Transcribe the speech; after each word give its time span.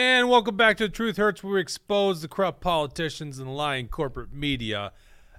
And 0.00 0.30
welcome 0.30 0.56
back 0.56 0.76
to 0.76 0.84
The 0.84 0.92
Truth 0.92 1.16
Hurts, 1.16 1.42
where 1.42 1.54
we 1.54 1.60
expose 1.60 2.22
the 2.22 2.28
corrupt 2.28 2.60
politicians 2.60 3.40
and 3.40 3.48
the 3.48 3.52
lying 3.52 3.88
corporate 3.88 4.32
media. 4.32 4.92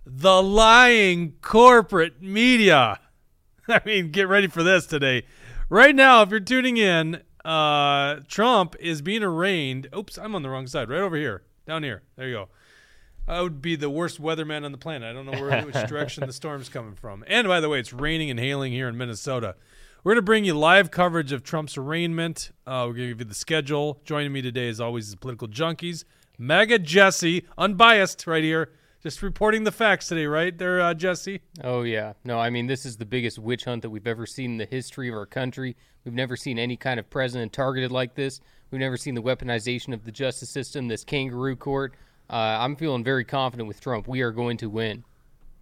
The 0.05 0.43
lying 0.43 1.35
corporate 1.41 2.21
media. 2.21 2.99
I 3.69 3.79
mean, 3.85 4.11
get 4.11 4.27
ready 4.27 4.47
for 4.47 4.61
this 4.61 4.85
today. 4.85 5.23
Right 5.69 5.95
now, 5.95 6.23
if 6.23 6.29
you're 6.29 6.41
tuning 6.41 6.75
in, 6.75 7.21
uh, 7.45 8.17
Trump 8.27 8.75
is 8.81 9.01
being 9.01 9.23
arraigned. 9.23 9.87
Oops, 9.95 10.17
I'm 10.17 10.35
on 10.35 10.43
the 10.43 10.49
wrong 10.49 10.67
side. 10.67 10.89
Right 10.89 10.99
over 10.99 11.15
here. 11.15 11.43
Down 11.65 11.83
here. 11.83 12.03
There 12.17 12.27
you 12.27 12.33
go. 12.33 12.49
I 13.29 13.41
would 13.41 13.61
be 13.61 13.77
the 13.77 13.89
worst 13.89 14.21
weatherman 14.21 14.65
on 14.65 14.73
the 14.73 14.77
planet. 14.77 15.09
I 15.09 15.13
don't 15.13 15.25
know 15.25 15.41
where 15.41 15.61
which 15.61 15.87
direction 15.87 16.27
the 16.27 16.33
storm's 16.33 16.67
coming 16.67 16.95
from. 16.95 17.23
And 17.27 17.47
by 17.47 17.61
the 17.61 17.69
way, 17.69 17.79
it's 17.79 17.93
raining 17.93 18.29
and 18.29 18.37
hailing 18.37 18.73
here 18.73 18.89
in 18.89 18.97
Minnesota. 18.97 19.55
We're 20.01 20.13
going 20.13 20.19
to 20.19 20.25
bring 20.25 20.45
you 20.45 20.53
live 20.53 20.91
coverage 20.91 21.33
of 21.33 21.43
Trump's 21.43 21.77
arraignment. 21.77 22.51
Uh, 22.65 22.85
we're 22.87 22.93
going 22.93 23.07
to 23.07 23.07
give 23.09 23.19
you 23.19 23.25
the 23.25 23.33
schedule. 23.33 23.99
Joining 24.05 24.31
me 24.31 24.41
today, 24.41 24.69
as 24.69 24.79
always, 24.79 25.09
is 25.09 25.15
political 25.15 25.49
junkies. 25.49 26.05
Mega 26.37 26.79
Jesse, 26.79 27.43
unbiased 27.57 28.25
right 28.25 28.41
here, 28.41 28.71
just 29.03 29.21
reporting 29.21 29.65
the 29.65 29.73
facts 29.73 30.07
today, 30.07 30.25
right 30.25 30.57
there, 30.57 30.79
uh, 30.79 30.93
Jesse? 30.93 31.41
Oh, 31.65 31.81
yeah. 31.81 32.13
No, 32.23 32.39
I 32.39 32.49
mean, 32.49 32.65
this 32.65 32.85
is 32.85 32.95
the 32.95 33.05
biggest 33.05 33.39
witch 33.39 33.65
hunt 33.65 33.81
that 33.81 33.89
we've 33.89 34.07
ever 34.07 34.25
seen 34.25 34.51
in 34.51 34.57
the 34.57 34.65
history 34.65 35.09
of 35.09 35.15
our 35.15 35.25
country. 35.25 35.75
We've 36.05 36.13
never 36.13 36.37
seen 36.37 36.57
any 36.57 36.77
kind 36.77 36.97
of 36.97 37.09
president 37.09 37.51
targeted 37.51 37.91
like 37.91 38.15
this. 38.15 38.39
We've 38.71 38.79
never 38.79 38.95
seen 38.95 39.15
the 39.15 39.21
weaponization 39.21 39.93
of 39.93 40.05
the 40.05 40.13
justice 40.13 40.49
system, 40.49 40.87
this 40.87 41.03
kangaroo 41.03 41.57
court. 41.57 41.95
Uh, 42.29 42.35
I'm 42.35 42.77
feeling 42.77 43.03
very 43.03 43.25
confident 43.25 43.67
with 43.67 43.81
Trump. 43.81 44.07
We 44.07 44.21
are 44.21 44.31
going 44.31 44.55
to 44.57 44.69
win. 44.69 45.03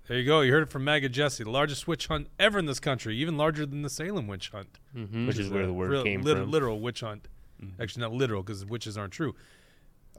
There 0.07 0.17
you 0.17 0.25
go. 0.25 0.41
You 0.41 0.51
heard 0.53 0.63
it 0.63 0.69
from 0.69 0.83
Mega 0.85 1.09
Jesse, 1.09 1.43
the 1.43 1.49
largest 1.51 1.87
witch 1.87 2.07
hunt 2.07 2.27
ever 2.39 2.59
in 2.59 2.65
this 2.65 2.79
country, 2.79 3.17
even 3.17 3.35
larger 3.37 3.65
than 3.65 3.81
the 3.81 3.89
Salem 3.89 4.27
witch 4.27 4.49
hunt, 4.49 4.79
Mm-hmm. 4.95 5.27
Which 5.27 5.37
is 5.37 5.49
where 5.49 5.65
the 5.65 5.73
word 5.73 5.91
Real- 5.91 6.03
came 6.03 6.21
lit- 6.21 6.37
from. 6.37 6.49
Literal 6.51 6.79
witch 6.79 7.01
hunt. 7.01 7.27
Mm-hmm. 7.61 7.81
Actually, 7.81 8.01
not 8.01 8.13
literal 8.13 8.41
because 8.43 8.65
witches 8.65 8.97
aren't 8.97 9.13
true. 9.13 9.35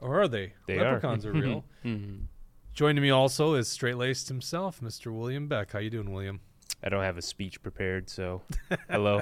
Or 0.01 0.21
are 0.21 0.27
they? 0.27 0.53
They 0.67 0.77
are. 0.79 0.93
Leprechauns 0.93 1.25
are, 1.25 1.31
real. 1.33 1.65
Mm-hmm. 1.85 2.23
Joining 2.73 3.01
me 3.01 3.09
also 3.09 3.55
is 3.55 3.67
straight 3.67 3.97
laced 3.97 4.27
himself, 4.29 4.79
Mr. 4.79 5.11
William 5.13 5.47
Beck. 5.47 5.71
How 5.73 5.79
you 5.79 5.89
doing, 5.89 6.13
William? 6.13 6.39
I 6.81 6.87
don't 6.87 7.03
have 7.03 7.17
a 7.17 7.21
speech 7.21 7.61
prepared, 7.61 8.09
so 8.09 8.41
hello. 8.89 9.21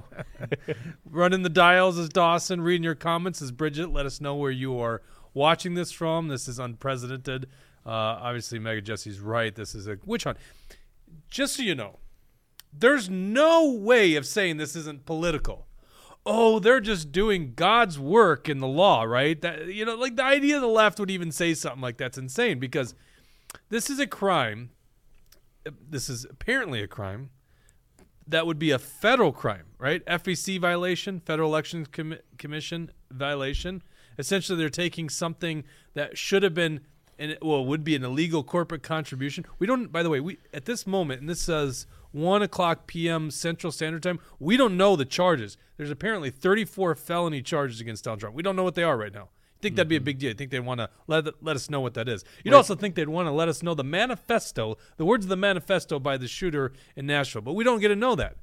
Running 1.09 1.41
the 1.41 1.49
dials 1.49 1.97
is 1.97 2.09
Dawson. 2.09 2.61
Reading 2.61 2.83
your 2.83 2.93
comments 2.93 3.41
is 3.41 3.51
Bridget. 3.51 3.91
Let 3.91 4.05
us 4.05 4.21
know 4.21 4.35
where 4.35 4.51
you 4.51 4.77
are 4.79 5.01
watching 5.33 5.73
this 5.73 5.91
from. 5.91 6.27
This 6.27 6.47
is 6.47 6.59
unprecedented. 6.59 7.47
Uh, 7.85 7.89
obviously, 7.89 8.59
Mega 8.59 8.81
Jesse's 8.81 9.19
right. 9.19 9.55
This 9.55 9.73
is 9.73 9.87
a 9.87 9.97
witch 10.05 10.25
hunt. 10.25 10.37
Just 11.29 11.55
so 11.55 11.63
you 11.63 11.75
know, 11.75 11.99
there's 12.71 13.09
no 13.09 13.71
way 13.71 14.15
of 14.15 14.25
saying 14.25 14.57
this 14.57 14.75
isn't 14.75 15.05
political. 15.05 15.67
Oh, 16.25 16.59
they're 16.59 16.81
just 16.81 17.11
doing 17.11 17.53
God's 17.55 17.97
work 17.97 18.49
in 18.49 18.59
the 18.59 18.67
law, 18.67 19.03
right? 19.03 19.39
That 19.41 19.67
you 19.67 19.85
know, 19.85 19.95
like 19.95 20.15
the 20.15 20.23
idea 20.23 20.59
the 20.59 20.67
left 20.67 20.99
would 20.99 21.11
even 21.11 21.31
say 21.31 21.53
something 21.53 21.81
like 21.81 21.97
that's 21.97 22.17
insane 22.17 22.59
because 22.59 22.95
this 23.69 23.89
is 23.89 23.99
a 23.99 24.07
crime. 24.07 24.71
This 25.65 26.09
is 26.09 26.25
apparently 26.29 26.81
a 26.81 26.87
crime 26.87 27.29
that 28.27 28.45
would 28.45 28.59
be 28.59 28.71
a 28.71 28.79
federal 28.79 29.31
crime, 29.31 29.65
right? 29.79 30.05
FEC 30.05 30.59
violation, 30.59 31.19
Federal 31.21 31.49
Elections 31.49 31.87
Commi- 31.87 32.19
Commission 32.37 32.91
violation. 33.09 33.81
Essentially, 34.17 34.57
they're 34.57 34.69
taking 34.69 35.09
something 35.09 35.63
that 35.93 36.17
should 36.17 36.43
have 36.43 36.53
been, 36.53 36.81
and 37.19 37.37
well, 37.41 37.65
would 37.65 37.83
be 37.83 37.95
an 37.95 38.03
illegal 38.03 38.43
corporate 38.43 38.83
contribution. 38.83 39.45
We 39.59 39.67
don't. 39.67 39.91
By 39.91 40.03
the 40.03 40.09
way, 40.09 40.19
we 40.19 40.37
at 40.53 40.65
this 40.65 40.85
moment, 40.85 41.21
and 41.21 41.29
this 41.29 41.41
says 41.41 41.87
one 42.11 42.41
o'clock 42.41 42.87
p.m. 42.87 43.31
Central 43.31 43.71
Standard 43.71 44.03
Time. 44.03 44.19
We 44.39 44.57
don't 44.57 44.77
know 44.77 44.95
the 44.95 45.05
charges. 45.05 45.57
There's 45.77 45.91
apparently 45.91 46.29
34 46.29 46.95
felony 46.95 47.41
charges 47.41 47.81
against 47.81 48.03
Donald 48.03 48.19
Trump. 48.19 48.35
We 48.35 48.43
don't 48.43 48.55
know 48.55 48.63
what 48.63 48.75
they 48.75 48.83
are 48.83 48.97
right 48.97 49.13
now. 49.13 49.29
You 49.57 49.61
think 49.61 49.75
that'd 49.75 49.87
be 49.87 49.95
a 49.95 50.01
big 50.01 50.19
deal? 50.19 50.29
You 50.29 50.35
think 50.35 50.51
they'd 50.51 50.59
want 50.59 50.79
to 50.81 50.89
let 51.07 51.43
let 51.43 51.55
us 51.55 51.69
know 51.69 51.81
what 51.81 51.95
that 51.95 52.07
is? 52.07 52.23
You'd 52.43 52.53
also 52.53 52.75
think 52.75 52.93
they'd 52.93 53.09
want 53.09 53.27
to 53.27 53.31
let 53.31 53.49
us 53.49 53.63
know 53.63 53.73
the 53.73 53.83
manifesto, 53.83 54.77
the 54.97 55.05
words 55.05 55.25
of 55.25 55.29
the 55.29 55.35
manifesto 55.35 55.99
by 55.99 56.17
the 56.17 56.27
shooter 56.27 56.73
in 56.95 57.07
Nashville, 57.07 57.41
but 57.41 57.53
we 57.53 57.63
don't 57.63 57.79
get 57.79 57.87
to 57.87 57.95
know 57.95 58.13
that 58.15 58.35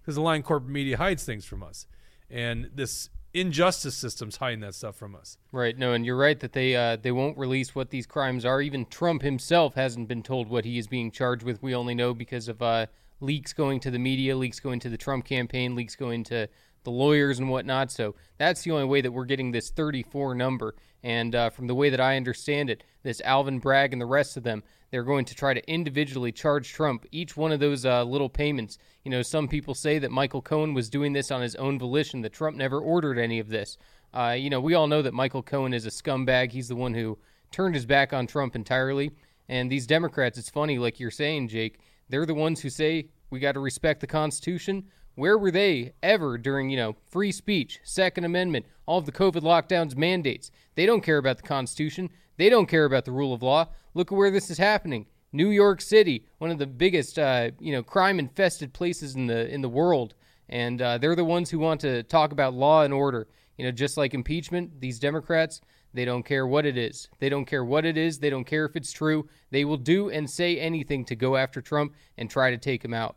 because 0.00 0.14
the 0.14 0.20
lying 0.20 0.42
corporate 0.42 0.70
media 0.70 0.96
hides 0.96 1.24
things 1.24 1.44
from 1.44 1.62
us, 1.64 1.86
and 2.30 2.70
this 2.72 3.10
injustice 3.34 3.96
system's 3.96 4.36
hiding 4.36 4.60
that 4.60 4.74
stuff 4.74 4.96
from 4.96 5.14
us. 5.14 5.36
Right. 5.52 5.76
No, 5.76 5.92
and 5.92 6.06
you're 6.06 6.16
right 6.16 6.38
that 6.40 6.52
they 6.52 6.76
uh, 6.76 6.96
they 6.96 7.12
won't 7.12 7.36
release 7.36 7.74
what 7.74 7.90
these 7.90 8.06
crimes 8.06 8.44
are. 8.44 8.62
Even 8.62 8.86
Trump 8.86 9.22
himself 9.22 9.74
hasn't 9.74 10.08
been 10.08 10.22
told 10.22 10.48
what 10.48 10.64
he 10.64 10.78
is 10.78 10.86
being 10.86 11.10
charged 11.10 11.42
with. 11.42 11.62
We 11.62 11.74
only 11.74 11.94
know 11.94 12.14
because 12.14 12.48
of 12.48 12.62
uh, 12.62 12.86
leaks 13.20 13.52
going 13.52 13.80
to 13.80 13.90
the 13.90 13.98
media, 13.98 14.36
leaks 14.36 14.60
going 14.60 14.80
to 14.80 14.88
the 14.88 14.96
Trump 14.96 15.24
campaign, 15.24 15.74
leaks 15.74 15.96
going 15.96 16.24
to 16.24 16.48
the 16.84 16.90
lawyers 16.90 17.38
and 17.38 17.50
whatnot. 17.50 17.90
So 17.90 18.14
that's 18.38 18.62
the 18.62 18.70
only 18.70 18.84
way 18.84 19.00
that 19.00 19.10
we're 19.10 19.24
getting 19.24 19.50
this 19.50 19.70
34 19.70 20.34
number. 20.34 20.74
And 21.02 21.34
uh, 21.34 21.50
from 21.50 21.66
the 21.66 21.74
way 21.74 21.90
that 21.90 22.00
I 22.00 22.16
understand 22.16 22.70
it, 22.70 22.84
this 23.04 23.20
Alvin 23.20 23.60
Bragg 23.60 23.92
and 23.92 24.02
the 24.02 24.06
rest 24.06 24.36
of 24.36 24.42
them, 24.42 24.64
they're 24.90 25.04
going 25.04 25.24
to 25.26 25.34
try 25.34 25.54
to 25.54 25.70
individually 25.70 26.32
charge 26.32 26.72
Trump 26.72 27.06
each 27.12 27.36
one 27.36 27.52
of 27.52 27.60
those 27.60 27.86
uh, 27.86 28.02
little 28.02 28.28
payments. 28.28 28.78
You 29.04 29.12
know, 29.12 29.22
some 29.22 29.46
people 29.46 29.74
say 29.74 30.00
that 30.00 30.10
Michael 30.10 30.42
Cohen 30.42 30.74
was 30.74 30.90
doing 30.90 31.12
this 31.12 31.30
on 31.30 31.42
his 31.42 31.54
own 31.54 31.78
volition, 31.78 32.22
that 32.22 32.32
Trump 32.32 32.56
never 32.56 32.80
ordered 32.80 33.18
any 33.18 33.38
of 33.38 33.48
this. 33.48 33.78
Uh, 34.12 34.34
you 34.36 34.50
know, 34.50 34.60
we 34.60 34.74
all 34.74 34.88
know 34.88 35.02
that 35.02 35.14
Michael 35.14 35.42
Cohen 35.42 35.74
is 35.74 35.86
a 35.86 35.90
scumbag. 35.90 36.50
He's 36.50 36.68
the 36.68 36.76
one 36.76 36.94
who 36.94 37.18
turned 37.50 37.74
his 37.74 37.86
back 37.86 38.12
on 38.12 38.26
Trump 38.26 38.56
entirely. 38.56 39.12
And 39.48 39.70
these 39.70 39.86
Democrats, 39.86 40.38
it's 40.38 40.50
funny, 40.50 40.78
like 40.78 40.98
you're 40.98 41.10
saying, 41.10 41.48
Jake, 41.48 41.78
they're 42.08 42.26
the 42.26 42.34
ones 42.34 42.60
who 42.60 42.70
say 42.70 43.08
we 43.30 43.40
got 43.40 43.52
to 43.52 43.60
respect 43.60 44.00
the 44.00 44.06
Constitution. 44.06 44.84
Where 45.14 45.38
were 45.38 45.50
they 45.50 45.92
ever 46.02 46.36
during, 46.38 46.70
you 46.70 46.76
know, 46.76 46.96
free 47.08 47.30
speech, 47.30 47.80
Second 47.84 48.24
Amendment, 48.24 48.66
all 48.86 48.98
of 48.98 49.06
the 49.06 49.12
COVID 49.12 49.42
lockdowns, 49.42 49.96
mandates? 49.96 50.50
They 50.74 50.86
don't 50.86 51.02
care 51.02 51.18
about 51.18 51.36
the 51.36 51.44
Constitution. 51.44 52.10
They 52.36 52.48
don't 52.48 52.66
care 52.66 52.84
about 52.84 53.04
the 53.04 53.12
rule 53.12 53.32
of 53.32 53.42
law. 53.42 53.68
Look 53.94 54.10
at 54.10 54.18
where 54.18 54.30
this 54.30 54.50
is 54.50 54.58
happening. 54.58 55.06
New 55.32 55.50
York 55.50 55.80
City, 55.80 56.26
one 56.38 56.50
of 56.50 56.58
the 56.58 56.66
biggest, 56.66 57.18
uh, 57.18 57.50
you 57.60 57.72
know, 57.72 57.82
crime-infested 57.82 58.72
places 58.72 59.14
in 59.14 59.26
the 59.26 59.52
in 59.52 59.62
the 59.62 59.68
world, 59.68 60.14
and 60.48 60.80
uh, 60.82 60.98
they're 60.98 61.16
the 61.16 61.24
ones 61.24 61.50
who 61.50 61.58
want 61.58 61.80
to 61.80 62.02
talk 62.04 62.32
about 62.32 62.54
law 62.54 62.82
and 62.82 62.94
order. 62.94 63.28
You 63.56 63.64
know, 63.64 63.70
just 63.70 63.96
like 63.96 64.14
impeachment, 64.14 64.80
these 64.80 64.98
Democrats, 64.98 65.60
they 65.92 66.04
don't 66.04 66.24
care 66.24 66.46
what 66.46 66.66
it 66.66 66.76
is. 66.76 67.08
They 67.20 67.28
don't 67.28 67.44
care 67.44 67.64
what 67.64 67.84
it 67.84 67.96
is. 67.96 68.18
They 68.18 68.30
don't 68.30 68.44
care 68.44 68.64
if 68.64 68.74
it's 68.74 68.92
true. 68.92 69.28
They 69.50 69.64
will 69.64 69.76
do 69.76 70.10
and 70.10 70.28
say 70.28 70.58
anything 70.58 71.04
to 71.04 71.14
go 71.14 71.36
after 71.36 71.60
Trump 71.60 71.94
and 72.18 72.28
try 72.28 72.50
to 72.50 72.58
take 72.58 72.84
him 72.84 72.94
out. 72.94 73.16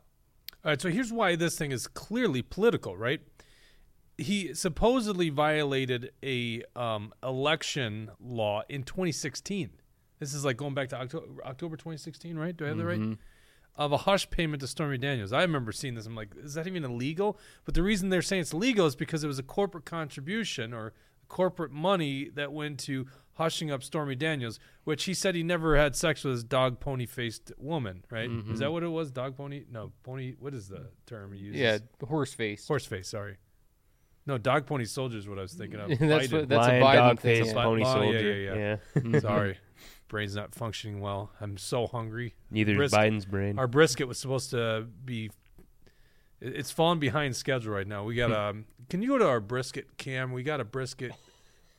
All 0.66 0.72
right, 0.72 0.82
so 0.82 0.90
here's 0.90 1.14
why 1.14 1.36
this 1.36 1.58
thing 1.58 1.72
is 1.72 1.88
clearly 1.88 2.42
political, 2.42 2.98
right? 2.98 3.22
He 4.18 4.54
supposedly 4.56 5.30
violated 5.30 6.12
a 6.24 6.64
um, 6.76 7.14
election 7.24 8.10
law 8.20 8.64
in 8.68 8.84
2016. 8.84 9.70
This 10.20 10.34
is 10.34 10.44
like 10.44 10.58
going 10.58 10.74
back 10.74 10.90
to 10.90 10.96
October, 11.00 11.28
October 11.46 11.78
2016, 11.78 12.36
right? 12.38 12.58
Do 12.58 12.66
I 12.66 12.70
have 12.70 12.78
that 12.78 12.86
right? 12.86 13.00
Of 13.76 13.92
a 13.92 13.98
hush 13.98 14.28
payment 14.32 14.62
to 14.62 14.68
Stormy 14.68 14.98
Daniels. 14.98 15.32
I 15.32 15.42
remember 15.44 15.72
seeing 15.72 15.94
this. 15.94 16.08
I'm 16.08 16.16
like, 16.16 16.30
is 16.36 16.56
that 16.56 16.66
even 16.66 16.84
illegal? 16.84 17.38
But 17.64 17.76
the 17.76 17.84
reason 17.84 18.10
they're 18.10 18.24
saying 18.24 18.42
it's 18.42 18.54
legal 18.56 18.88
is 18.88 18.96
because 18.96 19.24
it 19.24 19.28
was 19.28 19.38
a 19.38 19.44
corporate 19.44 19.86
contribution 19.86 20.74
or 20.74 20.94
corporate 21.28 21.72
money 21.72 22.30
that 22.34 22.52
went 22.52 22.80
to 22.80 23.06
hushing 23.38 23.72
up 23.72 23.82
Stormy 23.84 24.16
Daniels, 24.16 24.60
which 24.84 25.06
he 25.06 25.14
said 25.14 25.34
he 25.36 25.44
never 25.44 25.76
had 25.78 25.96
sex 25.96 26.24
with 26.24 26.34
his 26.34 26.44
dog 26.44 26.80
pony 26.80 27.06
faced 27.06 27.52
woman, 27.58 28.04
right? 28.12 28.30
Is 28.50 28.60
that 28.60 28.72
what 28.72 28.84
it 28.84 28.88
was? 28.90 29.12
Dog 29.12 29.36
pony? 29.38 29.64
No, 29.72 29.92
pony. 30.04 30.36
What 30.40 30.54
is 30.54 30.68
the 30.68 30.88
term 31.06 31.34
he 31.34 31.40
uses? 31.40 31.60
Yeah, 31.62 31.78
horse 32.08 32.34
face. 32.34 32.68
Horse 32.68 32.86
face, 32.86 33.08
sorry. 33.10 33.38
No, 34.26 34.38
dog 34.38 34.66
pony 34.66 34.84
soldier 34.86 35.18
is 35.18 35.28
what 35.28 35.40
I 35.40 35.44
was 35.44 35.54
thinking 35.54 35.80
of. 35.80 35.88
That's 36.00 36.28
Biden. 36.28 36.34
what- 36.34 36.50
that's 36.50 36.68
Lion, 36.68 36.82
a 36.82 36.86
Biden 36.86 36.96
dog 36.96 37.20
thing. 37.22 37.44
face, 37.44 37.54
yeah. 37.54 37.64
Pony 37.64 37.84
oh, 37.84 37.88
yeah, 37.88 37.94
soldier. 37.94 38.36
yeah, 38.36 38.78
Yeah. 39.14 39.20
sorry. 39.22 39.58
Brain's 40.10 40.36
not 40.36 40.54
functioning 40.56 41.00
well. 41.02 41.32
I'm 41.40 41.58
so 41.58 41.88
hungry. 41.88 42.34
Neither 42.52 42.72
is 42.74 42.78
Brisket- 42.78 43.00
Biden's 43.00 43.26
brain. 43.26 43.58
Our 43.60 43.68
brisket 43.68 44.08
was 44.08 44.18
supposed 44.20 44.50
to 44.52 44.86
be. 45.06 45.32
It's 46.40 46.72
falling 46.72 47.00
behind 47.00 47.36
schedule 47.36 47.74
right 47.74 47.88
now. 47.88 48.04
We 48.04 48.16
got 48.16 48.32
um. 48.50 48.66
Can 48.90 49.02
you 49.02 49.10
go 49.10 49.18
to 49.18 49.28
our 49.28 49.40
brisket 49.40 49.98
cam? 49.98 50.32
We 50.32 50.44
got 50.44 50.60
a 50.62 50.66
brisket 50.66 51.12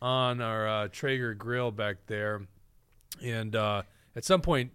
on 0.01 0.41
our 0.41 0.69
uh, 0.69 0.89
Traeger 0.89 1.35
grill 1.35 1.71
back 1.71 1.97
there, 2.07 2.43
and 3.23 3.55
uh, 3.55 3.83
at 4.15 4.25
some 4.25 4.41
point, 4.41 4.73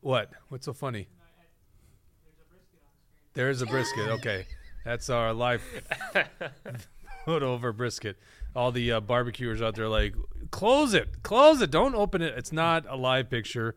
what? 0.00 0.30
What's 0.48 0.66
so 0.66 0.72
funny? 0.72 1.08
There's 3.34 3.62
a 3.62 3.66
brisket. 3.66 4.08
Okay, 4.08 4.46
that's 4.84 5.10
our 5.10 5.32
live 5.32 5.62
of 7.26 7.76
brisket. 7.76 8.16
All 8.56 8.72
the 8.72 8.92
uh, 8.92 9.00
barbecuers 9.00 9.60
out 9.60 9.74
there 9.76 9.88
like, 9.88 10.14
close 10.50 10.94
it, 10.94 11.22
close 11.22 11.60
it, 11.60 11.70
don't 11.70 11.94
open 11.94 12.22
it. 12.22 12.34
It's 12.36 12.52
not 12.52 12.86
a 12.88 12.96
live 12.96 13.30
picture. 13.30 13.76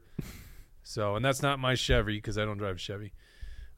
So, 0.83 1.15
and 1.15 1.23
that's 1.23 1.41
not 1.41 1.59
my 1.59 1.75
Chevy 1.75 2.15
because 2.15 2.37
I 2.37 2.45
don't 2.45 2.57
drive 2.57 2.79
Chevy. 2.79 3.13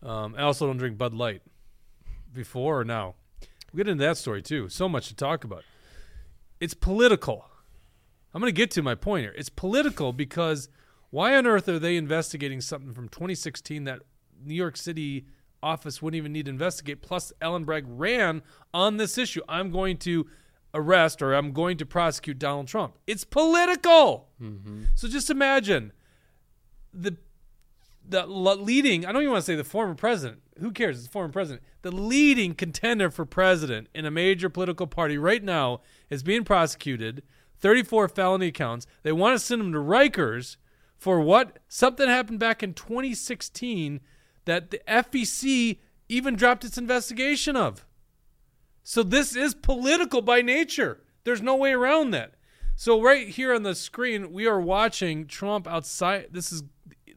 Um, 0.01 0.35
I 0.37 0.43
also 0.43 0.67
don't 0.67 0.77
drink 0.77 0.97
Bud 0.97 1.13
Light. 1.13 1.41
Before 2.33 2.79
or 2.79 2.83
now, 2.83 3.15
We'll 3.73 3.85
get 3.85 3.91
into 3.91 4.03
that 4.03 4.17
story 4.17 4.43
too. 4.43 4.69
So 4.69 4.87
much 4.87 5.07
to 5.07 5.15
talk 5.15 5.43
about. 5.43 5.63
It's 6.63 6.73
political. 6.73 7.45
I'm 8.33 8.39
going 8.39 8.47
to 8.47 8.55
get 8.55 8.71
to 8.71 8.81
my 8.81 8.95
point 8.95 9.25
here. 9.25 9.35
It's 9.37 9.49
political 9.49 10.13
because 10.13 10.69
why 11.09 11.35
on 11.35 11.45
earth 11.45 11.67
are 11.67 11.77
they 11.77 11.97
investigating 11.97 12.61
something 12.61 12.93
from 12.93 13.09
2016 13.09 13.83
that 13.83 13.99
New 14.41 14.53
York 14.53 14.77
City 14.77 15.25
office 15.61 16.01
wouldn't 16.01 16.17
even 16.17 16.31
need 16.31 16.45
to 16.45 16.51
investigate? 16.51 17.01
Plus, 17.01 17.33
Alvin 17.41 17.65
Bragg 17.65 17.83
ran 17.85 18.43
on 18.73 18.95
this 18.95 19.17
issue. 19.17 19.41
I'm 19.49 19.71
going 19.71 19.97
to 19.97 20.25
arrest 20.73 21.21
or 21.21 21.33
I'm 21.33 21.51
going 21.51 21.75
to 21.79 21.85
prosecute 21.85 22.39
Donald 22.39 22.69
Trump. 22.69 22.97
It's 23.07 23.25
political. 23.25 24.29
Mm-hmm. 24.41 24.83
So 24.95 25.09
just 25.09 25.29
imagine 25.29 25.91
the 26.93 27.17
the 28.07 28.25
leading, 28.25 29.05
I 29.05 29.11
don't 29.11 29.21
even 29.21 29.31
want 29.31 29.43
to 29.43 29.51
say 29.51 29.55
the 29.55 29.63
former 29.63 29.95
president. 29.95 30.41
Who 30.59 30.71
cares? 30.71 30.99
It's 30.99 31.07
former 31.07 31.31
president. 31.31 31.63
The 31.81 31.91
leading 31.91 32.53
contender 32.53 33.09
for 33.09 33.25
president 33.25 33.87
in 33.93 34.05
a 34.05 34.11
major 34.11 34.49
political 34.49 34.87
party 34.87 35.17
right 35.17 35.43
now 35.43 35.81
is 36.09 36.23
being 36.23 36.43
prosecuted, 36.43 37.23
34 37.59 38.09
felony 38.09 38.51
counts. 38.51 38.85
They 39.03 39.11
want 39.11 39.39
to 39.39 39.45
send 39.45 39.61
him 39.61 39.71
to 39.71 39.79
Rikers 39.79 40.57
for 40.97 41.19
what? 41.19 41.59
Something 41.67 42.07
happened 42.07 42.39
back 42.39 42.63
in 42.63 42.73
2016 42.73 43.99
that 44.45 44.71
the 44.71 44.81
FEC 44.87 45.79
even 46.09 46.35
dropped 46.35 46.63
its 46.63 46.77
investigation 46.77 47.55
of. 47.55 47.85
So 48.83 49.01
this 49.01 49.35
is 49.35 49.53
political 49.55 50.21
by 50.21 50.41
nature. 50.41 51.01
There's 51.23 51.41
no 51.41 51.55
way 51.55 51.71
around 51.71 52.11
that. 52.11 52.33
So 52.75 53.01
right 53.01 53.27
here 53.27 53.53
on 53.53 53.63
the 53.63 53.75
screen, 53.75 54.33
we 54.33 54.47
are 54.47 54.59
watching 54.59 55.27
Trump 55.27 55.67
outside. 55.67 56.27
This 56.31 56.51
is 56.51 56.63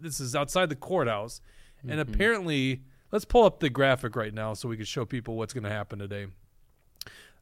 this 0.00 0.20
is 0.20 0.34
outside 0.34 0.68
the 0.68 0.76
courthouse, 0.76 1.40
and 1.88 2.00
apparently, 2.00 2.82
let's 3.12 3.24
pull 3.24 3.44
up 3.44 3.60
the 3.60 3.70
graphic 3.70 4.16
right 4.16 4.34
now 4.34 4.54
so 4.54 4.68
we 4.68 4.76
can 4.76 4.86
show 4.86 5.04
people 5.04 5.36
what's 5.36 5.54
going 5.54 5.64
to 5.64 5.70
happen 5.70 5.98
today. 5.98 6.26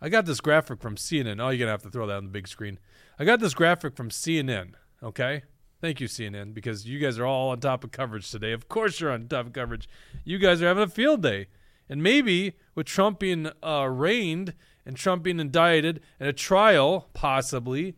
I 0.01 0.11
got 0.11 0.27
this 0.27 0.41
graphic 0.41 0.81
from 0.81 0.97
CNN. 0.97 1.41
Oh, 1.41 1.49
you're 1.49 1.59
gonna 1.61 1.71
have 1.71 1.83
to 1.83 1.91
throw 1.91 2.07
that 2.07 2.17
on 2.17 2.25
the 2.25 2.31
big 2.31 2.47
screen. 2.47 2.79
I 3.19 3.25
got 3.25 3.41
this 3.41 3.55
graphic 3.55 3.97
from 3.97 4.11
CNN. 4.11 4.75
Okay, 5.03 5.45
thank 5.81 5.99
you 5.99 6.09
CNN 6.09 6.53
because 6.53 6.87
you 6.87 6.99
guys 6.99 7.19
are 7.19 7.25
all 7.25 7.51
on 7.51 7.61
top 7.61 7.85
of 7.85 7.91
coverage 7.91 8.31
today. 8.31 8.53
Of 8.53 8.69
course, 8.69 9.01
you're 9.01 9.11
on 9.11 9.29
top 9.29 9.47
of 9.47 9.53
coverage. 9.55 9.89
You 10.23 10.39
guys 10.39 10.61
are 10.61 10.67
having 10.67 10.83
a 10.83 10.89
field 10.89 11.23
day, 11.23 11.47
and 11.89 12.03
maybe 12.03 12.55
with 12.75 12.87
Trump 12.87 13.19
being 13.19 13.47
uh, 13.47 13.53
arraigned 13.63 14.53
and 14.85 14.97
Trump 14.97 15.23
being 15.23 15.41
indicted 15.41 16.01
and 16.21 16.29
a 16.29 16.35
trial 16.35 17.09
possibly, 17.15 17.97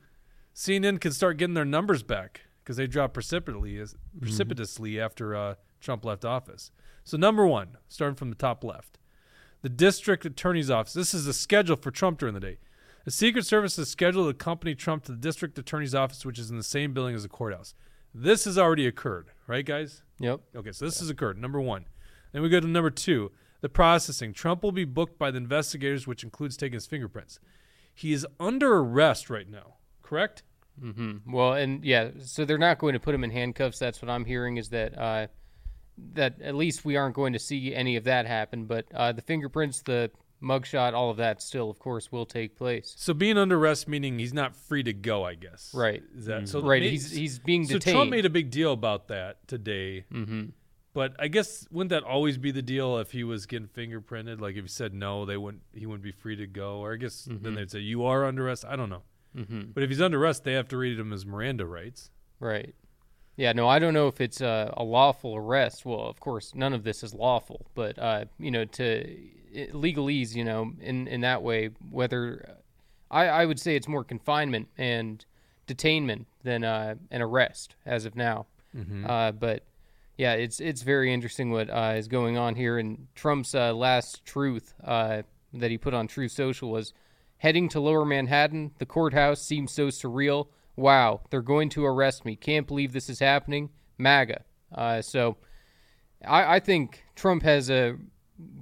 CNN 0.55 1.00
can 1.00 1.12
start 1.12 1.38
getting 1.38 1.55
their 1.55 1.64
numbers 1.64 2.05
back 2.05 2.43
because 2.67 2.77
they 2.77 2.89
dropped 2.89 3.15
precipitously 3.15 3.81
precipitously 4.21 5.01
after 5.01 5.37
uh, 5.37 5.55
Trump 5.81 6.05
left 6.05 6.25
office. 6.25 6.73
So 7.05 7.17
number 7.17 7.47
one, 7.47 7.77
starting 7.87 8.17
from 8.17 8.31
the 8.31 8.35
top 8.35 8.65
left, 8.65 8.99
the 9.63 9.69
district 9.69 10.27
attorney's 10.27 10.69
office. 10.69 10.93
This 10.93 11.15
is 11.15 11.27
the 11.27 11.33
schedule 11.33 11.77
for 11.77 11.93
Trump 11.93 12.19
during 12.19 12.35
the 12.35 12.41
day. 12.41 12.59
The 13.05 13.13
Secret 13.13 13.47
Service 13.47 13.79
is 13.79 13.89
scheduled 13.89 14.27
to 14.27 14.31
accompany 14.31 14.75
Trump 14.75 15.05
to 15.05 15.13
the 15.13 15.19
district 15.19 15.57
attorney's 15.61 15.95
office, 15.95 16.27
which 16.27 16.41
is 16.41 16.51
in 16.51 16.57
the 16.57 16.65
same 16.65 16.93
building 16.93 17.15
as 17.15 17.23
the 17.23 17.29
courthouse. 17.29 17.73
This 18.13 18.47
has 18.47 18.59
already 18.59 18.89
occurred, 18.89 19.29
right, 19.47 19.65
guys? 19.65 20.03
Yep. 20.19 20.41
Okay, 20.57 20.73
so 20.73 20.87
this 20.87 20.99
has 20.99 21.09
occurred. 21.09 21.39
Number 21.39 21.61
one. 21.61 21.85
Then 22.33 22.43
we 22.43 22.49
go 22.49 22.59
to 22.59 22.67
number 22.67 22.91
two, 22.91 23.31
the 23.61 23.69
processing. 23.69 24.33
Trump 24.33 24.65
will 24.65 24.73
be 24.73 24.85
booked 24.85 25.21
by 25.21 25.31
the 25.31 25.37
investigators, 25.37 26.09
which 26.09 26.25
includes 26.25 26.57
taking 26.57 26.75
his 26.75 26.87
fingerprints. 26.87 27.39
He 27.95 28.13
is 28.13 28.27
under 28.41 28.79
arrest 28.79 29.31
right 29.31 29.49
now, 29.49 29.75
correct? 30.03 30.43
Hmm 30.81 31.17
Well, 31.26 31.55
and 31.55 31.84
yeah, 31.84 32.11
so 32.20 32.44
they're 32.44 32.58
not 32.58 32.78
going 32.78 32.93
to 32.94 33.00
put 33.00 33.14
him 33.14 33.25
in 33.25 33.31
handcuffs. 33.31 33.78
That's 33.78 34.00
what 34.02 34.11
I'm 34.11 34.25
hearing 34.25 34.56
is 34.56 34.69
that 34.70 34.96
uh, 34.99 35.26
that 36.14 36.40
at 36.43 36.55
least 36.55 36.84
we 36.84 36.96
aren't 36.96 37.14
going 37.14 37.32
to 37.32 37.38
see 37.38 37.75
any 37.75 37.96
of 37.96 38.05
that 38.05 38.26
happen. 38.26 38.67
But 38.67 38.87
uh, 38.94 39.12
the 39.12 39.23
fingerprints, 39.23 39.82
the 39.82 40.11
mugshot, 40.43 40.93
all 40.93 41.11
of 41.11 41.17
that 41.17 41.40
still, 41.40 41.70
of 41.70 41.78
course, 41.78 42.12
will 42.12 42.26
take 42.26 42.56
place. 42.56 42.93
So 42.99 43.14
being 43.14 43.38
under 43.38 43.56
arrest 43.56 43.88
meaning 43.88 44.19
he's 44.19 44.34
not 44.34 44.55
free 44.55 44.82
to 44.82 44.93
go, 44.93 45.25
I 45.25 45.34
guess. 45.34 45.73
Right. 45.75 46.02
Is 46.17 46.26
that 46.26 46.49
so? 46.49 46.61
Right. 46.61 46.82
He's 46.82 47.11
he's 47.11 47.38
being 47.38 47.62
detained. 47.62 47.82
so. 47.84 47.93
Trump 47.93 48.11
made 48.11 48.26
a 48.26 48.31
big 48.31 48.50
deal 48.50 48.72
about 48.72 49.08
that 49.08 49.46
today. 49.49 50.05
hmm 50.12 50.46
But 50.93 51.14
I 51.19 51.29
guess 51.29 51.67
wouldn't 51.70 51.90
that 51.90 52.02
always 52.05 52.37
be 52.37 52.50
the 52.50 52.62
deal 52.62 52.99
if 52.99 53.12
he 53.12 53.25
was 53.25 53.46
getting 53.46 53.69
fingerprinted? 53.69 54.40
Like 54.40 54.56
if 54.56 54.64
he 54.64 54.69
said 54.69 54.93
no, 54.93 55.25
they 55.25 55.37
wouldn't. 55.38 55.62
He 55.72 55.87
wouldn't 55.87 56.05
be 56.05 56.12
free 56.12 56.37
to 56.37 56.46
go. 56.46 56.79
Or 56.81 56.93
I 56.93 56.96
guess 56.96 57.26
then 57.31 57.55
they'd 57.55 57.70
say 57.70 57.79
you 57.79 58.05
are 58.05 58.25
under 58.26 58.46
arrest. 58.46 58.64
I 58.69 58.76
don't 58.76 58.90
know. 58.90 59.02
Hmm 59.44 59.62
But 59.75 59.83
if 59.83 59.91
he's 59.91 60.00
under 60.00 60.23
arrest, 60.23 60.44
they 60.44 60.55
have 60.55 60.69
to 60.69 60.77
read 60.77 60.99
him 60.99 61.12
as 61.12 61.27
Miranda 61.27 61.67
rights. 61.67 62.11
Right. 62.41 62.75
Yeah, 63.37 63.53
no, 63.53 63.69
I 63.69 63.79
don't 63.79 63.93
know 63.93 64.09
if 64.09 64.21
it's 64.21 64.41
uh, 64.41 64.73
a 64.77 64.83
lawful 64.83 65.37
arrest. 65.37 65.85
Well, 65.85 66.00
of 66.06 66.21
course, 66.21 66.55
none 66.55 66.73
of 66.73 66.85
this 66.85 67.03
is 67.03 67.12
lawful, 67.12 67.67
but 67.75 67.99
uh, 67.99 68.25
you 68.38 68.50
know, 68.50 68.65
to 68.65 69.17
legalese, 69.73 70.35
you 70.35 70.44
know, 70.44 70.73
in 70.81 71.06
in 71.06 71.21
that 71.21 71.43
way, 71.43 71.71
whether 71.91 72.56
I, 73.11 73.27
I 73.29 73.47
would 73.47 73.61
say 73.61 73.77
it's 73.77 73.88
more 73.88 74.05
confinement 74.05 74.69
and 74.79 75.25
detainment 75.67 76.25
than 76.44 76.65
uh, 76.65 76.94
an 77.11 77.21
arrest 77.23 77.77
as 77.85 78.05
of 78.06 78.17
now. 78.17 78.47
Uh, 79.06 79.32
but 79.32 79.65
yeah, 80.17 80.32
it's 80.32 80.61
it's 80.61 80.82
very 80.82 81.12
interesting 81.12 81.50
what 81.50 81.69
uh, 81.69 81.94
is 81.97 82.09
going 82.09 82.39
on 82.39 82.55
here. 82.55 82.79
And 82.79 83.06
Trump's 83.15 83.55
uh, 83.55 83.75
last 83.75 84.25
truth 84.25 84.75
uh, 84.82 85.23
that 85.53 85.71
he 85.71 85.79
put 85.79 85.93
on 85.94 86.06
Truth 86.06 86.32
Social 86.32 86.71
was 86.71 86.93
heading 87.38 87.69
to 87.71 87.81
Lower 87.81 88.05
Manhattan. 88.05 88.73
The 88.79 88.87
courthouse 88.87 89.43
seems 89.43 89.73
so 89.73 89.88
surreal. 89.88 90.49
Wow, 90.77 91.23
they're 91.31 91.43
going 91.43 91.69
to 91.71 91.85
arrest 91.85 92.25
me. 92.25 92.37
Can't 92.37 92.67
believe 92.67 92.93
this 92.93 93.09
is 93.09 93.19
happening. 93.19 93.71
MAGA. 93.99 94.43
Uh, 94.73 95.00
so 95.00 95.37
I, 96.27 96.56
I 96.56 96.61
think 96.61 97.05
Trump 97.15 97.43
has 97.43 97.71
a 97.71 97.97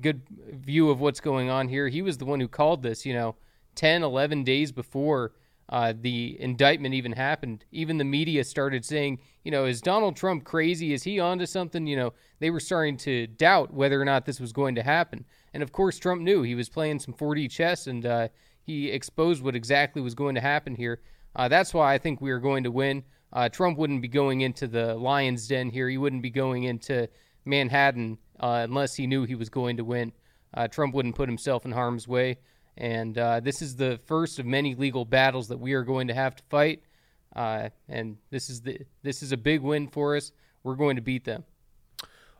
good 0.00 0.23
view 0.53 0.91
of 0.91 1.00
what's 1.00 1.21
going 1.21 1.50
on 1.50 1.69
here. 1.69 1.88
He 1.88 2.03
was 2.03 2.19
the 2.19 2.25
one 2.25 2.41
who 2.41 2.49
called 2.49 2.82
this, 2.82 3.05
you 3.05 3.12
know, 3.12 3.37
10, 3.75 4.03
11 4.03 4.44
days 4.44 4.71
before 4.71 5.32
uh, 5.69 5.93
the 5.99 6.37
indictment 6.41 6.94
even 6.94 7.12
happened. 7.12 7.65
Even 7.73 7.99
the 7.99 8.05
media 8.05 8.44
started 8.44 8.85
saying, 8.85 9.19
you 9.43 9.50
know, 9.50 9.65
is 9.65 9.81
Donald 9.81 10.17
Trump 10.17 10.44
crazy? 10.44 10.93
Is 10.93 11.03
he 11.03 11.19
onto 11.19 11.47
something? 11.47 11.87
You 11.87 11.97
know, 11.97 12.12
they 12.38 12.50
were 12.50 12.61
starting 12.61 12.97
to 12.99 13.27
doubt 13.27 13.73
whether 13.73 14.00
or 14.00 14.05
not 14.05 14.27
this 14.27 14.41
was 14.41 14.53
going 14.53 14.75
to 14.75 14.82
happen. 14.82 15.25
And 15.53 15.62
of 15.62 15.73
course, 15.73 15.99
Trump 15.99 16.20
knew 16.23 16.43
he 16.43 16.55
was 16.55 16.69
playing 16.69 16.99
some 16.99 17.15
4D 17.15 17.50
chess 17.50 17.87
and 17.87 18.05
uh, 18.05 18.29
he 18.64 18.90
exposed 18.90 19.43
what 19.43 19.55
exactly 19.55 20.00
was 20.00 20.14
going 20.14 20.34
to 20.34 20.40
happen 20.40 20.75
here. 20.75 21.00
Uh, 21.37 21.49
that's 21.49 21.75
why 21.75 21.93
I 21.93 21.99
think 21.99 22.20
we 22.20 22.31
are 22.31 22.38
going 22.38 22.64
to 22.64 22.70
win. 22.70 23.05
Uh, 23.32 23.49
Trump 23.49 23.76
wouldn't 23.76 24.00
be 24.00 24.08
going 24.08 24.40
into 24.40 24.66
the 24.66 24.94
lion's 24.94 25.46
den 25.49 25.70
here. 25.70 25.88
He 25.88 25.99
wouldn't 25.99 26.22
be 26.22 26.31
going 26.31 26.64
into 26.64 27.08
Manhattan 27.44 28.19
uh, 28.40 28.62
unless 28.64 28.94
he 28.94 29.06
knew 29.06 29.25
he 29.25 29.34
was 29.34 29.50
going 29.50 29.76
to 29.76 29.84
win. 29.84 30.12
Uh, 30.55 30.69
Trump 30.69 30.94
wouldn't 30.94 31.16
put 31.16 31.28
himself 31.28 31.64
in 31.64 31.72
harm's 31.72 32.08
way. 32.08 32.38
And 32.76 33.19
uh, 33.19 33.40
this 33.40 33.61
is 33.61 33.76
the 33.76 34.00
first 34.06 34.38
of 34.38 34.46
many 34.46 34.75
legal 34.75 35.05
battles 35.05 35.49
that 35.49 35.58
we 35.58 35.75
are 35.75 35.82
going 35.82 36.08
to 36.08 36.14
have 36.14 36.37
to 36.37 36.43
fight. 36.49 36.82
Uh, 37.34 37.70
and 37.88 38.17
this 38.31 38.49
is 38.49 38.62
the 38.62 38.81
this 39.02 39.20
is 39.20 39.32
a 39.32 39.37
big 39.37 39.60
win 39.60 39.89
for 39.89 40.17
us. 40.17 40.31
We're 40.62 40.77
going 40.77 40.96
to 40.96 41.03
beat 41.03 41.24
them. 41.24 41.44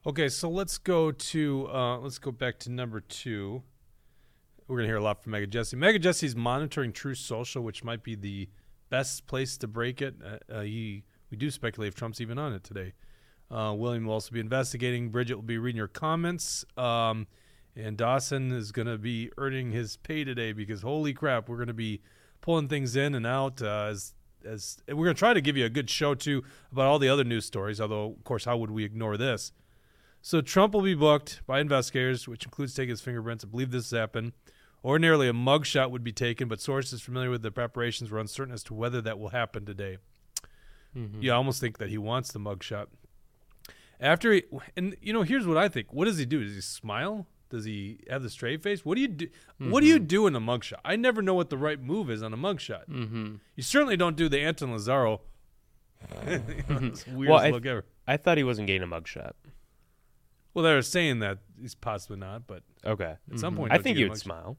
Okay, 0.07 0.29
so 0.29 0.49
let's 0.49 0.79
go 0.79 1.11
to 1.11 1.69
let's 2.01 2.19
go 2.19 2.31
back 2.31 2.61
to 2.61 2.71
number 2.71 3.01
two. 3.01 3.65
We're 4.67 4.77
gonna 4.77 4.89
hear 4.89 4.97
a 4.97 5.03
lot 5.03 5.23
from 5.23 5.33
Mega 5.33 5.47
Jesse. 5.47 5.77
Mega 5.77 5.99
Jesse's 5.99 6.35
monitoring 6.35 6.93
Truth 6.93 7.19
Social, 7.19 7.63
which 7.63 7.85
might 7.85 8.03
be 8.03 8.15
the 8.15 8.49
best 8.89 9.27
place 9.27 9.59
to 9.59 9.69
break 9.69 10.01
it. 10.01 10.15
Uh, 10.25 10.53
uh, 10.53 10.61
he 10.63 11.05
we 11.31 11.37
do 11.37 11.51
speculate 11.51 11.89
if 11.89 11.95
Trump's 11.95 12.21
even 12.21 12.39
on 12.39 12.55
it 12.55 12.65
today. 12.65 12.95
Uh, 13.51 13.75
William 13.77 14.07
will 14.07 14.15
also 14.15 14.33
be 14.33 14.41
investigating. 14.41 15.11
Bridget 15.11 15.35
will 15.35 15.43
be 15.43 15.59
reading 15.59 15.77
your 15.77 15.89
comments. 15.89 16.65
Um, 16.79 17.27
and 17.77 17.97
Dawson 17.97 18.53
is 18.53 18.73
going 18.73 18.87
to 18.87 18.97
be 18.97 19.31
earning 19.37 19.73
his 19.73 19.97
pay 19.97 20.25
today 20.25 20.53
because 20.53 20.83
holy 20.83 21.13
crap, 21.13 21.49
we're 21.49 21.57
going 21.57 21.67
to 21.69 21.75
be 21.75 22.01
pulling 22.41 22.69
things 22.69 22.97
in 22.97 23.15
and 23.15 23.27
out 23.27 23.61
uh, 23.61 23.89
as 23.91 24.15
as 24.47 24.79
we're 24.89 25.05
going 25.05 25.15
to 25.15 25.19
try 25.19 25.35
to 25.35 25.41
give 25.41 25.57
you 25.57 25.65
a 25.65 25.71
good 25.71 25.91
show 25.91 26.15
too 26.15 26.43
about 26.71 26.87
all 26.87 26.99
the 26.99 27.09
other 27.09 27.25
news 27.25 27.45
stories. 27.45 27.81
Although, 27.81 28.15
of 28.19 28.25
course, 28.25 28.45
how 28.45 28.57
would 28.57 28.71
we 28.71 28.85
ignore 28.85 29.17
this? 29.17 29.53
So 30.21 30.41
Trump 30.41 30.73
will 30.73 30.83
be 30.83 30.95
booked 30.95 31.43
by 31.47 31.61
investigators, 31.61 32.27
which 32.27 32.45
includes 32.45 32.75
taking 32.75 32.91
his 32.91 33.01
fingerprints. 33.03 33.45
I 33.45 33.49
believe 33.49 33.71
this 33.71 33.91
has 33.91 33.99
happened. 33.99 34.33
Ordinarily, 34.85 35.29
a 35.29 35.33
mugshot 35.33 35.91
would 35.91 36.05
be 36.05 36.13
taken, 36.13 36.47
but 36.47 36.61
sources 36.61 37.01
familiar 37.01 37.31
with 37.31 37.43
the 37.43 37.51
preparations 37.51 38.11
were 38.11 38.19
uncertain 38.19 38.53
as 38.53 38.63
to 38.65 38.75
whether 38.75 39.01
that 39.01 39.19
will 39.19 39.31
happen 39.31 39.65
today. 39.65 39.97
Mm-hmm. 40.97 41.23
You 41.23 41.33
almost 41.33 41.61
think 41.61 41.79
that 41.79 41.89
he 41.89 41.97
wants 41.97 42.33
the 42.33 42.39
mugshot. 42.39 42.87
After 43.99 44.33
he, 44.33 44.43
and 44.77 44.95
you 45.01 45.13
know, 45.13 45.23
here's 45.23 45.47
what 45.47 45.57
I 45.57 45.69
think. 45.69 45.93
What 45.93 46.05
does 46.05 46.19
he 46.19 46.27
do? 46.27 46.45
Does 46.45 46.55
he 46.55 46.61
smile? 46.61 47.27
Does 47.49 47.65
he 47.65 48.01
have 48.11 48.23
the 48.23 48.29
straight 48.29 48.63
face? 48.63 48.85
What 48.85 48.97
do 48.97 49.01
you 49.01 49.09
do? 49.09 49.29
What 49.59 49.81
do 49.81 49.87
you 49.87 49.97
mm-hmm. 49.97 50.07
do 50.07 50.27
in 50.27 50.37
a 50.37 50.41
mugshot? 50.41 50.81
I 50.85 50.97
never 50.97 51.23
know 51.23 51.35
what 51.35 51.51
the 51.51 51.57
right 51.57 51.81
move 51.81 52.11
is 52.11 52.23
on 52.23 52.35
a 52.35 52.37
mugshot. 52.37 52.89
Mm-hmm. 52.89 53.37
You 53.55 53.63
certainly 53.63 53.97
don't 53.97 54.17
do 54.17 54.29
the 54.29 54.41
Anton 54.41 54.71
Lazzaro. 54.71 55.21
You 56.27 56.31
know, 56.69 56.79
weirdest 56.79 57.09
Well, 57.09 57.39
I- 57.39 57.51
look 57.51 57.65
ever. 57.65 57.85
I 58.07 58.19
thought 58.19 58.37
he 58.37 58.45
wasn't 58.45 58.67
getting 58.67 58.83
a 58.83 58.87
mugshot. 58.87 59.33
Well, 60.53 60.63
they're 60.63 60.83
saying 60.83 61.21
that 61.21 61.39
he's 61.61 61.75
possibly 61.75 62.19
not, 62.19 62.47
but 62.47 62.63
Okay. 62.85 63.15
at 63.33 63.39
some 63.39 63.55
mm-hmm. 63.55 63.63
point, 63.63 63.73
I 63.73 63.79
think 63.79 63.97
he 63.97 64.05
would 64.05 64.19
smile. 64.19 64.59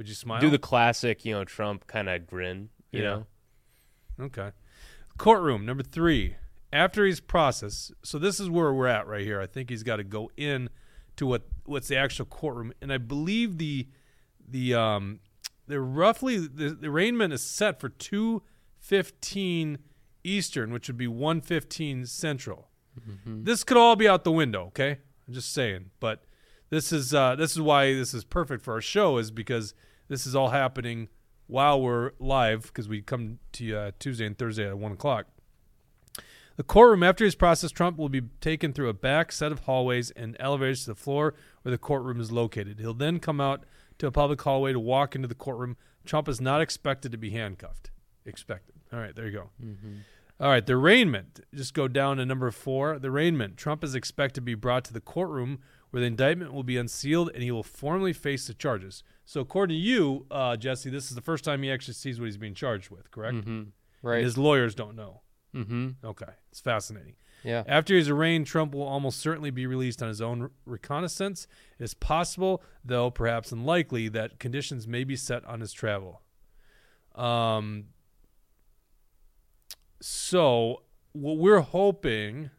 Would 0.00 0.08
you 0.08 0.14
smile? 0.14 0.40
Do 0.40 0.48
the 0.48 0.58
classic, 0.58 1.26
you 1.26 1.34
know, 1.34 1.44
Trump 1.44 1.86
kind 1.86 2.08
of 2.08 2.26
grin. 2.26 2.70
You 2.90 3.02
Yeah. 3.02 3.08
know. 3.10 3.26
Okay. 4.18 4.52
Courtroom 5.18 5.66
number 5.66 5.82
three. 5.82 6.36
After 6.72 7.04
he's 7.04 7.20
processed, 7.20 7.92
so 8.02 8.18
this 8.18 8.40
is 8.40 8.48
where 8.48 8.72
we're 8.72 8.86
at 8.86 9.06
right 9.06 9.20
here. 9.20 9.42
I 9.42 9.46
think 9.46 9.68
he's 9.68 9.82
got 9.82 9.96
to 9.96 10.02
go 10.04 10.30
in 10.38 10.70
to 11.16 11.26
what 11.26 11.42
what's 11.66 11.88
the 11.88 11.98
actual 11.98 12.24
courtroom, 12.24 12.72
and 12.80 12.90
I 12.90 12.96
believe 12.96 13.58
the 13.58 13.88
the 14.48 14.72
um 14.72 15.20
the 15.66 15.78
roughly 15.82 16.38
the, 16.38 16.70
the 16.70 16.86
arraignment 16.88 17.34
is 17.34 17.42
set 17.42 17.78
for 17.78 17.90
two 17.90 18.42
fifteen 18.78 19.80
Eastern, 20.24 20.72
which 20.72 20.88
would 20.88 20.96
be 20.96 21.08
one 21.08 21.42
fifteen 21.42 22.06
Central. 22.06 22.70
This 23.26 23.64
could 23.64 23.76
all 23.76 23.96
be 23.96 24.08
out 24.08 24.24
the 24.24 24.32
window. 24.32 24.68
Okay, 24.68 25.00
I'm 25.28 25.34
just 25.34 25.52
saying, 25.52 25.90
but 26.00 26.24
this 26.70 26.90
is 26.90 27.12
uh, 27.12 27.36
this 27.36 27.50
is 27.50 27.60
why 27.60 27.92
this 27.92 28.14
is 28.14 28.24
perfect 28.24 28.64
for 28.64 28.72
our 28.72 28.80
show 28.80 29.18
is 29.18 29.30
because 29.30 29.74
this 30.10 30.26
is 30.26 30.34
all 30.34 30.48
happening 30.48 31.08
while 31.46 31.80
we're 31.80 32.10
live 32.18 32.64
because 32.64 32.88
we 32.88 33.00
come 33.00 33.38
to 33.52 33.64
you 33.64 33.76
uh, 33.76 33.92
Tuesday 34.00 34.26
and 34.26 34.36
Thursday 34.36 34.68
at 34.68 34.76
one 34.76 34.92
o'clock. 34.92 35.26
The 36.56 36.64
courtroom 36.64 37.04
after 37.04 37.24
he's 37.24 37.36
processed, 37.36 37.76
Trump 37.76 37.96
will 37.96 38.08
be 38.08 38.22
taken 38.40 38.72
through 38.72 38.88
a 38.88 38.92
back 38.92 39.30
set 39.30 39.52
of 39.52 39.60
hallways 39.60 40.10
and 40.10 40.36
elevators 40.40 40.82
to 40.84 40.90
the 40.90 40.94
floor 40.96 41.34
where 41.62 41.70
the 41.70 41.78
courtroom 41.78 42.20
is 42.20 42.32
located. 42.32 42.80
He'll 42.80 42.92
then 42.92 43.20
come 43.20 43.40
out 43.40 43.64
to 43.98 44.08
a 44.08 44.10
public 44.10 44.42
hallway 44.42 44.72
to 44.72 44.80
walk 44.80 45.14
into 45.14 45.28
the 45.28 45.34
courtroom. 45.34 45.76
Trump 46.04 46.28
is 46.28 46.40
not 46.40 46.60
expected 46.60 47.12
to 47.12 47.18
be 47.18 47.30
handcuffed. 47.30 47.90
Expected. 48.26 48.74
All 48.92 48.98
right, 48.98 49.14
there 49.14 49.26
you 49.26 49.32
go. 49.32 49.50
All 50.40 50.48
right, 50.48 50.66
the 50.66 50.72
arraignment. 50.72 51.40
Just 51.54 51.72
go 51.72 51.86
down 51.86 52.16
to 52.16 52.26
number 52.26 52.50
four. 52.50 52.98
The 52.98 53.08
arraignment. 53.08 53.56
Trump 53.56 53.84
is 53.84 53.94
expected 53.94 54.36
to 54.36 54.40
be 54.40 54.54
brought 54.54 54.84
to 54.86 54.92
the 54.92 55.00
courtroom 55.00 55.60
where 55.90 56.00
the 56.00 56.06
indictment 56.06 56.52
will 56.52 56.62
be 56.62 56.76
unsealed 56.76 57.30
and 57.34 57.42
he 57.42 57.50
will 57.50 57.62
formally 57.62 58.12
face 58.12 58.46
the 58.46 58.54
charges. 58.54 59.02
So, 59.24 59.40
according 59.40 59.76
to 59.76 59.80
you, 59.80 60.26
uh, 60.30 60.56
Jesse, 60.56 60.90
this 60.90 61.08
is 61.08 61.14
the 61.14 61.20
first 61.22 61.44
time 61.44 61.62
he 61.62 61.70
actually 61.70 61.94
sees 61.94 62.18
what 62.18 62.26
he's 62.26 62.36
being 62.36 62.54
charged 62.54 62.90
with, 62.90 63.10
correct? 63.10 63.36
Mm-hmm. 63.38 63.62
Right. 64.02 64.24
His 64.24 64.36
lawyers 64.38 64.74
don't 64.74 64.96
know. 64.96 65.20
mm-hmm. 65.54 65.90
Okay, 66.04 66.32
it's 66.50 66.60
fascinating. 66.60 67.14
Yeah. 67.44 67.62
After 67.66 67.94
he's 67.94 68.08
arraigned, 68.08 68.46
Trump 68.46 68.74
will 68.74 68.82
almost 68.82 69.18
certainly 69.18 69.50
be 69.50 69.66
released 69.66 70.02
on 70.02 70.08
his 70.08 70.20
own 70.20 70.50
reconnaissance. 70.66 71.46
It 71.78 71.84
is 71.84 71.94
possible, 71.94 72.62
though 72.84 73.10
perhaps 73.10 73.50
unlikely, 73.50 74.08
that 74.08 74.38
conditions 74.38 74.86
may 74.86 75.04
be 75.04 75.16
set 75.16 75.44
on 75.46 75.60
his 75.60 75.72
travel. 75.72 76.22
Um, 77.14 77.86
so, 80.00 80.82
what 81.12 81.38
we're 81.38 81.60
hoping 81.60 82.50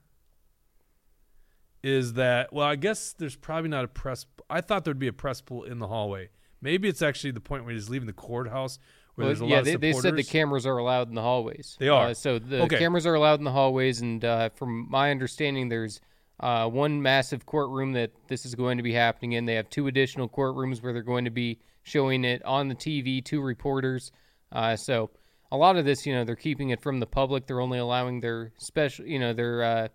is 1.84 2.14
that, 2.14 2.54
well, 2.54 2.68
I 2.68 2.76
guess 2.76 3.14
there's 3.14 3.36
probably 3.36 3.70
not 3.70 3.86
a 3.86 3.88
press. 3.88 4.26
I 4.50 4.62
thought 4.62 4.86
there'd 4.86 5.00
be 5.00 5.08
a 5.08 5.14
press 5.14 5.42
pool 5.42 5.64
in 5.64 5.80
the 5.80 5.88
hallway. 5.88 6.30
Maybe 6.62 6.88
it's 6.88 7.02
actually 7.02 7.32
the 7.32 7.40
point 7.42 7.66
where 7.66 7.74
he's 7.74 7.90
leaving 7.90 8.06
the 8.08 8.14
courthouse 8.14 8.78
where 9.16 9.26
Well, 9.26 9.30
there's 9.30 9.42
a 9.42 9.46
yeah, 9.46 9.56
lot 9.56 9.60
of 9.60 9.66
they, 9.66 9.76
they 9.76 9.94
said 9.94 10.16
the 10.16 10.24
cameras 10.24 10.66
are 10.66 10.78
allowed 10.78 11.10
in 11.10 11.16
the 11.16 11.22
hallways. 11.22 11.76
They 11.80 11.88
are. 11.90 12.10
Uh, 12.10 12.14
so 12.14 12.40
the 12.40 12.62
Okay. 12.64 12.78
cameras 12.78 13.06
are 13.06 13.16
allowed 13.16 13.40
in 13.40 13.46
the 13.46 13.52
hallways, 13.52 14.02
and 14.02 14.24
uh, 14.24 14.50
from 14.50 14.88
my 14.90 15.12
understanding, 15.12 15.70
there's 15.70 16.00
uh, 16.40 16.68
one 16.70 17.02
massive 17.02 17.46
courtroom 17.46 17.94
that 17.94 18.12
this 18.28 18.46
is 18.46 18.56
going 18.56 18.78
to 18.78 18.84
be 18.84 18.94
happening 18.94 19.34
in. 19.34 19.46
They 19.46 19.56
have 19.56 19.70
two 19.70 19.88
additional 19.88 20.30
courtrooms 20.30 20.82
where 20.82 20.94
they're 20.94 21.02
going 21.02 21.26
to 21.26 21.32
be 21.32 21.60
showing 21.84 22.24
it 22.26 22.44
on 22.46 22.68
the 22.68 22.76
TV, 22.76 23.24
two 23.26 23.42
reporters. 23.42 24.12
Uh, 24.52 24.76
so 24.76 25.10
a 25.52 25.58
lot 25.58 25.76
of 25.78 25.86
this, 25.86 26.06
you 26.06 26.14
know, 26.14 26.24
they're 26.24 26.36
keeping 26.36 26.70
it 26.70 26.80
from 26.82 27.00
the 27.00 27.06
public. 27.08 27.48
They're 27.48 27.60
only 27.60 27.80
allowing 27.80 28.22
their 28.22 28.54
special, 28.58 29.06
you 29.06 29.20
know, 29.20 29.34
their 29.34 29.64
uh, 29.64 29.88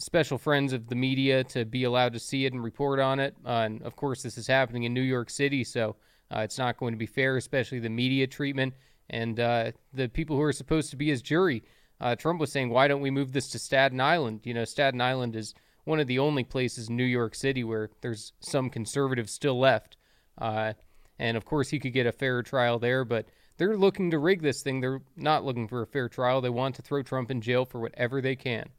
special 0.00 0.38
friends 0.38 0.72
of 0.72 0.88
the 0.88 0.94
media 0.94 1.44
to 1.44 1.64
be 1.64 1.84
allowed 1.84 2.14
to 2.14 2.18
see 2.18 2.46
it 2.46 2.52
and 2.52 2.64
report 2.64 2.98
on 2.98 3.20
it. 3.20 3.36
Uh, 3.44 3.62
and 3.64 3.82
of 3.82 3.96
course, 3.96 4.22
this 4.22 4.38
is 4.38 4.46
happening 4.46 4.84
in 4.84 4.94
New 4.94 5.02
York 5.02 5.30
City, 5.30 5.62
so 5.62 5.96
uh, 6.34 6.40
it's 6.40 6.58
not 6.58 6.78
going 6.78 6.92
to 6.92 6.98
be 6.98 7.06
fair, 7.06 7.36
especially 7.36 7.78
the 7.78 7.90
media 7.90 8.26
treatment 8.26 8.74
and 9.10 9.38
uh, 9.38 9.72
the 9.92 10.08
people 10.08 10.36
who 10.36 10.42
are 10.42 10.52
supposed 10.52 10.90
to 10.90 10.96
be 10.96 11.08
his 11.08 11.22
jury. 11.22 11.62
Uh, 12.00 12.16
Trump 12.16 12.40
was 12.40 12.50
saying, 12.50 12.70
"Why 12.70 12.88
don't 12.88 13.02
we 13.02 13.10
move 13.10 13.32
this 13.32 13.50
to 13.50 13.58
Staten 13.58 14.00
Island?" 14.00 14.40
You 14.44 14.54
know, 14.54 14.64
Staten 14.64 15.00
Island 15.00 15.36
is 15.36 15.54
one 15.84 16.00
of 16.00 16.06
the 16.06 16.18
only 16.18 16.44
places 16.44 16.88
in 16.88 16.96
New 16.96 17.04
York 17.04 17.34
City 17.34 17.62
where 17.64 17.90
there's 18.00 18.32
some 18.40 18.70
conservatives 18.70 19.32
still 19.32 19.58
left. 19.58 19.96
Uh, 20.38 20.74
and 21.18 21.36
of 21.36 21.44
course, 21.44 21.68
he 21.68 21.78
could 21.78 21.92
get 21.92 22.06
a 22.06 22.12
fair 22.12 22.42
trial 22.42 22.78
there, 22.78 23.04
but 23.04 23.26
they're 23.58 23.76
looking 23.76 24.10
to 24.10 24.18
rig 24.18 24.40
this 24.40 24.62
thing. 24.62 24.80
They're 24.80 25.02
not 25.16 25.44
looking 25.44 25.68
for 25.68 25.82
a 25.82 25.86
fair 25.86 26.08
trial. 26.08 26.40
They 26.40 26.48
want 26.48 26.76
to 26.76 26.82
throw 26.82 27.02
Trump 27.02 27.30
in 27.30 27.42
jail 27.42 27.66
for 27.66 27.78
whatever 27.78 28.22
they 28.22 28.36
can. 28.36 28.70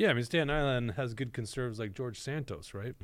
Yeah, 0.00 0.08
I 0.08 0.14
mean, 0.14 0.24
Staten 0.24 0.48
Island 0.48 0.92
has 0.92 1.12
good 1.12 1.34
conservatives 1.34 1.78
like 1.78 1.92
George 1.92 2.18
Santos, 2.18 2.72
right? 2.72 2.94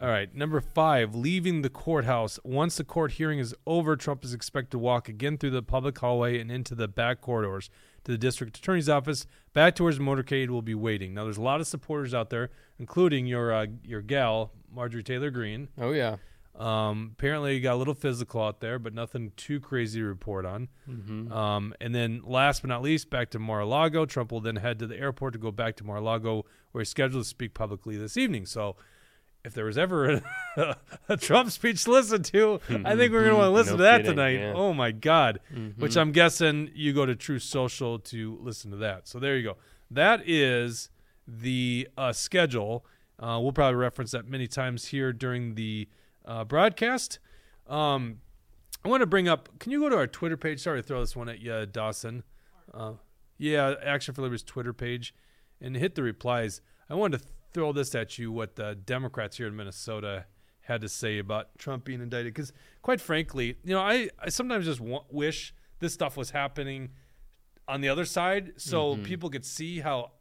All 0.00 0.06
right, 0.06 0.32
number 0.32 0.60
five, 0.60 1.16
leaving 1.16 1.62
the 1.62 1.68
courthouse. 1.68 2.38
Once 2.44 2.76
the 2.76 2.84
court 2.84 3.10
hearing 3.10 3.40
is 3.40 3.56
over, 3.66 3.96
Trump 3.96 4.24
is 4.24 4.32
expected 4.32 4.70
to 4.70 4.78
walk 4.78 5.08
again 5.08 5.36
through 5.36 5.50
the 5.50 5.64
public 5.64 5.98
hallway 5.98 6.38
and 6.38 6.48
into 6.48 6.76
the 6.76 6.86
back 6.86 7.20
corridors 7.20 7.70
to 8.04 8.12
the 8.12 8.18
district 8.18 8.56
attorney's 8.56 8.88
office, 8.88 9.26
back 9.52 9.74
to 9.74 9.82
where 9.82 9.90
his 9.90 9.98
motorcade 9.98 10.48
will 10.48 10.62
be 10.62 10.76
waiting. 10.76 11.12
Now, 11.12 11.24
there's 11.24 11.38
a 11.38 11.42
lot 11.42 11.60
of 11.60 11.66
supporters 11.66 12.14
out 12.14 12.30
there, 12.30 12.50
including 12.78 13.26
your 13.26 13.52
uh, 13.52 13.66
your 13.82 14.00
gal, 14.00 14.52
Marjorie 14.72 15.02
Taylor 15.02 15.32
Greene. 15.32 15.70
Oh 15.76 15.90
yeah, 15.90 16.18
Um, 16.54 17.12
apparently, 17.18 17.54
he 17.54 17.60
got 17.60 17.74
a 17.74 17.76
little 17.76 17.94
physical 17.94 18.42
out 18.42 18.60
there, 18.60 18.78
but 18.78 18.92
nothing 18.92 19.32
too 19.36 19.58
crazy 19.58 20.00
to 20.00 20.04
report 20.06 20.44
on. 20.44 20.68
Um, 21.32 21.74
and 21.80 21.94
then, 21.94 22.20
last 22.24 22.60
but 22.62 22.68
not 22.68 22.82
least, 22.82 23.08
back 23.10 23.30
to 23.30 23.38
Mar-a-Lago. 23.38 24.04
Trump 24.06 24.30
will 24.32 24.40
then 24.40 24.56
head 24.56 24.78
to 24.80 24.86
the 24.86 24.98
airport 24.98 25.32
to 25.32 25.38
go 25.38 25.50
back 25.50 25.76
to 25.76 25.84
Mar-a-Lago, 25.84 26.44
where 26.72 26.80
he's 26.82 26.90
scheduled 26.90 27.24
to 27.24 27.28
speak 27.28 27.54
publicly 27.54 27.96
this 27.96 28.16
evening. 28.18 28.44
So, 28.46 28.76
if 29.44 29.54
there 29.54 29.64
was 29.64 29.76
ever 29.78 30.22
a, 30.56 30.76
a 31.08 31.16
Trump 31.16 31.50
speech 31.50 31.84
to 31.84 31.90
listen 31.92 32.22
to, 32.24 32.60
I 32.68 32.96
think 32.96 33.12
we're 33.12 33.24
going 33.24 33.30
to 33.30 33.36
want 33.36 33.46
to 33.46 33.50
listen 33.50 33.72
No 33.72 33.76
to 33.78 33.82
that 33.84 33.96
kidding, 34.02 34.12
tonight. 34.12 34.38
yeah. 34.38 34.52
Oh 34.54 34.72
my 34.74 34.92
God! 34.92 35.40
Which 35.78 35.96
I'm 35.96 36.12
guessing 36.12 36.70
you 36.74 36.92
go 36.92 37.06
to 37.06 37.16
Truth 37.16 37.42
Social 37.44 37.98
to 37.98 38.38
listen 38.40 38.70
to 38.72 38.76
that. 38.76 39.08
So 39.08 39.18
there 39.18 39.36
you 39.36 39.42
go. 39.42 39.56
That 39.90 40.22
is 40.28 40.90
the 41.26 41.88
uh, 41.96 42.12
schedule. 42.12 42.84
Uh, 43.18 43.38
we'll 43.40 43.52
probably 43.52 43.76
reference 43.76 44.10
that 44.12 44.28
many 44.28 44.46
times 44.46 44.86
here 44.88 45.12
during 45.12 45.54
the 45.54 45.88
uh, 46.24 46.44
broadcast. 46.44 47.18
Um, 47.66 48.18
I 48.84 48.88
want 48.88 49.00
to 49.02 49.06
bring 49.06 49.28
up. 49.28 49.48
Can 49.60 49.70
you 49.72 49.80
go 49.80 49.88
to 49.88 49.96
our 49.96 50.06
Twitter 50.06 50.36
page? 50.36 50.60
Sorry 50.60 50.80
to 50.82 50.86
throw 50.86 51.00
this 51.00 51.14
one 51.14 51.28
at 51.28 51.40
you, 51.40 51.66
Dawson. 51.66 52.24
Uh, 52.72 52.94
yeah, 53.38 53.74
Action 53.84 54.14
for 54.14 54.22
Liberty's 54.22 54.42
Twitter 54.42 54.72
page, 54.72 55.14
and 55.60 55.76
hit 55.76 55.94
the 55.94 56.02
replies. 56.02 56.60
I 56.90 56.94
wanted 56.94 57.22
to 57.22 57.28
throw 57.52 57.72
this 57.72 57.94
at 57.94 58.18
you. 58.18 58.32
What 58.32 58.56
the 58.56 58.74
Democrats 58.74 59.36
here 59.36 59.46
in 59.46 59.56
Minnesota 59.56 60.26
had 60.62 60.80
to 60.80 60.88
say 60.88 61.18
about 61.18 61.58
Trump 61.58 61.84
being 61.84 62.00
indicted? 62.00 62.34
Because 62.34 62.52
quite 62.82 63.00
frankly, 63.00 63.56
you 63.64 63.74
know, 63.74 63.80
I, 63.80 64.08
I 64.18 64.28
sometimes 64.28 64.64
just 64.64 64.80
wa- 64.80 65.04
wish 65.10 65.54
this 65.80 65.92
stuff 65.92 66.16
was 66.16 66.30
happening 66.30 66.90
on 67.68 67.80
the 67.80 67.88
other 67.88 68.04
side, 68.04 68.54
so 68.56 68.96
people 69.04 69.30
could 69.30 69.44
see 69.44 69.80
how 69.80 70.12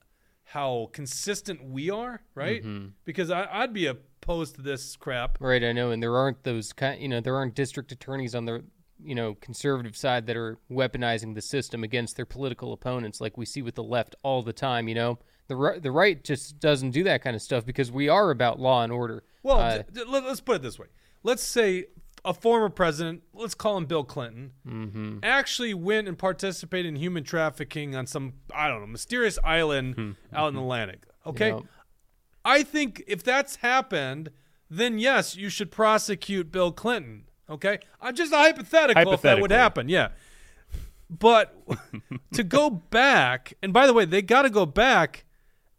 how 0.44 0.90
consistent 0.92 1.64
we 1.64 1.90
are, 1.90 2.22
right? 2.36 2.64
Because 3.06 3.32
I, 3.32 3.48
I'd 3.52 3.74
be 3.74 3.88
opposed 4.22 4.56
to 4.56 4.62
this 4.62 4.96
crap. 4.96 5.38
right. 5.40 5.64
I 5.64 5.72
know, 5.72 5.92
and 5.92 6.02
there 6.02 6.16
aren't 6.16 6.44
those 6.44 6.74
kind. 6.74 7.02
You 7.02 7.08
know, 7.10 7.20
there 7.22 7.36
aren't 7.36 7.56
district 7.56 7.92
attorneys 7.92 8.36
on 8.36 8.46
the 8.46 8.64
you 9.04 9.16
know 9.16 9.36
conservative 9.36 9.98
side 9.98 10.28
that 10.28 10.38
are 10.38 10.58
weaponizing 10.70 11.34
the 11.36 11.42
system 11.42 11.84
against 11.84 12.16
their 12.16 12.26
political 12.26 12.72
opponents, 12.74 13.20
like 13.20 13.38
we 13.38 13.46
see 13.46 13.62
with 13.62 13.76
the 13.76 13.84
left 13.84 14.16
all 14.24 14.42
the 14.44 14.54
time. 14.54 14.88
You 14.88 14.96
know, 14.96 15.20
the 15.48 15.56
ri- 15.56 15.80
the 15.80 15.92
right 15.92 16.24
just 16.24 16.60
doesn't 16.60 16.92
do 16.92 17.04
that 17.06 17.24
kind 17.24 17.36
of 17.36 17.42
stuff 17.42 17.66
because 17.66 17.92
we 17.92 18.10
are 18.10 18.30
about 18.32 18.60
law 18.60 18.84
and 18.84 18.92
order. 18.92 19.24
Well, 19.44 19.58
Uh, 19.58 19.78
d- 19.80 19.84
d- 19.94 20.04
let, 20.08 20.24
us 20.24 20.40
put 20.40 20.58
it 20.58 20.62
this 20.62 20.78
way. 20.78 20.88
Let's 21.24 21.42
say 21.44 21.86
a 22.24 22.34
former 22.36 22.70
president, 22.70 23.24
let's 23.34 23.56
call 23.56 23.76
him 23.78 23.86
Bill 23.88 24.04
Clinton, 24.04 24.52
Mm-hmm. 24.68 25.18
actually 25.24 25.74
went 25.74 26.08
and 26.08 26.16
participated 26.18 26.90
in 26.90 26.96
human 26.96 27.24
trafficking 27.24 27.96
on 27.96 28.06
some, 28.06 28.34
I 28.54 28.68
don't 28.68 28.82
know, 28.82 28.86
mysterious 28.88 29.40
island 29.44 30.16
out 30.32 30.50
in 30.50 30.54
the 30.54 30.62
Atlantic. 30.62 31.06
Okay? 31.26 31.48
you 31.48 31.52
know, 31.54 31.66
I 32.44 32.64
think 32.64 33.04
if 33.08 33.24
that's 33.24 33.58
happened, 33.58 34.32
then 34.70 35.00
yes, 35.00 35.36
you 35.36 35.50
should 35.50 35.72
prosecute 35.72 36.52
Bill 36.52 36.72
Clinton. 36.72 37.26
Okay? 37.50 37.80
I'm 38.00 38.16
just 38.16 38.32
a 38.32 38.38
hypothetical 38.38 39.14
if 39.14 39.22
that 39.22 39.42
would 39.42 39.52
happen. 39.52 39.90
Yeah. 39.90 40.10
But 41.10 41.56
to 42.34 42.44
go 42.44 42.70
back, 42.70 43.54
and 43.62 43.74
by 43.74 43.86
the 43.86 43.94
way, 43.94 44.06
they 44.06 44.22
got 44.22 44.44
to 44.44 44.50
go 44.50 44.66
back 44.66 45.26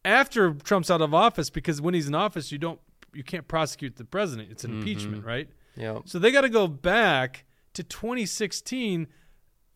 after 0.05 0.53
Trump's 0.53 0.91
out 0.91 1.01
of 1.01 1.15
office 1.15 1.49
because 1.49 1.81
when 1.81 1.95
he's 1.95 2.07
in 2.07 2.15
office, 2.15 2.53
you 2.53 2.59
don't, 2.59 2.81
you 3.15 3.25
can't 3.25 3.49
prosecute 3.49 3.97
the 3.97 4.05
president. 4.05 4.51
It's 4.51 4.65
an 4.65 4.73
impeachment, 4.79 5.19
mm-hmm. 5.21 5.29
right? 5.29 5.49
know, 5.77 6.03
So 6.05 6.19
they 6.19 6.31
got 6.31 6.43
to 6.43 6.51
go 6.51 6.69
back 6.69 7.45
to 7.73 7.83
2016 7.83 9.07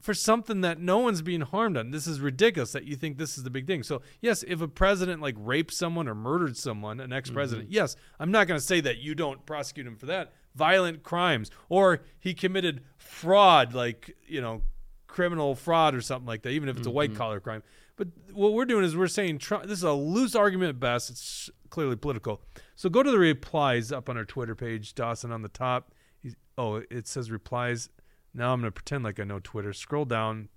for 0.06 0.14
something 0.14 0.60
that 0.60 0.78
no 0.80 0.98
one's 0.98 1.20
being 1.20 1.40
harmed 1.40 1.76
on. 1.76 1.90
This 1.90 2.06
is 2.06 2.20
ridiculous 2.20 2.70
that 2.70 2.84
you 2.84 2.94
think 2.94 3.18
this 3.18 3.36
is 3.36 3.42
the 3.42 3.50
big 3.50 3.66
thing. 3.66 3.82
So, 3.82 4.02
yes, 4.20 4.44
if 4.46 4.60
a 4.60 4.68
president 4.68 5.20
like 5.20 5.34
raped 5.36 5.74
someone 5.74 6.06
or 6.06 6.14
murdered 6.14 6.56
someone, 6.56 7.00
an 7.00 7.12
ex-president, 7.12 7.66
mm-hmm. 7.66 7.74
yes, 7.74 7.96
I'm 8.20 8.30
not 8.30 8.46
going 8.46 8.58
to 8.58 8.64
say 8.64 8.80
that 8.82 8.98
you 8.98 9.16
don't 9.16 9.44
prosecute 9.44 9.84
him 9.84 9.96
for 9.96 10.06
that. 10.06 10.32
Violent 10.54 11.02
crimes 11.02 11.50
or 11.68 12.02
he 12.20 12.34
committed 12.34 12.84
fraud 12.96 13.74
like, 13.74 14.16
you 14.28 14.40
know, 14.40 14.62
criminal 15.08 15.56
fraud 15.56 15.92
or 15.92 16.00
something 16.00 16.26
like 16.26 16.42
that, 16.42 16.50
even 16.50 16.68
if 16.68 16.78
it's 16.78 16.86
a 16.86 16.90
white 16.90 17.10
mm-hmm. 17.10 17.18
collar 17.18 17.40
crime. 17.40 17.64
But 17.96 18.06
what 18.32 18.52
we're 18.52 18.64
doing 18.64 18.84
is 18.84 18.96
we're 18.96 19.08
saying 19.08 19.38
Trump, 19.38 19.64
this 19.64 19.78
is 19.78 19.84
a 19.84 19.92
loose 19.92 20.36
argument 20.36 20.68
at 20.68 20.78
best. 20.78 21.10
It's 21.10 21.50
clearly 21.68 21.96
political. 21.96 22.42
So 22.76 22.88
go 22.88 23.02
to 23.02 23.10
the 23.10 23.18
replies 23.18 23.90
up 23.90 24.08
on 24.08 24.16
our 24.16 24.24
Twitter 24.24 24.54
page, 24.54 24.94
Dawson 24.94 25.32
on 25.32 25.42
the 25.42 25.48
top. 25.48 25.92
He's, 26.22 26.36
oh, 26.56 26.82
it 26.92 27.08
says 27.08 27.28
replies. 27.32 27.88
Now 28.36 28.52
I'm 28.52 28.60
going 28.60 28.68
to 28.68 28.72
pretend 28.72 29.02
like 29.02 29.18
I 29.18 29.24
know 29.24 29.40
Twitter. 29.42 29.72
Scroll 29.72 30.04
down 30.04 30.50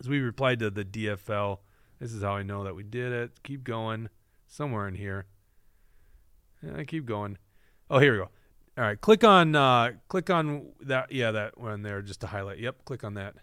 as 0.00 0.08
we 0.08 0.18
replied 0.18 0.58
to 0.58 0.70
the 0.70 0.84
DFL. 0.84 1.58
This 2.00 2.12
is 2.12 2.22
how 2.22 2.32
I 2.32 2.42
know 2.42 2.64
that 2.64 2.74
we 2.74 2.82
did 2.82 3.12
it. 3.12 3.42
Keep 3.44 3.62
going. 3.62 4.08
Somewhere 4.48 4.88
in 4.88 4.96
here. 4.96 5.26
Yeah, 6.62 6.82
keep 6.82 7.06
going. 7.06 7.38
Oh, 7.88 8.00
here 8.00 8.12
we 8.12 8.18
go. 8.18 8.28
All 8.76 8.84
right, 8.84 9.00
click 9.00 9.22
on 9.22 9.54
uh, 9.54 9.92
click 10.08 10.30
on 10.30 10.72
that. 10.80 11.12
Yeah, 11.12 11.30
that 11.30 11.58
one 11.58 11.82
there 11.82 12.02
just 12.02 12.20
to 12.22 12.26
highlight. 12.26 12.58
Yep, 12.58 12.84
click 12.84 13.04
on 13.04 13.14
that. 13.14 13.34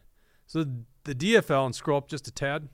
So 0.46 0.66
the 1.04 1.16
DFL 1.16 1.68
and 1.68 1.76
scroll 1.76 2.00
up 2.00 2.08
just 2.08 2.28
a 2.28 2.32
tad. 2.32 2.68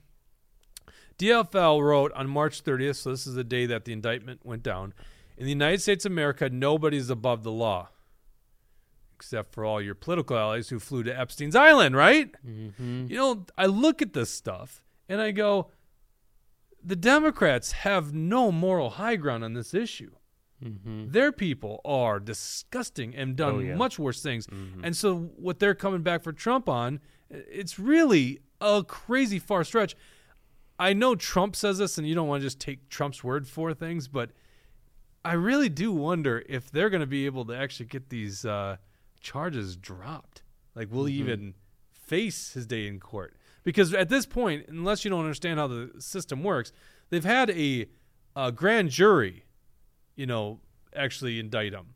DFL 1.18 1.82
wrote 1.82 2.12
on 2.12 2.28
March 2.28 2.64
30th, 2.64 2.96
so 2.96 3.10
this 3.10 3.26
is 3.26 3.34
the 3.34 3.44
day 3.44 3.66
that 3.66 3.84
the 3.84 3.92
indictment 3.92 4.44
went 4.44 4.62
down. 4.62 4.92
In 5.36 5.44
the 5.44 5.50
United 5.50 5.82
States 5.82 6.04
of 6.04 6.12
America, 6.12 6.48
nobody 6.48 6.96
is 6.96 7.10
above 7.10 7.42
the 7.42 7.52
law. 7.52 7.90
Except 9.16 9.52
for 9.52 9.64
all 9.64 9.80
your 9.80 9.94
political 9.94 10.36
allies 10.36 10.68
who 10.68 10.78
flew 10.78 11.02
to 11.02 11.18
Epstein's 11.18 11.56
Island, 11.56 11.96
right? 11.96 12.30
Mm-hmm. 12.46 13.06
You 13.08 13.16
know, 13.16 13.46
I 13.56 13.66
look 13.66 14.02
at 14.02 14.12
this 14.12 14.30
stuff 14.30 14.82
and 15.08 15.20
I 15.20 15.30
go, 15.30 15.70
the 16.84 16.96
Democrats 16.96 17.72
have 17.72 18.14
no 18.14 18.52
moral 18.52 18.90
high 18.90 19.16
ground 19.16 19.42
on 19.42 19.54
this 19.54 19.74
issue. 19.74 20.12
Mm-hmm. 20.62 21.10
Their 21.10 21.32
people 21.32 21.80
are 21.84 22.20
disgusting 22.20 23.14
and 23.14 23.36
done 23.36 23.54
Oh, 23.56 23.58
yeah. 23.58 23.74
much 23.74 23.98
worse 23.98 24.22
things. 24.22 24.46
And 24.82 24.96
so 24.96 25.30
what 25.36 25.58
they're 25.58 25.74
coming 25.74 26.02
back 26.02 26.22
for 26.22 26.32
Trump 26.32 26.68
on, 26.68 27.00
it's 27.30 27.78
really 27.78 28.40
a 28.60 28.84
crazy 28.86 29.38
far 29.38 29.64
stretch. 29.64 29.96
I 30.78 30.92
know 30.92 31.14
Trump 31.14 31.56
says 31.56 31.78
this 31.78 31.98
and 31.98 32.06
you 32.06 32.14
don't 32.14 32.28
want 32.28 32.42
to 32.42 32.46
just 32.46 32.60
take 32.60 32.88
Trump's 32.88 33.24
word 33.24 33.48
for 33.48 33.74
things, 33.74 34.08
but 34.08 34.30
I 35.24 35.32
really 35.32 35.68
do 35.68 35.90
wonder 35.92 36.44
if 36.48 36.70
they're 36.70 36.90
going 36.90 37.00
to 37.00 37.06
be 37.06 37.26
able 37.26 37.44
to 37.46 37.56
actually 37.56 37.86
get 37.86 38.10
these 38.10 38.44
uh, 38.44 38.76
charges 39.26 39.76
dropped. 39.76 40.42
Like, 40.76 40.92
will 40.92 41.06
he 41.06 41.14
mm-hmm. 41.14 41.28
even 41.28 41.54
face 41.92 42.52
his 42.52 42.64
day 42.64 42.86
in 42.86 43.00
court? 43.00 43.34
Because 43.64 43.92
at 43.92 44.08
this 44.08 44.24
point, 44.24 44.66
unless 44.68 45.04
you 45.04 45.10
don't 45.10 45.24
understand 45.24 45.58
how 45.58 45.66
the 45.66 45.90
system 45.98 46.44
works, 46.44 46.70
they've 47.10 47.24
had 47.24 47.50
a, 47.50 47.86
a 48.36 48.52
grand 48.52 48.90
jury, 48.90 49.44
you 50.14 50.26
know, 50.26 50.60
actually 50.94 51.40
indict 51.40 51.72
him. 51.72 51.94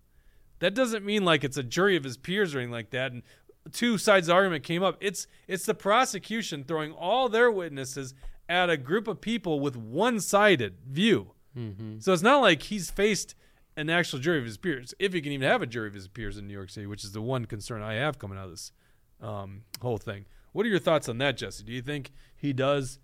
That 0.58 0.74
doesn't 0.74 1.04
mean 1.04 1.24
like 1.24 1.44
it's 1.44 1.56
a 1.56 1.62
jury 1.62 1.96
of 1.96 2.02
his 2.02 2.16
peers 2.16 2.52
or 2.52 2.58
anything 2.58 2.72
like 2.72 2.90
that. 2.90 3.12
And 3.12 3.22
two 3.70 3.96
sides 3.96 4.26
of 4.26 4.32
the 4.32 4.34
argument 4.34 4.64
came 4.64 4.82
up. 4.82 4.98
It's 5.00 5.28
it's 5.46 5.64
the 5.64 5.74
prosecution 5.74 6.64
throwing 6.64 6.92
all 6.92 7.28
their 7.28 7.50
witnesses 7.50 8.12
at 8.48 8.68
a 8.68 8.76
group 8.76 9.06
of 9.06 9.20
people 9.20 9.60
with 9.60 9.76
one-sided 9.76 10.78
view. 10.84 11.32
Mm-hmm. 11.56 12.00
So 12.00 12.12
it's 12.12 12.22
not 12.22 12.42
like 12.42 12.64
he's 12.64 12.90
faced 12.90 13.36
an 13.76 13.90
actual 13.90 14.18
jury 14.18 14.38
of 14.38 14.44
his 14.44 14.56
peers, 14.56 14.94
if 14.98 15.12
he 15.12 15.20
can 15.20 15.32
even 15.32 15.48
have 15.48 15.62
a 15.62 15.66
jury 15.66 15.88
of 15.88 15.94
his 15.94 16.08
peers 16.08 16.36
in 16.36 16.46
New 16.46 16.54
York 16.54 16.70
City, 16.70 16.86
which 16.86 17.04
is 17.04 17.12
the 17.12 17.22
one 17.22 17.44
concern 17.44 17.82
I 17.82 17.94
have 17.94 18.18
coming 18.18 18.38
out 18.38 18.44
of 18.44 18.50
this 18.50 18.72
um, 19.20 19.62
whole 19.80 19.98
thing. 19.98 20.26
What 20.52 20.66
are 20.66 20.68
your 20.68 20.78
thoughts 20.78 21.08
on 21.08 21.18
that, 21.18 21.36
Jesse? 21.36 21.62
Do 21.62 21.72
you 21.72 21.82
think 21.82 22.10
he 22.36 22.52
does 22.52 22.98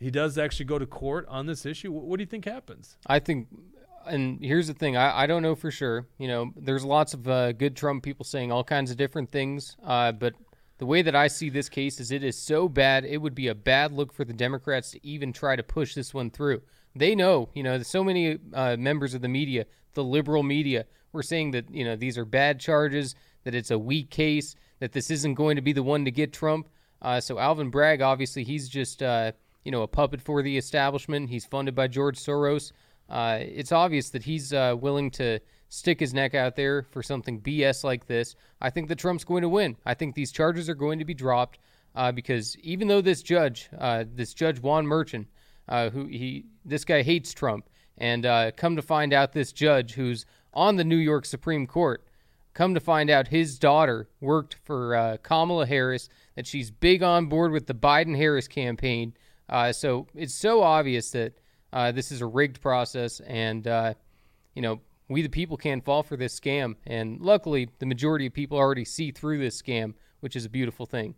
he 0.00 0.10
does 0.10 0.36
actually 0.36 0.66
go 0.66 0.78
to 0.78 0.86
court 0.86 1.26
on 1.28 1.46
this 1.46 1.64
issue? 1.64 1.92
What, 1.92 2.16
do 2.16 2.22
you 2.22 2.26
think 2.26 2.44
happens? 2.44 2.96
I 3.06 3.20
think, 3.20 3.46
and 4.04 4.42
here's 4.42 4.66
the 4.66 4.74
thing: 4.74 4.96
I, 4.96 5.22
I 5.22 5.26
don't 5.26 5.42
know 5.42 5.54
for 5.54 5.70
sure. 5.70 6.08
You 6.18 6.28
know, 6.28 6.52
there's 6.56 6.84
lots 6.84 7.14
of 7.14 7.28
uh, 7.28 7.52
good 7.52 7.76
Trump 7.76 8.02
people 8.02 8.24
saying 8.24 8.50
all 8.50 8.64
kinds 8.64 8.90
of 8.90 8.96
different 8.96 9.30
things, 9.30 9.76
uh, 9.84 10.12
but 10.12 10.34
the 10.78 10.86
way 10.86 11.02
that 11.02 11.14
I 11.14 11.28
see 11.28 11.48
this 11.48 11.68
case 11.68 12.00
is 12.00 12.10
it 12.10 12.24
is 12.24 12.36
so 12.36 12.68
bad, 12.68 13.04
it 13.04 13.18
would 13.18 13.36
be 13.36 13.46
a 13.46 13.54
bad 13.54 13.92
look 13.92 14.12
for 14.12 14.24
the 14.24 14.32
Democrats 14.32 14.90
to 14.90 15.06
even 15.06 15.32
try 15.32 15.54
to 15.54 15.62
push 15.62 15.94
this 15.94 16.12
one 16.12 16.30
through. 16.30 16.62
They 16.94 17.14
know, 17.14 17.48
you 17.54 17.62
know, 17.62 17.82
so 17.82 18.04
many 18.04 18.38
uh, 18.52 18.76
members 18.76 19.14
of 19.14 19.22
the 19.22 19.28
media, 19.28 19.66
the 19.94 20.04
liberal 20.04 20.42
media, 20.42 20.86
were 21.12 21.22
saying 21.22 21.52
that 21.52 21.70
you 21.70 21.84
know 21.84 21.96
these 21.96 22.18
are 22.18 22.24
bad 22.24 22.60
charges, 22.60 23.14
that 23.44 23.54
it's 23.54 23.70
a 23.70 23.78
weak 23.78 24.10
case, 24.10 24.54
that 24.80 24.92
this 24.92 25.10
isn't 25.10 25.34
going 25.34 25.56
to 25.56 25.62
be 25.62 25.72
the 25.72 25.82
one 25.82 26.04
to 26.04 26.10
get 26.10 26.32
Trump. 26.32 26.68
Uh, 27.00 27.20
so 27.20 27.38
Alvin 27.38 27.70
Bragg, 27.70 28.00
obviously, 28.00 28.44
he's 28.44 28.68
just 28.68 29.02
uh, 29.02 29.32
you 29.64 29.72
know 29.72 29.82
a 29.82 29.88
puppet 29.88 30.20
for 30.20 30.42
the 30.42 30.56
establishment. 30.56 31.30
He's 31.30 31.44
funded 31.44 31.74
by 31.74 31.88
George 31.88 32.18
Soros. 32.18 32.72
Uh, 33.08 33.38
it's 33.40 33.72
obvious 33.72 34.10
that 34.10 34.22
he's 34.22 34.52
uh, 34.52 34.74
willing 34.78 35.10
to 35.10 35.40
stick 35.68 36.00
his 36.00 36.14
neck 36.14 36.34
out 36.34 36.56
there 36.56 36.82
for 36.82 37.02
something 37.02 37.40
BS 37.40 37.84
like 37.84 38.06
this. 38.06 38.36
I 38.60 38.70
think 38.70 38.88
that 38.88 38.98
Trump's 38.98 39.24
going 39.24 39.42
to 39.42 39.48
win. 39.48 39.76
I 39.84 39.94
think 39.94 40.14
these 40.14 40.32
charges 40.32 40.68
are 40.68 40.74
going 40.74 40.98
to 40.98 41.04
be 41.04 41.14
dropped 41.14 41.58
uh, 41.94 42.12
because 42.12 42.56
even 42.58 42.88
though 42.88 43.00
this 43.00 43.22
judge, 43.22 43.68
this 44.14 44.34
judge 44.34 44.60
Juan 44.60 44.86
Merchan, 44.86 45.26
uh, 45.68 45.90
who 45.90 46.06
he 46.06 46.46
this 46.64 46.84
guy 46.84 47.02
hates 47.02 47.32
Trump, 47.32 47.68
and 47.98 48.26
uh, 48.26 48.50
come 48.52 48.76
to 48.76 48.82
find 48.82 49.12
out 49.12 49.32
this 49.32 49.52
judge 49.52 49.94
who's 49.94 50.26
on 50.54 50.76
the 50.76 50.84
New 50.84 50.96
York 50.96 51.24
Supreme 51.24 51.66
Court, 51.66 52.04
come 52.54 52.74
to 52.74 52.80
find 52.80 53.10
out 53.10 53.28
his 53.28 53.58
daughter 53.58 54.08
worked 54.20 54.56
for 54.64 54.94
uh, 54.94 55.16
Kamala 55.22 55.66
Harris, 55.66 56.08
that 56.36 56.46
she's 56.46 56.70
big 56.70 57.02
on 57.02 57.26
board 57.26 57.52
with 57.52 57.66
the 57.66 57.74
Biden 57.74 58.16
Harris 58.16 58.48
campaign. 58.48 59.14
Uh, 59.48 59.72
so 59.72 60.06
it's 60.14 60.34
so 60.34 60.62
obvious 60.62 61.10
that 61.10 61.34
uh, 61.72 61.92
this 61.92 62.12
is 62.12 62.20
a 62.20 62.26
rigged 62.26 62.60
process, 62.60 63.20
and 63.20 63.66
uh, 63.66 63.94
you 64.54 64.62
know 64.62 64.80
we 65.08 65.22
the 65.22 65.28
people 65.28 65.56
can't 65.56 65.84
fall 65.84 66.02
for 66.02 66.16
this 66.16 66.38
scam. 66.38 66.76
And 66.86 67.20
luckily, 67.20 67.68
the 67.78 67.86
majority 67.86 68.26
of 68.26 68.32
people 68.32 68.58
already 68.58 68.84
see 68.84 69.10
through 69.10 69.38
this 69.38 69.60
scam, 69.60 69.94
which 70.20 70.36
is 70.36 70.44
a 70.44 70.50
beautiful 70.50 70.86
thing. 70.86 71.14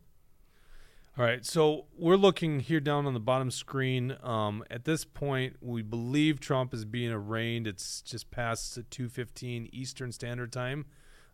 All 1.16 1.24
right, 1.24 1.46
so 1.46 1.84
we're 1.96 2.16
looking 2.16 2.58
here 2.58 2.80
down 2.80 3.06
on 3.06 3.14
the 3.14 3.20
bottom 3.20 3.52
screen. 3.52 4.16
Um, 4.20 4.64
at 4.68 4.84
this 4.84 5.04
point, 5.04 5.54
we 5.60 5.80
believe 5.80 6.40
Trump 6.40 6.74
is 6.74 6.84
being 6.84 7.12
arraigned. 7.12 7.68
It's 7.68 8.02
just 8.02 8.32
past 8.32 8.80
2:15 8.90 9.68
Eastern 9.72 10.10
Standard 10.10 10.50
Time. 10.50 10.86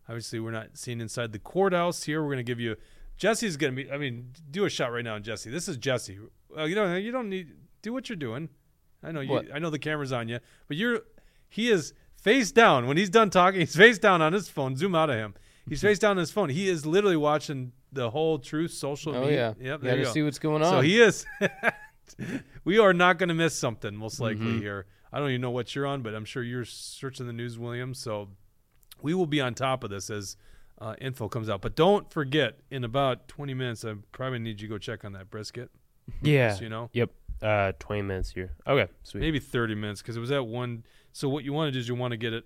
Obviously, 0.06 0.38
we're 0.38 0.50
not 0.50 0.76
seeing 0.76 1.00
inside 1.00 1.32
the 1.32 1.38
courthouse 1.38 2.02
here. 2.02 2.20
We're 2.20 2.28
going 2.28 2.38
to 2.38 2.42
give 2.42 2.60
you 2.60 2.76
Jesse's 3.16 3.56
going 3.56 3.74
to 3.74 3.84
be. 3.84 3.90
I 3.90 3.96
mean, 3.96 4.32
do 4.50 4.66
a 4.66 4.68
shot 4.68 4.92
right 4.92 5.04
now, 5.04 5.18
Jesse. 5.18 5.48
This 5.48 5.66
is 5.66 5.78
Jesse. 5.78 6.18
Uh, 6.54 6.64
you 6.64 6.74
know, 6.74 6.94
you 6.96 7.10
don't 7.10 7.30
need 7.30 7.54
do 7.80 7.94
what 7.94 8.10
you're 8.10 8.16
doing. 8.16 8.50
I 9.02 9.12
know 9.12 9.20
you. 9.20 9.30
What? 9.30 9.46
I 9.54 9.58
know 9.58 9.70
the 9.70 9.78
camera's 9.78 10.12
on 10.12 10.28
you, 10.28 10.40
but 10.68 10.76
you're. 10.76 11.00
He 11.48 11.70
is 11.70 11.94
face 12.16 12.52
down 12.52 12.86
when 12.86 12.98
he's 12.98 13.08
done 13.08 13.30
talking. 13.30 13.60
He's 13.60 13.76
face 13.76 13.98
down 13.98 14.20
on 14.20 14.34
his 14.34 14.50
phone. 14.50 14.76
Zoom 14.76 14.94
out 14.94 15.08
of 15.08 15.16
him. 15.16 15.32
He's 15.66 15.80
face 15.80 15.98
down 15.98 16.12
on 16.12 16.16
his 16.18 16.30
phone. 16.30 16.50
He 16.50 16.68
is 16.68 16.84
literally 16.84 17.16
watching 17.16 17.72
the 17.92 18.10
whole 18.10 18.38
Truth 18.38 18.72
social 18.72 19.14
Oh 19.16 19.20
media. 19.22 19.56
yeah, 19.60 19.70
Yep. 19.72 19.80
There 19.82 19.90
you 19.96 19.96
got 19.98 20.02
go. 20.02 20.08
to 20.08 20.12
see 20.14 20.22
what's 20.22 20.38
going 20.38 20.62
on. 20.62 20.70
So 20.70 20.80
he 20.80 21.00
is. 21.00 21.26
we 22.64 22.78
are 22.78 22.92
not 22.92 23.18
going 23.18 23.28
to 23.28 23.34
miss 23.34 23.56
something, 23.56 23.94
most 23.94 24.20
likely 24.20 24.44
Mm-hmm. 24.46 24.60
here. 24.60 24.86
I 25.12 25.18
don't 25.18 25.30
even 25.30 25.40
know 25.40 25.50
what 25.50 25.74
you're 25.74 25.86
on, 25.86 26.02
but 26.02 26.14
I'm 26.14 26.24
sure 26.24 26.42
you're 26.42 26.64
searching 26.64 27.26
the 27.26 27.32
news, 27.32 27.58
William. 27.58 27.94
So 27.94 28.28
we 29.02 29.12
will 29.14 29.26
be 29.26 29.40
on 29.40 29.54
top 29.54 29.82
of 29.82 29.90
this 29.90 30.08
as 30.10 30.36
uh, 30.80 30.94
info 31.00 31.28
comes 31.28 31.48
out. 31.50 31.60
But 31.62 31.74
don't 31.74 32.10
forget, 32.12 32.58
in 32.70 32.84
about 32.84 33.26
20 33.28 33.52
minutes, 33.54 33.84
I 33.84 33.94
probably 34.12 34.38
need 34.38 34.60
you 34.60 34.68
to 34.68 34.74
go 34.74 34.78
check 34.78 35.04
on 35.04 35.12
that 35.12 35.30
brisket. 35.30 35.70
Yeah. 36.22 36.54
So 36.54 36.62
you 36.62 36.68
know, 36.70 36.90
Yep. 36.92 37.10
Uh, 37.42 37.72
20 37.78 38.02
minutes 38.02 38.30
here. 38.30 38.52
Okay. 38.66 38.90
Sweet. 39.04 39.20
maybe 39.20 39.38
30 39.38 39.74
minutes 39.76 40.02
because 40.02 40.16
it 40.16 40.20
was 40.20 40.30
at 40.32 40.44
one. 40.46 40.84
So 41.12 41.28
what 41.28 41.42
you 41.44 41.52
want 41.52 41.68
to 41.68 41.72
do 41.72 41.78
is 41.78 41.88
you 41.88 41.94
want 41.94 42.10
to 42.12 42.16
get 42.16 42.32
it 42.32 42.44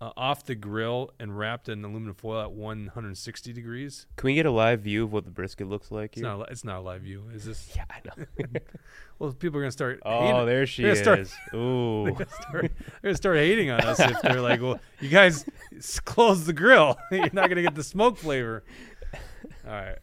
uh, 0.00 0.10
off 0.16 0.44
the 0.46 0.54
grill 0.54 1.10
and 1.20 1.38
wrapped 1.38 1.68
in 1.68 1.84
aluminum 1.84 2.14
foil 2.14 2.40
at 2.40 2.52
160 2.52 3.52
degrees. 3.52 4.06
Can 4.16 4.26
we 4.28 4.34
get 4.34 4.46
a 4.46 4.50
live 4.50 4.80
view 4.80 5.04
of 5.04 5.12
what 5.12 5.24
the 5.24 5.30
brisket 5.30 5.68
looks 5.68 5.90
like 5.90 6.12
It's 6.12 6.20
here? 6.22 6.28
not. 6.30 6.48
a 6.48 6.52
It's 6.52 6.64
not 6.64 6.78
a 6.78 6.80
live 6.80 7.02
view. 7.02 7.24
Is 7.34 7.44
this? 7.44 7.70
yeah, 7.76 7.84
I 7.90 8.00
know. 8.04 8.50
Well, 9.18 9.32
people 9.34 9.58
are 9.58 9.62
gonna 9.62 9.70
start. 9.70 10.00
oh, 10.06 10.20
hating- 10.32 10.46
there 10.46 10.64
she 10.64 10.82
They're 10.82 10.92
is. 10.92 10.98
start- 11.00 11.18
Ooh. 11.54 12.04
they're 12.04 12.12
gonna 12.14 12.30
start, 12.30 12.62
they're 12.62 13.00
gonna 13.02 13.14
start 13.16 13.36
hating 13.36 13.68
on 13.70 13.80
us 13.82 14.00
if 14.00 14.18
they're 14.22 14.40
like, 14.40 14.62
"Well, 14.62 14.80
you 14.98 15.10
guys 15.10 15.44
close 16.06 16.46
the 16.46 16.54
grill. 16.54 16.96
You're 17.10 17.28
not 17.34 17.50
gonna 17.50 17.60
get 17.60 17.74
the 17.74 17.82
smoke 17.84 18.16
flavor." 18.16 18.64
All 19.66 19.72
right. 19.72 19.98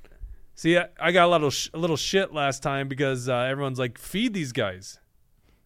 See, 0.54 0.78
I, 0.78 0.90
I 1.00 1.12
got 1.12 1.26
a 1.26 1.32
little 1.32 1.50
sh- 1.50 1.72
a 1.74 1.80
little 1.80 1.98
shit 1.98 2.32
last 2.32 2.62
time 2.62 2.88
because 2.88 3.28
uh, 3.28 3.36
everyone's 3.38 3.80
like, 3.80 3.98
"Feed 3.98 4.36
these 4.36 4.52
guys." 4.52 5.00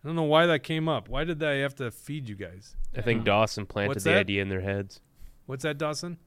I 0.03 0.07
don't 0.07 0.15
know 0.15 0.23
why 0.23 0.47
that 0.47 0.59
came 0.63 0.89
up. 0.89 1.09
Why 1.09 1.23
did 1.23 1.39
they 1.39 1.59
have 1.59 1.75
to 1.75 1.91
feed 1.91 2.27
you 2.27 2.35
guys? 2.35 2.75
I 2.97 3.01
think 3.01 3.23
Dawson 3.23 3.65
planted 3.65 3.89
What's 3.89 4.03
the 4.03 4.11
that? 4.11 4.19
idea 4.19 4.41
in 4.41 4.49
their 4.49 4.61
heads. 4.61 4.99
What's 5.45 5.63
that, 5.63 5.77
Dawson? 5.77 6.17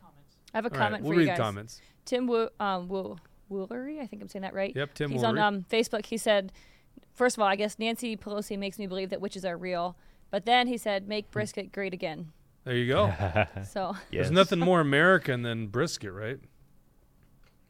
Comments. 0.00 0.36
I 0.52 0.56
have 0.58 0.64
a 0.66 0.68
All 0.68 0.70
right, 0.72 0.78
comment 0.84 1.02
we'll 1.04 1.12
for 1.12 1.18
read 1.18 1.24
you 1.24 1.28
guys. 1.30 1.38
comments. 1.38 1.80
Tim 2.04 2.26
Wo- 2.26 2.48
um, 2.58 2.88
Wo- 2.88 3.18
Woolery, 3.50 4.00
I 4.00 4.06
think 4.06 4.22
I'm 4.22 4.28
saying 4.28 4.42
that 4.42 4.54
right. 4.54 4.74
Yep, 4.74 4.94
Tim 4.94 5.10
He's 5.12 5.22
on 5.22 5.36
Woolery. 5.36 5.42
um, 5.42 5.64
Facebook. 5.70 6.06
He 6.06 6.16
said, 6.16 6.50
first 7.14 7.36
of 7.36 7.42
all, 7.42 7.48
I 7.48 7.56
guess 7.56 7.78
Nancy 7.78 8.16
Pelosi 8.16 8.58
makes 8.58 8.78
me 8.78 8.86
believe 8.86 9.10
that 9.10 9.20
witches 9.20 9.44
are 9.44 9.56
real. 9.56 9.96
But 10.30 10.44
then 10.44 10.66
he 10.66 10.76
said, 10.76 11.04
Hmm. 11.04 11.08
make 11.10 11.30
brisket 11.30 11.70
great 11.72 11.92
again. 11.94 12.32
There 12.64 12.74
you 12.74 12.88
go. 12.88 13.12
So 13.64 13.94
Yes. 14.10 14.24
There's 14.26 14.30
nothing 14.32 14.58
more 14.58 14.80
American 14.80 15.42
than 15.42 15.68
brisket, 15.68 16.12
right? 16.12 16.38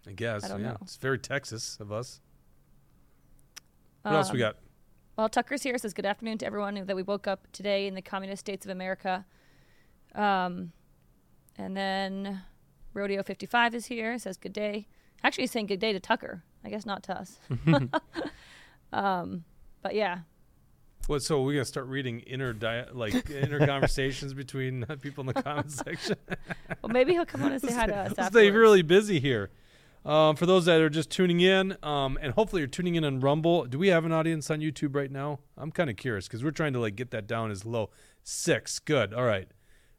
I 0.08 0.12
guess. 0.12 0.44
I 0.44 0.48
don't 0.48 0.60
yeah. 0.62 0.68
know. 0.70 0.76
It's 0.82 0.96
very 0.96 1.18
Texas 1.18 1.76
of 1.80 1.92
us. 1.92 2.20
What 4.02 4.14
else 4.14 4.32
we 4.32 4.42
Um, 4.42 4.52
got? 4.52 4.56
Well, 5.20 5.28
Tucker's 5.28 5.62
here 5.62 5.76
says 5.76 5.92
good 5.92 6.06
afternoon 6.06 6.38
to 6.38 6.46
everyone 6.46 6.82
that 6.86 6.96
we 6.96 7.02
woke 7.02 7.26
up 7.26 7.46
today 7.52 7.86
in 7.86 7.94
the 7.94 8.00
communist 8.00 8.40
states 8.40 8.64
of 8.64 8.70
America. 8.70 9.26
Um, 10.14 10.72
and 11.58 11.76
then 11.76 12.40
Rodeo 12.94 13.22
55 13.22 13.74
is 13.74 13.84
here 13.84 14.18
says 14.18 14.38
good 14.38 14.54
day. 14.54 14.86
Actually, 15.22 15.42
he's 15.42 15.50
saying 15.50 15.66
good 15.66 15.78
day 15.78 15.92
to 15.92 16.00
Tucker. 16.00 16.42
I 16.64 16.70
guess 16.70 16.86
not 16.86 17.02
to 17.02 17.18
us. 17.18 17.38
um, 18.94 19.44
but 19.82 19.94
yeah, 19.94 20.20
What? 21.06 21.22
So 21.22 21.42
we're 21.42 21.52
gonna 21.52 21.66
start 21.66 21.88
reading 21.88 22.20
inner 22.20 22.54
dia- 22.54 22.88
like 22.90 23.28
inner 23.28 23.66
conversations 23.66 24.32
between 24.32 24.84
uh, 24.84 24.96
people 25.02 25.20
in 25.20 25.26
the 25.26 25.42
comment 25.42 25.70
section. 25.70 26.16
well 26.80 26.90
maybe 26.90 27.12
he'll 27.12 27.26
come 27.26 27.42
on 27.42 27.52
and 27.52 27.60
say 27.60 27.74
hi 27.74 27.84
to 27.84 27.94
us. 27.94 28.14
Let's 28.16 28.30
stay 28.30 28.50
really 28.50 28.80
busy 28.80 29.20
here. 29.20 29.50
Um, 30.04 30.34
for 30.34 30.46
those 30.46 30.64
that 30.64 30.80
are 30.80 30.88
just 30.88 31.10
tuning 31.10 31.40
in, 31.40 31.76
um, 31.82 32.18
and 32.22 32.32
hopefully 32.32 32.60
you're 32.60 32.68
tuning 32.68 32.94
in 32.94 33.04
on 33.04 33.20
Rumble. 33.20 33.66
Do 33.66 33.78
we 33.78 33.88
have 33.88 34.06
an 34.06 34.12
audience 34.12 34.50
on 34.50 34.60
YouTube 34.60 34.94
right 34.94 35.10
now? 35.10 35.40
I'm 35.58 35.70
kind 35.70 35.90
of 35.90 35.96
curious 35.96 36.26
because 36.26 36.42
we're 36.42 36.52
trying 36.52 36.72
to 36.72 36.80
like 36.80 36.96
get 36.96 37.10
that 37.10 37.26
down 37.26 37.50
as 37.50 37.66
low. 37.66 37.90
Six, 38.22 38.78
good. 38.78 39.12
All 39.12 39.24
right. 39.24 39.48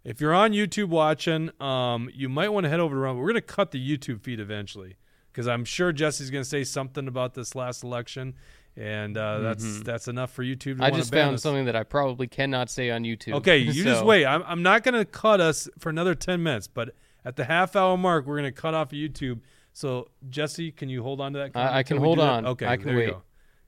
If 0.03 0.19
you're 0.19 0.33
on 0.33 0.53
YouTube 0.53 0.89
watching, 0.89 1.51
um, 1.61 2.09
you 2.13 2.29
might 2.29 2.49
want 2.49 2.63
to 2.63 2.69
head 2.69 2.79
over 2.79 2.95
to 2.95 2.99
Rumble. 2.99 3.21
We're 3.21 3.29
gonna 3.29 3.41
cut 3.41 3.69
the 3.69 3.97
YouTube 3.97 4.21
feed 4.21 4.39
eventually 4.39 4.95
because 5.31 5.47
I'm 5.47 5.63
sure 5.65 5.91
Jesse's 5.91 6.31
gonna 6.31 6.43
say 6.45 6.63
something 6.63 7.07
about 7.07 7.35
this 7.35 7.53
last 7.53 7.83
election, 7.83 8.33
and 8.75 9.15
uh, 9.15 9.37
that's 9.41 9.81
that's 9.81 10.07
enough 10.07 10.31
for 10.31 10.43
YouTube. 10.43 10.59
To 10.59 10.69
Mm-hmm. 10.73 10.83
I 10.83 10.89
just 10.91 11.11
found 11.13 11.35
us. 11.35 11.43
something 11.43 11.65
that 11.65 11.75
I 11.75 11.83
probably 11.83 12.25
cannot 12.25 12.71
say 12.71 12.89
on 12.89 13.03
YouTube. 13.03 13.33
Okay, 13.35 13.59
you 13.59 13.83
just 13.83 14.03
wait. 14.03 14.25
I'm, 14.25 14.41
I'm 14.47 14.63
not 14.63 14.81
going 14.81 14.95
to 14.95 15.05
cut 15.05 15.39
us 15.39 15.69
for 15.77 15.89
another 15.89 16.15
10 16.15 16.41
minutes, 16.41 16.65
but 16.67 16.95
At 17.23 17.35
the 17.35 17.45
half 17.45 17.75
hour 17.75 17.95
mark, 17.97 18.25
we're 18.25 18.37
gonna 18.37 18.51
cut 18.51 18.73
off 18.73 18.89
YouTube. 18.89 19.41
So 19.73 20.09
Jesse, 20.29 20.71
can 20.71 20.89
you 20.89 21.01
hold 21.03 21.21
on 21.21 21.33
to 21.33 21.39
that? 21.39 21.51
I- 21.55 21.79
I 21.79 21.83
can 21.83 21.97
hold 21.97 22.17
do 22.17 22.21
that? 22.23 22.29
on. 22.29 22.45
Okay, 22.47 22.65
I 22.67 22.77
can 22.77 22.87
there 22.87 22.93
you 22.95 22.99
wait. 23.01 23.11
go. 23.11 23.21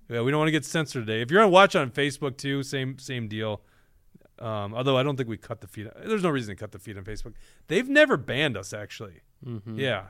Yeah, 0.09 0.21
we 0.21 0.31
don't 0.31 0.39
want 0.39 0.47
to 0.49 0.51
get 0.51 0.65
censored 0.65 1.05
today. 1.07 1.21
If 1.21 1.31
you're 1.31 1.39
gonna 1.41 1.49
watch 1.49 1.75
on 1.75 1.89
Facebook 1.91 2.37
too, 2.37 2.61
same 2.63 2.97
same 2.99 3.27
deal. 3.27 3.61
Um, 4.39 4.73
although 4.73 4.97
I 4.97 5.03
don't 5.03 5.15
think 5.15 5.29
we 5.29 5.37
cut 5.37 5.61
the 5.61 5.67
feed. 5.67 5.89
There's 6.05 6.23
no 6.23 6.29
reason 6.29 6.55
to 6.55 6.59
cut 6.59 6.71
the 6.71 6.79
feed 6.79 6.97
on 6.97 7.03
Facebook. 7.05 7.33
They've 7.67 7.87
never 7.87 8.17
banned 8.17 8.57
us 8.57 8.73
actually. 8.73 9.21
Mhm. 9.45 9.77
Yeah. 9.79 10.07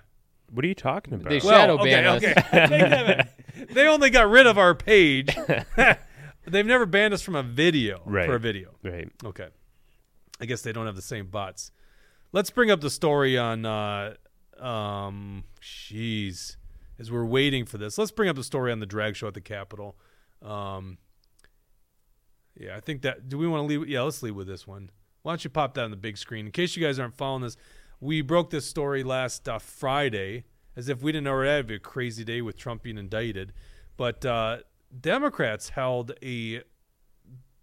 What 0.50 0.66
are 0.66 0.68
you 0.68 0.76
talking 0.76 1.14
about? 1.14 1.30
They 1.30 1.40
Well, 1.44 1.50
shadow 1.60 1.74
okay, 1.80 1.84
ban 1.94 2.06
us. 2.06 2.24
okay. 2.24 3.26
Take 3.56 3.70
they 3.74 3.88
only 3.88 4.10
got 4.10 4.30
rid 4.30 4.48
of 4.48 4.58
our 4.58 4.74
page. 4.76 5.36
They've 6.46 6.66
never 6.66 6.86
banned 6.86 7.14
us 7.14 7.22
from 7.22 7.36
a 7.36 7.44
video 7.44 8.02
Right. 8.06 8.26
for 8.26 8.36
a 8.36 8.40
video. 8.40 8.72
right. 8.84 9.10
Okay. 9.24 9.48
I 10.42 10.46
guess 10.46 10.62
they 10.62 10.74
don't 10.74 10.86
have 10.88 10.96
the 10.96 11.02
same 11.02 11.28
bots. 11.28 11.72
Let's 12.34 12.50
bring 12.50 12.70
up 12.72 12.82
the 12.82 12.90
story 12.90 13.38
on 13.38 13.66
uh 13.66 14.16
um 14.64 15.44
jeez. 15.62 16.56
As 17.00 17.12
we're 17.12 17.26
waiting 17.26 17.66
for 17.66 17.78
this. 17.78 17.98
Let's 17.98 18.12
bring 18.12 18.30
up 18.30 18.36
the 18.36 18.44
story 18.44 18.72
on 18.72 18.80
the 18.80 18.86
drag 18.86 19.16
show 19.16 19.28
at 19.28 19.34
the 19.34 19.42
Capitol. 19.42 19.96
Um 20.42 20.98
Yeah, 22.56 22.76
I 22.78 22.80
think 22.80 23.02
that 23.02 23.30
do 23.30 23.38
we 23.38 23.48
want 23.48 23.62
to 23.62 23.68
leave 23.68 23.88
yeah, 23.90 24.02
let's 24.02 24.24
leave 24.24 24.36
with 24.36 24.48
this 24.48 24.66
one. 24.66 24.90
Why 25.24 25.32
don't 25.32 25.44
you 25.44 25.50
pop 25.50 25.74
that 25.76 25.84
on 25.86 25.92
the 25.92 25.98
big 25.98 26.18
screen? 26.18 26.46
In 26.46 26.52
case 26.52 26.76
you 26.76 26.84
guys 26.84 27.00
aren't 27.00 27.16
following 27.16 27.44
this, 27.44 27.58
we 28.00 28.22
broke 28.22 28.50
this 28.50 28.66
story 28.66 29.04
last 29.04 29.48
uh, 29.48 29.58
Friday, 29.58 30.44
as 30.76 30.90
if 30.90 31.02
we 31.02 31.14
didn't 31.14 31.28
already 31.28 31.52
have 31.52 31.72
a 31.72 31.80
crazy 31.80 32.26
day 32.26 32.42
with 32.42 32.58
Trump 32.58 32.84
being 32.84 32.98
indicted. 32.98 33.54
But 33.96 34.26
uh, 34.26 34.58
Democrats 35.00 35.70
held 35.70 36.12
a 36.22 36.64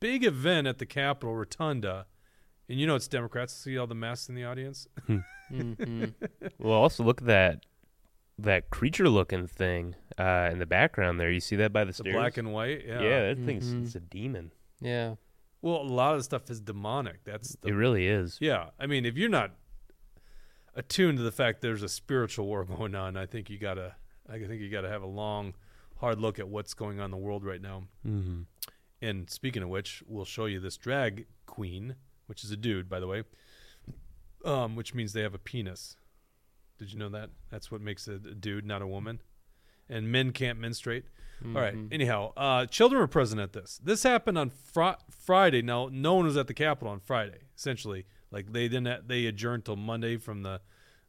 big 0.01 0.25
event 0.25 0.67
at 0.67 0.79
the 0.79 0.87
Capitol 0.87 1.35
Rotunda, 1.35 2.07
and 2.69 2.81
you 2.81 2.87
know 2.87 2.95
it's 2.95 3.09
Democrats. 3.09 3.53
See 3.53 3.77
all 3.77 3.87
the 3.87 3.95
masks 3.95 4.31
in 4.31 4.35
the 4.35 4.45
audience. 4.45 4.89
Mhm. 5.53 6.15
Well, 6.59 6.73
also 6.75 7.03
look 7.05 7.21
at 7.23 7.27
that 7.27 7.67
that 8.39 8.71
creature 8.71 9.09
looking 9.09 9.47
thing 9.47 9.95
uh, 10.19 10.49
in 10.51 10.59
the 10.59 10.67
background 10.67 11.21
there. 11.21 11.31
You 11.31 11.41
see 11.41 11.57
that 11.57 11.73
by 11.75 11.85
the 11.85 11.89
The 11.89 11.95
stairs? 11.95 12.15
black 12.15 12.37
and 12.39 12.53
white. 12.53 12.85
Yeah. 12.87 13.03
yeah. 13.03 13.35
that 13.35 13.45
thing's 13.45 13.73
Mhm. 13.75 13.85
it's 13.85 13.95
a 13.95 14.01
demon. 14.01 14.53
Yeah. 14.81 15.17
Well, 15.63 15.77
a 15.83 15.85
lot 15.85 16.13
of 16.15 16.21
the 16.21 16.25
stuff 16.25 16.49
is 16.51 16.59
demonic. 16.61 17.23
That's 17.25 17.55
the 17.57 17.69
It 17.69 17.73
really 17.73 18.07
is. 18.07 18.39
Yeah, 18.41 18.71
I 18.79 18.87
mean, 18.87 19.05
if 19.05 19.19
you're 19.19 19.29
not 19.29 19.57
attuned 20.75 21.19
to 21.19 21.25
the 21.25 21.33
fact 21.33 21.61
there's 21.61 21.83
a 21.83 21.89
spiritual 21.89 22.47
war 22.47 22.65
going 22.77 22.95
on, 22.95 23.17
I 23.17 23.27
think 23.27 23.51
you 23.51 23.59
gotta, 23.59 23.95
I 24.29 24.39
think 24.39 24.61
you 24.63 24.71
gotta 24.71 24.89
have 24.89 25.03
a 25.03 25.07
long, 25.07 25.55
hard 25.97 26.19
look 26.19 26.39
at 26.39 26.49
what's 26.49 26.73
going 26.75 26.99
on 26.99 27.07
in 27.07 27.11
the 27.11 27.17
world 27.19 27.45
right 27.45 27.61
now. 27.61 27.85
Mm-hmm. 28.07 28.43
And 29.03 29.29
speaking 29.31 29.63
of 29.63 29.69
which, 29.69 30.03
we'll 30.07 30.25
show 30.25 30.47
you 30.47 30.61
this 30.61 30.77
drag 30.77 31.27
queen, 31.47 31.97
which 32.27 32.45
is 32.45 32.51
a 32.51 32.57
dude, 32.57 32.89
by 32.89 33.01
the 33.01 33.07
way, 33.07 33.25
um, 34.45 34.77
which 34.77 34.95
means 34.95 35.13
they 35.13 35.23
have 35.23 35.35
a 35.35 35.39
penis. 35.39 35.97
Did 36.79 36.93
you 36.93 36.99
know 36.99 37.09
that? 37.11 37.31
That's 37.51 37.71
what 37.71 37.81
makes 37.81 38.09
a, 38.09 38.15
a 38.15 38.19
dude, 38.19 38.65
not 38.65 38.81
a 38.83 38.87
woman. 38.87 39.21
And 39.89 40.11
men 40.11 40.33
can't 40.33 40.59
menstruate. 40.59 41.05
All 41.45 41.53
right. 41.53 41.75
Mhm. 41.75 41.89
Anyhow, 41.93 42.33
uh, 42.37 42.67
children 42.67 43.01
were 43.01 43.09
present 43.09 43.41
at 43.41 43.53
this. 43.55 43.81
This 43.83 44.03
happened 44.03 44.37
on 44.39 44.51
fr- 44.51 45.01
Friday. 45.11 45.63
Now, 45.63 45.89
no 45.91 46.15
one 46.15 46.27
was 46.27 46.37
at 46.37 46.47
the 46.47 46.55
Capitol 46.55 46.93
on 46.93 47.01
Friday. 47.01 47.39
Essentially, 47.57 48.05
like 48.31 48.53
they 48.53 48.69
didn't. 48.69 49.09
they 49.09 49.27
adjourned 49.27 49.65
till 49.65 49.77
Monday 49.77 50.17
from 50.19 50.43
the 50.43 50.61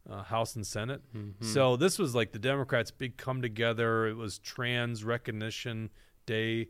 uh, 0.09 0.23
House 0.23 0.55
and 0.55 0.65
Senate. 0.65 1.01
Mhm. 1.15 1.33
So 1.43 1.75
this 1.75 1.99
was 1.99 2.15
like 2.15 2.31
the 2.31 2.39
Democrats' 2.39 2.91
big 2.91 3.17
come 3.17 3.41
together. 3.41 4.07
It 4.07 4.15
was 4.15 4.39
Trans 4.39 5.03
Recognition 5.03 5.89
Day, 6.25 6.69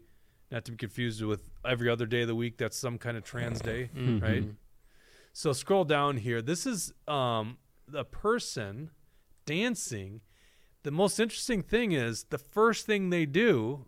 not 0.52 0.66
to 0.66 0.72
be 0.72 0.78
confused 0.78 1.22
with 1.24 1.50
every 1.64 1.88
other 1.88 2.06
day 2.06 2.24
of 2.24 2.28
the 2.28 2.36
week. 2.36 2.58
That's 2.58 2.76
some 2.78 2.98
kind 2.98 3.16
of 3.16 3.24
trans 3.24 3.62
day, 3.62 3.90
right? 4.22 4.44
So 5.34 5.54
scroll 5.54 5.86
down 5.86 6.18
here. 6.18 6.42
This 6.42 6.66
is 6.66 6.94
um, 7.08 7.58
a 7.94 8.04
person 8.04 8.92
dancing. 9.46 10.22
The 10.84 10.92
most 10.92 11.20
interesting 11.20 11.62
thing 11.62 11.92
is 11.92 12.26
the 12.26 12.38
first 12.38 12.86
thing 12.86 13.10
they 13.10 13.26
do. 13.26 13.86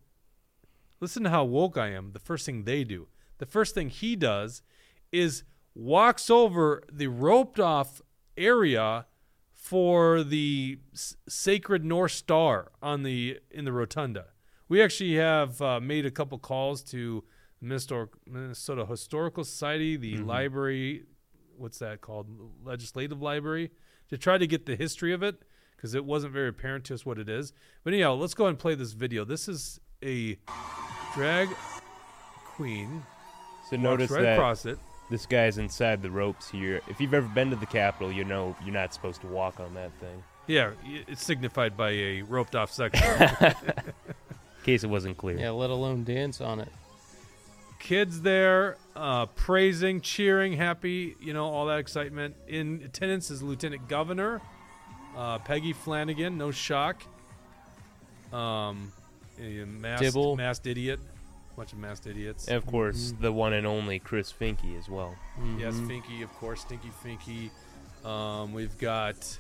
Listen 1.00 1.24
to 1.24 1.30
how 1.30 1.44
woke 1.44 1.78
I 1.78 1.90
am. 1.90 2.12
The 2.14 2.20
first 2.20 2.46
thing 2.46 2.64
they 2.64 2.84
do. 2.84 3.08
The 3.40 3.46
first 3.46 3.76
thing 3.76 3.90
he 3.90 4.16
does 4.16 4.62
is 5.12 5.44
walks 5.76 6.30
over 6.30 6.82
the 6.92 7.08
roped 7.08 7.60
off 7.60 8.02
area 8.38 9.06
for 9.52 10.24
the 10.24 10.80
s- 10.94 11.16
sacred 11.28 11.84
North 11.84 12.12
Star 12.12 12.72
on 12.82 13.04
the 13.04 13.40
in 13.52 13.66
the 13.66 13.72
rotunda. 13.74 14.28
We 14.70 14.82
actually 14.82 15.16
have 15.16 15.62
uh, 15.62 15.80
made 15.82 16.06
a 16.06 16.12
couple 16.12 16.38
calls 16.40 16.84
to 16.86 17.24
Minnesota, 17.60 18.10
Minnesota 18.26 18.86
Historical 18.86 19.44
Society, 19.44 19.98
the 19.98 20.18
library, 20.18 21.04
what's 21.64 21.80
that 21.80 22.02
called, 22.02 22.28
legislative 22.64 23.22
library, 23.22 23.72
to 24.10 24.18
try 24.18 24.38
to 24.38 24.46
get 24.46 24.66
the 24.66 24.76
history 24.76 25.14
of 25.14 25.24
it 25.24 25.38
because 25.76 25.96
it 25.96 26.06
wasn't 26.06 26.34
very 26.34 26.50
apparent 26.50 26.84
to 26.86 26.94
us 26.94 27.06
what 27.06 27.18
it 27.18 27.30
is. 27.30 27.54
But 27.84 27.94
anyhow, 27.94 28.14
let's 28.16 28.34
go 28.34 28.44
ahead 28.44 28.52
and 28.52 28.60
play 28.60 28.76
this 28.76 28.92
video. 28.92 29.24
This 29.26 29.48
is 29.48 29.80
a 30.04 30.38
drag 31.16 31.50
queen. 32.46 33.04
So 33.70 33.78
notice 33.78 34.12
right 34.12 34.22
that 34.24 34.34
across 34.34 34.66
it. 34.66 34.78
this 35.10 35.26
guy's 35.26 35.58
inside 35.58 36.02
the 36.04 36.12
ropes 36.12 36.50
here. 36.50 36.82
If 36.88 37.00
you've 37.00 37.14
ever 37.14 37.28
been 37.30 37.50
to 37.50 37.56
the 37.56 37.66
Capitol, 37.66 38.12
you 38.12 38.26
know 38.26 38.56
you're 38.64 38.74
not 38.74 38.94
supposed 38.94 39.22
to 39.22 39.28
walk 39.28 39.60
on 39.60 39.74
that 39.76 39.92
thing. 40.00 40.22
Yeah, 40.48 40.72
y- 40.86 41.06
it's 41.08 41.24
signified 41.24 41.78
by 41.78 41.92
a 41.92 42.22
roped 42.24 42.56
off 42.56 42.72
section. 42.72 43.08
In 43.42 43.54
case 44.66 44.84
it 44.84 44.90
wasn't 44.90 45.18
clear. 45.18 45.38
Yeah, 45.40 45.52
let 45.52 45.70
alone 45.70 46.04
dance 46.04 46.42
on 46.42 46.60
it. 46.60 46.70
Kids 47.84 48.22
there 48.22 48.78
uh, 48.96 49.26
praising, 49.28 50.00
cheering, 50.00 50.54
happy, 50.54 51.16
you 51.22 51.34
know, 51.34 51.46
all 51.46 51.66
that 51.66 51.80
excitement. 51.80 52.34
In 52.48 52.82
attendance 52.86 53.30
is 53.30 53.44
Lieutenant 53.44 53.88
Governor 53.90 54.42
uh, 55.18 55.38
Peggy 55.40 55.74
Flanagan, 55.74 56.38
no 56.38 56.50
shock. 56.50 57.04
Um, 58.32 58.92
a 59.40 59.66
masked, 59.66 60.04
Dibble. 60.04 60.36
masked 60.38 60.66
idiot, 60.66 61.00
bunch 61.56 61.74
of 61.74 61.78
masked 61.80 62.08
idiots. 62.08 62.48
And 62.48 62.56
of 62.58 62.66
course, 62.66 63.14
the 63.20 63.32
one 63.32 63.54
and 63.54 63.68
only 63.68 64.00
Chris 64.00 64.32
Finke 64.34 64.78
as 64.80 64.90
well. 64.90 65.16
Yes, 65.58 65.76
Mhm. 65.76 65.88
Finky, 65.88 66.24
of 66.24 66.34
course, 66.36 66.62
Stinky 66.62 66.90
Finky. 67.04 67.52
Um, 68.08 68.54
we've 68.54 68.78
got 68.80 69.38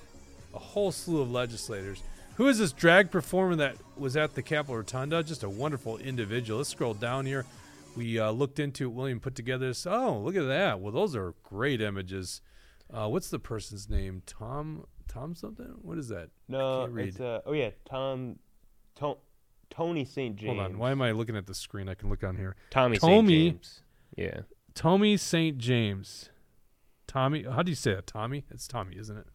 a 0.54 0.60
whole 0.60 0.92
slew 0.92 1.22
of 1.22 1.32
legislators. 1.32 2.04
Who 2.36 2.48
is 2.48 2.58
this 2.60 2.72
drag 2.72 3.10
performer 3.10 3.56
that 3.56 3.78
was 3.98 4.18
at 4.18 4.36
the 4.36 4.42
Capitol 4.42 4.78
Rotunda? 4.78 5.24
Just 5.24 5.44
a 5.44 5.50
wonderful 5.50 5.98
individual. 5.98 6.58
Let's 6.60 6.70
scroll 6.70 6.94
down 6.94 7.26
here. 7.26 7.46
We 7.96 8.20
uh, 8.20 8.32
looked 8.32 8.60
into 8.60 8.86
it. 8.86 8.94
William 8.94 9.20
put 9.20 9.36
together 9.36 9.68
this. 9.68 9.86
Oh, 9.86 10.20
look 10.20 10.36
at 10.36 10.48
that. 10.48 10.80
Well, 10.80 10.92
those 10.92 11.16
are 11.16 11.34
great 11.44 11.82
images. 11.82 12.42
Uh, 12.92 13.08
what's 13.08 13.30
the 13.30 13.40
person's 13.40 13.90
name? 13.90 14.22
Tom. 14.26 14.86
Tom 15.08 15.36
something. 15.36 15.76
What 15.82 15.98
is 15.98 16.08
that? 16.10 16.30
No, 16.48 16.90
it's 16.98 17.20
uh, 17.20 17.42
oh 17.46 17.54
yeah, 17.54 17.70
Tom, 17.86 18.40
to, 18.96 19.18
Tony 19.70 20.06
St. 20.06 20.36
James. 20.36 20.58
Hold 20.58 20.60
on. 20.60 20.78
Why 20.78 20.92
am 20.92 21.02
I 21.02 21.12
looking 21.12 21.36
at 21.36 21.46
the 21.46 21.54
screen? 21.54 21.88
I 21.88 21.94
can 21.94 22.10
look 22.10 22.24
on 22.24 22.36
here. 22.36 22.56
Tommy 22.72 22.98
St. 22.98 23.28
James. 23.28 23.82
Yeah, 24.16 24.42
Tommy 24.74 25.18
St. 25.18 25.58
James. 25.58 26.30
Tommy. 27.06 27.44
How 27.44 27.62
do 27.62 27.72
you 27.72 27.76
say 27.76 27.94
that? 27.94 28.08
Tommy. 28.08 28.46
It's 28.50 28.68
Tommy, 28.68 28.98
isn't 28.98 29.18
it? 29.18 29.28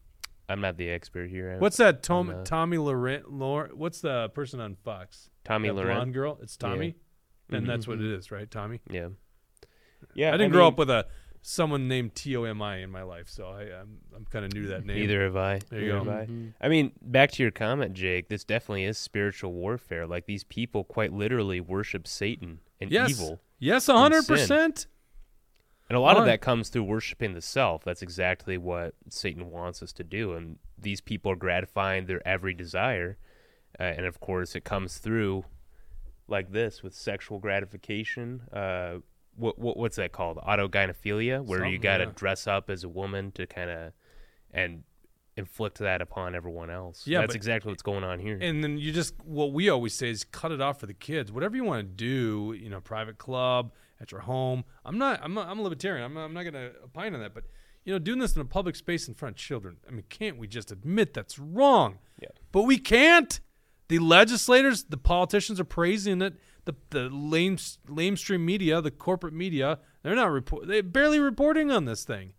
I'm 0.49 0.61
not 0.61 0.79
the 0.79 0.89
expert 0.89 1.29
here. 1.29 1.57
What's 1.59 1.77
that? 1.77 2.03
Tom, 2.03 2.31
uh, 2.31 2.43
Tommy 2.43 2.79
Lahren. 2.79 3.23
Laur, 3.29 3.71
what's 3.75 4.01
the 4.01 4.31
person 4.31 4.61
on 4.61 4.77
Fox? 4.77 5.29
Tommy 5.45 5.69
that 5.69 5.75
Lahren? 5.75 5.95
blonde 5.95 6.15
girl. 6.15 6.39
It's 6.43 6.57
Tommy, 6.57 6.97
and 7.51 7.65
Mhm. 7.65 7.67
that's 7.67 7.87
what 7.89 7.99
it 8.01 8.05
is, 8.13 8.31
right? 8.31 8.51
Tommy. 8.51 8.81
Yeah, 8.91 9.09
yeah. 10.15 10.29
I 10.33 10.37
didn't 10.37 10.53
grow 10.53 10.65
mean, 10.65 10.73
up 10.73 10.79
with 10.79 10.91
a 10.91 11.07
someone 11.41 11.87
named 11.89 12.15
T 12.15 12.37
O 12.37 12.45
M 12.45 12.61
I 12.61 12.79
in 12.79 12.91
my 12.91 13.03
life, 13.03 13.29
so 13.29 13.47
I, 13.47 13.63
I'm 13.81 13.99
I'm 14.15 14.25
kind 14.27 14.45
of 14.45 14.53
new 14.53 14.63
to 14.63 14.69
that 14.69 14.85
name. 14.85 14.97
Neither 14.97 15.23
have 15.25 15.37
I. 15.37 15.61
There 15.71 15.81
you 15.81 15.89
go. 15.93 15.99
have 16.05 16.09
I. 16.09 16.29
I 16.61 16.69
mean, 16.69 16.93
back 17.01 17.31
to 17.33 17.43
your 17.43 17.53
comment, 17.53 17.95
Jake. 17.95 18.29
This 18.29 18.45
definitely 18.45 18.85
is 18.85 18.99
spiritual 18.99 19.53
warfare. 19.53 20.07
Like 20.07 20.27
these 20.27 20.45
people 20.45 20.85
quite 20.85 21.13
literally 21.13 21.61
worship 21.61 22.07
Satan 22.07 22.61
and 22.81 22.91
Yes, 22.91 23.11
evil, 23.11 23.41
yes, 23.59 23.87
hundred 23.87 24.27
percent. 24.27 24.87
and 25.89 25.97
a 25.97 26.01
lot 26.01 26.17
Why? 26.17 26.21
of 26.23 26.27
that 26.27 26.41
comes 26.41 26.69
through 26.69 26.85
worshiping 26.85 27.35
the 27.35 27.41
self. 27.41 27.83
That's 27.85 28.03
exactly 28.03 28.59
what 28.59 28.95
Satan 29.09 29.51
wants 29.51 29.83
us 29.83 29.93
to 29.95 30.05
do, 30.05 30.35
and 30.35 30.59
these 30.77 31.01
people 31.01 31.33
are 31.33 31.37
gratifying 31.37 32.07
their 32.07 32.27
every 32.27 32.53
desire, 32.55 33.17
uh, 33.81 33.85
and 33.85 34.07
of 34.07 34.21
course, 34.21 34.55
it 34.55 34.65
comes 34.65 34.99
through 34.99 35.45
like 36.29 36.53
this 36.53 36.83
with 36.83 36.95
sexual 36.95 37.39
gratification. 37.39 38.43
Uh, 38.53 38.99
what, 39.37 39.59
what 39.59 39.77
what's 39.77 39.97
that 39.97 40.13
called? 40.13 40.39
Autogynephilia, 40.39 41.45
where 41.45 41.65
you 41.65 41.79
got 41.79 41.99
to 41.99 42.05
yeah. 42.05 42.13
dress 42.15 42.47
up 42.47 42.71
as 42.71 42.85
a 42.85 42.89
woman 42.89 43.33
to 43.33 43.47
kind 43.47 43.71
of 43.71 43.93
and 44.51 44.83
inflict 45.37 45.79
that 45.79 46.03
upon 46.03 46.35
everyone 46.35 46.69
else. 46.71 47.07
Yeah, 47.07 47.21
that's 47.21 47.35
exactly 47.35 47.71
what's 47.71 47.83
going 47.83 48.03
on 48.03 48.19
here. 48.19 48.39
And 48.41 48.63
then 48.63 48.79
you 48.79 48.93
just 48.93 49.15
what 49.25 49.53
we 49.53 49.69
always 49.69 49.95
say 49.95 50.11
is 50.11 50.25
cut 50.25 50.51
it 50.51 50.61
off 50.61 50.81
for 50.81 50.87
the 50.87 50.95
kids. 50.95 51.31
Whatever 51.31 51.57
you 51.57 51.65
want 51.65 51.81
to 51.81 51.95
do, 51.95 52.57
you 52.61 52.69
know, 52.69 52.81
private 52.81 53.19
club 53.19 53.73
at 54.01 54.13
your 54.13 54.23
home. 54.23 54.65
I'm 54.85 54.99
not. 54.99 55.21
I'm. 55.23 55.35
Not, 55.35 55.49
I'm 55.49 55.59
a 55.59 55.63
libertarian. 55.63 56.05
I'm. 56.05 56.15
Not, 56.15 56.25
I'm 56.25 56.35
not 56.35 56.43
going 56.43 56.55
to 56.55 56.73
opine 56.85 57.15
on 57.15 57.21
that. 57.21 57.35
But 57.35 57.45
you 57.85 57.93
know, 57.93 57.99
doing 57.99 58.19
this 58.19 58.35
in 58.35 58.43
a 58.43 58.45
public 58.45 58.77
space 58.77 59.09
in 59.09 59.15
front 59.15 59.37
of 59.37 59.39
children. 59.39 59.79
I 59.87 59.93
mean, 59.93 60.05
can't 60.09 60.39
we 60.39 60.47
just 60.47 60.71
admit 60.71 61.15
that's 61.15 61.39
wrong? 61.39 61.99
Yeah. 62.21 62.29
But 62.53 62.63
we 62.63 62.79
can't. 62.79 63.41
The 63.89 63.99
legislators, 63.99 64.85
the 64.85 64.97
politicians 64.97 65.59
are 65.59 65.65
praising 65.65 66.23
it. 66.23 66.35
The 66.65 66.75
the 66.91 67.09
lame 67.09 67.57
lamestream 67.57 68.41
media, 68.41 68.83
the 68.83 68.91
corporate 68.91 69.33
media, 69.33 69.79
they're 70.03 70.15
not 70.15 70.31
report. 70.31 70.67
They're 70.67 70.83
barely 70.83 71.19
reporting 71.19 71.71
on 71.71 71.87
this 71.87 72.05
thing. 72.05 72.35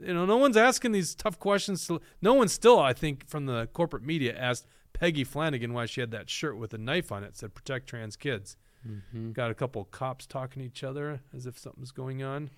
You 0.00 0.14
know, 0.14 0.26
no 0.26 0.36
one's 0.36 0.56
asking 0.56 0.92
these 0.92 1.14
tough 1.14 1.38
questions. 1.38 1.86
To, 1.86 2.00
no 2.20 2.34
one 2.34 2.48
still, 2.48 2.78
I 2.78 2.92
think, 2.92 3.28
from 3.28 3.46
the 3.46 3.66
corporate 3.72 4.04
media 4.04 4.36
asked 4.38 4.66
Peggy 4.92 5.24
Flanagan 5.24 5.72
why 5.72 5.86
she 5.86 6.00
had 6.00 6.10
that 6.12 6.30
shirt 6.30 6.56
with 6.56 6.72
a 6.74 6.78
knife 6.78 7.10
on 7.10 7.24
it 7.24 7.36
said 7.36 7.54
"Protect 7.54 7.88
Trans 7.88 8.16
Kids." 8.16 8.56
Mm-hmm. 8.86 9.32
Got 9.32 9.50
a 9.50 9.54
couple 9.54 9.84
cops 9.84 10.26
talking 10.26 10.62
to 10.62 10.66
each 10.66 10.84
other 10.84 11.20
as 11.34 11.46
if 11.46 11.58
something's 11.58 11.90
going 11.90 12.22
on. 12.22 12.50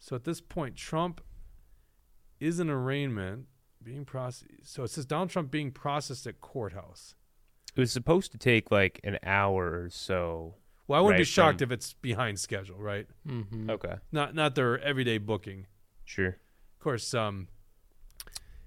So 0.00 0.16
at 0.16 0.24
this 0.24 0.40
point, 0.40 0.74
Trump 0.74 1.20
is 2.40 2.58
in 2.58 2.68
arraignment, 2.68 3.46
being 3.84 4.04
processed. 4.04 4.50
So 4.64 4.82
it 4.84 4.88
says 4.88 5.04
Donald 5.06 5.30
Trump 5.30 5.50
being 5.50 5.70
processed 5.70 6.26
at 6.26 6.40
courthouse. 6.40 7.14
It 7.74 7.80
was 7.80 7.90
supposed 7.92 8.32
to 8.32 8.38
take 8.38 8.70
like 8.70 9.00
an 9.04 9.18
hour 9.22 9.82
or 9.84 9.88
so. 9.90 10.56
Well, 10.88 10.98
I 10.98 11.02
wouldn't 11.02 11.18
be 11.20 11.24
shocked 11.24 11.58
from- 11.60 11.66
if 11.70 11.72
it's 11.72 11.94
behind 11.94 12.38
schedule, 12.38 12.78
right? 12.78 13.06
Mm-hmm. 13.26 13.70
Okay. 13.70 13.94
Not 14.10 14.34
not 14.34 14.54
their 14.54 14.78
everyday 14.80 15.18
booking. 15.18 15.66
Sure. 16.04 16.28
Of 16.76 16.78
course, 16.80 17.14
um, 17.14 17.48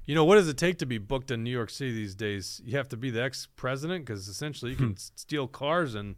you 0.06 0.16
know 0.16 0.24
what 0.26 0.36
does 0.36 0.48
it 0.48 0.58
take 0.58 0.78
to 0.80 0.86
be 0.86 0.98
booked 0.98 1.32
in 1.32 1.44
New 1.44 1.52
York 1.52 1.70
City 1.70 1.92
these 1.94 2.16
days? 2.16 2.62
You 2.66 2.78
have 2.78 2.90
to 2.90 2.98
be 2.98 3.10
the 3.12 3.22
ex-president 3.24 4.06
because 4.06 4.28
essentially 4.28 4.72
you 4.72 4.78
can 4.78 4.94
s- 4.94 5.12
steal 5.16 5.48
cars 5.48 5.94
and 5.96 6.16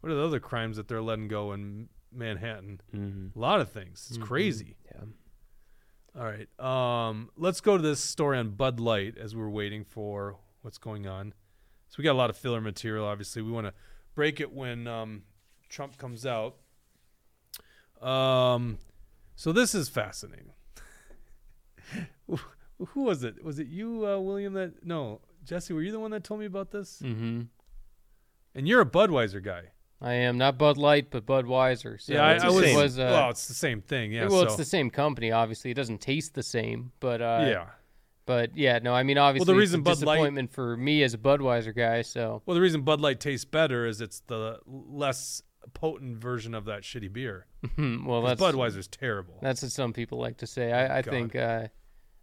what 0.00 0.10
are 0.10 0.14
the 0.16 0.24
other 0.24 0.40
crimes 0.40 0.76
that 0.76 0.88
they're 0.88 1.02
letting 1.02 1.28
go 1.28 1.52
in 1.52 1.88
Manhattan? 2.12 2.80
Mm-hmm. 2.94 3.38
A 3.38 3.40
lot 3.40 3.60
of 3.60 3.70
things. 3.70 4.06
It's 4.08 4.18
Mhm. 4.18 4.22
crazy. 4.22 4.76
Yeah. 4.86 5.02
All 6.18 6.24
right, 6.24 6.48
um, 6.58 7.28
let's 7.36 7.60
go 7.60 7.76
to 7.76 7.82
this 7.82 8.00
story 8.00 8.38
on 8.38 8.50
Bud 8.50 8.80
Light 8.80 9.18
as 9.18 9.36
we're 9.36 9.50
waiting 9.50 9.84
for 9.84 10.36
what's 10.62 10.78
going 10.78 11.06
on. 11.06 11.34
So 11.88 11.96
we 11.98 12.04
got 12.04 12.12
a 12.12 12.18
lot 12.18 12.30
of 12.30 12.38
filler 12.38 12.62
material. 12.62 13.04
Obviously, 13.04 13.42
we 13.42 13.50
want 13.50 13.66
to 13.66 13.74
break 14.14 14.40
it 14.40 14.50
when 14.50 14.86
um, 14.86 15.24
Trump 15.68 15.98
comes 15.98 16.24
out. 16.24 16.56
Um, 18.00 18.78
so 19.34 19.52
this 19.52 19.74
is 19.74 19.90
fascinating. 19.90 20.52
Who 22.78 23.02
was 23.02 23.22
it? 23.22 23.44
Was 23.44 23.58
it 23.58 23.66
you, 23.66 24.06
uh, 24.06 24.18
William? 24.18 24.54
That 24.54 24.86
no, 24.86 25.20
Jesse. 25.44 25.74
Were 25.74 25.82
you 25.82 25.92
the 25.92 26.00
one 26.00 26.12
that 26.12 26.24
told 26.24 26.40
me 26.40 26.46
about 26.46 26.70
this? 26.70 27.02
Mm-hmm. 27.04 27.42
And 28.54 28.66
you're 28.66 28.80
a 28.80 28.86
Budweiser 28.86 29.42
guy. 29.42 29.64
I 30.00 30.12
am 30.12 30.36
not 30.36 30.58
Bud 30.58 30.76
Light, 30.76 31.10
but 31.10 31.24
Budweiser. 31.24 32.00
So 32.00 32.12
yeah, 32.12 32.32
it's 32.32 32.44
I, 32.44 32.48
I 32.48 32.50
was. 32.50 32.74
was, 32.74 32.98
uh, 32.98 33.08
well, 33.10 33.30
it's 33.30 33.48
the 33.48 33.54
same 33.54 33.80
thing. 33.80 34.12
Yeah. 34.12 34.28
well, 34.28 34.40
so, 34.40 34.46
it's 34.46 34.56
the 34.56 34.64
same 34.64 34.90
company. 34.90 35.32
Obviously, 35.32 35.70
it 35.70 35.74
doesn't 35.74 36.00
taste 36.00 36.34
the 36.34 36.42
same, 36.42 36.92
but 37.00 37.22
uh, 37.22 37.46
yeah. 37.48 37.66
But 38.26 38.56
yeah, 38.56 38.80
no, 38.82 38.92
I 38.92 39.04
mean, 39.04 39.18
obviously, 39.18 39.54
reason 39.54 39.80
it's 39.80 39.88
a 39.88 39.90
Bud 39.90 40.06
Light- 40.06 40.14
disappointment 40.16 40.52
for 40.52 40.76
me 40.76 41.02
as 41.04 41.14
a 41.14 41.18
Budweiser 41.18 41.74
guy. 41.74 42.02
So 42.02 42.42
Well, 42.44 42.56
the 42.56 42.60
reason 42.60 42.82
Bud 42.82 43.00
Light 43.00 43.20
tastes 43.20 43.44
better 43.44 43.86
is 43.86 44.00
it's 44.00 44.20
the 44.26 44.58
less 44.66 45.42
potent 45.74 46.18
version 46.18 46.54
of 46.54 46.64
that 46.66 46.82
shitty 46.82 47.12
beer. 47.12 47.46
well, 47.78 48.22
that's 48.22 48.40
Budweiser's 48.40 48.88
terrible. 48.88 49.38
That's 49.40 49.62
what 49.62 49.70
some 49.72 49.92
people 49.92 50.18
like 50.18 50.38
to 50.38 50.46
say. 50.46 50.72
I, 50.72 50.98
I 50.98 51.02
think 51.02 51.36
uh, 51.36 51.68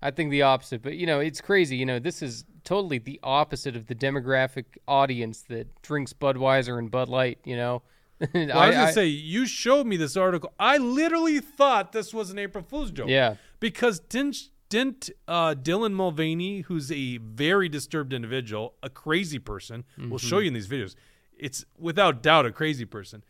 I 0.03 0.11
think 0.11 0.29
the 0.31 0.41
opposite. 0.43 0.81
But 0.83 0.95
you 0.95 1.05
know, 1.05 1.19
it's 1.19 1.41
crazy. 1.41 1.77
You 1.77 1.85
know, 1.85 1.97
this 1.99 2.21
is 2.21 2.45
totally 2.63 2.97
the 2.99 3.19
opposite 3.23 3.75
of 3.75 3.87
the 3.87 3.95
demographic 3.95 4.65
audience 4.87 5.41
that 5.49 5.81
drinks 5.81 6.13
Budweiser 6.13 6.77
and 6.77 6.91
Bud 6.91 7.09
Light. 7.09 7.39
You 7.45 7.55
know, 7.55 7.81
Well, 8.33 8.57
I 8.57 8.67
was 8.67 8.75
gonna 8.75 8.93
say 8.93 9.07
you 9.07 9.45
showed 9.45 9.87
me 9.87 9.97
this 9.97 10.15
article. 10.15 10.53
I 10.59 10.77
literally 10.77 11.39
thought 11.39 11.91
this 11.91 12.13
was 12.13 12.29
an 12.31 12.37
April 12.39 12.63
Fool's 12.63 12.91
joke. 12.91 13.09
yeah, 13.09 13.35
Because 13.59 13.99
didn't 13.99 14.49
didn't 14.69 15.09
uh, 15.27 15.53
Dylan 15.53 15.93
Mulvaney, 15.93 16.61
who's 16.61 16.91
a 16.91 17.17
very 17.17 17.69
disturbed 17.69 18.11
individual, 18.11 18.73
a 18.81 18.89
crazy 18.89 19.37
person, 19.39 19.83
we'll 19.97 20.17
show 20.17 20.39
you 20.39 20.47
in 20.47 20.53
these 20.53 20.67
videos. 20.67 20.95
It's 21.37 21.63
without 21.77 22.23
doubt 22.23 22.45
a 22.45 22.51
crazy 22.51 22.85
person. 22.85 23.23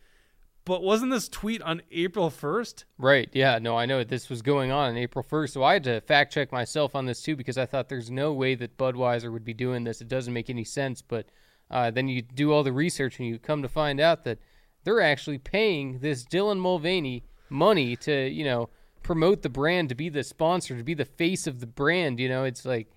But 0.64 0.82
wasn't 0.82 1.10
this 1.10 1.28
tweet 1.28 1.60
on 1.62 1.82
April 1.90 2.30
first? 2.30 2.86
right. 2.96 3.28
Yeah, 3.32 3.58
no, 3.58 3.76
I 3.76 3.84
know 3.84 4.02
this 4.02 4.30
was 4.30 4.40
going 4.40 4.70
on 4.70 4.90
on 4.90 4.96
April 4.96 5.22
first, 5.22 5.52
so 5.52 5.62
I 5.62 5.74
had 5.74 5.84
to 5.84 6.00
fact 6.00 6.32
check 6.32 6.52
myself 6.52 6.94
on 6.94 7.04
this 7.04 7.20
too 7.20 7.36
because 7.36 7.58
I 7.58 7.66
thought 7.66 7.88
there's 7.88 8.10
no 8.10 8.32
way 8.32 8.54
that 8.54 8.78
Budweiser 8.78 9.30
would 9.30 9.44
be 9.44 9.52
doing 9.52 9.84
this. 9.84 10.00
It 10.00 10.08
doesn't 10.08 10.32
make 10.32 10.48
any 10.48 10.64
sense. 10.64 11.02
But 11.02 11.26
uh, 11.70 11.90
then 11.90 12.08
you 12.08 12.22
do 12.22 12.52
all 12.52 12.62
the 12.62 12.72
research 12.72 13.18
and 13.18 13.28
you 13.28 13.38
come 13.38 13.60
to 13.62 13.68
find 13.68 14.00
out 14.00 14.24
that 14.24 14.38
they're 14.84 15.02
actually 15.02 15.38
paying 15.38 15.98
this 15.98 16.24
Dylan 16.24 16.58
Mulvaney 16.58 17.24
money 17.50 17.96
to, 17.96 18.28
you 18.28 18.44
know, 18.44 18.70
promote 19.02 19.42
the 19.42 19.50
brand, 19.50 19.90
to 19.90 19.94
be 19.94 20.08
the 20.08 20.24
sponsor, 20.24 20.76
to 20.76 20.84
be 20.84 20.94
the 20.94 21.04
face 21.04 21.46
of 21.46 21.60
the 21.60 21.66
brand. 21.66 22.18
You 22.18 22.28
know, 22.28 22.44
it's 22.44 22.64
like, 22.64 22.90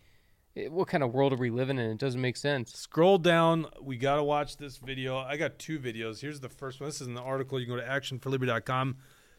what 0.69 0.87
kind 0.87 1.03
of 1.03 1.13
world 1.13 1.33
are 1.33 1.37
we 1.37 1.49
living 1.49 1.77
in? 1.77 1.91
It 1.91 1.97
doesn't 1.97 2.19
make 2.19 2.37
sense. 2.37 2.73
Scroll 2.73 3.17
down. 3.17 3.67
We 3.81 3.97
got 3.97 4.15
to 4.15 4.23
watch 4.23 4.57
this 4.57 4.77
video. 4.77 5.17
I 5.17 5.37
got 5.37 5.59
two 5.59 5.79
videos. 5.79 6.21
Here's 6.21 6.39
the 6.39 6.49
first 6.49 6.79
one. 6.79 6.87
This 6.89 7.01
is 7.01 7.07
in 7.07 7.13
the 7.13 7.21
article. 7.21 7.59
You 7.59 7.65
can 7.65 7.75
go 7.75 7.81
to 7.81 7.87
actionforliberty.com. 7.87 8.97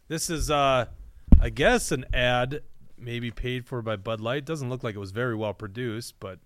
This 0.08 0.30
is, 0.30 0.50
uh, 0.50 0.86
I 1.40 1.50
guess, 1.50 1.92
an 1.92 2.06
ad 2.12 2.62
maybe 2.96 3.30
paid 3.30 3.66
for 3.66 3.82
by 3.82 3.96
Bud 3.96 4.20
Light. 4.20 4.44
Doesn't 4.44 4.70
look 4.70 4.82
like 4.82 4.94
it 4.94 4.98
was 4.98 5.10
very 5.12 5.34
well 5.34 5.54
produced, 5.54 6.14
but 6.20 6.38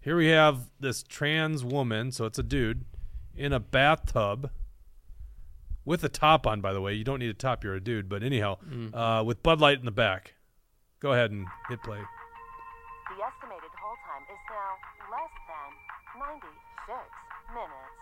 here 0.00 0.16
we 0.16 0.28
have 0.28 0.70
this 0.80 1.02
trans 1.02 1.64
woman, 1.64 2.10
so 2.10 2.24
it's 2.24 2.38
a 2.38 2.42
dude, 2.42 2.84
in 3.36 3.52
a 3.52 3.60
bathtub 3.60 4.50
with 5.84 6.02
a 6.04 6.08
top 6.08 6.46
on, 6.46 6.60
by 6.60 6.72
the 6.72 6.80
way. 6.80 6.94
You 6.94 7.04
don't 7.04 7.18
need 7.18 7.30
a 7.30 7.34
top, 7.34 7.64
you're 7.64 7.74
a 7.74 7.80
dude. 7.80 8.08
But 8.08 8.22
anyhow, 8.22 8.58
uh, 8.94 9.22
with 9.24 9.42
Bud 9.42 9.60
Light 9.60 9.78
in 9.78 9.84
the 9.84 9.90
back. 9.90 10.34
Go 11.00 11.12
ahead 11.12 11.30
and 11.30 11.46
hit 11.68 11.82
play. 11.82 12.00
The 13.90 13.96
estimated 13.96 13.98
hold 13.98 13.98
time 14.06 14.22
is 14.30 14.38
now 14.50 14.78
less 15.10 15.34
than 15.48 15.70
96 16.20 16.94
minutes. 17.54 17.98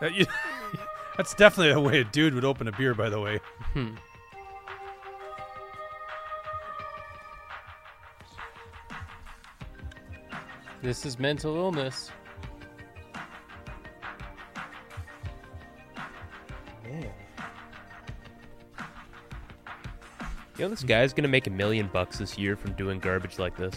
That, 0.00 0.14
you, 0.14 0.26
that's 1.16 1.34
definitely 1.34 1.72
the 1.72 1.80
way 1.80 2.00
a 2.00 2.04
dude 2.04 2.34
would 2.34 2.44
open 2.44 2.68
a 2.68 2.72
beer, 2.72 2.94
by 2.94 3.08
the 3.08 3.20
way. 3.20 3.40
This 10.82 11.06
is 11.06 11.18
mental 11.18 11.56
illness. 11.56 12.10
You 20.56 20.64
know, 20.64 20.68
this 20.68 20.84
guy's 20.84 21.12
gonna 21.12 21.28
make 21.28 21.46
a 21.46 21.50
million 21.50 21.90
bucks 21.92 22.18
this 22.18 22.38
year 22.38 22.54
from 22.56 22.72
doing 22.74 23.00
garbage 23.00 23.38
like 23.38 23.56
this. 23.56 23.74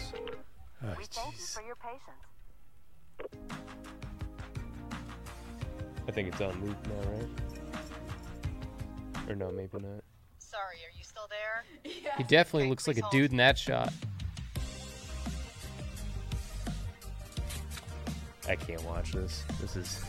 Oh, 0.84 0.94
We 0.96 1.04
thank 1.06 1.34
you 1.36 1.42
jeez. 1.42 1.54
for 1.54 1.62
your 1.62 1.76
patience. 1.76 2.02
I 6.06 6.10
think 6.12 6.28
it's 6.28 6.40
on 6.40 6.64
loop 6.64 6.76
now, 6.86 7.10
right? 7.10 7.28
Or 9.28 9.34
no, 9.34 9.50
maybe 9.50 9.68
not. 9.74 10.04
Sorry, 10.38 10.76
are 10.76 10.96
you 10.96 11.02
still 11.02 11.28
there? 11.28 11.64
He 12.16 12.22
definitely 12.22 12.68
looks 12.68 12.86
like 12.86 12.96
a 12.98 13.02
dude 13.10 13.32
in 13.32 13.36
that 13.38 13.58
shot. 13.58 13.92
I 18.48 18.56
can't 18.56 18.82
watch 18.84 19.12
this. 19.12 19.42
This 19.60 19.76
is 19.76 20.02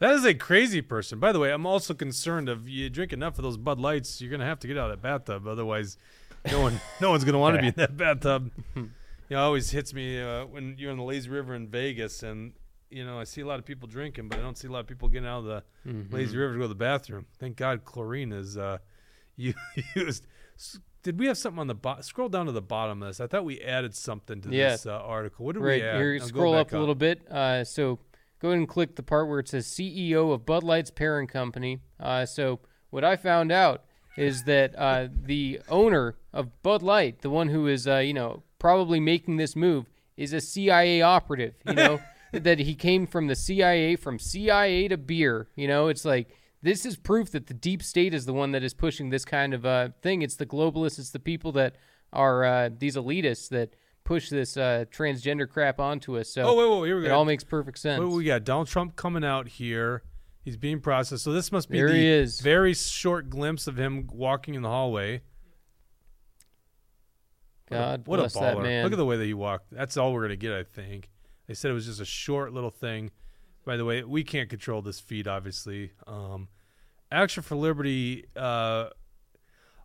That 0.00 0.12
is 0.14 0.24
a 0.24 0.34
crazy 0.34 0.80
person. 0.82 1.18
By 1.20 1.30
the 1.32 1.38
way, 1.38 1.52
I'm 1.52 1.66
also 1.66 1.94
concerned 1.94 2.48
if 2.48 2.66
you 2.68 2.88
drink 2.90 3.12
enough 3.12 3.38
of 3.38 3.44
those 3.44 3.56
Bud 3.58 3.78
Lights, 3.78 4.20
you're 4.20 4.30
gonna 4.30 4.46
have 4.46 4.58
to 4.60 4.66
get 4.66 4.76
out 4.78 4.90
of 4.90 4.96
that 4.96 5.02
bathtub. 5.02 5.46
Otherwise, 5.46 5.96
no 6.50 6.60
one, 6.62 6.80
no 7.00 7.10
one's 7.10 7.22
gonna 7.24 7.38
want 7.38 7.56
to 7.56 7.60
be 7.62 7.68
in 7.68 7.74
that 7.76 7.96
bathtub. 7.96 8.50
you 8.74 8.82
know, 8.82 8.88
it 9.28 9.34
always 9.36 9.70
hits 9.70 9.92
me 9.94 10.20
uh, 10.20 10.46
when 10.46 10.74
you're 10.78 10.90
in 10.90 10.96
the 10.96 11.04
lazy 11.04 11.28
river 11.30 11.54
in 11.54 11.68
Vegas, 11.68 12.22
and 12.22 12.52
you 12.88 13.04
know, 13.04 13.20
I 13.20 13.24
see 13.24 13.42
a 13.42 13.46
lot 13.46 13.58
of 13.58 13.64
people 13.66 13.86
drinking, 13.88 14.28
but 14.28 14.38
I 14.38 14.42
don't 14.42 14.56
see 14.58 14.66
a 14.68 14.72
lot 14.72 14.80
of 14.80 14.86
people 14.86 15.08
getting 15.08 15.28
out 15.28 15.40
of 15.40 15.44
the 15.44 15.62
lazy 16.10 16.36
river 16.36 16.54
to 16.54 16.58
go 16.58 16.64
to 16.64 16.68
the 16.68 16.74
bathroom. 16.74 17.26
Thank 17.38 17.56
God, 17.56 17.84
chlorine 17.84 18.32
is 18.32 18.56
uh, 18.56 18.78
used. 19.36 20.26
Did 21.02 21.18
we 21.18 21.26
have 21.26 21.38
something 21.38 21.60
on 21.60 21.66
the 21.66 21.74
bottom? 21.74 22.02
Scroll 22.02 22.28
down 22.28 22.46
to 22.46 22.52
the 22.52 22.60
bottom 22.62 23.02
of 23.02 23.08
this. 23.08 23.20
I 23.20 23.26
thought 23.26 23.44
we 23.44 23.60
added 23.60 23.94
something 23.94 24.40
to 24.42 24.48
Yeah. 24.50 24.70
this 24.70 24.86
uh, 24.86 24.92
article. 24.92 25.46
What 25.46 25.54
did 25.54 25.62
Right 25.62 25.80
we 25.82 25.86
add? 25.88 25.96
here, 25.96 26.18
scroll 26.20 26.54
back 26.54 26.68
up 26.68 26.72
a 26.72 26.78
little 26.78 26.94
bit. 26.94 27.26
Uh, 27.30 27.64
so 27.64 27.98
go 28.40 28.48
ahead 28.48 28.58
and 28.58 28.68
click 28.68 28.96
the 28.96 29.02
part 29.02 29.28
where 29.28 29.38
it 29.38 29.48
says 29.48 29.66
CEO 29.66 30.32
of 30.32 30.46
Bud 30.46 30.64
Light's 30.64 30.90
parent 30.90 31.30
company. 31.30 31.80
Uh, 31.98 32.26
so 32.26 32.60
what 32.90 33.04
I 33.04 33.16
found 33.16 33.52
out 33.52 33.84
is 34.16 34.44
that 34.44 34.74
uh, 34.76 35.08
the 35.12 35.60
owner 35.68 36.16
of 36.32 36.62
Bud 36.62 36.82
Light, 36.82 37.22
the 37.22 37.30
one 37.30 37.48
who 37.48 37.66
is 37.66 37.86
uh, 37.86 37.98
you 37.98 38.14
know 38.14 38.42
probably 38.58 39.00
making 39.00 39.36
this 39.36 39.54
move, 39.54 39.88
is 40.16 40.32
a 40.32 40.40
CIA 40.40 41.02
operative. 41.02 41.54
You 41.66 41.74
know 41.74 42.00
that 42.32 42.58
he 42.58 42.74
came 42.74 43.06
from 43.06 43.26
the 43.26 43.36
CIA, 43.36 43.96
from 43.96 44.18
CIA 44.18 44.88
to 44.88 44.96
beer. 44.96 45.48
You 45.54 45.68
know, 45.68 45.88
it's 45.88 46.04
like. 46.04 46.36
This 46.62 46.84
is 46.84 46.98
proof 46.98 47.30
that 47.30 47.46
the 47.46 47.54
deep 47.54 47.82
state 47.82 48.12
is 48.12 48.26
the 48.26 48.34
one 48.34 48.52
that 48.52 48.62
is 48.62 48.74
pushing 48.74 49.08
this 49.08 49.24
kind 49.24 49.54
of 49.54 49.64
uh, 49.64 49.88
thing. 50.02 50.20
It's 50.20 50.36
the 50.36 50.44
globalists. 50.44 50.98
It's 50.98 51.08
the 51.08 51.18
people 51.18 51.52
that 51.52 51.76
are 52.12 52.44
uh, 52.44 52.68
these 52.78 52.96
elitists 52.96 53.48
that 53.48 53.76
push 54.10 54.28
this 54.28 54.56
uh, 54.56 54.84
transgender 54.90 55.48
crap 55.48 55.78
onto 55.78 56.18
us. 56.18 56.28
So 56.30 56.42
Oh 56.42 56.56
wait, 56.56 56.80
wait, 56.80 56.86
here 56.88 56.96
we 56.96 57.02
go. 57.02 57.08
it 57.08 57.12
all 57.12 57.24
makes 57.24 57.44
perfect 57.44 57.78
sense. 57.78 58.00
What 58.02 58.10
do 58.10 58.16
we 58.16 58.24
got? 58.24 58.42
Donald 58.42 58.66
Trump 58.66 58.96
coming 58.96 59.22
out 59.24 59.46
here. 59.46 60.02
He's 60.42 60.56
being 60.56 60.80
processed. 60.80 61.22
So 61.22 61.32
this 61.32 61.52
must 61.52 61.70
be 61.70 61.78
There 61.78 61.88
the 61.90 61.94
he 61.94 62.08
is. 62.08 62.40
very 62.40 62.74
short 62.74 63.30
glimpse 63.30 63.68
of 63.68 63.78
him 63.78 64.08
walking 64.12 64.54
in 64.54 64.62
the 64.62 64.68
hallway. 64.68 65.22
God 67.70 68.02
what 68.06 68.16
bless 68.16 68.34
a 68.34 68.38
baller! 68.40 68.56
that 68.56 68.62
man. 68.62 68.82
Look 68.82 68.92
at 68.92 68.96
the 68.96 69.04
way 69.06 69.16
that 69.16 69.24
he 69.24 69.34
walked. 69.34 69.66
That's 69.70 69.96
all 69.96 70.12
we're 70.12 70.22
gonna 70.22 70.34
get, 70.34 70.54
I 70.54 70.64
think. 70.64 71.08
They 71.46 71.54
said 71.54 71.70
it 71.70 71.74
was 71.74 71.86
just 71.86 72.00
a 72.00 72.04
short 72.04 72.52
little 72.52 72.70
thing, 72.70 73.12
by 73.64 73.76
the 73.76 73.84
way, 73.84 74.02
we 74.02 74.24
can't 74.24 74.48
control 74.50 74.82
this 74.82 74.98
feed, 74.98 75.28
obviously. 75.28 75.92
Um, 76.04 76.48
Action 77.12 77.44
for 77.44 77.54
Liberty, 77.54 78.26
uh, 78.34 78.88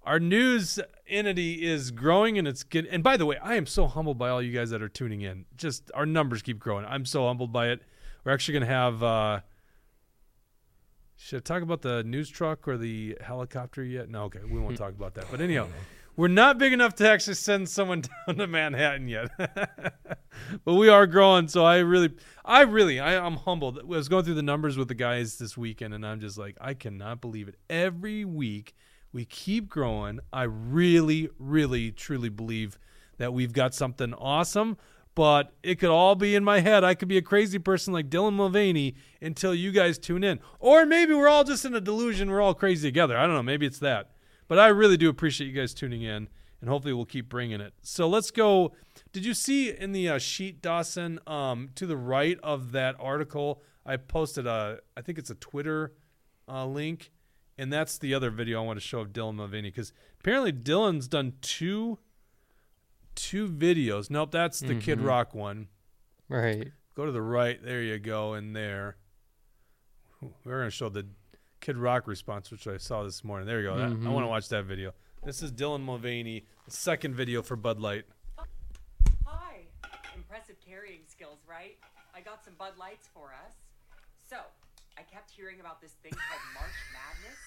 our 0.05 0.19
news 0.19 0.79
entity 1.07 1.63
is 1.63 1.91
growing 1.91 2.37
and 2.37 2.47
it's 2.47 2.63
good. 2.63 2.85
And 2.85 3.03
by 3.03 3.17
the 3.17 3.25
way, 3.25 3.37
I 3.41 3.55
am 3.55 3.65
so 3.65 3.87
humbled 3.87 4.17
by 4.17 4.29
all 4.29 4.41
you 4.41 4.51
guys 4.51 4.69
that 4.69 4.81
are 4.81 4.89
tuning 4.89 5.21
in. 5.21 5.45
Just 5.57 5.91
our 5.93 6.05
numbers 6.05 6.41
keep 6.41 6.59
growing. 6.59 6.85
I'm 6.85 7.05
so 7.05 7.25
humbled 7.25 7.51
by 7.51 7.69
it. 7.69 7.81
We're 8.23 8.33
actually 8.33 8.53
going 8.53 8.67
to 8.67 8.73
have. 8.73 9.03
Uh, 9.03 9.39
should 11.17 11.37
I 11.37 11.39
talk 11.41 11.63
about 11.63 11.81
the 11.81 12.03
news 12.03 12.29
truck 12.29 12.67
or 12.67 12.77
the 12.77 13.17
helicopter 13.21 13.83
yet? 13.83 14.09
No, 14.09 14.23
okay, 14.23 14.39
we 14.49 14.59
won't 14.59 14.77
talk 14.77 14.91
about 14.91 15.15
that. 15.15 15.25
But 15.31 15.41
anyhow, 15.41 15.67
we're 16.15 16.27
not 16.27 16.57
big 16.57 16.73
enough 16.73 16.95
to 16.95 17.09
actually 17.09 17.35
send 17.35 17.69
someone 17.69 18.03
down 18.27 18.37
to 18.37 18.47
Manhattan 18.47 19.07
yet. 19.07 19.29
but 19.37 20.73
we 20.73 20.89
are 20.89 21.07
growing, 21.07 21.47
so 21.47 21.65
I 21.65 21.79
really, 21.79 22.11
I 22.43 22.61
really, 22.61 22.99
I, 22.99 23.17
I'm 23.17 23.37
humbled. 23.37 23.79
I 23.79 23.83
was 23.83 24.09
going 24.09 24.25
through 24.25 24.35
the 24.35 24.43
numbers 24.43 24.77
with 24.77 24.87
the 24.87 24.95
guys 24.95 25.37
this 25.37 25.57
weekend, 25.57 25.93
and 25.93 26.05
I'm 26.05 26.19
just 26.19 26.37
like, 26.37 26.57
I 26.59 26.73
cannot 26.73 27.21
believe 27.21 27.47
it. 27.47 27.55
Every 27.69 28.25
week 28.25 28.75
we 29.15 29.23
keep 29.23 29.69
growing. 29.69 30.19
I 30.33 30.43
really, 30.43 31.29
really, 31.39 31.89
truly 31.89 32.27
believe 32.27 32.77
that 33.17 33.31
we've 33.33 33.53
got 33.53 33.73
something 33.73 34.13
awesome. 34.13 34.75
But 35.15 35.53
it 35.63 35.75
could 35.75 35.89
all 35.89 36.15
be 36.15 36.35
in 36.35 36.43
my 36.43 36.59
head. 36.59 36.83
I 36.83 36.95
could 36.95 37.07
be 37.07 37.15
a 37.17 37.21
crazy 37.21 37.57
person 37.57 37.93
like 37.93 38.09
Dylan 38.09 38.33
Mulvaney 38.33 38.95
until 39.21 39.55
you 39.55 39.71
guys 39.71 39.97
tune 39.97 40.25
in. 40.25 40.41
Or 40.59 40.85
maybe 40.85 41.13
we're 41.13 41.29
all 41.29 41.45
just 41.45 41.63
in 41.63 41.73
a 41.73 41.79
delusion. 41.79 42.29
We're 42.29 42.41
all 42.41 42.53
crazy 42.53 42.89
together. 42.89 43.17
I 43.17 43.25
don't 43.25 43.35
know. 43.35 43.41
Maybe 43.41 43.65
it's 43.65 43.79
that. 43.79 44.11
But 44.49 44.59
I 44.59 44.67
really 44.67 44.97
do 44.97 45.07
appreciate 45.07 45.47
you 45.47 45.53
guys 45.53 45.73
tuning 45.73 46.01
in, 46.01 46.27
and 46.59 46.69
hopefully 46.69 46.93
we'll 46.93 47.05
keep 47.05 47.29
bringing 47.29 47.61
it. 47.61 47.73
So 47.83 48.09
let's 48.09 48.31
go. 48.31 48.73
Did 49.13 49.23
you 49.23 49.33
see 49.33 49.71
in 49.71 49.93
the 49.93 50.09
uh, 50.09 50.17
sheet, 50.17 50.61
Dawson, 50.61 51.21
um, 51.25 51.69
to 51.75 51.85
the 51.85 51.95
right 51.95 52.37
of 52.43 52.73
that 52.73 52.97
article? 52.99 53.63
I 53.85 53.95
posted 53.95 54.45
a, 54.45 54.79
I 54.97 55.01
think 55.01 55.17
it's 55.17 55.29
a 55.29 55.35
Twitter 55.35 55.93
uh, 56.49 56.65
link, 56.65 57.11
and 57.57 57.71
that's 57.71 57.97
the 57.97 58.13
other 58.13 58.29
video 58.29 58.61
I 58.61 58.65
want 58.65 58.77
to 58.77 58.85
show 58.85 58.99
of 58.99 59.09
Dylan 59.09 59.35
Mulvaney 59.35 59.69
because 59.69 59.93
apparently 60.19 60.51
Dylan's 60.51 61.07
done 61.07 61.33
two, 61.41 61.99
two 63.15 63.47
videos. 63.47 64.09
Nope, 64.09 64.31
that's 64.31 64.59
the 64.59 64.75
Kid 64.75 64.99
mm-hmm. 64.99 65.07
Rock 65.07 65.33
one. 65.33 65.67
Right. 66.27 66.71
Go 66.95 67.05
to 67.05 67.11
the 67.11 67.21
right. 67.21 67.63
There 67.63 67.81
you 67.81 67.99
go. 67.99 68.33
In 68.33 68.53
there, 68.53 68.97
we're 70.43 70.59
gonna 70.59 70.69
show 70.69 70.89
the 70.89 71.05
Kid 71.61 71.77
Rock 71.77 72.07
response, 72.07 72.51
which 72.51 72.67
I 72.67 72.77
saw 72.77 73.03
this 73.03 73.23
morning. 73.23 73.47
There 73.47 73.61
you 73.61 73.67
go. 73.67 73.77
That- 73.77 73.83
I 73.83 73.87
want 73.87 74.01
to 74.01 74.09
mm-hmm. 74.09 74.27
watch 74.27 74.49
that 74.49 74.65
video. 74.65 74.93
This 75.23 75.41
is 75.41 75.51
Dylan 75.51 75.81
Mulvaney, 75.81 76.45
the 76.65 76.71
second 76.71 77.15
video 77.15 77.41
for 77.41 77.55
Bud 77.55 77.79
Light. 77.79 78.05
Hi. 79.25 79.61
Impressive 80.15 80.55
carrying 80.63 81.01
skills, 81.07 81.39
right? 81.49 81.77
I 82.15 82.21
got 82.21 82.45
some 82.45 82.53
Bud 82.59 82.73
Lights 82.77 83.09
for 83.11 83.33
us. 83.45 83.53
So, 84.29 84.37
I 84.97 85.01
kept 85.03 85.29
hearing 85.31 85.59
about 85.59 85.81
this 85.81 85.91
thing 85.91 86.11
called 86.11 86.41
March 86.53 86.71
Madness, 86.93 87.37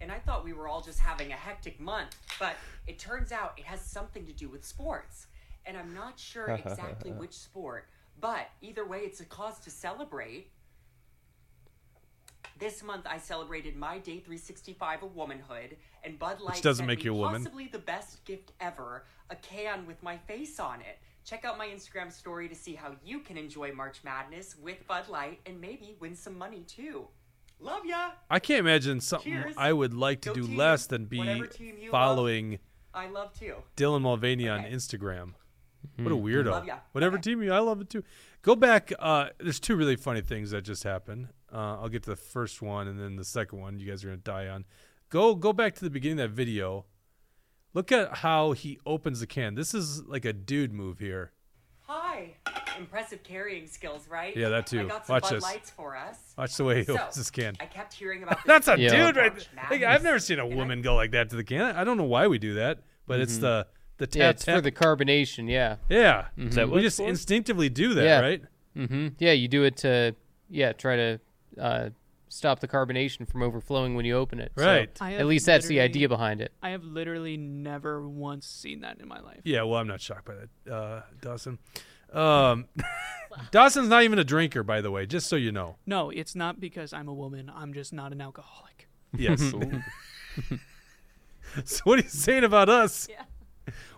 and 0.00 0.12
I 0.12 0.18
thought 0.18 0.44
we 0.44 0.52
were 0.52 0.68
all 0.68 0.80
just 0.80 0.98
having 0.98 1.32
a 1.32 1.36
hectic 1.36 1.80
month, 1.80 2.16
but 2.38 2.56
it 2.86 2.98
turns 2.98 3.32
out 3.32 3.54
it 3.56 3.64
has 3.64 3.80
something 3.80 4.26
to 4.26 4.32
do 4.32 4.48
with 4.48 4.64
sports. 4.64 5.26
And 5.66 5.76
I'm 5.76 5.94
not 5.94 6.18
sure 6.18 6.48
exactly 6.50 7.10
which 7.18 7.32
sport, 7.32 7.86
but 8.20 8.48
either 8.60 8.86
way, 8.86 9.00
it's 9.00 9.20
a 9.20 9.24
cause 9.24 9.58
to 9.60 9.70
celebrate. 9.70 10.50
This 12.58 12.82
month, 12.82 13.06
I 13.08 13.18
celebrated 13.18 13.76
my 13.76 13.98
day 13.98 14.18
365 14.18 15.04
of 15.04 15.14
womanhood, 15.14 15.76
and 16.02 16.18
Bud 16.18 16.40
Light 16.40 16.62
doesn't 16.62 16.76
sent 16.84 16.88
make 16.88 16.98
me 16.98 17.04
you 17.06 17.14
a 17.14 17.18
woman. 17.18 17.42
possibly 17.42 17.68
the 17.68 17.78
best 17.78 18.24
gift 18.24 18.52
ever 18.60 19.04
a 19.30 19.36
can 19.36 19.86
with 19.86 20.02
my 20.02 20.16
face 20.16 20.58
on 20.58 20.80
it. 20.80 20.98
Check 21.28 21.44
out 21.44 21.58
my 21.58 21.66
Instagram 21.66 22.10
story 22.10 22.48
to 22.48 22.54
see 22.54 22.74
how 22.74 22.92
you 23.04 23.20
can 23.20 23.36
enjoy 23.36 23.70
March 23.72 23.98
Madness 24.02 24.56
with 24.62 24.86
Bud 24.86 25.08
Light 25.10 25.40
and 25.44 25.60
maybe 25.60 25.94
win 26.00 26.16
some 26.16 26.38
money 26.38 26.64
too. 26.66 27.06
Love 27.60 27.84
ya! 27.84 28.12
I 28.30 28.38
can't 28.38 28.60
imagine 28.60 28.98
something 29.02 29.30
Cheers. 29.34 29.54
I 29.58 29.74
would 29.74 29.92
like 29.92 30.22
to 30.22 30.30
Go 30.30 30.34
do 30.36 30.46
team. 30.46 30.56
less 30.56 30.86
than 30.86 31.04
be 31.04 31.18
Whatever 31.18 31.46
team 31.46 31.76
you 31.78 31.90
following 31.90 32.60
I 32.94 33.08
love 33.10 33.38
too. 33.38 33.56
Dylan 33.76 34.00
Mulvaney 34.00 34.48
on 34.48 34.62
Instagram. 34.62 35.34
What 35.96 36.12
a 36.12 36.16
weirdo. 36.16 36.50
Love 36.50 36.66
ya. 36.66 36.78
Whatever 36.92 37.16
Okay. 37.16 37.30
team 37.32 37.42
you, 37.42 37.52
I 37.52 37.58
love 37.58 37.82
it 37.82 37.90
too. 37.90 38.04
Go 38.40 38.56
back. 38.56 38.90
Uh, 38.98 39.28
there's 39.38 39.60
two 39.60 39.76
really 39.76 39.96
funny 39.96 40.22
things 40.22 40.52
that 40.52 40.62
just 40.62 40.82
happened. 40.84 41.28
Uh, 41.52 41.76
I'll 41.78 41.90
get 41.90 42.04
to 42.04 42.10
the 42.10 42.16
first 42.16 42.62
one 42.62 42.88
and 42.88 42.98
then 42.98 43.16
the 43.16 43.24
second 43.24 43.60
one. 43.60 43.78
You 43.78 43.86
guys 43.86 44.02
are 44.02 44.06
gonna 44.08 44.16
die 44.16 44.48
on. 44.48 44.64
Go 45.10 45.34
go 45.34 45.52
back 45.52 45.74
to 45.74 45.84
the 45.84 45.90
beginning 45.90 46.20
of 46.20 46.30
that 46.30 46.34
video. 46.36 46.86
Look 47.74 47.92
at 47.92 48.18
how 48.18 48.52
he 48.52 48.78
opens 48.86 49.20
the 49.20 49.26
can. 49.26 49.54
This 49.54 49.74
is 49.74 50.02
like 50.04 50.24
a 50.24 50.32
dude 50.32 50.72
move 50.72 50.98
here. 50.98 51.32
Hi! 51.82 52.34
Impressive 52.78 53.22
carrying 53.22 53.66
skills, 53.66 54.06
right? 54.08 54.36
Yeah, 54.36 54.50
that 54.50 54.66
too. 54.66 54.80
I 54.80 54.84
got 54.84 55.06
some 55.06 55.14
Watch 55.14 55.22
Bud 55.24 55.32
this. 55.36 55.42
Lights 55.42 55.70
for 55.70 55.96
us. 55.96 56.16
Watch 56.36 56.56
the 56.56 56.64
way 56.64 56.78
he 56.78 56.84
So, 56.84 56.94
opens 56.94 57.14
this 57.16 57.30
can. 57.30 57.56
I 57.60 57.66
kept 57.66 57.94
hearing 57.94 58.22
about 58.22 58.36
this 58.44 58.44
That's 58.46 58.68
a 58.68 58.78
Yeah. 58.78 58.90
dude 59.06 59.16
right 59.16 59.32
March 59.32 59.48
there. 59.54 59.64
Like, 59.70 59.82
I've 59.82 60.02
Madness, 60.02 60.02
never 60.04 60.18
seen 60.18 60.38
a 60.38 60.44
and 60.44 60.52
I- 60.52 60.56
woman 60.56 60.82
go 60.82 60.94
like 60.94 61.10
that 61.12 61.30
to 61.30 61.36
the 61.36 61.44
can. 61.44 61.74
I 61.76 61.84
don't 61.84 61.96
know 61.96 62.04
why 62.04 62.26
we 62.26 62.38
do 62.38 62.54
that, 62.54 62.80
but 63.06 63.20
it's 63.20 63.38
the 63.38 63.66
the 63.96 64.06
tap 64.06 64.18
Yeah, 64.20 64.30
it's 64.30 64.44
tap. 64.44 64.56
for 64.56 64.60
the 64.60 64.70
carbonation. 64.72 65.50
Yeah. 65.50 65.76
yeah. 65.88 66.26
Is 66.36 66.54
that 66.54 66.68
We 66.68 66.74
what 66.74 66.80
just 66.82 66.98
for? 66.98 67.08
instinctively 67.08 67.68
do 67.68 67.94
that, 67.94 68.04
Yeah. 68.04 68.20
right? 68.20 68.42
hmm 68.76 69.08
Yeah, 69.18 69.32
you 69.32 69.48
do 69.48 69.64
it 69.64 69.76
to 69.78 70.14
yeah 70.50 70.72
try 70.72 70.96
to 70.96 71.20
uh, 71.58 71.88
stop 72.28 72.60
the 72.60 72.68
carbonation 72.68 73.28
from 73.28 73.42
overflowing 73.42 73.94
when 73.94 74.04
you 74.04 74.16
open 74.16 74.40
it. 74.40 74.52
Right. 74.54 74.90
I 75.00 75.14
at 75.14 75.26
least 75.26 75.46
that's 75.46 75.66
the 75.66 75.80
idea 75.80 76.08
behind 76.08 76.40
it. 76.40 76.52
I 76.62 76.70
have 76.70 76.84
literally 76.84 77.36
never 77.36 78.06
once 78.08 78.46
seen 78.46 78.80
that 78.80 79.00
in 79.00 79.08
my 79.08 79.20
life. 79.20 79.40
Yeah, 79.44 79.62
well, 79.62 79.78
I'm 79.78 79.86
not 79.86 80.00
shocked 80.00 80.24
by 80.24 80.34
that, 80.34 80.72
uh, 80.72 81.02
Dawson. 81.20 81.58
Um, 82.12 82.66
Dawson's 83.50 83.88
not 83.88 84.02
even 84.02 84.18
a 84.18 84.24
drinker, 84.24 84.62
by 84.62 84.80
the 84.80 84.90
way, 84.90 85.06
just 85.06 85.28
so 85.28 85.36
you 85.36 85.52
know. 85.52 85.76
No, 85.86 86.10
it's 86.10 86.34
not 86.34 86.60
because 86.60 86.92
I'm 86.92 87.08
a 87.08 87.14
woman. 87.14 87.50
I'm 87.54 87.72
just 87.74 87.92
not 87.92 88.12
an 88.12 88.20
alcoholic. 88.20 88.88
Yes. 89.16 89.40
so 91.64 91.80
what 91.84 91.98
are 91.98 92.02
you 92.02 92.08
saying 92.08 92.44
about 92.44 92.68
us? 92.68 93.08
Yeah. 93.10 93.24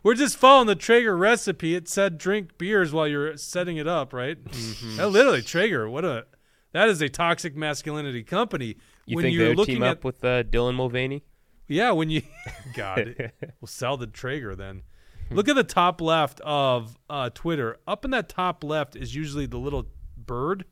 We're 0.03 0.15
just 0.15 0.37
following 0.37 0.67
the 0.67 0.75
Traeger 0.75 1.17
recipe. 1.17 1.75
It 1.75 1.89
said 1.89 2.19
drink 2.19 2.59
beers 2.59 2.93
while 2.93 3.07
you're 3.07 3.37
setting 3.37 3.77
it 3.77 3.87
up, 3.87 4.13
right? 4.13 4.43
Mm-hmm. 4.43 4.97
That 4.97 5.09
literally 5.11 5.43
Traeger. 5.43 5.89
What 5.89 6.05
a 6.05 6.27
that 6.73 6.89
is 6.89 7.01
a 7.01 7.09
toxic 7.09 7.57
masculinity 7.57 8.23
company. 8.23 8.77
You 9.07 9.17
when 9.17 9.25
think 9.25 9.35
you're 9.35 9.45
they 9.45 9.49
would 9.51 9.59
looking 9.59 9.75
team 9.77 9.83
at 9.83 9.99
up 9.99 10.05
with 10.05 10.25
uh, 10.25 10.45
Dylan 10.45 10.75
Mulvaney? 10.75 11.25
Yeah, 11.69 11.93
when 11.93 12.11
you 12.11 12.23
God, 12.75 13.33
we'll 13.61 13.69
sell 13.69 13.97
the 13.97 14.07
Traeger 14.07 14.55
then. 14.55 14.83
Look 15.33 15.49
at 15.49 15.55
the 15.55 15.63
top 15.63 16.01
left 16.01 16.41
of 16.41 16.99
uh, 17.09 17.31
Twitter. 17.31 17.79
Up 17.87 18.05
in 18.05 18.11
that 18.11 18.29
top 18.29 18.65
left 18.65 18.97
is 18.97 19.15
usually 19.15 19.47
the 19.47 19.59
little 19.59 19.87
bird. 20.17 20.65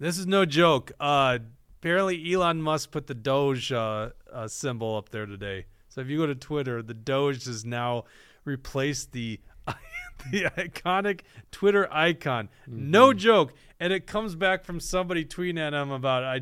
This 0.00 0.18
is 0.18 0.26
no 0.26 0.44
joke. 0.44 0.90
Uh, 0.98 1.38
apparently, 1.78 2.32
Elon 2.32 2.60
Musk 2.60 2.90
put 2.90 3.06
the 3.06 3.14
Doge 3.14 3.70
uh, 3.70 4.10
uh, 4.32 4.48
symbol 4.48 4.96
up 4.96 5.10
there 5.10 5.24
today. 5.24 5.66
So 5.88 6.00
if 6.00 6.08
you 6.08 6.18
go 6.18 6.26
to 6.26 6.34
Twitter, 6.34 6.82
the 6.82 6.94
Doge 6.94 7.44
has 7.46 7.64
now 7.64 8.04
replaced 8.44 9.12
the 9.12 9.40
the 10.30 10.44
iconic 10.56 11.20
Twitter 11.50 11.88
icon. 11.92 12.48
No 12.66 13.12
joke, 13.12 13.54
and 13.80 13.92
it 13.92 14.06
comes 14.06 14.34
back 14.34 14.64
from 14.64 14.80
somebody 14.80 15.24
tweeting 15.24 15.58
at 15.58 15.74
him 15.74 15.90
about 15.90 16.24
I. 16.24 16.40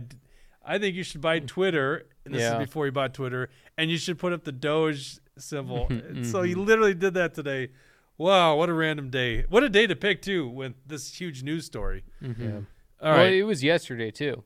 I 0.66 0.79
think 0.79 0.97
you 0.97 1.03
should 1.03 1.20
buy 1.20 1.40
Twitter. 1.40 2.07
And 2.25 2.33
this 2.35 2.40
Yeah. 2.40 2.59
is 2.59 2.66
before 2.66 2.87
he 2.87 2.90
bought 2.90 3.12
Twitter, 3.12 3.51
and 3.77 3.90
you 3.90 3.99
should 3.99 4.18
put 4.18 4.33
up 4.33 4.44
the 4.44 4.53
Doge 4.53 5.18
symbol. 5.37 5.88
And 5.90 6.27
So 6.33 6.40
he 6.40 6.55
literally 6.55 6.94
did 6.94 7.12
that 7.14 7.35
today. 7.35 7.68
Wow, 8.16 8.57
what 8.57 8.70
a 8.70 8.73
random 8.73 9.11
day! 9.11 9.44
What 9.51 9.62
a 9.62 9.68
day 9.68 9.87
to 9.87 9.94
pick 9.94 10.23
too 10.23 10.49
with 10.49 10.73
this 10.87 11.20
huge 11.20 11.42
news 11.42 11.66
story. 11.66 12.05
All 12.23 12.31
well, 13.03 13.12
right, 13.18 13.33
it 13.35 13.42
was 13.42 13.62
yesterday 13.62 14.11
too. 14.11 14.44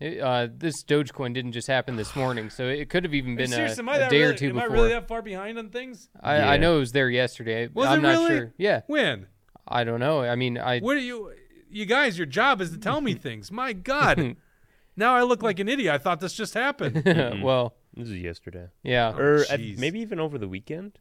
It, 0.00 0.20
uh, 0.20 0.48
this 0.56 0.82
Dogecoin 0.82 1.34
didn't 1.34 1.52
just 1.52 1.68
happen 1.68 1.96
this 1.96 2.16
morning, 2.16 2.48
so 2.48 2.66
it 2.66 2.88
could 2.88 3.04
have 3.04 3.12
even 3.12 3.36
been 3.36 3.52
a, 3.52 3.54
serious? 3.54 3.78
Am 3.78 3.88
I 3.88 3.96
a 3.96 3.98
that 4.00 4.10
day 4.10 4.20
really, 4.22 4.32
or 4.34 4.36
two 4.36 4.48
am 4.48 4.54
before. 4.54 4.70
I 4.70 4.72
really 4.72 4.88
that 4.90 5.06
far 5.06 5.20
behind 5.20 5.58
on 5.58 5.68
things? 5.68 6.08
I, 6.20 6.36
Yeah. 6.38 6.50
I 6.50 6.56
know 6.56 6.76
it 6.76 6.80
was 6.80 6.92
there 6.92 7.10
yesterday. 7.10 7.68
Was 7.74 7.88
I'm 7.88 7.98
it 7.98 8.02
not 8.02 8.10
really? 8.12 8.28
sure. 8.28 8.54
Yeah, 8.56 8.80
When? 8.86 9.26
I 9.68 9.84
don't 9.84 10.00
know. 10.00 10.22
I 10.22 10.34
mean, 10.34 10.58
I 10.58 10.80
What 10.80 10.96
are 10.96 11.00
you? 11.00 11.32
You 11.72 11.86
guys, 11.86 12.18
your 12.18 12.26
job 12.26 12.60
is 12.60 12.70
to 12.70 12.78
tell 12.78 13.00
me 13.00 13.14
things. 13.26 13.50
My 13.50 13.72
God, 13.72 14.36
now 14.96 15.14
I 15.14 15.22
look 15.22 15.42
like 15.42 15.58
an 15.58 15.68
idiot. 15.68 15.94
I 15.94 15.98
thought 15.98 16.20
this 16.20 16.34
just 16.34 16.54
happened. 16.54 17.02
well, 17.42 17.74
This 17.96 18.08
is 18.08 18.18
yesterday, 18.18 18.68
yeah. 18.82 19.12
or 19.16 19.38
uh, 19.40 19.56
jeez. 19.56 19.78
maybe 19.78 20.00
even 20.00 20.20
over 20.20 20.38
the 20.38 20.48
weekend. 20.48 20.98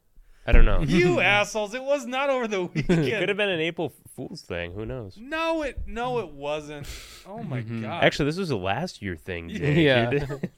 I 0.48 0.54
don't 0.54 0.66
know. 0.66 0.82
you 0.82 1.20
assholes! 1.20 1.76
It 1.76 1.84
was 1.84 2.08
not 2.08 2.32
over 2.32 2.48
the 2.48 2.64
weekend. 2.64 2.80
It 2.80 2.88
could 2.88 3.04
weekend. 3.06 3.28
have 3.30 3.38
been 3.38 3.50
an 3.50 3.60
April 3.60 3.94
Fool's 4.16 4.42
thing. 4.42 4.72
Who 4.74 4.88
knows? 4.88 5.16
no, 5.16 5.62
it 5.62 5.82
no, 5.86 6.18
it 6.18 6.30
wasn't. 6.30 6.88
Oh 7.28 7.44
my 7.44 7.62
God! 7.62 8.04
Actually, 8.04 8.26
this 8.26 8.38
was 8.38 8.50
a 8.50 8.58
last 8.58 9.04
year 9.04 9.16
thing. 9.16 9.50
Jake. 9.50 9.78
Yeah. 9.78 10.10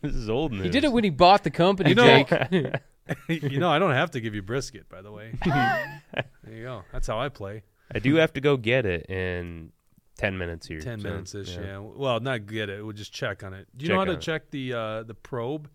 this 0.02 0.16
is 0.16 0.30
old 0.30 0.54
news. 0.54 0.64
He 0.64 0.70
did 0.70 0.86
it 0.86 0.92
when 0.94 1.04
he 1.04 1.10
bought 1.10 1.44
the 1.44 1.50
company, 1.52 1.90
You 1.90 1.96
know- 1.96 2.24
Jake. 2.24 2.80
you 3.28 3.60
know, 3.60 3.70
I 3.70 3.78
don't 3.78 3.92
have 3.92 4.12
to 4.12 4.22
give 4.22 4.34
you 4.34 4.42
brisket, 4.42 4.88
by 4.88 5.02
the 5.02 5.12
way. 5.12 5.34
there 5.44 6.24
you 6.50 6.64
go. 6.64 6.84
That's 6.94 7.08
how 7.08 7.20
I 7.20 7.28
play. 7.28 7.64
I 7.94 8.00
do 8.00 8.16
have 8.16 8.32
to 8.34 8.42
go 8.42 8.56
get 8.56 8.86
it 8.86 9.08
in 9.10 9.74
ten 10.18 10.38
minutes 10.38 10.68
here. 10.68 10.80
Ten 10.80 11.00
so, 11.00 11.10
minutes 11.10 11.36
ish. 11.36 11.58
Yeah. 11.58 11.80
Well, 11.80 12.20
not 12.20 12.46
get 12.46 12.70
it. 12.70 12.84
We'll 12.84 12.94
just 12.94 13.14
check 13.14 13.44
on 13.44 13.54
it. 13.54 13.68
Do 13.76 13.84
you 13.86 13.90
Check 13.90 13.94
know 13.96 14.00
how 14.00 14.06
to 14.06 14.12
it. 14.14 14.22
check 14.22 14.52
the 14.52 14.74
uh, 14.74 15.04
the 15.04 15.14
probe? 15.16 15.70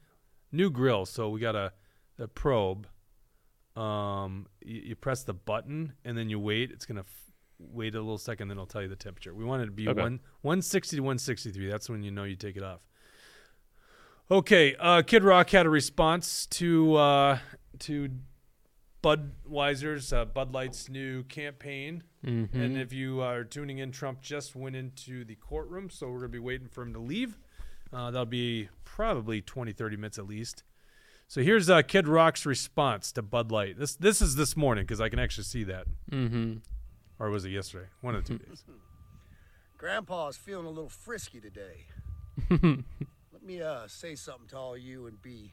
New 0.52 0.70
grill. 0.70 1.04
So 1.06 1.28
we 1.30 1.40
got 1.40 1.54
a 1.56 1.72
the 2.16 2.28
probe. 2.28 2.86
Um, 3.76 4.46
you, 4.60 4.80
you 4.86 4.96
press 4.96 5.22
the 5.22 5.34
button 5.34 5.92
and 6.04 6.16
then 6.18 6.28
you 6.28 6.40
wait. 6.40 6.70
It's 6.72 6.84
gonna 6.86 7.00
f- 7.00 7.30
wait 7.58 7.94
a 7.94 7.98
little 8.00 8.18
second, 8.18 8.48
then 8.48 8.56
it'll 8.56 8.66
tell 8.66 8.82
you 8.82 8.88
the 8.88 8.96
temperature. 8.96 9.34
We 9.34 9.44
want 9.44 9.62
it 9.62 9.66
to 9.66 9.70
be 9.72 9.88
Okay. 9.88 10.00
one 10.00 10.20
160 10.42 10.96
to 10.96 11.02
163. 11.02 11.68
That's 11.70 11.88
when 11.88 12.02
you 12.02 12.10
know 12.10 12.24
you 12.24 12.34
take 12.36 12.56
it 12.56 12.62
off. 12.62 12.80
Okay, 14.30 14.74
uh, 14.78 15.02
Kid 15.02 15.24
Rock 15.24 15.48
had 15.50 15.64
a 15.64 15.70
response 15.70 16.46
to 16.46 16.94
uh, 16.96 17.38
to 17.80 18.10
Budweiser's 19.02 20.12
uh, 20.12 20.24
Bud 20.24 20.52
Light's 20.52 20.88
new 20.88 21.22
campaign. 21.24 22.02
Mm-hmm. 22.26 22.60
And 22.60 22.76
if 22.78 22.92
you 22.92 23.20
are 23.20 23.44
tuning 23.44 23.78
in, 23.78 23.92
Trump 23.92 24.20
just 24.20 24.56
went 24.56 24.74
into 24.76 25.24
the 25.24 25.36
courtroom, 25.36 25.88
so 25.90 26.06
we're 26.08 26.18
going 26.18 26.22
to 26.22 26.28
be 26.32 26.38
waiting 26.38 26.68
for 26.68 26.82
him 26.82 26.92
to 26.94 26.98
leave. 26.98 27.38
Uh, 27.92 28.10
that'll 28.10 28.26
be 28.26 28.68
probably 28.84 29.40
20, 29.40 29.72
30 29.72 29.96
minutes 29.96 30.18
at 30.18 30.26
least. 30.26 30.64
So 31.28 31.42
here's 31.42 31.68
uh, 31.70 31.82
Kid 31.82 32.08
Rock's 32.08 32.44
response 32.46 33.12
to 33.12 33.22
Bud 33.22 33.52
Light. 33.52 33.78
This 33.78 33.94
this 33.96 34.22
is 34.22 34.34
this 34.36 34.56
morning 34.56 34.84
because 34.84 35.00
I 35.00 35.08
can 35.10 35.18
actually 35.18 35.44
see 35.44 35.62
that, 35.64 35.86
Mm-hmm. 36.10 36.54
or 37.18 37.30
was 37.30 37.44
it 37.44 37.50
yesterday? 37.50 37.86
One 38.00 38.14
of 38.14 38.24
the 38.24 38.28
two 38.38 38.38
days. 38.46 38.64
Grandpa's 39.76 40.36
feeling 40.36 40.66
a 40.66 40.70
little 40.70 40.88
frisky 40.88 41.38
today. 41.40 41.84
Let 42.50 43.42
me 43.44 43.60
uh, 43.62 43.86
say 43.88 44.14
something 44.14 44.48
to 44.48 44.56
all 44.56 44.76
you 44.76 45.06
and 45.06 45.20
be 45.22 45.52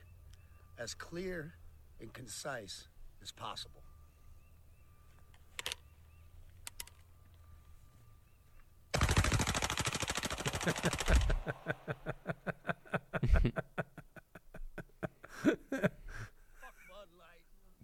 as 0.79 0.93
clear 0.93 1.53
and 2.01 2.11
concise 2.13 2.87
as 3.25 3.31
possible. 3.31 3.81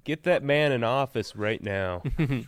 Get 0.03 0.23
that 0.23 0.43
man 0.43 0.71
in 0.71 0.83
office 0.83 1.35
right 1.35 1.61
now. 1.61 2.03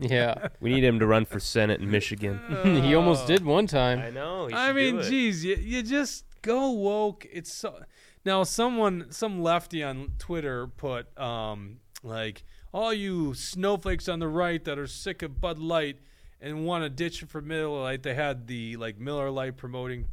Yeah. 0.00 0.48
we 0.58 0.72
need 0.72 0.84
him 0.84 1.00
to 1.00 1.06
run 1.06 1.26
for 1.26 1.38
Senate 1.38 1.80
in 1.82 1.90
Michigan. 1.90 2.40
he 2.82 2.94
almost 2.94 3.26
did 3.26 3.44
one 3.44 3.66
time. 3.66 3.98
I 3.98 4.08
know. 4.08 4.48
I 4.50 4.72
mean, 4.72 5.02
geez, 5.02 5.44
you, 5.44 5.54
you 5.56 5.82
just 5.82 6.24
go 6.40 6.70
woke. 6.70 7.26
It's 7.30 7.52
so 7.52 7.82
now 8.24 8.42
someone 8.44 9.06
some 9.10 9.42
lefty 9.42 9.82
on 9.82 10.12
Twitter 10.18 10.66
put 10.66 11.06
um 11.18 11.80
like 12.02 12.44
all 12.72 12.92
you 12.92 13.34
snowflakes 13.34 14.08
on 14.08 14.18
the 14.18 14.28
right 14.28 14.62
that 14.64 14.78
are 14.78 14.86
sick 14.86 15.22
of 15.22 15.40
Bud 15.40 15.58
Light 15.58 15.98
and 16.40 16.66
want 16.66 16.84
to 16.84 16.90
ditch 16.90 17.22
it 17.22 17.28
for 17.28 17.40
Miller 17.40 17.82
Lite, 17.82 18.02
They 18.02 18.14
had 18.14 18.46
the 18.46 18.76
like 18.76 18.98
Miller 18.98 19.30
Lite 19.30 19.56
promoting, 19.56 20.06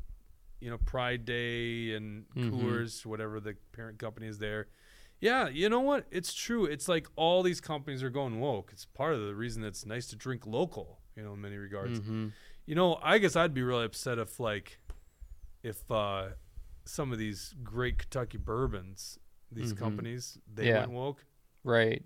you 0.60 0.70
know, 0.70 0.78
Pride 0.78 1.26
Day 1.26 1.94
and 1.94 2.26
mm-hmm. 2.36 2.60
Coors, 2.60 3.06
whatever 3.06 3.40
the 3.40 3.56
parent 3.74 3.98
company 3.98 4.28
is 4.28 4.38
there. 4.38 4.68
Yeah, 5.22 5.50
you 5.50 5.68
know 5.68 5.82
what? 5.82 6.06
It's 6.12 6.34
true. 6.34 6.66
It's 6.66 6.88
like 6.88 7.08
all 7.16 7.44
these 7.44 7.60
companies 7.60 8.04
are 8.04 8.10
going 8.10 8.40
woke. 8.40 8.70
It's 8.72 8.86
part 8.86 9.16
of 9.16 9.22
the 9.22 9.36
reason 9.36 9.64
it's 9.64 9.86
nice 9.86 10.08
to 10.08 10.16
drink 10.16 10.46
local, 10.46 11.00
you 11.16 11.24
know, 11.24 11.34
in 11.34 11.42
many 11.42 11.58
regards. 11.58 12.00
Mm-hmm. 12.00 12.28
You 12.66 12.76
know, 12.76 13.00
I 13.04 13.18
guess 13.18 13.36
I'd 13.36 13.54
be 13.54 13.64
really 13.64 13.86
upset 13.86 14.20
if 14.20 14.40
like 14.40 14.80
if 15.64 15.90
uh 15.92 16.28
some 16.86 17.12
of 17.12 17.18
these 17.18 17.54
great 17.64 17.98
Kentucky 17.98 18.38
bourbons, 18.38 19.20
these 19.52 19.74
mm-hmm. 19.74 19.84
companies, 19.84 20.38
they 20.54 20.68
Yeah. 20.68 20.80
went 20.82 20.92
woke. 20.92 21.26
Right. 21.64 22.04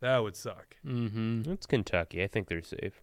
That 0.00 0.18
would 0.18 0.36
suck. 0.36 0.76
Mm-hmm. 0.86 1.50
It's 1.50 1.66
Kentucky. 1.66 2.22
I 2.22 2.26
think 2.26 2.48
they're 2.48 2.62
safe. 2.62 3.00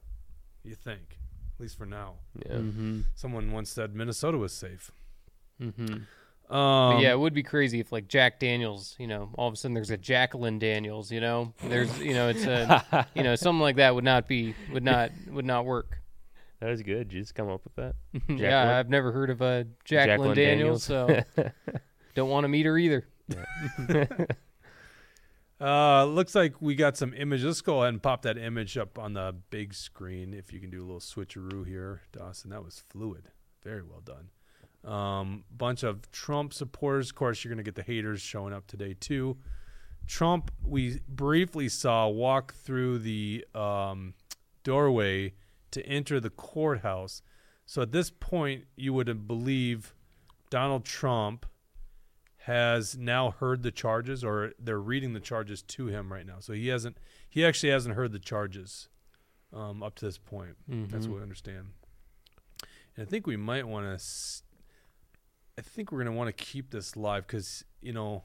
You 0.64 0.76
think? 0.76 1.18
At 1.56 1.62
least 1.62 1.78
for 1.78 1.86
now. 1.86 2.16
Yeah. 2.46 2.54
Mm-hmm. 2.54 3.02
Someone 3.16 3.52
once 3.52 3.70
said 3.70 3.96
Minnesota 3.96 4.38
was 4.38 4.54
safe. 4.54 4.92
Mm-hmm. 5.62 6.54
Um, 6.54 7.00
yeah, 7.00 7.12
it 7.12 7.20
would 7.20 7.34
be 7.34 7.44
crazy 7.44 7.80
if 7.80 7.92
like 7.94 8.10
Jack 8.10 8.40
Daniels, 8.40 8.96
you 9.00 9.08
know, 9.08 9.30
all 9.36 9.48
of 9.48 9.54
a 9.54 9.58
sudden 9.58 9.74
there's 9.74 9.90
a 9.90 9.98
Jacqueline 9.98 10.60
Daniels, 10.60 11.10
you 11.10 11.22
know, 11.22 11.54
there's, 11.64 11.98
you 12.00 12.14
know, 12.14 12.28
it's 12.28 12.44
a, 12.44 13.08
you 13.16 13.24
know, 13.24 13.36
something 13.36 13.62
like 13.62 13.78
that 13.78 13.96
would 13.96 14.04
not 14.04 14.28
be, 14.28 14.54
would 14.74 14.84
not, 14.84 15.12
would 15.30 15.46
not 15.46 15.66
work. 15.66 16.02
That 16.60 16.70
was 16.70 16.82
good. 16.82 17.08
Did 17.08 17.14
you 17.14 17.22
just 17.22 17.36
come 17.36 17.50
up 17.50 17.62
with 17.64 17.76
that? 17.76 17.96
yeah, 18.38 18.78
I've 18.78 18.90
never 18.90 19.14
heard 19.14 19.30
of 19.30 19.42
a 19.42 19.66
Jacqueline, 19.86 20.36
Jacqueline 20.36 20.36
Daniels, 20.36 20.88
Daniels. 20.88 21.26
so 21.36 21.44
don't 22.16 22.30
want 22.30 22.44
to 22.44 22.50
meet 22.50 22.66
her 22.66 22.78
either. 22.78 23.08
Uh, 25.62 26.06
looks 26.06 26.34
like 26.34 26.60
we 26.60 26.74
got 26.74 26.98
some 26.98 27.14
image. 27.14 27.44
Let's 27.44 27.62
go 27.62 27.82
ahead 27.82 27.94
and 27.94 28.02
pop 28.02 28.24
that 28.24 28.38
image 28.38 28.78
up 28.80 28.98
on 28.98 29.14
the 29.14 29.36
big 29.52 29.76
screen. 29.76 30.34
If 30.34 30.52
you 30.52 30.60
can 30.60 30.72
do 30.72 30.82
a 30.82 30.86
little 30.86 31.00
switcheroo 31.00 31.68
here, 31.68 32.02
Dawson. 32.12 32.50
That 32.50 32.64
was 32.64 32.84
fluid. 32.90 33.30
Very 33.64 33.84
well 33.84 34.02
done. 34.02 34.30
Um, 34.92 35.44
bunch 35.56 35.84
of 35.84 36.12
Trump 36.12 36.54
supporters. 36.54 37.10
Of 37.10 37.16
course, 37.16 37.44
you're 37.44 37.54
going 37.54 37.64
to 37.64 37.72
get 37.72 37.76
the 37.76 37.84
haters 37.84 38.22
showing 38.22 38.54
up 38.54 38.66
today 38.66 38.96
too. 39.00 39.38
Trump, 40.08 40.50
we 40.66 41.00
briefly 41.08 41.70
saw 41.70 42.08
walk 42.08 42.56
through 42.56 42.98
the 42.98 43.46
um, 43.54 44.16
doorway 44.64 45.34
to 45.70 45.86
enter 45.86 46.20
the 46.20 46.32
courthouse. 46.32 47.22
So 47.68 47.84
at 47.84 47.92
this 47.92 48.10
point, 48.10 48.66
you 48.76 48.94
would 48.94 49.28
believe 49.28 49.94
Donald 50.50 50.86
Trump 50.86 51.46
has 52.46 52.98
now 52.98 53.32
heard 53.32 53.62
the 53.64 53.72
charges, 53.72 54.24
or 54.24 54.54
they're 54.60 54.80
reading 54.80 55.14
the 55.14 55.20
charges 55.20 55.62
to 55.62 55.88
him 55.88 56.12
right 56.12 56.26
now. 56.26 56.38
So 56.40 56.54
he 56.54 56.68
hasn't. 56.70 56.98
He 57.30 57.46
actually 57.46 57.72
hasn't 57.72 57.96
heard 57.96 58.12
the 58.12 58.20
charges 58.20 58.90
um, 59.54 59.84
up 59.84 59.96
to 59.96 60.06
this 60.06 60.18
point. 60.18 60.56
That's 60.68 61.06
what 61.08 61.18
we 61.18 61.22
understand. 61.24 61.68
And 62.96 63.06
I 63.08 63.10
think 63.10 63.28
we 63.28 63.38
might 63.38 63.68
want 63.68 63.86
to. 63.86 63.94
S- 63.94 64.44
I 65.58 65.62
think 65.62 65.92
we're 65.92 66.00
going 66.04 66.12
to 66.14 66.18
want 66.18 66.36
to 66.36 66.44
keep 66.44 66.72
this 66.72 66.96
live 66.96 67.28
because 67.28 67.64
you 67.82 67.94
know. 67.94 68.24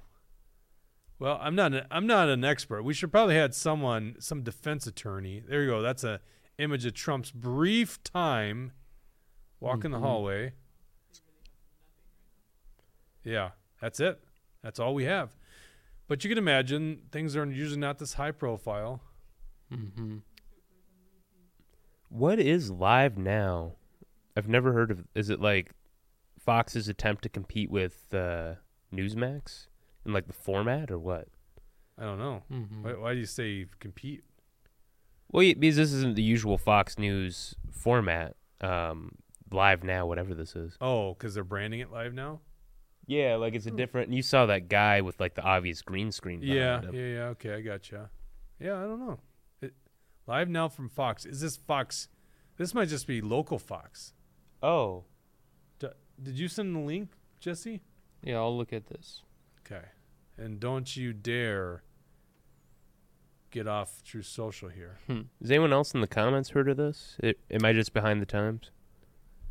Well, 1.18 1.38
I'm 1.40 1.54
not 1.54 1.72
an, 1.72 1.86
I'm 1.90 2.06
not 2.06 2.28
an 2.28 2.44
expert. 2.44 2.82
We 2.82 2.92
should 2.92 3.10
probably 3.10 3.36
had 3.36 3.54
someone, 3.54 4.16
some 4.18 4.42
defense 4.42 4.86
attorney. 4.86 5.42
There 5.46 5.62
you 5.62 5.68
go. 5.70 5.80
That's 5.82 6.04
a 6.04 6.20
image 6.58 6.84
of 6.86 6.92
Trump's 6.94 7.30
brief 7.30 8.02
time 8.02 8.72
walking 9.60 9.90
the 9.92 9.98
hallway. 9.98 10.52
Yeah, 13.24 13.50
that's 13.80 14.00
it. 14.00 14.20
That's 14.62 14.78
all 14.78 14.94
we 14.94 15.04
have. 15.04 15.30
But 16.08 16.22
you 16.24 16.28
can 16.30 16.38
imagine 16.38 17.02
things 17.10 17.36
are 17.36 17.44
usually 17.46 17.80
not 17.80 17.98
this 17.98 18.14
high 18.14 18.30
profile. 18.30 19.00
Mm-hmm. 19.72 20.18
What 22.08 22.38
is 22.38 22.70
live 22.70 23.18
now? 23.18 23.72
I've 24.36 24.48
never 24.48 24.72
heard 24.72 24.90
of. 24.90 25.04
Is 25.14 25.30
it 25.30 25.40
like 25.40 25.72
Fox's 26.38 26.88
attempt 26.88 27.22
to 27.24 27.28
compete 27.28 27.70
with 27.70 28.14
uh, 28.14 28.54
Newsmax 28.94 29.66
in 30.04 30.12
like 30.12 30.26
the 30.26 30.32
format 30.32 30.90
or 30.90 30.98
what? 30.98 31.28
I 31.98 32.04
don't 32.04 32.18
know. 32.18 32.42
Mhm. 32.52 32.82
Why, 32.82 32.92
why 32.92 33.12
do 33.14 33.18
you 33.20 33.26
say 33.26 33.66
compete? 33.80 34.22
Well, 35.32 35.42
yeah, 35.42 35.54
because 35.54 35.76
this 35.76 35.92
isn't 35.92 36.14
the 36.14 36.22
usual 36.22 36.58
Fox 36.58 36.98
News 36.98 37.56
format. 37.72 38.36
Um, 38.60 39.16
live 39.50 39.82
now, 39.82 40.06
whatever 40.06 40.34
this 40.34 40.54
is. 40.54 40.76
Oh, 40.80 41.14
because 41.14 41.34
they're 41.34 41.44
branding 41.44 41.80
it 41.80 41.90
live 41.90 42.14
now. 42.14 42.40
Yeah, 43.06 43.36
like 43.36 43.54
it's 43.54 43.66
a 43.66 43.70
hmm. 43.70 43.76
different. 43.76 44.12
You 44.12 44.22
saw 44.22 44.46
that 44.46 44.68
guy 44.68 45.00
with 45.00 45.20
like 45.20 45.34
the 45.34 45.42
obvious 45.42 45.82
green 45.82 46.10
screen. 46.10 46.40
Yeah, 46.42 46.78
behind 46.78 46.96
yeah, 46.96 47.06
yeah. 47.06 47.24
Okay, 47.28 47.54
I 47.54 47.60
gotcha. 47.60 48.10
Yeah, 48.58 48.78
I 48.78 48.82
don't 48.82 49.00
know. 49.00 49.18
It, 49.62 49.74
live 50.26 50.48
now 50.48 50.68
from 50.68 50.88
Fox. 50.88 51.24
Is 51.24 51.40
this 51.40 51.56
Fox? 51.56 52.08
This 52.56 52.74
might 52.74 52.88
just 52.88 53.06
be 53.06 53.20
local 53.20 53.58
Fox. 53.58 54.12
Oh, 54.62 55.04
D- 55.78 55.88
did 56.22 56.38
you 56.38 56.48
send 56.48 56.74
the 56.74 56.80
link, 56.80 57.10
Jesse? 57.38 57.82
Yeah, 58.22 58.38
I'll 58.38 58.56
look 58.56 58.72
at 58.72 58.86
this. 58.86 59.22
Okay. 59.60 59.84
And 60.38 60.58
don't 60.58 60.96
you 60.96 61.12
dare 61.12 61.82
get 63.50 63.66
off 63.66 64.02
Truth 64.04 64.26
Social 64.26 64.68
here. 64.68 64.98
Hmm. 65.06 65.22
has 65.40 65.50
anyone 65.50 65.72
else 65.72 65.92
in 65.94 66.00
the 66.00 66.06
comments 66.06 66.50
heard 66.50 66.68
of 66.68 66.76
this? 66.76 67.16
It, 67.22 67.38
am 67.50 67.64
I 67.64 67.72
just 67.72 67.92
behind 67.92 68.20
the 68.20 68.26
times? 68.26 68.70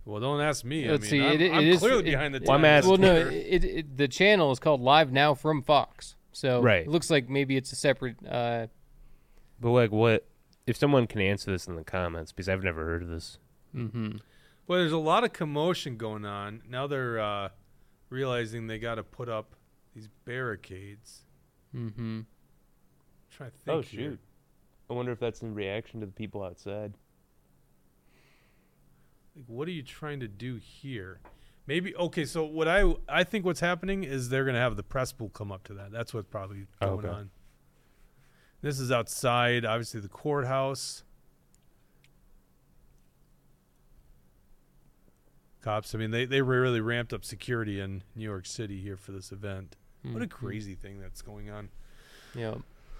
Well, 0.05 0.21
don't 0.21 0.39
ask 0.41 0.63
me. 0.63 0.87
Let's 0.89 1.07
I 1.07 1.09
see, 1.09 1.21
I'm, 1.21 1.41
it- 1.41 1.51
I'm 1.51 1.59
it 1.63 1.67
is- 1.67 1.79
clearly 1.79 1.99
it- 2.01 2.05
behind 2.05 2.35
the 2.35 2.41
Well, 2.45 2.55
I'm 2.55 2.61
times. 2.61 2.85
asking- 2.85 3.01
Well, 3.01 3.13
no, 3.15 3.27
it, 3.29 3.63
it, 3.65 3.97
the 3.97 4.07
channel 4.07 4.51
is 4.51 4.59
called 4.59 4.81
Live 4.81 5.11
Now 5.11 5.33
from 5.33 5.61
Fox. 5.63 6.15
So 6.31 6.61
Right. 6.61 6.81
it 6.85 6.89
looks 6.89 7.09
like 7.09 7.29
maybe 7.29 7.57
it's 7.57 7.71
a 7.71 7.75
separate. 7.75 8.17
Uh, 8.27 8.67
But 9.59 9.71
like, 9.71 9.91
what 9.91 10.27
if 10.67 10.75
someone 10.77 11.07
can 11.07 11.21
answer 11.21 11.49
this 11.51 11.67
in 11.67 11.75
the 11.75 11.83
comments? 11.83 12.31
Because 12.31 12.47
I've 12.49 12.63
never 12.63 12.85
heard 12.85 13.01
of 13.03 13.09
this. 13.09 13.39
mm-hmm. 13.75 14.17
Well, 14.67 14.79
there's 14.79 14.91
a 14.91 14.97
lot 14.97 15.23
of 15.23 15.31
commotion 15.31 15.95
going 15.97 16.25
on. 16.25 16.61
Now 16.69 16.87
they're 16.87 17.19
uh, 17.19 17.49
realizing 18.09 18.67
they 18.67 18.79
got 18.79 18.95
to 18.95 19.03
put 19.03 19.29
up 19.29 19.55
these 19.95 20.09
barricades. 20.25 21.23
Mm-hmm. 21.75 22.21
trying 23.29 23.51
to 23.51 23.57
think. 23.57 23.75
Oh 23.77 23.81
here. 23.81 24.11
shoot! 24.11 24.19
I 24.89 24.93
wonder 24.93 25.11
if 25.11 25.19
that's 25.19 25.41
in 25.41 25.53
reaction 25.53 25.99
to 25.99 26.05
the 26.05 26.11
people 26.11 26.43
outside. 26.43 26.93
Like, 29.35 29.45
what 29.47 29.67
are 29.67 29.71
you 29.71 29.83
trying 29.83 30.19
to 30.21 30.27
do 30.27 30.55
here? 30.55 31.19
Maybe 31.67 31.95
okay. 31.95 32.25
So 32.25 32.43
what 32.45 32.67
I 32.67 32.93
I 33.09 33.23
think 33.23 33.43
what's 33.45 33.59
happening 33.59 34.03
is 34.03 34.29
they're 34.29 34.45
gonna 34.45 34.59
have 34.59 34.75
the 34.77 34.83
press 34.83 35.11
pool 35.11 35.29
come 35.29 35.51
up 35.51 35.63
to 35.65 35.73
that. 35.73 35.91
That's 35.91 36.13
what's 36.13 36.27
probably 36.29 36.67
Oh, 36.81 36.95
going 36.97 37.05
okay. 37.05 37.07
on. 37.15 37.29
This 38.61 38.79
is 38.79 38.91
outside, 38.91 39.65
obviously 39.65 39.99
the 39.99 40.07
courthouse. 40.09 41.03
Cops. 45.61 45.95
I 45.95 45.97
mean, 45.97 46.11
they 46.11 46.25
they 46.25 46.41
really 46.41 46.81
ramped 46.81 47.11
up 47.13 47.25
security 47.25 47.79
in 47.79 48.03
New 48.15 48.23
York 48.23 48.45
City 48.45 48.79
here 48.79 48.97
for 48.97 49.11
this 49.11 49.31
event. 49.31 49.75
What 50.03 50.21
a 50.21 50.27
Mhm. 50.27 50.29
crazy 50.29 50.75
thing 50.75 50.99
that's 50.99 51.23
going 51.23 51.49
on. 51.49 51.69
Yeah. 52.35 52.55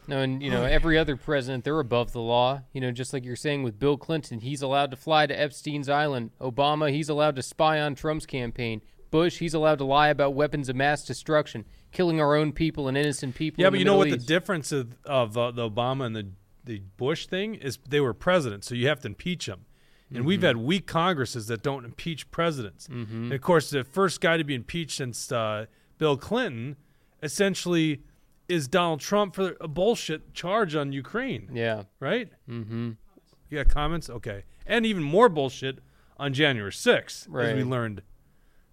No, 0.08 0.20
and 0.22 0.41
you 0.41 0.49
know 0.51 0.64
every 0.64 0.97
other 0.97 1.16
president, 1.16 1.64
they're 1.64 1.80
above 1.80 2.12
the 2.12 2.22
law. 2.22 2.62
You 2.74 2.82
know, 2.82 2.91
just 2.91 3.12
like 3.14 3.26
you're 3.26 3.36
saying 3.36 3.64
with 3.64 3.80
Bill 3.80 3.97
Clinton, 3.97 4.39
he's 4.39 4.62
allowed 4.62 4.91
to 4.91 4.97
fly 4.97 5.26
to 5.28 5.34
Epstein's 5.39 5.89
island. 5.89 6.32
Obama, 6.39 6.91
he's 6.91 7.10
allowed 7.10 7.36
to 7.38 7.41
spy 7.43 7.80
on 7.82 7.95
Trump's 7.95 8.26
campaign. 8.26 8.82
Bush, 9.12 9.38
he's 9.38 9.53
allowed 9.53 9.78
to 9.78 9.86
lie 9.86 10.10
about 10.10 10.34
weapons 10.34 10.68
of 10.68 10.76
mass 10.76 11.06
destruction, 11.06 11.64
killing 11.91 12.20
our 12.20 12.36
own 12.36 12.51
people 12.51 12.88
and 12.88 12.97
innocent 12.97 13.36
people. 13.36 13.62
Yeah, 13.62 13.68
in 13.68 13.74
but 13.74 13.80
you 13.80 13.86
know 13.86 13.97
Middle 13.99 14.12
what 14.12 14.20
the 14.20 14.26
difference 14.26 14.72
of, 14.72 14.95
of 15.06 15.38
uh, 15.38 15.51
the 15.51 15.70
Obama 15.70 16.06
and 16.06 16.16
the 16.16 16.28
the 16.66 16.82
Bush 16.97 17.28
thing 17.28 17.56
is? 17.56 17.78
They 17.88 17.99
were 18.01 18.14
presidents, 18.14 18.68
so 18.68 18.76
you 18.76 18.88
have 18.88 18.99
to 19.01 19.08
impeach 19.08 19.45
them. 19.45 19.66
And 20.14 20.24
we've 20.26 20.39
Mm-hmm. 20.39 20.45
had 20.45 20.58
weak 20.58 20.86
Congresses 20.88 21.47
that 21.47 21.64
don't 21.64 21.84
impeach 21.84 22.30
presidents. 22.30 22.88
And 22.88 23.34
of 23.34 23.41
course, 23.41 23.70
the 23.72 23.84
first 23.84 24.22
guy 24.22 24.38
to 24.38 24.43
be 24.43 24.53
impeached 24.56 24.97
since 24.97 25.32
uh, 25.32 25.66
Bill 25.97 26.16
Clinton, 26.16 26.76
essentially, 27.24 28.01
is 28.48 28.68
Donald 28.68 29.00
Trump 29.00 29.36
for 29.36 29.56
a 29.60 29.68
bullshit 29.68 30.34
charge 30.34 30.76
on 30.76 30.91
Ukraine. 30.91 31.50
Yeah. 31.54 31.84
Right. 32.00 32.30
Mm-hmm. 32.50 32.91
You 33.50 33.64
got 33.64 33.74
comments? 33.74 34.10
Okay. 34.10 34.43
And 34.66 34.86
even 34.86 35.04
more 35.04 35.30
bullshit 35.30 35.80
on 36.18 36.34
January 36.34 36.74
sixth, 36.74 37.28
as 37.28 37.56
we 37.56 37.64
learned. 37.64 38.02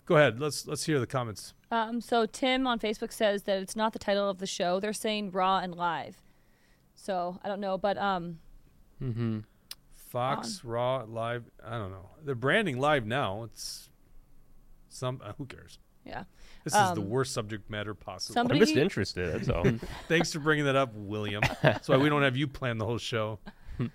Go 0.06 0.16
ahead. 0.16 0.40
Let's 0.40 0.66
let's 0.66 0.84
hear 0.84 0.98
the 1.00 1.06
comments. 1.06 1.54
Um, 1.70 2.00
so 2.00 2.26
Tim 2.26 2.66
on 2.66 2.78
Facebook 2.78 3.12
says 3.12 3.44
that 3.44 3.58
it's 3.62 3.76
not 3.76 3.92
the 3.92 3.98
title 3.98 4.28
of 4.28 4.38
the 4.38 4.46
show. 4.46 4.78
They're 4.80 4.92
saying 4.92 5.30
raw 5.30 5.58
and 5.58 5.74
live. 5.74 6.16
So 6.94 7.38
I 7.42 7.48
don't 7.48 7.60
know, 7.60 7.78
but 7.78 7.96
um, 7.98 8.38
Mm-hmm. 9.02 9.40
Fox 9.92 10.62
Raw 10.62 11.04
Live. 11.08 11.44
I 11.64 11.78
don't 11.78 11.90
know. 11.90 12.10
They're 12.22 12.34
branding 12.34 12.78
live 12.78 13.06
now. 13.06 13.44
It's 13.44 13.88
some. 14.88 15.20
Uh, 15.24 15.32
who 15.38 15.46
cares? 15.46 15.78
yeah. 16.04 16.24
This 16.64 16.74
is 16.74 16.92
the 16.94 17.00
Um, 17.02 17.08
worst 17.08 17.32
subject 17.32 17.68
matter 17.70 17.94
possible. 17.94 18.34
somebody- 18.34 18.60
I'm 18.60 18.66
just 18.66 18.76
interested. 18.76 19.32
That's 19.34 19.48
all. 19.48 19.64
Thanks 20.08 20.32
for 20.32 20.38
bringing 20.38 20.64
that 20.66 20.76
up, 20.76 20.92
William. 20.94 21.42
That's 21.62 21.88
why 21.88 21.96
we 21.96 22.08
don't 22.08 22.22
have 22.22 22.36
you 22.36 22.46
plan 22.46 22.78
the 22.78 22.86
whole 22.86 22.98
show. 22.98 23.38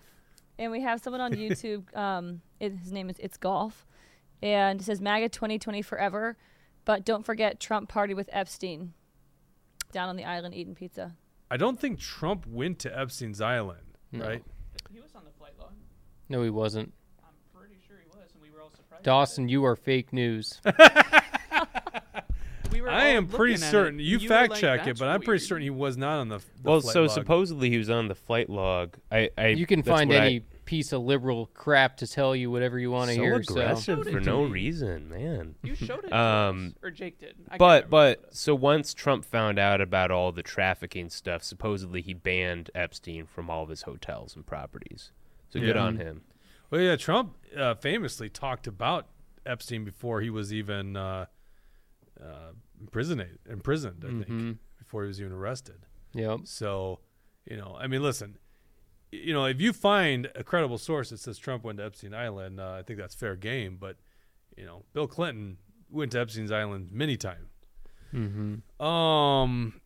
And 0.59 0.71
we 0.71 0.81
have 0.81 0.99
someone 1.01 1.21
on 1.21 1.33
YouTube. 1.35 1.95
Um, 1.95 2.41
it, 2.59 2.71
his 2.73 2.91
name 2.91 3.11
is 3.11 3.17
It's 3.19 3.37
Golf, 3.37 3.85
and 4.41 4.81
it 4.81 4.83
says 4.83 4.99
MAGA 4.99 5.29
2020 5.29 5.83
forever, 5.83 6.35
but 6.83 7.05
don't 7.05 7.23
forget 7.23 7.59
Trump 7.59 7.89
party 7.89 8.15
with 8.15 8.27
Epstein, 8.33 8.93
down 9.91 10.09
on 10.09 10.15
the 10.15 10.23
island 10.25 10.55
eating 10.55 10.73
pizza. 10.73 11.15
I 11.51 11.57
don't 11.57 11.79
think 11.79 11.99
Trump 11.99 12.47
went 12.47 12.79
to 12.79 12.99
Epstein's 12.99 13.39
Island, 13.39 13.83
right? 14.11 14.43
He 14.91 14.99
was 14.99 15.13
on 15.13 15.25
the 15.25 15.31
flight 15.37 15.53
log. 15.59 15.73
No, 16.27 16.41
he 16.41 16.49
wasn't. 16.49 16.91
I'm 17.23 17.35
pretty 17.55 17.75
sure 17.87 17.97
he 18.03 18.07
was, 18.19 18.31
and 18.33 18.41
we 18.41 18.49
were 18.49 18.61
all 18.63 18.71
surprised. 18.75 19.03
Dawson, 19.03 19.47
you 19.49 19.63
are 19.63 19.75
fake 19.75 20.11
news. 20.11 20.59
We 22.87 22.93
were 22.93 22.99
I 22.99 23.05
am 23.09 23.27
pretty 23.27 23.57
certain. 23.57 23.99
It, 23.99 24.03
You, 24.03 24.19
and 24.19 24.27
fact 24.27 24.51
like, 24.51 24.61
check 24.61 24.81
it, 24.81 24.85
"That's 24.85 24.99
but 24.99 25.09
I'm 25.09 25.21
pretty 25.21 25.43
certain 25.43 25.63
he 25.63 25.69
was 25.69 25.97
not 25.97 26.19
on 26.19 26.29
the. 26.29 26.37
the 26.39 26.43
well, 26.63 26.81
flight 26.81 26.93
so 26.93 27.01
log. 27.01 27.11
supposedly 27.11 27.69
he 27.69 27.77
was 27.77 27.89
on 27.89 28.07
the 28.07 28.15
flight 28.15 28.49
log. 28.49 28.95
I, 29.11 29.29
I 29.37 29.47
You 29.49 29.65
can 29.65 29.83
find 29.83 30.09
what 30.09 30.19
I- 30.21 30.25
any 30.25 30.39
piece 30.65 30.91
of 30.91 31.01
liberal 31.01 31.45
crap 31.53 31.95
to 31.97 32.05
tell 32.07 32.35
you 32.35 32.51
whatever 32.51 32.77
you 32.77 32.91
want 32.91 33.09
to 33.09 33.15
so 33.15 33.21
hear. 33.21 33.35
aggressive 33.37 33.83
Showed 33.99 34.07
it 34.07 34.11
for 34.11 34.19
no 34.19 34.43
me. 34.45 34.51
reason, 34.51 35.07
man. 35.09 35.55
You 35.63 35.75
showed 35.75 36.03
it, 36.03 36.09
to 36.09 36.17
Um, 36.17 36.73
us, 36.77 36.83
or 36.83 36.91
Jake 36.91 37.19
did. 37.19 37.35
I 37.49 37.57
But 37.57 37.89
but 37.89 38.35
so 38.35 38.53
once 38.53 38.93
Trump 38.93 39.23
found 39.23 39.59
out 39.59 39.79
about 39.79 40.11
all 40.11 40.31
the 40.33 40.43
trafficking 40.43 41.09
stuff, 41.09 41.41
supposedly 41.43 42.01
he 42.01 42.13
banned 42.13 42.69
Epstein 42.75 43.25
from 43.25 43.49
all 43.49 43.63
of 43.63 43.69
his 43.69 43.83
hotels 43.83 44.35
and 44.35 44.45
properties. 44.45 45.11
So 45.49 45.59
good 45.61 45.77
on 45.77 45.95
him. 45.97 46.23
Well, 46.69 46.81
yeah, 46.81 46.97
Trump 46.97 47.37
uh, 47.57 47.75
famously 47.75 48.27
talked 48.29 48.67
about 48.67 49.07
Epstein 49.45 49.85
before 49.85 50.19
he 50.19 50.29
was 50.29 50.53
even 50.53 50.97
uh, 50.97 51.27
uh, 52.21 52.51
imprisoned. 52.79 53.25
Imprisoned, 53.49 54.03
I 54.05 54.23
think, 54.23 54.57
before 54.77 55.03
he 55.03 55.07
was 55.07 55.19
even 55.19 55.33
arrested. 55.33 55.85
Yep. 56.13 56.41
So, 56.45 56.99
you 57.45 57.57
know, 57.57 57.77
I 57.79 57.87
mean, 57.87 58.01
listen, 58.01 58.37
you 59.11 59.33
know, 59.33 59.45
if 59.45 59.61
you 59.61 59.73
find 59.73 60.29
a 60.35 60.43
credible 60.43 60.77
source 60.77 61.09
that 61.09 61.19
says 61.19 61.37
Trump 61.37 61.63
went 61.63 61.77
to 61.77 61.85
Epstein 61.85 62.13
Island, 62.13 62.59
uh, 62.59 62.73
I 62.79 62.83
think 62.83 62.99
that's 62.99 63.15
fair 63.15 63.35
game. 63.35 63.77
But, 63.79 63.97
you 64.55 64.65
know, 64.65 64.83
Bill 64.93 65.07
Clinton 65.07 65.57
went 65.89 66.11
to 66.13 66.19
Epstein's 66.19 66.51
Island 66.51 66.91
many 66.91 67.17
times. 67.17 67.49
Mm-hmm. 68.13 68.85
Um, 68.85 69.81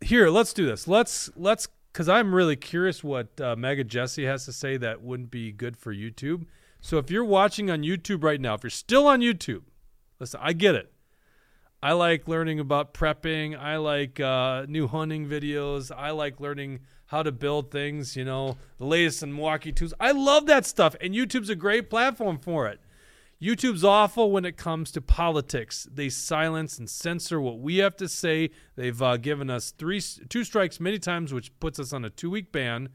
here, 0.00 0.28
let's 0.28 0.52
do 0.52 0.66
this. 0.66 0.88
Let's 0.88 1.30
let's 1.36 1.68
because 1.92 2.08
I'm 2.08 2.34
really 2.34 2.56
curious 2.56 3.02
what 3.04 3.40
uh, 3.40 3.56
Mega 3.56 3.84
Jesse 3.84 4.24
has 4.24 4.44
to 4.46 4.52
say 4.52 4.76
that 4.76 5.02
wouldn't 5.02 5.30
be 5.30 5.52
good 5.52 5.76
for 5.76 5.94
YouTube. 5.94 6.46
So 6.80 6.98
if 6.98 7.10
you're 7.10 7.24
watching 7.24 7.70
on 7.70 7.82
YouTube 7.82 8.24
right 8.24 8.40
now, 8.40 8.54
if 8.54 8.62
you're 8.62 8.70
still 8.70 9.06
on 9.06 9.20
YouTube, 9.20 9.62
listen, 10.18 10.40
I 10.42 10.52
get 10.52 10.74
it. 10.74 10.92
I 11.82 11.92
like 11.92 12.28
learning 12.28 12.60
about 12.60 12.92
prepping. 12.92 13.58
I 13.58 13.76
like 13.76 14.20
uh, 14.20 14.66
new 14.68 14.86
hunting 14.86 15.26
videos. 15.26 15.90
I 15.94 16.10
like 16.10 16.38
learning 16.38 16.80
how 17.06 17.22
to 17.22 17.32
build 17.32 17.70
things, 17.70 18.16
you 18.16 18.24
know, 18.24 18.56
the 18.78 18.84
latest 18.84 19.22
in 19.22 19.34
Milwaukee 19.34 19.72
tools. 19.72 19.94
I 19.98 20.12
love 20.12 20.46
that 20.46 20.66
stuff, 20.66 20.94
and 21.00 21.14
YouTube's 21.14 21.48
a 21.48 21.56
great 21.56 21.90
platform 21.90 22.38
for 22.38 22.68
it. 22.68 22.80
YouTube's 23.42 23.82
awful 23.82 24.30
when 24.30 24.44
it 24.44 24.58
comes 24.58 24.92
to 24.92 25.00
politics. 25.00 25.88
They 25.90 26.10
silence 26.10 26.78
and 26.78 26.88
censor 26.88 27.40
what 27.40 27.58
we 27.58 27.78
have 27.78 27.96
to 27.96 28.08
say. 28.08 28.50
They've 28.76 29.00
uh, 29.00 29.16
given 29.16 29.48
us 29.48 29.70
three, 29.70 30.02
two 30.28 30.44
strikes 30.44 30.78
many 30.78 30.98
times, 30.98 31.32
which 31.32 31.58
puts 31.58 31.80
us 31.80 31.94
on 31.94 32.04
a 32.04 32.10
two-week 32.10 32.52
ban. 32.52 32.90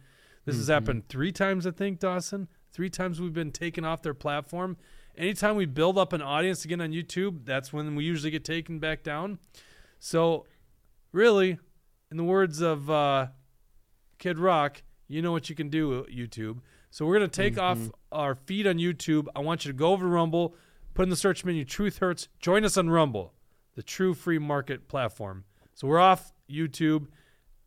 This 0.46 0.58
has 0.58 0.68
happened 0.68 1.10
three 1.10 1.32
times, 1.32 1.66
I 1.66 1.72
think, 1.72 2.00
Dawson. 2.00 2.48
Three 2.72 2.92
times 2.92 3.20
we've 3.20 3.34
been 3.34 3.52
taken 3.52 3.84
off 3.84 4.04
their 4.04 4.14
platform. 4.14 4.78
Anytime 5.18 5.56
we 5.56 5.66
build 5.66 5.98
up 5.98 6.14
an 6.14 6.22
audience 6.22 6.66
again 6.66 6.82
on 6.82 6.92
YouTube, 6.92 7.46
that's 7.46 7.72
when 7.72 7.96
we 7.96 8.04
usually 8.04 8.32
get 8.32 8.44
taken 8.44 8.80
back 8.80 9.04
down. 9.04 9.40
So, 10.00 10.46
really, 11.12 11.58
in 12.12 12.18
the 12.18 12.24
words 12.24 12.62
of 12.62 12.90
uh, 12.90 13.28
Kid 14.20 14.40
Rock, 14.40 14.84
you 15.08 15.22
know 15.22 15.32
what 15.32 15.50
you 15.50 15.56
can 15.56 15.70
do, 15.70 16.06
YouTube. 16.06 16.60
So 16.96 17.06
we're 17.06 17.16
gonna 17.16 17.28
take 17.28 17.58
off 17.58 17.78
our 18.12 18.36
feed 18.36 18.66
on 18.68 18.78
YouTube. 18.78 19.28
I 19.36 19.42
want 19.42 19.66
you 19.66 19.72
to 19.74 19.78
go 19.78 19.92
over 19.92 20.06
to 20.06 20.10
Rumble, 20.10 20.56
put 20.94 21.04
in 21.04 21.10
the 21.10 21.18
search 21.18 21.44
menu 21.44 21.66
"Truth 21.66 21.98
Hurts." 21.98 22.30
Join 22.40 22.64
us 22.64 22.78
on 22.78 22.90
Rumble, 22.90 23.34
the 23.76 23.84
true 23.84 24.14
free 24.14 24.40
market 24.40 24.88
platform. 24.88 25.44
So 25.74 25.88
we're 25.88 26.00
off 26.00 26.32
YouTube, 26.50 27.08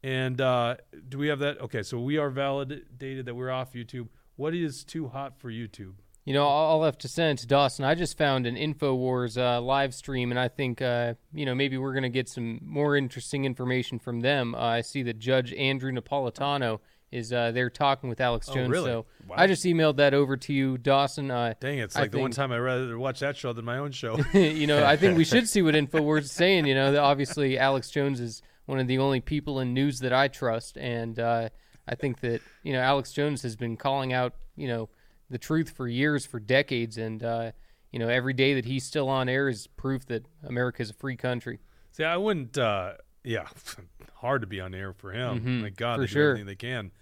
and 0.03 0.41
uh, 0.41 0.77
do 1.11 1.19
we 1.19 1.29
have 1.29 1.41
that? 1.41 1.61
Okay, 1.61 1.83
so 1.83 2.01
we 2.01 2.17
are 2.17 2.31
validated 2.31 3.27
that 3.27 3.35
we're 3.35 3.51
off 3.51 3.75
YouTube. 3.75 4.09
What 4.37 4.55
is 4.55 4.83
too 4.83 5.09
hot 5.09 5.39
for 5.39 5.51
YouTube? 5.51 5.93
You 6.29 6.35
know, 6.35 6.47
I'll 6.47 6.83
have 6.83 6.99
to 6.99 7.09
send 7.09 7.39
it 7.39 7.41
to 7.41 7.47
Dawson. 7.47 7.87
I 7.87 7.95
just 7.95 8.19
found 8.19 8.47
an 8.47 8.55
Infowars 8.55 9.41
uh, 9.41 9.63
live 9.63 9.95
stream, 9.95 10.31
and 10.31 10.39
I 10.39 10.49
think 10.49 10.83
uh, 10.83 11.15
you 11.33 11.47
know 11.47 11.55
maybe 11.55 11.79
we're 11.79 11.95
gonna 11.95 12.11
get 12.11 12.29
some 12.29 12.61
more 12.63 12.99
interesting 12.99 13.47
information 13.47 13.99
from 13.99 14.21
them. 14.21 14.55
Uh, 14.55 14.59
I 14.59 14.83
see 14.83 15.03
that 15.05 15.19
Judge 15.19 15.55
Andrew 15.55 15.91
Napolitano 15.91 16.81
is 17.11 17.33
uh, 17.33 17.53
there 17.53 17.71
talking 17.71 18.11
with 18.11 18.21
Alex 18.21 18.47
Jones. 18.49 18.57
Oh, 18.57 18.61
Jones. 18.61 18.71
really? 18.71 18.91
So 18.91 19.07
Wow. 19.27 19.37
I 19.39 19.47
just 19.47 19.65
emailed 19.65 19.97
that 19.97 20.13
over 20.13 20.37
to 20.37 20.53
you, 20.53 20.77
Dawson. 20.77 21.31
Uh, 21.31 21.55
Dang, 21.61 21.79
it's 21.79 21.97
I 21.97 22.03
like 22.03 22.11
the 22.11 22.19
one 22.19 22.31
time 22.31 22.53
I'd 22.53 22.59
rather 22.59 22.99
watch 22.99 23.21
that 23.21 23.35
show 23.39 23.55
than 23.55 23.65
my 23.65 23.79
own 23.79 23.93
show. 23.93 24.19
you 24.35 24.67
know, 24.67 24.85
I 24.85 24.99
think 24.99 25.17
we 25.17 25.25
should 25.25 25.49
see 25.51 25.63
what 25.63 25.75
Infowars 25.75 26.25
is 26.25 26.33
saying. 26.33 26.67
You 26.67 26.75
know, 26.75 27.03
obviously 27.03 27.59
Alex 27.59 27.89
Jones 27.89 28.21
is 28.21 28.43
one 28.67 28.81
of 28.81 28.87
the 28.87 28.99
only 28.99 29.23
people 29.23 29.61
in 29.61 29.73
news 29.73 30.01
that 30.01 30.13
I 30.13 30.29
trust, 30.29 30.77
and 30.77 31.19
uh, 31.19 31.49
I 31.89 31.95
think 31.95 32.21
that 32.21 32.43
you 32.63 32.75
know 32.75 32.81
Alex 32.81 33.15
Jones 33.15 33.41
has 33.45 33.57
been 33.57 33.79
calling 33.79 34.13
out 34.13 34.35
you 34.57 34.69
know 34.69 34.91
the 35.31 35.39
truth 35.39 35.71
for 35.71 35.87
years, 35.89 36.27
for 36.27 36.41
decades, 36.41 36.99
and 36.99 37.23
uh, 37.23 37.53
you 37.93 37.99
know 37.99 38.09
every 38.09 38.33
day 38.33 38.55
that 38.55 38.65
he's 38.65 38.85
still 38.85 39.09
on 39.09 39.29
air 39.29 39.49
is 39.49 39.67
proof 39.67 40.07
that 40.07 40.27
America 40.43 40.83
is 40.83 40.91
a 40.91 40.95
free 40.95 41.17
country. 41.17 41.61
See, 41.93 42.05
I 42.05 42.17
wouldn't. 42.17 42.57
Uh, 42.57 42.95
yeah, 43.25 43.47
hard 44.15 44.41
to 44.43 44.47
be 44.47 44.61
on 44.61 44.75
air 44.75 44.93
for 44.93 45.13
him. 45.13 45.63
My 45.63 45.71
God, 45.71 45.97
for 45.97 46.01
they 46.03 46.07
do 46.07 46.13
sure. 46.13 46.29
everything 46.31 46.47
they 46.47 46.57
can. 46.57 46.93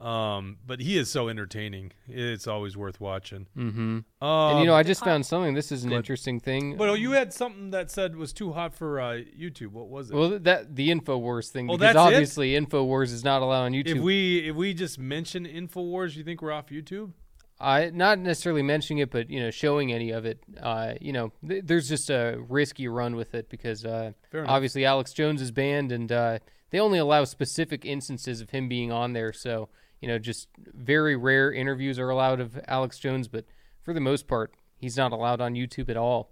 Um, 0.00 0.56
but 0.66 0.80
he 0.80 0.96
is 0.96 1.10
so 1.10 1.28
entertaining. 1.28 1.92
It's 2.08 2.46
always 2.46 2.74
worth 2.74 3.00
watching. 3.00 3.46
Mm-hmm. 3.54 3.98
Um, 4.24 4.50
and 4.50 4.60
you 4.60 4.64
know, 4.64 4.74
I 4.74 4.82
just 4.82 5.04
found 5.04 5.26
something. 5.26 5.52
This 5.52 5.70
is 5.70 5.84
an 5.84 5.92
interesting 5.92 6.40
thing. 6.40 6.76
but 6.78 6.88
oh, 6.88 6.94
you 6.94 7.10
had 7.10 7.34
something 7.34 7.70
that 7.72 7.90
said 7.90 8.16
was 8.16 8.32
too 8.32 8.52
hot 8.52 8.74
for 8.74 8.98
uh, 8.98 9.20
YouTube. 9.38 9.72
What 9.72 9.88
was 9.88 10.10
it? 10.10 10.16
well, 10.16 10.38
that 10.38 10.74
the 10.74 10.88
Infowars 10.88 11.50
thing 11.50 11.68
Oh, 11.68 11.76
because 11.76 11.92
that's 11.92 11.96
it? 11.96 12.14
obviously 12.14 12.52
Infowars 12.52 13.12
is 13.12 13.24
not 13.24 13.42
allowed 13.42 13.64
on 13.64 13.72
YouTube. 13.72 13.96
if 13.96 14.02
we 14.02 14.48
if 14.48 14.56
we 14.56 14.72
just 14.72 14.98
mention 14.98 15.44
Infowars, 15.44 16.16
you 16.16 16.24
think 16.24 16.40
we're 16.40 16.52
off 16.52 16.68
YouTube? 16.68 17.12
I 17.60 17.90
not 17.90 18.18
necessarily 18.18 18.62
mentioning 18.62 18.98
it, 19.00 19.10
but 19.10 19.28
you 19.30 19.40
know, 19.40 19.50
showing 19.50 19.92
any 19.92 20.10
of 20.10 20.24
it. 20.24 20.42
Uh, 20.60 20.94
you 21.00 21.12
know, 21.12 21.32
th- 21.46 21.64
there's 21.66 21.88
just 21.88 22.08
a 22.10 22.38
risky 22.48 22.88
run 22.88 23.16
with 23.16 23.34
it 23.34 23.48
because 23.50 23.84
uh, 23.84 24.12
obviously 24.46 24.84
Alex 24.84 25.12
Jones 25.12 25.42
is 25.42 25.50
banned, 25.50 25.92
and 25.92 26.10
uh, 26.10 26.38
they 26.70 26.80
only 26.80 26.98
allow 26.98 27.24
specific 27.24 27.84
instances 27.84 28.40
of 28.40 28.50
him 28.50 28.68
being 28.68 28.90
on 28.90 29.12
there. 29.12 29.32
So 29.32 29.68
you 30.00 30.08
know, 30.08 30.18
just 30.18 30.48
very 30.58 31.14
rare 31.16 31.52
interviews 31.52 31.98
are 31.98 32.08
allowed 32.08 32.40
of 32.40 32.58
Alex 32.66 32.98
Jones, 32.98 33.28
but 33.28 33.44
for 33.82 33.92
the 33.92 34.00
most 34.00 34.26
part, 34.26 34.54
he's 34.78 34.96
not 34.96 35.12
allowed 35.12 35.40
on 35.42 35.54
YouTube 35.54 35.90
at 35.90 35.96
all. 35.98 36.30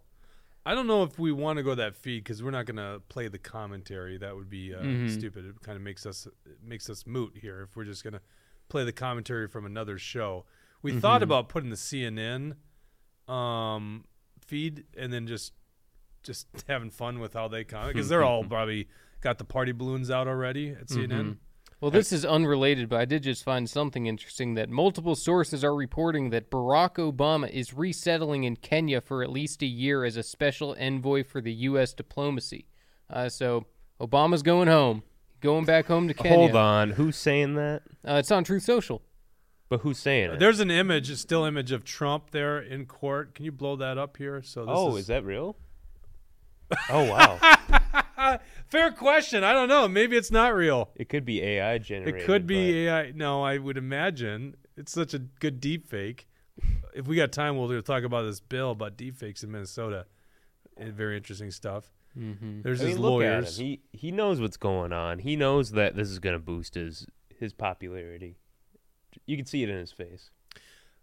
I 0.65 0.75
don't 0.75 0.87
know 0.87 1.03
if 1.03 1.19
we 1.19 1.33
want 1.33 1.57
to 1.59 1.63
go 1.63 1.75
that 1.75 1.95
feed 1.97 2.25
because 2.25 2.43
we're 2.43 2.51
not 2.51 2.67
going 2.67 2.77
to 2.77 3.01
play 3.09 3.29
the 3.29 3.39
commentary. 3.39 4.19
That 4.19 4.35
would 4.37 4.49
be 4.51 4.75
uh, 4.75 4.79
Mm-hmm. 4.81 5.09
stupid. 5.09 5.47
It 5.47 5.61
kind 5.63 5.77
of 5.77 5.83
makes 5.83 6.07
us 6.07 6.27
makes 6.63 6.89
us 6.91 7.07
moot 7.07 7.35
here 7.41 7.63
if 7.69 7.77
we're 7.77 7.85
just 7.85 8.03
going 8.03 8.15
to 8.15 8.21
play 8.69 8.85
the 8.85 8.93
commentary 8.93 9.49
from 9.49 9.67
another 9.67 9.99
show. 9.99 10.45
We 10.83 10.93
Mm-hmm. 10.93 11.01
thought 11.01 11.23
about 11.23 11.49
putting 11.49 11.71
the 11.71 11.77
CNN 11.77 12.55
um, 13.27 14.05
feed 14.47 14.85
and 14.97 15.13
then 15.13 15.27
just 15.27 15.53
just 16.23 16.47
having 16.69 16.91
fun 16.91 17.21
with 17.21 17.35
how 17.35 17.49
they 17.49 17.65
comment 17.65 17.95
because 17.95 18.09
they're 18.09 18.25
all 18.25 18.45
probably 18.49 18.89
got 19.21 19.39
the 19.39 19.45
party 19.45 19.73
balloons 19.73 20.11
out 20.11 20.29
already 20.29 20.71
at 20.71 20.87
CNN. 20.89 21.37
Well, 21.81 21.93
this 21.93 22.11
is 22.13 22.25
unrelated, 22.25 22.89
but 22.89 22.99
I 23.01 23.05
did 23.05 23.23
just 23.23 23.45
find 23.45 23.71
something 23.71 24.07
interesting 24.07 24.55
that 24.55 24.69
multiple 24.69 25.15
sources 25.15 25.63
are 25.63 25.75
reporting 25.77 26.31
that 26.31 26.51
Barack 26.51 26.95
Obama 26.97 27.49
is 27.49 27.73
resettling 27.73 28.43
in 28.43 28.57
Kenya 28.57 29.01
for 29.01 29.23
at 29.23 29.31
least 29.31 29.63
a 29.63 29.67
year 29.67 30.05
as 30.05 30.17
a 30.17 30.25
special 30.25 30.75
envoy 30.77 31.23
for 31.23 31.41
the 31.41 31.53
U.S. 31.53 31.93
diplomacy. 31.93 32.67
Uh, 33.09 33.29
so 33.29 33.67
Obama's 34.01 34.43
going 34.43 34.67
home, 34.67 35.05
going 35.41 35.65
back 35.65 35.87
home 35.87 36.09
to 36.09 36.15
Kenya. 36.15 36.37
Hold 36.37 36.57
on, 36.57 36.91
who's 36.91 37.15
saying 37.17 37.55
that? 37.55 37.83
Uh, 38.05 38.15
it's 38.15 38.33
on 38.33 38.43
Truth 38.43 38.65
Social. 38.65 39.01
But 39.69 39.81
who's 39.81 39.99
saying 39.99 40.33
it? 40.33 40.39
There's 40.39 40.61
an 40.61 40.71
image, 40.71 41.11
a 41.11 41.17
still 41.17 41.45
image 41.45 41.73
of 41.73 41.85
Trump 41.85 42.31
there 42.31 42.59
in 42.59 42.87
court. 42.87 43.35
Can 43.35 43.45
you 43.45 43.53
blow 43.53 43.77
that 43.77 43.99
up 43.99 44.17
here? 44.17 44.43
So 44.43 44.65
this 44.65 44.75
oh, 44.75 44.95
is, 44.97 45.01
is 45.03 45.07
that 45.09 45.25
real? 45.25 45.57
oh 46.91 47.05
wow, 47.05 48.39
fair 48.67 48.93
question. 48.93 49.43
I 49.43 49.53
don't 49.53 49.69
know. 49.69 49.89
Maybe 49.89 50.17
it's 50.17 50.31
not 50.31 50.55
real. 50.55 50.91
it 50.97 51.09
could 51.09 51.25
be 51.25 51.43
AI 51.43 51.79
generated. 51.79 52.21
It 52.21 52.27
could 52.27 52.47
be 52.47 52.87
AI. 52.87 53.13
No, 53.13 53.43
I 53.43 53.57
would 53.57 53.79
imagine 53.79 54.55
it's 54.77 54.93
such 54.93 55.15
a 55.15 55.19
good 55.19 55.61
deep 55.61 55.89
fake. 55.89 56.27
If 56.95 57.07
we 57.07 57.17
got 57.17 57.33
time, 57.33 57.57
we'll 57.57 57.81
talk 57.83 58.03
about 58.05 58.23
this 58.23 58.41
bill 58.41 58.73
about 58.73 58.97
deep 58.97 59.17
fakes 59.17 59.43
in 59.43 59.51
Minnesota. 59.51 60.07
Eh, 60.79 60.91
Very 60.91 61.17
interesting 61.17 61.51
stuff. 61.51 61.91
Mm-hmm. 62.19 62.63
There's 62.63 62.81
I 62.81 62.87
his 62.87 62.95
mean, 62.95 63.03
look 63.03 63.11
lawyers. 63.13 63.57
He 63.57 63.81
he 63.93 64.11
knows 64.11 64.41
what's 64.41 64.57
going 64.57 64.93
on. 64.93 65.21
He 65.21 65.37
knows 65.37 65.71
that 65.73 65.95
this 65.95 66.09
is 66.11 66.19
going 66.19 66.35
to 66.35 66.41
boost 66.41 66.75
his 66.75 67.07
his 67.39 67.53
popularity. 67.53 68.37
You 69.27 69.37
can 69.37 69.47
see 69.47 69.63
it 69.63 69.69
in 69.69 69.77
his 69.79 69.93
face. 69.93 70.31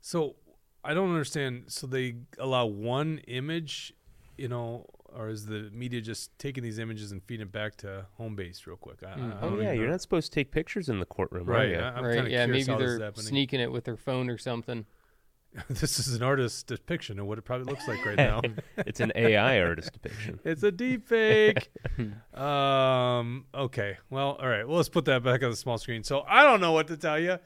So 0.01 0.35
I 0.83 0.93
don't 0.93 1.09
understand. 1.09 1.65
So 1.67 1.87
they 1.87 2.15
allow 2.39 2.65
one 2.65 3.19
image, 3.27 3.93
you 4.37 4.47
know, 4.47 4.85
or 5.15 5.29
is 5.29 5.45
the 5.45 5.69
media 5.73 6.01
just 6.01 6.37
taking 6.37 6.61
these 6.63 6.77
images 6.77 7.11
and 7.11 7.23
feeding 7.23 7.47
it 7.47 7.51
back 7.51 7.75
to 7.77 8.05
home 8.17 8.35
base 8.35 8.67
real 8.67 8.75
quick? 8.77 8.97
I, 9.03 9.09
I- 9.09 9.13
I 9.13 9.17
Mm. 9.17 9.37
Oh 9.41 9.49
don't 9.51 9.57
yeah, 9.59 9.63
even 9.65 9.75
you're 9.77 9.85
know. 9.85 9.91
not 9.93 10.01
supposed 10.01 10.31
to 10.31 10.35
take 10.39 10.51
pictures 10.51 10.89
in 10.89 10.99
the 10.99 11.05
courtroom, 11.05 11.45
right. 11.45 11.67
Are 11.67 11.69
you? 11.69 11.77
I, 11.79 11.97
am 11.99 12.03
right? 12.05 12.29
Yeah, 12.29 12.45
maybe 12.45 12.63
how 12.71 12.77
this 12.77 12.91
is 12.91 12.99
they're 12.99 13.13
sneaking 13.15 13.59
it 13.61 13.71
with 13.71 13.85
their 13.85 13.97
phone 13.97 14.29
or 14.29 14.37
something. 14.37 14.85
this 15.69 15.99
is 15.99 16.13
an 16.15 16.21
artist's 16.21 16.63
depiction 16.63 17.17
of 17.17 17.27
what 17.27 17.37
it 17.37 17.43
probably 17.43 17.65
looks 17.71 17.87
like 17.87 18.05
right 18.05 18.17
now. 18.29 18.41
it's 18.77 18.99
an 18.99 19.13
AI 19.15 19.61
artist 19.61 19.93
depiction. 19.93 20.37
It's 20.43 20.63
a 20.63 20.71
deep 20.71 21.07
fake. 21.07 21.69
um. 22.33 23.45
Okay. 23.53 23.97
Well. 24.09 24.37
All 24.39 24.49
right. 24.49 24.67
Well, 24.67 24.77
let's 24.77 24.89
put 24.89 25.05
that 25.05 25.23
back 25.23 25.43
on 25.43 25.49
the 25.51 25.55
small 25.55 25.77
screen. 25.77 26.03
So 26.03 26.25
I 26.27 26.43
don't 26.43 26.59
know 26.61 26.73
what 26.73 26.87
to 26.87 26.97
tell 26.97 27.17
you. 27.19 27.39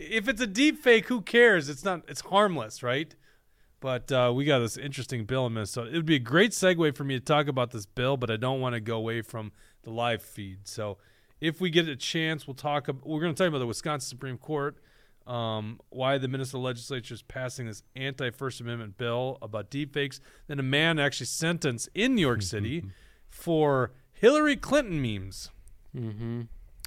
If 0.00 0.28
it's 0.28 0.40
a 0.40 0.46
deep 0.46 0.78
fake, 0.78 1.08
who 1.08 1.20
cares? 1.20 1.68
It's 1.68 1.84
not. 1.84 2.04
It's 2.06 2.20
harmless, 2.20 2.84
right? 2.84 3.12
But 3.80 4.10
uh, 4.12 4.32
we 4.34 4.44
got 4.44 4.60
this 4.60 4.76
interesting 4.76 5.24
bill 5.24 5.46
in 5.46 5.54
Minnesota. 5.54 5.90
It 5.90 5.96
would 5.96 6.06
be 6.06 6.16
a 6.16 6.20
great 6.20 6.52
segue 6.52 6.96
for 6.96 7.04
me 7.04 7.18
to 7.18 7.24
talk 7.24 7.48
about 7.48 7.72
this 7.72 7.84
bill, 7.84 8.16
but 8.16 8.30
I 8.30 8.36
don't 8.36 8.60
want 8.60 8.74
to 8.74 8.80
go 8.80 8.96
away 8.96 9.22
from 9.22 9.52
the 9.82 9.90
live 9.90 10.22
feed. 10.22 10.68
So 10.68 10.98
if 11.40 11.60
we 11.60 11.70
get 11.70 11.88
a 11.88 11.96
chance, 11.96 12.46
we'll 12.46 12.54
talk. 12.54 12.88
We're 13.04 13.20
going 13.20 13.34
to 13.34 13.38
talk 13.38 13.48
about 13.48 13.58
the 13.58 13.66
Wisconsin 13.66 14.08
Supreme 14.08 14.38
Court, 14.38 14.78
um, 15.26 15.80
why 15.90 16.18
the 16.18 16.28
Minnesota 16.28 16.58
legislature 16.58 17.14
is 17.14 17.22
passing 17.22 17.66
this 17.66 17.82
anti-First 17.96 18.60
Amendment 18.60 18.98
bill 18.98 19.38
about 19.42 19.70
deepfakes. 19.70 20.20
Then 20.46 20.60
a 20.60 20.64
man 20.64 20.98
actually 20.98 21.26
sentenced 21.26 21.88
in 21.94 22.14
New 22.14 22.22
York 22.22 22.42
City 22.42 22.84
for 23.28 23.92
Hillary 24.12 24.56
Clinton 24.56 25.02
memes, 25.02 25.50
Mm-hmm. 25.96 26.42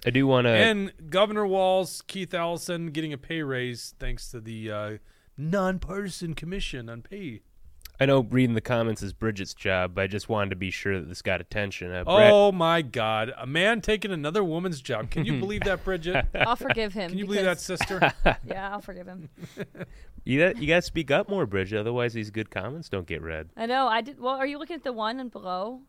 I 0.06 0.10
do 0.10 0.26
want 0.28 0.46
to. 0.46 0.52
and 0.52 0.92
Governor 1.10 1.46
Walz, 1.46 2.02
Keith 2.08 2.34
Ellison 2.34 2.88
getting 2.88 3.14
a 3.14 3.18
pay 3.18 3.42
raise 3.44 3.94
thanks 4.00 4.30
to 4.32 4.40
the 4.40 4.72
uh, 4.72 4.98
nonpartisan 5.38 6.34
commission 6.34 6.90
on 6.90 7.02
pay. 7.02 7.42
I 8.00 8.08
know 8.08 8.22
reading 8.22 8.56
the 8.56 8.62
comments 8.62 9.04
is 9.04 9.14
Bridget's 9.14 9.54
job, 9.54 9.94
but 9.94 10.02
I 10.02 10.08
just 10.08 10.28
wanted 10.28 10.50
to 10.50 10.56
be 10.56 10.72
sure 10.72 11.00
that 11.00 11.08
this 11.08 11.22
got 11.22 11.40
attention. 11.40 11.92
Uh, 11.94 12.04
Brad- 12.04 12.32
Oh 12.34 12.52
my 12.52 12.82
God! 12.82 13.32
A 13.38 13.46
man 13.46 13.80
taking 13.80 14.12
another 14.12 14.44
woman's 14.44 14.82
job. 14.82 15.12
Can 15.12 15.24
you 15.24 15.40
believe 15.40 15.62
that, 15.66 15.84
Bridget? 15.84 16.26
I'll 16.34 16.56
forgive 16.56 16.94
him. 16.94 17.10
Can 17.12 17.20
you 17.20 17.26
believe 17.28 17.44
that, 17.44 17.60
sister? 17.60 18.12
Yeah, 18.44 18.72
I'll 18.72 18.82
forgive 18.82 19.06
him. 19.06 19.30
you 20.24 20.40
got 20.40 20.58
you 20.60 20.68
got 20.68 20.78
to 20.78 20.82
speak 20.82 21.12
up 21.12 21.30
more, 21.30 21.46
Bridget. 21.46 21.78
Otherwise, 21.80 22.14
these 22.14 22.32
good 22.32 22.50
comments 22.50 22.90
don't 22.90 23.06
get 23.06 23.22
read. 23.22 23.50
I 23.56 23.68
know. 23.68 23.88
I 23.88 24.02
did. 24.02 24.20
Well, 24.20 24.34
are 24.34 24.48
you 24.48 24.58
looking 24.58 24.78
at 24.78 24.84
the 24.84 24.94
one 24.94 25.20
and 25.20 25.30
below? 25.32 25.82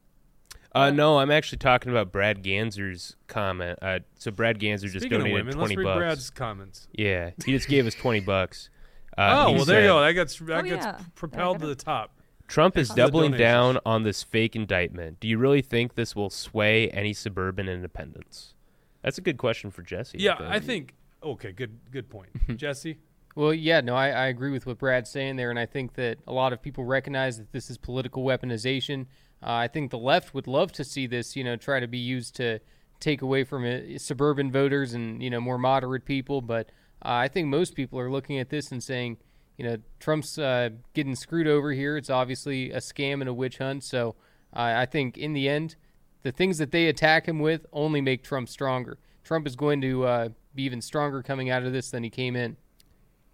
Uh, 0.74 0.90
no, 0.90 1.18
I'm 1.18 1.30
actually 1.30 1.58
talking 1.58 1.90
about 1.92 2.12
Brad 2.12 2.42
Ganser's 2.42 3.16
comment. 3.26 3.78
Uh, 3.82 4.00
so 4.18 4.30
Brad 4.30 4.58
Ganser 4.58 4.82
just 4.90 5.00
Speaking 5.00 5.12
of 5.16 5.18
donated 5.20 5.34
women, 5.34 5.58
let's 5.58 5.72
twenty 5.72 5.76
read 5.76 5.84
bucks. 5.84 5.98
Brad's 5.98 6.30
comments. 6.30 6.88
Yeah, 6.92 7.30
he 7.44 7.52
just 7.52 7.68
gave 7.68 7.86
us 7.86 7.94
twenty 7.94 8.20
bucks. 8.20 8.68
Uh, 9.18 9.44
oh 9.44 9.50
he 9.50 9.56
well, 9.56 9.64
there 9.66 9.82
you 9.82 9.88
go. 9.88 10.00
That 10.00 10.12
gets 10.12 10.38
that 10.38 10.64
Oh, 10.64 10.68
gets 10.68 10.86
yeah. 10.86 10.98
propelled 11.14 11.60
to 11.60 11.66
the 11.66 11.74
top. 11.74 12.18
Trump 12.48 12.78
is 12.78 12.88
Thanks 12.88 12.94
for 12.94 12.94
the 13.06 13.06
doubling 13.12 13.32
down 13.32 13.78
on 13.84 14.04
this 14.04 14.22
fake 14.22 14.56
indictment. 14.56 15.20
Do 15.20 15.28
you 15.28 15.36
really 15.36 15.60
think 15.60 15.96
this 15.96 16.16
will 16.16 16.30
sway 16.30 16.88
any 16.88 17.12
suburban 17.12 17.68
independents? 17.68 18.54
That's 19.02 19.18
a 19.18 19.20
good 19.20 19.36
question 19.36 19.70
for 19.70 19.82
Jesse. 19.82 20.16
Yeah, 20.18 20.36
I 20.40 20.60
think. 20.60 20.94
Okay, 21.22 21.52
good 21.52 21.78
good 21.90 22.08
point, 22.08 22.30
Jesse. 22.56 22.96
Well, 23.34 23.54
yeah, 23.54 23.80
no, 23.80 23.94
I, 23.94 24.08
I 24.08 24.26
agree 24.26 24.50
with 24.50 24.66
what 24.66 24.78
Brad's 24.78 25.10
saying 25.10 25.36
there, 25.36 25.50
and 25.50 25.58
I 25.58 25.66
think 25.66 25.94
that 25.94 26.18
a 26.26 26.32
lot 26.32 26.52
of 26.52 26.60
people 26.60 26.84
recognize 26.84 27.38
that 27.38 27.52
this 27.52 27.70
is 27.70 27.78
political 27.78 28.24
weaponization. 28.24 29.06
Uh, 29.42 29.54
I 29.54 29.68
think 29.68 29.90
the 29.90 29.98
left 29.98 30.34
would 30.34 30.46
love 30.46 30.70
to 30.72 30.84
see 30.84 31.06
this, 31.06 31.34
you 31.34 31.42
know, 31.42 31.56
try 31.56 31.80
to 31.80 31.88
be 31.88 31.98
used 31.98 32.36
to 32.36 32.60
take 33.00 33.20
away 33.20 33.42
from 33.42 33.64
uh, 33.64 33.98
suburban 33.98 34.52
voters 34.52 34.94
and 34.94 35.22
you 35.22 35.28
know 35.28 35.40
more 35.40 35.58
moderate 35.58 36.04
people. 36.04 36.40
But 36.40 36.68
uh, 37.04 37.12
I 37.12 37.28
think 37.28 37.48
most 37.48 37.74
people 37.74 37.98
are 37.98 38.10
looking 38.10 38.38
at 38.38 38.48
this 38.48 38.70
and 38.70 38.82
saying, 38.82 39.18
you 39.56 39.64
know, 39.64 39.76
Trump's 39.98 40.38
uh, 40.38 40.70
getting 40.94 41.16
screwed 41.16 41.48
over 41.48 41.72
here. 41.72 41.96
It's 41.96 42.10
obviously 42.10 42.70
a 42.70 42.78
scam 42.78 43.14
and 43.14 43.28
a 43.28 43.34
witch 43.34 43.58
hunt. 43.58 43.82
So 43.82 44.14
uh, 44.54 44.74
I 44.76 44.86
think 44.86 45.18
in 45.18 45.32
the 45.32 45.48
end, 45.48 45.74
the 46.22 46.32
things 46.32 46.58
that 46.58 46.70
they 46.70 46.86
attack 46.86 47.26
him 47.26 47.40
with 47.40 47.66
only 47.72 48.00
make 48.00 48.22
Trump 48.22 48.48
stronger. 48.48 48.98
Trump 49.24 49.46
is 49.46 49.56
going 49.56 49.80
to 49.80 50.04
uh, 50.04 50.28
be 50.54 50.62
even 50.62 50.80
stronger 50.80 51.22
coming 51.22 51.50
out 51.50 51.64
of 51.64 51.72
this 51.72 51.90
than 51.90 52.04
he 52.04 52.10
came 52.10 52.36
in. 52.36 52.56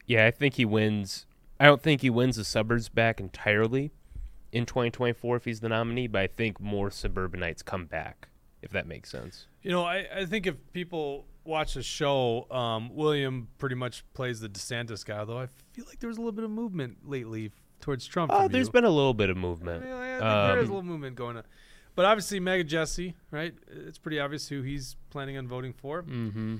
Yeah, 0.08 0.26
I 0.26 0.32
think 0.32 0.54
he 0.54 0.64
wins. 0.64 1.26
I 1.60 1.66
don't 1.66 1.80
think 1.82 2.00
he 2.00 2.10
wins 2.10 2.34
the 2.36 2.44
suburbs 2.44 2.88
back 2.88 3.20
entirely 3.20 3.92
in 4.52 4.64
2024 4.66 5.36
if 5.36 5.44
he's 5.44 5.60
the 5.60 5.68
nominee, 5.68 6.06
but 6.08 6.22
I 6.22 6.26
think 6.26 6.60
more 6.60 6.90
suburbanites 6.90 7.62
come 7.62 7.84
back, 7.86 8.28
if 8.62 8.70
that 8.72 8.86
makes 8.86 9.10
sense. 9.10 9.46
You 9.62 9.70
know, 9.70 9.84
I, 9.84 10.06
I 10.14 10.24
think 10.24 10.46
if 10.46 10.56
people 10.72 11.26
watch 11.44 11.74
the 11.74 11.82
show, 11.82 12.46
um, 12.50 12.94
William 12.94 13.48
pretty 13.58 13.74
much 13.74 14.02
plays 14.14 14.40
the 14.40 14.48
DeSantis 14.48 15.04
guy. 15.04 15.24
though 15.24 15.38
I 15.38 15.48
feel 15.72 15.84
like 15.86 16.00
there 16.00 16.08
was 16.08 16.16
a 16.16 16.20
little 16.20 16.32
bit 16.32 16.44
of 16.44 16.50
movement 16.50 16.98
lately 17.08 17.50
towards 17.80 18.06
Trump. 18.06 18.32
Oh, 18.34 18.48
there's 18.48 18.68
you. 18.68 18.72
been 18.72 18.84
a 18.84 18.90
little 18.90 19.14
bit 19.14 19.30
of 19.30 19.36
I, 19.36 19.40
movement. 19.40 19.84
mean, 19.84 19.92
I 19.92 20.08
think 20.10 20.20
there 20.20 20.58
is 20.58 20.68
a 20.68 20.72
Um, 20.72 20.76
little 20.76 20.82
movement 20.82 21.16
going 21.16 21.36
on. 21.36 21.42
But 21.94 22.04
obviously, 22.04 22.38
Mega 22.38 22.62
Jesse, 22.64 23.14
right? 23.32 23.54
It's 23.66 23.98
pretty 23.98 24.20
obvious 24.20 24.48
who 24.48 24.62
he's 24.62 24.96
planning 25.10 25.36
on 25.36 25.48
voting 25.48 25.72
for. 25.72 26.04
Mm-hmm. 26.04 26.56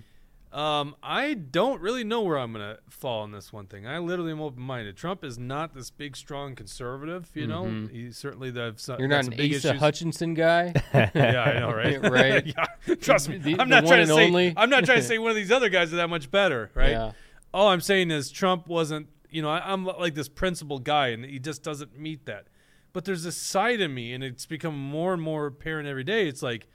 Um, 0.51 0.97
I 1.03 1.35
don't 1.35 1.81
really 1.83 2.05
know 2.05 2.23
where 2.23 2.39
I'm 2.39 2.53
gonna 2.53 2.79
fall 2.89 3.21
on 3.23 3.33
this 3.33 3.53
one 3.53 3.67
thing. 3.67 3.87
I 3.87 3.99
literally 3.99 4.33
am 4.33 4.41
open-minded. 4.41 4.97
Trump 4.97 5.23
is 5.23 5.39
not 5.39 5.75
this 5.75 5.91
big, 5.91 6.17
strong 6.17 6.55
conservative. 6.55 7.31
You 7.35 7.47
know, 7.47 7.65
Mhm. 7.65 7.91
he's 7.93 8.17
certainly 8.17 8.51
the. 8.51 8.75
You're 8.99 9.09
not 9.09 9.27
an 9.27 9.35
Asa 9.55 9.75
Hutchinson 9.75 10.33
guy. 10.35 10.73
yeah, 10.95 11.43
I 11.55 11.59
know, 11.61 11.73
right? 11.73 12.01
Right. 12.11 12.47
yeah, 12.87 12.95
trust 12.95 13.29
me. 13.29 13.37
The- 13.37 13.61
I'm 13.61 13.69
not 13.69 13.85
one 13.85 13.93
trying 13.93 14.07
to 14.07 14.15
say. 14.15 14.27
only. 14.27 14.55
I'm 14.57 14.71
not 14.71 14.85
trying 14.85 15.01
to 15.01 15.05
say 15.07 15.19
one 15.19 15.31
of 15.31 15.37
these 15.37 15.53
other 15.53 15.69
guys 15.69 15.93
are 15.93 15.97
that 15.97 16.09
much 16.09 16.31
better, 16.31 16.71
right? 16.75 16.91
Yeah. 16.93 17.13
All 17.53 17.69
I'm 17.69 17.81
saying 17.83 18.11
is 18.11 18.31
Trump 18.31 18.67
wasn't. 18.69 19.09
You 19.31 19.43
know, 19.43 19.51
I, 19.51 19.71
I'm 19.71 19.85
like 19.85 20.15
this 20.15 20.29
principled 20.31 20.85
guy, 20.85 21.09
and 21.09 21.25
he 21.27 21.39
just 21.39 21.63
doesn't 21.63 21.99
meet 21.99 22.25
that. 22.25 22.47
But 22.95 23.05
there's 23.05 23.23
this 23.25 23.37
side 23.37 23.83
of 23.83 23.91
me, 23.91 24.15
and 24.15 24.25
it's 24.25 24.47
become 24.47 24.79
more 24.79 25.13
and 25.13 25.21
more 25.21 25.45
apparent 25.47 25.87
every 25.87 26.05
day. 26.05 26.27
It's 26.27 26.43
like, 26.43 26.67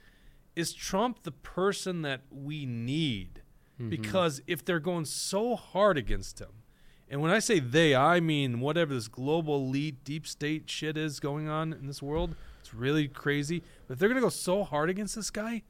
is 0.54 0.72
Trump 0.72 1.24
the 1.24 1.32
person 1.32 2.02
that 2.02 2.20
we 2.30 2.64
need? 2.66 3.40
Because 3.76 4.40
if 4.46 4.64
they're 4.64 4.80
going 4.80 5.04
so 5.04 5.56
hard 5.56 5.98
against 5.98 6.40
him, 6.40 6.62
and 7.08 7.20
when 7.20 7.30
I 7.30 7.38
say 7.38 7.58
they, 7.60 7.94
I 7.94 8.20
mean 8.20 8.60
whatever 8.60 8.94
this 8.94 9.08
global 9.08 9.56
elite 9.56 10.04
deep 10.04 10.26
state 10.26 10.70
shit 10.70 10.96
is 10.96 11.20
going 11.20 11.48
on 11.48 11.72
in 11.72 11.86
this 11.86 12.02
world, 12.02 12.34
it's 12.60 12.72
really 12.72 13.08
crazy. 13.08 13.62
But 13.86 13.94
if 13.94 13.98
they're 13.98 14.08
going 14.08 14.20
to 14.20 14.24
go 14.24 14.30
so 14.30 14.64
hard 14.64 14.90
against 14.90 15.14
this 15.14 15.30
guy, 15.30 15.62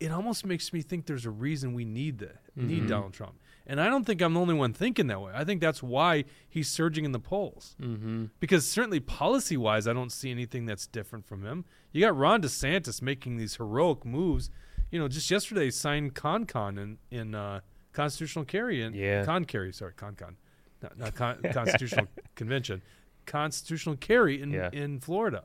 it 0.00 0.10
almost 0.10 0.44
makes 0.44 0.72
me 0.72 0.82
think 0.82 1.06
there's 1.06 1.26
a 1.26 1.30
reason 1.30 1.74
we 1.74 1.84
need 1.84 2.18
that 2.18 2.38
need 2.56 2.88
Donald 2.88 3.12
Trump. 3.12 3.34
And 3.66 3.80
I 3.80 3.88
don't 3.88 4.04
think 4.04 4.20
I'm 4.20 4.34
the 4.34 4.40
only 4.40 4.54
one 4.54 4.72
thinking 4.74 5.06
that 5.06 5.20
way. 5.20 5.32
I 5.34 5.44
think 5.44 5.60
that's 5.60 5.82
why 5.82 6.24
he's 6.48 6.68
surging 6.68 7.04
in 7.04 7.12
the 7.12 7.20
polls. 7.20 7.76
Mm-hmm. 7.80 8.26
Because 8.38 8.68
certainly 8.68 9.00
policy 9.00 9.56
wise, 9.56 9.88
I 9.88 9.92
don't 9.94 10.12
see 10.12 10.30
anything 10.30 10.66
that's 10.66 10.86
different 10.86 11.24
from 11.24 11.44
him. 11.44 11.64
You 11.92 12.02
got 12.02 12.16
Ron 12.16 12.42
DeSantis 12.42 13.00
making 13.00 13.36
these 13.36 13.56
heroic 13.56 14.04
moves. 14.04 14.50
You 14.90 14.98
know, 15.00 15.08
just 15.08 15.30
yesterday 15.30 15.70
signed 15.70 16.14
ConCon 16.14 16.78
in 16.78 16.98
in 17.10 17.34
uh, 17.34 17.60
constitutional 17.92 18.44
carry 18.44 18.82
in 18.82 18.94
Yeah. 18.94 19.24
con 19.24 19.44
carry. 19.44 19.72
Sorry, 19.72 19.92
ConCon, 19.94 20.34
not, 20.82 20.98
not 20.98 21.14
con- 21.14 21.40
constitutional 21.52 22.06
convention, 22.36 22.82
constitutional 23.26 23.96
carry 23.96 24.40
in 24.40 24.50
Yeah. 24.50 24.70
in 24.72 25.00
Florida. 25.00 25.44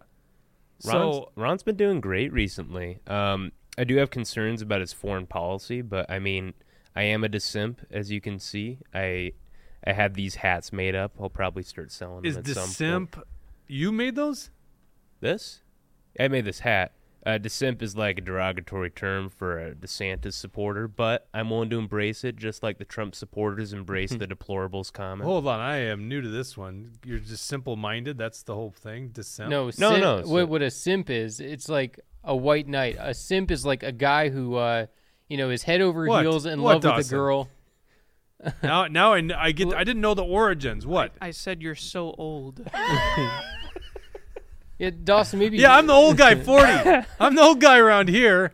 Ron's, 0.85 1.15
So 1.15 1.31
Ron's 1.35 1.63
been 1.63 1.75
doing 1.77 1.99
great 1.99 2.31
recently. 2.31 2.99
Um, 3.07 3.51
I 3.77 3.83
do 3.83 3.95
have 3.97 4.09
concerns 4.11 4.61
about 4.61 4.81
his 4.81 4.93
foreign 4.93 5.25
policy, 5.25 5.81
but 5.81 6.09
I 6.09 6.19
mean, 6.19 6.53
I 6.95 7.03
am 7.03 7.23
a 7.23 7.29
DeSimp, 7.29 7.77
as 7.91 8.11
you 8.11 8.21
can 8.21 8.39
see. 8.39 8.79
I 8.93 9.33
I 9.85 9.93
had 9.93 10.13
these 10.13 10.35
hats 10.35 10.73
made 10.73 10.93
up. 10.95 11.13
I'll 11.19 11.29
probably 11.29 11.63
start 11.63 11.91
selling 11.91 12.25
is 12.25 12.35
them 12.35 12.43
at 12.51 12.55
point. 12.55 12.69
simp? 12.69 13.27
You 13.67 13.91
made 13.91 14.15
those? 14.15 14.51
This? 15.21 15.61
I 16.19 16.27
made 16.27 16.43
this 16.45 16.59
hat. 16.59 16.91
Uh, 17.29 17.37
DeSimp 17.37 17.83
is 17.83 17.95
like 17.95 18.17
a 18.17 18.21
derogatory 18.21 18.89
term 18.89 19.29
for 19.29 19.59
a 19.59 19.75
DeSantis 19.75 20.33
supporter, 20.33 20.87
but 20.87 21.27
I'm 21.31 21.51
willing 21.51 21.69
to 21.69 21.77
embrace 21.77 22.23
it, 22.23 22.37
just 22.37 22.63
like 22.63 22.79
the 22.79 22.85
Trump 22.85 23.13
supporters 23.13 23.71
embrace 23.71 24.09
the 24.09 24.25
deplorables 24.25 24.91
comment. 24.91 25.29
Hold 25.29 25.45
on, 25.47 25.59
I 25.59 25.77
am 25.77 26.07
new 26.07 26.21
to 26.21 26.27
this 26.27 26.57
one. 26.57 26.93
You're 27.05 27.19
just 27.19 27.45
simple-minded. 27.45 28.17
That's 28.17 28.41
the 28.41 28.55
whole 28.55 28.71
thing. 28.71 29.09
Dissent. 29.09 29.51
No, 29.51 29.65
No, 29.65 29.69
simp, 29.69 29.99
no, 29.99 30.21
What, 30.25 30.49
what 30.49 30.61
a 30.63 30.71
simp 30.71 31.11
is, 31.11 31.39
it's 31.39 31.69
like 31.69 31.99
a 32.23 32.35
white 32.35 32.67
knight. 32.67 32.97
A 32.99 33.13
simp 33.13 33.51
is 33.51 33.63
like 33.63 33.83
a 33.83 33.91
guy 33.91 34.29
who, 34.29 34.55
uh, 34.55 34.87
you 35.27 35.37
know, 35.37 35.51
is 35.51 35.61
head 35.61 35.81
over 35.81 36.07
What? 36.07 36.23
heels 36.23 36.47
in 36.47 36.63
What, 36.63 36.83
love 36.83 36.97
with 36.97 37.05
a 37.05 37.09
girl. 37.09 37.47
now, 38.63 38.87
now 38.87 39.13
I, 39.13 39.21
I 39.37 39.51
get. 39.51 39.71
I 39.71 39.83
didn't 39.83 40.01
know 40.01 40.15
the 40.15 40.25
origins. 40.25 40.87
What? 40.87 41.11
I 41.21 41.29
said 41.29 41.61
you're 41.61 41.75
so 41.75 42.15
old. 42.17 42.67
Yeah, 44.79 44.89
Dawson, 45.03 45.37
maybe. 45.39 45.57
Yeah, 45.57 45.75
I'm 45.75 45.85
the 45.87 45.93
old 45.93 46.17
guy, 46.17 46.35
40. 46.43 47.05
I'm 47.19 47.35
the 47.35 47.41
old 47.41 47.59
guy 47.61 47.77
around 47.77 48.07
here. 48.09 48.53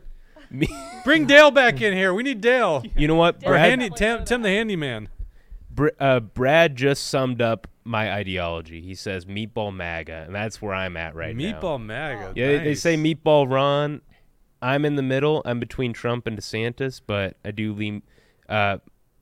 Me- 0.49 0.67
Bring 1.03 1.25
Dale 1.25 1.51
back 1.51 1.81
in 1.81 1.93
here. 1.93 2.13
We 2.13 2.23
need 2.23 2.41
Dale. 2.41 2.83
you 2.97 3.07
know 3.07 3.15
what? 3.15 3.35
Or 3.37 3.51
Brad, 3.53 3.69
handy, 3.69 3.89
Tim, 3.95 4.25
Tim 4.25 4.41
the 4.41 4.49
handyman. 4.49 5.09
Br- 5.69 5.89
uh, 5.99 6.19
Brad 6.19 6.75
just 6.75 7.07
summed 7.07 7.41
up 7.41 7.67
my 7.83 8.11
ideology. 8.11 8.81
He 8.81 8.95
says 8.95 9.25
meatball 9.25 9.73
MAGA, 9.75 10.23
and 10.25 10.33
that's 10.35 10.61
where 10.61 10.73
I'm 10.73 10.97
at 10.97 11.13
right 11.15 11.35
now. 11.35 11.43
Meatball 11.61 11.83
MAGA. 11.83 12.33
Yeah, 12.35 12.47
they- 12.47 12.57
they 12.63 12.75
say 12.75 12.95
meatball 12.97 13.49
Ron. 13.49 14.01
I'm 14.61 14.83
in 14.83 14.95
the 14.95 15.03
middle. 15.03 15.43
I'm 15.45 15.59
between 15.59 15.93
Trump 15.93 16.25
and 16.25 16.35
DeSantis, 16.37 17.01
but 17.05 17.37
I 17.45 17.51
do 17.51 17.71
lean. 17.73 18.01
Uh, 18.49 18.77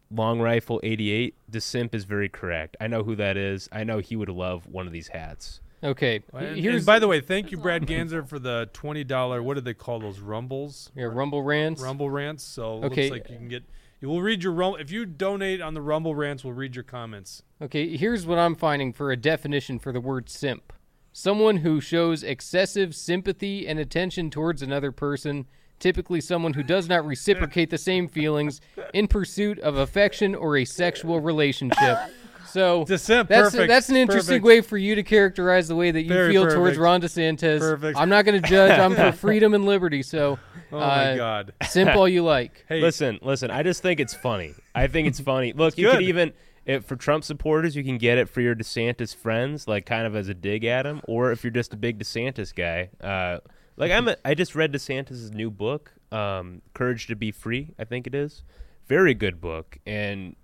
Long 0.09 0.39
Rifle 0.39 0.79
88. 0.83 1.35
DeSimp 1.51 1.93
is 1.95 2.05
very 2.05 2.29
correct. 2.29 2.77
I 2.79 2.87
know 2.87 3.03
who 3.03 3.15
that 3.15 3.35
is. 3.35 3.67
I 3.71 3.83
know 3.83 3.97
he 3.99 4.15
would 4.15 4.29
love 4.29 4.67
one 4.67 4.85
of 4.87 4.93
these 4.93 5.07
hats. 5.09 5.59
Okay, 5.83 6.21
And, 6.33 6.57
here's 6.57 6.77
and 6.77 6.85
by 6.85 6.99
the 6.99 7.07
way, 7.07 7.19
thank 7.19 7.51
you, 7.51 7.57
Brad 7.57 7.85
Ganser, 7.85 8.25
for 8.27 8.39
the 8.39 8.69
twenty 8.71 9.03
dollar. 9.03 9.43
What 9.43 9.55
do 9.55 9.61
they 9.61 9.73
call 9.73 9.99
those 9.99 10.19
rumbles? 10.19 10.91
yeah, 10.95 11.05
Rumble 11.05 11.43
rants. 11.43 11.81
Rumble 11.81 12.09
rants. 12.09 12.43
So 12.43 12.77
it 12.77 12.85
Okay. 12.85 13.09
looks 13.09 13.11
like 13.21 13.29
you 13.29 13.37
can 13.37 13.47
get. 13.49 13.63
You 13.99 14.07
will 14.09 14.21
read 14.21 14.43
your 14.43 14.53
rum. 14.53 14.75
If 14.79 14.91
you 14.91 15.05
donate 15.05 15.61
on 15.61 15.73
the 15.73 15.81
Rumble 15.81 16.15
rants, 16.15 16.43
we'll 16.43 16.53
read 16.53 16.75
your 16.75 16.83
comments. 16.83 17.43
Okay, 17.61 17.95
here's 17.97 18.25
what 18.25 18.37
I'm 18.37 18.55
finding 18.55 18.91
for 18.93 19.11
a 19.11 19.17
definition 19.17 19.79
for 19.79 19.91
the 19.91 20.01
word 20.01 20.29
simp 20.29 20.71
someone 21.15 21.57
who 21.57 21.79
shows 21.79 22.23
excessive 22.23 22.95
sympathy 22.95 23.67
and 23.67 23.77
attention 23.77 24.29
towards 24.31 24.63
another 24.63 24.91
person, 24.91 25.45
typically 25.79 26.19
someone 26.19 26.53
who 26.53 26.63
does 26.63 26.89
not 26.89 27.05
reciprocate 27.05 27.69
the 27.69 27.77
same 27.77 28.07
feelings 28.07 28.59
in 28.95 29.07
pursuit 29.07 29.59
of 29.59 29.75
affection 29.77 30.33
or 30.33 30.57
a 30.57 30.65
sexual 30.65 31.19
relationship. 31.19 31.97
So 32.53 32.83
The 32.85 32.97
simp, 32.97 33.29
that's 33.29 33.49
perfect, 33.51 33.67
that's 33.67 33.89
an 33.89 33.95
interesting 33.95 34.35
perfect. 34.41 34.45
way 34.45 34.61
for 34.61 34.77
you 34.77 34.93
to 34.95 35.03
characterize 35.03 35.67
the 35.67 35.75
way 35.75 35.89
that 35.89 36.03
you 36.03 36.09
Very 36.09 36.31
feel 36.31 36.43
towards 36.43 36.77
perfect. 36.77 36.79
Ron 36.79 37.01
DeSantis. 37.01 37.59
Perfect. 37.59 37.97
I'm 37.97 38.09
not 38.09 38.25
going 38.25 38.39
to 38.41 38.47
judge. 38.47 38.77
I'm 38.79 38.95
for 38.95 39.11
freedom 39.17 39.53
and 39.53 39.65
liberty. 39.65 40.03
So, 40.03 40.37
Oh 40.71 40.77
uh, 40.77 40.79
my 40.79 41.15
God. 41.15 41.53
simp 41.67 41.95
all 41.95 42.07
you 42.07 42.23
like. 42.23 42.65
Hey, 42.69 42.79
Listen, 42.81 43.19
listen. 43.21 43.51
I 43.51 43.63
just 43.63 43.81
think 43.81 43.99
it's 43.99 44.13
funny. 44.13 44.53
I 44.75 44.87
think 44.87 45.07
it's 45.07 45.19
funny. 45.19 45.53
Look, 45.53 45.77
you 45.77 45.85
good. 45.87 45.95
could 45.99 46.03
even 46.03 46.33
if 46.65 46.85
for 46.85 46.95
Trump 46.95 47.23
supporters, 47.23 47.75
you 47.75 47.83
can 47.83 47.97
get 47.97 48.17
it 48.17 48.29
for 48.29 48.41
your 48.41 48.55
DeSantis 48.55 49.15
friends, 49.15 49.67
like 49.67 49.85
kind 49.85 50.07
of 50.07 50.15
as 50.15 50.29
a 50.29 50.33
dig 50.33 50.63
at 50.63 50.85
him, 50.85 51.01
or 51.07 51.31
if 51.31 51.43
you're 51.43 51.51
just 51.51 51.73
a 51.73 51.77
big 51.77 51.99
DeSantis 51.99 52.53
guy. 52.55 52.89
Uh, 53.05 53.39
like 53.77 53.91
I'm, 53.91 54.07
a, 54.07 54.15
I 54.23 54.33
just 54.35 54.55
read 54.55 54.71
DeSantis's 54.71 55.31
new 55.31 55.49
book, 55.51 55.91
um, 56.11 56.61
"Courage 56.73 57.07
to 57.07 57.15
Be 57.15 57.31
Free." 57.31 57.73
I 57.79 57.83
think 57.83 58.07
it 58.07 58.13
is. 58.15 58.43
Very 58.87 59.13
good 59.13 59.41
book, 59.41 59.77
and 59.85 60.35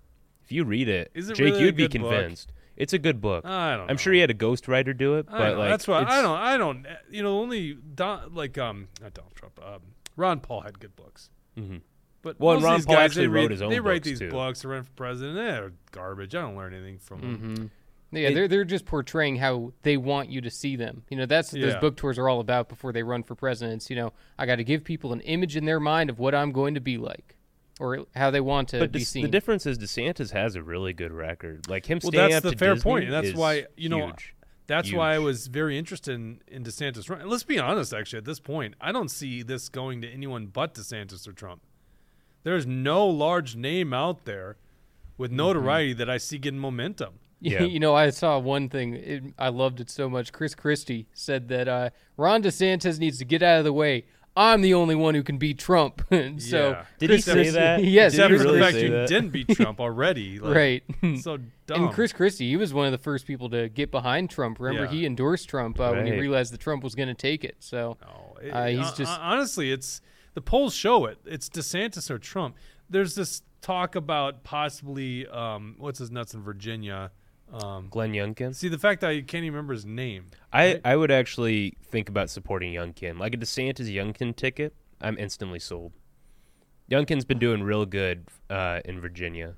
if 0.50 0.54
you 0.56 0.64
read 0.64 0.88
it, 0.88 1.12
Is 1.14 1.30
it 1.30 1.36
Jake, 1.36 1.44
really 1.52 1.62
a 1.62 1.66
you'd 1.66 1.76
be 1.76 1.86
good 1.86 2.00
book? 2.02 2.10
convinced. 2.10 2.52
It's 2.76 2.92
a 2.92 2.98
good 2.98 3.20
book. 3.20 3.44
I 3.46 3.76
don't. 3.76 3.88
I'm 3.88 3.96
sure 3.98 4.12
he 4.12 4.18
had 4.20 4.30
a 4.30 4.34
ghostwriter 4.34 4.96
do 4.96 5.14
it, 5.16 5.26
I 5.28 5.38
but 5.38 5.52
know, 5.52 5.58
like 5.60 5.70
that's 5.70 5.86
why 5.86 5.98
I 5.98 6.02
it's- 6.02 6.22
don't. 6.22 6.38
I 6.38 6.56
don't. 6.56 6.86
You 7.10 7.22
know, 7.22 7.38
only 7.40 7.74
Don, 7.74 8.34
like 8.34 8.58
um, 8.58 8.88
not 9.00 9.14
Donald 9.14 9.34
Trump. 9.36 9.60
Um, 9.64 9.80
Ron 10.16 10.40
Paul 10.40 10.62
had 10.62 10.80
good 10.80 10.96
books. 10.96 11.30
Mhm. 11.56 11.82
But 12.22 12.40
Well, 12.40 12.54
most 12.54 12.60
of 12.62 12.64
Ron 12.64 12.76
these 12.78 12.86
Paul 12.86 12.94
guys, 12.96 13.04
actually 13.10 13.22
they 13.22 13.28
wrote 13.28 13.40
read, 13.42 13.50
his 13.52 13.62
own 13.62 13.70
They 13.70 13.80
write 13.80 14.02
books, 14.02 14.08
these 14.08 14.18
too. 14.18 14.30
books 14.30 14.60
to 14.60 14.68
run 14.68 14.82
for 14.82 14.90
president. 14.92 15.36
They're 15.36 15.72
garbage. 15.92 16.34
I 16.34 16.40
don't 16.42 16.56
learn 16.56 16.74
anything 16.74 16.98
from 16.98 17.20
them. 17.20 17.36
Mm-hmm. 18.12 18.16
Yeah, 18.16 18.30
they're 18.32 18.48
they're 18.48 18.64
just 18.64 18.86
portraying 18.86 19.36
how 19.36 19.72
they 19.82 19.96
want 19.96 20.30
you 20.30 20.40
to 20.40 20.50
see 20.50 20.74
them. 20.74 21.04
You 21.10 21.16
know, 21.18 21.26
that's 21.26 21.52
what 21.52 21.60
those 21.62 21.74
Yeah. 21.74 21.80
book 21.80 21.96
tours 21.96 22.18
are 22.18 22.28
all 22.28 22.40
about 22.40 22.68
before 22.68 22.92
they 22.92 23.02
run 23.04 23.22
for 23.22 23.34
presidents. 23.36 23.88
You 23.88 23.96
know, 23.96 24.12
I 24.38 24.46
got 24.46 24.56
to 24.56 24.64
give 24.64 24.82
people 24.84 25.12
an 25.12 25.20
image 25.20 25.54
in 25.56 25.64
their 25.64 25.78
mind 25.80 26.10
of 26.10 26.18
what 26.18 26.34
I'm 26.34 26.50
going 26.50 26.74
to 26.74 26.80
be 26.80 26.98
like, 26.98 27.36
or 27.80 28.06
how 28.14 28.30
they 28.30 28.40
want 28.40 28.68
to 28.68 28.78
But 28.78 28.92
be 28.92 29.02
seen. 29.02 29.22
the 29.22 29.28
difference 29.28 29.66
is 29.66 29.78
DeSantis 29.78 30.30
has 30.32 30.54
a 30.54 30.62
really 30.62 30.92
good 30.92 31.10
record. 31.12 31.68
Like 31.68 31.86
him 31.86 31.98
Well, 32.02 32.12
staying 32.12 32.30
that's 32.30 32.36
up 32.36 32.42
the 32.44 32.50
to 32.52 32.56
fair 32.58 32.74
Disney 32.74 32.90
point, 32.90 33.04
and 33.06 33.12
that's 33.12 33.28
is 33.28 33.34
why 33.34 33.66
you 33.76 33.88
know. 33.88 34.06
huge. 34.06 34.34
That's 34.66 34.92
why 34.92 35.14
I 35.14 35.18
was 35.18 35.48
very 35.48 35.76
interested 35.76 36.14
in, 36.14 36.40
in 36.46 36.62
DeSantis. 36.62 37.10
run. 37.10 37.28
Let's 37.28 37.42
be 37.42 37.58
honest, 37.58 37.92
actually, 37.92 38.18
at 38.18 38.24
this 38.24 38.38
point, 38.38 38.74
I 38.80 38.92
don't 38.92 39.10
see 39.10 39.42
this 39.42 39.68
going 39.68 40.00
to 40.02 40.08
anyone 40.08 40.46
but 40.46 40.74
DeSantis 40.74 41.26
or 41.26 41.32
Trump. 41.32 41.62
There's 42.44 42.66
no 42.66 43.04
large 43.08 43.56
name 43.56 43.92
out 43.92 44.24
there 44.26 44.56
Mm-hmm. 45.20 45.22
with 45.22 45.32
notoriety 45.32 45.92
that 45.94 46.08
I 46.08 46.16
see 46.18 46.38
getting 46.38 46.60
momentum. 46.60 47.14
Yeah. 47.42 47.62
you 47.62 47.80
know, 47.80 47.94
I 47.94 48.10
saw 48.10 48.38
one 48.38 48.68
thing. 48.68 48.94
It, 48.94 49.22
I 49.38 49.48
loved 49.48 49.80
it 49.80 49.88
so 49.88 50.08
much. 50.10 50.30
Chris 50.30 50.54
Christie 50.54 51.06
said 51.14 51.48
that 51.48 51.68
uh, 51.68 51.88
Ron 52.18 52.42
DeSantis 52.42 52.98
needs 52.98 53.16
to 53.18 53.24
get 53.24 53.42
out 53.42 53.58
of 53.58 53.64
the 53.64 53.72
way. 53.72 54.04
I'm 54.36 54.60
the 54.62 54.74
only 54.74 54.94
one 54.94 55.14
who 55.14 55.22
can 55.22 55.38
beat 55.38 55.58
Trump. 55.58 56.02
And 56.10 56.40
so 56.42 56.70
Yeah. 56.70 56.84
Did 56.98 57.10
he 57.10 57.20
say 57.20 57.32
Christie- 57.32 57.50
that? 57.52 57.82
Yes, 57.84 58.14
Did 58.14 58.30
he 58.30 58.36
really 58.36 58.58
the 58.58 58.64
fact 58.64 58.74
say 58.76 58.84
you 58.84 58.90
that? 58.92 59.08
didn't 59.08 59.30
beat 59.30 59.48
Trump 59.48 59.80
already. 59.80 60.38
Like, 60.40 60.54
right. 60.56 60.82
So 61.20 61.38
dumb. 61.66 61.84
And 61.84 61.92
Chris 61.92 62.12
Christie, 62.12 62.48
he 62.48 62.56
was 62.56 62.72
one 62.72 62.86
of 62.86 62.92
the 62.92 62.98
first 62.98 63.26
people 63.26 63.50
to 63.50 63.68
get 63.68 63.90
behind 63.90 64.30
Trump. 64.30 64.58
Remember, 64.60 64.84
Yeah. 64.84 64.90
he 64.98 65.04
endorsed 65.06 65.48
Trump 65.48 65.78
uh, 65.80 65.90
when 65.92 66.06
he 66.06 66.12
realized 66.12 66.52
that 66.52 66.60
Trump 66.60 66.82
was 66.84 66.94
going 66.94 67.08
to 67.08 67.14
take 67.14 67.44
it. 67.44 67.56
So 67.60 67.96
No, 68.00 68.36
it- 68.42 68.50
Uh, 68.50 68.66
he's 68.66 68.78
hon- 68.80 68.94
just- 68.96 69.20
honestly, 69.20 69.72
it's 69.72 70.00
the 70.34 70.40
polls 70.40 70.74
show 70.74 71.06
it. 71.06 71.18
It's 71.26 71.48
DeSantis 71.48 72.08
or 72.10 72.18
Trump. 72.18 72.56
There's 72.88 73.14
this 73.16 73.42
talk 73.62 73.94
about 73.96 74.42
possibly 74.44 75.26
um, 75.26 75.74
what's 75.78 75.98
his 75.98 76.10
nuts 76.10 76.34
in 76.34 76.42
Virginia. 76.42 77.10
Um, 77.52 77.88
Glenn 77.90 78.12
Youngkin. 78.12 78.54
see 78.54 78.68
the 78.68 78.78
fact 78.78 79.00
that 79.00 79.10
I 79.10 79.20
can't 79.22 79.44
even 79.44 79.52
remember 79.54 79.72
his 79.74 79.84
name. 79.84 80.26
I, 80.52 80.80
I 80.84 80.94
would 80.96 81.10
actually 81.10 81.76
think 81.84 82.08
about 82.08 82.30
supporting 82.30 82.72
Youngkin. 82.72 83.18
Like 83.18 83.34
a 83.34 83.38
DeSantis 83.38 83.92
Youngkin 83.92 84.36
ticket, 84.36 84.74
I'm 85.00 85.18
instantly 85.18 85.58
sold. 85.58 85.92
Youngkin's 86.90 87.24
been 87.24 87.38
doing 87.38 87.62
real 87.62 87.86
good 87.86 88.26
uh, 88.48 88.80
in 88.84 89.00
Virginia. 89.00 89.54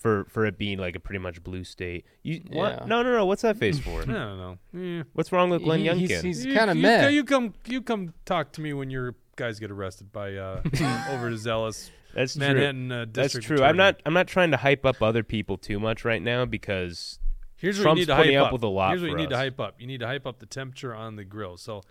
For 0.00 0.24
for 0.24 0.44
it 0.46 0.58
being 0.58 0.78
like 0.78 0.96
a 0.96 1.00
pretty 1.00 1.20
much 1.20 1.40
blue 1.44 1.62
state. 1.62 2.04
You 2.24 2.40
what? 2.50 2.72
Yeah. 2.80 2.84
No, 2.86 3.04
no, 3.04 3.12
no. 3.12 3.24
What's 3.24 3.42
that 3.42 3.56
face 3.56 3.78
for? 3.78 4.02
I 4.02 4.04
don't 4.04 4.14
know. 4.14 4.58
Eh. 4.76 5.04
What's 5.12 5.30
wrong 5.30 5.48
with 5.50 5.62
Glenn 5.62 5.78
He- 5.78 5.86
Youngkin? 5.86 5.98
he's- 6.08 6.22
he's- 6.22 6.44
You- 6.44 6.54
kind 6.54 6.70
of 6.72 6.76
you. 6.76 7.08
You 7.10 7.22
come, 7.24 7.54
you 7.66 7.80
come 7.82 8.12
talk 8.24 8.50
to 8.54 8.60
me 8.60 8.72
when 8.72 8.90
your 8.90 9.14
guys 9.36 9.60
get 9.60 9.70
arrested 9.70 10.10
by 10.10 10.34
uh, 10.34 10.60
overzealous 11.12 11.92
That's 12.14 12.34
true. 12.34 12.46
Manhattan 12.46 12.92
uh, 12.92 13.06
That's 13.10 13.32
true. 13.32 13.56
attorney. 13.56 13.62
I'm 13.62 13.76
not. 13.76 14.00
I'm 14.04 14.14
not 14.14 14.26
trying 14.28 14.50
to 14.50 14.56
hype 14.56 14.84
up 14.84 15.02
other 15.02 15.22
people 15.22 15.56
too 15.56 15.80
much 15.80 16.04
right 16.04 16.22
now 16.22 16.44
because 16.44 17.18
Here's 17.56 17.78
what 17.78 17.84
Trump's 17.84 18.00
you 18.00 18.02
need 18.02 18.12
to 18.12 18.16
putting 18.16 18.34
hype 18.34 18.42
up 18.42 18.46
up. 18.48 18.52
with 18.54 18.62
a 18.64 18.68
lot 18.68 18.90
Here's 18.90 19.02
what 19.02 19.10
you 19.10 19.16
need 19.16 19.30
to 19.30 19.36
hype 19.36 19.60
up. 19.60 19.80
You 19.80 19.86
need 19.86 20.00
to 20.00 20.06
hype 20.06 20.26
up 20.26 20.40
the 20.40 20.46
temperature 20.46 20.94
on 20.94 21.16
the 21.16 21.24
grill. 21.24 21.56
So, 21.56 21.82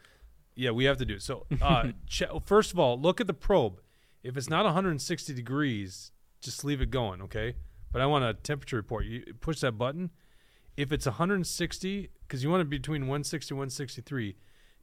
yeah, 0.53 0.72
we 0.72 0.84
have 0.84 0.97
to 0.97 1.05
do. 1.05 1.15
it. 1.15 1.22
So, 1.22 1.45
uh, 1.61 1.91
che- 2.07 2.28
first 2.45 2.74
of 2.74 2.80
all, 2.80 2.99
look 2.99 3.22
at 3.22 3.28
the 3.28 3.34
probe. 3.34 3.80
If 4.22 4.36
it's 4.36 4.49
not 4.49 4.65
160 4.65 5.34
degrees, 5.34 6.11
just 6.41 6.65
leave 6.65 6.82
it 6.82 6.91
going, 6.91 7.22
okay? 7.22 7.55
But 7.91 8.01
I 8.01 8.05
want 8.05 8.26
a 8.26 8.34
temperature 8.34 8.76
report. 8.76 9.05
You 9.05 9.34
push 9.39 9.61
that 9.61 9.74
button. 9.78 10.11
If 10.78 10.91
it's 10.91 11.05
160, 11.05 12.09
because 12.28 12.43
you 12.43 12.49
want 12.49 12.61
it 12.61 12.69
between 12.69 13.03
160 13.03 13.53
and 13.53 13.57
163, 13.59 14.36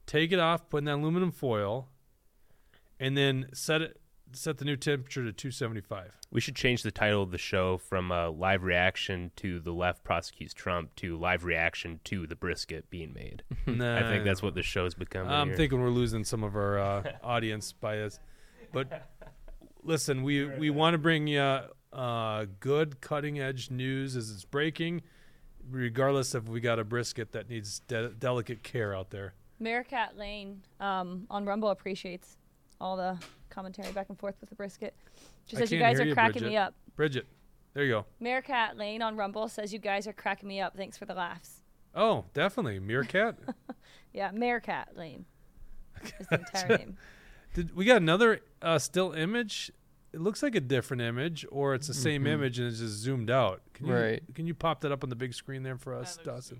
take 0.05 0.31
it 0.31 0.39
off, 0.39 0.69
put 0.69 0.79
in 0.79 0.85
that 0.85 0.95
aluminum 0.95 1.31
foil, 1.31 1.87
and 2.99 3.15
then 3.15 3.47
set 3.53 3.81
it. 3.81 3.99
Set 4.31 4.57
the 4.57 4.65
new 4.65 4.75
temperature 4.75 5.23
to 5.23 5.31
275. 5.33 6.17
we 6.31 6.39
should 6.39 6.55
change 6.55 6.83
the 6.83 6.91
title 6.91 7.23
of 7.23 7.31
the 7.31 7.37
show 7.37 7.77
from 7.77 8.11
uh, 8.11 8.29
"Live 8.29 8.63
Reaction 8.63 9.31
to 9.37 9.59
the 9.59 9.71
Left 9.71 10.03
Prosecutes 10.03 10.53
Trump" 10.53 10.95
to 10.97 11.17
"Live 11.17 11.43
Reaction 11.45 11.99
to 12.05 12.27
the 12.27 12.35
Brisket 12.35 12.89
Being 12.89 13.13
Made." 13.13 13.43
I 13.67 14.03
think 14.03 14.23
that's 14.25 14.43
what 14.43 14.53
the 14.55 14.61
show's 14.63 14.93
becoming. 14.93 15.31
I'm 15.31 15.47
here. 15.49 15.57
thinking 15.57 15.81
we're 15.81 15.89
losing 15.89 16.23
some 16.23 16.43
of 16.43 16.55
our 16.55 16.79
uh, 16.79 17.03
audience 17.23 17.71
by 17.73 17.95
this, 17.95 18.19
but 18.71 19.07
listen, 19.83 20.23
we 20.23 20.45
we 20.45 20.69
want 20.69 20.93
to 20.93 20.99
bring 20.99 21.25
you 21.27 21.61
uh, 21.93 22.45
good 22.59 23.01
cutting 23.01 23.39
edge 23.39 23.71
news 23.71 24.15
as 24.15 24.29
it's 24.29 24.45
breaking, 24.45 25.01
regardless 25.69 26.35
if 26.35 26.47
we 26.47 26.59
got 26.59 26.77
a 26.77 26.83
brisket 26.83 27.31
that 27.31 27.49
needs 27.49 27.79
de- 27.87 28.09
delicate 28.09 28.61
care 28.63 28.95
out 28.95 29.09
there. 29.09 29.33
Meerkat 29.59 30.15
Lane 30.17 30.61
um, 30.79 31.25
on 31.29 31.45
Rumble 31.45 31.69
appreciates 31.69 32.37
all 32.79 32.95
the 32.95 33.17
commentary 33.59 33.91
back 33.91 34.07
and 34.07 34.17
forth 34.17 34.35
with 34.39 34.49
the 34.49 34.55
brisket. 34.55 34.95
She 35.45 35.57
I 35.57 35.59
says 35.59 35.71
you 35.71 35.79
guys 35.79 35.99
are 35.99 36.05
you, 36.05 36.13
cracking 36.13 36.43
me 36.45 36.55
up. 36.55 36.73
Bridget, 36.95 37.27
there 37.73 37.83
you 37.83 37.91
go. 37.91 38.05
Meerkat 38.21 38.77
Lane 38.77 39.01
on 39.01 39.17
Rumble 39.17 39.49
says 39.49 39.73
you 39.73 39.79
guys 39.79 40.07
are 40.07 40.13
cracking 40.13 40.47
me 40.47 40.61
up. 40.61 40.77
Thanks 40.77 40.97
for 40.97 41.05
the 41.05 41.13
laughs. 41.13 41.61
Oh, 41.93 42.23
definitely 42.33 42.79
meerkat. 42.79 43.35
Yeah, 44.13 44.31
Meerkat 44.31 44.95
Lane 44.97 45.25
is 46.19 46.27
the 46.27 46.35
entire 46.39 46.77
name. 46.79 46.97
Did 47.53 47.75
we 47.75 47.85
got 47.85 47.97
another 47.97 48.39
uh, 48.61 48.79
still 48.79 49.11
image? 49.11 49.71
It 50.13 50.19
looks 50.21 50.41
like 50.41 50.55
a 50.55 50.59
different 50.61 51.01
image, 51.03 51.45
or 51.51 51.75
it's 51.75 51.85
the 51.85 51.93
same 51.93 52.25
image 52.25 52.57
and 52.57 52.67
it's 52.69 52.79
just 52.79 52.95
zoomed 52.95 53.29
out. 53.29 53.61
Can 53.75 53.85
you, 53.85 53.93
Right. 53.93 54.23
Can 54.33 54.47
you 54.47 54.55
pop 54.55 54.81
that 54.81 54.91
up 54.91 55.03
on 55.03 55.09
the 55.11 55.15
big 55.15 55.35
screen 55.35 55.61
there 55.61 55.77
for 55.77 55.93
us, 55.93 56.17
Dawson? 56.23 56.59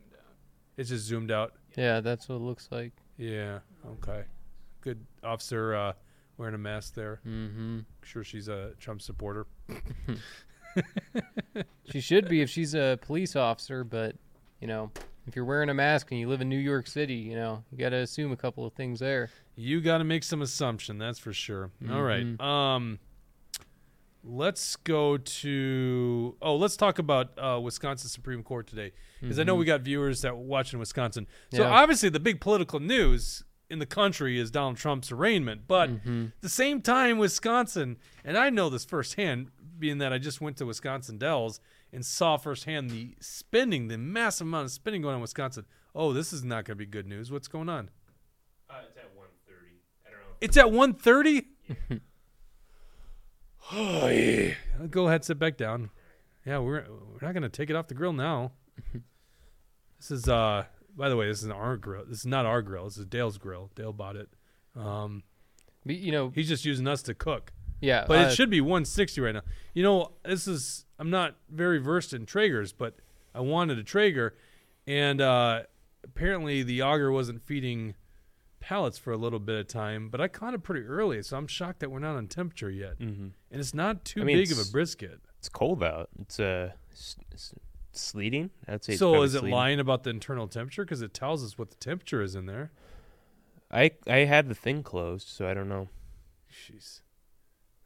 It's 0.77 0.89
just 0.89 1.05
zoomed 1.05 1.31
out. 1.31 1.53
yeah, 1.75 2.01
that's 2.01 2.29
what 2.29 2.35
it 2.35 2.41
looks 2.41 2.67
like. 2.71 2.93
Yeah. 3.17 3.59
Okay. 3.93 4.25
good 4.81 5.03
officer 5.23 5.73
uh, 5.73 5.93
wearing 6.39 6.55
a 6.55 6.57
mask 6.57 6.95
there. 6.95 7.19
Mm-hmm. 7.27 7.79
Sure, 8.01 8.23
she's 8.23 8.47
a 8.47 8.71
Trump 8.79 9.01
supporter. 9.03 9.45
She 11.91 11.99
should 11.99 12.29
be 12.29 12.41
if 12.41 12.49
she's 12.49 12.75
a 12.75 12.99
police 13.01 13.35
officer, 13.35 13.83
but 13.83 14.15
you 14.61 14.67
know, 14.67 14.91
if 15.27 15.35
you're 15.35 15.43
wearing 15.45 15.69
a 15.69 15.73
mask 15.73 16.11
and 16.11 16.19
you 16.19 16.29
live 16.29 16.41
in 16.41 16.47
New 16.47 16.59
York 16.59 16.85
City, 16.87 17.15
you 17.15 17.35
know, 17.35 17.63
you 17.71 17.77
got 17.79 17.89
to 17.89 17.97
assume 17.97 18.31
a 18.31 18.35
couple 18.37 18.65
of 18.65 18.73
things 18.73 18.99
there. 18.99 19.29
You 19.55 19.81
got 19.81 19.97
to 19.97 20.03
make 20.03 20.23
some 20.23 20.41
assumption, 20.43 20.99
that's 20.99 21.17
for 21.17 21.33
sure. 21.33 21.71
All 21.91 22.03
right. 22.03 22.23
Mhm. 22.23 22.39
Um, 22.41 22.99
let's 24.23 24.75
go 24.75 25.17
to. 25.17 26.35
Oh, 26.41 26.55
let's 26.55 26.77
talk 26.77 26.99
about 26.99 27.31
uh, 27.37 27.59
Wisconsin 27.59 28.09
Supreme 28.09 28.43
Court 28.43 28.67
today, 28.67 28.91
because 29.19 29.39
I 29.39 29.43
know 29.43 29.55
Mhm. 29.55 29.59
we 29.59 29.65
got 29.65 29.81
viewers 29.81 30.21
that 30.21 30.37
watch 30.37 30.71
in 30.71 30.79
Wisconsin. 30.79 31.25
So 31.51 31.63
Yeah. 31.63 31.69
obviously, 31.71 32.09
the 32.09 32.19
big 32.19 32.39
political 32.39 32.79
news 32.79 33.43
in 33.69 33.79
the 33.79 33.85
country 33.85 34.39
is 34.39 34.49
Donald 34.51 34.77
Trump's 34.77 35.11
arraignment, 35.11 35.67
but 35.67 35.89
Mhm. 36.03 36.27
at 36.29 36.41
the 36.41 36.49
same 36.49 36.81
time, 36.81 37.17
Wisconsin, 37.17 37.97
and 38.23 38.37
I 38.37 38.49
know 38.49 38.69
this 38.69 38.83
firsthand, 38.85 39.51
being 39.77 39.99
that 39.99 40.11
I 40.11 40.17
just 40.17 40.41
went 40.41 40.57
to 40.57 40.65
Wisconsin 40.65 41.17
Dells 41.17 41.59
and 41.93 42.05
saw 42.05 42.37
firsthand 42.37 42.89
the 42.91 43.15
spending, 43.19 43.87
the 43.87 43.97
massive 43.97 44.47
amount 44.47 44.65
of 44.65 44.71
spending 44.71 45.01
going 45.01 45.13
on 45.13 45.17
in 45.19 45.21
Wisconsin. 45.21 45.65
Oh, 45.95 46.13
this 46.13 46.33
is 46.33 46.43
not 46.43 46.65
going 46.65 46.75
to 46.77 46.83
be 46.83 46.85
good 46.85 47.07
news. 47.07 47.31
What's 47.31 47.47
going 47.47 47.69
on? 47.69 47.89
Uh, 48.69 48.81
it's 48.87 48.97
at 48.97 49.15
1.30. 49.15 49.81
I 50.05 50.09
don't 50.11 50.19
know. 50.19 50.25
It's 50.41 50.57
at 50.57 50.71
1.30? 50.71 51.45
oh, 53.71 54.07
yeah. 54.07 54.53
Go 54.89 55.07
ahead, 55.07 55.23
sit 55.23 55.39
back 55.39 55.57
down. 55.57 55.89
Yeah, 56.45 56.59
we're 56.59 56.85
we're 56.89 57.19
not 57.27 57.33
gonna 57.33 57.49
take 57.49 57.69
it 57.69 57.75
off 57.75 57.87
the 57.87 57.93
grill 57.93 58.13
now. 58.13 58.53
this 59.99 60.09
is 60.09 60.27
uh 60.29 60.65
by 60.99 61.09
the 61.09 61.15
way, 61.15 61.27
this 61.27 61.41
is 61.41 61.49
our 61.49 61.77
grill. 61.77 62.03
This 62.05 62.19
is 62.19 62.25
not 62.25 62.45
our 62.45 62.61
grill. 62.61 62.83
This 62.83 62.97
is 62.97 63.05
Dale's 63.05 63.37
grill. 63.37 63.71
Dale 63.73 63.93
bought 63.93 64.15
it. 64.15 64.29
Um 64.75 65.23
But, 65.85 65.95
you 65.95 66.11
know, 66.11 66.29
he's 66.29 66.47
just 66.47 66.65
using 66.65 66.87
us 66.87 67.01
to 67.03 67.15
cook. 67.15 67.53
yeah, 67.81 68.05
But 68.07 68.19
uh, 68.19 68.21
it 68.27 68.35
should 68.35 68.49
be 68.49 68.61
160 68.61 69.21
right 69.21 69.33
now. 69.33 69.41
You 69.73 69.83
know, 69.83 70.11
this 70.23 70.47
is 70.47 70.85
I'm 70.99 71.09
not 71.09 71.37
very 71.49 71.79
versed 71.79 72.13
in 72.13 72.25
Traegers, 72.25 72.73
but 72.77 72.97
I 73.33 73.39
wanted 73.39 73.79
a 73.79 73.83
Traeger, 73.83 74.35
and 74.85 75.21
uh, 75.21 75.61
apparently 76.03 76.61
the 76.63 76.81
auger 76.81 77.11
wasn't 77.11 77.41
feeding 77.41 77.95
pellets 78.59 78.97
for 78.97 79.13
a 79.13 79.17
little 79.17 79.39
bit 79.39 79.57
of 79.57 79.67
time. 79.67 80.09
But 80.09 80.19
I 80.19 80.27
caught 80.27 80.53
it 80.53 80.63
pretty 80.63 80.85
early, 80.85 81.23
so 81.23 81.37
I'm 81.37 81.47
shocked 81.47 81.79
that 81.79 81.89
we're 81.89 81.99
not 81.99 82.17
on 82.17 82.27
temperature 82.27 82.69
yet. 82.69 82.99
Mm-hmm. 82.99 83.27
And 83.51 83.61
it's 83.61 83.73
not 83.73 84.03
too 84.03 84.21
I 84.21 84.23
mean, 84.25 84.37
big 84.37 84.51
of 84.51 84.59
a 84.59 84.69
brisket. 84.69 85.21
It's 85.37 85.47
cold 85.47 85.83
out. 85.83 86.09
It's 86.19 86.39
uh, 86.39 86.71
sleeting. 87.91 88.51
I'd 88.67 88.83
say. 88.83 88.95
So 88.95 89.11
probably 89.11 89.25
is 89.25 89.35
it 89.35 89.39
sleeting. 89.39 89.55
lying 89.55 89.79
about 89.79 90.03
the 90.03 90.09
internal 90.09 90.47
temperature? 90.47 90.83
Because 90.83 91.01
it 91.01 91.13
tells 91.13 91.43
us 91.43 91.57
what 91.57 91.69
the 91.69 91.77
temperature 91.77 92.21
is 92.21 92.35
in 92.35 92.45
there. 92.45 92.71
I 93.71 93.91
I 94.07 94.19
had 94.19 94.49
the 94.49 94.55
thing 94.55 94.83
closed, 94.83 95.27
so 95.27 95.47
I 95.47 95.53
don't 95.53 95.69
know. 95.69 95.89
Jeez. 96.51 97.01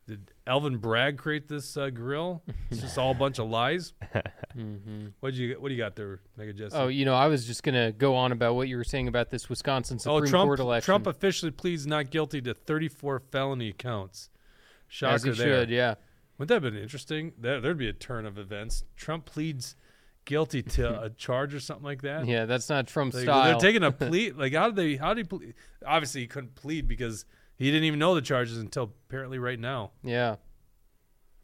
Did 0.06 0.32
Alvin 0.46 0.78
Bragg 0.78 1.18
create 1.18 1.48
this 1.48 1.78
uh, 1.78 1.90
grill? 1.90 2.44
It's 2.70 2.82
just 2.82 2.98
all 2.98 3.12
a 3.12 3.16
bunch 3.16 3.40
of 3.40 3.50
lies. 3.50 3.94
mhm. 4.58 5.14
What 5.22 5.34
you 5.34 5.56
what 5.60 5.70
do 5.70 5.76
you 5.76 5.82
got 5.82 5.96
there, 5.96 6.20
Mega 6.36 6.52
Jesse? 6.52 6.76
Oh, 6.76 6.88
you 6.90 7.06
know, 7.06 7.16
I 7.16 7.28
was 7.28 7.48
just 7.48 7.64
gonna 7.64 7.94
go 7.94 8.16
on 8.16 8.34
about 8.34 8.56
what 8.56 8.68
you 8.68 8.76
were 8.76 8.84
saying 8.84 9.08
about 9.08 9.30
this 9.30 9.50
Wisconsin 9.50 10.00
Supreme 10.00 10.24
oh, 10.24 10.26
Trump, 10.26 10.50
Court 10.50 10.60
election. 10.60 10.86
Trump 10.86 11.08
officially 11.08 11.52
pleads 11.52 11.88
not 11.88 12.10
guilty 12.10 12.42
to 12.42 12.54
34 12.54 13.22
felony 13.32 13.72
counts. 13.72 14.30
Shocker 14.90 15.16
as 15.16 15.24
he 15.24 15.32
there. 15.32 15.62
should, 15.62 15.70
yeah. 15.70 15.96
Wouldn't 16.38 16.50
that 16.50 16.64
have 16.66 16.74
been 16.74 16.82
interesting? 16.82 17.32
There, 17.38 17.62
there'd 17.62 17.78
be 17.78 17.88
a 17.88 17.94
turn 17.94 18.26
of 18.26 18.38
events. 18.38 18.84
Trump 18.98 19.26
pleads 19.26 19.76
guilty 20.26 20.62
to 20.78 21.04
a 21.04 21.10
charge 21.10 21.54
or 21.54 21.60
something 21.60 21.86
like 21.86 22.02
that. 22.04 22.26
Yeah, 22.28 22.46
that's 22.46 22.70
not 22.70 22.88
Trump 22.88 23.14
Like, 23.14 23.24
style. 23.24 23.44
They're 23.46 23.60
taking 23.72 23.84
a 23.84 23.92
plea. 24.10 24.32
Like, 24.32 24.54
how 24.54 24.68
did 24.70 24.76
they? 24.76 24.96
How 24.96 25.14
did 25.14 25.26
he? 25.30 25.38
Plead? 25.38 25.54
Obviously, 25.86 26.22
he 26.22 26.28
couldn't 26.28 26.56
plead 26.56 26.88
because 26.88 27.26
he 27.58 27.66
didn't 27.66 27.84
even 27.86 28.00
know 28.00 28.16
the 28.16 28.22
charges 28.22 28.58
until 28.58 28.94
apparently 29.10 29.40
right 29.40 29.60
now. 29.60 29.92
yeah, 30.04 30.36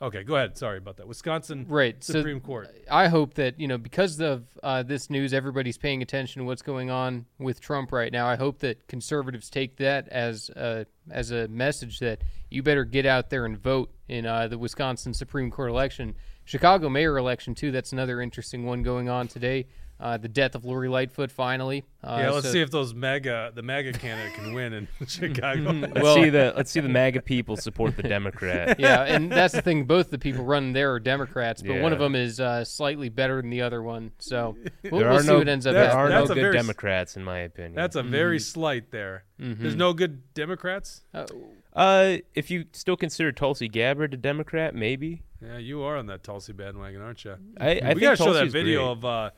Okay, 0.01 0.23
go 0.23 0.37
ahead. 0.37 0.57
Sorry 0.57 0.77
about 0.77 0.95
that. 0.97 1.09
Wisconsin 1.09 1.65
right. 1.67 2.01
So 2.01 2.13
Supreme 2.13 2.39
Court. 2.39 2.69
I 2.89 3.09
hope 3.09 3.33
that 3.33 3.59
you 3.59 3.67
know 3.67 3.77
because 3.77 4.17
of 4.21 4.45
uh, 4.63 4.81
this 4.81 5.09
news, 5.09 5.33
everybody's 5.33 5.77
paying 5.77 6.01
attention 6.01 6.39
to 6.41 6.45
what's 6.45 6.61
going 6.61 6.89
on 6.89 7.25
with 7.37 7.59
Trump 7.59 7.91
right 7.91 8.11
now. 8.11 8.25
I 8.25 8.37
hope 8.37 8.59
that 8.59 8.87
conservatives 8.87 9.49
take 9.49 9.75
that 9.77 10.07
as 10.07 10.49
a, 10.55 10.85
as 11.11 11.31
a 11.31 11.49
message 11.49 11.99
that 11.99 12.21
you 12.49 12.63
better 12.63 12.85
get 12.85 13.05
out 13.05 13.29
there 13.29 13.45
and 13.45 13.57
vote 13.57 13.91
in 14.07 14.25
uh, 14.25 14.47
the 14.47 14.57
Wisconsin 14.57 15.13
Supreme 15.13 15.51
Court 15.51 15.69
election, 15.69 16.15
Chicago 16.49 16.89
mayor 16.89 17.17
election 17.19 17.53
too. 17.53 17.71
That's 17.71 17.91
another 17.93 18.21
interesting 18.21 18.65
one 18.65 18.81
going 18.81 19.07
on 19.07 19.27
today. 19.27 19.67
Uh, 19.99 20.15
the 20.15 20.29
death 20.29 20.55
of 20.55 20.63
Lori 20.63 20.87
Lightfoot 20.87 21.29
finally. 21.29 21.83
Uh, 22.01 22.19
yeah, 22.21 22.29
let's 22.31 22.45
so- 22.47 22.53
see 22.53 22.61
if 22.61 22.71
those 22.71 22.93
mega 22.93 23.51
the 23.53 23.61
mega 23.61 23.91
candidate 23.91 24.33
can 24.33 24.53
win 24.53 24.71
in 24.73 24.87
Chicago. 25.07 25.71
Let's 25.73 26.01
Well- 26.01 26.15
see 26.15 26.29
the 26.29 26.53
let's 26.55 26.71
see 26.71 26.79
the 26.79 26.89
MAGA 26.89 27.21
people 27.21 27.55
support 27.55 27.97
the 27.97 28.03
Democrat. 28.03 28.79
yeah, 28.79 29.03
and 29.03 29.29
that's 29.31 29.53
the 29.53 29.61
thing. 29.61 29.83
Both 29.83 30.09
the 30.09 30.17
people 30.17 30.43
running 30.43 30.73
there 30.73 30.93
are 30.93 30.99
Democrats, 30.99 31.61
but 31.61 31.81
one 31.81 31.91
of 31.93 31.99
them 31.99 32.15
is 32.15 32.39
uh, 32.39 32.63
slightly 32.63 33.09
better 33.09 33.41
than 33.41 33.51
the 33.51 33.61
other 33.61 33.83
one. 33.83 34.11
So 34.19 34.55
we'll, 34.83 35.01
there 35.01 35.09
we'll 35.09 35.17
are 35.17 35.21
see 35.21 35.27
no 35.27 35.37
what 35.39 35.49
ends 35.49 35.67
up 35.67 35.73
there 35.73 35.91
are 35.91 36.09
no 36.09 36.25
good 36.25 36.35
very 36.35 36.53
Democrats 36.53 37.15
in 37.17 37.23
my 37.23 37.39
opinion. 37.39 37.75
That's 37.75 37.97
a 37.97 38.03
very 38.03 38.39
slight 38.39 38.89
there. 38.91 39.25
Mhm. 39.39 39.59
There's 39.59 39.75
no 39.75 39.93
good 39.93 40.33
Democrats. 40.33 41.01
Uh, 41.13 41.25
uh, 41.73 42.17
if 42.33 42.49
you 42.49 42.65
still 42.71 42.97
consider 42.97 43.31
Tulsi 43.33 43.67
Gabbard 43.67 44.13
a 44.13 44.17
Democrat, 44.17 44.73
maybe. 44.73 45.23
Yeah, 45.41 45.57
you 45.57 45.83
are 45.83 45.97
on 45.97 46.07
that 46.07 46.23
Tulsi 46.23 46.53
bandwagon, 46.53 47.01
aren't 47.01 47.23
you? 47.25 47.35
I, 47.59 47.79
I 47.79 47.93
we 47.93 48.01
gotta 48.01 48.17
show 48.17 48.33
that 48.33 48.51
video 48.51 48.87
great. 48.87 48.97
of 48.97 49.05
uh, 49.05 49.29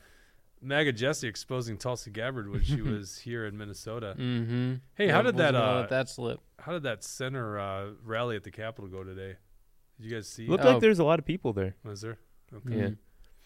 MAGA 0.60 0.92
Jesse 0.92 1.28
exposing 1.28 1.76
Tulsi 1.78 2.10
Gabbard 2.10 2.50
when 2.50 2.62
she 2.62 2.80
was 2.82 3.18
here 3.18 3.46
in 3.46 3.56
Minnesota. 3.56 4.14
Mm-hmm. 4.18 4.74
Hey, 4.94 5.08
how 5.08 5.22
did 5.22 5.36
that 5.36 5.54
uh, 5.54 5.86
that 5.90 6.08
slip? 6.08 6.40
how 6.58 6.72
did 6.72 6.82
that 6.84 7.02
center 7.04 7.58
uh, 7.58 7.86
rally 8.04 8.36
at 8.36 8.44
the 8.44 8.50
Capitol 8.50 8.88
go 8.88 9.02
today? 9.04 9.36
Did 10.00 10.10
you 10.10 10.16
guys 10.16 10.28
see? 10.28 10.46
Looked 10.46 10.64
Oh. 10.64 10.72
like 10.72 10.80
there's 10.80 10.98
a 10.98 11.04
lot 11.04 11.18
of 11.18 11.24
people 11.24 11.52
there. 11.52 11.76
Was 11.84 12.00
there? 12.00 12.18
Okay. 12.54 12.76
Yeah, 12.78 12.88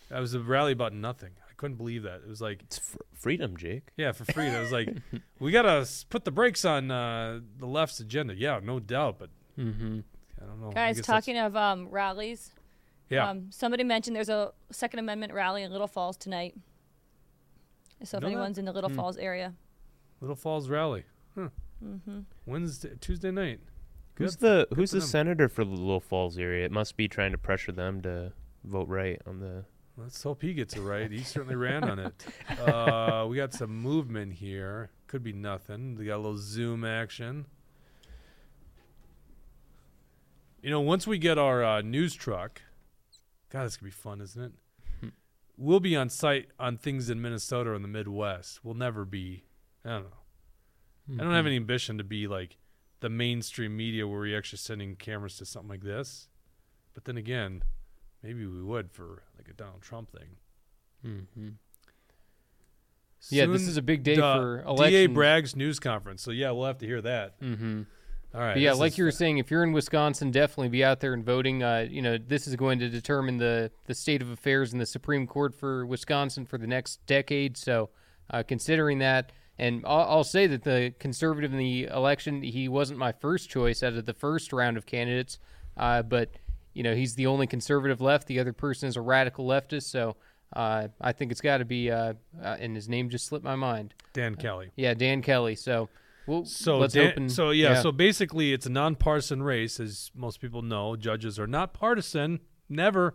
That 0.08 0.20
was 0.20 0.34
a 0.34 0.40
rally 0.40 0.72
about 0.72 0.92
nothing. 0.92 1.30
I 1.48 1.52
couldn't 1.56 1.76
believe 1.76 2.02
that. 2.02 2.16
It 2.24 2.28
was 2.28 2.40
like, 2.42 2.60
it's 2.62 2.78
fr- 2.78 2.96
freedom, 3.14 3.56
Jake. 3.56 3.88
yeah, 3.96 4.12
for 4.12 4.24
freedom. 4.26 4.54
It 4.54 4.60
was 4.60 4.72
like, 4.72 4.88
we 5.38 5.52
gotta 5.52 5.86
put 6.10 6.24
the 6.24 6.30
brakes 6.30 6.64
on 6.64 6.90
uh, 6.90 7.40
the 7.58 7.66
left's 7.66 8.00
agenda. 8.00 8.34
Yeah, 8.34 8.60
no 8.62 8.78
doubt. 8.80 9.18
But 9.18 9.30
Mm-hmm. 9.58 10.00
I 10.40 10.46
don't 10.46 10.60
know. 10.60 10.70
Guys, 10.70 10.96
guess 10.96 11.06
that's- 11.06 11.24
talking 11.24 11.38
of 11.38 11.56
um, 11.56 11.88
rallies, 11.90 12.52
Yeah. 13.10 13.28
um, 13.30 13.50
somebody 13.50 13.84
mentioned 13.84 14.14
there's 14.16 14.28
a 14.28 14.52
Second 14.70 14.98
Amendment 15.00 15.32
rally 15.32 15.62
in 15.62 15.70
Little 15.72 15.86
Falls 15.86 16.16
tonight. 16.16 16.54
So 18.04 18.18
if 18.18 18.22
Know 18.22 18.28
that? 18.28 18.32
anyone's 18.34 18.58
in 18.58 18.64
the 18.66 18.72
Little 18.72 18.90
Hmm. 18.90 18.96
Falls 18.96 19.16
area, 19.16 19.54
Little 20.20 20.36
Falls 20.36 20.68
rally. 20.68 21.04
Huh. 21.34 21.48
hmm 21.80 22.20
Wednesday, 22.46 22.94
Tuesday 23.00 23.30
night. 23.30 23.60
Who's 24.16 24.36
Good- 24.36 24.68
the 24.70 24.74
Who's 24.76 24.90
the 24.92 24.98
them. 25.00 25.08
senator 25.08 25.48
for 25.48 25.64
the 25.64 25.70
Little 25.70 26.00
Falls 26.00 26.38
area? 26.38 26.64
It 26.64 26.72
must 26.72 26.96
be 26.96 27.06
trying 27.08 27.32
to 27.32 27.38
pressure 27.38 27.72
them 27.72 28.00
to 28.02 28.32
vote 28.64 28.88
right 28.88 29.20
on 29.26 29.40
the. 29.40 29.64
Let's 29.98 30.22
hope 30.22 30.42
he 30.42 30.52
gets 30.52 30.76
it 30.76 30.80
right. 30.82 31.10
He 31.10 31.22
certainly 31.22 31.54
ran 31.56 31.84
on 31.84 31.98
it. 31.98 32.26
Uh, 32.60 33.26
we 33.28 33.36
got 33.36 33.54
some 33.54 33.74
movement 33.80 34.34
here. 34.34 34.90
Could 35.06 35.22
be 35.22 35.32
nothing. 35.32 35.96
We 35.96 36.06
got 36.06 36.16
a 36.16 36.22
little 36.22 36.36
Zoom 36.38 36.84
action. 36.84 37.46
You 40.66 40.72
know, 40.72 40.80
once 40.80 41.06
we 41.06 41.18
get 41.18 41.38
our 41.38 41.62
uh, 41.62 41.80
news 41.80 42.12
truck, 42.12 42.60
God, 43.50 43.66
this 43.66 43.76
could 43.76 43.84
be 43.84 43.90
fun, 43.92 44.20
isn't 44.20 44.42
it? 44.42 45.12
we'll 45.56 45.78
be 45.78 45.94
on 45.94 46.08
site 46.10 46.48
on 46.58 46.76
things 46.76 47.08
in 47.08 47.22
Minnesota 47.22 47.70
or 47.70 47.76
in 47.76 47.82
the 47.82 47.88
Midwest. 47.88 48.64
We'll 48.64 48.74
never 48.74 49.04
be. 49.04 49.44
I 49.84 49.90
don't 49.90 50.02
know. 50.02 51.20
I 51.20 51.24
don't 51.24 51.34
have 51.34 51.46
any 51.46 51.54
ambition 51.54 51.98
to 51.98 52.04
be 52.04 52.26
like 52.26 52.56
the 52.98 53.08
mainstream 53.08 53.76
media 53.76 54.08
where 54.08 54.18
we're 54.18 54.36
actually 54.36 54.58
sending 54.58 54.96
cameras 54.96 55.36
to 55.36 55.46
something 55.46 55.70
like 55.70 55.84
this. 55.84 56.26
But 56.94 57.04
then 57.04 57.16
again, 57.16 57.62
maybe 58.24 58.44
we 58.44 58.60
would 58.60 58.90
for 58.90 59.22
like 59.38 59.48
a 59.48 59.54
Donald 59.54 59.82
Trump 59.82 60.10
thing. 60.10 60.30
Mm-hmm. 61.06 61.48
Yeah, 63.28 63.46
this 63.46 63.62
is 63.62 63.76
a 63.76 63.82
big 63.82 64.02
day 64.02 64.16
uh, 64.16 64.34
for 64.34 64.64
DA. 64.78 65.06
Bragg's 65.06 65.54
news 65.54 65.78
conference. 65.78 66.22
So 66.22 66.32
yeah, 66.32 66.50
we'll 66.50 66.66
have 66.66 66.78
to 66.78 66.86
hear 66.86 67.02
that. 67.02 67.40
Mm-hmm. 67.40 67.82
All 68.34 68.40
right. 68.40 68.54
But 68.54 68.62
yeah, 68.62 68.72
like 68.72 68.98
you 68.98 69.04
were 69.04 69.10
saying, 69.10 69.38
if 69.38 69.50
you're 69.50 69.62
in 69.62 69.72
Wisconsin, 69.72 70.30
definitely 70.30 70.68
be 70.68 70.84
out 70.84 71.00
there 71.00 71.14
and 71.14 71.24
voting. 71.24 71.62
Uh, 71.62 71.86
you 71.88 72.02
know, 72.02 72.18
this 72.18 72.46
is 72.46 72.54
going 72.54 72.78
to 72.80 72.88
determine 72.88 73.38
the 73.38 73.70
the 73.86 73.94
state 73.94 74.20
of 74.20 74.30
affairs 74.30 74.72
in 74.72 74.78
the 74.78 74.86
Supreme 74.86 75.26
Court 75.26 75.54
for 75.54 75.86
Wisconsin 75.86 76.44
for 76.44 76.58
the 76.58 76.66
next 76.66 77.04
decade. 77.06 77.56
So, 77.56 77.90
uh, 78.30 78.42
considering 78.42 78.98
that, 78.98 79.32
and 79.58 79.82
I'll, 79.86 80.06
I'll 80.08 80.24
say 80.24 80.46
that 80.48 80.64
the 80.64 80.92
conservative 80.98 81.52
in 81.52 81.58
the 81.58 81.84
election, 81.84 82.42
he 82.42 82.68
wasn't 82.68 82.98
my 82.98 83.12
first 83.12 83.48
choice 83.48 83.82
out 83.82 83.94
of 83.94 84.04
the 84.04 84.14
first 84.14 84.52
round 84.52 84.76
of 84.76 84.84
candidates, 84.84 85.38
uh, 85.76 86.02
but 86.02 86.30
you 86.74 86.82
know, 86.82 86.94
he's 86.94 87.14
the 87.14 87.26
only 87.26 87.46
conservative 87.46 88.02
left. 88.02 88.26
The 88.26 88.38
other 88.38 88.52
person 88.52 88.88
is 88.88 88.96
a 88.96 89.02
radical 89.02 89.46
leftist. 89.46 89.84
So. 89.84 90.16
Uh, 90.52 90.86
I 91.00 91.10
think 91.10 91.32
it's 91.32 91.40
got 91.40 91.58
to 91.58 91.64
be, 91.64 91.90
uh, 91.90 92.14
uh, 92.40 92.56
and 92.60 92.76
his 92.76 92.88
name 92.88 93.10
just 93.10 93.26
slipped 93.26 93.44
my 93.44 93.56
mind. 93.56 93.94
Dan 94.12 94.36
Kelly. 94.36 94.70
Yeah, 94.76 94.94
Dan 94.94 95.20
Kelly. 95.20 95.56
So, 95.56 95.88
we'll, 96.26 96.44
So 96.44 96.78
let's 96.78 96.94
Dan- 96.94 97.28
so 97.28 97.50
yeah, 97.50 97.80
so 97.80 97.92
basically 97.92 98.52
it's 98.52 98.66
a 98.66 98.70
nonpartisan 98.70 99.42
race, 99.42 99.78
as 99.80 100.10
most 100.14 100.40
people 100.40 100.62
know. 100.62 100.96
Judges 100.96 101.38
are 101.38 101.46
not 101.46 101.72
partisan, 101.74 102.40
never. 102.68 103.14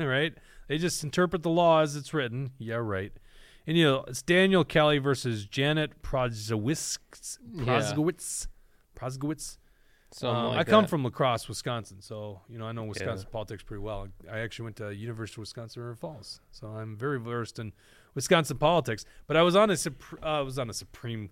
All 0.00 0.06
right, 0.18 0.34
they 0.68 0.78
just 0.78 1.02
interpret 1.02 1.42
the 1.42 1.50
law 1.50 1.80
as 1.80 1.96
it's 1.96 2.12
written. 2.14 2.50
Yeah, 2.58 2.76
right. 2.76 3.12
And 3.66 3.76
you 3.76 3.84
know, 3.84 4.04
it's 4.08 4.22
Daniel 4.22 4.64
Kelly 4.64 4.98
versus 4.98 5.44
Janet 5.44 6.02
Prozowitz. 6.02 6.98
Yeah. 7.52 7.64
Prozowitz. 7.64 8.46
Prozgowitz. 8.96 9.58
Something 10.10 10.36
Um, 10.36 10.46
like 10.54 10.58
I 10.60 10.64
come 10.70 10.84
that. 10.84 10.88
from 10.88 11.04
La 11.04 11.10
Crosse, 11.10 11.48
Wisconsin, 11.48 12.00
so 12.00 12.40
you 12.48 12.56
know 12.58 12.64
I 12.66 12.72
know 12.72 12.84
Wisconsin 12.84 13.28
politics 13.30 13.62
pretty 13.62 13.82
well. 13.82 14.08
I 14.32 14.38
actually 14.38 14.64
went 14.64 14.76
to 14.76 14.94
University 14.94 15.34
of 15.34 15.40
Wisconsin 15.40 15.82
River 15.82 15.96
Falls, 15.96 16.40
so 16.50 16.68
I'm 16.68 16.96
very 16.96 17.20
versed 17.20 17.58
in 17.58 17.74
Wisconsin 18.14 18.56
politics. 18.56 19.04
But 19.26 19.36
I 19.36 19.42
was 19.42 19.54
on 19.54 19.68
a 19.70 19.74
uh, 19.74 20.26
I 20.26 20.40
was 20.40 20.58
on 20.58 20.70
a 20.70 20.72
Supreme. 20.72 21.28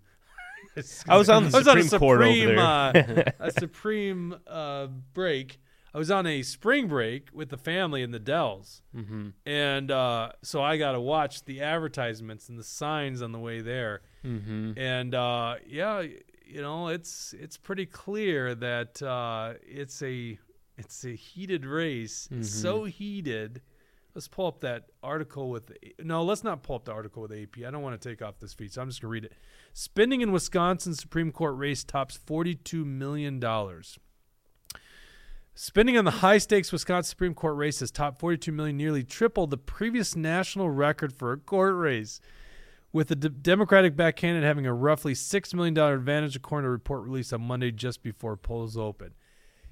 I 1.08 1.16
was 1.16 1.28
on 1.28 1.44
the 1.48 1.56
I 1.56 1.58
was 1.58 1.68
on 1.68 1.78
a 1.78 1.82
Supreme 1.82 1.98
Court 2.00 2.22
over 2.22 2.46
there. 2.46 2.58
uh, 2.58 3.32
a 3.46 3.50
Supreme 3.50 4.36
uh, 4.46 4.86
break. 5.14 5.58
I 5.94 5.98
was 5.98 6.10
on 6.10 6.26
a 6.26 6.42
spring 6.42 6.88
break 6.88 7.30
with 7.32 7.48
the 7.48 7.56
family 7.56 8.02
in 8.02 8.10
the 8.10 8.18
Dells, 8.18 8.82
Mhm. 8.94 9.32
and 9.46 9.90
uh, 9.90 10.32
so 10.42 10.62
I 10.62 10.76
got 10.76 10.92
to 10.92 11.00
watch 11.00 11.44
the 11.46 11.62
advertisements 11.62 12.50
and 12.50 12.58
the 12.58 12.64
signs 12.64 13.22
on 13.22 13.32
the 13.32 13.38
way 13.38 13.62
there. 13.62 14.02
Mhm. 14.24 14.76
And 14.76 15.14
uh, 15.14 15.54
yeah, 15.66 16.00
you 16.02 16.60
know, 16.60 16.88
it's 16.88 17.34
it's 17.38 17.56
pretty 17.56 17.86
clear 17.86 18.54
that 18.54 19.00
uh, 19.02 19.54
it's 19.66 20.02
a 20.02 20.38
it's 20.76 21.04
a 21.06 21.14
heated 21.14 21.64
race. 21.64 22.28
It's 22.30 22.50
so 22.50 22.84
heated. 22.84 23.62
Let's 24.16 24.28
pull 24.28 24.46
up 24.46 24.60
that 24.60 24.84
article 25.02 25.50
with. 25.50 25.70
No, 26.02 26.24
let's 26.24 26.42
not 26.42 26.62
pull 26.62 26.76
up 26.76 26.86
the 26.86 26.92
article 26.92 27.20
with 27.20 27.32
AP. 27.32 27.58
I 27.66 27.70
don't 27.70 27.82
want 27.82 28.00
to 28.00 28.08
take 28.08 28.22
off 28.22 28.38
this 28.38 28.54
feed, 28.54 28.72
so 28.72 28.80
I'm 28.80 28.88
just 28.88 29.02
gonna 29.02 29.10
read 29.10 29.26
it. 29.26 29.34
Spending 29.74 30.22
in 30.22 30.32
Wisconsin 30.32 30.94
Supreme 30.94 31.30
Court 31.30 31.54
race 31.58 31.84
tops 31.84 32.16
forty-two 32.16 32.86
million 32.86 33.38
dollars. 33.38 33.98
Spending 35.54 35.98
on 35.98 36.06
the 36.06 36.10
high 36.12 36.38
stakes 36.38 36.72
Wisconsin 36.72 37.10
Supreme 37.10 37.34
Court 37.34 37.58
race 37.58 37.80
has 37.80 37.90
topped 37.90 38.18
42 38.20 38.52
million, 38.52 38.76
nearly 38.76 39.02
triple 39.02 39.46
the 39.46 39.56
previous 39.56 40.14
national 40.14 40.68
record 40.68 41.14
for 41.14 41.32
a 41.32 41.38
court 41.38 41.74
race. 41.74 42.20
With 42.92 43.08
the 43.08 43.16
D- 43.16 43.28
Democratic 43.28 43.96
back 43.96 44.16
candidate 44.16 44.46
having 44.46 44.66
a 44.66 44.74
roughly 44.74 45.14
$6 45.14 45.54
million 45.54 45.76
advantage, 45.78 46.36
according 46.36 46.64
to 46.64 46.68
a 46.68 46.72
report 46.72 47.04
released 47.04 47.32
on 47.32 47.40
Monday 47.40 47.70
just 47.70 48.02
before 48.02 48.36
polls 48.36 48.76
open. 48.76 49.14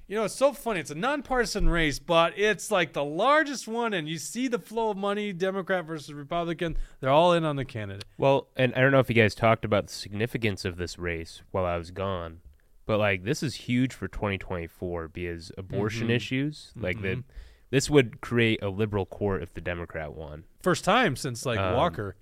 You 0.07 0.15
know, 0.17 0.25
it's 0.25 0.35
so 0.35 0.53
funny. 0.53 0.79
It's 0.79 0.91
a 0.91 0.95
nonpartisan 0.95 1.67
race, 1.67 1.97
but 1.97 2.37
it's 2.37 2.69
like 2.69 2.93
the 2.93 3.03
largest 3.03 3.67
one, 3.67 3.91
and 3.93 4.07
you 4.07 4.19
see 4.19 4.47
the 4.47 4.59
flow 4.59 4.91
of 4.91 4.97
money 4.97 5.33
Democrat 5.33 5.85
versus 5.85 6.13
Republican. 6.13 6.77
They're 6.99 7.09
all 7.09 7.33
in 7.33 7.43
on 7.43 7.55
the 7.55 7.65
candidate. 7.65 8.05
Well, 8.17 8.47
and 8.55 8.73
I 8.75 8.81
don't 8.81 8.91
know 8.91 8.99
if 8.99 9.09
you 9.09 9.15
guys 9.15 9.33
talked 9.33 9.65
about 9.65 9.87
the 9.87 9.93
significance 9.93 10.63
of 10.63 10.77
this 10.77 10.99
race 10.99 11.41
while 11.49 11.65
I 11.65 11.77
was 11.77 11.89
gone, 11.89 12.41
but 12.85 12.99
like 12.99 13.23
this 13.23 13.41
is 13.41 13.55
huge 13.55 13.93
for 13.93 14.07
2024 14.07 15.07
because 15.07 15.51
abortion 15.57 16.09
Mhm. 16.09 16.15
issues, 16.15 16.71
like 16.75 17.01
that, 17.01 17.17
Mhm. 17.17 17.23
this 17.71 17.89
would 17.89 18.21
create 18.21 18.61
a 18.61 18.69
liberal 18.69 19.07
court 19.07 19.41
if 19.41 19.55
the 19.55 19.61
Democrat 19.61 20.13
won. 20.13 20.43
First 20.61 20.85
time 20.85 21.15
since 21.15 21.47
like 21.47 21.57
Um, 21.59 21.73
Walker. 21.73 22.15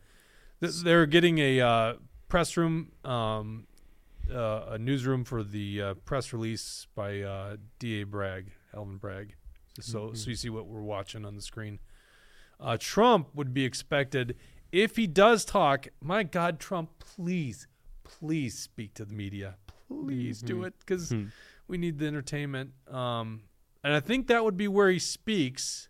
They're 0.61 1.05
getting 1.05 1.39
a 1.39 1.59
uh, 1.59 1.93
press 2.29 2.55
room, 2.55 2.93
um, 3.03 3.67
uh, 4.31 4.65
a 4.69 4.77
newsroom 4.77 5.23
for 5.23 5.43
the 5.43 5.81
uh, 5.81 5.93
press 6.05 6.33
release 6.33 6.87
by 6.95 7.21
uh, 7.21 7.57
D.A. 7.79 8.05
Bragg, 8.05 8.51
Alvin 8.75 8.97
Bragg. 8.97 9.35
So 9.79 10.13
so 10.13 10.29
you 10.29 10.35
see 10.35 10.49
what 10.49 10.67
we're 10.67 10.81
watching 10.81 11.25
on 11.25 11.35
the 11.35 11.41
screen. 11.41 11.79
Uh, 12.59 12.77
Trump 12.79 13.29
would 13.33 13.53
be 13.53 13.65
expected 13.65 14.35
if 14.71 14.95
he 14.95 15.07
does 15.07 15.45
talk. 15.45 15.87
My 16.01 16.23
God, 16.23 16.59
Trump, 16.59 16.91
please, 16.99 17.67
please 18.03 18.57
speak 18.57 18.93
to 18.95 19.05
the 19.05 19.13
media. 19.13 19.55
Please 19.87 20.41
do 20.41 20.63
it 20.63 20.73
because 20.79 21.13
we 21.67 21.77
need 21.77 21.97
the 21.97 22.05
entertainment. 22.05 22.71
Um, 22.87 23.41
and 23.83 23.93
I 23.93 23.99
think 23.99 24.27
that 24.27 24.43
would 24.43 24.57
be 24.57 24.67
where 24.67 24.89
he 24.89 24.99
speaks 24.99 25.89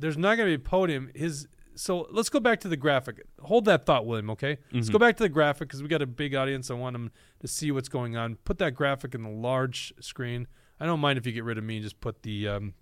there's 0.00 0.16
not 0.16 0.36
going 0.36 0.50
to 0.50 0.58
be 0.58 0.62
a 0.62 0.68
podium. 0.68 1.10
His 1.14 1.46
so 1.74 2.06
let's 2.10 2.28
go 2.28 2.40
back 2.40 2.60
to 2.60 2.68
the 2.68 2.76
graphic. 2.76 3.22
Hold 3.42 3.64
that 3.66 3.84
thought, 3.86 4.06
William. 4.06 4.30
Okay, 4.30 4.58
let's 4.72 4.88
Mhm. 4.88 4.92
go 4.92 4.98
back 4.98 5.16
to 5.16 5.22
the 5.22 5.28
graphic 5.28 5.68
because 5.68 5.82
we 5.82 5.88
got 5.88 6.02
a 6.02 6.06
big 6.06 6.34
audience. 6.34 6.70
I 6.70 6.74
want 6.74 6.94
them 6.94 7.10
to 7.40 7.48
see 7.48 7.70
what's 7.70 7.88
going 7.88 8.16
on. 8.16 8.36
Put 8.44 8.58
that 8.58 8.74
graphic 8.74 9.14
in 9.14 9.22
the 9.22 9.30
large 9.30 9.92
screen. 10.00 10.46
I 10.78 10.86
don't 10.86 11.00
mind 11.00 11.18
if 11.18 11.26
you 11.26 11.32
get 11.32 11.44
rid 11.44 11.58
of 11.58 11.64
me 11.64 11.76
and 11.76 11.82
just 11.84 12.00
put 12.00 12.22
the 12.22 12.48
um, 12.48 12.74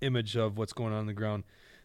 image 0.00 0.36
of 0.36 0.56
what's 0.58 0.72
going 0.72 0.92
on 0.92 1.00
on 1.00 1.06
the 1.06 1.12
ground. 1.12 1.44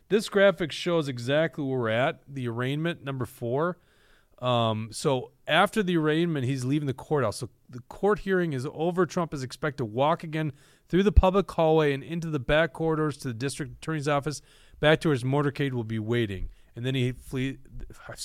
This 0.10 0.30
graphic 0.30 0.72
shows 0.72 1.08
exactly 1.08 1.64
where 1.64 1.80
we're 1.80 1.90
at. 1.90 2.22
The 2.28 2.48
arraignment 2.48 3.04
number 3.04 3.26
four. 3.26 3.78
Um, 4.40 4.90
so 4.92 5.32
after 5.48 5.82
the 5.82 5.98
arraignment, 5.98 6.46
he's 6.46 6.66
leaving 6.66 6.88
the 6.88 6.94
courthouse. 6.94 7.38
So 7.38 7.50
the 7.70 7.80
court 7.88 8.20
hearing 8.20 8.54
is 8.54 8.68
over. 8.74 9.06
Trump 9.06 9.34
is 9.34 9.44
expected 9.44 9.78
to 9.78 9.86
walk 9.86 10.24
again 10.24 10.52
through 10.90 11.04
the 11.04 11.12
public 11.12 11.50
hallway 11.50 11.94
and 11.94 12.04
into 12.04 12.30
the 12.30 12.40
back 12.40 12.74
corridors 12.74 13.18
to 13.18 13.30
the 13.30 13.34
district 13.34 13.72
attorney's 13.78 14.08
office, 14.08 14.42
back 14.80 15.02
to 15.02 15.10
where 15.10 15.14
his 15.14 15.24
motorcade 15.24 15.74
will 15.74 15.84
be 15.84 16.00
waiting. 16.00 16.50
And 16.76 16.86
then 16.86 16.96
he 16.96 17.12
flee, 17.12 17.60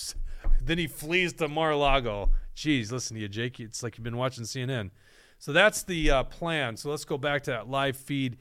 then 0.62 0.78
he 0.78 0.86
flees 0.86 1.32
to 1.34 1.48
Mar-a-Lago. 1.48 2.30
Jeez, 2.56 2.90
listen 2.90 3.16
to 3.16 3.22
you, 3.22 3.28
Jake. 3.28 3.60
It's 3.60 3.82
like 3.82 3.96
you've 3.96 4.04
been 4.04 4.16
watching 4.16 4.44
CNN. 4.44 4.90
So 5.38 5.52
that's 5.52 5.82
the 5.82 6.10
uh, 6.10 6.24
plan. 6.24 6.76
So 6.76 6.90
let's 6.90 7.04
go 7.04 7.16
back 7.16 7.44
to 7.44 7.50
that 7.52 7.68
live 7.68 7.96
feed. 7.96 8.36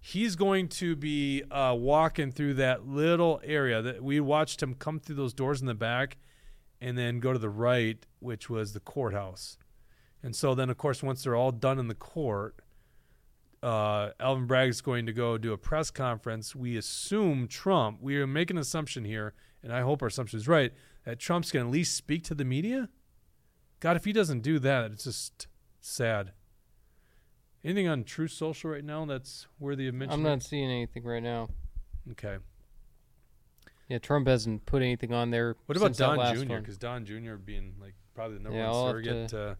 He's 0.00 0.36
going 0.36 0.68
to 0.68 0.96
be 0.96 1.44
uh, 1.50 1.74
walking 1.78 2.32
through 2.32 2.54
that 2.54 2.86
little 2.86 3.40
area 3.44 3.80
that 3.80 4.02
we 4.02 4.20
watched 4.20 4.62
him 4.62 4.74
come 4.74 4.98
through 4.98 5.14
those 5.14 5.32
doors 5.32 5.60
in 5.60 5.66
the 5.66 5.74
back 5.74 6.18
and 6.80 6.98
then 6.98 7.20
go 7.20 7.32
to 7.32 7.38
the 7.38 7.48
right, 7.48 8.04
which 8.18 8.50
was 8.50 8.72
the 8.72 8.80
courthouse. 8.80 9.56
And 10.22 10.34
so 10.34 10.54
then, 10.54 10.70
of 10.70 10.76
course, 10.76 11.02
once 11.02 11.22
they're 11.22 11.36
all 11.36 11.52
done 11.52 11.78
in 11.78 11.88
the 11.88 11.94
court, 11.94 12.56
uh, 13.62 14.10
Alvin 14.18 14.46
Bragg 14.46 14.68
is 14.70 14.80
going 14.80 15.06
to 15.06 15.12
go 15.12 15.38
do 15.38 15.52
a 15.52 15.58
press 15.58 15.90
conference. 15.90 16.54
We 16.56 16.76
assume 16.76 17.46
Trump, 17.48 17.98
we 18.00 18.16
are 18.16 18.26
making 18.26 18.56
an 18.56 18.60
assumption 18.62 19.04
here, 19.04 19.34
and 19.62 19.72
I 19.72 19.82
hope 19.82 20.02
our 20.02 20.08
assumption 20.08 20.38
is 20.38 20.48
right, 20.48 20.72
that 21.04 21.18
Trump's 21.18 21.52
going 21.52 21.64
to 21.64 21.68
at 21.68 21.72
least 21.72 21.96
speak 21.96 22.24
to 22.24 22.34
the 22.34 22.44
media. 22.44 22.88
God, 23.80 23.96
if 23.96 24.04
he 24.04 24.12
doesn't 24.12 24.40
do 24.40 24.58
that, 24.60 24.90
it's 24.92 25.04
just 25.04 25.46
sad. 25.80 26.32
Anything 27.64 27.86
on 27.86 28.02
Truth 28.04 28.32
Social 28.32 28.70
right 28.70 28.84
now 28.84 29.04
that's 29.04 29.46
worthy 29.60 29.86
of 29.86 29.94
mention? 29.94 30.14
I'm 30.14 30.22
not 30.22 30.42
seeing 30.42 30.68
anything 30.70 31.04
right 31.04 31.22
now. 31.22 31.48
Okay. 32.10 32.38
Yeah, 33.88 33.98
Trump 33.98 34.26
hasn't 34.26 34.66
put 34.66 34.82
anything 34.82 35.12
on 35.12 35.30
there. 35.30 35.56
What 35.66 35.76
about 35.76 35.96
Don 35.96 36.34
Jr.? 36.36 36.56
Because 36.56 36.78
Don 36.78 37.04
Jr. 37.04 37.34
being 37.34 37.74
like 37.80 37.94
probably 38.14 38.38
the 38.38 38.42
number 38.42 38.58
Yeah, 38.58 38.68
one 38.70 38.74
I'll 38.76 38.90
surrogate. 38.90 39.28
to 39.28 39.40
uh. 39.50 39.54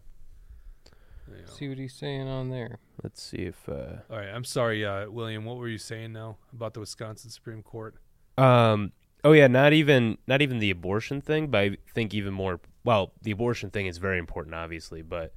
See 1.45 1.69
what 1.69 1.77
he's 1.77 1.93
saying 1.93 2.27
on 2.27 2.49
there. 2.49 2.79
Let's 3.01 3.21
see 3.21 3.37
if. 3.37 3.67
Uh, 3.67 3.97
All 4.09 4.17
right, 4.17 4.29
I'm 4.29 4.43
sorry, 4.43 4.85
uh, 4.85 5.09
William. 5.09 5.45
What 5.45 5.57
were 5.57 5.67
you 5.67 5.77
saying 5.77 6.13
now 6.13 6.37
about 6.53 6.73
the 6.73 6.79
Wisconsin 6.79 7.29
Supreme 7.29 7.63
Court? 7.63 7.95
Um. 8.37 8.91
Oh 9.23 9.31
yeah, 9.31 9.47
not 9.47 9.71
even 9.73 10.17
not 10.27 10.41
even 10.41 10.59
the 10.59 10.69
abortion 10.71 11.21
thing, 11.21 11.47
but 11.47 11.59
I 11.61 11.77
think 11.93 12.13
even 12.13 12.33
more. 12.33 12.59
Well, 12.83 13.13
the 13.21 13.31
abortion 13.31 13.69
thing 13.69 13.85
is 13.85 13.97
very 13.97 14.17
important, 14.19 14.53
obviously, 14.55 15.01
but 15.01 15.33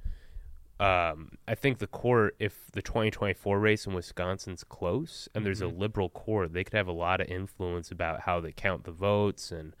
um, 0.79 1.31
I 1.47 1.55
think 1.55 1.79
the 1.79 1.87
court, 1.87 2.35
if 2.39 2.69
the 2.73 2.81
2024 2.81 3.57
race 3.59 3.87
in 3.87 3.93
Wisconsin's 3.93 4.63
close 4.63 5.27
and 5.33 5.45
there's 5.45 5.61
a 5.61 5.65
Mm-hmm. 5.65 5.79
liberal 5.79 6.09
court, 6.09 6.53
they 6.53 6.63
could 6.63 6.73
have 6.73 6.87
a 6.87 6.91
lot 6.91 7.19
of 7.21 7.27
influence 7.27 7.89
about 7.89 8.21
how 8.21 8.39
they 8.41 8.51
count 8.51 8.83
the 8.83 8.91
votes 8.91 9.51
and 9.51 9.75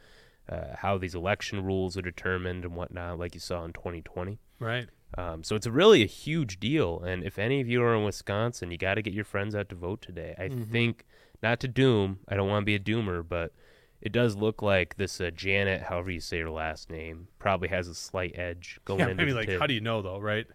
uh, 0.49 0.75
how 0.77 0.97
these 0.97 1.13
election 1.13 1.63
rules 1.63 1.97
are 1.97 2.01
determined 2.01 2.63
and 2.65 2.75
whatnot, 2.75 3.19
like 3.19 3.33
you 3.35 3.39
saw 3.41 3.63
in 3.65 3.73
2020. 3.73 4.39
Right. 4.59 4.87
Um, 5.17 5.43
so 5.43 5.55
it's 5.55 5.67
really 5.67 6.03
a 6.03 6.07
huge 6.07 6.59
deal. 6.59 6.99
And 7.01 7.23
if 7.23 7.39
any 7.39 7.61
of 7.61 7.67
you 7.69 7.81
are 7.83 7.95
in 7.95 8.03
Wisconsin, 8.03 8.71
you 8.71 8.77
got 8.77 8.95
to 8.95 9.01
get 9.01 9.13
your 9.13 9.23
friends 9.25 9.55
out 9.55 9.69
to 9.69 9.75
vote 9.75 10.01
today. 10.01 10.35
I 10.37 10.49
Mm-hmm. 10.49 10.71
think, 10.71 11.05
not 11.41 11.59
to 11.61 11.67
doom, 11.67 12.19
I 12.27 12.35
don't 12.35 12.49
want 12.49 12.63
to 12.63 12.65
be 12.65 12.75
a 12.75 12.79
doomer, 12.79 13.23
but 13.27 13.53
it 14.01 14.11
does 14.11 14.35
look 14.35 14.61
like 14.61 14.97
this 14.97 15.21
uh, 15.21 15.29
Janet, 15.33 15.83
however 15.83 16.11
you 16.11 16.19
say 16.19 16.39
her 16.41 16.49
last 16.49 16.89
name, 16.89 17.27
probably 17.39 17.69
has 17.69 17.87
a 17.87 17.95
slight 17.95 18.37
edge 18.37 18.79
going 18.85 18.99
Yeah, 18.99 19.05
into 19.09 19.15
maybe 19.23 19.31
the 19.31 19.37
like, 19.37 19.47
tip. 19.47 19.59
how 19.61 19.67
do 19.67 19.73
you 19.73 19.81
know 19.81 20.01
though, 20.01 20.19
right? 20.19 20.45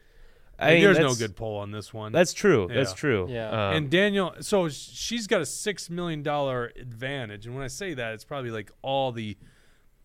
I 0.58 0.74
mean, 0.74 0.82
There's 0.84 0.98
no 0.98 1.14
good 1.14 1.34
poll 1.34 1.58
on 1.58 1.72
this 1.72 1.92
one. 1.94 2.12
That's 2.12 2.32
true. 2.32 2.68
That's 2.72 2.92
true. 2.92 3.26
Yeah. 3.28 3.48
Um, 3.48 3.76
and 3.76 3.90
Daniel, 3.90 4.34
so 4.40 4.68
she's 4.68 5.26
got 5.26 5.40
a 5.40 5.46
six 5.46 5.88
million 5.90 6.22
dollar 6.22 6.70
advantage, 6.78 7.46
and 7.46 7.54
when 7.56 7.64
I 7.64 7.68
say 7.68 7.94
that, 7.94 8.12
it's 8.12 8.24
probably 8.24 8.50
like 8.52 8.70
all 8.82 9.10
the 9.10 9.36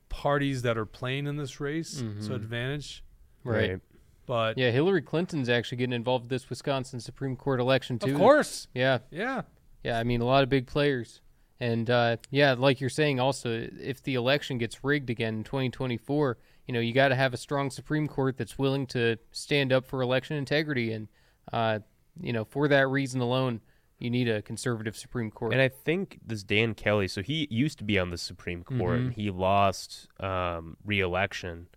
parties 0.09 0.61
that 0.63 0.77
are 0.77 0.85
playing 0.85 1.27
in 1.27 1.35
this 1.37 1.59
race, 1.59 2.01
so 2.21 2.33
advantage. 2.33 3.03
Right. 3.43 3.69
Right. 3.71 3.81
But 4.27 4.57
Yeah, 4.57 4.69
Hillary 4.71 5.01
Clinton's 5.01 5.49
actually 5.49 5.79
getting 5.79 5.93
involved 5.93 6.25
with 6.25 6.29
this 6.29 6.49
Wisconsin 6.49 6.99
Supreme 6.99 7.35
Court 7.35 7.59
election 7.59 7.97
too. 7.97 8.11
of 8.11 8.17
course, 8.17 8.67
Yeah, 8.75 8.99
yeah, 9.09 9.43
yeah. 9.83 9.97
I 9.97 10.03
mean, 10.03 10.21
a 10.21 10.25
lot 10.25 10.43
of 10.43 10.49
big 10.49 10.67
players, 10.67 11.21
and 11.59 11.89
uh, 11.89 12.17
yeah, 12.29 12.53
like 12.53 12.79
you're 12.81 12.89
saying, 12.89 13.19
also, 13.19 13.67
if 13.79 14.03
the 14.03 14.15
election 14.15 14.57
gets 14.57 14.83
rigged 14.83 15.09
again 15.09 15.35
in 15.35 15.43
2024, 15.45 16.37
you 16.67 16.73
know, 16.73 16.81
you 16.81 16.93
got 16.93 17.07
to 17.07 17.15
have 17.15 17.33
a 17.33 17.37
strong 17.37 17.71
Supreme 17.71 18.07
Court 18.07 18.37
that's 18.37 18.59
willing 18.59 18.85
to 18.87 19.17
stand 19.31 19.71
up 19.71 19.85
for 19.85 20.01
election 20.01 20.35
integrity, 20.35 20.91
and 20.91 21.07
uh, 21.53 21.79
you 22.21 22.33
know, 22.33 22.43
for 22.43 22.67
that 22.67 22.89
reason 22.89 23.21
alone, 23.21 23.61
you 23.97 24.09
need 24.09 24.27
a 24.27 24.41
conservative 24.41 24.97
Supreme 24.97 25.31
Court. 25.31 25.53
And 25.53 25.61
I 25.61 25.69
think 25.69 26.19
this 26.25 26.43
Dan 26.43 26.73
Kelly, 26.73 27.07
so 27.07 27.21
he 27.21 27.47
used 27.49 27.77
to 27.77 27.85
be 27.85 27.97
on 27.97 28.09
the 28.09 28.17
Supreme 28.17 28.65
Court, 28.65 28.99
and 28.99 29.13
he 29.13 29.31
lost 29.31 30.07
um, 30.19 30.75
re-election 30.85 31.67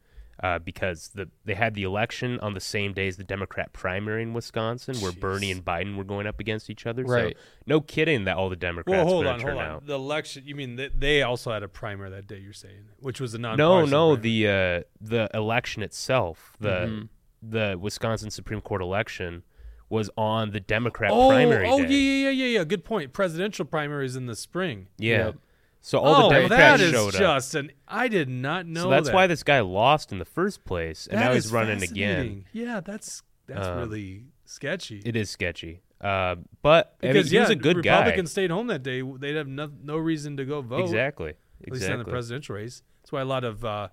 uh, 0.43 0.59
because 0.59 1.11
the 1.15 1.29
they 1.45 1.55
had 1.55 1.75
the 1.75 1.83
election 1.83 2.39
on 2.41 2.55
the 2.55 2.61
same 2.61 2.93
day 2.93 3.09
as 3.09 3.17
the 3.17 3.25
Democrat 3.25 3.73
primary 3.73 4.23
in 4.23 4.33
Wisconsin, 4.33 4.97
where 4.97 5.13
Bernie 5.13 5.51
and 5.51 5.65
Biden 5.65 5.97
were 5.97 6.05
going 6.05 6.27
up 6.27 6.41
against 6.41 6.71
each 6.71 6.87
other. 6.87 7.05
Right. 7.05 7.37
So 7.37 7.43
no 7.67 7.81
kidding 7.81 8.25
that 8.25 8.37
all 8.37 8.49
the 8.49 8.57
Democrats 8.57 8.97
well, 8.97 9.07
hold 9.07 9.25
were 9.25 9.33
on, 9.33 9.41
going 9.41 9.53
hold 9.55 9.63
on. 9.63 9.71
out. 9.71 9.87
The 9.87 9.95
election, 9.95 10.45
you 10.47 10.55
mean 10.55 10.77
that 10.77 10.99
they 10.99 11.23
also 11.23 11.53
had 11.53 11.63
a 11.63 11.69
primary 11.69 12.11
that 12.11 12.27
day? 12.27 12.39
You're 12.39 12.53
saying, 12.53 12.85
which 13.01 13.21
was 13.21 13.35
a 13.35 13.39
non. 13.39 13.59
No, 13.59 13.85
no, 13.85 14.17
the 14.17 14.49
uh, 14.49 14.81
the 15.01 15.29
election 15.35 15.83
itself, 15.83 16.57
the 16.59 17.09
the 17.43 17.77
Wisconsin 17.81 18.31
Supreme 18.31 18.61
Court 18.61 18.83
election 18.83 19.43
was 19.91 20.09
on 20.17 20.53
the 20.53 20.61
Democrat 20.61 21.11
oh, 21.13 21.29
primary 21.29 21.69
oh 21.69 21.85
day. 21.85 21.93
yeah, 21.93 21.99
yeah, 21.99 22.31
yeah, 22.31 22.31
yeah, 22.31 22.59
yeah. 22.59 22.65
Good 22.65 22.85
point. 22.85 23.13
Presidential 23.13 23.65
primaries 23.65 24.17
in 24.17 24.27
the 24.27 24.37
spring. 24.37 24.87
Yeah. 24.97 25.27
Yep. 25.27 25.37
So 25.83 25.99
all 25.99 26.27
oh, 26.27 26.29
the 26.29 26.35
Democrats 26.35 26.81
that 26.81 26.81
is 26.87 26.91
showed 26.93 27.15
up. 27.15 27.21
That's 27.21 27.47
just 27.47 27.55
an. 27.55 27.73
I 27.89 28.09
did 28.09 28.29
not 28.29 28.67
know. 28.67 28.83
So 28.83 28.91
that's 28.91 29.07
that. 29.09 29.15
why 29.15 29.27
this 29.27 29.43
guy 29.43 29.61
lost 29.61 30.13
in 30.13 30.19
the 30.19 30.25
first 30.27 30.65
place, 30.65 31.07
and 31.07 31.19
That 31.19 31.27
now 31.27 31.33
he's 31.35 31.51
running 31.51 31.83
again. 31.83 32.45
Yeah, 32.53 32.81
that's 32.81 33.23
that's 33.47 33.67
Um, 33.67 33.79
really 33.79 34.25
sketchy. 34.45 35.01
It 35.05 35.17
is 35.17 35.31
sketchy. 35.31 35.81
Uh, 36.01 36.37
but 36.63 36.97
I 37.03 37.07
mean, 37.07 37.13
because 37.15 37.31
he 37.31 37.37
yeah, 37.37 37.43
was 37.43 37.51
a 37.51 37.57
good 37.57 37.77
Republicans 37.79 38.31
stayed 38.31 38.51
home 38.51 38.67
that 38.69 38.83
day. 38.83 39.03
They'd 39.03 39.37
have 39.37 39.49
no, 39.49 39.71
no 39.83 39.97
reason 39.97 40.37
to 40.39 40.45
go 40.45 40.61
vote. 40.63 40.81
Exactly. 40.81 41.35
At 41.67 41.73
least 41.73 41.87
in 41.87 41.99
the 41.99 42.05
presidential 42.05 42.57
race. 42.57 42.83
That's 43.03 43.13
why 43.13 43.21
a 43.21 43.25
lot 43.27 43.45
of 43.45 43.65
uh, 43.65 43.89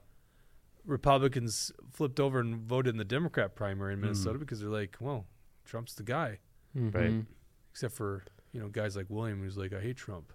Republicans 0.85 1.71
flipped 1.91 2.19
over 2.19 2.39
and 2.39 2.55
voted 2.57 2.93
in 2.93 2.97
the 2.97 3.05
Democrat 3.05 3.55
primary 3.55 3.93
in 3.93 3.99
Mm. 3.99 4.03
Minnesota 4.03 4.39
because 4.39 4.59
they're 4.61 4.69
like, 4.69 4.95
well, 4.99 5.25
Trump's 5.65 5.95
the 5.95 6.03
guy. 6.03 6.39
Right. 6.73 7.11
Mhm. 7.11 7.25
Except 7.71 7.93
for 7.93 8.23
you 8.53 8.59
know 8.61 8.69
guys 8.69 8.95
like 8.95 9.07
William, 9.09 9.41
who's 9.41 9.57
like, 9.57 9.73
I 9.73 9.81
hate 9.81 9.97
Trump. 9.97 10.31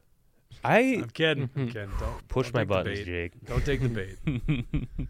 I 0.65 0.79
I'm 1.03 1.11
kidding. 1.11 1.51
I'm 1.57 1.69
kidding. 1.69 1.91
Don't 1.99 2.29
push 2.29 2.47
don't 2.47 2.55
my 2.55 2.65
buttons. 2.65 3.01
Jake. 3.05 3.33
Don't 3.47 3.65
take 3.65 3.81
the 3.81 3.89
bait. 3.89 4.19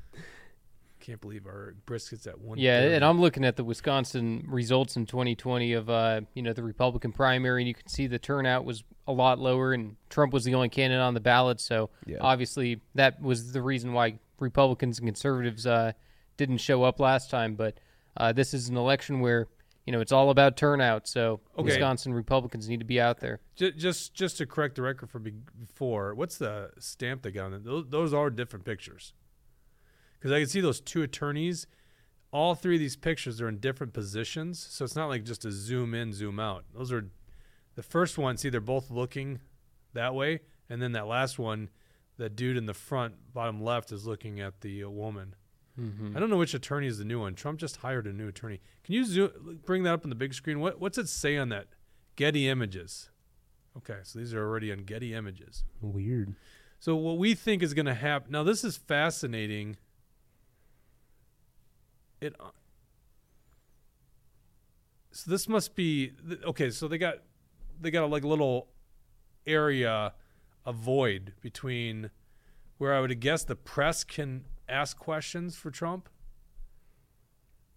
Can't 1.01 1.20
believe 1.20 1.47
our 1.47 1.74
briskets 1.84 2.28
at 2.28 2.40
one. 2.40 2.59
Yeah, 2.59 2.80
and 2.82 3.05
I'm 3.05 3.20
looking 3.20 3.45
at 3.45 3.57
the 3.57 3.64
Wisconsin 3.64 4.45
results 4.49 4.95
in 4.97 5.05
2020 5.05 5.72
of 5.72 5.90
uh, 5.90 6.20
you 6.34 6.43
know 6.43 6.53
the 6.53 6.62
Republican 6.62 7.11
primary, 7.11 7.62
and 7.62 7.66
you 7.68 7.74
can 7.74 7.88
see 7.88 8.07
the 8.07 8.20
turnout 8.20 8.64
was 8.64 8.84
a 9.09 9.12
lot 9.12 9.40
lower, 9.40 9.72
and 9.72 9.97
Trump 10.11 10.32
was 10.32 10.45
the 10.45 10.55
only 10.55 10.68
candidate 10.68 11.03
on 11.03 11.14
the 11.14 11.20
ballot. 11.20 11.61
So 11.61 11.90
Yeah. 12.07 12.18
obviously 12.20 12.80
that 12.95 13.20
was 13.20 13.53
the 13.53 13.61
reason 13.62 13.93
why 13.95 14.20
Republicans 14.38 15.01
and 15.01 15.09
conservatives 15.09 15.66
uh, 15.66 15.93
didn't 16.36 16.59
show 16.59 16.84
up 16.84 17.01
last 17.01 17.30
time. 17.30 17.57
But 17.57 17.78
uh, 18.16 18.32
this 18.32 18.55
is 18.55 18.68
an 18.68 18.76
election 18.76 19.18
where 19.18 19.49
you 19.87 19.93
know 19.93 20.01
it's 20.01 20.12
all 20.12 20.30
about 20.30 20.57
turnout. 20.57 21.07
So 21.09 21.41
Okay. 21.59 21.64
Wisconsin 21.64 22.14
Republicans 22.14 22.68
need 22.68 22.80
to 22.80 22.87
be 22.87 23.01
out 23.01 23.20
there. 23.20 23.41
Just, 23.57 23.76
just 23.76 24.14
just 24.14 24.39
to 24.39 24.47
correct 24.47 24.76
the 24.76 24.83
record 24.83 25.11
from 25.11 25.22
be- 25.24 25.35
before, 25.59 26.14
what's 26.14 26.39
the 26.39 26.70
stamp 26.78 27.22
they 27.22 27.30
got 27.30 27.47
on 27.47 27.55
it? 27.55 27.64
Those, 27.64 27.87
those 27.89 28.14
are 28.14 28.30
different 28.30 28.64
pictures. 28.64 29.12
Because 30.18 30.33
I 30.33 30.39
can 30.41 30.49
see 30.49 30.61
those 30.61 30.80
two 30.80 31.03
attorneys. 31.03 31.66
All 32.30 32.55
three 32.55 32.76
of 32.76 32.80
these 32.80 32.97
pictures 32.97 33.41
are 33.43 33.49
in 33.49 33.59
different 33.59 33.93
positions, 33.93 34.59
so 34.70 34.85
it's 34.85 34.97
not 34.97 35.09
like 35.09 35.24
just 35.24 35.45
a 35.45 35.51
zoom 35.53 35.95
in, 35.95 36.12
zoom 36.14 36.41
out. 36.41 36.64
Those 36.74 36.91
are 36.91 37.11
the 37.74 37.83
first 37.83 38.16
one. 38.16 38.37
See, 38.39 38.49
they're 38.49 38.61
both 38.61 38.91
looking 38.91 39.41
that 39.93 40.14
way, 40.14 40.41
and 40.70 40.80
then 40.80 40.93
that 40.93 41.07
last 41.07 41.39
one, 41.39 41.68
that 42.16 42.35
dude 42.37 42.57
in 42.57 42.64
the 42.64 42.72
front, 42.72 43.35
bottom 43.35 43.62
left, 43.62 43.93
is 43.93 44.07
looking 44.07 44.41
at 44.41 44.62
the 44.62 44.85
uh, 44.85 44.89
woman. 44.89 45.35
I 45.78 46.20
don't 46.20 46.28
know 46.28 46.36
which 46.36 46.52
attorney 46.54 46.86
is 46.86 46.98
the 46.98 47.04
new 47.04 47.18
one. 47.20 47.34
Trump 47.34 47.58
just 47.58 47.78
hired 47.78 48.06
a 48.06 48.12
new 48.12 48.28
attorney. 48.28 48.60
Can 48.84 48.94
you 48.94 49.04
zoom, 49.06 49.60
bring 49.64 49.84
that 49.84 49.94
up 49.94 50.04
on 50.04 50.10
the 50.10 50.14
big 50.16 50.34
screen? 50.34 50.60
What 50.60 50.80
what's 50.80 50.98
it 50.98 51.08
say 51.08 51.36
on 51.38 51.48
that? 51.48 51.68
Getty 52.16 52.46
Images. 52.48 53.08
Okay, 53.78 53.98
so 54.02 54.18
these 54.18 54.34
are 54.34 54.42
already 54.46 54.70
on 54.70 54.80
Getty 54.84 55.14
Images. 55.14 55.64
Weird. 55.80 56.34
So 56.78 56.94
what 56.94 57.16
we 57.16 57.34
think 57.34 57.62
is 57.62 57.72
going 57.72 57.86
to 57.86 57.94
happen 57.94 58.32
now, 58.32 58.42
this 58.42 58.64
is 58.64 58.76
fascinating. 58.76 59.76
It. 62.20 62.34
uh, 62.38 62.50
So 65.12 65.30
this 65.30 65.48
must 65.48 65.74
be 65.74 66.12
okay. 66.44 66.70
So 66.70 66.88
they 66.88 66.98
got 66.98 67.16
they 67.80 67.90
got 67.90 68.04
a 68.04 68.06
like 68.06 68.24
little 68.24 68.68
area, 69.46 70.12
a 70.66 70.72
void 70.72 71.32
between 71.40 72.10
where 72.78 72.94
I 72.94 73.00
would 73.00 73.18
guess 73.20 73.44
the 73.44 73.56
press 73.56 74.04
can 74.04 74.44
ask 74.72 74.98
questions 74.98 75.56
for 75.56 75.70
Trump. 75.70 76.08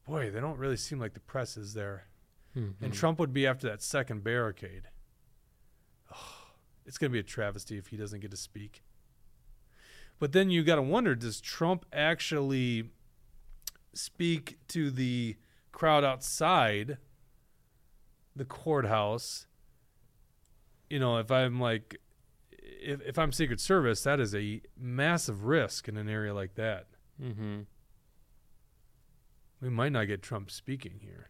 Boy, 0.07 0.31
they 0.31 0.39
don't 0.39 0.57
really 0.57 0.77
seem 0.77 0.99
like 0.99 1.13
the 1.13 1.19
press 1.19 1.57
is 1.57 1.73
there, 1.73 2.07
and 2.53 2.75
mm-hmm. 2.75 2.91
Trump 2.91 3.19
would 3.19 3.33
be 3.33 3.45
after 3.45 3.67
that 3.67 3.81
second 3.81 4.23
barricade. 4.23 4.83
It's 6.85 6.99
going 6.99 7.09
to 7.09 7.13
be 7.13 7.19
a 7.19 7.23
travesty 7.23 7.79
if 7.79 7.87
he 7.87 7.97
doesn't 7.97 8.19
get 8.19 8.29
to 8.29 8.37
speak. 8.37 8.83
But 10.19 10.33
then 10.33 10.51
you 10.51 10.63
got 10.63 10.75
to 10.75 10.83
wonder 10.83 11.15
does 11.15 11.41
Trump 11.41 11.83
actually 11.91 12.91
speak 13.93 14.59
to 14.67 14.91
the 14.91 15.35
crowd 15.71 16.03
outside 16.03 16.97
the 18.35 18.45
courthouse? 18.45 19.47
You 20.89 20.99
know, 20.99 21.17
if 21.17 21.31
I'm 21.31 21.59
like, 21.59 21.99
if, 22.85 23.01
if 23.01 23.19
I'm 23.19 23.31
Secret 23.31 23.59
Service, 23.59 24.01
that 24.03 24.19
is 24.19 24.35
a 24.35 24.61
massive 24.77 25.45
risk 25.45 25.87
in 25.87 25.97
an 25.97 26.07
area 26.07 26.33
like 26.33 26.55
that. 26.55 26.87
Mm-hmm. 27.21 27.61
We 29.61 29.69
might 29.69 29.91
not 29.91 30.05
get 30.05 30.21
Trump 30.21 30.51
speaking 30.51 30.99
here. 31.01 31.29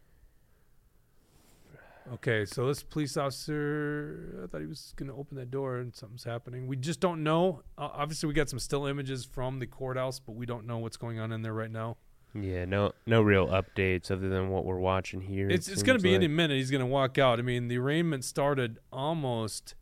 Okay, 2.14 2.46
so 2.46 2.68
this 2.68 2.84
police 2.84 3.18
officer, 3.18 4.42
I 4.44 4.48
thought 4.48 4.62
he 4.62 4.68
was 4.68 4.94
going 4.96 5.10
to 5.10 5.16
open 5.16 5.38
that 5.38 5.50
door 5.50 5.78
and 5.78 5.96
something's 5.96 6.24
happening. 6.24 6.68
We 6.68 6.76
just 6.76 7.00
don't 7.00 7.24
know. 7.24 7.64
Uh, 7.78 7.90
obviously, 7.94 8.28
we 8.28 8.34
got 8.34 8.48
some 8.48 8.60
still 8.60 8.86
images 8.86 9.26
from 9.26 9.58
the 9.58 9.66
courthouse, 9.66 10.20
but 10.20 10.36
we 10.36 10.46
don't 10.46 10.68
know 10.68 10.78
what's 10.78 10.98
going 10.98 11.20
on 11.20 11.32
in 11.32 11.42
there 11.42 11.54
right 11.54 11.72
now. 11.72 11.98
Yeah, 12.40 12.66
no, 12.66 12.92
no 13.08 13.22
real 13.22 13.48
updates 13.48 14.12
other 14.12 14.30
than 14.30 14.50
what 14.50 14.66
we're 14.66 14.78
watching 14.78 15.22
here. 15.22 15.50
It's 15.50 15.68
it 15.68 15.74
it's 15.74 15.84
going 15.84 15.98
to 15.98 16.04
be 16.04 16.12
like. 16.12 16.18
any 16.18 16.28
minute. 16.28 16.58
He's 16.58 16.70
going 16.70 16.82
to 16.82 16.86
walk 16.86 17.18
out. 17.18 17.40
I 17.40 17.42
mean, 17.42 17.70
the 17.70 17.78
arraignment 17.78 18.24
started 18.24 18.78
almost 18.92 19.74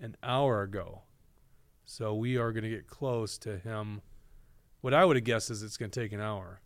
an 0.00 0.16
hour 0.22 0.62
ago, 0.62 1.02
so 1.90 2.14
we 2.14 2.36
are 2.36 2.52
going 2.52 2.64
to 2.64 2.68
get 2.68 2.86
close 2.86 3.38
to 3.38 3.56
him. 3.56 4.02
What 4.82 4.92
I 4.92 5.06
would 5.06 5.16
have 5.16 5.24
guessed 5.24 5.50
is 5.50 5.62
it's 5.62 5.78
going 5.78 5.90
to 5.90 6.00
take 6.00 6.12
an 6.12 6.20
hour, 6.20 6.60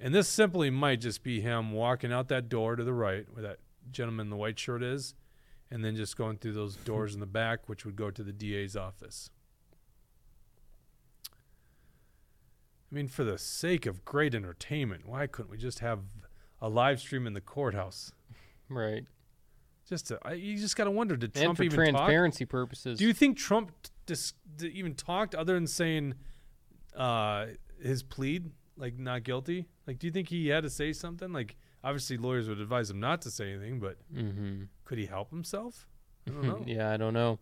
and 0.00 0.12
this 0.12 0.28
simply 0.28 0.70
might 0.70 1.00
just 1.00 1.22
be 1.22 1.40
him 1.40 1.70
walking 1.70 2.12
out 2.12 2.26
that 2.28 2.48
door 2.48 2.74
to 2.74 2.82
the 2.82 2.92
right, 2.92 3.26
where 3.32 3.44
that 3.44 3.58
gentleman 3.92 4.26
in 4.26 4.30
the 4.30 4.36
white 4.36 4.58
shirt 4.58 4.82
is, 4.82 5.14
and 5.70 5.84
then 5.84 5.94
just 5.94 6.16
going 6.16 6.36
through 6.36 6.54
those 6.54 6.74
doors 6.74 7.14
in 7.14 7.20
the 7.20 7.26
back, 7.26 7.68
which 7.68 7.84
would 7.84 7.94
go 7.94 8.10
to 8.10 8.24
the 8.24 8.32
DA's 8.32 8.74
office. 8.74 9.30
I 12.90 12.94
mean, 12.96 13.06
for 13.06 13.22
the 13.22 13.38
sake 13.38 13.86
of 13.86 14.04
great 14.04 14.34
entertainment, 14.34 15.06
why 15.06 15.28
couldn't 15.28 15.52
we 15.52 15.58
just 15.58 15.78
have 15.78 16.00
a 16.60 16.68
live 16.68 16.98
stream 16.98 17.24
in 17.24 17.34
the 17.34 17.40
courthouse? 17.40 18.10
Right. 18.68 19.04
Just 19.90 20.06
to, 20.06 20.20
I, 20.22 20.34
you 20.34 20.56
just 20.56 20.76
got 20.76 20.84
to 20.84 20.90
wonder, 20.92 21.16
did 21.16 21.32
And 21.34 21.46
Trump 21.46 21.56
for 21.56 21.64
even 21.64 21.76
talk? 21.76 22.06
transparency 22.06 22.44
purposes. 22.44 22.96
Do 23.00 23.04
you 23.04 23.12
think 23.12 23.36
Trump 23.36 23.72
t- 23.82 23.90
dis- 24.06 24.34
even 24.62 24.94
talked 24.94 25.34
other 25.34 25.54
than 25.54 25.66
saying 25.66 26.14
uh, 26.96 27.46
his 27.82 28.04
plead, 28.04 28.52
like 28.76 28.96
not 29.00 29.24
guilty? 29.24 29.66
Like, 29.88 29.98
do 29.98 30.06
you 30.06 30.12
think 30.12 30.28
he 30.28 30.46
had 30.46 30.62
to 30.62 30.70
say 30.70 30.92
something? 30.92 31.32
Like, 31.32 31.56
obviously, 31.82 32.18
lawyers 32.18 32.48
would 32.48 32.60
advise 32.60 32.88
him 32.88 33.00
not 33.00 33.20
to 33.22 33.32
say 33.32 33.52
anything, 33.52 33.80
but 33.80 33.96
mm-hmm. 34.14 34.62
could 34.84 34.98
he 34.98 35.06
help 35.06 35.30
himself? 35.30 35.88
I 36.28 36.30
don't 36.30 36.42
know. 36.44 36.64
yeah, 36.68 36.92
I 36.92 36.96
don't 36.96 37.14
know. 37.14 37.40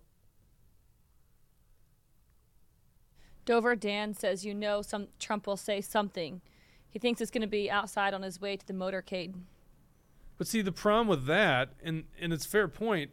Dover 3.44 3.76
Dan 3.76 4.14
says, 4.14 4.42
"You 4.42 4.54
know, 4.54 4.80
some 4.80 5.08
Trump 5.18 5.46
will 5.46 5.58
say 5.58 5.82
something. 5.82 6.40
He 6.88 6.98
thinks 6.98 7.20
it's 7.20 7.30
going 7.30 7.42
to 7.42 7.46
be 7.46 7.70
outside 7.70 8.14
on 8.14 8.22
his 8.22 8.40
way 8.40 8.56
to 8.56 8.66
the 8.66 8.72
motorcade." 8.72 9.34
But 10.38 10.46
see, 10.46 10.62
the 10.62 10.72
problem 10.72 11.08
with 11.08 11.26
that, 11.26 11.74
and 11.82 12.04
and 12.20 12.32
it's 12.32 12.46
a 12.46 12.48
fair 12.48 12.68
point. 12.68 13.10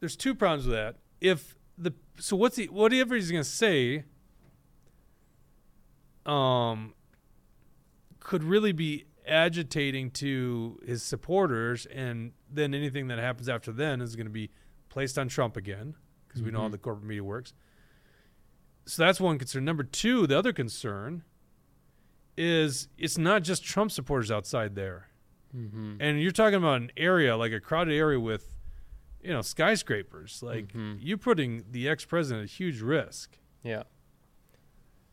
There's 0.00 0.16
two 0.16 0.34
problems 0.34 0.66
with 0.66 0.74
that. 0.76 0.96
If 1.20 1.56
the 1.76 1.94
so 2.18 2.36
what's 2.36 2.56
he 2.56 2.66
whatever 2.66 3.14
he's 3.14 3.30
gonna 3.30 3.42
say, 3.42 4.04
um, 6.26 6.94
could 8.20 8.44
really 8.44 8.72
be 8.72 9.06
agitating 9.26 10.10
to 10.10 10.78
his 10.86 11.02
supporters, 11.02 11.86
and 11.86 12.32
then 12.50 12.74
anything 12.74 13.08
that 13.08 13.18
happens 13.18 13.48
after 13.48 13.72
then 13.72 14.00
is 14.00 14.16
going 14.16 14.26
to 14.26 14.32
be 14.32 14.50
placed 14.88 15.18
on 15.18 15.28
Trump 15.28 15.56
again, 15.56 15.94
because 16.26 16.42
we 16.42 16.50
know 16.50 16.62
how 16.62 16.68
the 16.68 16.78
corporate 16.78 17.06
media 17.06 17.24
works. 17.24 17.52
So 18.86 19.02
that's 19.02 19.20
one 19.20 19.38
concern. 19.38 19.66
Number 19.66 19.84
two, 19.84 20.26
the 20.26 20.38
other 20.38 20.52
concern 20.52 21.24
is 22.38 22.88
it's 22.96 23.18
not 23.18 23.42
just 23.42 23.62
Trump 23.62 23.90
supporters 23.90 24.30
outside 24.30 24.74
there 24.74 25.08
and 26.00 26.20
you're 26.20 26.30
talking 26.30 26.56
about 26.56 26.80
an 26.82 26.90
area 26.96 27.36
like 27.36 27.52
a 27.52 27.60
crowded 27.60 27.94
area 27.94 28.20
with 28.20 28.54
you 29.22 29.32
know 29.32 29.40
skyscrapers 29.42 30.42
like 30.42 30.72
you're 31.00 31.18
putting 31.18 31.64
the 31.70 31.88
ex-president 31.88 32.44
at 32.44 32.50
huge 32.50 32.80
risk 32.80 33.38
Yeah. 33.62 33.82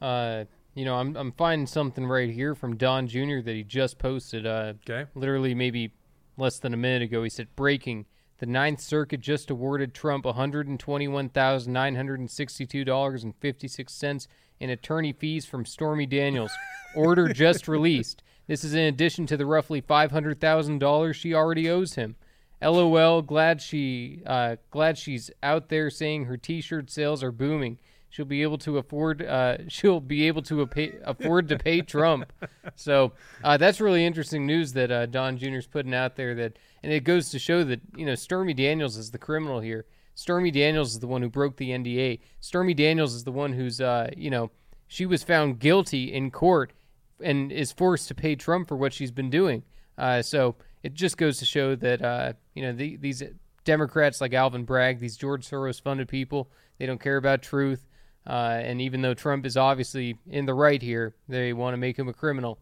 Uh, 0.02 0.46
you 0.74 0.84
know, 0.84 0.96
I'm 0.96 1.16
I'm 1.16 1.32
finding 1.32 1.68
something 1.68 2.06
right 2.06 2.30
here 2.30 2.54
from 2.54 2.76
Don 2.76 3.08
Jr. 3.08 3.40
that 3.44 3.54
he 3.56 3.64
just 3.64 3.98
posted. 3.98 4.46
Uh, 4.46 4.74
okay 4.90 5.10
literally 5.16 5.56
maybe 5.56 5.94
less 6.38 6.60
than 6.60 6.74
a 6.74 6.78
minute 6.78 7.02
ago. 7.04 7.24
He 7.24 7.30
said, 7.30 7.48
"Breaking: 7.56 8.06
The 8.40 8.46
Ninth 8.46 8.82
Circuit 8.82 9.22
just 9.22 9.50
awarded 9.50 9.94
Trump 9.94 10.26
121 10.26 11.30
thousand 11.30 11.72
nine 11.72 11.96
hundred 11.96 12.30
sixty-two 12.30 12.84
dollars 12.84 13.24
and 13.24 13.34
fifty-six 13.38 13.94
cents 13.94 14.28
in 14.60 14.70
attorney 14.70 15.14
fees 15.14 15.46
from 15.46 15.66
Stormy 15.66 16.06
Daniels. 16.06 16.52
Order 16.94 17.30
just 17.30 17.68
released. 17.70 18.22
This 18.48 18.64
is 18.64 18.74
in 18.74 18.86
addition 18.86 19.26
to 19.28 19.38
the 19.38 19.46
roughly 19.46 19.82
five 19.82 20.12
hundred 20.12 20.40
thousand 20.40 20.80
dollars 20.80 21.16
she 21.16 21.34
already 21.34 21.70
owes 21.70 21.96
him." 21.96 22.16
LOL. 22.62 23.22
Glad 23.22 23.62
she, 23.62 24.22
uh, 24.26 24.56
glad 24.72 24.98
she's 24.98 25.30
out 25.44 25.70
there 25.70 25.90
saying 25.90 26.26
her 26.26 26.38
T-shirt 26.38 26.90
sales 26.90 27.24
are 27.24 27.32
booming. 27.32 27.78
she'll 28.10 28.26
be 28.26 28.44
able 28.44 28.58
to 28.60 28.78
afford 28.78 29.22
uh, 29.22 29.58
she'll 29.68 30.00
be 30.00 30.28
able 30.28 30.42
to 30.44 30.68
afford 31.04 31.50
to 31.50 31.58
pay 31.58 31.82
Trump. 31.82 32.32
So 32.76 33.14
uh, 33.44 33.58
that's 33.58 33.82
really 33.82 34.06
interesting 34.06 34.46
news 34.46 34.74
that 34.74 34.92
uh, 34.92 35.06
Don 35.06 35.38
Jr.'s 35.38 35.68
putting 35.68 35.94
out 35.94 36.16
there. 36.16 36.34
That 36.36 36.58
and 36.84 36.92
it 36.92 37.04
goes 37.04 37.30
to 37.32 37.40
show 37.40 37.64
that 37.64 37.82
you 37.96 38.06
know 38.06 38.16
Stormy 38.16 38.54
Daniels 38.54 38.98
is 38.98 39.12
the 39.12 39.18
criminal 39.18 39.60
here. 39.60 39.86
Stormy 40.16 40.50
Daniels 40.50 40.94
is 40.94 41.00
the 41.00 41.08
one 41.08 41.22
who 41.22 41.30
broke 41.30 41.58
the 41.58 41.72
NDA. 41.72 42.20
Stormy 42.40 42.74
Daniels 42.74 43.14
is 43.14 43.26
the 43.26 43.32
one 43.32 43.54
who's 43.54 43.82
uh, 43.82 44.10
you 44.16 44.30
know 44.30 44.50
she 44.88 45.06
was 45.06 45.24
found 45.24 45.60
guilty 45.60 46.14
in 46.14 46.32
court 46.32 46.72
and 47.22 47.52
is 47.52 47.72
forced 47.72 48.08
to 48.10 48.16
pay 48.16 48.36
Trump 48.36 48.68
for 48.68 48.76
what 48.76 48.94
she's 48.94 49.12
been 49.12 49.30
doing. 49.30 49.64
Uh, 49.98 50.22
so 50.22 50.56
it 50.84 50.94
just 50.94 51.18
goes 51.18 51.38
to 51.38 51.46
show 51.46 51.76
that 51.76 52.02
uh, 52.02 52.34
you 52.54 52.62
know 52.62 52.74
the, 52.74 52.98
these 52.98 53.24
Democrats 53.64 54.22
like 54.22 54.34
Alvin 54.34 54.64
Bragg, 54.64 55.00
these 55.00 55.18
George 55.18 55.48
Soros 55.48 55.82
funded 55.82 56.08
people, 56.08 56.50
they 56.78 56.86
don't 56.86 57.02
care 57.02 57.18
about 57.18 57.42
truth. 57.42 57.88
Uh, 58.28 58.60
and 58.62 58.82
even 58.82 59.02
though 59.02 59.14
Trump 59.14 59.46
is 59.46 59.56
obviously 59.56 60.18
in 60.28 60.46
the 60.46 60.54
right 60.54 60.82
here, 60.82 61.16
they 61.28 61.54
want 61.54 61.74
to 61.74 61.78
make 61.78 61.98
him 61.98 62.08
a 62.08 62.14
criminal. 62.14 62.60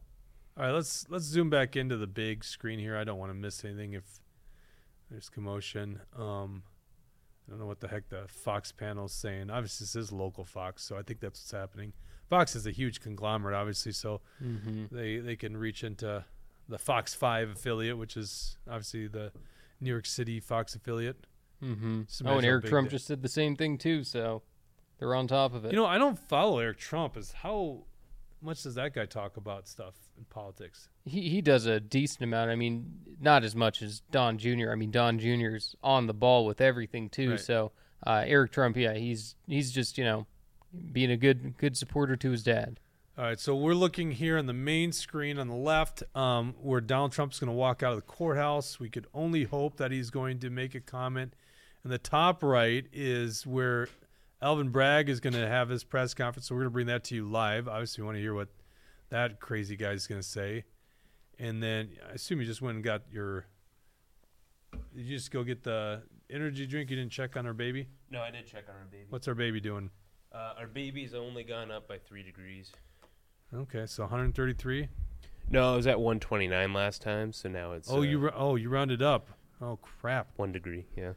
All 0.58 0.66
right, 0.66 0.72
let's 0.72 1.06
let's 1.10 1.26
zoom 1.26 1.50
back 1.50 1.76
into 1.76 1.98
the 1.98 2.08
big 2.08 2.44
screen 2.44 2.80
here. 2.80 2.98
I 2.98 3.04
don't 3.04 3.18
want 3.18 3.32
to 3.32 3.36
miss 3.36 3.64
anything 3.66 3.94
if 3.94 4.04
there's 5.10 5.30
commotion. 5.30 6.02
Um, 6.18 6.64
I 7.48 7.52
don't 7.52 7.60
know 7.60 7.66
what 7.66 7.80
the 7.80 7.88
heck 7.88 8.10
the 8.10 8.26
Fox 8.28 8.72
panel 8.72 9.06
is 9.06 9.14
saying. 9.14 9.50
Obviously, 9.50 9.86
this 9.86 9.96
is 9.96 10.12
local 10.12 10.46
Fox, 10.46 10.84
so 10.84 10.98
I 10.98 11.02
think 11.02 11.20
that's 11.22 11.40
what's 11.40 11.52
happening. 11.52 11.94
Fox 12.34 12.56
is 12.56 12.66
a 12.66 12.72
huge 12.72 13.00
conglomerate, 13.00 13.56
obviously, 13.56 13.92
so 13.92 14.22
they 14.92 15.18
they 15.18 15.36
can 15.36 15.56
reach 15.56 15.84
into 15.84 16.26
the 16.68 16.78
Fox 16.80 17.14
Five 17.14 17.50
affiliate, 17.52 17.98
which 17.98 18.18
is 18.18 18.58
obviously 18.68 19.08
the 19.08 19.32
New 19.80 19.92
York 19.92 20.06
City 20.08 20.40
Fox 20.40 20.74
affiliate. 20.74 21.28
Mm-hmm. 21.64 22.02
Oh, 22.26 22.38
and 22.38 22.46
Eric 22.46 22.66
Trump 22.66 22.90
they- 22.90 22.96
just 22.96 23.08
did 23.08 23.22
the 23.22 23.30
same 23.30 23.56
thing 23.56 23.78
too, 23.78 24.04
so 24.04 24.42
they're 24.98 25.14
on 25.14 25.28
top 25.28 25.54
of 25.54 25.66
it. 25.66 25.72
You 25.72 25.78
know, 25.78 25.86
I 25.86 25.98
don't 25.98 26.18
follow 26.18 26.60
Eric 26.60 26.78
Trump. 26.80 27.18
Is 27.18 27.32
how 27.34 27.84
much 28.42 28.64
does 28.64 28.76
that 28.76 28.94
guy 28.96 29.06
talk 29.06 29.38
about 29.38 29.68
stuff 29.68 29.94
in 30.18 30.26
politics? 30.26 30.90
he 31.06 31.30
he 31.30 31.42
does 31.42 31.66
a 31.68 31.80
decent 31.80 32.24
amount. 32.24 32.50
I 32.50 32.56
mean, 32.56 32.94
not 33.20 33.44
as 33.44 33.56
much 33.56 33.82
as 33.84 34.02
Don 34.12 34.38
Jr. 34.40 34.72
I 34.72 34.76
mean, 34.76 34.92
Don 34.92 35.20
Jr.'s 35.20 35.76
on 35.84 36.08
the 36.08 36.14
ball 36.14 36.46
with 36.46 36.62
everything 36.62 37.10
too. 37.10 37.32
Right. 37.32 37.40
So 37.40 37.72
uh, 38.08 38.24
Eric 38.26 38.52
Trump, 38.52 38.76
yeah, 38.76 38.94
he's 38.96 39.36
he's 39.48 39.72
just 39.72 39.98
you 39.98 40.04
know 40.04 40.26
being 40.92 41.12
a 41.12 41.18
good 41.18 41.58
good 41.58 41.78
supporter 41.78 42.16
to 42.16 42.32
his 42.32 42.44
dad. 42.44 42.80
All 43.16 43.26
right, 43.26 43.40
so 43.40 43.56
we're 43.56 43.76
looking 43.76 44.12
here 44.12 44.40
on 44.40 44.48
the 44.48 44.54
main 44.54 44.92
screen 44.92 45.38
on 45.38 45.48
the 45.48 45.56
left, 45.56 46.02
um, 46.16 46.56
where 46.60 46.82
Donald 46.82 47.12
Trump's 47.12 47.40
going 47.40 47.48
to 47.48 47.54
walk 47.54 47.84
out 47.84 47.92
of 47.92 47.98
the 47.98 48.02
courthouse. 48.02 48.80
We 48.80 48.90
could 48.90 49.06
only 49.14 49.44
hope 49.44 49.78
that 49.78 49.92
he's 49.92 50.10
going 50.10 50.40
to 50.40 50.50
make 50.50 50.74
a 50.74 50.80
comment. 50.80 51.36
And 51.84 51.94
the 51.94 52.00
top 52.00 52.42
right 52.42 52.88
is 52.92 53.46
where 53.46 53.88
Alvin 54.42 54.70
Bragg 54.70 55.10
is 55.10 55.20
going 55.20 55.34
to 55.34 55.48
have 55.48 55.70
his 55.70 55.84
press 55.84 56.16
conference. 56.16 56.48
So 56.48 56.56
we're 56.56 56.62
going 56.62 56.72
to 56.72 56.74
bring 56.74 56.88
that 56.88 57.04
to 57.06 57.16
you 57.16 57.30
live. 57.30 57.68
Obviously, 57.68 58.02
we 58.02 58.06
want 58.06 58.18
to 58.18 58.22
hear 58.22 58.34
what 58.34 58.48
that 59.10 59.40
crazy 59.40 59.76
guy's 59.76 60.08
going 60.08 60.22
to 60.22 60.28
say. 60.28 60.64
And 61.38 61.62
then 61.62 61.90
I 62.10 62.14
assume 62.14 62.40
you 62.40 62.48
just 62.48 62.64
went 62.64 62.76
and 62.76 62.84
got 62.84 63.04
your. 63.12 63.46
Did 64.96 65.06
you 65.06 65.16
just 65.18 65.30
go 65.30 65.44
get 65.44 65.62
the 65.62 66.02
energy 66.32 66.66
drink? 66.66 66.90
You 66.90 66.96
didn't 66.96 67.12
check 67.12 67.38
on 67.38 67.46
our 67.46 67.54
baby. 67.54 67.90
No, 68.10 68.22
I 68.22 68.32
did 68.32 68.48
check 68.48 68.64
on 68.68 68.76
our 68.76 68.88
baby. 68.90 69.06
What's 69.10 69.28
our 69.28 69.36
baby 69.36 69.62
doing? 69.62 69.92
Uh, 70.34 70.54
our 70.58 70.68
baby's 70.68 71.14
only 71.14 71.44
gone 71.44 71.70
up 71.72 71.88
by 71.88 71.98
three 72.00 72.24
degrees. 72.24 72.72
Okay, 73.54 73.86
so 73.86 74.04
133. 74.04 74.88
No, 75.50 75.74
it 75.74 75.78
was 75.78 75.88
at 75.88 76.00
129 76.00 76.74
last 76.74 77.02
time, 77.02 77.32
so 77.34 77.50
now 77.50 77.74
it's 77.74 77.90
Oh, 77.92 77.98
uh, 78.00 78.02
you 78.02 78.18
ru- 78.18 78.32
oh 78.36 78.56
you 78.56 78.70
rounded 78.70 79.02
up. 79.02 79.28
Oh 79.62 79.78
crap! 79.78 80.28
one 80.38 80.52
degree. 80.52 80.86
Yeah. 80.98 81.14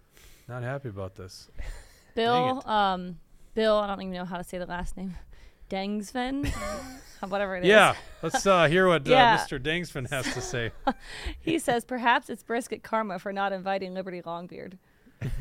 Not 0.48 0.62
happy 0.62 0.88
about 0.90 1.14
this. 1.14 1.48
Bill, 2.14 2.62
um, 2.66 3.18
Bill, 3.55 3.76
I 3.76 3.86
don't 3.86 4.01
even 4.02 4.12
know 4.14 4.24
how 4.24 4.36
to 4.36 4.44
say 4.44 4.59
the 4.59 4.66
last 4.66 4.97
name. 4.97 5.16
Dengsven, 5.70 6.47
whatever 7.28 7.56
it 7.56 7.64
is. 7.64 7.68
Yeah, 7.68 7.94
let's 8.22 8.47
uh, 8.47 8.66
hear 8.68 8.86
what 8.86 9.06
Yeah. 9.06 9.34
uh, 9.34 9.38
Mr. 9.38 9.59
Dangsman 9.60 10.09
has 10.10 10.32
to 10.34 10.40
say. 10.40 10.70
He 11.40 11.59
says 11.59 11.84
perhaps 11.84 12.30
it's 12.30 12.43
brisket 12.44 12.82
karma 12.84 13.18
for 13.18 13.32
not 13.32 13.52
inviting 13.52 13.93
Liberty 13.94 14.22
Longbeard. 14.22 14.74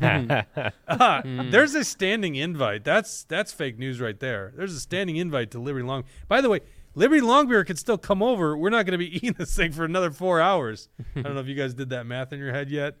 Ah, 0.88 1.22
There's 1.24 1.74
a 1.74 1.84
standing 1.84 2.34
invite. 2.36 2.84
That's 2.84 3.24
that's 3.24 3.52
fake 3.52 3.78
news 3.78 4.00
right 4.00 4.18
there. 4.18 4.52
There's 4.56 4.74
a 4.74 4.80
standing 4.80 5.16
invite 5.16 5.50
to 5.52 5.58
Liberty 5.58 5.84
Long. 5.86 6.04
By 6.28 6.40
the 6.40 6.48
way, 6.48 6.60
Liberty 6.94 7.20
Longbeard 7.20 7.66
could 7.66 7.78
still 7.78 7.98
come 7.98 8.22
over. 8.22 8.56
We're 8.56 8.70
not 8.70 8.86
going 8.86 8.98
to 8.98 8.98
be 8.98 9.14
eating 9.16 9.34
this 9.38 9.54
thing 9.54 9.72
for 9.72 9.84
another 9.84 10.10
four 10.10 10.40
hours. 10.40 10.88
I 11.14 11.22
don't 11.22 11.34
know 11.34 11.40
if 11.40 11.46
you 11.46 11.54
guys 11.54 11.74
did 11.74 11.90
that 11.90 12.06
math 12.06 12.32
in 12.32 12.38
your 12.38 12.52
head 12.52 12.70
yet. 12.70 12.96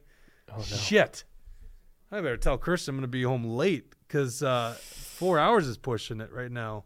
Oh 0.50 0.58
no! 0.58 0.62
Shit! 0.62 1.24
I 2.12 2.20
better 2.20 2.36
tell 2.36 2.58
Kirsten 2.58 2.94
I'm 2.94 2.96
going 2.96 3.02
to 3.02 3.08
be 3.08 3.22
home 3.22 3.44
late 3.44 3.94
because 4.06 4.42
uh, 4.42 4.76
four 4.80 5.38
hours 5.38 5.66
is 5.66 5.78
pushing 5.78 6.20
it 6.20 6.30
right 6.32 6.52
now. 6.52 6.84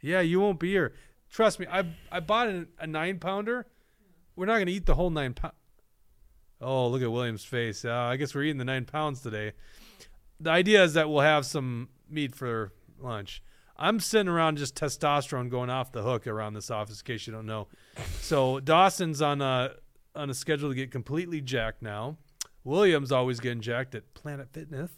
Yeah, 0.00 0.20
you 0.20 0.40
won't 0.40 0.58
be 0.58 0.70
here. 0.70 0.94
Trust 1.30 1.60
me. 1.60 1.66
I 1.70 1.84
I 2.10 2.20
bought 2.20 2.48
a, 2.48 2.66
a 2.80 2.86
nine 2.86 3.18
pounder. 3.18 3.66
We're 4.34 4.46
not 4.46 4.54
going 4.54 4.66
to 4.66 4.72
eat 4.72 4.86
the 4.86 4.94
whole 4.94 5.10
nine 5.10 5.34
pound. 5.34 5.54
Oh, 6.62 6.88
look 6.88 7.02
at 7.02 7.10
William's 7.10 7.44
face. 7.44 7.84
Uh, 7.84 7.92
I 7.92 8.16
guess 8.16 8.34
we're 8.34 8.44
eating 8.44 8.58
the 8.58 8.64
nine 8.64 8.84
pounds 8.84 9.20
today. 9.20 9.52
The 10.40 10.50
idea 10.50 10.82
is 10.84 10.94
that 10.94 11.10
we'll 11.10 11.20
have 11.20 11.44
some 11.44 11.88
meat 12.08 12.34
for 12.34 12.72
lunch. 13.00 13.42
I'm 13.76 13.98
sitting 13.98 14.28
around 14.28 14.58
just 14.58 14.76
testosterone 14.76 15.50
going 15.50 15.70
off 15.70 15.92
the 15.92 16.02
hook 16.02 16.26
around 16.26 16.54
this 16.54 16.70
office, 16.70 17.00
in 17.00 17.04
case 17.04 17.26
you 17.26 17.32
don't 17.32 17.46
know. 17.46 17.68
So 18.20 18.60
Dawson's 18.60 19.20
on 19.20 19.40
a 19.40 19.72
on 20.14 20.30
a 20.30 20.34
schedule 20.34 20.68
to 20.68 20.74
get 20.74 20.90
completely 20.90 21.40
jacked 21.40 21.82
now. 21.82 22.18
William's 22.64 23.10
always 23.10 23.40
getting 23.40 23.60
jacked 23.60 23.94
at 23.94 24.14
Planet 24.14 24.48
Fitness, 24.52 24.90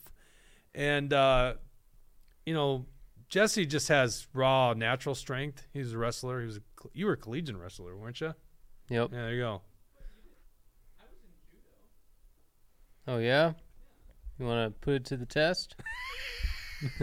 and 0.75 1.13
uh, 1.13 1.55
you 2.45 2.53
know 2.53 2.85
Jesse 3.29 3.65
just 3.65 3.89
has 3.89 4.27
raw 4.35 4.75
natural 4.75 5.15
strength. 5.15 5.67
He's 5.73 5.93
a 5.93 5.99
wrestler. 5.99 6.41
He 6.41 6.47
was 6.47 6.57
a, 6.59 6.61
you 6.93 7.07
were 7.07 7.13
a 7.13 7.17
collegiate 7.17 7.57
wrestler, 7.57 7.97
weren't 7.97 8.21
you? 8.21 8.35
Yep. 8.91 9.11
Yeah, 9.13 9.19
there 9.23 9.35
you 9.35 9.41
go. 9.41 9.63
Oh 13.07 13.19
yeah. 13.19 13.53
You 14.39 14.47
want 14.47 14.75
to 14.75 14.81
put 14.81 14.95
it 14.95 15.05
to 15.07 15.17
the 15.17 15.27
test? 15.27 15.77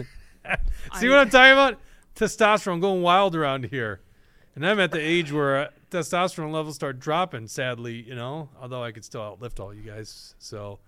See 0.98 1.08
what 1.08 1.18
I'm 1.18 1.30
talking 1.30 1.52
about? 1.52 1.78
Testosterone 2.14 2.80
going 2.80 3.02
wild 3.02 3.34
around 3.34 3.66
here. 3.66 4.00
And 4.54 4.66
I'm 4.66 4.78
at 4.80 4.90
the 4.90 5.00
age 5.00 5.32
where 5.32 5.56
uh, 5.56 5.68
testosterone 5.90 6.52
levels 6.52 6.74
start 6.74 6.98
dropping, 6.98 7.46
sadly, 7.46 7.94
you 8.06 8.14
know, 8.14 8.50
although 8.60 8.82
I 8.84 8.92
could 8.92 9.04
still 9.04 9.22
outlift 9.22 9.60
all 9.60 9.72
you 9.72 9.80
guys. 9.80 10.34
So, 10.38 10.80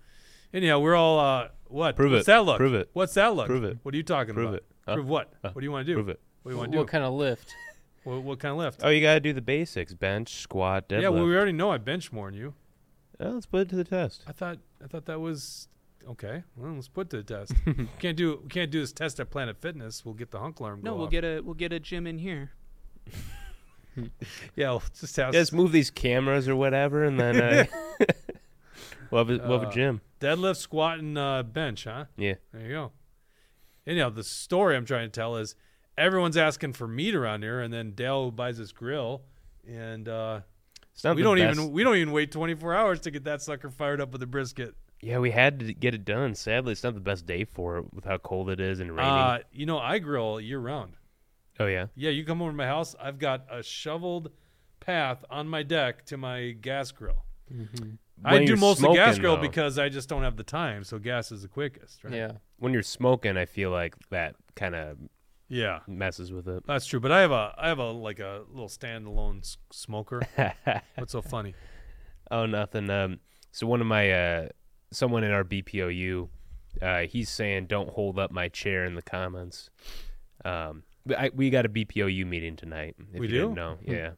anyhow, 0.53 0.79
we're 0.79 0.95
all, 0.95 1.19
uh, 1.19 1.47
what? 1.67 1.95
Prove 1.95 2.11
What's 2.11 2.23
it. 2.23 2.27
that 2.27 2.45
look? 2.45 2.57
Prove 2.57 2.75
it. 2.75 2.89
What's 2.93 3.15
that 3.15 3.33
look? 3.35 3.47
Prove 3.47 3.63
it. 3.63 3.79
What 3.81 3.95
are 3.95 3.97
you 3.97 4.03
talking 4.03 4.31
about? 4.31 4.35
Prove 4.35 4.47
about? 4.49 4.57
it. 4.57 4.65
Huh? 4.85 4.93
Prove 4.93 5.07
what? 5.07 5.33
Huh? 5.41 5.49
What 5.53 5.61
do 5.61 5.65
you 5.65 5.71
want 5.71 5.87
to 5.87 5.91
do? 5.91 5.95
Prove 5.95 6.09
it. 6.09 6.19
What 6.43 6.51
do 6.51 6.55
you 6.55 6.59
want 6.59 6.71
to 6.71 6.75
do? 6.75 6.79
what 6.79 6.87
kind 6.89 7.03
of 7.03 7.13
lift? 7.13 7.55
What, 8.03 8.21
what 8.21 8.37
kind 8.39 8.51
of 8.51 8.59
lift? 8.59 8.81
Oh, 8.83 8.89
you 8.89 9.01
gotta 9.01 9.19
do 9.19 9.33
the 9.33 9.41
basics: 9.41 9.95
bench, 9.95 10.35
squat, 10.35 10.87
deadlift. 10.87 11.01
yeah, 11.01 11.09
well, 11.09 11.25
we 11.25 11.35
already 11.35 11.53
know 11.53 11.71
I 11.71 11.79
bench 11.79 12.11
more 12.11 12.29
than 12.29 12.39
you. 12.39 12.53
Oh, 13.19 13.29
let's 13.31 13.45
put 13.45 13.61
it 13.61 13.69
to 13.69 13.75
the 13.75 13.83
test. 13.83 14.23
I 14.27 14.31
thought 14.31 14.57
I 14.83 14.87
thought 14.87 15.05
that 15.05 15.19
was 15.19 15.67
okay. 16.09 16.43
Well, 16.55 16.73
let's 16.73 16.87
put 16.89 17.07
it 17.07 17.09
to 17.11 17.17
the 17.17 17.23
test. 17.45 17.53
can't 17.99 18.17
do 18.17 18.39
we 18.43 18.49
can't 18.49 18.71
do 18.71 18.81
this 18.81 18.91
test 18.91 19.19
at 19.19 19.29
Planet 19.29 19.57
Fitness. 19.61 20.03
We'll 20.05 20.15
get 20.15 20.31
the 20.31 20.39
hunk 20.39 20.59
alarm. 20.59 20.81
No, 20.83 20.91
go 20.91 20.97
we'll 20.97 21.05
off. 21.05 21.11
get 21.11 21.23
a 21.23 21.39
we'll 21.41 21.53
get 21.53 21.71
a 21.71 21.79
gym 21.79 22.07
in 22.07 22.17
here. 22.17 22.51
yeah. 24.55 24.71
We'll 24.71 24.83
just 24.99 25.15
have 25.17 25.33
Just 25.33 25.53
move 25.53 25.71
these 25.71 25.89
cameras 25.89 26.47
or 26.49 26.55
whatever, 26.55 27.03
and 27.03 27.19
then 27.19 27.41
uh, 27.41 27.65
we'll, 29.11 29.25
have 29.25 29.29
a, 29.29 29.47
we'll 29.47 29.59
have 29.59 29.67
Uh, 29.67 29.71
a 29.71 29.73
gym. 29.73 30.01
Deadlift, 30.19 30.57
squat, 30.57 30.99
and 30.99 31.17
uh, 31.17 31.43
bench, 31.43 31.85
huh? 31.85 32.05
Yeah. 32.17 32.35
There 32.51 32.61
you 32.61 32.69
go. 32.69 32.91
Anyhow, 33.87 34.09
the 34.09 34.23
story 34.23 34.75
I'm 34.75 34.85
trying 34.85 35.07
to 35.07 35.11
tell 35.11 35.37
is 35.37 35.55
everyone's 35.97 36.37
asking 36.37 36.73
for 36.73 36.87
meat 36.87 37.15
around 37.15 37.43
here, 37.43 37.61
and 37.61 37.73
then 37.73 37.91
Dale 37.91 38.31
buys 38.31 38.57
this 38.57 38.71
grill, 38.71 39.21
and 39.67 40.09
uh, 40.09 40.41
It's 40.95 41.03
not 41.03 41.17
we 41.17 41.23
don't 41.23 41.37
best- 41.37 41.59
even 41.59 41.71
we 41.73 41.83
don't 41.83 41.97
even 41.97 42.13
wait 42.13 42.31
24 42.31 42.73
hours 42.73 42.99
to 43.01 43.11
get 43.11 43.25
that 43.25 43.41
sucker 43.41 43.69
fired 43.69 43.99
up 43.99 44.13
with 44.13 44.23
a 44.23 44.27
brisket. 44.27 44.75
Yeah, 45.01 45.19
we 45.19 45.29
had 45.29 45.59
to 45.59 45.73
get 45.73 45.93
it 45.93 46.05
done. 46.05 46.33
Sadly, 46.35 46.71
it's 46.71 46.83
not 46.83 46.93
the 46.93 47.01
best 47.01 47.25
day 47.25 47.43
for 47.43 47.77
it 47.79 47.93
with 47.93 48.05
how 48.05 48.17
cold 48.17 48.49
it 48.49 48.61
is 48.61 48.79
and 48.79 48.95
raining. 48.95 49.11
Uh, 49.11 49.39
you 49.51 49.65
know, 49.65 49.77
I 49.77 49.99
grill 49.99 50.39
year 50.39 50.57
round. 50.57 50.93
oh 51.59 51.65
yeah. 51.65 51.87
Yeah, 51.95 52.11
you 52.11 52.23
come 52.23 52.41
over 52.41 52.51
to 52.51 52.57
my 52.57 52.65
house, 52.65 52.95
I've 52.99 53.19
got 53.19 53.45
a 53.51 53.61
shoveled 53.61 54.31
path 54.79 55.25
on 55.29 55.49
my 55.49 55.63
deck 55.63 56.05
to 56.05 56.17
my 56.17 56.51
gas 56.51 56.91
grill. 56.91 57.25
I 58.23 58.39
do 58.39 58.45
you're 58.45 58.57
most 58.57 58.77
of 58.77 58.83
the 58.89 58.93
gas 58.93 59.19
grill 59.19 59.35
though. 59.35 59.41
because 59.41 59.77
I 59.77 59.89
just 59.89 60.07
don't 60.07 60.23
have 60.23 60.37
the 60.37 60.43
time, 60.43 60.85
so 60.85 60.97
gas 60.97 61.31
is 61.31 61.41
the 61.41 61.49
quickest, 61.49 62.03
right? 62.05 62.13
Yeah. 62.13 62.31
When 62.57 62.71
you're 62.71 62.83
smoking, 62.83 63.35
I 63.35 63.45
feel 63.45 63.69
like 63.71 63.95
that 64.11 64.35
kind 64.55 64.73
of 64.75 64.97
Yeah. 65.47 65.79
messes 65.87 66.31
with 66.31 66.47
it. 66.47 66.63
That's 66.65 66.85
true, 66.85 66.99
but 66.99 67.11
I 67.11 67.21
have 67.21 67.31
a 67.31 67.53
I 67.57 67.67
have 67.67 67.79
a 67.79 67.91
like 67.91 68.19
a 68.19 68.41
little 68.49 68.67
standalone 68.69 69.39
s- 69.39 69.57
smoker. 69.71 70.21
What's 70.95 71.11
so 71.11 71.21
funny? 71.21 71.53
Oh, 72.31 72.45
nothing. 72.45 72.89
Um, 72.89 73.19
so 73.51 73.67
one 73.67 73.81
of 73.81 73.87
my 73.87 74.11
uh, 74.11 74.49
someone 74.91 75.23
in 75.23 75.31
our 75.31 75.43
BPOU, 75.43 76.27
uh, 76.81 76.99
he's 77.01 77.29
saying 77.29 77.67
don't 77.67 77.89
hold 77.89 78.17
up 78.17 78.31
my 78.31 78.49
chair 78.49 78.85
in 78.85 78.95
the 78.95 79.01
comments. 79.03 79.69
Um, 80.43 80.83
but 81.05 81.19
I, 81.19 81.29
we 81.33 81.49
got 81.51 81.65
a 81.65 81.69
BPOU 81.69 82.25
meeting 82.25 82.55
tonight. 82.55 82.95
If 83.13 83.19
We 83.19 83.27
you 83.27 83.33
didn't 83.33 83.49
do? 83.51 83.55
know, 83.55 83.77
yeah. 83.83 84.11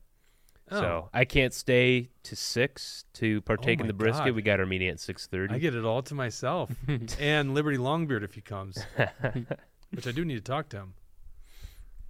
Oh. 0.71 0.79
So 0.81 1.09
I 1.13 1.23
can't 1.25 1.53
stay 1.53 2.09
to 2.23 2.35
six 2.35 3.05
to 3.15 3.41
partake 3.41 3.79
Oh 3.79 3.83
in 3.83 3.87
my 3.87 3.87
the 3.87 3.93
brisket. 3.93 4.25
God. 4.27 4.35
We 4.35 4.41
got 4.41 4.59
our 4.59 4.65
meeting 4.65 4.87
at 4.89 4.99
six 5.01 5.27
thirty. 5.27 5.53
I 5.55 5.59
get 5.59 5.75
it 5.75 5.83
all 5.85 6.01
to 6.03 6.15
myself 6.15 6.71
and 7.19 7.53
Liberty 7.53 7.77
Longbeard 7.77 8.23
if 8.23 8.33
he 8.35 8.41
comes. 8.41 8.77
which 9.91 10.07
I 10.07 10.11
do 10.11 10.23
need 10.25 10.35
to 10.35 10.41
talk 10.41 10.69
to 10.69 10.77
him. 10.77 10.93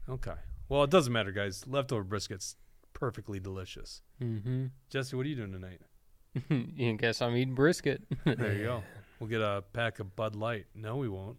Okay. 0.09 0.33
Well, 0.69 0.83
it 0.83 0.89
doesn't 0.89 1.11
matter, 1.11 1.31
guys. 1.31 1.65
Leftover 1.67 2.03
brisket's 2.03 2.55
perfectly 2.93 3.39
delicious. 3.39 4.01
Mm-hmm. 4.21 4.65
Jesse, 4.89 5.15
what 5.15 5.25
are 5.25 5.29
you 5.29 5.35
doing 5.35 5.51
tonight? 5.51 5.81
you 6.49 6.93
guess 6.97 7.21
I'm 7.21 7.35
eating 7.35 7.55
brisket. 7.55 8.03
There 8.25 8.53
you 8.53 8.63
go. 8.63 8.83
We'll 9.19 9.31
get 9.31 9.41
a 9.41 9.63
pack 9.73 9.99
of 9.99 10.15
Bud 10.15 10.35
Light. 10.35 10.67
No, 10.75 10.97
we 10.97 11.09
won't. 11.09 11.37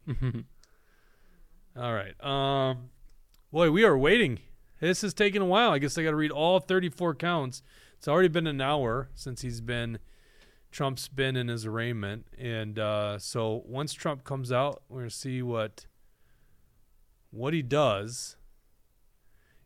All 1.79 1.95
right. 1.95 2.13
Um, 2.25 2.91
boy, 3.53 3.71
we 3.71 3.85
are 3.85 3.97
waiting. 3.97 4.41
This 4.81 5.05
is 5.05 5.15
taking 5.15 5.43
a 5.43 5.45
while. 5.45 5.71
I 5.71 5.79
guess 5.79 5.97
I 5.97 6.03
got 6.03 6.11
to 6.11 6.17
read 6.17 6.33
all 6.33 6.59
34 6.59 7.15
counts. 7.15 7.63
It's 7.97 8.09
already 8.09 8.27
been 8.27 8.49
an 8.49 8.61
hour 8.61 9.11
since 9.15 9.43
he's 9.43 9.61
been 9.61 10.01
Trump's 10.71 11.09
been 11.09 11.37
in 11.37 11.49
his 11.49 11.65
arraignment, 11.65 12.27
and 12.37 12.79
uh, 12.79 13.19
so 13.19 13.63
once 13.67 13.93
Trump 13.95 14.25
comes 14.25 14.53
out, 14.53 14.83
we're 14.89 15.01
gonna 15.01 15.11
see 15.11 15.43
what 15.43 15.87
what 17.31 17.55
he 17.55 17.63
does. 17.63 18.37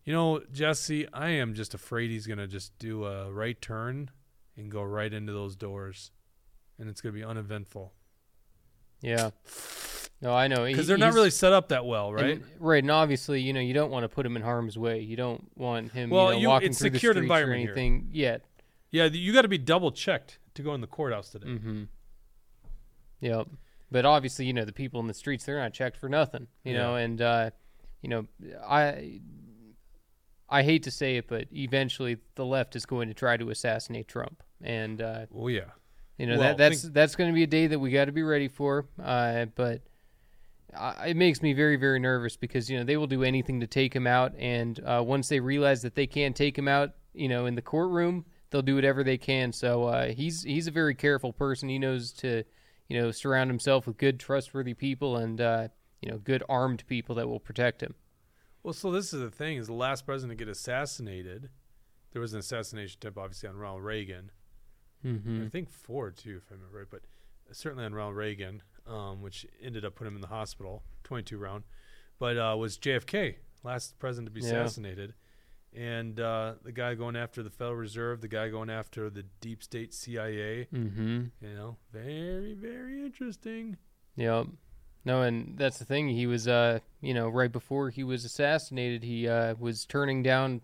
You 0.05 0.13
know, 0.13 0.41
Jesse, 0.53 1.07
I 1.13 1.29
am 1.31 1.55
just 1.55 1.75
afraid 1.75 2.11
he's 2.11 2.27
gonna 2.27 2.47
just 2.49 2.77
do 2.79 3.05
a 3.05 3.31
right 3.33 3.61
turn 3.61 4.11
and 4.57 4.71
go 4.71 4.83
right 4.83 5.13
into 5.13 5.33
those 5.33 5.55
doors, 5.57 6.11
and 6.79 6.89
it's 6.89 7.01
gonna 7.01 7.13
be 7.15 7.25
uneventful 7.25 7.93
yeah. 9.05 9.31
No, 10.21 10.33
I 10.33 10.47
know. 10.47 10.65
because 10.65 10.85
He- 10.85 10.89
they're 10.89 10.97
not 10.97 11.13
really 11.13 11.31
set 11.31 11.53
up 11.53 11.71
that 11.71 11.85
well, 11.85 12.13
right? 12.13 12.37
And, 12.37 12.45
right, 12.61 12.81
and 12.85 12.91
obviously, 12.93 13.41
you 13.41 13.53
know, 13.53 13.59
you 13.59 13.75
don't 13.75 13.91
want 13.91 14.05
to 14.05 14.09
put 14.09 14.25
him 14.25 14.37
in 14.37 14.43
harm's 14.43 14.79
way. 14.79 15.01
You 15.01 15.17
don't 15.17 15.51
want 15.59 15.91
him, 15.91 16.09
Well, 16.11 16.27
you 16.29 16.33
know, 16.35 16.39
you- 16.43 16.49
walking 16.49 16.69
it's 16.69 16.79
through 16.79 16.91
the 16.91 16.99
secured 16.99 17.15
streets 17.17 17.21
or 17.23 17.25
environment 17.25 17.61
here. 17.63 17.71
anything 17.73 18.09
yet. 18.13 18.45
yeah, 18.93 19.07
you 19.07 19.33
got 19.33 19.43
to 19.43 19.49
be 19.49 19.59
double 19.59 19.91
checked 19.91 20.39
to 20.55 20.63
go 20.63 20.73
in 20.75 20.81
the 20.81 20.87
courthouse 20.87 21.31
today. 21.31 21.49
Mm-hmm. 21.49 21.83
Yep. 23.21 23.49
But 23.91 24.05
obviously, 24.07 24.47
you 24.47 24.53
know, 24.53 24.65
the 24.65 24.73
people 24.73 25.01
in 25.01 25.09
the 25.09 25.15
streets, 25.15 25.45
they're 25.45 25.59
not 25.59 25.73
checked 25.73 25.97
for 25.97 26.09
nothing, 26.09 26.47
you 26.65 26.75
know, 26.75 26.95
and, 26.95 27.21
uh, 27.21 27.51
you 28.03 28.09
know, 28.09 28.27
I, 28.65 29.21
I 30.53 30.63
hate 30.63 30.83
to 30.85 30.91
say 30.91 31.17
it, 31.17 31.27
but 31.29 31.47
eventually 31.53 32.19
the 32.35 32.45
left 32.45 32.77
is 32.77 32.85
going 32.87 33.09
to 33.09 33.15
try 33.15 33.37
to 33.39 33.51
assassinate 33.51 34.07
Trump. 34.07 34.43
And, 34.63 35.01
uh, 35.01 35.27
Oh 35.35 35.49
yeah. 35.49 35.63
you 36.19 36.27
know, 36.27 36.35
Well, 36.39 36.49
that, 36.51 36.59
that's, 36.59 36.83
think- 36.83 36.95
that's 36.95 37.17
going 37.17 37.31
to 37.31 37.35
be 37.35 37.43
a 37.43 37.47
day 37.49 37.67
that 37.69 37.79
we 37.79 37.91
got 37.91 38.05
to 38.05 38.13
be 38.13 38.23
ready 38.23 38.49
for. 38.49 38.87
Uh, 39.03 39.47
but 39.55 39.81
I, 40.79 41.09
it 41.09 41.17
makes 41.17 41.43
me 41.43 41.53
very, 41.55 41.77
very 41.77 41.99
nervous 41.99 42.37
because, 42.37 42.71
you 42.71 42.79
know, 42.79 42.85
they 42.85 42.97
will 42.97 43.07
do 43.07 43.23
anything 43.25 43.61
to 43.61 43.67
take 43.67 43.95
him 43.97 44.07
out. 44.07 44.35
And, 44.39 44.79
uh, 44.85 45.03
once 45.05 45.29
they 45.29 45.41
realize 45.41 45.83
that 45.83 45.95
they 45.95 46.07
can't 46.07 46.37
take 46.37 46.57
him 46.57 46.69
out, 46.69 46.91
you 47.15 47.29
know, 47.29 47.47
in 47.47 47.55
the 47.55 47.63
courtroom, 47.63 48.25
they'll 48.51 48.63
do 48.63 48.75
whatever 48.75 49.03
they 49.03 49.19
can. 49.19 49.53
So, 49.53 49.85
uh, 49.85 50.09
he's, 50.09 50.43
he's 50.43 50.67
a 50.67 50.71
very 50.71 50.95
careful 50.95 51.33
person. 51.33 51.69
He 51.69 51.79
knows 51.79 52.13
to, 52.15 52.45
you 52.89 53.01
know, 53.01 53.11
surround 53.11 53.49
himself 53.49 53.87
with 53.87 53.97
good, 53.97 54.21
trustworthy 54.21 54.75
people 54.75 55.17
and, 55.17 55.41
uh, 55.41 55.69
you 56.03 56.11
know, 56.11 56.19
good 56.19 56.43
armed 56.49 56.85
people 56.87 57.15
that 57.15 57.27
will 57.29 57.41
protect 57.41 57.83
him. 57.83 57.95
Well, 58.63 58.73
so 58.73 58.91
this 58.91 59.13
is 59.13 59.21
the 59.21 59.31
thing: 59.31 59.57
is 59.59 59.67
the 59.67 59.73
last 59.73 60.07
president 60.07 60.39
to 60.39 60.45
get 60.45 60.51
assassinated. 60.51 61.51
There 62.13 62.21
was 62.21 62.33
an 62.35 62.41
assassination 62.41 62.99
attempt, 63.01 63.19
obviously, 63.19 63.49
on 63.49 63.57
Ronald 63.57 63.83
Reagan. 63.85 64.31
Mm-hmm. 65.05 65.45
I 65.47 65.49
think 65.49 65.71
four 65.71 66.11
too, 66.11 66.41
if 66.45 66.51
I 66.51 66.55
remember 66.55 66.79
right, 66.79 66.87
but 66.91 67.01
certainly 67.51 67.85
on 67.85 67.95
Ronald 67.95 68.17
Reagan, 68.17 68.63
um, 68.87 69.21
which 69.23 69.47
ended 69.63 69.85
up 69.85 69.95
putting 69.97 70.13
him 70.13 70.17
in 70.17 70.21
the 70.21 70.29
hospital, 70.29 70.83
22 71.05 71.39
round. 71.39 71.65
But 72.19 72.37
uh, 72.39 72.55
was 72.57 72.79
JFK 72.79 73.37
last 73.65 73.99
president 73.99 74.27
to 74.27 74.41
be 74.41 74.47
Yeah. 74.47 74.63
assassinated, 74.63 75.15
and 75.75 76.21
uh, 76.21 76.55
the 76.63 76.71
guy 76.71 76.95
going 76.95 77.17
after 77.17 77.43
the 77.43 77.51
Federal 77.51 77.77
Reserve, 77.77 78.21
the 78.21 78.29
guy 78.29 78.49
going 78.49 78.71
after 78.71 79.11
the 79.11 79.25
deep 79.41 79.63
state 79.63 79.93
CIA. 79.93 80.69
Mm-hmm. 80.73 81.23
You 81.41 81.55
know, 81.55 81.77
very 81.93 82.55
very 82.55 83.03
interesting. 83.05 83.79
Yep. 84.17 84.47
No, 85.05 85.23
and 85.23 85.55
that's 85.57 85.79
the 85.79 85.85
thing. 85.85 86.09
He 86.09 86.27
was, 86.27 86.47
uh, 86.47 86.79
you 87.01 87.13
know, 87.13 87.29
right 87.29 87.51
before 87.51 87.91
he 87.91 88.05
was 88.05 88.25
assassinated, 88.25 89.03
he 89.03 89.29
uh, 89.29 89.55
was 89.59 89.85
turning 89.85 90.23
down 90.23 90.61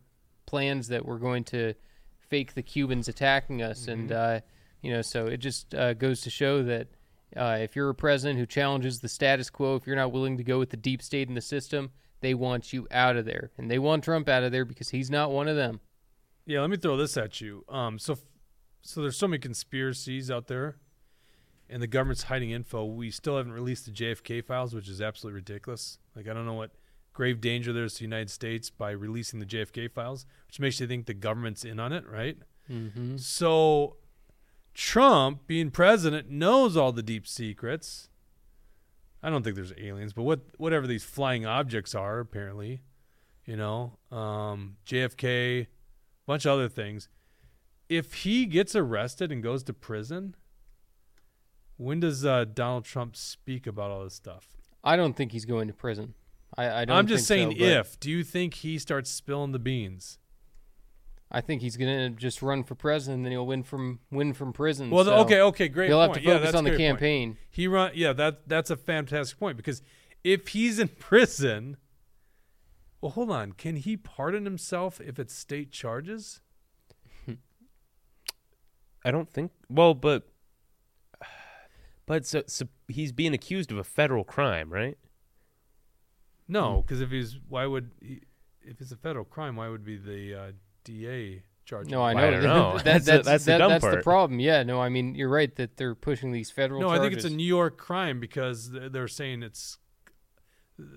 plans 0.47 0.89
that 0.89 1.05
were 1.05 1.19
going 1.19 1.44
to 1.44 1.74
fake 2.20 2.55
the 2.55 2.62
Cubans 2.62 3.09
attacking 3.09 3.62
us, 3.62 3.89
and 3.89 4.12
uh, 4.12 4.40
you 4.81 4.93
know, 4.93 5.02
so 5.02 5.27
it 5.27 5.39
just 5.39 5.74
uh, 5.74 5.94
goes 5.94 6.20
to 6.23 6.31
show 6.31 6.62
that 6.62 6.89
uh, 7.36 7.59
if 7.60 7.74
you're 7.74 7.90
a 7.90 7.94
president 7.94 8.39
who 8.39 8.47
challenges 8.47 9.01
the 9.01 9.09
status 9.09 9.51
quo, 9.51 9.77
if 9.77 9.86
you're 9.86 9.97
not 9.97 10.12
willing 10.12 10.36
to 10.36 10.44
go 10.44 10.59
with 10.59 10.70
the 10.70 10.77
deep 10.77 11.02
state 11.02 11.28
in 11.28 11.35
the 11.35 11.40
system, 11.40 11.90
they 12.20 12.35
want 12.35 12.73
you 12.73 12.86
out 12.90 13.16
of 13.16 13.24
there, 13.24 13.51
and 13.59 13.70
they 13.70 13.78
want 13.78 14.05
Trump 14.05 14.28
out 14.28 14.43
of 14.44 14.52
there 14.52 14.65
because 14.65 14.90
he's 14.90 15.10
not 15.10 15.31
one 15.31 15.48
of 15.48 15.56
them. 15.56 15.81
Yeah, 16.47 16.60
let 16.60 16.70
me 16.70 16.77
throw 16.77 16.97
this 16.97 17.16
at 17.16 17.40
you. 17.40 17.65
Um, 17.69 17.98
so, 17.98 18.16
so 18.82 19.02
there's 19.02 19.16
so 19.19 19.28
many 19.28 19.39
conspiracies 19.39 20.31
out 20.31 20.47
there, 20.47 20.77
and 21.70 21.82
the 21.82 21.86
government's 21.86 22.24
hiding 22.24 22.51
info. 22.51 22.85
We 22.85 23.11
still 23.11 23.36
haven't 23.36 23.53
released 23.53 23.86
the 23.86 23.93
JFK 23.93 24.45
files, 24.45 24.74
which 24.74 24.89
is 24.89 25.01
absolutely 25.01 25.36
ridiculous. 25.36 25.99
Like, 26.15 26.28
I 26.28 26.32
don't 26.32 26.47
know 26.47 26.55
what 26.55 26.73
grave 27.12 27.40
danger 27.40 27.73
there's 27.73 27.95
to 27.95 27.99
the 27.99 28.05
United 28.05 28.31
States 28.31 28.70
by 28.70 28.90
releasing 28.90 29.40
the 29.40 29.47
JFK 29.47 29.90
files, 29.90 30.24
which 30.47 30.61
makes 30.61 30.81
you 30.81 30.86
think 30.86 31.07
the 31.07 31.15
government's 31.15 31.65
in 31.65 31.81
on 31.81 31.93
it, 31.93 32.09
right? 32.09 32.39
Mm-hmm. 32.70 33.16
So, 33.16 33.97
Trump, 34.74 35.47
being 35.47 35.70
president, 35.70 36.31
knows 36.31 36.77
all 36.77 36.93
the 36.93 37.03
deep 37.03 37.27
secrets. 37.27 38.09
I 39.23 39.31
don't 39.31 39.43
think 39.43 39.57
there's 39.57 39.73
aliens, 39.77 40.12
but 40.12 40.23
what 40.23 40.40
whatever 40.59 40.86
these 40.86 41.03
flying 41.03 41.45
objects 41.45 41.95
are, 41.95 42.20
apparently, 42.20 42.82
you 43.45 43.57
know, 43.57 43.99
um, 44.12 44.77
JFK, 44.86 45.66
bunch 46.27 46.45
of 46.45 46.53
other 46.53 46.69
things. 46.69 47.09
If 47.89 48.15
he 48.15 48.47
gets 48.47 48.77
arrested 48.77 49.32
and 49.32 49.43
goes 49.43 49.65
to 49.65 49.73
prison, 49.73 50.36
when 51.79 52.01
does 52.01 52.25
uh, 52.25 52.45
Donald 52.45 52.85
Trump 52.85 53.17
speak 53.17 53.67
about 53.67 53.91
all 53.91 54.05
this 54.05 54.15
stuff? 54.15 54.49
I 54.85 54.97
don't 54.97 55.17
think 55.17 55.33
he's 55.33 55.47
going 55.47 55.69
to 55.69 55.75
prison. 55.75 56.15
I, 56.57 56.83
I 56.83 56.85
don't. 56.85 56.97
I'm 56.97 57.07
just 57.07 57.27
think 57.27 57.57
saying, 57.57 57.59
so, 57.59 57.81
if 57.81 57.99
do 58.01 58.11
you 58.11 58.23
think 58.23 58.55
he 58.55 58.79
starts 58.79 59.11
spilling 59.11 59.53
the 59.53 59.59
beans? 59.59 60.19
I 61.31 61.41
think 61.41 61.61
he's 61.61 61.77
gonna 61.77 62.11
just 62.11 62.41
run 62.41 62.65
for 62.65 62.75
president, 62.75 63.17
and 63.17 63.25
then 63.27 63.33
he'll 63.33 63.47
win 63.47 63.63
from 63.63 64.01
win 64.11 64.33
from 64.33 64.53
prison. 64.53 64.91
Well, 64.91 65.05
so 65.05 65.15
okay, 65.19 65.41
okay, 65.41 65.69
great. 65.69 65.89
He'll 65.89 66.01
have 66.01 66.13
to 66.13 66.21
focus 66.21 66.43
that's 66.43 66.57
on 66.57 66.65
the 66.65 66.71
great 66.71 66.79
point. 66.79 66.89
campaign. 66.89 67.37
He 67.51 67.69
run, 67.69 67.93
yeah. 67.95 68.13
That 68.13 68.49
that's 68.49 68.71
a 68.71 68.77
fantastic 68.77 69.39
point 69.39 69.57
because 69.57 69.83
if 70.25 70.49
he's 70.49 70.79
in 70.79 70.89
prison, 70.99 71.77
well, 73.01 73.13
hold 73.13 73.31
on. 73.31 73.53
Can 73.53 73.77
he 73.77 73.97
pardon 73.97 74.45
himself 74.45 75.01
if 75.03 75.19
it's 75.19 75.35
state 75.35 75.71
charges? 75.71 76.41
I 79.05 79.11
don't 79.11 79.31
think. 79.31 79.53
Well, 79.69 79.95
but 79.95 80.29
but 82.09 82.27
so, 82.27 82.43
so 82.47 82.67
he's 82.89 83.13
being 83.13 83.33
accused 83.35 83.71
of 83.71 83.79
a 83.79 83.85
federal 83.85 84.25
crime, 84.25 84.73
right? 84.73 84.99
No, 86.49 86.83
because 86.83 87.01
if 87.01 87.11
he's, 87.11 87.39
why 87.49 87.67
would 87.67 87.91
he, 88.03 88.23
if 88.63 88.81
it's 88.81 88.91
a 88.93 88.97
federal 88.97 89.25
crime, 89.25 89.57
why 89.57 89.69
would 89.69 89.85
be 89.85 89.97
the 89.99 90.35
uh, 90.35 90.53
DA 90.85 91.43
charge? 91.65 91.89
No, 91.89 92.03
I 92.03 92.13
him? 92.13 92.17
know. 92.19 92.25
I 92.27 92.31
don't 92.31 92.43
know. 92.43 92.79
that, 92.83 92.85
That's 92.85 93.05
that's 93.07 93.25
the- 93.25 93.31
that's 93.31 93.45
the 93.45 93.51
that- 93.53 93.59
dumb 93.59 93.71
that's 93.71 93.85
the 93.85 94.03
problem. 94.03 94.41
Yeah, 94.41 94.63
no, 94.63 94.81
I 94.81 94.89
mean 94.89 95.15
you're 95.15 95.29
right 95.29 95.55
that 95.57 95.77
they're 95.77 95.95
pushing 95.95 96.33
these 96.33 96.51
federal. 96.51 96.81
No, 96.81 96.89
I 96.89 96.99
think 96.99 97.13
it's 97.13 97.25
a. 97.25 97.31
New 97.31 97.47
York 97.47 97.77
crime 97.79 98.19
because 98.21 98.71
they're 98.71 99.09
saying 99.09 99.43
it's 99.43 99.79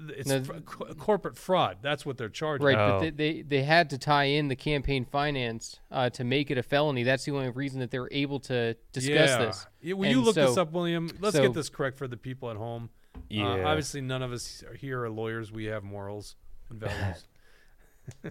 it's 0.10 0.28
No, 0.30 0.44
fr- 0.44 0.54
co- 0.66 0.94
corporate 0.94 1.38
fraud. 1.38 1.78
That's 1.82 2.06
what 2.06 2.18
they're 2.18 2.30
charging. 2.30 2.66
Right, 2.68 2.78
Oh. 2.78 3.00
but 3.00 3.00
they, 3.02 3.10
they 3.12 3.42
they 3.42 3.64
had 3.64 3.90
to 3.92 3.98
tie 3.98 4.26
in 4.26 4.48
the 4.48 4.56
campaign 4.56 5.06
finance 5.06 5.80
uh, 5.92 6.10
to 6.12 6.24
make 6.24 6.52
it 6.52 6.58
a 6.58 6.64
felony. 6.64 7.04
That's 7.04 7.26
the 7.26 7.32
only 7.32 7.50
reason 7.50 7.80
that 7.80 7.90
they're 7.92 8.10
able 8.12 8.40
to 8.42 8.76
discuss 8.94 9.30
yeah. 9.30 9.38
this. 9.46 9.68
Yeah, 9.82 9.94
will 9.96 10.06
you 10.08 10.18
And 10.18 10.26
look 10.26 10.36
this 10.36 10.58
up, 10.58 10.72
William? 10.72 11.10
Let's 11.20 11.36
so- 11.36 11.42
get 11.42 11.54
this 11.54 11.70
correct 11.70 11.98
for 11.98 12.08
the 12.08 12.18
people 12.18 12.50
at 12.52 12.58
home. 12.58 12.90
Yeah. 13.30 13.46
Uh, 13.54 13.68
obviously, 13.68 14.02
none 14.02 14.22
of 14.22 14.32
us 14.32 14.64
are 14.70 14.76
here 14.76 15.04
are 15.04 15.10
lawyers. 15.10 15.52
We 15.52 15.66
have 15.66 15.84
morals 15.84 16.36
and 16.70 16.80
values. 16.82 17.26
Uh, 18.24 18.30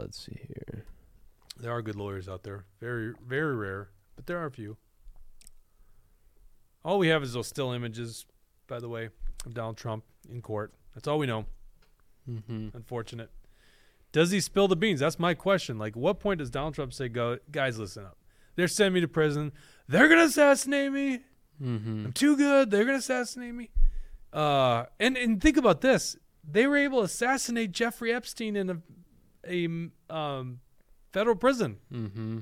let's 0.00 0.24
see 0.24 0.38
here. 0.46 0.84
there 1.58 1.70
are 1.72 1.82
good 1.82 1.96
lawyers 1.96 2.28
out 2.28 2.42
there. 2.44 2.64
Very, 2.80 3.12
very 3.26 3.54
rare, 3.54 3.90
but 4.14 4.26
there 4.26 4.38
are 4.38 4.46
a 4.46 4.50
few. 4.50 4.76
All 6.84 6.98
we 6.98 7.08
have 7.08 7.22
is 7.22 7.32
those 7.32 7.48
still 7.48 7.72
images, 7.72 8.24
by 8.68 8.78
the 8.78 8.88
way, 8.88 9.10
of 9.46 9.54
Donald 9.54 9.76
Trump 9.76 10.04
in 10.30 10.42
court. 10.42 10.74
That's 10.94 11.08
all 11.08 11.18
we 11.18 11.26
know. 11.26 11.46
Mm-hmm. 12.28 12.68
Unfortunate. 12.74 13.30
Does 14.12 14.30
he 14.30 14.40
spill 14.40 14.68
the 14.68 14.76
beans? 14.76 15.00
That's 15.00 15.18
my 15.18 15.34
question. 15.34 15.78
Like, 15.78 15.94
what 15.94 16.20
point 16.20 16.38
does 16.38 16.50
Donald 16.50 16.74
Trump 16.74 16.92
say, 16.92 17.08
"Go, 17.08 17.38
guys, 17.50 17.78
listen 17.78 18.04
up. 18.04 18.18
They're 18.56 18.68
sending 18.68 18.94
me 18.94 19.00
to 19.00 19.08
prison. 19.08 19.52
They're 19.88 20.08
gonna 20.08 20.24
assassinate 20.24 20.90
me. 20.92 21.20
Mm-hmm. 21.62 22.06
I'm 22.06 22.12
too 22.12 22.36
good. 22.36 22.70
They're 22.70 22.84
gonna 22.84 22.98
assassinate 22.98 23.54
me." 23.54 23.70
Uh, 24.32 24.84
and 24.98 25.16
and 25.16 25.40
think 25.40 25.56
about 25.56 25.80
this: 25.80 26.16
they 26.48 26.66
were 26.66 26.76
able 26.76 27.00
to 27.00 27.04
assassinate 27.04 27.72
Jeffrey 27.72 28.12
Epstein 28.12 28.56
in 28.56 28.70
a 28.70 28.82
a 29.46 30.14
um, 30.14 30.60
federal 31.12 31.36
prison. 31.36 31.76
Mm-hmm. 31.92 32.38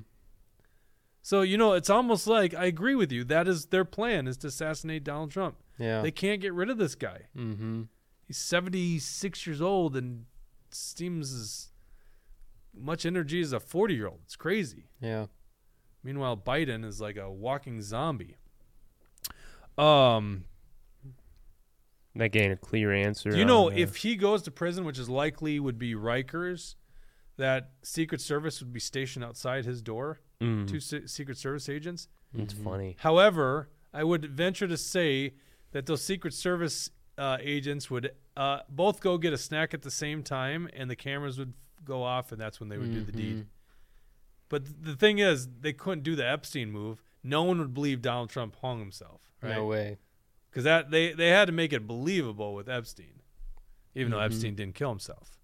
So 1.22 1.42
you 1.42 1.56
know, 1.58 1.72
it's 1.72 1.90
almost 1.90 2.26
like 2.26 2.54
I 2.54 2.66
agree 2.66 2.94
with 2.94 3.10
you. 3.10 3.24
That 3.24 3.48
is 3.48 3.66
their 3.66 3.84
plan: 3.84 4.28
is 4.28 4.36
to 4.38 4.46
assassinate 4.46 5.04
Donald 5.04 5.30
Trump. 5.30 5.56
Yeah. 5.78 6.02
They 6.02 6.10
can't 6.10 6.40
get 6.40 6.52
rid 6.52 6.70
of 6.70 6.78
this 6.78 6.94
guy. 6.94 7.22
mm-hmm. 7.36 7.82
He's 8.26 8.38
76 8.38 9.46
years 9.46 9.60
old 9.60 9.96
and 9.96 10.24
seems 10.70 11.32
as 11.32 11.68
much 12.74 13.04
energy 13.04 13.40
as 13.40 13.52
a 13.52 13.60
40 13.60 13.94
year 13.94 14.06
old. 14.06 14.20
It's 14.24 14.36
crazy. 14.36 14.86
Yeah. 15.00 15.26
Meanwhile, 16.02 16.38
Biden 16.38 16.84
is 16.84 17.00
like 17.00 17.16
a 17.16 17.30
walking 17.30 17.82
zombie. 17.82 18.36
Um, 19.76 20.44
Not 22.14 22.30
getting 22.30 22.52
a 22.52 22.56
clear 22.56 22.92
answer. 22.92 23.30
Do 23.30 23.38
you 23.38 23.44
know 23.44 23.66
on, 23.70 23.76
if 23.76 23.96
he 23.96 24.16
goes 24.16 24.42
to 24.42 24.50
prison, 24.50 24.84
which 24.84 24.98
is 24.98 25.08
likely 25.08 25.58
would 25.58 25.78
be 25.78 25.94
Rikers, 25.94 26.76
that 27.36 27.72
Secret 27.82 28.20
Service 28.20 28.60
would 28.60 28.72
be 28.72 28.80
stationed 28.80 29.24
outside 29.24 29.64
his 29.64 29.82
door? 29.82 30.20
Mm. 30.40 30.68
Two 30.68 30.80
se- 30.80 31.06
Secret 31.06 31.38
Service 31.38 31.68
agents. 31.68 32.08
It's 32.36 32.52
funny. 32.52 32.96
However, 33.00 33.70
I 33.92 34.04
would 34.04 34.24
venture 34.26 34.66
to 34.66 34.76
say 34.76 35.34
that 35.74 35.86
those 35.86 36.02
Secret 36.02 36.32
Service 36.32 36.88
uh, 37.18 37.36
agents 37.40 37.90
would 37.90 38.12
uh, 38.36 38.60
both 38.68 39.00
go 39.00 39.18
get 39.18 39.32
a 39.32 39.38
snack 39.38 39.74
at 39.74 39.82
the 39.82 39.90
same 39.90 40.22
time, 40.22 40.68
and 40.72 40.88
the 40.88 40.96
cameras 40.96 41.38
would 41.38 41.52
go 41.84 42.02
off, 42.02 42.32
and 42.32 42.40
that's 42.40 42.58
when 42.60 42.68
they 42.70 42.78
would 42.78 42.92
do 42.92 43.02
the 43.02 43.12
deed. 43.12 43.46
But 44.48 44.64
th- 44.64 44.76
the 44.80 44.96
thing 44.96 45.18
is, 45.18 45.48
they 45.60 45.72
couldn't 45.72 46.02
do 46.04 46.16
the 46.16 46.26
Epstein 46.26 46.70
move. 46.70 47.02
No 47.22 47.42
one 47.42 47.58
would 47.58 47.74
believe 47.74 48.00
Donald 48.02 48.30
Trump 48.30 48.56
hung 48.62 48.78
himself, 48.78 49.20
right? 49.42 49.56
No 49.56 49.66
way. 49.66 49.98
because 50.50 50.64
that 50.64 50.90
they 50.90 51.12
they 51.12 51.28
had 51.28 51.46
to 51.46 51.52
make 51.52 51.72
it 51.72 51.86
believable 51.86 52.54
with 52.54 52.68
Epstein, 52.68 53.20
even 53.94 54.12
though 54.12 54.20
Epstein 54.20 54.54
didn't 54.54 54.74
kill 54.74 54.90
himself. 54.90 55.38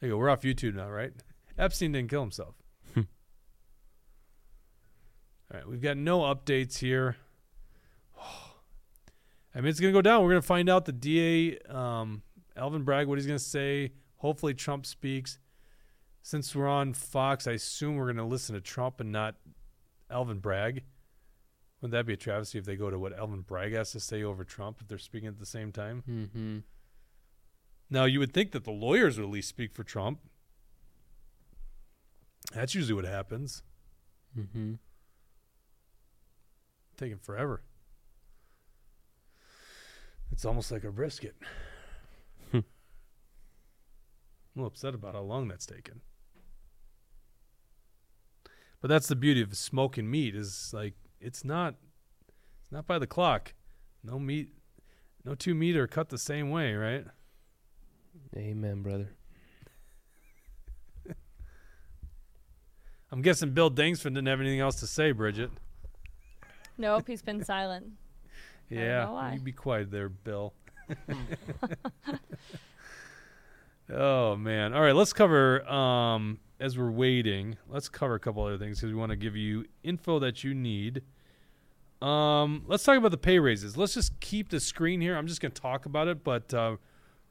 There 0.00 0.08
you 0.08 0.14
go. 0.14 0.18
We're 0.18 0.30
off 0.30 0.42
YouTube 0.42 0.74
now, 0.74 0.88
right? 0.90 1.12
Epstein 1.58 1.92
didn't 1.92 2.10
kill 2.10 2.22
himself. 2.22 2.56
All 5.54 5.58
right, 5.58 5.68
we've 5.68 5.82
got 5.82 5.96
no 5.98 6.20
updates 6.20 6.78
here. 6.78 7.16
I 9.54 9.60
mean, 9.60 9.68
it's 9.68 9.80
gonna 9.80 9.92
go 9.92 10.02
down. 10.02 10.22
We're 10.22 10.30
gonna 10.30 10.42
find 10.42 10.68
out 10.68 10.84
the 10.84 10.92
DA, 10.92 11.58
um, 11.68 12.22
Alvin 12.56 12.82
Bragg, 12.82 13.06
what 13.06 13.18
he's 13.18 13.26
gonna 13.26 13.38
say. 13.38 13.92
Hopefully, 14.16 14.54
Trump 14.54 14.86
speaks. 14.86 15.38
Since 16.22 16.54
we're 16.54 16.68
on 16.68 16.94
Fox, 16.94 17.46
I 17.46 17.52
assume 17.52 17.96
we're 17.96 18.06
gonna 18.06 18.26
listen 18.26 18.54
to 18.54 18.60
Trump 18.60 19.00
and 19.00 19.12
not 19.12 19.36
Alvin 20.10 20.38
Bragg. 20.38 20.84
Wouldn't 21.80 21.92
that 21.92 22.06
be 22.06 22.12
a 22.12 22.16
travesty 22.16 22.58
if 22.58 22.64
they 22.64 22.76
go 22.76 22.90
to 22.90 22.98
what 22.98 23.12
Alvin 23.12 23.40
Bragg 23.40 23.72
has 23.72 23.90
to 23.90 24.00
say 24.00 24.22
over 24.22 24.44
Trump 24.44 24.78
if 24.80 24.86
they're 24.86 24.98
speaking 24.98 25.28
at 25.28 25.40
the 25.40 25.46
same 25.46 25.72
time? 25.72 26.04
Mm-hmm. 26.08 26.58
Now, 27.90 28.04
you 28.04 28.20
would 28.20 28.32
think 28.32 28.52
that 28.52 28.64
the 28.64 28.70
lawyers 28.70 29.18
would 29.18 29.24
at 29.24 29.30
least 29.30 29.48
speak 29.48 29.74
for 29.74 29.82
Trump. 29.82 30.20
That's 32.54 32.74
usually 32.74 32.94
what 32.94 33.04
happens. 33.04 33.64
Mm-hmm. 34.38 34.74
Taking 36.96 37.18
forever. 37.18 37.62
It's 40.32 40.44
almost 40.44 40.72
like 40.72 40.84
a 40.84 40.90
brisket. 40.90 41.36
Hmm. 42.50 42.56
I'm 42.56 42.62
a 44.56 44.60
little 44.60 44.68
upset 44.68 44.94
about 44.94 45.14
how 45.14 45.20
long 45.20 45.46
that's 45.48 45.66
taken. 45.66 46.00
But 48.80 48.88
that's 48.88 49.06
the 49.06 49.14
beauty 49.14 49.42
of 49.42 49.56
smoking 49.56 50.10
meat 50.10 50.34
is 50.34 50.72
like 50.74 50.94
it's 51.20 51.44
not 51.44 51.74
it's 52.60 52.72
not 52.72 52.86
by 52.86 52.98
the 52.98 53.06
clock. 53.06 53.54
No 54.02 54.18
meat 54.18 54.48
no 55.24 55.36
two 55.36 55.54
meat 55.54 55.76
are 55.76 55.86
cut 55.86 56.08
the 56.08 56.18
same 56.18 56.50
way, 56.50 56.74
right? 56.74 57.04
Amen, 58.36 58.82
brother. 58.82 59.10
I'm 63.12 63.22
guessing 63.22 63.50
Bill 63.50 63.70
Dingsford 63.70 64.14
didn't 64.14 64.26
have 64.26 64.40
anything 64.40 64.60
else 64.60 64.80
to 64.80 64.86
say, 64.86 65.12
Bridget. 65.12 65.50
Nope, 66.76 67.06
he's 67.06 67.22
been 67.22 67.44
silent. 67.44 67.92
Yeah, 68.72 69.32
you 69.34 69.40
be 69.40 69.52
quiet 69.52 69.90
there, 69.90 70.08
Bill. 70.08 70.54
oh 73.92 74.36
man! 74.36 74.72
All 74.72 74.80
right, 74.80 74.94
let's 74.94 75.12
cover 75.12 75.68
um, 75.70 76.38
as 76.58 76.78
we're 76.78 76.90
waiting. 76.90 77.56
Let's 77.68 77.88
cover 77.88 78.14
a 78.14 78.20
couple 78.20 78.44
other 78.44 78.58
things 78.58 78.80
because 78.80 78.92
we 78.92 78.98
want 78.98 79.10
to 79.10 79.16
give 79.16 79.36
you 79.36 79.66
info 79.82 80.18
that 80.20 80.42
you 80.42 80.54
need. 80.54 81.02
Um, 82.00 82.64
let's 82.66 82.82
talk 82.82 82.96
about 82.96 83.10
the 83.10 83.18
pay 83.18 83.38
raises. 83.38 83.76
Let's 83.76 83.94
just 83.94 84.18
keep 84.20 84.48
the 84.48 84.58
screen 84.58 85.00
here. 85.00 85.16
I'm 85.16 85.26
just 85.26 85.40
going 85.40 85.52
to 85.52 85.60
talk 85.60 85.86
about 85.86 86.08
it, 86.08 86.24
but 86.24 86.52
uh, 86.52 86.76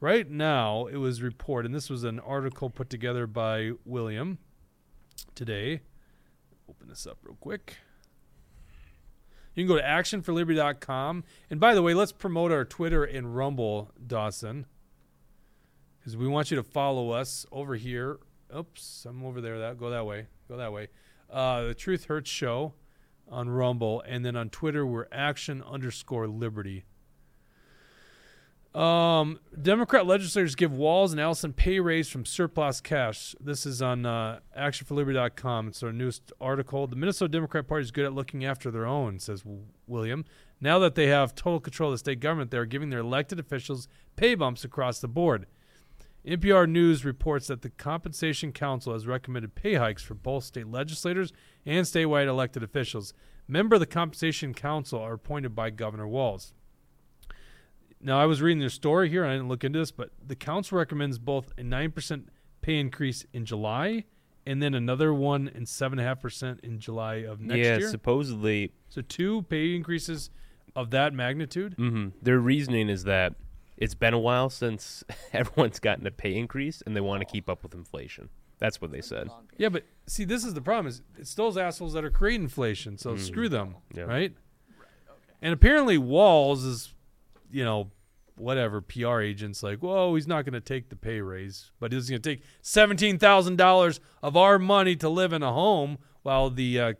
right 0.00 0.30
now 0.30 0.86
it 0.86 0.96
was 0.96 1.22
reported, 1.22 1.66
and 1.66 1.74
this 1.74 1.90
was 1.90 2.04
an 2.04 2.20
article 2.20 2.70
put 2.70 2.88
together 2.88 3.26
by 3.26 3.72
William 3.84 4.38
today. 5.34 5.80
Open 6.68 6.88
this 6.88 7.06
up 7.06 7.18
real 7.22 7.36
quick. 7.38 7.76
You 9.54 9.64
can 9.64 9.68
go 9.68 9.80
to 9.80 9.86
actionforliberty.com. 9.86 11.24
And 11.50 11.60
by 11.60 11.74
the 11.74 11.82
way, 11.82 11.94
let's 11.94 12.12
promote 12.12 12.52
our 12.52 12.64
Twitter 12.64 13.04
and 13.04 13.36
Rumble, 13.36 13.90
Dawson. 14.04 14.66
Because 15.98 16.16
we 16.16 16.26
want 16.26 16.50
you 16.50 16.56
to 16.56 16.62
follow 16.62 17.10
us 17.10 17.46
over 17.52 17.76
here. 17.76 18.18
Oops, 18.56 19.06
I'm 19.08 19.24
over 19.24 19.40
there. 19.40 19.58
That 19.60 19.78
Go 19.78 19.90
that 19.90 20.06
way. 20.06 20.26
Go 20.48 20.56
that 20.56 20.72
way. 20.72 20.88
Uh, 21.30 21.64
the 21.68 21.74
Truth 21.74 22.06
Hurts 22.06 22.30
Show 22.30 22.74
on 23.28 23.48
Rumble. 23.48 24.02
And 24.06 24.24
then 24.24 24.36
on 24.36 24.50
Twitter, 24.50 24.86
we're 24.86 25.06
action 25.12 25.62
underscore 25.62 26.26
liberty. 26.26 26.84
Um, 28.74 29.38
Democrat 29.60 30.06
legislators 30.06 30.54
give 30.54 30.72
Walz 30.72 31.12
and 31.12 31.20
Ellison 31.20 31.52
pay 31.52 31.78
raise 31.78 32.08
from 32.08 32.24
surplus 32.24 32.80
cash. 32.80 33.34
This 33.38 33.66
is 33.66 33.82
on 33.82 34.06
uh, 34.06 34.40
actionforliberty.com. 34.58 35.68
It's 35.68 35.82
our 35.82 35.92
newest 35.92 36.32
article. 36.40 36.86
The 36.86 36.96
Minnesota 36.96 37.30
Democrat 37.30 37.68
Party 37.68 37.82
is 37.82 37.90
good 37.90 38.06
at 38.06 38.14
looking 38.14 38.46
after 38.46 38.70
their 38.70 38.86
own, 38.86 39.18
says 39.18 39.44
William. 39.86 40.24
Now 40.58 40.78
that 40.78 40.94
they 40.94 41.08
have 41.08 41.34
total 41.34 41.60
control 41.60 41.90
of 41.90 41.94
the 41.94 41.98
state 41.98 42.20
government, 42.20 42.50
they 42.50 42.56
are 42.56 42.64
giving 42.64 42.88
their 42.88 43.00
elected 43.00 43.38
officials 43.38 43.88
pay 44.16 44.34
bumps 44.34 44.64
across 44.64 45.00
the 45.00 45.08
board. 45.08 45.46
NPR 46.26 46.68
News 46.68 47.04
reports 47.04 47.48
that 47.48 47.62
the 47.62 47.70
Compensation 47.70 48.52
Council 48.52 48.92
has 48.92 49.06
recommended 49.06 49.54
pay 49.54 49.74
hikes 49.74 50.04
for 50.04 50.14
both 50.14 50.44
state 50.44 50.68
legislators 50.68 51.32
and 51.66 51.84
statewide 51.84 52.28
elected 52.28 52.62
officials. 52.62 53.12
Member 53.48 53.74
of 53.74 53.80
the 53.80 53.86
Compensation 53.86 54.54
Council 54.54 55.00
are 55.00 55.14
appointed 55.14 55.54
by 55.54 55.70
Governor 55.70 56.06
Walz. 56.06 56.54
Now, 58.02 58.20
I 58.20 58.26
was 58.26 58.42
reading 58.42 58.58
their 58.58 58.68
story 58.68 59.08
here, 59.08 59.22
and 59.22 59.32
I 59.32 59.36
didn't 59.36 59.48
look 59.48 59.64
into 59.64 59.78
this, 59.78 59.90
but 59.92 60.10
the 60.26 60.34
council 60.34 60.76
recommends 60.78 61.18
both 61.18 61.52
a 61.56 61.62
9% 61.62 62.24
pay 62.60 62.78
increase 62.78 63.24
in 63.32 63.44
July 63.44 64.04
and 64.44 64.60
then 64.62 64.74
another 64.74 65.14
one 65.14 65.48
and 65.54 65.66
7.5% 65.66 66.60
in 66.64 66.80
July 66.80 67.16
of 67.16 67.40
next 67.40 67.58
yeah, 67.58 67.78
year. 67.78 67.88
supposedly 67.88 68.72
so, 68.88 69.00
two 69.00 69.42
pay 69.42 69.74
increases 69.74 70.30
of 70.74 70.90
that 70.90 71.12
magnitude. 71.14 71.74
hmm 71.74 72.08
Their 72.20 72.38
reasoning 72.38 72.88
is 72.88 73.04
that 73.04 73.34
it's 73.76 73.94
been 73.94 74.14
a 74.14 74.18
while 74.18 74.50
since 74.50 75.04
everyone's 75.32 75.78
gotten 75.78 76.06
a 76.06 76.10
pay 76.10 76.34
increase, 76.34 76.82
and 76.84 76.96
they 76.96 77.00
want 77.00 77.20
to 77.20 77.24
keep 77.24 77.48
up 77.48 77.62
with 77.62 77.74
inflation. 77.74 78.28
That's 78.58 78.80
what 78.80 78.92
they 78.92 79.00
said. 79.00 79.28
Yeah, 79.56 79.70
but 79.70 79.84
see, 80.06 80.24
this 80.24 80.44
is 80.44 80.54
the 80.54 80.60
problem: 80.60 80.86
is 80.86 81.02
it's 81.18 81.34
those 81.34 81.56
assholes 81.56 81.94
that 81.94 82.04
are 82.04 82.10
creating 82.10 82.44
inflation. 82.44 82.96
So 82.96 83.16
screw 83.16 83.48
them, 83.48 83.76
Yeah. 83.94 84.02
right? 84.04 84.34
And 85.40 85.52
apparently, 85.52 85.98
Walz 85.98 86.62
is, 86.64 86.94
you 87.52 87.64
know, 87.64 87.90
whatever 88.36 88.80
PR 88.80 89.20
agents 89.20 89.62
like, 89.62 89.78
whoa, 89.78 90.14
he's 90.14 90.26
not 90.26 90.44
going 90.44 90.54
to 90.54 90.60
take 90.60 90.88
the 90.88 90.96
pay 90.96 91.20
raise, 91.20 91.70
but 91.78 91.92
he's 91.92 92.08
going 92.08 92.22
to 92.22 92.30
take 92.36 92.42
seventeen 92.62 93.18
thousand 93.18 93.56
dollars 93.56 94.00
of 94.22 94.36
our 94.36 94.58
money 94.58 94.96
to 94.96 95.08
live 95.08 95.32
in 95.32 95.42
a 95.42 95.52
home 95.52 95.98
while 96.22 96.50
the 96.50 96.80
uh, 96.80 96.92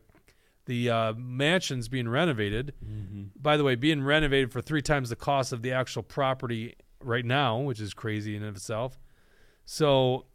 the 0.66 0.90
uh, 0.90 1.12
mansion's 1.14 1.88
being 1.88 2.08
renovated. 2.08 2.74
By 3.40 3.56
the 3.56 3.64
way, 3.64 3.74
being 3.74 4.02
renovated 4.02 4.52
for 4.52 4.60
three 4.60 4.82
times 4.82 5.08
the 5.08 5.16
cost 5.16 5.52
of 5.52 5.62
the 5.62 5.72
actual 5.72 6.02
property 6.02 6.76
right 7.02 7.24
now, 7.24 7.58
which 7.58 7.80
is 7.80 7.94
crazy 7.94 8.36
in 8.36 8.42
and 8.42 8.50
of 8.50 8.56
itself. 8.56 9.00
So 9.64 10.26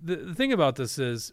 the, 0.00 0.16
the 0.16 0.34
thing 0.34 0.52
about 0.52 0.76
this 0.76 0.98
is, 0.98 1.32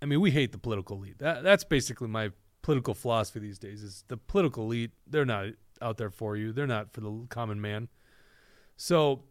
I 0.00 0.06
mean, 0.06 0.20
we 0.20 0.30
hate 0.30 0.52
the 0.52 0.58
political 0.58 0.96
elite. 0.96 1.18
That, 1.18 1.42
that's 1.42 1.64
basically 1.64 2.08
my 2.08 2.30
political 2.62 2.94
philosophy 2.94 3.40
these 3.40 3.58
days. 3.58 3.82
Is 3.82 4.04
the 4.08 4.16
political 4.16 4.64
elite? 4.64 4.92
They're 5.06 5.26
not 5.26 5.48
out 5.84 5.98
there 5.98 6.10
for 6.10 6.36
you. 6.36 6.52
They're 6.52 6.66
not 6.66 6.92
for 6.92 7.00
the 7.00 7.26
common 7.28 7.60
man. 7.60 7.88
So 8.76 9.22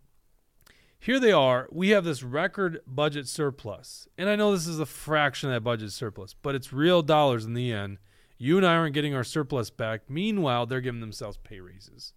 here 0.99 1.19
they 1.19 1.31
are. 1.33 1.67
We 1.71 1.89
have 1.89 2.05
this 2.05 2.23
record 2.23 2.79
budget 2.87 3.27
surplus, 3.27 4.07
and 4.17 4.29
I 4.29 4.37
know 4.37 4.53
this 4.53 4.67
is 4.67 4.79
a 4.79 4.85
fraction 4.85 5.49
of 5.49 5.55
that 5.55 5.61
budget 5.61 5.91
surplus, 5.91 6.33
but 6.33 6.55
it's 6.55 6.71
real 6.71 7.01
dollars 7.01 7.43
in 7.43 7.53
the 7.55 7.73
end. 7.73 7.97
You 8.37 8.57
and 8.57 8.65
I 8.65 8.75
aren't 8.75 8.93
getting 8.93 9.13
our 9.13 9.23
surplus 9.23 9.69
back. 9.69 10.09
Meanwhile, 10.09 10.65
they're 10.65 10.81
giving 10.81 11.01
themselves 11.01 11.37
pay 11.43 11.59
raises. 11.59 12.13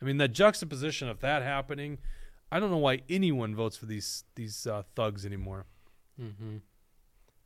I 0.00 0.04
mean, 0.04 0.16
that 0.18 0.32
juxtaposition 0.32 1.08
of 1.08 1.20
that 1.20 1.42
happening, 1.42 1.98
I 2.50 2.60
don't 2.60 2.70
know 2.70 2.78
why 2.78 3.02
anyone 3.08 3.54
votes 3.54 3.76
for 3.76 3.86
these 3.86 4.24
these 4.34 4.66
uh, 4.66 4.82
thugs 4.94 5.26
anymore. 5.26 5.66
Mm-hmm. 6.20 6.56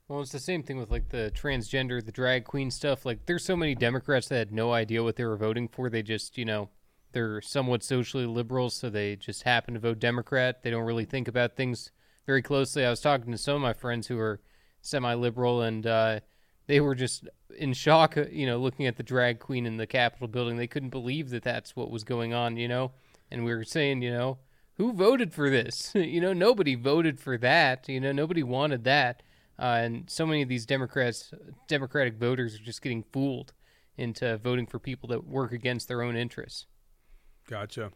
Well, 0.09 0.21
it's 0.21 0.31
the 0.31 0.39
same 0.39 0.63
thing 0.63 0.79
with 0.79 0.91
like 0.91 1.09
the 1.09 1.33
transgender, 1.35 2.05
the 2.05 2.13
drag 2.13 2.45
queen 2.45 2.71
stuff. 2.71 3.05
Like, 3.05 3.27
there's 3.27 3.45
so 3.45 3.57
many 3.57 3.75
Democrats 3.75 4.29
that 4.29 4.37
had 4.37 4.53
no 4.53 4.73
idea 4.73 5.03
what 5.03 5.17
they 5.17 5.25
were 5.25 5.37
voting 5.37 5.67
for. 5.67 5.91
They 5.91 6.03
just, 6.03 6.39
you 6.39 6.45
know, 6.45 6.69
they're 7.13 7.41
somewhat 7.41 7.83
socially 7.83 8.27
liberal, 8.27 8.71
so 8.71 8.89
they 8.89 9.17
just 9.17 9.43
happen 9.43 9.75
to 9.75 9.81
vote 9.81 9.99
Democrat. 9.99 10.63
They 10.63 10.71
don't 10.71 10.85
really 10.85 11.07
think 11.07 11.27
about 11.27 11.57
things 11.57 11.91
very 12.25 12.41
closely. 12.41 12.85
I 12.85 12.91
was 12.91 13.01
talking 13.01 13.33
to 13.33 13.39
some 13.39 13.57
of 13.57 13.63
my 13.63 13.73
friends 13.73 14.07
who 14.07 14.19
are 14.19 14.41
semi-liberal, 14.81 15.63
and 15.63 15.85
uh, 15.87 16.21
they 16.69 16.81
were 16.81 16.95
just 16.95 17.29
in 17.59 17.73
shock, 17.73 18.17
uh, 18.17 18.27
you 18.31 18.47
know, 18.47 18.59
looking 18.59 18.87
at 18.87 18.97
the 18.97 19.03
drag 19.03 19.41
queen 19.41 19.67
in 19.67 19.77
the 19.77 19.89
Capitol 19.89 20.29
building. 20.29 20.57
They 20.57 20.69
couldn't 20.69 20.91
believe 20.91 21.31
that 21.31 21.43
that's 21.43 21.75
what 21.75 21.91
was 21.91 22.05
going 22.05 22.33
on, 22.33 22.57
you 22.57 22.69
know. 22.69 22.93
And 23.29 23.45
we 23.45 23.53
were 23.53 23.65
saying, 23.65 24.03
you 24.03 24.13
know, 24.13 24.39
who 24.75 24.93
voted 24.93 25.33
for 25.33 25.51
this? 25.51 25.91
you 25.97 26.21
know, 26.21 26.33
nobody 26.33 26.77
voted 26.77 27.19
for 27.19 27.37
that. 27.39 27.89
You 27.89 27.99
know, 27.99 28.13
nobody 28.13 28.45
wanted 28.45 28.85
that. 28.85 29.25
Uh, 29.59 29.81
and 29.81 30.11
so 30.11 30.27
many 30.27 30.43
of 30.43 30.49
these 30.49 30.67
Democrats, 30.67 31.33
Democratic 31.69 32.19
voters, 32.19 32.55
are 32.55 32.65
just 32.65 32.83
getting 32.83 33.05
fooled 33.13 33.53
into 33.97 34.37
voting 34.39 34.67
for 34.67 34.79
people 34.79 35.09
that 35.09 35.27
work 35.27 35.53
against 35.53 35.89
their 35.89 36.03
own 36.03 36.17
interests. 36.17 36.67
Gotcha. 37.49 37.93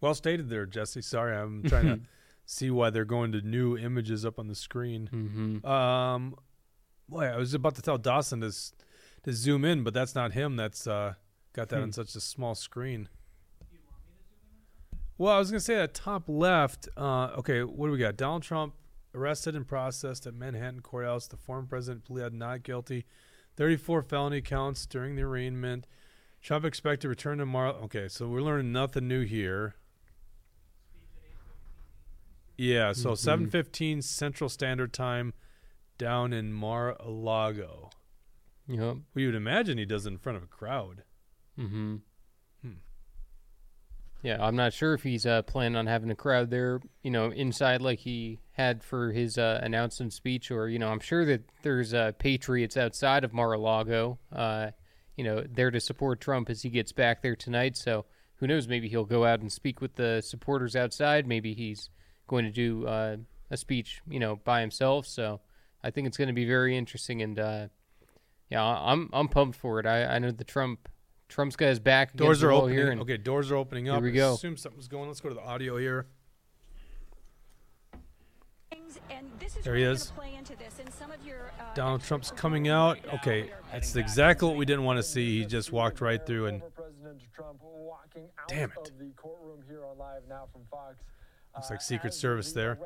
Well 0.00 0.14
stated 0.14 0.50
there, 0.50 0.66
Jesse. 0.66 1.00
Sorry, 1.00 1.34
I'm 1.34 1.62
trying 1.66 1.86
to 1.86 2.00
see 2.44 2.70
why 2.70 2.90
they're 2.90 3.06
going 3.06 3.32
to 3.32 3.40
new 3.40 3.76
images 3.78 4.26
up 4.26 4.38
on 4.38 4.48
the 4.48 4.54
screen. 4.54 5.08
Mm-hmm. 5.10 5.66
Um, 5.66 6.34
boy, 7.08 7.24
I 7.24 7.36
was 7.36 7.54
about 7.54 7.76
to 7.76 7.82
tell 7.82 7.96
Dawson 7.96 8.40
to 8.42 8.52
to 9.22 9.32
zoom 9.32 9.64
in, 9.64 9.82
but 9.82 9.94
that's 9.94 10.14
not 10.14 10.32
him. 10.32 10.56
That's 10.56 10.86
uh, 10.86 11.14
got 11.54 11.70
that 11.70 11.80
on 11.80 11.92
such 11.92 12.14
a 12.14 12.20
small 12.20 12.54
screen. 12.54 13.08
Well, 15.16 15.32
I 15.32 15.38
was 15.38 15.50
gonna 15.50 15.60
say 15.60 15.76
that 15.76 15.94
top 15.94 16.24
left. 16.28 16.88
Uh, 16.96 17.26
okay, 17.38 17.62
what 17.62 17.86
do 17.86 17.92
we 17.92 17.98
got? 17.98 18.16
Donald 18.16 18.42
Trump 18.42 18.74
arrested 19.14 19.54
and 19.54 19.66
processed 19.66 20.26
at 20.26 20.34
Manhattan 20.34 20.80
courthouse. 20.80 21.28
The 21.28 21.36
former 21.36 21.66
president 21.68 22.04
pleaded 22.04 22.34
not 22.34 22.62
guilty. 22.64 23.06
Thirty-four 23.56 24.02
felony 24.02 24.40
counts 24.40 24.86
during 24.86 25.14
the 25.14 25.22
arraignment. 25.22 25.86
Trump 26.42 26.64
expected 26.64 27.02
to 27.02 27.08
return 27.08 27.38
tomorrow. 27.38 27.72
Okay, 27.84 28.08
so 28.08 28.26
we're 28.28 28.42
learning 28.42 28.72
nothing 28.72 29.06
new 29.06 29.22
here. 29.24 29.76
Yeah, 32.56 32.92
so 32.92 33.12
Mhm. 33.12 33.18
seven 33.18 33.50
fifteen 33.50 34.02
Central 34.02 34.48
Standard 34.50 34.92
Time, 34.92 35.32
down 35.96 36.32
in 36.32 36.52
Mar-a-Lago. 36.52 37.90
Yep. 38.66 38.96
We 39.14 39.26
would 39.26 39.34
imagine 39.34 39.78
he 39.78 39.84
does 39.84 40.06
it 40.06 40.10
in 40.10 40.18
front 40.18 40.36
of 40.36 40.42
a 40.42 40.46
crowd. 40.48 41.04
Mm-hmm. 41.58 41.96
Yeah, 44.24 44.38
I'm 44.40 44.56
not 44.56 44.72
sure 44.72 44.94
if 44.94 45.02
he's 45.02 45.26
uh, 45.26 45.42
planning 45.42 45.76
on 45.76 45.86
having 45.86 46.10
a 46.10 46.14
crowd 46.14 46.48
there, 46.48 46.80
you 47.02 47.10
know, 47.10 47.30
inside 47.30 47.82
like 47.82 47.98
he 47.98 48.40
had 48.52 48.82
for 48.82 49.12
his 49.12 49.36
uh, 49.36 49.60
announcement 49.62 50.14
speech, 50.14 50.50
or 50.50 50.66
you 50.66 50.78
know, 50.78 50.88
I'm 50.88 51.00
sure 51.00 51.26
that 51.26 51.42
there's 51.62 51.92
uh, 51.92 52.12
patriots 52.18 52.78
outside 52.78 53.24
of 53.24 53.34
Mar-a-Lago, 53.34 54.18
uh, 54.32 54.70
you 55.14 55.24
know, 55.24 55.44
there 55.46 55.70
to 55.70 55.78
support 55.78 56.22
Trump 56.22 56.48
as 56.48 56.62
he 56.62 56.70
gets 56.70 56.90
back 56.90 57.20
there 57.20 57.36
tonight. 57.36 57.76
So 57.76 58.06
who 58.36 58.46
knows? 58.46 58.66
Maybe 58.66 58.88
he'll 58.88 59.04
go 59.04 59.26
out 59.26 59.40
and 59.40 59.52
speak 59.52 59.82
with 59.82 59.96
the 59.96 60.22
supporters 60.24 60.74
outside. 60.74 61.26
Maybe 61.26 61.52
he's 61.52 61.90
going 62.26 62.46
to 62.46 62.50
do 62.50 62.86
uh, 62.86 63.16
a 63.50 63.58
speech, 63.58 64.00
you 64.08 64.20
know, 64.20 64.36
by 64.36 64.62
himself. 64.62 65.06
So 65.06 65.42
I 65.82 65.90
think 65.90 66.06
it's 66.06 66.16
going 66.16 66.28
to 66.28 66.34
be 66.34 66.46
very 66.46 66.78
interesting, 66.78 67.20
and 67.20 67.38
uh, 67.38 67.66
yeah, 68.48 68.64
I'm 68.64 69.10
I'm 69.12 69.28
pumped 69.28 69.58
for 69.58 69.80
it. 69.80 69.86
I, 69.86 70.06
I 70.06 70.18
know 70.18 70.30
the 70.30 70.44
Trump 70.44 70.88
Trump's 71.28 71.56
got 71.56 71.66
his 71.66 71.78
back. 71.80 72.14
Doors 72.14 72.42
are 72.42 72.50
wall 72.50 72.62
opening. 72.62 72.78
here, 72.78 72.90
and 72.90 73.00
okay, 73.00 73.16
doors 73.16 73.50
are 73.50 73.56
opening 73.56 73.88
up. 73.88 73.96
Here 73.96 74.04
we 74.04 74.10
I 74.10 74.14
go. 74.14 74.34
Assume 74.34 74.56
something's 74.56 74.88
going. 74.88 75.08
Let's 75.08 75.20
go 75.20 75.28
to 75.30 75.34
the 75.34 75.42
audio 75.44 75.76
here. 75.76 76.06
There 79.62 79.76
he 79.76 79.82
is. 79.82 80.12
Donald 81.74 82.02
Trump's 82.02 82.30
coming 82.30 82.68
out. 82.68 82.98
Okay, 83.14 83.50
that's 83.72 83.96
exactly 83.96 84.46
what 84.48 84.56
we 84.56 84.64
didn't 84.64 84.84
want 84.84 84.98
to 84.98 85.02
see. 85.02 85.40
He 85.40 85.46
just 85.46 85.72
walked 85.72 86.00
right 86.00 86.24
through 86.24 86.46
and 86.46 86.62
President 86.74 87.20
Trump 87.34 87.58
walking 87.62 88.28
out 88.38 88.48
Damn 88.48 88.70
it. 88.70 88.88
of 88.90 88.98
the 88.98 89.10
courtroom 89.16 89.62
here 89.68 89.84
on 89.86 89.96
live 89.98 90.22
now 90.28 90.46
from 90.52 90.62
Fox. 90.70 90.96
Looks 91.54 91.70
Uh, 91.70 91.74
like 91.74 91.80
Secret 91.82 92.14
Service 92.14 92.52
there. 92.52 92.78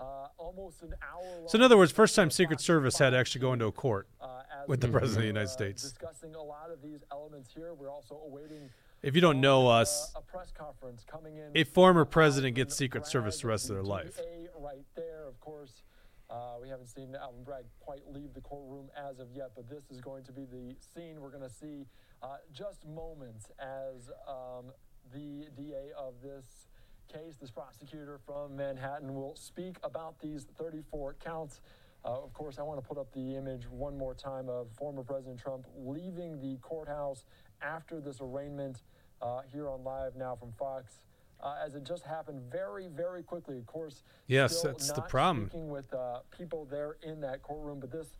Arraignment 0.00 0.32
now 0.38 0.44
comes 0.44 0.76
to 0.78 0.84
an 0.86 0.92
end. 0.92 0.94
Certainly, 0.94 0.94
uh, 0.94 0.94
almost 0.94 0.94
an 0.94 0.94
hour. 1.02 1.48
So 1.48 1.56
in 1.56 1.62
other 1.62 1.76
words, 1.76 1.92
first 1.92 2.16
time 2.16 2.30
Secret 2.30 2.60
Service 2.60 2.98
had 2.98 3.10
to 3.10 3.18
actually 3.18 3.40
go 3.40 3.52
into 3.52 3.66
a 3.66 3.72
court 3.72 4.08
uh, 4.20 4.42
with 4.66 4.80
the 4.80 4.88
president 4.88 5.18
of 5.18 5.22
the 5.22 5.26
United 5.28 5.48
uh, 5.48 5.52
States. 5.52 5.82
Discussing 5.82 6.34
a 6.34 6.42
lot 6.42 6.70
of 6.70 6.82
these 6.82 7.00
elements 7.12 7.50
here. 7.54 7.74
We're 7.74 7.90
also 7.90 8.20
awaiting 8.26 8.70
If 9.02 9.14
you 9.14 9.20
don't 9.20 9.40
know 9.40 9.68
us, 9.68 10.12
a 10.16 10.20
press 10.22 10.50
conference 10.52 11.04
coming 11.10 11.36
in. 11.36 11.50
a 11.54 11.64
former 11.64 12.04
president 12.04 12.54
gets 12.56 12.76
Secret 12.76 13.06
Service 13.06 13.40
the 13.40 13.48
rest 13.48 13.70
of 13.70 13.76
their 13.76 13.84
life. 13.84 14.16
DA 14.16 14.48
right 14.58 14.86
there, 14.96 15.26
of 15.28 15.38
course. 15.40 15.82
Uh, 16.30 16.54
we 16.60 16.68
haven't 16.68 16.88
seen 16.88 17.14
Alvin 17.20 17.44
Bragg 17.44 17.64
quite 17.80 18.00
leave 18.10 18.32
the 18.34 18.40
courtroom 18.40 18.90
as 18.96 19.20
of 19.20 19.28
yet, 19.32 19.50
but 19.54 19.68
this 19.68 19.84
is 19.90 20.00
going 20.00 20.24
to 20.24 20.32
be 20.32 20.46
the 20.46 20.74
scene 20.80 21.20
we're 21.20 21.30
going 21.30 21.42
to 21.42 21.54
see 21.54 21.86
uh, 22.22 22.36
just 22.52 22.86
moments 22.86 23.52
as 23.60 24.10
um, 24.26 24.72
the 25.12 25.46
DA 25.56 25.90
of 25.96 26.14
this 26.22 26.66
case, 27.08 27.36
this 27.40 27.50
prosecutor 27.50 28.18
from 28.24 28.56
Manhattan, 28.56 29.14
will 29.14 29.36
speak 29.36 29.76
about 29.82 30.18
these 30.20 30.46
34 30.58 31.16
counts. 31.24 31.60
Uh, 32.04 32.22
of 32.22 32.32
course, 32.34 32.58
I 32.58 32.62
want 32.62 32.82
to 32.82 32.86
put 32.86 32.98
up 32.98 33.12
the 33.12 33.36
image 33.36 33.68
one 33.70 33.96
more 33.96 34.14
time 34.14 34.48
of 34.48 34.68
former 34.76 35.02
President 35.02 35.40
Trump 35.40 35.66
leaving 35.76 36.40
the 36.40 36.58
courthouse 36.60 37.24
after 37.62 38.00
this 38.00 38.20
arraignment 38.20 38.82
uh, 39.22 39.40
here 39.50 39.68
on 39.68 39.82
live 39.84 40.16
now 40.16 40.36
from 40.36 40.52
Fox. 40.52 41.00
Uh, 41.42 41.56
as 41.64 41.74
it 41.74 41.84
just 41.84 42.04
happened 42.04 42.40
very, 42.50 42.86
very 42.86 43.22
quickly. 43.22 43.58
Of 43.58 43.66
course, 43.66 44.02
Yes, 44.28 44.62
that's 44.62 44.92
the 44.92 45.02
problem. 45.02 45.48
Speaking 45.48 45.68
with 45.68 45.92
uh, 45.92 46.20
people 46.30 46.66
there 46.70 46.96
in 47.02 47.20
that 47.20 47.42
courtroom, 47.42 47.80
but 47.80 47.90
this 47.90 48.16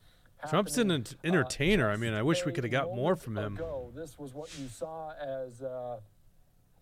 Trump's 0.48 0.76
an 0.78 0.90
entertainer. 1.24 1.90
I 1.90 1.96
mean, 1.96 2.12
I 2.12 2.22
wish 2.22 2.44
we 2.44 2.52
could 2.52 2.64
have 2.64 2.70
got 2.70 2.94
more 2.94 3.16
from 3.16 3.38
him. 3.38 3.54
Ago. 3.54 3.90
This 3.94 4.18
was 4.18 4.34
what 4.34 4.50
you 4.58 4.68
saw 4.68 5.12
as 5.12 5.62
uh, 5.62 6.00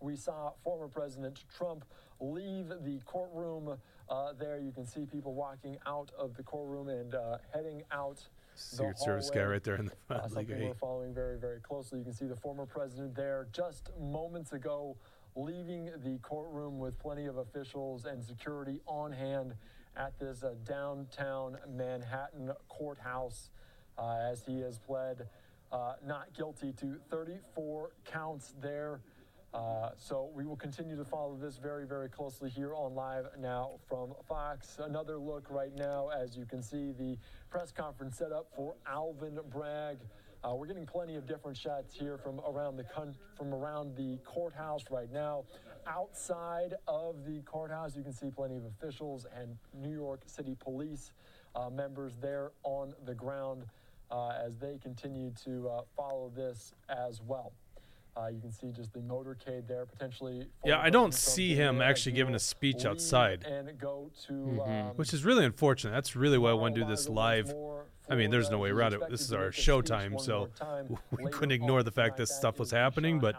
we 0.03 0.15
saw 0.17 0.51
former 0.63 0.87
President 0.89 1.45
Trump 1.55 1.85
leave 2.19 2.67
the 2.67 2.99
courtroom. 3.05 3.77
Uh, 4.09 4.33
there, 4.37 4.59
you 4.59 4.71
can 4.71 4.85
see 4.85 5.05
people 5.05 5.33
walking 5.33 5.77
out 5.87 6.11
of 6.19 6.35
the 6.35 6.43
courtroom 6.43 6.89
and 6.89 7.15
uh, 7.15 7.37
heading 7.53 7.81
out. 7.91 8.21
Secret 8.55 8.99
Service 8.99 9.31
guy 9.31 9.43
right 9.45 9.63
there 9.63 9.75
in 9.77 9.85
the 9.85 9.91
Uh, 9.91 9.95
front. 10.07 10.21
Like, 10.35 10.47
something 10.47 10.67
we're 10.67 10.73
following 10.75 11.13
very, 11.13 11.39
very 11.39 11.61
closely. 11.61 11.99
You 11.99 12.03
can 12.03 12.13
see 12.13 12.25
the 12.27 12.35
former 12.35 12.65
president 12.65 13.15
there 13.15 13.47
just 13.53 13.89
moments 13.99 14.51
ago 14.51 14.97
leaving 15.35 15.89
the 16.03 16.19
courtroom 16.19 16.77
with 16.77 16.99
plenty 16.99 17.25
of 17.25 17.37
officials 17.37 18.05
and 18.05 18.23
security 18.23 18.81
on 18.85 19.11
hand 19.11 19.55
at 19.95 20.19
this 20.19 20.43
uh, 20.43 20.53
downtown 20.65 21.57
Manhattan 21.69 22.51
courthouse 22.67 23.49
uh, 23.97 24.17
as 24.31 24.43
he 24.43 24.59
has 24.59 24.77
pled 24.79 25.27
uh, 25.71 25.93
not 26.05 26.31
guilty 26.35 26.71
to 26.73 26.99
34 27.09 27.91
counts 28.05 28.53
there. 28.61 28.99
Uh, 29.53 29.89
so 29.97 30.31
we 30.33 30.45
will 30.45 30.55
continue 30.55 30.95
to 30.97 31.05
follow 31.05 31.37
this 31.39 31.57
very, 31.57 31.85
very 31.85 32.09
closely 32.09 32.49
here 32.49 32.73
on 32.73 32.95
live 32.95 33.25
now 33.39 33.73
from 33.87 34.13
Fox. 34.27 34.77
Another 34.79 35.17
look 35.17 35.45
right 35.51 35.75
now, 35.75 36.09
as 36.09 36.35
you 36.35 36.43
can 36.45 36.63
see, 36.63 36.91
the 36.97 37.17
press 37.51 37.71
conference 37.71 38.17
set 38.17 38.31
up 38.31 38.47
for 38.55 38.73
Alvin 38.87 39.37
Bragg. 39.51 39.97
Uh, 40.43 40.55
we're 40.55 40.65
getting 40.65 40.87
plenty 40.87 41.15
of 41.15 41.27
different 41.27 41.55
shots 41.55 41.93
here 41.93 42.17
from 42.17 42.41
around 42.47 42.77
the 42.77 42.83
con- 42.83 43.15
from 43.37 43.53
around 43.53 43.95
the 43.95 44.17
courthouse 44.25 44.85
right 44.89 45.11
now. 45.13 45.43
Outside 45.85 46.73
of 46.87 47.23
the 47.23 47.41
courthouse, 47.41 47.95
you 47.95 48.01
can 48.01 48.11
see 48.11 48.31
plenty 48.31 48.57
of 48.57 48.65
officials 48.65 49.27
and 49.39 49.55
New 49.73 49.93
York 49.93 50.21
City 50.25 50.57
Police 50.59 51.11
uh, 51.55 51.69
members 51.69 52.17
there 52.19 52.51
on 52.63 52.93
the 53.05 53.13
ground 53.13 53.65
uh, 54.09 54.29
as 54.43 54.57
they 54.57 54.79
continue 54.81 55.31
to 55.45 55.69
uh, 55.69 55.81
follow 55.95 56.31
this 56.35 56.73
as 56.89 57.21
well. 57.21 57.53
Uh, 58.15 58.27
you 58.27 58.39
can 58.39 58.51
see 58.51 58.71
just 58.71 58.93
the 58.93 58.99
motorcade 58.99 59.67
there, 59.67 59.85
potentially. 59.85 60.45
Yeah, 60.63 60.79
I 60.79 60.91
don't 60.91 61.13
see 61.13 61.55
him 61.55 61.81
actually 61.81 62.11
giving 62.11 62.35
a 62.35 62.39
speech 62.39 62.85
outside. 62.85 63.43
and 63.43 63.77
go 63.79 64.11
to 64.27 64.33
Mhm. 64.33 64.67
um, 64.91 64.95
which 64.97 65.13
is 65.13 65.25
really 65.25 65.43
unfortunate. 65.45 65.91
That's 65.91 66.15
really 66.15 66.37
why 66.37 66.51
I 66.51 66.53
want 66.53 66.75
to 66.75 66.81
do 66.81 66.87
this 66.87 67.09
live. 67.09 67.51
I 68.09 68.15
mean, 68.15 68.29
there's 68.29 68.51
no 68.51 68.59
way 68.59 68.69
around 68.69 68.93
it. 68.93 69.01
This 69.09 69.21
is 69.21 69.33
our 69.33 69.45
make 69.45 69.49
a 69.49 69.53
speech 69.53 69.65
showtime, 69.67 70.21
so 70.21 70.47
time 70.55 70.97
we 71.11 71.25
couldn't 71.31 71.53
ignore 71.53 71.81
the 71.81 71.91
fact 71.91 72.17
that 72.17 72.27
That 72.27 72.33
stuff 72.33 72.59
was 72.59 72.71
happening. 72.71 73.19
But. 73.19 73.35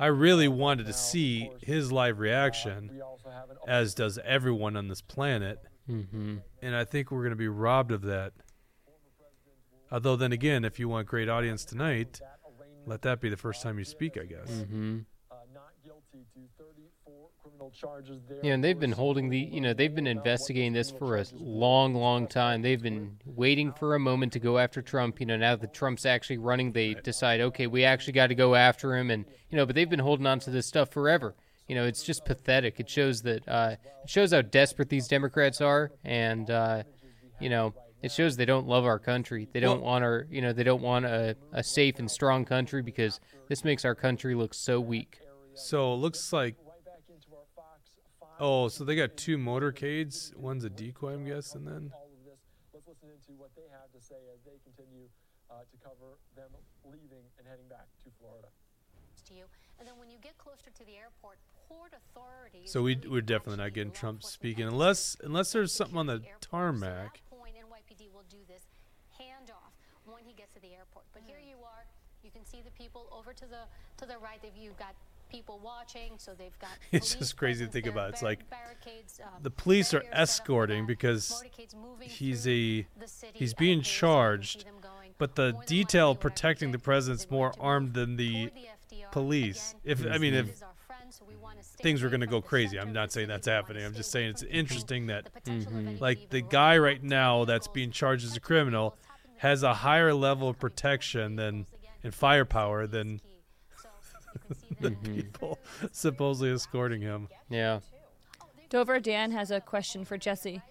I 0.00 0.06
really 0.06 0.46
wanted 0.46 0.86
to 0.86 0.92
see 0.92 1.50
his 1.60 1.90
live 1.90 2.18
uh, 2.18 2.22
reaction, 2.22 2.90
we 2.94 3.00
also 3.00 3.30
have 3.30 3.50
an 3.50 3.56
as 3.66 3.94
does 3.94 4.16
everyone 4.18 4.76
on 4.76 4.86
this 4.86 5.00
planet. 5.00 5.58
Mm-hmm. 5.90 6.36
And 6.62 6.76
I 6.76 6.84
think 6.84 7.10
we're 7.10 7.22
going 7.22 7.30
to 7.30 7.36
be 7.36 7.48
robbed 7.48 7.90
of 7.90 8.02
that. 8.02 8.32
Although, 9.90 10.16
then 10.16 10.32
again, 10.32 10.64
if 10.64 10.78
you 10.78 10.88
want 10.88 11.08
great 11.08 11.28
audience 11.28 11.64
tonight, 11.64 12.20
let 12.88 13.02
that 13.02 13.20
be 13.20 13.28
the 13.28 13.36
first 13.36 13.62
time 13.62 13.78
you 13.78 13.84
speak, 13.84 14.18
I 14.20 14.24
guess. 14.24 14.48
Mm-hmm. 14.48 14.98
uh, 15.30 15.34
not 15.54 15.70
guilty 15.84 16.26
to 16.34 16.40
34 16.58 17.28
criminal 17.42 17.70
charges 17.70 18.22
there. 18.28 18.38
Yeah, 18.42 18.54
and 18.54 18.64
they've 18.64 18.78
been 18.78 18.92
holding 18.92 19.28
the, 19.28 19.38
you 19.38 19.60
know, 19.60 19.74
they've 19.74 19.94
been 19.94 20.06
about 20.06 20.16
what 20.16 20.24
those 20.24 20.30
investigating 20.30 20.72
this 20.72 20.90
for 20.90 21.16
a 21.16 21.24
long, 21.34 21.94
long 21.94 22.26
time. 22.26 22.62
They've 22.62 22.82
been 22.82 23.18
waiting 23.24 23.72
for 23.72 23.94
a 23.94 23.98
moment 23.98 24.32
to 24.34 24.38
go 24.38 24.58
after 24.58 24.82
Trump. 24.82 25.20
You 25.20 25.26
know, 25.26 25.36
now 25.36 25.56
that 25.56 25.74
Trump's 25.74 26.06
actually 26.06 26.38
running, 26.38 26.72
they 26.72 26.94
decide, 26.94 27.40
okay, 27.40 27.66
we 27.66 27.84
actually 27.84 28.14
got 28.14 28.28
to 28.28 28.34
go 28.34 28.54
after 28.54 28.96
him, 28.96 29.10
and 29.10 29.24
you 29.50 29.56
know, 29.56 29.66
but 29.66 29.74
they've 29.74 29.90
been 29.90 29.98
holding 29.98 30.26
on 30.26 30.40
to 30.40 30.50
this 30.50 30.66
stuff 30.66 30.90
forever. 30.90 31.34
You 31.66 31.74
know, 31.74 31.84
it's 31.84 32.02
just 32.02 32.24
pathetic. 32.24 32.80
It 32.80 32.88
shows 32.88 33.22
that 33.22 33.46
uh, 33.46 33.76
it 34.02 34.10
shows 34.10 34.32
how 34.32 34.40
desperate 34.40 34.88
these 34.88 35.06
Democrats 35.06 35.60
are, 35.60 35.90
and 36.02 36.50
uh, 36.50 36.84
you 37.40 37.50
know, 37.50 37.74
it 38.02 38.12
shows 38.12 38.36
they 38.36 38.44
don't 38.44 38.66
love 38.66 38.84
our 38.84 38.98
country. 38.98 39.48
They 39.52 39.60
don't 39.60 39.80
Well- 39.80 39.90
want 39.90 40.04
our, 40.04 40.26
you 40.30 40.40
know, 40.42 40.52
they 40.52 40.62
don't 40.64 40.82
want 40.82 41.04
a, 41.04 41.36
a 41.52 41.62
safe 41.62 41.98
and 41.98 42.10
strong 42.10 42.44
country 42.44 42.82
because 42.82 43.20
this 43.48 43.64
makes 43.64 43.84
our 43.84 43.94
country 43.94 44.34
look 44.34 44.54
so 44.54 44.80
weak. 44.80 45.20
So 45.54 45.92
it 45.94 45.96
looks 45.96 46.32
like. 46.32 46.56
Right 46.64 46.84
back 46.84 47.02
into 47.08 47.34
our 47.34 47.44
Fox 47.56 47.90
five 48.20 48.28
Oh, 48.40 48.68
so 48.68 48.84
they 48.84 48.94
got 48.94 49.16
two 49.16 49.36
motorcades. 49.38 50.34
One's 50.36 50.64
a 50.64 50.70
decoy, 50.70 51.14
I'm 51.14 51.24
guessing, 51.24 51.64
then. 51.64 51.90
all 51.94 52.06
of 52.12 52.24
this. 52.24 52.38
Let's 52.72 52.86
listen 52.86 53.08
into 53.10 53.32
what 53.40 53.50
they 53.56 53.66
have 53.72 53.90
to 53.92 54.00
say 54.00 54.14
as 54.32 54.38
they 54.44 54.58
continue 54.64 55.08
uh, 55.50 55.62
to 55.70 55.76
cover 55.82 56.18
them 56.36 56.50
leaving 56.84 57.24
and 57.38 57.46
heading 57.48 57.66
back 57.68 57.86
to 58.04 58.10
Florida. 58.20 58.48
to 59.26 59.34
you. 59.34 59.44
And 59.80 59.86
then 59.86 59.94
when 59.98 60.10
you 60.10 60.18
get 60.22 60.38
closer 60.38 60.70
to 60.70 60.84
the 60.84 60.96
airport, 60.96 61.38
port 61.68 61.92
authorities. 61.92 62.70
So 62.72 62.82
we 62.82 62.96
we're 63.08 63.20
definitely 63.20 63.62
not 63.62 63.74
getting 63.74 63.92
Trump 63.92 64.22
speaking 64.22 64.66
unless 64.66 65.16
unless 65.22 65.52
there's 65.52 65.72
something 65.72 65.96
on 65.98 66.06
the 66.06 66.16
secure. 66.18 66.36
So 66.40 66.48
tarmac. 66.50 67.20
that 67.20 67.36
point, 67.36 67.54
NYPD 67.56 68.10
will 68.12 68.24
do 68.30 68.38
this 68.48 68.62
handoff. 69.20 69.72
when 70.06 70.24
he 70.24 70.32
gets 70.32 70.47
to 70.58 70.68
the 70.68 70.74
airport. 70.74 71.04
But 71.12 71.22
here 71.26 71.38
you 71.38 71.56
are. 71.64 71.84
You 72.22 72.30
can 72.30 72.44
see 72.44 72.62
the 72.64 72.70
people 72.70 73.06
over 73.12 73.32
to 73.32 73.46
the 73.46 73.62
to 73.98 74.06
the 74.06 74.18
right. 74.18 74.40
They've, 74.42 74.50
you've 74.58 74.78
got 74.78 74.94
people 75.30 75.60
watching, 75.62 76.12
so 76.16 76.32
they've 76.36 76.58
got. 76.58 76.70
It's 76.92 77.14
just 77.14 77.36
crazy 77.36 77.66
to 77.66 77.70
think 77.70 77.84
there, 77.84 77.92
about. 77.92 78.10
It's 78.10 78.22
bar- 78.22 78.30
like 78.30 78.40
um, 79.22 79.42
the 79.42 79.50
police 79.50 79.94
are 79.94 80.00
barriers 80.00 80.10
set 80.10 80.12
up 80.12 80.16
for 80.16 80.22
escorting 80.22 80.86
because 80.86 81.44
he's 82.00 82.46
a 82.48 82.86
he's 83.32 83.54
being 83.54 83.80
pace, 83.80 83.88
so 83.88 83.98
you 84.06 84.14
can 84.14 84.34
see 84.34 84.64
charged, 84.64 84.64
but 85.18 85.36
the 85.36 85.54
detail 85.66 86.14
protecting 86.14 86.72
the 86.72 86.78
president's 86.78 87.30
more 87.30 87.52
armed 87.60 87.94
than 87.94 88.16
the 88.16 88.50
police. 89.12 89.74
If 89.84 90.04
I 90.06 90.18
mean, 90.18 90.34
if 90.34 90.48
It 90.48 90.54
is 90.54 90.62
our 90.62 90.70
friend, 90.86 91.14
so 91.14 91.24
we 91.28 91.36
wanna 91.36 91.62
stay 91.62 91.82
things 91.82 92.02
were 92.02 92.08
going 92.08 92.20
to 92.20 92.26
go 92.26 92.42
crazy, 92.42 92.78
I'm 92.78 92.92
not 92.92 93.12
saying 93.12 93.28
that's 93.28 93.46
happening. 93.46 93.84
I'm 93.84 93.94
just 93.94 94.10
saying 94.10 94.30
it's 94.30 94.42
interesting 94.42 95.06
that 95.06 95.24
the 95.24 95.30
potential 95.30 95.72
of 95.72 95.86
any 95.86 95.96
like 95.98 96.30
the 96.30 96.40
guy 96.40 96.78
right 96.78 97.02
now 97.02 97.44
that's 97.44 97.68
being 97.68 97.90
charged 97.92 98.24
as 98.24 98.36
a 98.36 98.40
criminal 98.40 98.86
vehicles, 98.90 98.96
tapping 98.96 98.96
the 98.96 99.07
has 99.38 99.62
a 99.62 99.74
higher 99.74 100.14
level 100.14 100.48
of 100.48 100.58
protection 100.58 101.36
than 101.36 101.66
vehicles 101.80 101.98
and 102.04 102.14
firepower 102.14 102.86
than 102.86 103.18
Key. 103.18 103.24
So 103.82 103.88
you 103.88 104.44
can 104.46 104.56
see 104.56 104.74
than 104.80 104.92
that 104.92 105.08
in 105.08 105.14
the 105.14 105.22
people 105.22 105.58
supposedly 105.92 106.52
escorting 106.52 107.00
him. 107.00 107.28
Yeah. 107.48 107.80
Dover 108.68 109.00
Dan 109.00 109.30
has 109.32 109.50
a 109.50 109.60
question 109.60 110.04
for 110.04 110.18
Jesse. 110.18 110.62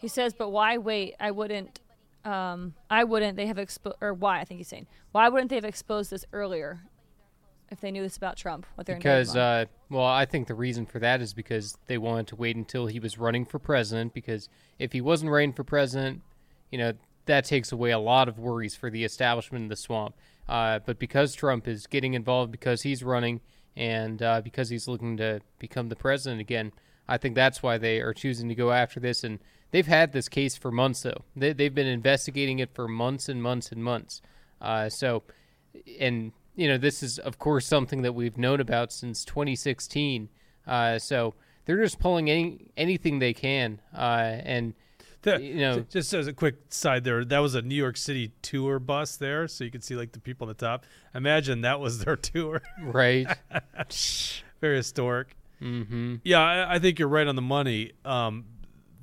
He 0.00 0.08
says, 0.08 0.34
"But 0.34 0.50
why 0.50 0.78
wait? 0.78 1.14
I 1.20 1.30
wouldn't. 1.30 1.80
Um, 2.24 2.74
I 2.88 3.04
wouldn't. 3.04 3.36
They 3.36 3.46
have 3.46 3.58
exposed, 3.58 3.96
or 4.00 4.14
why? 4.14 4.40
I 4.40 4.44
think 4.44 4.58
he's 4.58 4.68
saying 4.68 4.86
why 5.12 5.28
wouldn't 5.28 5.50
they 5.50 5.56
have 5.56 5.64
exposed 5.64 6.10
this 6.10 6.24
earlier 6.32 6.80
if 7.70 7.80
they 7.80 7.90
knew 7.90 8.02
this 8.02 8.16
about 8.16 8.36
Trump? 8.36 8.66
What 8.74 8.86
they're 8.86 8.96
Because, 8.96 9.36
uh, 9.36 9.66
well, 9.90 10.04
I 10.04 10.24
think 10.24 10.48
the 10.48 10.54
reason 10.54 10.86
for 10.86 10.98
that 10.98 11.20
is 11.20 11.34
because 11.34 11.76
they 11.86 11.98
wanted 11.98 12.26
to 12.28 12.36
wait 12.36 12.56
until 12.56 12.86
he 12.86 12.98
was 12.98 13.18
running 13.18 13.44
for 13.44 13.58
president. 13.58 14.14
Because 14.14 14.48
if 14.78 14.92
he 14.92 15.00
wasn't 15.00 15.30
running 15.30 15.52
for 15.52 15.64
president, 15.64 16.22
you 16.70 16.78
know, 16.78 16.92
that 17.26 17.44
takes 17.44 17.72
away 17.72 17.90
a 17.90 17.98
lot 17.98 18.28
of 18.28 18.38
worries 18.38 18.74
for 18.74 18.90
the 18.90 19.04
establishment 19.04 19.62
in 19.62 19.68
the 19.68 19.76
swamp. 19.76 20.14
Uh, 20.48 20.80
but 20.84 20.98
because 20.98 21.34
Trump 21.34 21.68
is 21.68 21.86
getting 21.86 22.14
involved, 22.14 22.50
because 22.50 22.82
he's 22.82 23.02
running, 23.02 23.40
and 23.76 24.22
uh, 24.22 24.40
because 24.40 24.68
he's 24.68 24.88
looking 24.88 25.16
to 25.16 25.40
become 25.58 25.88
the 25.88 25.96
president 25.96 26.40
again, 26.40 26.72
I 27.08 27.18
think 27.18 27.34
that's 27.34 27.62
why 27.62 27.78
they 27.78 28.00
are 28.00 28.12
choosing 28.12 28.48
to 28.48 28.54
go 28.54 28.72
after 28.72 29.00
this. 29.00 29.24
And 29.24 29.38
they've 29.70 29.86
had 29.86 30.12
this 30.12 30.28
case 30.28 30.56
for 30.56 30.70
months, 30.70 31.02
though. 31.02 31.24
They, 31.36 31.52
they've 31.52 31.74
been 31.74 31.86
investigating 31.86 32.58
it 32.58 32.74
for 32.74 32.88
months 32.88 33.28
and 33.28 33.42
months 33.42 33.72
and 33.72 33.82
months. 33.82 34.20
Uh, 34.60 34.88
so, 34.88 35.22
and 35.98 36.32
you 36.54 36.68
know, 36.68 36.78
this 36.78 37.02
is 37.02 37.18
of 37.18 37.38
course 37.38 37.66
something 37.66 38.02
that 38.02 38.14
we've 38.14 38.36
known 38.36 38.60
about 38.60 38.92
since 38.92 39.24
2016. 39.24 40.28
Uh, 40.66 40.98
so 40.98 41.34
they're 41.64 41.82
just 41.82 41.98
pulling 41.98 42.30
any 42.30 42.70
anything 42.76 43.18
they 43.18 43.32
can, 43.32 43.80
uh, 43.94 44.36
and 44.44 44.74
The- 45.38 45.40
you 45.40 45.54
know, 45.56 45.80
just 45.88 46.12
as 46.14 46.26
a 46.26 46.32
quick 46.32 46.56
side 46.68 47.04
there, 47.04 47.24
that 47.24 47.38
was 47.38 47.54
a 47.54 47.62
New 47.62 47.74
York 47.76 47.96
City 47.96 48.32
tour 48.42 48.78
bus 48.80 49.16
there, 49.16 49.46
so 49.48 49.62
you 49.64 49.70
could 49.70 49.84
see 49.84 49.94
like 49.94 50.12
the 50.12 50.20
people 50.20 50.46
on 50.46 50.48
the 50.48 50.54
top. 50.54 50.84
Imagine 51.14 51.60
that 51.60 51.78
was 51.80 52.04
their 52.04 52.16
tour. 52.30 52.60
right? 52.82 53.26
Very 54.60 54.76
historic. 54.76 55.36
mm-hmm. 55.60 56.16
Yeah, 56.24 56.40
I, 56.40 56.74
I 56.74 56.78
think 56.78 56.98
you're 56.98 57.08
right 57.08 57.26
on 57.26 57.36
the 57.36 57.42
money. 57.42 57.92
Um, 58.04 58.46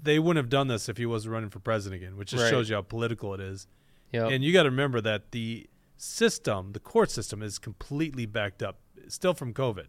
they 0.01 0.19
wouldn't 0.19 0.43
have 0.43 0.49
done 0.49 0.67
this 0.67 0.87
if 0.89 0.97
he 0.97 1.05
wasn't 1.05 1.33
running 1.33 1.49
for 1.49 1.59
president 1.59 2.01
again, 2.01 2.17
which 2.17 2.31
just 2.31 2.43
Right. 2.43 2.49
shows 2.49 2.69
you 2.69 2.75
how 2.75 2.81
political 2.81 3.33
it 3.33 3.39
is. 3.41 3.67
Yep. 4.13 4.31
And 4.31 4.43
you 4.43 4.53
got 4.53 4.63
to 4.63 4.69
remember 4.69 5.01
that 5.01 5.31
the 5.31 5.67
system, 5.97 6.71
the 6.71 6.79
court 6.79 7.11
system, 7.11 7.43
is 7.43 7.59
completely 7.59 8.25
backed 8.25 8.63
up, 8.63 8.79
still 9.07 9.33
from 9.33 9.53
COVID. 9.53 9.87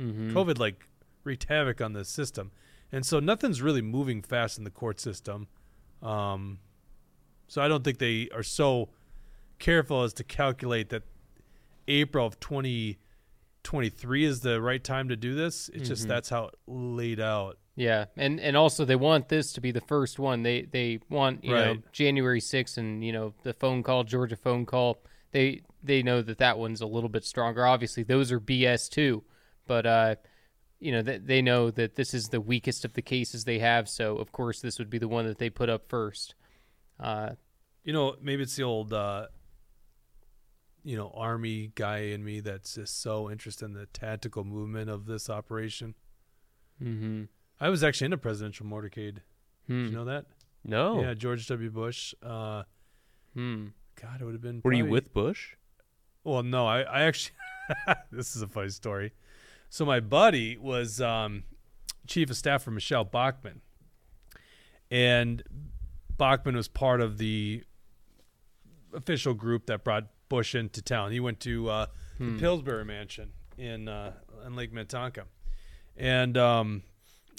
Mhm. 0.00 0.32
COVID 0.32 0.58
like 0.58 0.86
wreaked 1.24 1.44
havoc 1.44 1.80
on 1.80 1.92
the 1.92 2.04
system, 2.04 2.50
and 2.92 3.04
so 3.04 3.20
nothing's 3.20 3.60
really 3.62 3.82
moving 3.82 4.22
fast 4.22 4.58
in 4.58 4.64
the 4.64 4.70
court 4.70 5.00
system. 5.00 5.48
Um, 6.02 6.58
so 7.48 7.62
I 7.62 7.68
don't 7.68 7.84
think 7.84 7.98
they 7.98 8.28
are 8.34 8.42
so 8.42 8.88
careful 9.58 10.02
as 10.02 10.12
to 10.14 10.24
calculate 10.24 10.90
that 10.90 11.02
April 11.88 12.26
of 12.26 12.38
2023 12.40 14.24
is 14.24 14.40
the 14.40 14.60
right 14.60 14.82
time 14.82 15.08
to 15.08 15.16
do 15.16 15.34
this. 15.34 15.68
It's 15.70 15.88
just 15.88 16.04
Mhm. 16.04 16.08
that's 16.08 16.28
how 16.28 16.46
it 16.46 16.54
laid 16.66 17.20
out. 17.20 17.58
Yeah, 17.78 18.06
and 18.16 18.40
and 18.40 18.56
also 18.56 18.84
they 18.86 18.96
want 18.96 19.28
this 19.28 19.52
to 19.52 19.60
be 19.60 19.70
the 19.70 19.82
first 19.82 20.18
one. 20.18 20.42
They 20.42 20.62
they 20.62 21.00
want 21.10 21.44
you 21.44 21.52
know 21.54 21.82
January 21.92 22.40
6th 22.40 22.78
and 22.78 23.04
you 23.04 23.12
know 23.12 23.34
the 23.42 23.52
phone 23.52 23.82
call, 23.82 24.04
Georgia 24.04 24.36
phone 24.36 24.64
call. 24.64 25.02
They 25.32 25.62
they 25.82 26.02
know 26.02 26.22
that 26.22 26.38
that 26.38 26.58
one's 26.58 26.80
a 26.80 26.86
little 26.86 27.10
bit 27.10 27.24
stronger. 27.24 27.66
Obviously, 27.66 28.02
those 28.02 28.32
are 28.32 28.40
BS 28.40 28.88
too, 28.88 29.24
but 29.66 29.84
uh, 29.84 30.14
you 30.78 30.92
know 30.92 31.02
that 31.02 31.26
they 31.26 31.40
know 31.42 31.70
that 31.70 31.96
this 31.96 32.12
is 32.14 32.28
the 32.28 32.40
weakest 32.40 32.84
of 32.84 32.92
the 32.94 33.02
cases 33.02 33.44
they 33.44 33.58
have. 33.58 33.88
So 33.88 34.16
of 34.16 34.32
course 34.32 34.60
this 34.60 34.78
would 34.78 34.90
be 34.90 34.98
the 34.98 35.08
one 35.08 35.26
that 35.26 35.38
they 35.38 35.50
put 35.50 35.68
up 35.68 35.88
first. 35.88 36.34
Uh, 37.00 37.30
You 37.84 37.92
know, 37.92 38.16
maybe 38.20 38.42
it's 38.42 38.56
the 38.56 38.64
old, 38.64 38.92
uh, 38.92 39.26
you 40.82 40.96
know, 40.96 41.10
army 41.14 41.72
guy 41.74 41.98
in 41.98 42.24
me 42.24 42.40
that's 42.40 42.74
just 42.74 43.00
so 43.00 43.30
interested 43.30 43.64
in 43.64 43.72
the 43.74 43.86
tactical 43.86 44.44
movement 44.44 44.88
of 44.90 45.06
this 45.06 45.28
operation. 45.30 45.94
mm-hmm. 46.82 47.24
I 47.60 47.68
was 47.70 47.82
actually 47.82 48.06
in 48.06 48.12
a 48.12 48.18
presidential 48.18 48.66
motorcade. 48.66 49.18
Did 49.68 49.90
you 49.90 49.90
know 49.90 50.04
that? 50.04 50.26
No. 50.62 51.00
Yeah, 51.00 51.14
George 51.14 51.46
W. 51.48 51.70
Bush. 51.70 52.14
Uh, 52.22 52.64
Hmm. 53.34 53.68
God, 54.00 54.20
it 54.20 54.24
would 54.24 54.32
have 54.34 54.42
been. 54.42 54.60
Were 54.64 54.72
you 54.72 54.86
with 54.86 55.12
Bush? 55.12 55.54
Well, 56.24 56.42
no, 56.42 56.66
I, 56.66 56.80
I 56.82 57.02
actually. 57.02 57.36
this 58.12 58.34
is 58.36 58.42
a 58.42 58.48
funny 58.48 58.68
story. 58.70 59.12
So 59.68 59.84
my 59.84 60.00
buddy 60.00 60.56
was 60.56 61.00
um, 61.00 61.44
chief 62.06 62.30
of 62.30 62.36
staff 62.36 62.62
for 62.62 62.70
Michele 62.70 63.04
Bachmann, 63.04 63.60
and 64.90 65.42
Bachmann 66.16 66.56
was 66.56 66.68
part 66.68 67.00
of 67.00 67.18
the 67.18 67.62
official 68.94 69.34
group 69.34 69.66
that 69.66 69.84
brought 69.84 70.06
Bush 70.28 70.54
into 70.54 70.82
town. 70.82 71.12
He 71.12 71.20
went 71.20 71.40
to 71.40 71.68
uh, 71.68 71.86
the 72.18 72.38
Pillsbury 72.38 72.84
Mansion 72.84 73.32
in 73.58 73.88
uh, 73.88 74.12
in 74.46 74.56
Lake 74.56 74.72
Minnetonka, 74.72 75.24
and 75.96 76.36
um, 76.38 76.82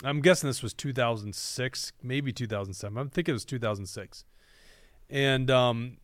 I'm 0.04 0.22
guessing 0.22 0.48
this 0.48 0.62
was 0.62 0.74
2006, 0.74 1.94
maybe 2.04 2.32
2007. 2.32 2.98
I'm 2.98 3.10
thinking 3.10 3.32
it 3.32 3.34
was 3.34 3.46
2006, 3.46 4.26
and 5.10 5.50
um, 5.50 5.98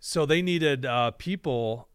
so 0.00 0.24
they 0.24 0.42
needed 0.42 0.86
uh, 0.86 1.10
people 1.12 1.88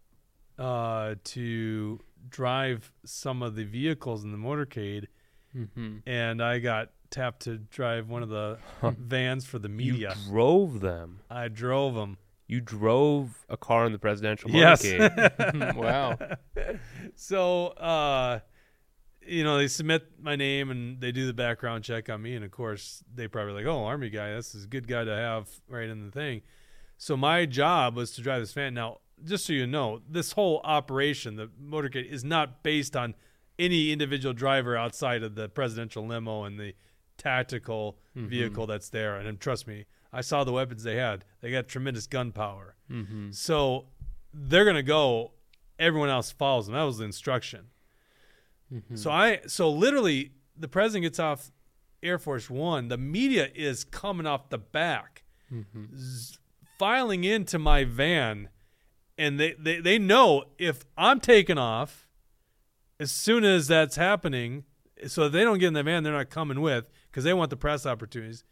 uh, 0.57 1.15
to 1.23 1.99
drive 2.27 2.91
some 3.05 3.41
of 3.43 3.55
the 3.55 3.63
vehicles 3.63 4.23
in 4.23 4.31
the 4.31 4.37
motorcade, 4.37 5.05
Mm-hmm. 5.57 5.97
and 6.07 6.43
I 6.43 6.59
got 6.59 6.91
tapped 7.09 7.41
to 7.45 7.57
drive 7.57 8.07
one 8.07 8.21
of 8.21 8.29
the 8.29 8.59
vans 8.83 9.45
for 9.47 9.57
the 9.57 9.67
media. 9.69 10.13
You 10.15 10.31
drove 10.31 10.79
them. 10.79 11.21
I 11.27 11.47
drove 11.47 11.95
them. 11.95 12.17
You 12.47 12.61
drove 12.61 13.45
a 13.49 13.57
car 13.57 13.85
in 13.87 13.91
the 13.91 13.97
presidential 13.97 14.51
Yes. 14.51 14.83
motorcade. 14.83 15.75
wow. 15.75 16.17
So, 17.15 17.67
uh, 17.67 18.39
you 19.25 19.43
know, 19.43 19.57
they 19.57 19.67
submit 19.67 20.07
my 20.21 20.35
name 20.35 20.69
and 20.71 20.99
they 21.01 21.11
do 21.11 21.25
the 21.27 21.33
background 21.33 21.83
check 21.83 22.09
on 22.09 22.21
me, 22.21 22.35
and 22.35 22.45
of 22.45 22.51
course, 22.51 23.03
they 23.13 23.27
probably 23.27 23.53
like, 23.53 23.65
"Oh, 23.65 23.85
army 23.85 24.09
guy, 24.09 24.33
this 24.35 24.55
is 24.55 24.63
a 24.65 24.67
good 24.67 24.87
guy 24.87 25.03
to 25.03 25.15
have 25.15 25.49
right 25.67 25.89
in 25.89 26.05
the 26.05 26.11
thing." 26.11 26.41
So 26.97 27.15
my 27.17 27.45
job 27.45 27.95
was 27.95 28.11
to 28.11 28.21
drive 28.21 28.41
this 28.41 28.53
van. 28.53 28.73
Now, 28.73 28.99
just 29.23 29.45
so 29.45 29.53
you 29.53 29.67
know, 29.67 30.01
this 30.09 30.33
whole 30.33 30.61
operation, 30.63 31.35
the 31.35 31.49
motorcade, 31.61 32.09
is 32.09 32.23
not 32.23 32.63
based 32.63 32.95
on 32.95 33.15
any 33.57 33.91
individual 33.91 34.33
driver 34.33 34.77
outside 34.77 35.23
of 35.23 35.35
the 35.35 35.49
presidential 35.49 36.05
limo 36.05 36.43
and 36.43 36.59
the 36.59 36.73
tactical 37.17 37.97
mm-hmm. 38.15 38.27
vehicle 38.27 38.65
that's 38.65 38.89
there. 38.89 39.17
And 39.17 39.27
um, 39.27 39.37
trust 39.37 39.67
me, 39.67 39.85
I 40.11 40.21
saw 40.21 40.43
the 40.43 40.53
weapons 40.53 40.83
they 40.83 40.95
had. 40.95 41.25
They 41.41 41.51
got 41.51 41.67
tremendous 41.67 42.07
gunpower. 42.07 42.71
Mm-hmm. 42.89 43.31
So 43.31 43.87
they're 44.33 44.65
gonna 44.65 44.81
go. 44.81 45.33
Everyone 45.77 46.09
else 46.09 46.31
follows 46.31 46.65
them. 46.65 46.75
That 46.75 46.83
was 46.83 46.97
the 46.97 47.05
instruction. 47.05 47.67
Mm-hmm. 48.73 48.95
So 48.95 49.11
I 49.11 49.41
so 49.47 49.69
literally 49.69 50.31
the 50.57 50.67
president 50.67 51.03
gets 51.03 51.19
off 51.19 51.51
Air 52.01 52.17
Force 52.17 52.49
One. 52.49 52.87
The 52.87 52.97
media 52.97 53.49
is 53.53 53.83
coming 53.83 54.25
off 54.25 54.49
the 54.49 54.57
back, 54.57 55.23
mm-hmm. 55.51 55.85
z- 55.95 56.37
filing 56.77 57.23
into 57.23 57.59
my 57.59 57.83
van, 57.83 58.49
and 59.19 59.37
they, 59.37 59.53
they 59.59 59.81
they 59.81 59.99
know 59.99 60.45
if 60.57 60.85
I'm 60.97 61.19
taking 61.19 61.57
off, 61.57 62.07
as 62.99 63.11
soon 63.11 63.43
as 63.43 63.67
that's 63.67 63.97
happening, 63.97 64.63
so 65.07 65.27
they 65.27 65.43
don't 65.43 65.59
get 65.59 65.67
in 65.67 65.73
the 65.73 65.83
van, 65.83 66.03
they're 66.03 66.13
not 66.13 66.29
coming 66.29 66.61
with 66.61 66.89
because 67.11 67.25
they 67.25 67.33
want 67.33 67.49
the 67.49 67.57
press 67.57 67.85
opportunities. 67.85 68.45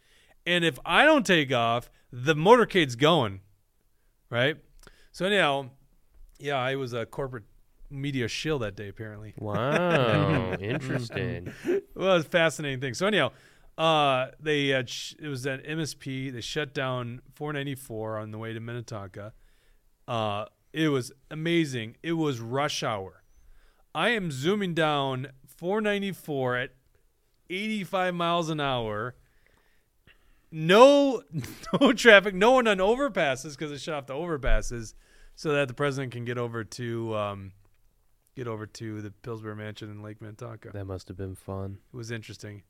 And 0.46 0.64
if 0.64 0.78
I 0.84 1.04
don't 1.06 1.26
take 1.26 1.52
off, 1.52 1.90
the 2.12 2.34
motorcade's 2.34 2.96
going, 2.96 3.40
right? 4.30 4.56
So 5.10 5.24
anyhow, 5.24 5.70
yeah, 6.38 6.56
I 6.56 6.76
was 6.76 6.92
a 6.92 7.06
corporate 7.06 7.44
media 7.90 8.28
shill 8.28 8.58
that 8.58 8.76
day 8.76 8.88
apparently. 8.88 9.32
wow, 9.38 10.52
interesting. 10.60 11.52
well, 11.94 12.16
it's 12.16 12.26
a 12.26 12.30
fascinating 12.30 12.80
thing. 12.80 12.92
So 12.92 13.06
anyhow, 13.06 13.32
uh, 13.78 14.32
they 14.38 14.74
uh, 14.74 14.82
sh- 14.84 15.14
it 15.18 15.28
was 15.28 15.46
at 15.46 15.64
MSP. 15.64 16.30
They 16.30 16.42
shut 16.42 16.74
down 16.74 17.22
494 17.36 18.18
on 18.18 18.32
the 18.32 18.38
way 18.38 18.52
to 18.52 18.60
Minnetonka. 18.60 19.32
Uh, 20.06 20.44
it 20.72 20.88
was 20.88 21.12
amazing. 21.30 21.96
It 22.02 22.12
was 22.12 22.40
rush 22.40 22.82
hour. 22.82 23.22
I 23.94 24.10
am 24.10 24.30
zooming 24.30 24.74
down 24.74 25.28
494 25.46 26.56
at 26.56 26.70
85 27.50 28.14
miles 28.14 28.50
an 28.50 28.60
hour. 28.60 29.14
no 30.50 31.22
no 31.80 31.92
traffic, 31.92 32.34
no 32.34 32.52
one 32.52 32.68
on 32.68 32.78
overpasses 32.78 33.52
because 33.52 33.70
they 33.70 33.78
shut 33.78 33.94
off 33.94 34.06
the 34.06 34.14
overpasses 34.14 34.94
so 35.34 35.52
that 35.52 35.68
the 35.68 35.74
president 35.74 36.12
can 36.12 36.24
get 36.24 36.38
over 36.38 36.64
to 36.64 37.14
um, 37.16 37.52
get 38.36 38.46
over 38.46 38.66
to 38.66 39.00
the 39.02 39.10
Pillsbury 39.10 39.56
Mansion 39.56 39.90
in 39.90 40.02
Lake 40.02 40.20
Minnetonka. 40.20 40.70
That 40.72 40.84
must 40.84 41.08
have 41.08 41.16
been 41.16 41.34
fun. 41.34 41.78
It 41.92 41.96
was 41.96 42.10
interesting, 42.10 42.62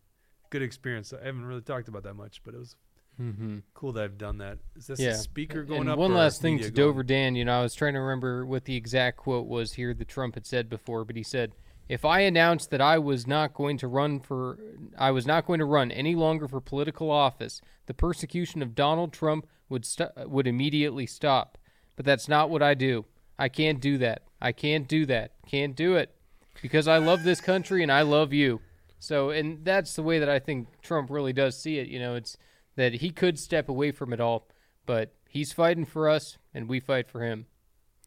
good 0.51 0.63
experience. 0.63 1.13
I 1.13 1.25
haven't 1.25 1.45
really 1.45 1.61
talked 1.61 1.89
about 1.89 2.05
that 2.05 2.15
much, 2.15 2.43
but 2.45 2.55
it 2.55 2.59
was 2.59 2.77
Mm-hmm. 3.21 3.59
cool 3.75 3.93
that 3.93 4.05
I've 4.05 4.19
done 4.19 4.39
that. 4.39 4.59
Is 4.77 4.87
this 4.87 5.01
Yeah. 5.01 5.11
a 5.11 5.15
speaker 5.15 5.65
going 5.65 5.83
and 5.83 5.91
up? 5.91 5.99
one 5.99 6.15
last 6.15 6.41
thing 6.41 6.59
to 6.59 6.65
going? 6.65 6.75
Dover 6.75 7.03
Dan. 7.03 7.35
You 7.35 7.45
know, 7.45 7.59
I 7.59 7.63
was 7.63 7.75
trying 7.75 7.95
to 7.95 8.01
remember 8.01 8.47
what 8.47 8.65
the 8.65 8.77
exact 8.77 9.17
quote 9.17 9.47
was 9.47 9.73
here 9.75 9.93
that 9.95 10.09
Trump 10.09 10.35
had 10.35 10.47
said 10.47 10.69
before, 10.69 11.05
but 11.05 11.17
he 11.17 11.23
said, 11.25 11.53
"If 11.89 12.05
I 12.05 12.21
announced 12.21 12.71
that 12.71 12.81
I 12.81 12.99
was 12.99 13.27
not 13.27 13.55
going 13.55 13.77
to 13.79 13.89
run 13.89 14.21
for, 14.21 14.59
I 14.97 15.11
was 15.11 15.27
not 15.27 15.47
going 15.47 15.59
to 15.59 15.65
run 15.65 15.91
any 15.91 16.15
longer 16.15 16.47
for 16.47 16.61
political 16.61 17.11
office, 17.11 17.61
the 17.87 17.95
persecution 17.95 18.63
of 18.63 18.75
Donald 18.75 19.13
Trump 19.13 19.49
would 19.69 19.85
st- 19.85 20.11
would 20.29 20.47
immediately 20.47 21.07
stop. 21.07 21.59
But 21.97 22.05
that's 22.07 22.29
not 22.29 22.51
what 22.51 22.63
I 22.63 22.75
do. 22.75 23.05
I 23.39 23.49
can't 23.49 23.81
do 23.81 23.99
that. 23.99 24.23
I 24.41 24.53
can't 24.53 24.87
do 24.87 25.05
that. 25.07 25.33
Can't 25.47 25.75
do 25.75 25.97
it 25.97 26.15
because 26.63 26.87
I 26.87 26.99
love 26.99 27.25
this 27.25 27.41
country 27.41 27.83
and 27.83 27.91
I 27.91 28.03
love 28.03 28.33
you." 28.33 28.61
So, 29.01 29.31
and 29.31 29.65
that's 29.65 29.95
the 29.95 30.03
way 30.03 30.19
that 30.21 30.29
I 30.29 30.39
think 30.39 30.69
Trump 30.83 31.11
really 31.11 31.33
does 31.33 31.57
see 31.59 31.79
it. 31.79 31.89
You 31.89 31.99
know, 32.01 32.15
it's 32.17 32.37
that 32.79 32.95
he 32.95 33.11
could 33.11 33.41
step 33.41 33.69
away 33.69 33.91
from 33.91 34.13
it 34.13 34.21
all, 34.21 34.47
but 34.87 35.13
he's 35.29 35.53
fighting 35.53 35.85
for 35.85 36.09
us 36.09 36.39
and 36.55 36.69
we 36.69 36.79
fight 36.79 37.09
for 37.09 37.23
him. 37.23 37.47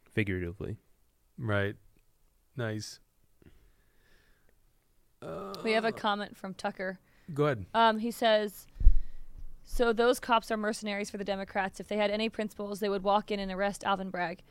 Figuratively. 0.09 0.77
Right. 1.37 1.75
Nice. 2.55 2.99
We 5.61 5.73
have 5.73 5.83
a 5.83 5.91
comment 5.91 6.37
from 6.37 6.53
Tucker. 6.53 6.99
Go 7.33 7.45
ahead. 7.47 7.65
Um, 7.73 7.99
he 7.99 8.11
says, 8.11 8.65
"So 9.65 9.91
those 9.91 10.21
cops 10.21 10.49
are 10.51 10.57
mercenaries 10.57 11.09
for 11.09 11.17
the 11.17 11.25
Democrats. 11.25 11.81
If 11.81 11.87
they 11.89 11.97
had 11.97 12.09
any 12.09 12.29
principles, 12.29 12.79
they 12.79 12.89
would 12.89 13.03
walk 13.03 13.29
in 13.29 13.41
and 13.41 13.51
arrest 13.51 13.83
Alvin 13.83 14.09
Bragg. 14.09 14.41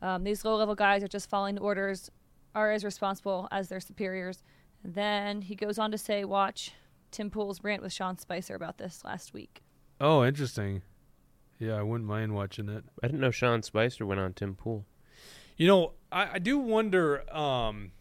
Um, 0.00 0.22
these 0.22 0.44
low-level 0.44 0.76
guys 0.76 1.02
are 1.02 1.08
just 1.08 1.28
following 1.28 1.58
orders, 1.58 2.10
are 2.54 2.70
as 2.70 2.84
responsible 2.84 3.48
as 3.50 3.68
their 3.68 3.80
superiors." 3.80 4.44
And 4.84 4.94
then 4.94 5.42
he 5.42 5.56
goes 5.56 5.80
on 5.80 5.90
to 5.90 5.98
say, 5.98 6.24
"Watch 6.24 6.72
Tim 7.10 7.28
Pool's 7.28 7.64
rant 7.64 7.82
with 7.82 7.92
Sean 7.92 8.16
Spicer 8.18 8.54
about 8.54 8.78
this 8.78 9.04
last 9.04 9.34
week." 9.34 9.63
Oh, 10.00 10.24
interesting. 10.24 10.82
Yeah, 11.58 11.74
I 11.74 11.82
wouldn't 11.82 12.08
mind 12.08 12.34
watching 12.34 12.68
it. 12.68 12.84
I 13.02 13.06
didn't 13.06 13.20
know 13.20 13.30
Sean 13.30 13.62
Spicer 13.62 14.04
went 14.04 14.20
on 14.20 14.32
Tim 14.34 14.54
Pool. 14.54 14.84
You 15.56 15.66
know, 15.68 15.92
I, 16.10 16.34
I 16.34 16.38
do 16.38 16.58
wonder. 16.58 17.22
Um, 17.34 17.92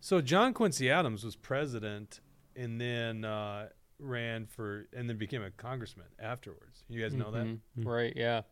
so 0.00 0.20
John 0.20 0.52
Quincy 0.52 0.90
Adams 0.90 1.24
was 1.24 1.36
president, 1.36 2.20
and 2.56 2.80
then 2.80 3.24
uh, 3.24 3.68
ran 3.98 4.46
for, 4.46 4.88
and 4.92 5.08
then 5.08 5.16
became 5.16 5.42
a 5.42 5.50
congressman 5.52 6.06
afterwards. 6.18 6.84
You 6.88 7.00
guys 7.00 7.14
know 7.14 7.30
that. 7.30 7.46
Mhm. 7.46 7.60
Right, 7.76 8.12
yeah. 8.16 8.42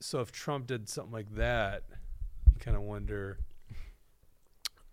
So 0.00 0.20
if 0.20 0.32
Trump 0.32 0.66
did 0.66 0.88
something 0.88 1.12
like 1.12 1.34
that, 1.36 1.84
you 2.46 2.58
kind 2.58 2.76
of 2.76 2.82
wonder. 2.82 3.38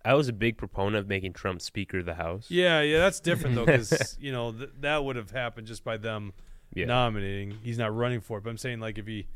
I 0.09 0.15
was 0.15 0.27
a 0.27 0.33
big 0.33 0.57
proponent 0.57 0.95
of 0.97 1.07
making 1.07 1.33
Trump 1.33 1.61
Speaker 1.61 1.99
of 1.99 2.05
the 2.05 2.15
House. 2.15 2.49
Yeah, 2.49 2.81
yeah, 2.81 2.97
that's 2.99 3.19
different 3.29 3.55
though, 3.55 3.65
because 3.65 4.17
you 4.19 4.31
know 4.31 4.51
th- 4.51 4.71
that 4.79 5.03
would 5.03 5.15
have 5.15 5.31
happened 5.31 5.67
just 5.67 5.83
by 5.83 5.97
them 5.97 6.33
Yeah. 6.73 6.85
nominating. 6.85 7.57
He's 7.63 7.77
not 7.77 7.95
running 7.95 8.21
for 8.21 8.37
it, 8.39 8.43
but 8.43 8.49
I'm 8.49 8.57
saying 8.57 8.79
like 8.79 8.97
if 8.97 9.05
he, 9.07 9.27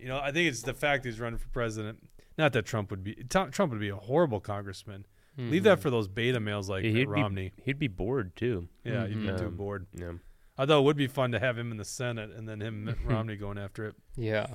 you 0.00 0.08
know, 0.08 0.18
I 0.18 0.32
think 0.32 0.48
it's 0.48 0.62
the 0.62 0.74
fact 0.74 1.04
he's 1.04 1.20
running 1.20 1.38
for 1.38 1.48
president. 1.48 2.08
Not 2.38 2.52
that 2.54 2.64
Trump 2.66 2.90
would 2.90 3.02
be 3.04 3.14
Trump 3.28 3.52
Trump 3.52 3.72
would 3.72 3.80
be 3.80 3.88
a 3.90 3.96
horrible 3.96 4.40
congressman. 4.40 5.04
Leave 5.36 5.62
that 5.64 5.78
Mhm. 5.78 5.82
for 5.82 5.90
those 5.90 6.08
beta 6.08 6.40
males 6.40 6.68
like 6.68 6.82
Yeah, 6.84 6.90
he'd 6.90 6.98
be- 7.00 7.06
Romney. 7.06 7.52
he'd 7.64 7.78
be 7.78 7.86
bored 7.88 8.34
too. 8.34 8.68
Yeah, 8.84 9.06
he'd 9.06 9.20
be 9.20 9.28
too 9.38 9.46
Um, 9.48 9.56
bored. 9.56 9.86
Yeah. 9.94 10.12
Although 10.56 10.80
it 10.80 10.84
would 10.84 10.96
be 10.96 11.06
fun 11.06 11.30
to 11.32 11.38
have 11.38 11.56
him 11.56 11.70
in 11.70 11.76
the 11.76 11.84
Senate 11.84 12.30
and 12.30 12.48
then 12.48 12.60
him 12.60 12.84
Mitt 12.86 12.96
Romney 13.04 13.36
going 13.36 13.58
after 13.58 13.86
it. 13.86 13.94
Yeah. 14.16 14.48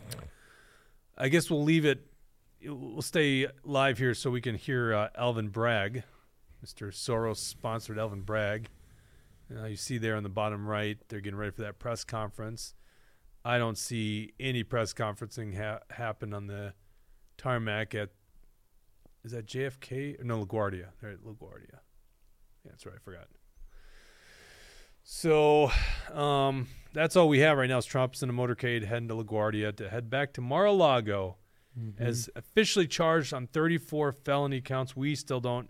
I 1.17 1.29
guess 1.29 1.49
we'll 1.49 1.63
leave 1.63 1.85
it. 1.85 2.05
We'll 2.65 3.01
stay 3.01 3.47
live 3.65 3.97
here 3.97 4.13
so 4.13 4.29
we 4.29 4.39
can 4.39 4.55
hear 4.55 4.93
uh, 4.93 5.09
Alvin 5.17 5.49
Bragg, 5.49 6.03
Mr. 6.65 6.93
Soros 6.93 7.37
sponsored 7.37 7.99
Alvin 7.99 8.21
Bragg. 8.21 8.69
Uh, 9.53 9.65
you 9.65 9.75
see 9.75 9.97
there 9.97 10.15
on 10.15 10.23
the 10.23 10.29
bottom 10.29 10.65
right, 10.65 10.97
they're 11.09 11.19
getting 11.19 11.37
ready 11.37 11.51
for 11.51 11.61
that 11.63 11.77
press 11.77 12.05
conference. 12.05 12.73
I 13.43 13.57
don't 13.57 13.77
see 13.77 14.33
any 14.39 14.63
press 14.63 14.93
conferencing 14.93 15.57
ha- 15.57 15.81
happen 15.89 16.33
on 16.33 16.47
the 16.47 16.73
tarmac 17.37 17.93
at. 17.95 18.09
Is 19.25 19.31
that 19.31 19.45
JFK? 19.45 20.23
No, 20.23 20.45
LaGuardia. 20.45 20.87
They're 21.01 21.11
at 21.11 21.23
LaGuardia. 21.23 21.71
Yeah, 21.71 22.71
that's 22.71 22.85
right. 22.85 22.95
I 22.95 22.99
forgot. 23.03 23.27
So 25.03 25.69
um, 26.13 26.67
that's 26.93 27.17
all 27.17 27.27
we 27.27 27.39
have 27.39 27.57
right 27.57 27.69
now. 27.69 27.77
Is 27.77 27.85
Trump's 27.85 28.23
in 28.23 28.29
a 28.29 28.33
motorcade 28.33 28.85
heading 28.85 29.09
to 29.09 29.15
LaGuardia 29.15 29.75
to 29.75 29.89
head 29.89 30.09
back 30.09 30.33
to 30.33 30.41
Mar-a-Lago 30.41 31.35
as 31.97 32.29
officially 32.35 32.87
charged 32.87 33.33
on 33.33 33.47
34 33.47 34.11
felony 34.11 34.61
counts. 34.61 34.95
We 34.95 35.15
still 35.15 35.39
don't. 35.39 35.69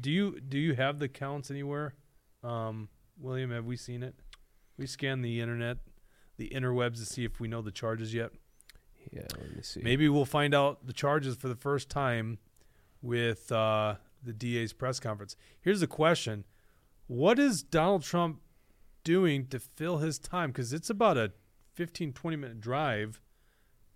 Do 0.00 0.10
you 0.10 0.40
do 0.40 0.58
you 0.58 0.74
have 0.74 0.98
the 0.98 1.08
counts 1.08 1.50
anywhere, 1.50 1.94
um, 2.42 2.88
William? 3.18 3.50
Have 3.50 3.64
we 3.64 3.76
seen 3.76 4.02
it? 4.02 4.14
We 4.76 4.86
scanned 4.86 5.24
the 5.24 5.40
internet, 5.40 5.78
the 6.36 6.50
interwebs 6.50 6.96
to 6.96 7.06
see 7.06 7.24
if 7.24 7.40
we 7.40 7.48
know 7.48 7.62
the 7.62 7.70
charges 7.70 8.12
yet. 8.12 8.30
Yeah, 9.10 9.22
let 9.38 9.56
me 9.56 9.62
see. 9.62 9.80
Maybe 9.82 10.08
we'll 10.08 10.26
find 10.26 10.54
out 10.54 10.86
the 10.86 10.92
charges 10.92 11.36
for 11.36 11.48
the 11.48 11.56
first 11.56 11.88
time 11.88 12.38
with 13.00 13.50
uh, 13.50 13.94
the 14.22 14.34
DA's 14.34 14.72
press 14.74 15.00
conference. 15.00 15.36
Here's 15.60 15.80
the 15.80 15.86
question: 15.86 16.44
What 17.06 17.38
is 17.38 17.62
Donald 17.62 18.02
Trump 18.02 18.40
doing 19.04 19.46
to 19.46 19.58
fill 19.58 19.98
his 19.98 20.18
time? 20.18 20.50
Because 20.50 20.74
it's 20.74 20.90
about 20.90 21.16
a 21.16 21.32
15, 21.74 22.12
20 22.12 22.36
minute 22.36 22.60
drive 22.60 23.20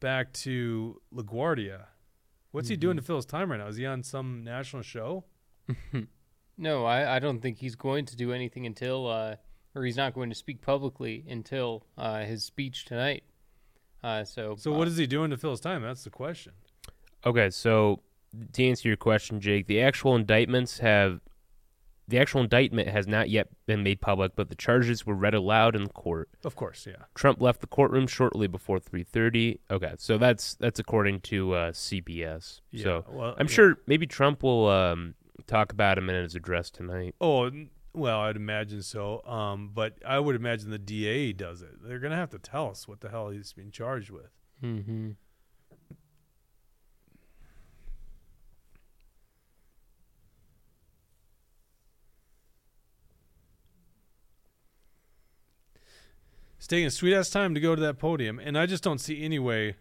back 0.03 0.33
to 0.35 1.01
LaGuardia. 1.15 1.87
What's 2.51 2.69
he 2.69 2.77
doing 2.77 2.97
to 2.97 3.03
fill 3.03 3.17
his 3.17 3.25
time 3.25 3.51
right 3.51 3.59
now? 3.59 3.69
Is 3.69 3.79
he 3.79 3.87
on 3.87 4.03
some 4.03 4.45
national 4.45 4.83
show? 4.83 5.25
No, 6.59 6.85
I, 6.85 7.17
I 7.17 7.19
don't 7.19 7.41
think 7.41 7.59
he's 7.59 7.75
going 7.75 8.05
to 8.05 8.15
do 8.15 8.33
anything 8.33 8.67
until, 8.67 9.09
uh, 9.09 9.37
or 9.75 9.85
he's 9.85 9.97
not 9.97 10.15
going 10.15 10.29
to 10.29 10.37
speak 10.37 10.61
publicly 10.61 11.25
until 11.29 11.87
uh, 11.97 12.21
his 12.21 12.45
speech 12.45 12.85
tonight. 12.85 13.25
Uh, 14.05 14.23
so, 14.23 14.57
So 14.57 14.71
what 14.71 14.87
is 14.87 14.97
he 14.97 15.07
doing 15.07 15.31
to 15.31 15.37
fill 15.37 15.51
his 15.53 15.61
time? 15.61 15.83
That's 15.83 16.05
the 16.05 16.11
question. 16.11 16.53
Okay, 17.25 17.51
so 17.51 18.03
to 18.53 18.65
answer 18.65 18.87
your 18.89 18.97
question, 18.97 19.41
Jake, 19.41 19.67
the 19.67 19.81
actual 19.81 20.15
indictments 20.15 20.79
have 20.79 21.21
the 22.09 22.19
actual 22.19 22.41
indictment 22.41 22.89
has 22.89 23.07
not 23.07 23.31
yet 23.31 23.49
been 23.67 23.83
made 23.83 24.01
public, 24.01 24.33
but 24.35 24.49
the 24.49 24.55
charges 24.55 25.07
were 25.07 25.15
read 25.15 25.35
aloud 25.35 25.77
in 25.77 25.89
court. 25.89 26.29
Of 26.45 26.57
course, 26.57 26.87
yeah. 26.87 27.05
Trump 27.15 27.41
left 27.41 27.61
the 27.61 27.67
courtroom 27.67 28.07
shortly 28.07 28.47
before 28.47 28.79
3:30. 28.79 29.59
Okay, 29.71 29.95
so 29.99 30.19
that's 30.19 30.55
that's 30.57 30.79
according 30.79 31.21
to 31.23 31.55
uh, 31.55 31.73
CBS. 31.73 32.61
Yeah, 32.71 32.85
so 32.85 33.05
well, 33.09 33.35
I'm 33.39 33.47
yeah. 33.47 33.53
sure 33.53 33.79
maybe 33.87 34.07
Trump 34.07 34.43
will 34.43 34.69
um, 34.69 35.15
talk 35.47 35.73
about 35.73 35.99
him 35.99 36.11
in 36.11 36.23
his 36.23 36.35
address 36.35 36.71
tonight. 36.71 37.15
Oh, 37.21 37.51
well, 37.95 38.21
I'd 38.21 38.37
imagine 38.37 38.83
so. 38.83 39.23
Um, 39.27 39.71
but 39.73 39.95
I 40.07 40.19
would 40.19 40.35
imagine 40.35 40.71
the 40.71 40.79
DA 40.79 41.33
does 41.33 41.63
it. 41.63 41.83
They're 41.83 42.01
gonna 42.01 42.17
have 42.17 42.31
to 42.31 42.39
tell 42.39 42.71
us 42.71 42.89
what 42.89 43.01
the 43.01 43.11
hell 43.11 43.31
he's 43.31 43.53
being 43.53 43.71
charged 43.71 44.11
with. 44.11 44.31
Mm-hmm. 44.63 45.11
It's 56.63 56.69
taking 56.69 56.87
a 56.87 56.93
sweet 56.93 57.13
ass 57.13 57.29
time 57.29 57.55
to 57.57 57.61
go 57.61 57.75
to 57.75 57.83
that 57.83 57.99
podium, 57.99 58.39
and 58.39 58.57
I 58.57 58.67
just 58.67 58.85
don't 58.85 59.01
see 59.01 59.25
any 59.25 59.41
way. 59.41 59.75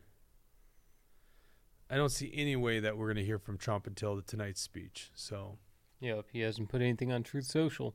I 1.91 1.95
don't 1.95 2.09
see 2.09 2.31
any 2.33 2.55
way 2.55 2.79
that 2.79 2.97
we're 2.97 3.07
gonna 3.07 3.21
hear 3.21 3.37
from 3.37 3.59
Trump 3.59 3.85
until 3.85 4.15
the 4.15 4.23
tonight's 4.23 4.61
speech. 4.61 5.11
So, 5.13 5.59
Yep, 5.99 6.29
he 6.33 6.39
hasn't 6.39 6.69
put 6.69 6.81
anything 6.81 7.11
on 7.11 7.21
Truth 7.21 7.45
Social. 7.45 7.93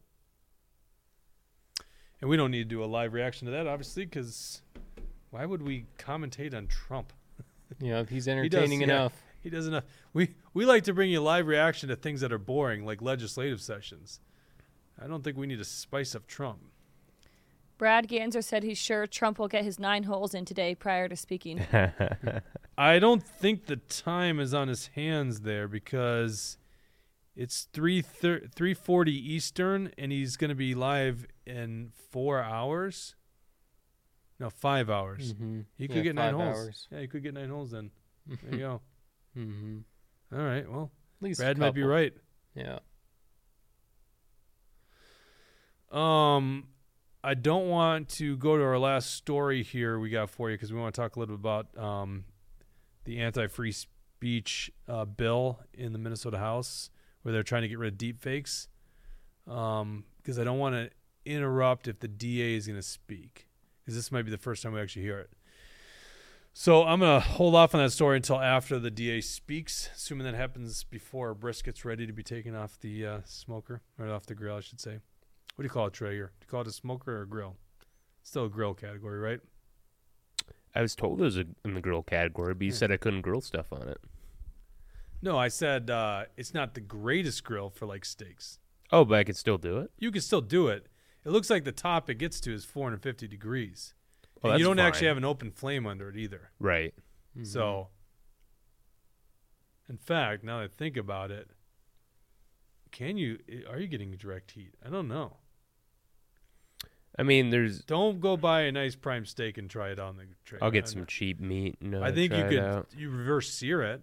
and 2.21 2.31
we 2.31 2.37
don't 2.37 2.53
need 2.53 2.59
to 2.63 2.65
do 2.77 2.85
a 2.85 2.87
live 2.87 3.13
reaction 3.13 3.47
to 3.47 3.51
that, 3.51 3.67
obviously, 3.67 4.05
because 4.05 4.63
why 5.31 5.45
would 5.47 5.63
we 5.63 5.87
commentate 5.99 6.55
on 6.55 6.69
Trump? 6.69 7.13
Yeah, 7.81 7.99
if 7.99 8.09
he's 8.11 8.27
He 8.27 8.31
does- 8.31 8.39
entertaining 8.39 8.83
yeah, 8.83 8.85
enough. 8.85 9.21
he 9.41 9.51
does 9.51 9.67
enough. 9.67 9.83
We 10.13 10.37
we 10.55 10.65
like 10.65 10.85
to 10.85 10.95
bring 10.95 11.11
you 11.11 11.21
live 11.21 11.49
reaction 11.49 11.89
to 11.89 11.97
things 11.97 12.21
that 12.21 12.33
are 12.33 12.39
boring, 12.39 12.85
like 12.87 13.03
legislative 13.03 13.61
sessions. 13.61 14.21
I 14.97 15.09
don't 15.09 15.25
think 15.25 15.37
we 15.37 15.49
need 15.49 15.59
to 15.59 15.65
spice 15.65 16.15
up 16.15 16.29
Trump. 16.29 16.61
Brad 17.79 18.09
Ganser 18.09 18.43
said 18.43 18.63
he's 18.63 18.79
sure 18.79 19.07
Trump 19.07 19.39
will 19.39 19.49
get 19.49 19.65
his 19.65 19.79
nine 19.79 20.05
holes 20.05 20.35
in 20.35 20.45
today 20.45 20.75
prior 20.75 21.09
to 21.09 21.17
speaking. 21.17 21.61
I 22.79 22.99
don't 22.99 23.23
think 23.23 23.67
the 23.67 23.77
time 23.77 24.41
is 24.41 24.55
on 24.55 24.69
his 24.69 24.89
hands 24.89 25.41
there 25.41 25.69
because 25.69 26.57
it's 27.35 27.69
three 27.73 28.01
three 28.03 28.75
forty 28.75 29.13
Eastern, 29.35 29.93
and 29.99 30.11
he's 30.13 30.37
going 30.37 30.49
to 30.49 30.55
be 30.55 30.75
live 30.75 31.27
in 31.47 31.93
four 32.11 32.43
hours. 32.43 33.15
No, 34.41 34.49
five 34.51 34.89
hours. 34.91 35.33
Mhm. 35.35 35.65
He 35.79 35.87
could 35.89 35.97
Yeah, 35.99 36.03
get 36.03 36.15
nine 36.15 36.35
five 36.35 36.41
holes. 36.43 36.57
hours. 36.59 36.89
Yeah, 36.91 37.01
he 37.01 37.09
could 37.09 37.23
get 37.23 37.35
nine 37.35 37.49
holes. 37.51 37.71
Then 37.73 37.91
there 38.27 38.53
you 38.53 38.59
go. 38.59 38.81
Mm-hmm. 39.37 39.79
All 40.35 40.43
right. 40.47 40.67
Well, 40.71 40.91
At 41.21 41.23
least 41.23 41.41
Brad 41.41 41.59
might 41.59 41.75
be 41.75 41.83
right. 41.83 42.15
Yeah. 42.55 42.79
Um, 45.93 46.65
I 47.27 47.35
don't 47.35 47.69
want 47.69 48.09
to 48.11 48.37
go 48.37 48.57
to 48.57 48.63
our 48.63 48.79
last 48.79 49.13
story 49.17 49.65
here 49.65 49.99
we 49.99 50.11
got 50.11 50.31
for 50.31 50.49
you 50.49 50.55
because 50.55 50.73
we 50.73 50.79
want 50.79 50.95
to 50.95 51.01
talk 51.01 51.17
a 51.17 51.19
little 51.19 51.37
bit 51.37 51.41
about 51.41 51.77
um, 51.77 52.25
the 53.03 53.19
anti-free 53.19 53.73
speech 53.73 54.71
uh, 54.87 55.05
bill 55.07 55.59
in 55.75 55.93
the 55.93 55.99
Minnesota 55.99 56.39
House, 56.39 56.89
where 57.23 57.33
they're 57.33 57.43
trying 57.43 57.63
to 57.63 57.69
get 57.69 57.81
rid 57.81 57.95
of 57.95 57.99
deep 57.99 58.23
fakes. 58.23 58.69
Because 59.45 60.39
I 60.39 60.45
don't 60.45 60.61
want 60.61 60.77
to 60.77 60.91
interrupt 61.25 61.89
if 61.89 61.99
the 61.99 62.07
DA 62.07 62.55
is 62.55 62.69
going 62.69 62.79
to 62.79 62.83
speak, 62.83 63.49
because 63.83 63.97
this 63.97 64.13
might 64.13 64.23
be 64.23 64.31
the 64.31 64.39
first 64.39 64.63
time 64.63 64.75
we 64.75 64.81
actually 64.81 65.03
hear 65.03 65.19
it. 65.19 65.31
So 66.53 66.85
I'm 66.85 67.01
going 67.01 67.21
to 67.21 67.27
hold 67.27 67.57
off 67.57 67.75
on 67.75 67.83
that 67.83 67.91
story 67.91 68.19
until 68.19 68.41
after 68.41 68.79
the 68.79 68.93
DA 68.93 69.21
speaks, 69.21 69.91
assuming 69.97 70.27
that 70.27 70.37
happens 70.37 70.85
before 70.85 71.35
brisket's 71.35 71.85
ready 71.85 72.07
to 72.07 72.13
be 72.13 72.23
taken 72.23 72.55
off 72.55 72.79
the 72.79 73.05
uh, 73.05 73.19
smoker, 73.25 73.83
or 73.99 74.09
off 74.09 74.27
the 74.27 74.37
grill, 74.37 74.59
I 74.59 74.61
should 74.61 74.81
say. 74.81 75.01
What 75.57 75.63
do 75.63 75.67
you 75.67 75.71
call 75.71 75.87
it, 75.87 75.95
Traeger? 75.95 76.33
Do 76.39 76.45
you 76.45 76.51
call 76.51 76.61
it 76.61 76.67
a 76.67 76.73
smoker 76.73 77.19
or 77.19 77.23
a 77.23 77.27
grill? 77.27 77.57
Still 78.23 78.45
a 78.45 78.49
grill 78.49 78.75
category, 78.75 79.19
right? 79.19 79.41
I 80.75 80.83
was 80.83 80.95
told 80.95 81.21
it 81.21 81.25
was 81.25 81.39
a, 81.39 81.47
in 81.65 81.73
the 81.73 81.81
grill 81.81 82.03
category, 82.03 82.53
but 82.53 82.65
you 82.65 82.73
said 82.73 82.93
I 82.93 82.99
couldn't 82.99 83.23
grill 83.23 83.41
stuff 83.41 83.73
on 83.73 83.89
it. 83.89 83.99
No, 85.23 85.39
I 85.39 85.49
said 85.49 85.89
uh, 85.89 86.25
it's 86.37 86.53
not 86.53 86.75
the 86.75 86.83
greatest 86.83 87.43
grill 87.43 87.71
for 87.71 87.87
like 87.87 88.05
steaks. 88.05 88.59
Oh, 88.93 89.05
but 89.05 89.19
I 89.19 89.25
could 89.25 89.37
still 89.37 89.57
do 89.57 89.79
it. 89.79 89.91
You 89.99 90.11
can 90.11 90.21
still 90.21 90.43
do 90.43 90.69
it. 90.69 90.89
It 91.25 91.31
looks 91.31 91.49
like 91.49 91.65
the 91.65 91.73
top 91.73 92.11
it 92.11 92.17
gets 92.17 92.39
to 92.41 92.53
is 92.53 92.67
450 92.67 93.27
degrees. 93.27 93.95
Well, 94.43 94.53
and 94.53 94.61
you 94.61 94.67
don't 94.67 94.79
actually 94.79 95.09
have 95.09 95.17
an 95.17 95.25
open 95.25 95.51
flame 95.51 95.87
under 95.87 96.11
it 96.11 96.17
either. 96.17 96.51
Right. 96.61 96.95
So, 97.43 97.89
in 99.89 99.97
fact, 99.97 100.45
now 100.45 100.59
that 100.59 100.65
I 100.65 100.69
think 100.69 100.97
about 100.97 101.31
it, 101.31 101.51
can 102.93 103.17
you? 103.17 103.39
Are 103.69 103.79
you 103.79 103.89
getting 103.89 104.13
direct 104.13 104.53
heat? 104.53 104.75
I 104.85 104.91
don't 104.91 105.09
know. 105.09 105.39
I 107.19 107.23
mean, 107.23 107.51
there's. 107.51 107.81
Don't 107.81 108.21
go 108.21 108.37
buy 108.37 108.63
a 108.63 108.73
nice 108.73 108.95
prime 108.95 109.25
steak 109.25 109.57
and 109.59 109.71
try 109.71 109.89
it 109.91 109.99
on 109.99 110.17
the 110.17 110.25
tray. 110.45 110.59
I'll 110.61 110.71
get 110.71 110.87
some 110.89 111.01
know. 111.01 111.07
cheap 111.07 111.41
meat. 111.41 111.77
And, 111.81 111.95
uh, 111.95 112.01
I 112.03 112.13
think 112.13 112.33
you 112.33 112.39
try 112.39 112.47
it 112.47 112.51
could 112.51 112.59
out. 112.59 112.89
you 112.97 113.11
reverse 113.11 113.51
sear 113.53 113.83
it. 113.83 114.03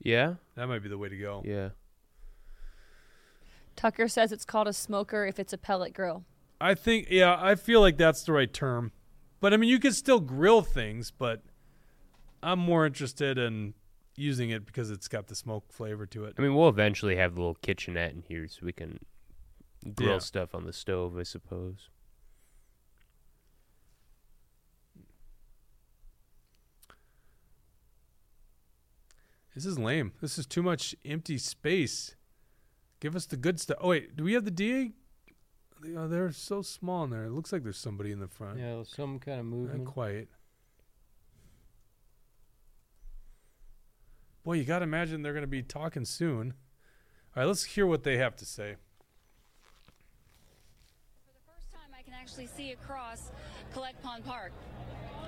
Yeah. 0.00 0.34
That 0.54 0.68
might 0.68 0.82
be 0.82 0.88
the 0.88 0.98
way 0.98 1.08
to 1.08 1.16
go. 1.16 1.42
Yeah. 1.44 1.70
Tucker 3.74 4.08
says 4.08 4.32
it's 4.32 4.44
called 4.44 4.68
a 4.68 4.72
smoker 4.72 5.26
if 5.26 5.38
it's 5.38 5.52
a 5.52 5.58
pellet 5.58 5.92
grill. 5.92 6.24
I 6.60 6.74
think 6.74 7.08
yeah, 7.10 7.36
I 7.38 7.54
feel 7.54 7.80
like 7.80 7.98
that's 7.98 8.22
the 8.24 8.32
right 8.32 8.52
term. 8.52 8.92
But 9.40 9.52
I 9.52 9.58
mean, 9.58 9.68
you 9.68 9.78
can 9.78 9.92
still 9.92 10.20
grill 10.20 10.62
things, 10.62 11.10
but 11.10 11.42
I'm 12.42 12.58
more 12.58 12.86
interested 12.86 13.36
in 13.36 13.74
using 14.16 14.48
it 14.50 14.64
because 14.64 14.90
it's 14.90 15.08
got 15.08 15.26
the 15.26 15.34
smoke 15.34 15.70
flavor 15.72 16.06
to 16.06 16.24
it. 16.24 16.34
I 16.38 16.42
mean, 16.42 16.54
we'll 16.54 16.70
eventually 16.70 17.16
have 17.16 17.34
the 17.34 17.40
little 17.40 17.56
kitchenette 17.56 18.12
in 18.12 18.22
here 18.26 18.48
so 18.48 18.60
we 18.64 18.72
can 18.72 18.98
grill 19.94 20.12
Yeah. 20.12 20.18
stuff 20.18 20.54
on 20.54 20.64
the 20.64 20.72
stove, 20.72 21.18
I 21.18 21.22
suppose. 21.24 21.90
This 29.56 29.64
is 29.64 29.78
lame. 29.78 30.12
This 30.20 30.36
is 30.36 30.44
too 30.46 30.62
much 30.62 30.94
empty 31.02 31.38
space. 31.38 32.14
Give 33.00 33.16
us 33.16 33.24
the 33.24 33.38
good 33.38 33.58
stuff. 33.58 33.78
Oh 33.80 33.88
wait, 33.88 34.14
do 34.14 34.22
we 34.22 34.34
have 34.34 34.44
the 34.44 34.50
DA? 34.50 34.92
They- 35.82 35.96
oh, 35.96 36.06
they're 36.06 36.30
so 36.30 36.60
small 36.60 37.04
in 37.04 37.10
there. 37.10 37.24
It 37.24 37.30
looks 37.30 37.54
like 37.54 37.62
there's 37.62 37.78
somebody 37.78 38.12
in 38.12 38.20
the 38.20 38.28
front. 38.28 38.58
Yeah, 38.58 38.82
some 38.86 39.18
kind 39.18 39.40
of 39.40 39.46
Not 39.46 39.56
movement. 39.56 39.86
quite. 39.86 40.28
Boy, 44.44 44.54
you 44.54 44.64
got 44.64 44.80
to 44.80 44.84
imagine 44.84 45.22
they're 45.22 45.32
going 45.32 45.40
to 45.42 45.46
be 45.48 45.62
talking 45.62 46.04
soon. 46.04 46.52
All 47.34 47.42
right, 47.42 47.46
let's 47.46 47.64
hear 47.64 47.86
what 47.86 48.04
they 48.04 48.18
have 48.18 48.36
to 48.36 48.44
say. 48.44 48.76
For 51.24 51.32
the 51.32 51.50
first 51.50 51.72
time 51.72 51.90
I 51.98 52.02
can 52.02 52.12
actually 52.12 52.46
see 52.46 52.72
across 52.72 53.30
Collect 53.72 54.00
Pond 54.02 54.22
Park. 54.24 54.52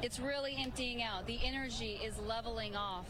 It's 0.03 0.21
really 0.21 0.55
emptying 0.59 1.03
out. 1.03 1.27
The 1.27 1.39
energy 1.43 1.99
is 2.05 2.19
leveling 2.19 2.77
off. 2.77 3.07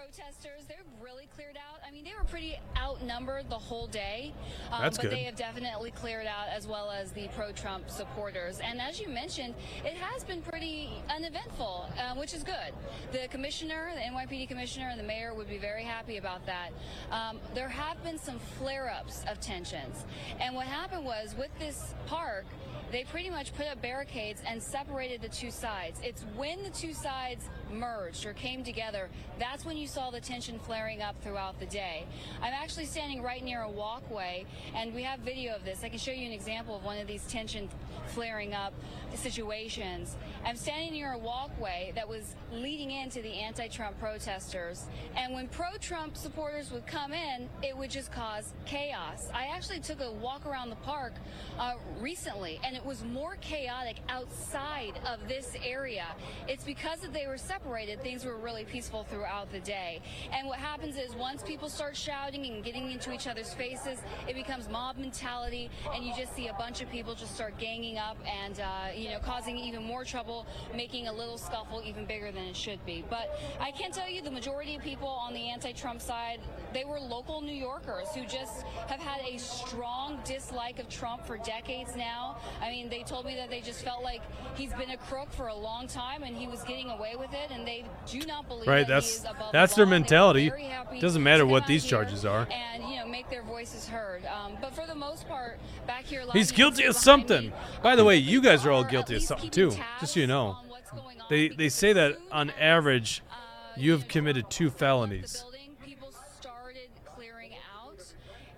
Protesters. 0.00 0.64
They're 0.66 0.78
really 1.02 1.28
cleared 1.34 1.56
out. 1.56 1.80
I 1.86 1.90
mean, 1.90 2.04
they 2.04 2.12
were 2.18 2.24
pretty 2.24 2.58
outnumbered 2.76 3.50
the 3.50 3.58
whole 3.58 3.86
day, 3.86 4.32
um, 4.72 4.82
That's 4.82 4.96
but 4.96 5.04
good. 5.04 5.12
they 5.12 5.24
have 5.24 5.36
definitely 5.36 5.90
cleared 5.90 6.26
out 6.26 6.48
as 6.48 6.66
well 6.66 6.90
as 6.90 7.12
the 7.12 7.28
pro-Trump 7.36 7.90
supporters. 7.90 8.60
And 8.60 8.80
as 8.80 8.98
you 8.98 9.08
mentioned, 9.08 9.54
it 9.84 9.94
has 9.94 10.24
been 10.24 10.40
pretty 10.40 10.90
uneventful, 11.14 11.86
uh, 11.98 12.14
which 12.14 12.32
is 12.32 12.42
good. 12.42 12.72
The 13.12 13.28
commissioner, 13.28 13.90
the 13.94 14.00
NYPD 14.00 14.48
commissioner, 14.48 14.88
and 14.88 14.98
the 14.98 15.04
mayor 15.04 15.34
would 15.34 15.48
be 15.48 15.58
very 15.58 15.84
happy 15.84 16.16
about 16.16 16.46
that. 16.46 16.70
Um, 17.10 17.38
there 17.54 17.68
have 17.68 18.02
been 18.02 18.18
some 18.18 18.38
flare-ups 18.58 19.24
of 19.28 19.38
tensions, 19.40 20.06
and 20.40 20.54
what 20.54 20.66
happened 20.66 21.04
was 21.04 21.34
with 21.36 21.50
this 21.58 21.94
park. 22.06 22.46
They 22.90 23.04
pretty 23.04 23.30
much 23.30 23.54
put 23.54 23.66
up 23.66 23.80
barricades 23.80 24.42
and 24.46 24.60
separated 24.60 25.22
the 25.22 25.28
two 25.28 25.52
sides. 25.52 26.00
It's 26.02 26.22
when 26.36 26.62
the 26.64 26.70
two 26.70 26.92
sides 26.92 27.48
merged 27.72 28.26
or 28.26 28.32
came 28.32 28.64
together, 28.64 29.08
that's 29.38 29.64
when 29.64 29.76
you 29.76 29.86
saw 29.86 30.10
the 30.10 30.20
tension 30.20 30.58
flaring 30.58 31.00
up 31.00 31.14
throughout 31.22 31.60
the 31.60 31.66
day. 31.66 32.04
I'm 32.42 32.52
actually 32.52 32.86
standing 32.86 33.22
right 33.22 33.44
near 33.44 33.62
a 33.62 33.70
walkway, 33.70 34.44
and 34.74 34.92
we 34.92 35.04
have 35.04 35.20
video 35.20 35.54
of 35.54 35.64
this. 35.64 35.84
I 35.84 35.88
can 35.88 35.98
show 35.98 36.10
you 36.10 36.26
an 36.26 36.32
example 36.32 36.76
of 36.76 36.84
one 36.84 36.98
of 36.98 37.06
these 37.06 37.24
tensions 37.28 37.70
flaring 38.08 38.54
up 38.54 38.72
situations. 39.16 40.16
I'm 40.44 40.56
standing 40.56 40.92
near 40.92 41.12
a 41.12 41.18
walkway 41.18 41.92
that 41.94 42.08
was 42.08 42.34
leading 42.52 42.90
into 42.90 43.22
the 43.22 43.32
anti 43.32 43.68
Trump 43.68 43.98
protesters, 43.98 44.86
and 45.16 45.34
when 45.34 45.48
pro 45.48 45.76
Trump 45.80 46.16
supporters 46.16 46.70
would 46.70 46.86
come 46.86 47.12
in, 47.12 47.48
it 47.62 47.76
would 47.76 47.90
just 47.90 48.12
cause 48.12 48.52
chaos. 48.66 49.28
I 49.34 49.46
actually 49.46 49.80
took 49.80 50.00
a 50.00 50.10
walk 50.10 50.46
around 50.46 50.70
the 50.70 50.76
park 50.76 51.12
uh, 51.58 51.74
recently, 52.00 52.60
and 52.64 52.76
it 52.76 52.84
was 52.84 53.04
more 53.04 53.36
chaotic 53.40 53.96
outside 54.08 54.98
of 55.06 55.26
this 55.28 55.56
area. 55.64 56.06
It's 56.48 56.64
because 56.64 57.00
they 57.12 57.26
were 57.26 57.38
separated, 57.38 58.02
things 58.02 58.24
were 58.24 58.36
really 58.36 58.64
peaceful 58.64 59.04
throughout 59.04 59.50
the 59.52 59.60
day. 59.60 60.00
And 60.32 60.46
what 60.46 60.58
happens 60.58 60.96
is 60.96 61.14
once 61.14 61.42
people 61.42 61.68
start 61.68 61.96
shouting 61.96 62.46
and 62.46 62.64
getting 62.64 62.90
into 62.90 63.12
each 63.12 63.26
other's 63.26 63.52
faces, 63.54 63.98
it 64.28 64.34
becomes 64.34 64.68
mob 64.68 64.96
mentality, 64.96 65.70
and 65.94 66.04
you 66.04 66.12
just 66.16 66.34
see 66.34 66.48
a 66.48 66.54
bunch 66.54 66.80
of 66.80 66.90
people 66.90 67.14
just 67.14 67.34
start 67.34 67.58
ganging 67.58 67.98
up 67.98 68.16
and, 68.26 68.60
uh, 68.60 68.88
you 69.00 69.10
know, 69.10 69.18
causing 69.18 69.56
even 69.58 69.82
more 69.82 70.04
trouble, 70.04 70.46
making 70.74 71.08
a 71.08 71.12
little 71.12 71.38
scuffle 71.38 71.82
even 71.84 72.04
bigger 72.04 72.30
than 72.30 72.44
it 72.44 72.56
should 72.56 72.84
be. 72.84 73.04
But 73.08 73.38
I 73.60 73.70
can 73.70 73.90
tell 73.92 74.08
you 74.08 74.22
the 74.22 74.30
majority 74.30 74.76
of 74.76 74.82
people 74.82 75.08
on 75.08 75.32
the 75.32 75.48
anti 75.48 75.72
Trump 75.72 76.00
side, 76.00 76.40
they 76.72 76.84
were 76.84 77.00
local 77.00 77.40
New 77.40 77.54
Yorkers 77.54 78.08
who 78.14 78.22
just 78.26 78.62
have 78.88 79.00
had 79.00 79.20
a 79.26 79.38
strong 79.38 80.18
dislike 80.24 80.78
of 80.78 80.88
Trump 80.88 81.26
for 81.26 81.38
decades 81.38 81.96
now. 81.96 82.36
I 82.60 82.70
mean, 82.70 82.88
they 82.88 83.02
told 83.02 83.24
me 83.24 83.34
that 83.36 83.50
they 83.50 83.60
just 83.60 83.82
felt 83.84 84.02
like 84.02 84.20
he's 84.54 84.72
been 84.74 84.90
a 84.90 84.96
crook 84.96 85.32
for 85.32 85.48
a 85.48 85.54
long 85.54 85.86
time 85.86 86.22
and 86.22 86.36
he 86.36 86.46
was 86.46 86.62
getting 86.64 86.90
away 86.90 87.16
with 87.16 87.32
it, 87.32 87.50
and 87.50 87.66
they 87.66 87.84
do 88.06 88.20
not 88.26 88.48
believe 88.48 88.66
Right, 88.68 88.86
that 88.86 89.02
that's 89.02 89.24
that's 89.52 89.74
the 89.74 89.84
their 89.84 89.86
law. 89.86 90.32
They 90.32 90.48
were 90.50 90.56
mentality. 90.56 91.00
Doesn't 91.00 91.22
matter 91.22 91.46
what 91.46 91.66
these 91.66 91.84
charges 91.86 92.24
are. 92.24 92.46
and 92.50 92.84
you 92.84 92.96
know 92.98 93.06
make 93.06 93.30
their 93.30 93.42
voices 93.42 93.88
heard. 93.88 94.22
Um, 94.26 94.56
but 94.60 94.74
for 94.74 94.86
the 94.86 94.94
most 94.94 95.26
part, 95.28 95.58
back 95.86 96.04
here, 96.04 96.24
He's 96.32 96.52
guilty 96.52 96.84
of 96.84 96.96
something. 96.96 97.46
me, 97.46 97.52
By 97.82 97.96
the 97.96 98.04
way, 98.04 98.16
you 98.16 98.40
guys 98.40 98.64
are 98.66 98.70
all 98.70 98.84
guilty 98.90 99.16
of 99.16 99.22
something 99.22 99.50
too. 99.50 99.70
Just 100.00 100.14
so 100.14 100.20
you 100.20 100.26
know. 100.26 100.48
on 100.48 100.68
what's 100.68 100.90
going 100.90 101.20
on 101.20 101.26
They 101.30 101.48
they 101.48 101.68
say 101.68 101.92
that 101.92 102.18
on 102.30 102.50
average 102.50 103.22
uh, 103.30 103.34
you 103.76 103.92
have 103.92 104.08
committed 104.08 104.50
two 104.50 104.70
felonies. 104.70 105.44
People 105.84 106.12
started 106.38 106.88
clearing 107.04 107.52
out, 107.74 108.02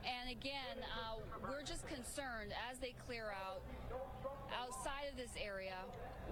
and 0.04 0.30
again, 0.30 0.84
we're 1.42 1.62
just 1.62 1.86
concerned 1.86 2.52
as 2.70 2.78
they 2.78 2.94
clear 3.06 3.34
out 3.46 3.62
outside 4.58 5.08
of 5.10 5.16
this 5.16 5.30
area 5.42 5.74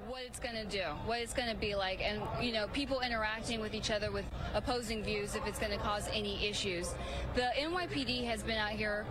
what 0.09 0.23
it's 0.25 0.41
going 0.41 0.55
to 0.55 0.65
do, 0.65 0.83
what 1.07 1.21
it's 1.21 1.35
going 1.35 1.49
to 1.49 1.55
be 1.57 1.75
like, 1.75 2.01
and 2.03 2.21
you 2.41 2.53
know, 2.53 2.67
people 2.69 3.01
interacting 3.01 3.61
with 3.61 3.75
each 3.75 3.91
other 3.91 4.11
with 4.11 4.25
opposing 4.55 5.03
views 5.03 5.35
if 5.35 5.47
it's 5.47 5.59
going 5.59 5.73
to 5.73 5.79
cause 5.79 6.09
any 6.13 6.47
issues. 6.47 6.95
The 7.35 7.49
NYPD 7.59 8.25
has 8.25 8.43
been 8.43 8.57
out 8.57 8.71
here 8.71 9.07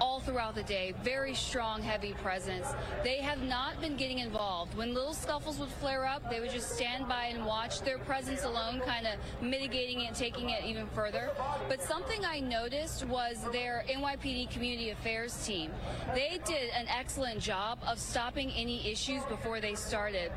all 0.00 0.20
throughout 0.20 0.54
the 0.54 0.62
day, 0.62 0.94
very 1.02 1.34
strong, 1.34 1.82
heavy 1.82 2.12
presence. 2.22 2.66
They 3.02 3.18
have 3.18 3.42
not 3.42 3.80
been 3.80 3.96
getting 3.96 4.18
involved. 4.18 4.76
When 4.76 4.94
little 4.94 5.14
scuffles 5.14 5.58
would 5.58 5.68
flare 5.68 6.06
up, 6.06 6.30
they 6.30 6.40
would 6.40 6.50
just 6.50 6.70
stand 6.70 7.08
by 7.08 7.26
and 7.26 7.44
watch. 7.44 7.80
Their 7.82 7.98
presence 7.98 8.44
alone 8.44 8.80
kind 8.86 9.06
of 9.06 9.14
mitigating 9.42 10.00
it, 10.00 10.14
taking 10.14 10.50
it 10.50 10.64
even 10.64 10.86
further. 10.88 11.30
But 11.68 11.82
something 11.82 12.24
I 12.24 12.40
noticed 12.40 13.04
was 13.06 13.36
their 13.52 13.84
NYPD 13.88 14.50
Community 14.50 14.90
Affairs 14.90 15.46
team. 15.46 15.70
They 16.14 16.40
did 16.44 16.70
an 16.70 16.86
excellent 16.88 17.40
job 17.40 17.78
of 17.86 17.98
stopping 17.98 18.50
any 18.52 18.90
issues 18.90 19.22
before 19.24 19.60
they 19.60 19.74
started. 19.74 20.30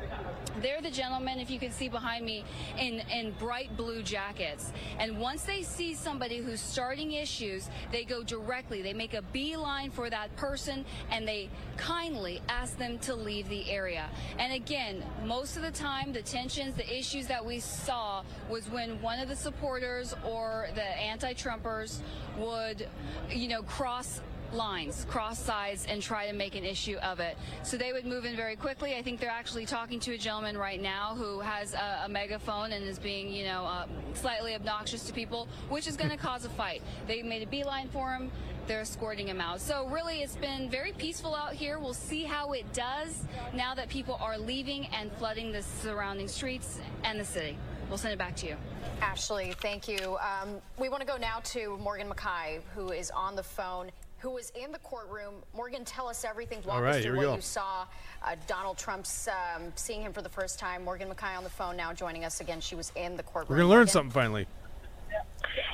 They're 0.60 0.82
the 0.82 0.90
gentlemen, 0.90 1.38
if 1.38 1.50
you 1.50 1.58
can 1.58 1.70
see 1.70 1.88
behind 1.88 2.24
me, 2.24 2.44
in, 2.78 3.00
in 3.10 3.32
bright 3.38 3.76
blue 3.76 4.02
jackets. 4.02 4.72
And 4.98 5.18
once 5.18 5.42
they 5.42 5.62
see 5.62 5.94
somebody 5.94 6.38
who's 6.38 6.60
starting 6.60 7.12
issues, 7.12 7.68
they 7.92 8.04
go 8.04 8.22
directly, 8.22 8.82
they 8.82 8.92
make 8.92 9.14
a 9.14 9.22
beeline 9.48 9.90
for 9.90 10.10
that 10.10 10.34
person, 10.36 10.84
and 11.10 11.26
they 11.26 11.48
kindly 11.78 12.42
ask 12.48 12.76
them 12.76 12.98
to 12.98 13.14
leave 13.14 13.48
the 13.48 13.70
area. 13.70 14.06
And 14.38 14.52
again, 14.52 15.02
most 15.24 15.56
of 15.56 15.62
the 15.62 15.70
time, 15.70 16.12
the 16.12 16.22
tensions, 16.22 16.74
the 16.74 16.98
issues 16.98 17.26
that 17.28 17.44
we 17.44 17.60
saw 17.60 18.22
was 18.50 18.68
when 18.68 19.00
one 19.00 19.18
of 19.18 19.28
the 19.28 19.36
supporters 19.36 20.14
or 20.26 20.68
the 20.74 20.84
anti-Trumpers 20.84 22.00
would, 22.36 22.86
you 23.30 23.48
know, 23.48 23.62
cross 23.62 24.20
lines, 24.52 25.06
cross 25.10 25.38
sides, 25.38 25.86
and 25.88 26.00
try 26.00 26.26
to 26.26 26.32
make 26.32 26.54
an 26.54 26.64
issue 26.64 26.96
of 26.98 27.20
it. 27.20 27.36
So 27.62 27.76
they 27.76 27.92
would 27.92 28.06
move 28.06 28.24
in 28.24 28.34
very 28.34 28.56
quickly. 28.56 28.96
I 28.96 29.02
think 29.02 29.20
they're 29.20 29.30
actually 29.30 29.66
talking 29.66 30.00
to 30.00 30.14
a 30.14 30.18
gentleman 30.18 30.56
right 30.56 30.80
now 30.80 31.14
who 31.14 31.40
has 31.40 31.74
a, 31.74 32.02
a 32.04 32.08
megaphone 32.08 32.72
and 32.72 32.82
is 32.84 32.98
being, 32.98 33.32
you 33.32 33.44
know, 33.44 33.64
uh, 33.64 33.86
slightly 34.14 34.54
obnoxious 34.54 35.04
to 35.04 35.12
people, 35.12 35.48
which 35.68 35.86
is 35.86 35.96
going 35.96 36.10
to 36.10 36.16
cause 36.16 36.46
a 36.46 36.48
fight. 36.50 36.82
They 37.06 37.22
made 37.22 37.42
a 37.42 37.46
beeline 37.46 37.88
for 37.88 38.10
him. 38.10 38.30
They're 38.68 38.82
escorting 38.82 39.26
him 39.26 39.40
out. 39.40 39.62
So 39.62 39.86
really, 39.88 40.20
it's 40.20 40.36
been 40.36 40.68
very 40.68 40.92
peaceful 40.92 41.34
out 41.34 41.54
here. 41.54 41.78
We'll 41.78 41.94
see 41.94 42.24
how 42.24 42.52
it 42.52 42.70
does 42.74 43.22
now 43.54 43.74
that 43.74 43.88
people 43.88 44.18
are 44.20 44.36
leaving 44.36 44.86
and 44.88 45.10
flooding 45.12 45.50
the 45.52 45.62
surrounding 45.62 46.28
streets 46.28 46.78
and 47.02 47.18
the 47.18 47.24
city. 47.24 47.56
We'll 47.88 47.96
send 47.96 48.12
it 48.12 48.18
back 48.18 48.36
to 48.36 48.46
you. 48.46 48.56
Ashley, 49.00 49.54
thank 49.62 49.88
you. 49.88 50.18
Um, 50.18 50.60
we 50.78 50.90
want 50.90 51.00
to 51.00 51.06
go 51.06 51.16
now 51.16 51.40
to 51.44 51.78
Morgan 51.78 52.10
McKay, 52.10 52.60
who 52.74 52.90
is 52.92 53.10
on 53.10 53.34
the 53.36 53.42
phone, 53.42 53.90
who 54.18 54.32
was 54.32 54.52
in 54.54 54.70
the 54.70 54.78
courtroom. 54.80 55.36
Morgan, 55.56 55.86
tell 55.86 56.06
us 56.06 56.22
everything. 56.22 56.58
Walk 56.66 56.76
All 56.76 56.82
right, 56.82 56.96
us 56.96 57.02
here 57.02 57.12
through 57.12 57.20
we 57.20 57.24
what 57.24 57.32
go. 57.32 57.36
you 57.36 57.42
saw. 57.42 57.86
Uh, 58.22 58.36
Donald 58.46 58.76
Trump's 58.76 59.28
um, 59.28 59.72
seeing 59.76 60.02
him 60.02 60.12
for 60.12 60.20
the 60.20 60.28
first 60.28 60.58
time. 60.58 60.84
Morgan 60.84 61.08
McKay 61.08 61.38
on 61.38 61.42
the 61.44 61.48
phone 61.48 61.74
now, 61.74 61.94
joining 61.94 62.26
us 62.26 62.42
again. 62.42 62.60
She 62.60 62.74
was 62.74 62.92
in 62.96 63.16
the 63.16 63.22
courtroom. 63.22 63.48
We're 63.48 63.62
gonna 63.62 63.68
learn 63.70 63.78
Morgan? 63.78 63.92
something 63.92 64.10
finally. 64.10 64.46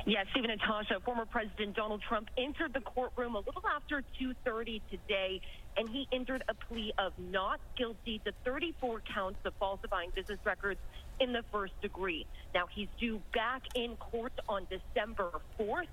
Yes, 0.06 0.26
Stephen 0.30 0.50
Natasha, 0.50 1.00
former 1.00 1.24
President 1.24 1.74
Donald 1.74 2.02
Trump 2.02 2.28
entered 2.36 2.74
the 2.74 2.80
courtroom 2.80 3.36
a 3.36 3.38
little 3.38 3.62
after 3.74 4.02
2:30 4.20 4.82
today, 4.90 5.40
and 5.76 5.88
he 5.88 6.06
entered 6.12 6.42
a 6.48 6.54
plea 6.54 6.92
of 6.98 7.12
not 7.18 7.58
guilty 7.76 8.18
to 8.20 8.32
34 8.44 9.00
counts 9.00 9.40
of 9.44 9.54
falsifying 9.54 10.10
business 10.14 10.38
records 10.44 10.80
in 11.20 11.32
the 11.32 11.42
first 11.50 11.72
degree. 11.80 12.26
Now 12.54 12.66
he's 12.66 12.88
due 12.98 13.22
back 13.32 13.62
in 13.74 13.96
court 13.96 14.32
on 14.48 14.66
December 14.68 15.30
4th. 15.58 15.88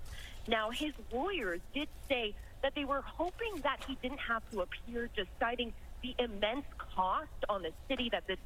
Now 0.47 0.71
his 0.71 0.93
lawyers 1.11 1.61
did 1.73 1.87
say 2.09 2.35
that 2.63 2.75
they 2.75 2.85
were 2.85 3.01
hoping 3.01 3.61
that 3.63 3.83
he 3.87 3.95
didn't 4.01 4.19
have 4.19 4.43
to 4.51 4.61
appear, 4.61 5.09
just 5.15 5.29
citing 5.39 5.73
the 6.01 6.15
immense 6.19 6.65
cost 6.77 7.29
on 7.47 7.61
the 7.61 7.71
city 7.87 8.09
that 8.11 8.25
this 8.27 8.39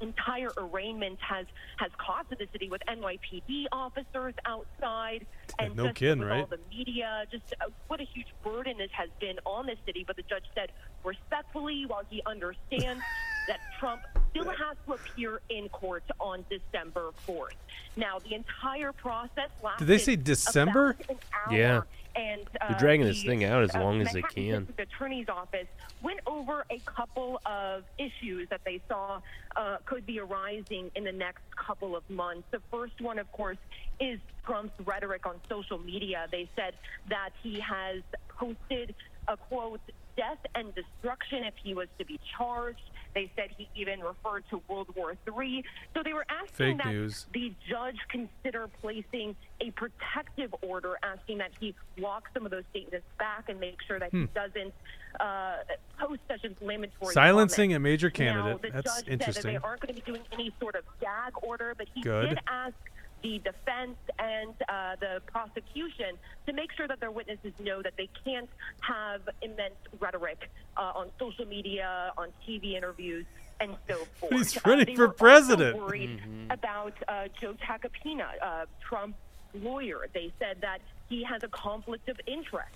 entire 0.00 0.50
arraignment 0.56 1.18
has 1.20 1.46
has 1.76 1.90
costed 1.98 2.38
the 2.38 2.48
city 2.52 2.68
with 2.68 2.82
NYPD 2.88 3.66
officers 3.72 4.34
outside 4.46 5.26
and 5.58 5.76
no 5.76 5.84
just 5.86 5.96
kidding, 5.96 6.20
with 6.20 6.28
all 6.30 6.38
right? 6.38 6.50
the 6.50 6.58
media. 6.70 7.24
Just 7.30 7.54
uh, 7.60 7.66
what 7.88 8.00
a 8.00 8.04
huge 8.04 8.28
burden 8.42 8.78
this 8.78 8.90
has 8.92 9.08
been 9.20 9.38
on 9.44 9.66
the 9.66 9.76
city. 9.86 10.04
But 10.06 10.16
the 10.16 10.22
judge 10.22 10.44
said 10.54 10.70
respectfully, 11.04 11.84
while 11.86 12.02
he 12.08 12.22
understands 12.26 13.02
that 13.48 13.58
Trump 13.78 14.02
still 14.30 14.44
has 14.50 14.76
to 14.86 14.92
appear 14.94 15.40
in 15.48 15.68
court 15.70 16.04
on 16.20 16.44
December 16.50 17.10
4th. 17.26 17.52
Now, 17.96 18.18
the 18.18 18.34
entire 18.34 18.92
process 18.92 19.48
lasted 19.64 19.86
Did 19.86 19.88
they 19.88 19.98
say 19.98 20.16
December? 20.16 20.90
about 20.90 21.10
an 21.10 21.16
hour, 21.50 21.56
Yeah. 21.58 21.80
And 22.18 22.42
They're 22.52 22.76
uh, 22.76 22.78
dragging 22.78 23.06
this 23.06 23.22
thing 23.22 23.44
out 23.44 23.62
as 23.62 23.76
uh, 23.76 23.80
long 23.80 24.02
as 24.02 24.12
they 24.12 24.22
can. 24.22 24.66
The 24.76 24.82
Attorney's 24.82 25.28
Office 25.28 25.68
went 26.02 26.18
over 26.26 26.64
a 26.68 26.80
couple 26.80 27.40
of 27.46 27.84
issues 27.96 28.48
that 28.48 28.62
they 28.64 28.80
saw 28.88 29.20
uh, 29.54 29.76
could 29.84 30.04
be 30.04 30.18
arising 30.18 30.90
in 30.96 31.04
the 31.04 31.12
next 31.12 31.42
couple 31.54 31.94
of 31.94 32.08
months. 32.10 32.42
The 32.50 32.60
first 32.72 33.00
one, 33.00 33.20
of 33.20 33.30
course, 33.30 33.58
is 34.00 34.18
Trump's 34.44 34.74
rhetoric 34.84 35.26
on 35.26 35.36
social 35.48 35.78
media. 35.78 36.26
They 36.32 36.48
said 36.56 36.74
that 37.08 37.30
he 37.40 37.60
has 37.60 38.02
posted 38.28 38.96
a 39.28 39.36
quote, 39.36 39.80
death 40.16 40.38
and 40.56 40.74
destruction 40.74 41.44
if 41.44 41.54
he 41.62 41.72
was 41.72 41.86
to 41.98 42.04
be 42.04 42.18
charged. 42.36 42.82
They 43.18 43.28
said 43.34 43.48
he 43.56 43.68
even 43.74 43.98
referred 43.98 44.44
to 44.50 44.62
World 44.68 44.86
War 44.94 45.16
III. 45.26 45.64
So 45.92 46.02
they 46.04 46.12
were 46.12 46.24
asking 46.28 46.76
Fake 46.76 46.78
that 46.78 46.86
news. 46.86 47.26
the 47.34 47.52
judge 47.68 47.96
consider 48.08 48.68
placing 48.80 49.34
a 49.60 49.72
protective 49.72 50.54
order, 50.62 50.96
asking 51.02 51.38
that 51.38 51.50
he 51.58 51.74
walk 51.98 52.28
some 52.32 52.44
of 52.44 52.52
those 52.52 52.62
statements 52.70 53.04
back 53.18 53.48
and 53.48 53.58
make 53.58 53.78
sure 53.88 53.98
that 53.98 54.12
Hmm. 54.12 54.20
he 54.22 54.26
doesn't 54.34 54.72
uh, 55.18 55.54
post 55.98 56.20
such 56.28 56.44
inflammatory 56.44 57.12
Silencing 57.12 57.70
comments. 57.70 57.76
a 57.76 57.80
major 57.80 58.06
Now, 58.06 58.12
candidate. 58.12 58.62
the 58.62 58.70
That's 58.70 58.84
judge 58.94 59.04
said 59.06 59.12
interesting. 59.14 59.42
that 59.54 59.60
they 59.62 59.66
aren't 59.66 59.80
going 59.80 59.94
to 59.96 60.00
be 60.00 60.12
doing 60.12 60.22
any 60.30 60.52
sort 60.60 60.76
of 60.76 60.84
gag 61.00 61.32
order, 61.42 61.74
but 61.76 61.88
he 61.92 62.02
Good. 62.02 62.28
did 62.28 62.38
ask 62.46 62.74
the 63.22 63.38
defense 63.40 63.96
and 64.18 64.54
uh, 64.68 64.96
the 65.00 65.20
prosecution 65.26 66.16
to 66.46 66.52
make 66.52 66.70
sure 66.72 66.86
that 66.86 67.00
their 67.00 67.10
witnesses 67.10 67.52
know 67.60 67.82
that 67.82 67.94
they 67.96 68.08
can't 68.24 68.48
have 68.80 69.22
immense 69.42 69.74
rhetoric 69.98 70.50
uh, 70.76 70.92
on 70.94 71.10
social 71.18 71.44
media, 71.46 72.12
on 72.16 72.28
TV 72.46 72.74
interviews, 72.74 73.26
and 73.60 73.74
so 73.88 73.96
forth. 74.20 74.32
He's 74.32 74.56
Uh, 74.56 74.60
running 74.66 74.86
they 74.86 74.94
for 74.94 75.02
were 75.02 75.06
also 75.08 75.16
president. 75.18 75.76
worried 75.76 76.20
Mhm. 76.20 76.52
about 76.52 76.94
uh, 77.08 77.28
Joe 77.40 77.54
Tacopina, 77.54 78.28
uh, 78.40 78.66
Trump's 78.80 79.18
lawyer. 79.54 80.06
They 80.12 80.32
said 80.38 80.60
that 80.60 80.80
he 81.08 81.24
has 81.24 81.42
a 81.42 81.48
conflict 81.48 82.08
of 82.08 82.20
interest, 82.26 82.70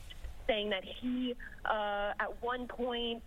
saying 0.49 0.71
that 0.71 0.85
he, 0.85 1.37
uh, 1.65 2.13
at 2.19 2.43
one 2.43 2.67
point, 2.67 3.23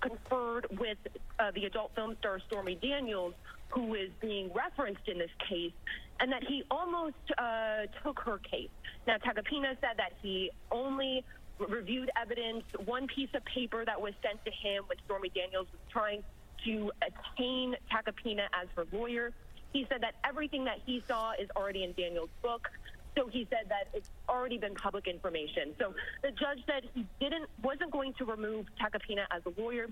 conferred 0.00 0.66
with 0.78 0.98
uh, 1.38 1.50
the 1.52 1.64
adult 1.64 1.92
film 1.94 2.16
star 2.18 2.40
Stormy 2.40 2.74
Daniels, 2.74 3.34
who 3.70 3.94
is 3.94 4.10
being 4.20 4.52
referenced 4.52 5.06
in 5.08 5.18
this 5.18 5.30
case, 5.48 5.72
and 6.20 6.32
that 6.32 6.44
he 6.44 6.64
almost 6.70 7.14
uh, 7.36 7.86
took 8.02 8.18
her 8.20 8.38
case. 8.38 8.70
Now, 9.06 9.16
Tacopina 9.16 9.76
said 9.80 9.96
that 9.96 10.12
he 10.22 10.50
only 10.70 11.24
reviewed 11.58 12.10
evidence, 12.20 12.64
one 12.84 13.06
piece 13.06 13.30
of 13.34 13.44
paper 13.44 13.84
that 13.84 14.00
was 14.00 14.14
sent 14.22 14.44
to 14.44 14.50
him 14.50 14.84
when 14.86 14.98
Stormy 15.04 15.30
Daniels 15.30 15.66
was 15.72 15.80
trying 15.90 16.22
to 16.64 16.92
attain 17.02 17.74
Tacopina 17.90 18.46
as 18.60 18.68
her 18.76 18.84
lawyer. 18.92 19.32
He 19.72 19.86
said 19.88 20.02
that 20.02 20.14
everything 20.24 20.64
that 20.64 20.78
he 20.86 21.02
saw 21.06 21.32
is 21.32 21.48
already 21.56 21.84
in 21.84 21.92
Daniels' 21.92 22.30
book. 22.42 22.68
So 23.16 23.26
he 23.26 23.46
said 23.50 23.68
that 23.68 23.88
it's 23.92 24.08
already 24.28 24.58
been 24.58 24.74
public 24.74 25.08
information. 25.08 25.74
So 25.78 25.94
the 26.22 26.30
judge 26.30 26.60
said 26.66 26.88
he 26.94 27.04
didn't 27.20 27.48
wasn't 27.62 27.90
going 27.90 28.14
to 28.14 28.24
remove 28.24 28.66
Tacopina 28.80 29.24
as 29.30 29.42
a 29.44 29.60
lawyer, 29.60 29.88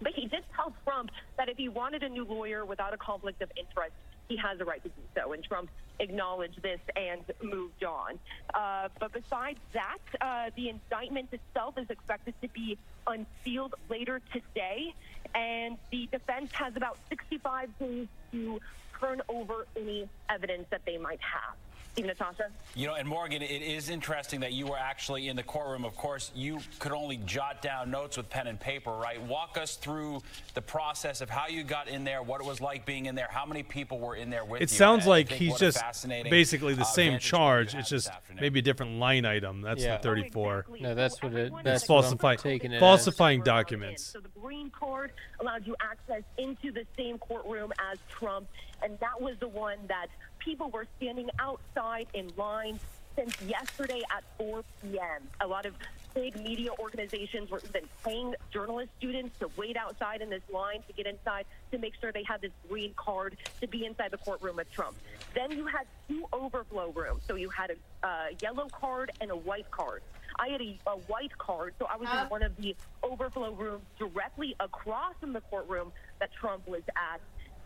but 0.00 0.12
he 0.14 0.26
did 0.26 0.42
tell 0.54 0.72
Trump 0.84 1.10
that 1.36 1.48
if 1.48 1.56
he 1.56 1.68
wanted 1.68 2.02
a 2.02 2.08
new 2.08 2.24
lawyer 2.24 2.64
without 2.64 2.92
a 2.94 2.96
conflict 2.96 3.42
of 3.42 3.50
interest, 3.56 3.94
he 4.28 4.36
has 4.36 4.60
a 4.60 4.64
right 4.64 4.82
to 4.82 4.88
do 4.88 5.02
so. 5.14 5.32
And 5.32 5.44
Trump 5.44 5.70
acknowledged 6.00 6.62
this 6.62 6.80
and 6.96 7.22
moved 7.42 7.84
on. 7.84 8.18
Uh, 8.54 8.88
but 8.98 9.12
besides 9.12 9.58
that, 9.72 9.98
uh, 10.20 10.50
the 10.56 10.70
indictment 10.70 11.28
itself 11.32 11.76
is 11.78 11.88
expected 11.90 12.34
to 12.42 12.48
be 12.48 12.78
unsealed 13.06 13.74
later 13.88 14.20
today. 14.32 14.94
And 15.34 15.76
the 15.90 16.08
defense 16.10 16.50
has 16.52 16.74
about 16.76 16.98
65 17.08 17.78
days 17.78 18.08
to 18.32 18.60
turn 19.00 19.20
over 19.28 19.66
any 19.76 20.08
evidence 20.30 20.66
that 20.70 20.82
they 20.86 20.96
might 20.96 21.20
have. 21.20 21.56
Steve 21.94 22.06
Natasha? 22.06 22.48
You 22.74 22.88
know, 22.88 22.94
and 22.94 23.06
Morgan, 23.08 23.40
it 23.40 23.46
is 23.62 23.88
interesting 23.88 24.40
that 24.40 24.52
you 24.52 24.66
were 24.66 24.76
actually 24.76 25.28
in 25.28 25.36
the 25.36 25.44
courtroom. 25.44 25.84
Of 25.84 25.94
course, 25.96 26.32
you 26.34 26.58
could 26.80 26.90
only 26.90 27.18
jot 27.18 27.62
down 27.62 27.92
notes 27.92 28.16
with 28.16 28.28
pen 28.28 28.48
and 28.48 28.58
paper, 28.58 28.90
right? 28.90 29.22
Walk 29.22 29.56
us 29.56 29.76
through 29.76 30.20
the 30.54 30.60
process 30.60 31.20
of 31.20 31.30
how 31.30 31.46
you 31.46 31.62
got 31.62 31.86
in 31.86 32.02
there, 32.02 32.20
what 32.20 32.40
it 32.40 32.46
was 32.48 32.60
like 32.60 32.84
being 32.84 33.06
in 33.06 33.14
there, 33.14 33.28
how 33.30 33.46
many 33.46 33.62
people 33.62 34.00
were 34.00 34.16
in 34.16 34.28
there 34.28 34.44
with 34.44 34.60
you. 34.60 34.64
It 34.64 34.70
sounds 34.70 35.04
I- 35.04 35.06
I 35.06 35.10
like 35.10 35.28
he's 35.30 35.56
just 35.56 35.78
fascinating, 35.78 36.30
basically 36.30 36.74
the 36.74 36.82
uh, 36.82 36.84
same 36.84 37.12
vantage 37.12 37.30
point 37.30 37.32
you 37.32 37.38
charge. 37.38 37.74
It's 37.76 37.88
just 37.88 38.10
maybe 38.40 38.58
a 38.58 38.62
different 38.62 38.98
line 38.98 39.24
item. 39.24 39.60
That's 39.62 39.84
Yeah. 39.84 39.96
the 39.98 40.02
34. 40.02 40.66
No, 40.80 40.96
that's 40.96 41.22
what 41.22 41.32
it. 41.34 41.52
It's 41.52 41.62
That's 41.62 41.88
what 41.88 41.98
I'm 41.98 42.02
falsifying, 42.18 42.38
taking 42.38 42.72
it 42.72 42.76
as. 42.76 42.80
falsifying 42.80 43.42
documents. 43.42 44.02
So 44.02 44.18
the 44.18 44.28
green 44.40 44.70
card 44.70 45.12
allowed 45.38 45.64
you 45.64 45.76
access 45.80 46.24
into 46.38 46.72
the 46.72 46.84
same 46.96 47.18
courtroom 47.18 47.72
as 47.92 47.98
Trump, 48.08 48.48
and 48.82 48.98
that 48.98 49.20
was 49.20 49.36
the 49.38 49.46
one 49.48 49.78
that 49.86 50.08
people 50.44 50.70
were 50.70 50.86
standing 50.98 51.30
outside 51.38 52.06
in 52.14 52.30
line 52.36 52.78
since 53.16 53.40
yesterday 53.42 54.02
at 54.14 54.24
4 54.38 54.62
p.m. 54.82 55.22
A 55.40 55.46
lot 55.46 55.66
of 55.66 55.74
big 56.14 56.36
media 56.36 56.70
organizations 56.78 57.50
were 57.50 57.60
even 57.68 57.88
paying 58.04 58.34
journalist 58.52 58.90
students 58.98 59.36
to 59.40 59.48
wait 59.56 59.76
outside 59.76 60.20
in 60.20 60.30
this 60.30 60.42
line 60.52 60.82
to 60.86 60.92
get 60.92 61.06
inside 61.06 61.44
to 61.72 61.78
make 61.78 61.92
sure 62.00 62.12
they 62.12 62.22
had 62.22 62.40
this 62.40 62.52
green 62.68 62.92
card 62.94 63.36
to 63.60 63.66
be 63.66 63.84
inside 63.84 64.10
the 64.10 64.18
courtroom 64.18 64.56
with 64.56 64.70
Trump. 64.70 64.96
Then 65.34 65.50
you 65.50 65.66
had 65.66 65.86
two 66.08 66.26
overflow 66.32 66.90
rooms. 66.90 67.22
So 67.26 67.34
you 67.34 67.48
had 67.48 67.70
a 67.70 68.06
uh, 68.06 68.26
yellow 68.40 68.68
card 68.68 69.10
and 69.20 69.30
a 69.30 69.36
white 69.36 69.70
card. 69.70 70.02
I 70.38 70.48
had 70.48 70.60
a, 70.60 70.78
a 70.86 70.96
white 71.06 71.36
card, 71.38 71.74
so 71.78 71.86
I 71.86 71.96
was 71.96 72.08
in 72.08 72.28
one 72.28 72.42
of 72.42 72.56
the 72.56 72.74
overflow 73.02 73.52
rooms 73.52 73.84
directly 73.98 74.56
across 74.60 75.14
from 75.20 75.32
the 75.32 75.40
courtroom 75.42 75.92
that 76.18 76.32
Trump 76.32 76.66
was 76.66 76.82
at. 76.96 77.20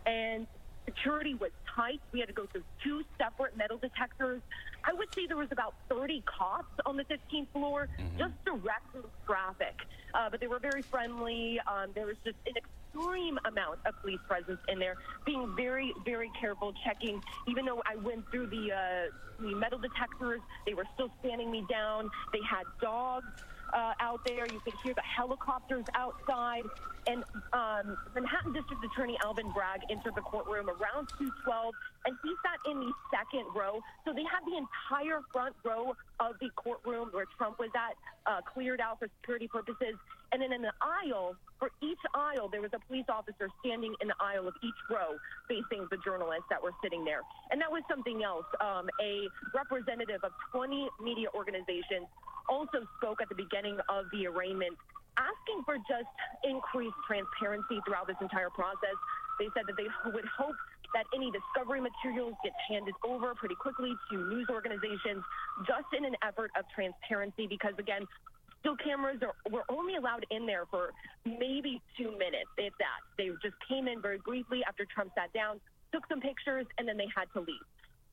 And 0.06 0.46
security 0.88 1.34
was 1.34 1.50
tight. 1.74 2.00
We 2.12 2.20
had 2.20 2.28
to 2.28 2.34
go 2.34 2.46
through 2.46 2.64
two 2.82 3.02
separate 3.18 3.56
metal 3.56 3.76
detectors. 3.76 4.40
I 4.84 4.92
would 4.92 5.12
say 5.14 5.26
there 5.26 5.36
was 5.36 5.52
about 5.52 5.74
30 5.88 6.22
cops 6.24 6.72
on 6.86 6.96
the 6.96 7.04
15th 7.04 7.48
floor, 7.52 7.88
just 8.16 8.32
directing 8.44 9.02
traffic. 9.26 9.74
Uh, 10.14 10.30
but 10.30 10.40
they 10.40 10.46
were 10.46 10.58
very 10.58 10.82
friendly. 10.82 11.60
Um, 11.66 11.90
there 11.94 12.06
was 12.06 12.16
just 12.24 12.36
an 12.46 12.54
extreme 12.56 13.38
amount 13.44 13.80
of 13.84 14.00
police 14.00 14.20
presence 14.26 14.60
in 14.68 14.78
there, 14.78 14.96
being 15.26 15.54
very, 15.56 15.92
very 16.04 16.30
careful, 16.40 16.72
checking. 16.84 17.20
Even 17.46 17.66
though 17.66 17.82
I 17.84 17.96
went 17.96 18.24
through 18.30 18.46
the, 18.46 18.72
uh, 18.72 19.42
the 19.42 19.54
metal 19.54 19.78
detectors, 19.78 20.40
they 20.66 20.74
were 20.74 20.86
still 20.94 21.10
standing 21.20 21.50
me 21.50 21.64
down. 21.68 22.10
They 22.32 22.40
had 22.48 22.64
dogs. 22.80 23.26
Uh, 23.72 23.92
out 24.00 24.20
there. 24.26 24.46
You 24.46 24.60
could 24.60 24.74
hear 24.82 24.94
the 24.94 25.02
helicopters 25.02 25.84
outside. 25.94 26.64
And 27.06 27.24
um, 27.52 27.96
Manhattan 28.14 28.52
District 28.52 28.84
Attorney 28.84 29.16
Alvin 29.24 29.50
Bragg 29.52 29.80
entered 29.90 30.14
the 30.14 30.20
courtroom 30.20 30.68
around 30.68 31.08
2:12, 31.18 31.72
and 32.04 32.16
he 32.22 32.34
sat 32.44 32.70
in 32.70 32.80
the 32.80 32.92
second 33.10 33.46
row. 33.54 33.80
So 34.04 34.12
they 34.12 34.24
had 34.24 34.44
the 34.44 34.56
entire 34.56 35.22
front 35.32 35.56
row 35.64 35.94
of 36.20 36.34
the 36.40 36.50
courtroom 36.56 37.08
where 37.12 37.26
Trump 37.38 37.58
was 37.58 37.70
at 37.74 37.96
uh, 38.26 38.42
cleared 38.42 38.80
out 38.80 38.98
for 38.98 39.08
security 39.20 39.48
purposes. 39.48 39.96
And 40.32 40.42
then 40.42 40.52
in 40.52 40.60
the 40.60 40.72
aisle, 40.82 41.36
for 41.58 41.70
each 41.82 41.98
aisle, 42.14 42.48
there 42.48 42.60
was 42.60 42.70
a 42.74 42.78
police 42.86 43.06
officer 43.08 43.48
standing 43.60 43.94
in 44.02 44.08
the 44.08 44.14
aisle 44.20 44.46
of 44.46 44.54
each 44.62 44.76
row 44.90 45.16
facing 45.48 45.88
the 45.90 45.96
journalists 46.04 46.44
that 46.50 46.62
were 46.62 46.74
sitting 46.82 47.04
there. 47.04 47.22
And 47.50 47.60
that 47.62 47.72
was 47.72 47.82
something 47.88 48.22
else. 48.22 48.44
Um, 48.60 48.90
a 49.00 49.26
representative 49.54 50.20
of 50.22 50.32
20 50.52 50.88
media 51.02 51.28
organizations 51.34 52.06
also 52.48 52.84
spoke 52.96 53.20
at 53.20 53.28
the 53.28 53.34
beginning 53.34 53.78
of 53.88 54.06
the 54.12 54.26
arraignment, 54.26 54.76
asking 55.16 55.62
for 55.64 55.76
just 55.88 56.10
increased 56.44 56.96
transparency 57.06 57.80
throughout 57.86 58.06
this 58.06 58.18
entire 58.20 58.50
process. 58.50 58.96
They 59.38 59.48
said 59.54 59.66
that 59.68 59.76
they 59.76 59.88
would 60.10 60.26
hope 60.26 60.56
that 60.94 61.04
any 61.14 61.30
discovery 61.30 61.80
materials 61.80 62.34
get 62.42 62.52
handed 62.68 62.94
over 63.04 63.34
pretty 63.34 63.54
quickly 63.54 63.92
to 64.10 64.16
news 64.16 64.48
organizations 64.50 65.22
just 65.66 65.86
in 65.96 66.04
an 66.04 66.16
effort 66.22 66.50
of 66.58 66.64
transparency 66.74 67.46
because 67.46 67.74
again 67.78 68.06
still 68.60 68.76
cameras 68.76 69.20
are, 69.22 69.34
were 69.50 69.64
only 69.68 69.96
allowed 69.96 70.24
in 70.30 70.46
there 70.46 70.64
for 70.70 70.90
maybe 71.24 71.80
two 71.96 72.10
minutes 72.12 72.48
if 72.56 72.72
that 72.78 73.00
they 73.16 73.28
just 73.42 73.54
came 73.68 73.86
in 73.86 74.00
very 74.00 74.18
briefly 74.24 74.62
after 74.66 74.86
trump 74.86 75.12
sat 75.14 75.32
down 75.32 75.60
took 75.92 76.08
some 76.08 76.20
pictures 76.20 76.66
and 76.78 76.88
then 76.88 76.96
they 76.96 77.08
had 77.14 77.26
to 77.34 77.40
leave 77.40 77.68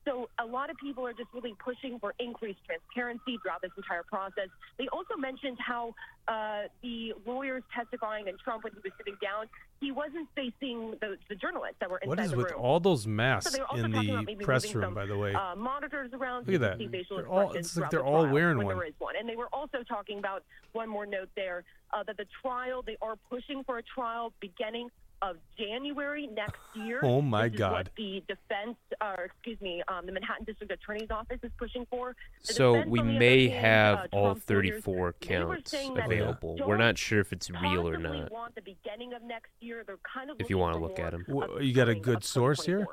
so 0.06 0.28
a 0.38 0.46
lot 0.46 0.70
of 0.70 0.76
people 0.76 1.04
are 1.06 1.12
just 1.12 1.28
really 1.34 1.54
pushing 1.62 1.98
for 1.98 2.14
increased 2.18 2.60
transparency 2.64 3.38
throughout 3.42 3.60
this 3.60 3.72
entire 3.76 4.04
process. 4.04 4.48
They 4.78 4.86
also 4.88 5.16
mentioned 5.16 5.58
how 5.60 5.94
uh, 6.28 6.62
the 6.82 7.12
lawyers 7.26 7.62
testifying 7.74 8.28
and 8.28 8.38
Trump, 8.38 8.64
when 8.64 8.72
he 8.72 8.78
was 8.82 8.92
sitting 8.96 9.16
down, 9.20 9.46
he 9.80 9.90
wasn't 9.92 10.28
facing 10.34 10.92
the, 11.00 11.16
the 11.28 11.34
journalists 11.34 11.76
that 11.80 11.90
were 11.90 11.98
inside 11.98 12.08
What 12.08 12.20
is 12.20 12.30
the 12.30 12.36
with 12.36 12.50
room. 12.52 12.60
all 12.60 12.80
those 12.80 13.06
masks 13.06 13.56
also 13.68 13.84
in 13.84 13.90
the 13.92 14.36
press 14.42 14.72
room, 14.74 14.84
some, 14.84 14.94
by 14.94 15.06
the 15.06 15.18
way? 15.18 15.34
Uh, 15.34 15.54
monitors 15.56 16.10
around 16.14 16.46
Look 16.46 16.54
at 16.62 16.78
that. 16.78 17.06
They're 17.10 17.28
all- 17.28 17.52
it's 17.52 17.76
like 17.76 17.90
they're 17.90 18.00
the 18.00 18.06
all 18.06 18.26
wearing 18.28 18.58
one. 18.64 18.76
One, 18.98 19.16
and 19.18 19.28
they 19.28 19.36
were 19.36 19.48
also 19.52 19.82
talking 19.82 20.18
about 20.18 20.44
one 20.72 20.88
more 20.88 21.04
note 21.06 21.28
there 21.36 21.64
uh, 21.92 22.02
that 22.04 22.16
the 22.16 22.26
trial 22.42 22.82
they 22.82 22.96
are 23.02 23.16
pushing 23.28 23.64
for 23.64 23.78
a 23.78 23.82
trial 23.82 24.32
beginning 24.40 24.88
of 25.22 25.36
January 25.58 26.26
next 26.28 26.58
year. 26.74 27.00
Oh, 27.02 27.20
my 27.22 27.44
This 27.48 27.54
is 27.54 27.58
God. 27.58 27.72
What 27.72 27.90
the 27.96 28.22
defense, 28.28 28.76
or 29.00 29.24
excuse 29.24 29.60
me, 29.60 29.82
um, 29.88 30.06
the 30.06 30.12
Manhattan 30.12 30.44
District 30.44 30.72
Attorney's 30.72 31.10
Office 31.10 31.38
is 31.42 31.50
pushing 31.58 31.86
for. 31.90 32.14
The 32.46 32.52
So 32.54 32.72
we 32.86 33.00
on 33.00 33.06
the 33.06 33.12
other 33.12 33.18
may 33.18 33.48
have 33.48 33.98
uh, 33.98 34.06
all 34.12 34.24
Trump's 34.34 34.50
lawyers, 34.50 34.84
34 34.84 35.12
counts 35.20 35.70
saying 35.70 35.94
that 35.94 36.06
available. 36.06 36.56
don't 36.56 36.68
We're 36.68 36.76
not 36.76 36.98
sure 36.98 37.20
if 37.20 37.32
it's 37.32 37.50
real 37.50 37.88
or 37.88 37.96
not. 37.98 38.30
Want 38.30 38.54
the 38.54 38.62
beginning 38.62 39.12
of 39.14 39.22
next 39.22 39.50
year. 39.60 39.84
They're 39.86 39.96
kind 40.12 40.30
of 40.30 40.36
If 40.40 40.50
you 40.50 40.58
want 40.58 40.74
to 40.74 40.80
look 40.80 40.98
at 40.98 41.12
them. 41.12 41.24
Wha- 41.28 41.58
you 41.60 41.72
got 41.72 41.88
a 41.88 41.94
good 41.94 42.22
source 42.24 42.64
here? 42.64 42.86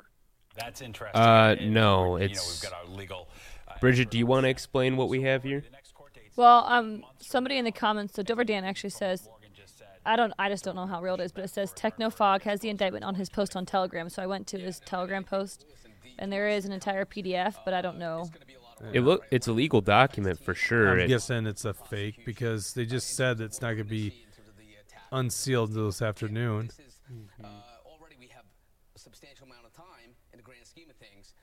That's 0.56 0.80
interesting. 0.80 1.20
Uh, 1.20 1.56
And, 1.58 1.74
no, 1.74 2.16
you 2.16 2.20
know, 2.20 2.24
it's. 2.26 2.62
we've 2.62 2.70
got 2.70 2.78
our 2.78 2.86
legal. 2.86 3.28
uh, 3.68 3.74
Bridget, 3.80 4.10
do 4.10 4.18
you 4.18 4.26
want 4.26 4.44
to 4.44 4.48
explain 4.50 4.96
what 4.96 5.08
we 5.08 5.22
have 5.22 5.42
here? 5.42 5.64
Well, 6.36 6.64
um, 6.66 7.04
somebody 7.20 7.58
in 7.58 7.64
the 7.64 7.70
comments, 7.72 8.14
so 8.14 8.22
Dover 8.22 8.44
Dan 8.44 8.64
actually 8.64 8.90
says, 8.90 9.28
I 10.06 10.16
don't, 10.16 10.32
I 10.38 10.48
just 10.48 10.64
don't 10.64 10.76
know 10.76 10.86
how 10.86 11.00
real 11.02 11.14
it 11.14 11.20
is, 11.20 11.32
but 11.32 11.44
it 11.44 11.48
says 11.50 11.72
Technofog 11.72 12.42
has 12.42 12.60
the 12.60 12.68
indictment 12.68 13.04
on 13.04 13.14
his 13.14 13.28
post 13.30 13.56
on 13.56 13.64
Telegram. 13.66 14.08
So 14.08 14.22
I 14.22 14.26
went 14.26 14.46
to 14.48 14.58
his 14.58 14.80
Telegram 14.80 15.24
post, 15.24 15.64
and 16.18 16.30
there 16.32 16.48
is 16.48 16.64
an 16.64 16.72
entire 16.72 17.04
PDF, 17.04 17.56
but 17.64 17.72
I 17.74 17.80
don't 17.80 17.98
know. 17.98 18.30
It 18.92 19.00
look. 19.00 19.24
It's 19.30 19.46
a 19.46 19.52
legal 19.52 19.80
document 19.80 20.44
for 20.44 20.54
sure. 20.54 20.90
I'm 20.92 21.00
It- 21.00 21.08
guessing 21.08 21.46
it's 21.46 21.64
a 21.64 21.72
fake 21.72 22.24
because 22.26 22.74
they 22.74 22.84
just 22.84 23.16
said 23.16 23.40
it's 23.40 23.62
not 23.62 23.68
going 23.74 23.78
to 23.78 23.84
be 23.84 24.24
unsealed 25.12 25.70
until 25.70 25.86
this 25.86 26.02
afternoon. 26.02 26.70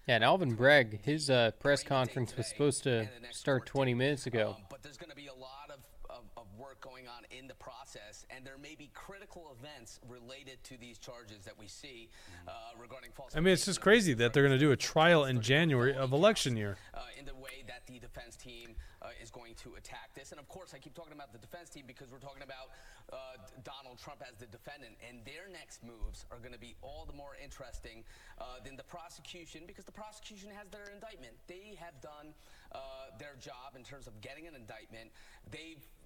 Yeah, 0.08 0.16
and 0.16 0.24
Alvin 0.24 0.56
Bragg, 0.56 1.04
his 1.06 1.30
uh, 1.30 1.52
press 1.60 1.84
conference 1.84 2.36
was 2.36 2.48
supposed 2.48 2.84
to 2.84 3.08
start 3.30 3.66
20 3.66 3.94
minutes 3.94 4.26
ago. 4.26 4.58
but 4.70 4.82
there's 4.82 4.98
going 4.98 5.10
to 5.12 5.16
be 5.16 5.28
a 5.28 5.34
lot 5.34 5.70
of, 5.70 5.80
of, 6.10 6.24
of 6.36 6.48
work 6.58 6.82
going 6.82 7.08
on 7.08 7.21
in 7.38 7.48
the 7.48 7.54
process, 7.56 8.26
and 8.30 8.46
there 8.46 8.58
may 8.62 8.76
be 8.76 8.90
critical 8.94 9.56
events 9.60 10.00
related 10.08 10.64
to 10.66 10.78
these 10.78 10.98
charges 10.98 11.46
that 11.46 11.58
we 11.58 11.68
see 11.68 12.10
uh, 12.48 12.52
regarding 12.80 13.12
false. 13.12 13.36
I 13.36 13.40
mean, 13.40 13.54
it's 13.54 13.66
just 13.66 13.82
crazy 13.82 14.14
that 14.16 14.34
they're 14.34 14.44
going 14.44 14.58
to 14.58 14.64
do 14.64 14.72
a 14.72 14.78
trial 14.78 15.26
in 15.26 15.42
January 15.42 15.94
of 15.94 16.12
election 16.12 16.58
year. 16.58 16.78
uh, 16.94 17.00
in 17.18 17.26
the 17.26 17.36
way 17.36 17.64
that 17.68 17.86
the 17.88 18.00
defense 18.00 18.36
team 18.36 18.76
uh, 19.02 19.10
is 19.22 19.30
going 19.32 19.54
to 19.56 19.76
attack 19.76 20.14
this. 20.16 20.32
And 20.32 20.40
of 20.40 20.48
course, 20.48 20.74
I 20.74 20.80
keep 20.80 20.94
talking 20.94 21.14
about 21.14 21.32
the 21.32 21.40
defense 21.40 21.70
team 21.70 21.84
because 21.88 22.12
we're 22.12 22.24
talking 22.24 22.44
about 22.44 22.74
uh, 23.12 23.38
Donald 23.64 23.98
Trump 24.00 24.24
as 24.26 24.38
the 24.38 24.46
defendant, 24.48 24.98
and 25.08 25.24
their 25.26 25.52
next 25.52 25.84
moves 25.84 26.26
are 26.32 26.38
going 26.40 26.54
to 26.54 26.60
be 26.60 26.76
all 26.82 27.06
the 27.06 27.14
more 27.14 27.38
interesting 27.42 28.04
uh, 28.40 28.62
than 28.64 28.76
the 28.76 28.84
prosecution 28.84 29.64
because 29.68 29.86
the 29.86 29.92
prosecution 29.92 30.50
has 30.50 30.70
their 30.70 30.90
indictment. 30.94 31.34
They 31.48 31.78
have 31.78 32.00
done 32.02 32.34
uh, 32.72 33.14
their 33.20 33.36
job 33.40 33.76
in 33.76 33.84
terms 33.84 34.08
of 34.08 34.20
getting 34.22 34.48
an 34.48 34.56
indictment. 34.56 35.12
They've 35.50 35.82
they're, 35.82 36.01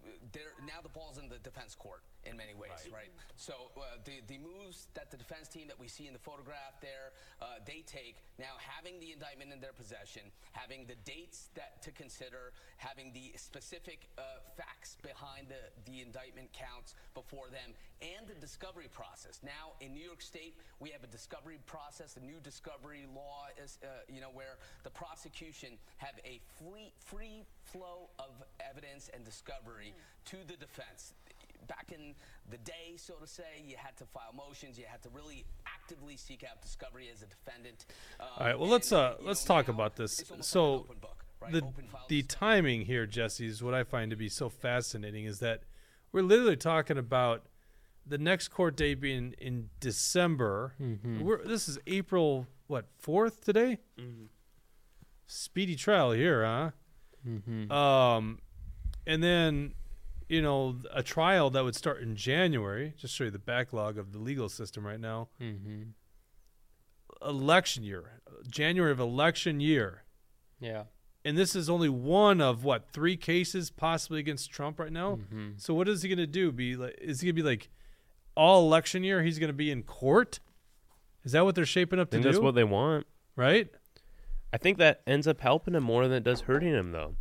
now 0.65 0.81
the 0.83 0.89
ball's 0.89 1.17
in 1.17 1.29
the 1.29 1.37
defense 1.39 1.75
court 1.75 2.01
in 2.25 2.35
many 2.35 2.53
ways, 2.53 2.71
right? 2.91 3.11
So 3.35 3.53
uh, 3.77 4.01
the 4.03 4.21
the 4.27 4.37
moves 4.37 4.87
that 4.93 5.11
the 5.11 5.17
defense 5.17 5.47
team 5.47 5.67
that 5.67 5.79
we 5.79 5.87
see 5.87 6.07
in 6.07 6.13
the 6.13 6.19
photograph 6.19 6.81
there, 6.81 7.13
uh, 7.41 7.61
they 7.65 7.83
take 7.85 8.23
now 8.39 8.57
having 8.57 8.99
the 8.99 9.11
indictment 9.11 9.53
in 9.53 9.61
their 9.61 9.73
possession, 9.73 10.23
having 10.51 10.85
the 10.87 10.95
dates 11.05 11.49
that 11.55 11.81
to 11.83 11.91
consider, 11.91 12.53
having 12.77 13.13
the 13.13 13.31
specific 13.37 14.09
uh, 14.17 14.21
facts 14.57 14.97
behind 15.01 15.47
the 15.49 15.61
the 15.85 16.01
indictment 16.01 16.51
counts 16.51 16.95
before 17.13 17.49
them, 17.49 17.73
and 18.01 18.27
the 18.27 18.35
discovery 18.35 18.89
process. 18.91 19.39
Now 19.43 19.77
in 19.79 19.93
New 19.93 20.03
York 20.03 20.21
State, 20.21 20.57
we 20.79 20.89
have 20.89 21.03
a 21.03 21.11
discovery 21.11 21.59
process. 21.65 22.13
The 22.13 22.21
new 22.25 22.39
discovery 22.41 23.05
law 23.13 23.47
is, 23.63 23.77
uh, 23.83 23.87
you 24.09 24.21
know, 24.21 24.33
where 24.33 24.57
the 24.83 24.89
prosecution 24.89 25.77
have 25.97 26.15
a 26.25 26.41
free 26.57 26.91
free 26.99 27.45
flow 27.63 28.09
of 28.19 28.31
evidence 28.59 29.09
and 29.13 29.23
discovery 29.23 29.93
to 30.25 30.37
the 30.47 30.57
defense. 30.57 31.13
Back 31.67 31.91
in 31.93 32.13
the 32.49 32.57
day, 32.57 32.95
so 32.97 33.15
to 33.15 33.27
say, 33.27 33.43
you 33.65 33.75
had 33.77 33.95
to 33.97 34.05
file 34.05 34.33
motions. 34.35 34.77
You 34.77 34.85
had 34.87 35.01
to 35.03 35.09
really 35.09 35.45
actively 35.65 36.17
seek 36.17 36.43
out 36.43 36.61
discovery 36.61 37.09
as 37.13 37.21
a 37.21 37.27
defendant. 37.27 37.85
Um, 38.19 38.27
All 38.37 38.45
right, 38.47 38.59
well 38.59 38.69
let's 38.69 38.91
uh 38.91 39.15
let's 39.21 39.43
talk 39.43 39.67
about 39.67 39.95
this. 39.95 40.23
So 40.41 40.87
the 41.51 41.63
the 42.07 42.23
timing 42.23 42.81
here, 42.85 43.05
Jesse, 43.05 43.47
is 43.47 43.61
what 43.63 43.73
I 43.73 43.83
find 43.83 44.09
to 44.11 44.17
be 44.17 44.29
so 44.29 44.49
fascinating 44.49 45.25
is 45.25 45.39
that 45.39 45.63
we're 46.11 46.21
literally 46.23 46.55
talking 46.57 46.97
about 46.97 47.45
the 48.05 48.17
next 48.17 48.49
court 48.49 48.75
date 48.75 48.99
being 49.01 49.33
in 49.39 49.69
December. 49.79 50.75
Mhm. 50.79 51.21
We're, 51.21 51.43
this 51.43 51.67
is 51.67 51.79
April 51.87 52.45
what 52.67 52.85
fourth 52.99 53.43
today. 53.43 53.79
Speedy 55.27 55.75
trial 55.75 56.11
here, 56.11 56.43
huh? 56.45 56.71
Mhm. 57.27 57.71
Um, 57.71 58.39
and 59.07 59.23
then 59.23 59.73
you 60.27 60.41
know 60.41 60.79
a 60.93 61.03
trial 61.03 61.49
that 61.51 61.63
would 61.63 61.75
start 61.75 62.01
in 62.01 62.15
January. 62.15 62.93
Just 62.97 63.13
show 63.15 63.25
you 63.25 63.31
the 63.31 63.39
backlog 63.39 63.97
of 63.97 64.11
the 64.11 64.19
legal 64.19 64.49
system 64.49 64.85
right 64.85 64.99
now. 64.99 65.29
Mhm. 65.39 65.93
Election 67.25 67.83
year, 67.83 68.21
January 68.49 68.91
of 68.91 68.99
election 68.99 69.59
year. 69.59 70.03
Yeah. 70.59 70.85
And 71.23 71.37
this 71.37 71.55
is 71.55 71.69
only 71.69 71.89
one 71.89 72.39
of 72.39 72.63
what 72.63 72.91
three 72.91 73.17
cases 73.17 73.71
possibly 73.71 74.19
against 74.19 74.51
Trump 74.51 74.79
right 74.79 74.91
now. 74.91 75.15
Mhm. 75.15 75.59
So 75.59 75.73
what 75.73 75.87
is 75.87 76.03
he 76.03 76.09
going 76.09 76.19
to 76.19 76.27
do? 76.27 76.51
Be 76.51 76.75
like, 76.75 76.95
is 77.01 77.21
he 77.21 77.27
going 77.27 77.35
to 77.35 77.41
be 77.41 77.47
like 77.47 77.69
all 78.35 78.65
election 78.67 79.03
year? 79.03 79.23
He's 79.23 79.39
going 79.39 79.47
to 79.49 79.53
be 79.53 79.71
in 79.71 79.83
court. 79.83 80.39
Is 81.23 81.31
that 81.31 81.43
what 81.43 81.55
they're 81.55 81.65
shaping 81.65 81.99
up 81.99 82.09
to 82.09 82.17
think 82.17 82.23
do? 82.23 82.31
that's 82.31 82.41
what 82.43 82.53
they 82.53 82.63
want, 82.63 83.07
right? 83.35 83.69
I 84.53 84.57
think 84.57 84.77
that 84.77 85.01
ends 85.07 85.27
up 85.27 85.41
helping 85.41 85.73
him 85.73 85.83
more 85.83 86.07
than 86.07 86.17
it 86.17 86.23
does 86.23 86.41
hurting 86.41 86.69
him, 86.73 86.91
though. 86.91 87.15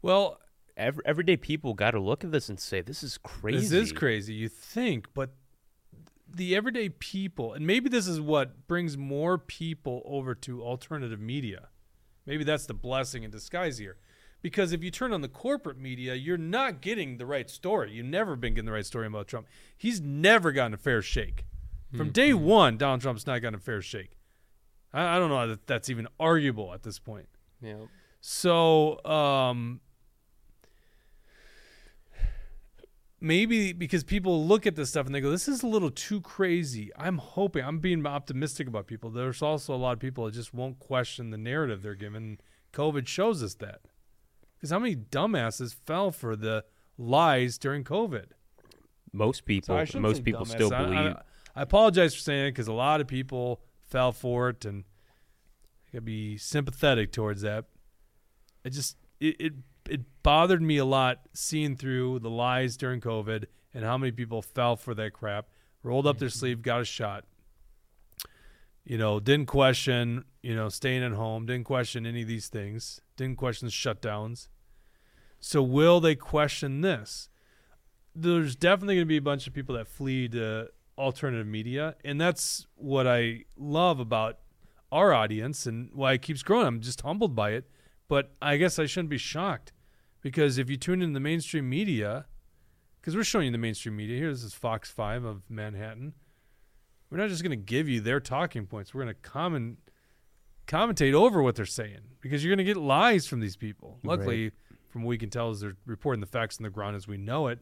Well, 0.00 0.40
every, 0.76 1.02
everyday 1.06 1.36
people 1.36 1.74
got 1.74 1.92
to 1.92 2.00
look 2.00 2.24
at 2.24 2.32
this 2.32 2.48
and 2.48 2.58
say, 2.58 2.80
"This 2.80 3.02
is 3.02 3.18
crazy." 3.18 3.58
This 3.58 3.72
is 3.72 3.92
crazy. 3.92 4.34
You 4.34 4.48
think, 4.48 5.08
but 5.14 5.30
the 6.32 6.56
everyday 6.56 6.88
people, 6.88 7.52
and 7.52 7.66
maybe 7.66 7.88
this 7.88 8.06
is 8.06 8.20
what 8.20 8.66
brings 8.66 8.96
more 8.96 9.38
people 9.38 10.02
over 10.04 10.34
to 10.34 10.62
alternative 10.62 11.20
media. 11.20 11.68
Maybe 12.26 12.44
that's 12.44 12.66
the 12.66 12.74
blessing 12.74 13.22
in 13.22 13.30
disguise 13.30 13.78
here. 13.78 13.96
Because 14.42 14.72
if 14.72 14.84
you 14.84 14.90
turn 14.90 15.12
on 15.12 15.22
the 15.22 15.28
corporate 15.28 15.78
media, 15.78 16.14
you're 16.14 16.36
not 16.36 16.82
getting 16.82 17.16
the 17.16 17.24
right 17.24 17.48
story. 17.48 17.92
You've 17.92 18.06
never 18.06 18.36
been 18.36 18.52
getting 18.52 18.66
the 18.66 18.72
right 18.72 18.84
story 18.84 19.06
about 19.06 19.26
Trump. 19.26 19.46
He's 19.76 20.02
never 20.02 20.52
gotten 20.52 20.74
a 20.74 20.76
fair 20.76 21.00
shake. 21.00 21.46
From 21.96 22.10
day 22.10 22.34
one, 22.34 22.76
Donald 22.76 23.00
Trump's 23.00 23.26
not 23.26 23.40
gotten 23.40 23.54
a 23.54 23.58
fair 23.58 23.80
shake. 23.80 24.18
I, 24.92 25.16
I 25.16 25.18
don't 25.18 25.28
know 25.28 25.46
that 25.46 25.66
that's 25.66 25.88
even 25.88 26.08
arguable 26.18 26.74
at 26.74 26.82
this 26.82 26.98
point. 26.98 27.28
Yeah. 27.62 27.86
So, 28.20 29.04
um, 29.04 29.80
maybe 33.24 33.72
because 33.72 34.04
people 34.04 34.46
look 34.46 34.66
at 34.66 34.76
this 34.76 34.90
stuff 34.90 35.06
and 35.06 35.14
they 35.14 35.20
go, 35.20 35.30
"This 35.30 35.48
is 35.48 35.62
a 35.62 35.66
little 35.66 35.90
too 35.90 36.20
crazy." 36.20 36.90
I'm 36.96 37.18
hoping 37.18 37.64
I'm 37.64 37.78
being 37.78 38.06
optimistic 38.06 38.68
about 38.68 38.86
people. 38.86 39.10
There's 39.10 39.42
also 39.42 39.74
a 39.74 39.76
lot 39.76 39.92
of 39.92 39.98
people 39.98 40.26
that 40.26 40.34
just 40.34 40.52
won't 40.52 40.78
question 40.78 41.30
the 41.30 41.38
narrative 41.38 41.82
they're 41.82 41.94
given. 41.94 42.38
COVID 42.72 43.06
shows 43.08 43.42
us 43.42 43.54
that. 43.54 43.80
Because 44.56 44.70
how 44.70 44.78
many 44.78 44.94
dumbasses 44.96 45.74
fell 45.74 46.10
for 46.10 46.36
the 46.36 46.64
lies 46.98 47.58
during 47.58 47.82
COVID. 47.84 48.26
Most 49.12 49.44
people, 49.44 49.86
So 49.86 50.00
most 50.00 50.24
people 50.24 50.44
dumbass. 50.44 50.50
still 50.50 50.74
I- 50.74 50.82
believe. 50.84 50.98
I, 50.98 51.22
I 51.56 51.62
apologize 51.62 52.14
for 52.14 52.20
saying 52.20 52.46
it 52.48 52.50
because 52.50 52.66
a 52.68 52.72
lot 52.72 53.00
of 53.00 53.06
people 53.06 53.60
fell 53.80 54.12
for 54.12 54.48
it, 54.48 54.64
and 54.64 54.84
I 55.86 55.92
gotta 55.92 56.02
be 56.02 56.36
sympathetic 56.36 57.12
towards 57.12 57.42
that. 57.42 57.66
It 58.64 58.70
just 58.70 58.96
it, 59.20 59.36
it 59.40 59.52
it 59.88 60.02
bothered 60.22 60.62
me 60.62 60.76
a 60.76 60.84
lot 60.84 61.20
seeing 61.32 61.76
through 61.76 62.20
the 62.20 62.30
lies 62.30 62.76
during 62.76 63.00
COVID 63.00 63.46
and 63.72 63.84
how 63.84 63.98
many 63.98 64.12
people 64.12 64.42
fell 64.42 64.76
for 64.76 64.94
that 64.94 65.12
crap, 65.12 65.48
rolled 65.82 66.06
up 66.06 66.18
their 66.18 66.28
mm-hmm. 66.28 66.38
sleeve, 66.38 66.62
got 66.62 66.80
a 66.80 66.84
shot. 66.84 67.24
You 68.84 68.98
know, 68.98 69.18
didn't 69.18 69.46
question, 69.46 70.24
you 70.42 70.54
know, 70.54 70.68
staying 70.68 71.02
at 71.02 71.12
home, 71.12 71.46
didn't 71.46 71.64
question 71.64 72.06
any 72.06 72.22
of 72.22 72.28
these 72.28 72.48
things, 72.48 73.00
didn't 73.16 73.38
question 73.38 73.66
the 73.66 73.72
shutdowns. 73.72 74.48
So 75.40 75.62
will 75.62 76.00
they 76.00 76.14
question 76.14 76.82
this? 76.82 77.28
there's 78.14 78.54
definitely 78.54 78.96
going 78.96 79.06
to 79.06 79.08
be 79.08 79.16
a 79.16 79.22
bunch 79.22 79.46
of 79.46 79.52
people 79.52 79.74
that 79.74 79.88
flee 79.88 80.28
to 80.28 80.68
alternative 80.96 81.46
media, 81.46 81.96
and 82.04 82.20
that's 82.20 82.66
what 82.76 83.06
I 83.06 83.44
love 83.56 83.98
about 83.98 84.38
our 84.92 85.12
audience 85.12 85.66
and 85.66 85.90
why 85.92 86.12
it 86.12 86.22
keeps 86.22 86.42
growing. 86.42 86.66
I'm 86.66 86.80
just 86.80 87.00
humbled 87.00 87.34
by 87.34 87.50
it, 87.50 87.68
but 88.08 88.34
I 88.42 88.56
guess 88.56 88.78
I 88.78 88.86
shouldn't 88.86 89.10
be 89.10 89.18
shocked 89.18 89.72
because 90.20 90.58
if 90.58 90.70
you 90.70 90.76
tune 90.76 91.02
in 91.02 91.12
the 91.12 91.20
mainstream 91.20 91.68
media, 91.68 92.26
because 93.00 93.16
we're 93.16 93.24
showing 93.24 93.46
you 93.46 93.52
the 93.52 93.58
mainstream 93.58 93.96
media 93.96 94.18
here, 94.18 94.30
this 94.30 94.42
is 94.42 94.54
Fox 94.54 94.90
Five 94.90 95.24
of 95.24 95.42
Manhattan. 95.48 96.14
We're 97.10 97.18
not 97.18 97.28
just 97.28 97.42
going 97.42 97.50
to 97.50 97.64
give 97.64 97.88
you 97.88 98.00
their 98.00 98.20
talking 98.20 98.66
points. 98.66 98.94
We're 98.94 99.02
going 99.02 99.14
to 99.14 99.20
comment 99.20 99.78
commentate 100.66 101.12
over 101.12 101.42
what 101.42 101.54
they're 101.56 101.66
saying 101.66 102.00
because 102.22 102.42
you're 102.42 102.50
going 102.50 102.64
to 102.66 102.72
get 102.72 102.78
lies 102.78 103.26
from 103.26 103.40
these 103.40 103.56
people. 103.56 103.98
Luckily, 104.02 104.44
Right. 104.44 104.52
from 104.88 105.02
what 105.02 105.10
we 105.10 105.18
can 105.18 105.28
tell, 105.28 105.50
is 105.50 105.60
they're 105.60 105.76
reporting 105.84 106.20
the 106.20 106.26
facts 106.26 106.58
on 106.58 106.64
the 106.64 106.70
ground 106.70 106.96
as 106.96 107.06
we 107.06 107.18
know 107.18 107.48
it. 107.48 107.60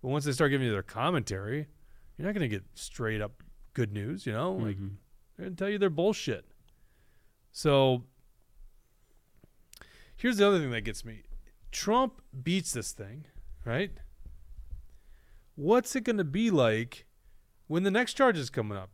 But 0.00 0.08
once 0.08 0.24
they 0.24 0.32
start 0.32 0.50
giving 0.50 0.66
you 0.66 0.72
their 0.72 0.82
commentary, 0.82 1.68
you're 2.16 2.26
not 2.26 2.34
going 2.34 2.48
to 2.48 2.56
get 2.56 2.64
straight 2.74 3.20
up 3.20 3.42
good 3.74 3.92
news. 3.92 4.26
You 4.26 4.32
know, 4.32 4.52
like 4.54 4.76
mm-hmm. 4.76 4.88
they're 5.36 5.46
going 5.46 5.56
to 5.56 5.62
tell 5.62 5.70
you 5.70 5.78
their 5.78 5.90
bullshit. 5.90 6.46
So 7.52 8.04
here's 10.22 10.36
the 10.36 10.46
other 10.46 10.58
thing 10.58 10.70
that 10.70 10.82
gets 10.82 11.04
me: 11.04 11.22
Trump 11.70 12.22
beats 12.42 12.72
this 12.72 12.92
thing, 12.92 13.26
right? 13.64 13.90
What's 15.54 15.94
it 15.96 16.04
going 16.04 16.16
to 16.16 16.24
be 16.24 16.50
like 16.50 17.06
when 17.66 17.82
the 17.82 17.90
next 17.90 18.14
charge 18.14 18.38
is 18.38 18.48
coming 18.48 18.78
up? 18.78 18.90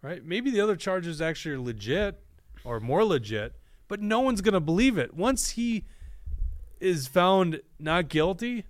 Right? 0.00 0.24
Maybe 0.24 0.50
the 0.50 0.60
other 0.60 0.76
charges 0.76 1.20
actually 1.20 1.54
are 1.54 1.60
legit 1.60 2.20
or 2.64 2.80
more 2.80 3.04
legit, 3.04 3.54
but 3.88 4.00
no 4.00 4.20
one's 4.20 4.40
going 4.40 4.54
to 4.54 4.60
believe 4.60 4.98
it. 4.98 5.14
Once 5.14 5.50
he 5.50 5.84
is 6.80 7.06
found 7.06 7.60
not 7.78 8.08
guilty, 8.08 8.64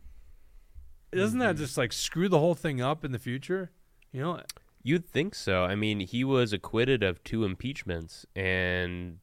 doesn't 1.13 1.39
that 1.39 1.55
mm-hmm. 1.55 1.65
just 1.65 1.79
like 1.79 1.93
screw 1.93 2.29
the 2.29 2.39
whole 2.39 2.55
thing 2.55 2.81
up 2.81 3.05
in 3.05 3.13
the 3.13 3.19
future? 3.19 3.71
You 4.13 4.21
know, 4.21 4.41
You'd 4.85 5.09
think 5.09 5.35
so. 5.35 5.63
I 5.63 5.77
mean, 5.77 6.01
he 6.01 6.25
was 6.25 6.53
acquitted 6.53 7.05
of 7.05 7.23
two 7.23 7.45
impeachments, 7.45 8.27
and 8.35 9.19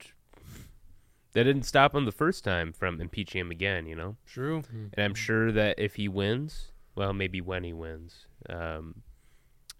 that 1.34 1.44
didn't 1.44 1.64
stop 1.64 1.94
him 1.94 2.06
the 2.06 2.12
first 2.12 2.44
time 2.44 2.74
from 2.74 3.00
impeaching 3.00 3.40
him 3.42 3.52
again. 3.52 3.86
You 3.86 3.96
know, 3.96 4.16
True. 4.26 4.64
And 4.72 5.06
I'm 5.06 5.16
sure 5.16 5.52
that 5.52 5.78
if 5.78 5.96
he 5.96 6.08
wins, 6.08 6.72
well, 6.96 7.14
maybe 7.14 7.42
when 7.42 7.64
he 7.64 7.74
wins, 7.74 8.26
um, 8.50 9.04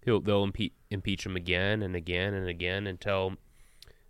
he'll 0.04 0.20
they'll 0.20 0.46
impe- 0.46 0.72
impeach 0.90 1.26
him 1.26 1.36
again 1.36 1.82
and 1.82 1.96
again 1.96 2.34
and 2.34 2.48
again 2.48 2.86
until 2.86 3.36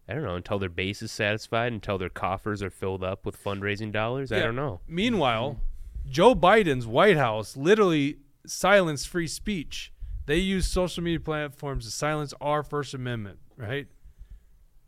I 0.08 0.14
don't 0.14 0.24
know 0.24 0.36
until 0.36 0.58
their 0.58 0.68
base 0.68 1.02
is 1.02 1.12
satisfied, 1.12 1.72
until 1.72 1.96
their 1.98 2.08
coffers 2.08 2.62
are 2.62 2.70
filled 2.70 3.04
up 3.04 3.24
with 3.24 3.42
fundraising 3.42 3.92
dollars. 3.92 4.32
I 4.32 4.40
don't 4.40 4.56
know. 4.56 4.80
Meanwhile, 4.88 5.60
Joe 6.08 6.34
Biden's 6.34 6.86
White 6.86 7.16
House 7.16 7.56
literally 7.56 8.18
silenced 8.46 9.08
free 9.08 9.28
speech. 9.28 9.92
They 10.26 10.36
use 10.36 10.66
social 10.66 11.02
media 11.02 11.20
platforms 11.20 11.84
to 11.84 11.90
silence 11.90 12.34
our 12.40 12.62
First 12.62 12.94
Amendment, 12.94 13.38
right? 13.56 13.86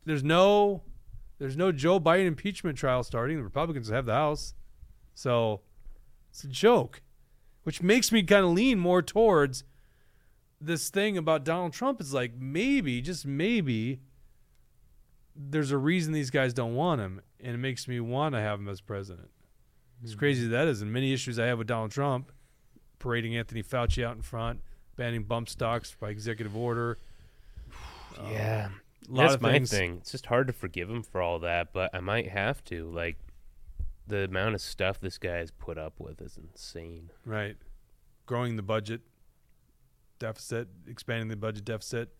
There's 0.04 0.24
no 0.24 0.82
there's 1.43 1.56
no 1.56 1.73
Joe 1.73 1.98
Biden 1.98 2.27
impeachment 2.27 2.78
trial 2.78 3.02
starting. 3.02 3.36
The 3.36 3.43
Republicans 3.43 3.89
have 3.89 4.06
the 4.06 4.12
House. 4.12 4.55
So 5.12 5.62
it's 6.31 6.44
a 6.44 6.47
joke. 6.47 7.02
Which 7.64 7.82
makes 7.82 8.12
me 8.12 8.23
kind 8.23 8.44
of 8.44 8.52
lean 8.52 8.78
more 8.78 9.02
towards 9.02 9.64
this 10.60 10.89
thing 10.89 11.19
about 11.19 11.43
Donald 11.43 11.73
Trump 11.73 12.01
is 12.01 12.14
like 12.14 12.36
maybe, 12.39 13.01
just 13.01 13.27
maybe, 13.27 13.98
there's 15.35 15.73
a 15.73 15.78
reason 15.78 16.12
these 16.12 16.31
guys 16.31 16.55
don't 16.55 16.77
want 16.77 17.01
him, 17.01 17.20
and 17.40 17.56
it 17.56 17.59
makes 17.59 17.89
me 17.89 17.98
want 17.98 18.36
to 18.36 18.40
have 18.40 18.60
him 18.60 18.69
as 18.69 18.81
president. 18.81 19.31
As 20.05 20.14
crazy 20.14 20.44
as 20.44 20.51
that 20.51 20.69
is, 20.69 20.81
and 20.81 20.93
many 20.93 21.12
issues 21.12 21.40
I 21.40 21.47
have 21.47 21.59
with 21.59 21.66
Donald 21.66 21.90
Trump, 21.90 22.31
parading 23.01 23.36
Anthony 23.36 23.64
Fauci 23.64 24.05
out 24.05 24.14
in 24.14 24.23
front, 24.23 24.60
banning 24.94 25.24
bump 25.24 25.48
stocks 25.48 25.97
by 25.98 26.10
executive 26.10 26.56
order. 26.56 26.98
Yeah, 28.31 28.66
Um, 28.66 28.81
that's 29.10 29.34
of 29.34 29.42
my 29.42 29.52
things. 29.52 29.70
thing. 29.70 29.98
It's 30.00 30.12
just 30.12 30.26
hard 30.26 30.46
to 30.46 30.52
forgive 30.52 30.90
him 30.90 31.02
for 31.02 31.20
all 31.20 31.38
that, 31.40 31.72
but 31.72 31.90
I 31.94 32.00
might 32.00 32.28
have 32.28 32.62
to. 32.64 32.90
Like, 32.90 33.16
the 34.06 34.24
amount 34.24 34.54
of 34.54 34.60
stuff 34.60 35.00
this 35.00 35.18
guy 35.18 35.38
has 35.38 35.50
put 35.50 35.78
up 35.78 36.00
with 36.00 36.20
is 36.20 36.36
insane. 36.36 37.10
Right. 37.24 37.56
Growing 38.26 38.56
the 38.56 38.62
budget 38.62 39.02
deficit, 40.18 40.68
expanding 40.86 41.28
the 41.28 41.36
budget 41.36 41.64
deficit, 41.64 42.10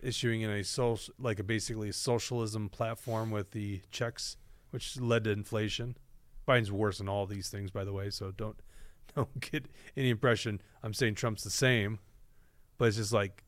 issuing 0.00 0.42
in 0.42 0.50
a 0.50 0.64
social, 0.64 1.14
like 1.18 1.38
a 1.38 1.44
basically 1.44 1.88
a 1.88 1.92
socialism 1.92 2.68
platform 2.68 3.30
with 3.30 3.52
the 3.52 3.80
checks, 3.90 4.36
which 4.70 5.00
led 5.00 5.24
to 5.24 5.30
inflation. 5.30 5.96
Biden's 6.46 6.72
worse 6.72 6.98
than 6.98 7.08
all 7.08 7.26
these 7.26 7.48
things, 7.48 7.70
by 7.70 7.84
the 7.84 7.92
way. 7.92 8.10
So 8.10 8.32
don't 8.32 8.56
don't 9.14 9.40
get 9.40 9.66
any 9.96 10.10
impression 10.10 10.60
I'm 10.82 10.94
saying 10.94 11.14
Trump's 11.14 11.44
the 11.44 11.50
same, 11.50 11.98
but 12.78 12.86
it's 12.86 12.96
just 12.96 13.12
like 13.12 13.44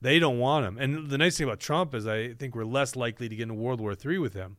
they 0.00 0.18
don't 0.18 0.38
want 0.38 0.66
him. 0.66 0.78
And 0.78 1.10
the 1.10 1.18
nice 1.18 1.38
thing 1.38 1.46
about 1.46 1.60
Trump 1.60 1.94
is 1.94 2.06
I 2.06 2.34
think 2.34 2.54
we're 2.54 2.64
less 2.64 2.96
likely 2.96 3.28
to 3.28 3.36
get 3.36 3.44
into 3.44 3.54
World 3.54 3.80
War 3.80 3.94
III 3.94 4.18
with 4.18 4.34
him. 4.34 4.56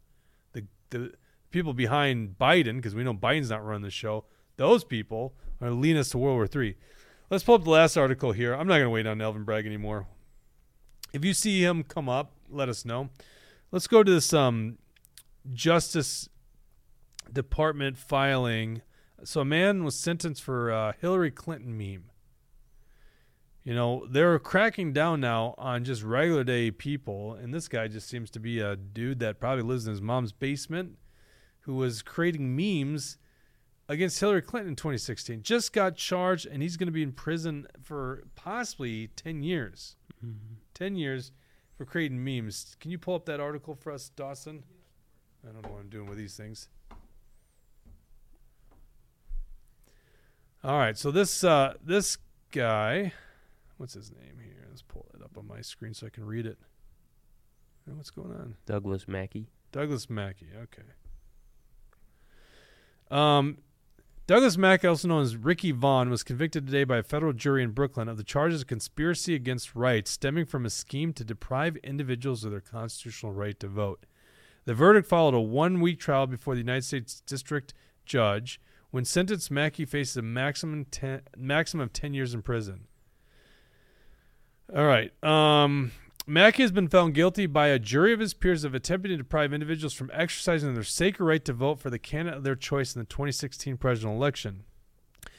The 0.53 0.65
the 0.89 1.13
people 1.51 1.73
behind 1.73 2.37
Biden, 2.39 2.77
because 2.77 2.95
we 2.95 3.03
know 3.03 3.13
Biden's 3.13 3.49
not 3.49 3.65
running 3.65 3.83
the 3.83 3.91
show, 3.91 4.25
those 4.57 4.83
people 4.83 5.35
are 5.61 5.71
leading 5.71 5.99
us 5.99 6.09
to 6.09 6.17
World 6.17 6.35
War 6.35 6.63
III. 6.63 6.75
Let's 7.29 7.43
pull 7.43 7.55
up 7.55 7.63
the 7.63 7.69
last 7.69 7.97
article 7.97 8.31
here. 8.31 8.53
I'm 8.53 8.67
not 8.67 8.75
going 8.75 8.85
to 8.85 8.89
wait 8.89 9.05
on 9.05 9.21
Alvin 9.21 9.43
Bragg 9.43 9.65
anymore. 9.65 10.07
If 11.13 11.25
you 11.25 11.33
see 11.33 11.63
him 11.63 11.83
come 11.83 12.07
up, 12.09 12.31
let 12.49 12.69
us 12.69 12.85
know. 12.85 13.09
Let's 13.71 13.87
go 13.87 14.01
to 14.03 14.11
this 14.11 14.33
um, 14.33 14.77
Justice 15.53 16.29
Department 17.31 17.97
filing. 17.97 18.81
So 19.23 19.41
a 19.41 19.45
man 19.45 19.83
was 19.83 19.95
sentenced 19.95 20.41
for 20.41 20.71
uh, 20.71 20.93
Hillary 21.01 21.31
Clinton 21.31 21.77
meme. 21.77 22.05
You 23.67 23.75
know, 23.75 24.07
they're 24.09 24.39
cracking 24.39 24.93
down 24.93 25.19
now 25.19 25.53
on 25.57 25.83
just 25.83 26.01
regular 26.01 26.45
day 26.45 26.71
people, 26.71 27.33
and 27.33 27.53
this 27.53 27.67
guy 27.67 27.89
just 27.89 28.07
seems 28.07 28.31
to 28.31 28.39
be 28.39 28.61
a 28.61 28.77
dude 28.77 29.19
that 29.19 29.41
probably 29.41 29.65
lives 29.65 29.85
in 29.85 29.91
his 29.91 30.01
mom's 30.01 30.31
basement 30.31 30.97
who 31.59 31.75
was 31.75 32.01
creating 32.01 32.55
memes 32.55 33.17
against 33.89 34.21
Hillary 34.21 34.41
Clinton 34.41 34.69
in 34.69 34.75
2016. 34.77 35.41
Just 35.41 35.73
got 35.73 35.97
charged, 35.97 36.45
and 36.45 36.61
he's 36.61 36.77
going 36.77 36.87
to 36.87 36.93
be 36.93 37.03
in 37.03 37.11
prison 37.11 37.67
for 37.83 38.23
possibly 38.35 39.07
10 39.17 39.43
years. 39.43 39.97
10 40.73 40.95
years 40.95 41.33
for 41.77 41.83
creating 41.83 42.23
memes. 42.23 42.77
Can 42.79 42.89
you 42.89 42.97
pull 42.97 43.15
up 43.15 43.25
that 43.25 43.41
article 43.41 43.75
for 43.75 43.91
us, 43.91 44.07
Dawson? 44.15 44.63
I 45.43 45.51
don't 45.51 45.61
know 45.61 45.71
what 45.71 45.81
I'm 45.81 45.89
doing 45.89 46.07
with 46.07 46.17
these 46.17 46.37
things. 46.37 46.69
All 50.63 50.77
right, 50.77 50.97
so 50.97 51.11
this 51.11 51.43
uh, 51.43 51.73
this 51.83 52.17
guy, 52.53 53.11
what's 53.77 53.93
his 53.93 54.11
name 54.11 54.39
here? 54.43 54.65
Let's 54.69 54.81
pull 54.81 55.07
it 55.13 55.23
up 55.23 55.37
on 55.37 55.47
my 55.47 55.61
screen 55.61 55.93
so 55.93 56.07
I 56.07 56.09
can 56.09 56.25
read 56.25 56.45
it. 56.45 56.57
Oh, 57.89 57.95
What's 57.95 58.09
going 58.09 58.31
on? 58.31 58.55
Douglas 58.65 59.07
Mackey. 59.07 59.47
Douglas 59.71 60.09
Mackey. 60.09 60.47
Okay. 60.55 60.83
Um, 63.09 63.59
Douglas 64.27 64.57
Mackey, 64.57 64.87
also 64.87 65.07
known 65.07 65.23
as 65.23 65.37
Ricky 65.37 65.71
Vaughn, 65.71 66.09
was 66.09 66.21
convicted 66.21 66.65
today 66.65 66.83
by 66.83 66.97
a 66.97 67.03
federal 67.03 67.31
jury 67.31 67.63
in 67.63 67.71
Brooklyn 67.71 68.09
of 68.09 68.17
the 68.17 68.23
charges 68.25 68.61
of 68.61 68.67
conspiracy 68.67 69.35
against 69.35 69.73
rights 69.73 70.11
stemming 70.11 70.45
from 70.45 70.65
a 70.65 70.69
scheme 70.69 71.13
to 71.13 71.23
deprive 71.23 71.77
individuals 71.77 72.43
of 72.43 72.51
their 72.51 72.59
constitutional 72.59 73.31
right 73.31 73.57
to 73.61 73.69
vote. 73.69 74.05
The 74.65 74.73
verdict 74.73 75.07
followed 75.07 75.33
a 75.33 75.39
one-week 75.39 75.97
trial 75.97 76.27
before 76.27 76.55
the 76.55 76.61
United 76.61 76.83
States 76.83 77.21
District 77.25 77.73
Judge. 78.05 78.59
When 78.91 79.05
sentenced, 79.05 79.49
Mackey 79.49 79.85
faces 79.85 80.17
a 80.17 80.21
maximum 80.21 80.83
ten, 80.85 81.21
maximum 81.37 81.83
of 81.83 81.93
ten 81.93 82.13
years 82.13 82.33
in 82.33 82.41
prison. 82.41 82.87
All 84.75 84.85
right. 84.85 85.11
Um, 85.23 85.91
Mackey 86.25 86.61
has 86.61 86.73
been 86.73 86.89
found 86.89 87.13
guilty 87.13 87.45
by 87.45 87.67
a 87.67 87.79
jury 87.79 88.11
of 88.11 88.19
his 88.19 88.33
peers 88.33 88.65
of 88.65 88.75
attempting 88.75 89.11
to 89.11 89.17
deprive 89.17 89.53
individuals 89.53 89.93
from 89.93 90.11
exercising 90.13 90.73
their 90.73 90.83
sacred 90.83 91.25
right 91.25 91.45
to 91.45 91.53
vote 91.53 91.79
for 91.79 91.89
the 91.89 91.99
candidate 91.99 92.37
of 92.37 92.43
their 92.43 92.55
choice 92.55 92.93
in 92.93 92.99
the 92.99 93.05
2016 93.05 93.77
presidential 93.77 94.17
election. 94.17 94.65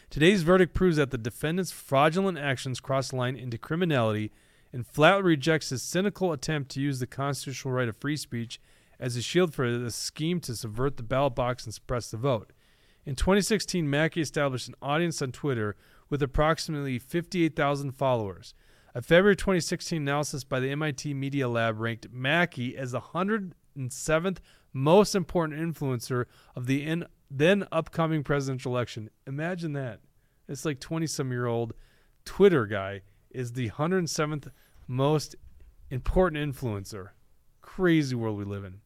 Today's 0.09 0.43
verdict 0.43 0.73
proves 0.73 0.97
that 0.97 1.11
the 1.11 1.19
defendant's 1.19 1.71
fraudulent 1.71 2.39
actions 2.39 2.81
cross 2.81 3.11
the 3.11 3.17
line 3.17 3.37
into 3.37 3.59
criminality 3.59 4.33
and 4.73 4.87
flatly 4.87 5.23
rejects 5.23 5.69
his 5.69 5.83
cynical 5.83 6.33
attempt 6.33 6.71
to 6.71 6.81
use 6.81 6.99
the 6.99 7.07
constitutional 7.07 7.75
right 7.75 7.89
of 7.89 7.97
free 7.99 8.17
speech 8.17 8.59
as 8.99 9.15
a 9.15 9.23
shield 9.23 9.53
for 9.53 9.71
the 9.71 9.91
scheme 9.91 10.41
to 10.41 10.57
subvert 10.57 10.97
the 10.97 11.03
ballot 11.03 11.35
box 11.35 11.67
and 11.67 11.75
suppress 11.75 12.11
the 12.11 12.17
vote. 12.17 12.53
In 13.05 13.15
2016, 13.15 13.89
Mackey 13.89 14.23
established 14.23 14.69
an 14.69 14.75
audience 14.81 15.21
on 15.21 15.33
Twitter 15.33 15.77
with 16.09 16.23
approximately 16.23 16.99
58,000 16.99 17.93
followers. 17.93 18.55
A 18.95 19.03
February 19.03 19.37
2016 19.37 20.01
analysis 20.01 20.45
by 20.45 20.61
the 20.61 20.71
MIT 20.71 21.13
Media 21.13 21.47
Lab 21.47 21.79
ranked 21.79 22.07
Mackey 22.11 22.77
as 22.77 22.93
the 22.93 23.01
107th 23.01 24.39
most 24.73 25.15
important 25.15 25.61
influencer 25.61 26.25
of 26.57 26.67
the 26.67 26.85
in, 26.85 27.05
then 27.31 27.67
upcoming 27.71 28.25
presidential 28.25 28.73
election. 28.73 29.11
Imagine 29.27 29.75
that. 29.75 30.01
It's 30.49 30.65
like 30.65 30.81
20 30.81 31.07
some 31.07 31.31
year 31.31 31.47
old 31.47 31.75
Twitter 32.25 32.65
guy 32.65 33.03
is 33.31 33.53
the 33.53 33.71
107th 33.71 34.51
most 34.87 35.37
important 35.91 36.55
influencer. 36.55 37.11
Crazy 37.61 38.17
world 38.17 38.39
we 38.39 38.45
live 38.45 38.65
in. 38.65 38.81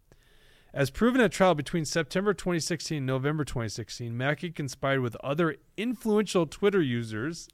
As 0.75 0.91
proven 0.91 1.21
at 1.21 1.31
trial 1.31 1.55
between 1.55 1.85
September 1.85 2.35
2016 2.35 2.99
and 2.99 3.07
November 3.07 3.45
2016, 3.45 4.17
Mackey 4.17 4.51
conspired 4.51 5.01
with 5.01 5.17
other 5.23 5.57
influential 5.77 6.47
Twitter 6.47 6.81
users, 6.83 7.49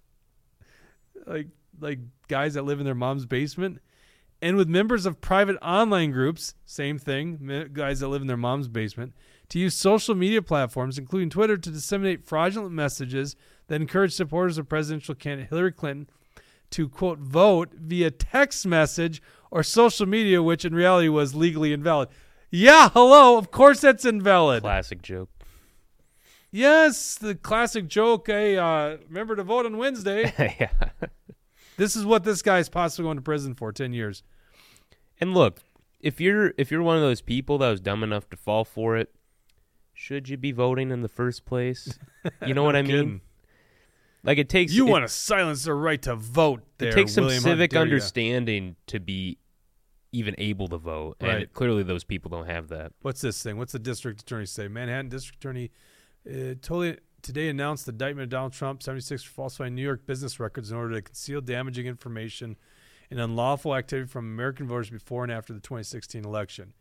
like 1.26 1.48
like 1.80 1.98
guys 2.28 2.54
that 2.54 2.62
live 2.62 2.80
in 2.80 2.86
their 2.86 2.94
mom's 2.94 3.26
basement, 3.26 3.80
and 4.40 4.56
with 4.56 4.68
members 4.68 5.06
of 5.06 5.20
private 5.20 5.56
online 5.62 6.12
groups, 6.12 6.54
same 6.64 6.98
thing, 6.98 7.70
guys 7.72 8.00
that 8.00 8.08
live 8.08 8.22
in 8.22 8.28
their 8.28 8.36
mom's 8.36 8.68
basement, 8.68 9.14
to 9.48 9.58
use 9.58 9.74
social 9.74 10.14
media 10.14 10.42
platforms, 10.42 10.98
including 10.98 11.30
Twitter, 11.30 11.56
to 11.56 11.70
disseminate 11.70 12.26
fraudulent 12.26 12.72
messages 12.72 13.34
that 13.66 13.80
encourage 13.80 14.12
supporters 14.12 14.58
of 14.58 14.68
presidential 14.68 15.14
candidate 15.14 15.50
Hillary 15.50 15.72
Clinton 15.72 16.08
to 16.70 16.88
quote 16.88 17.18
vote 17.18 17.72
via 17.74 18.10
text 18.10 18.66
message 18.66 19.22
or 19.50 19.62
social 19.62 20.06
media, 20.06 20.42
which 20.42 20.64
in 20.64 20.74
reality 20.74 21.08
was 21.08 21.34
legally 21.34 21.72
invalid. 21.72 22.08
Yeah, 22.50 22.90
hello. 22.90 23.38
Of 23.38 23.50
course, 23.50 23.80
that's 23.80 24.04
invalid. 24.04 24.62
Classic 24.62 25.02
joke. 25.02 25.30
Yes, 26.50 27.16
the 27.16 27.34
classic 27.34 27.88
joke. 27.88 28.26
Hey, 28.26 28.56
uh, 28.56 28.96
remember 29.08 29.36
to 29.36 29.44
vote 29.44 29.66
on 29.66 29.76
Wednesday. 29.76 30.32
yeah. 30.60 31.08
This 31.78 31.96
is 31.96 32.04
what 32.04 32.24
this 32.24 32.42
guy's 32.42 32.68
possibly 32.68 33.04
going 33.08 33.16
to 33.16 33.22
prison 33.22 33.54
for 33.54 33.72
ten 33.72 33.92
years. 33.94 34.22
And 35.20 35.32
look, 35.32 35.60
if 36.00 36.20
you're 36.20 36.52
if 36.58 36.70
you're 36.70 36.82
one 36.82 36.96
of 36.96 37.02
those 37.02 37.22
people 37.22 37.56
that 37.58 37.70
was 37.70 37.80
dumb 37.80 38.02
enough 38.02 38.28
to 38.30 38.36
fall 38.36 38.64
for 38.66 38.96
it, 38.96 39.14
should 39.94 40.28
you 40.28 40.36
be 40.36 40.52
voting 40.52 40.90
in 40.90 41.00
the 41.00 41.08
first 41.08 41.44
place? 41.46 41.98
You 42.46 42.52
know 42.54 42.62
what 42.64 42.72
No 42.72 42.78
I 42.80 42.82
mean? 42.82 43.20
Like 44.24 44.38
it 44.38 44.48
takes 44.48 44.72
You 44.72 44.86
it- 44.86 44.90
want 44.90 45.04
to 45.04 45.08
silence 45.08 45.64
the 45.64 45.72
right 45.74 46.02
to 46.02 46.14
vote. 46.16 46.62
There, 46.78 46.90
it 46.90 46.94
takes 46.94 47.14
some 47.14 47.24
William, 47.24 47.42
civic 47.42 47.74
understanding 47.74 48.76
to 48.88 49.00
be 49.00 49.38
even 50.12 50.34
able 50.38 50.68
to 50.68 50.78
vote, 50.78 51.16
and 51.20 51.28
Right. 51.28 51.52
clearly 51.52 51.82
those 51.82 52.02
people 52.04 52.30
don't 52.30 52.46
have 52.46 52.68
that. 52.68 52.92
What's 53.02 53.20
this 53.20 53.42
thing? 53.42 53.58
What's 53.58 53.72
the 53.72 53.78
district 53.78 54.22
attorney 54.22 54.46
say? 54.46 54.66
Manhattan 54.66 55.08
district 55.08 55.42
attorney 55.44 55.70
uh, 56.28 56.54
totally 56.62 56.96
today 57.22 57.48
announced 57.48 57.86
the 57.86 57.92
indictment 57.92 58.24
of 58.24 58.30
Donald 58.30 58.52
Trump, 58.52 58.82
76, 58.82 59.22
for 59.22 59.30
falsifying 59.30 59.74
New 59.74 59.82
York 59.82 60.06
business 60.06 60.38
records 60.40 60.70
in 60.70 60.76
order 60.76 60.94
to 60.94 61.02
conceal 61.02 61.40
damaging 61.40 61.86
information 61.86 62.56
and 63.10 63.20
unlawful 63.20 63.74
activity 63.74 64.08
from 64.08 64.26
American 64.26 64.66
voters 64.66 64.90
before 64.90 65.22
and 65.24 65.32
after 65.32 65.52
the 65.52 65.60
2016 65.60 66.24
election. 66.24 66.74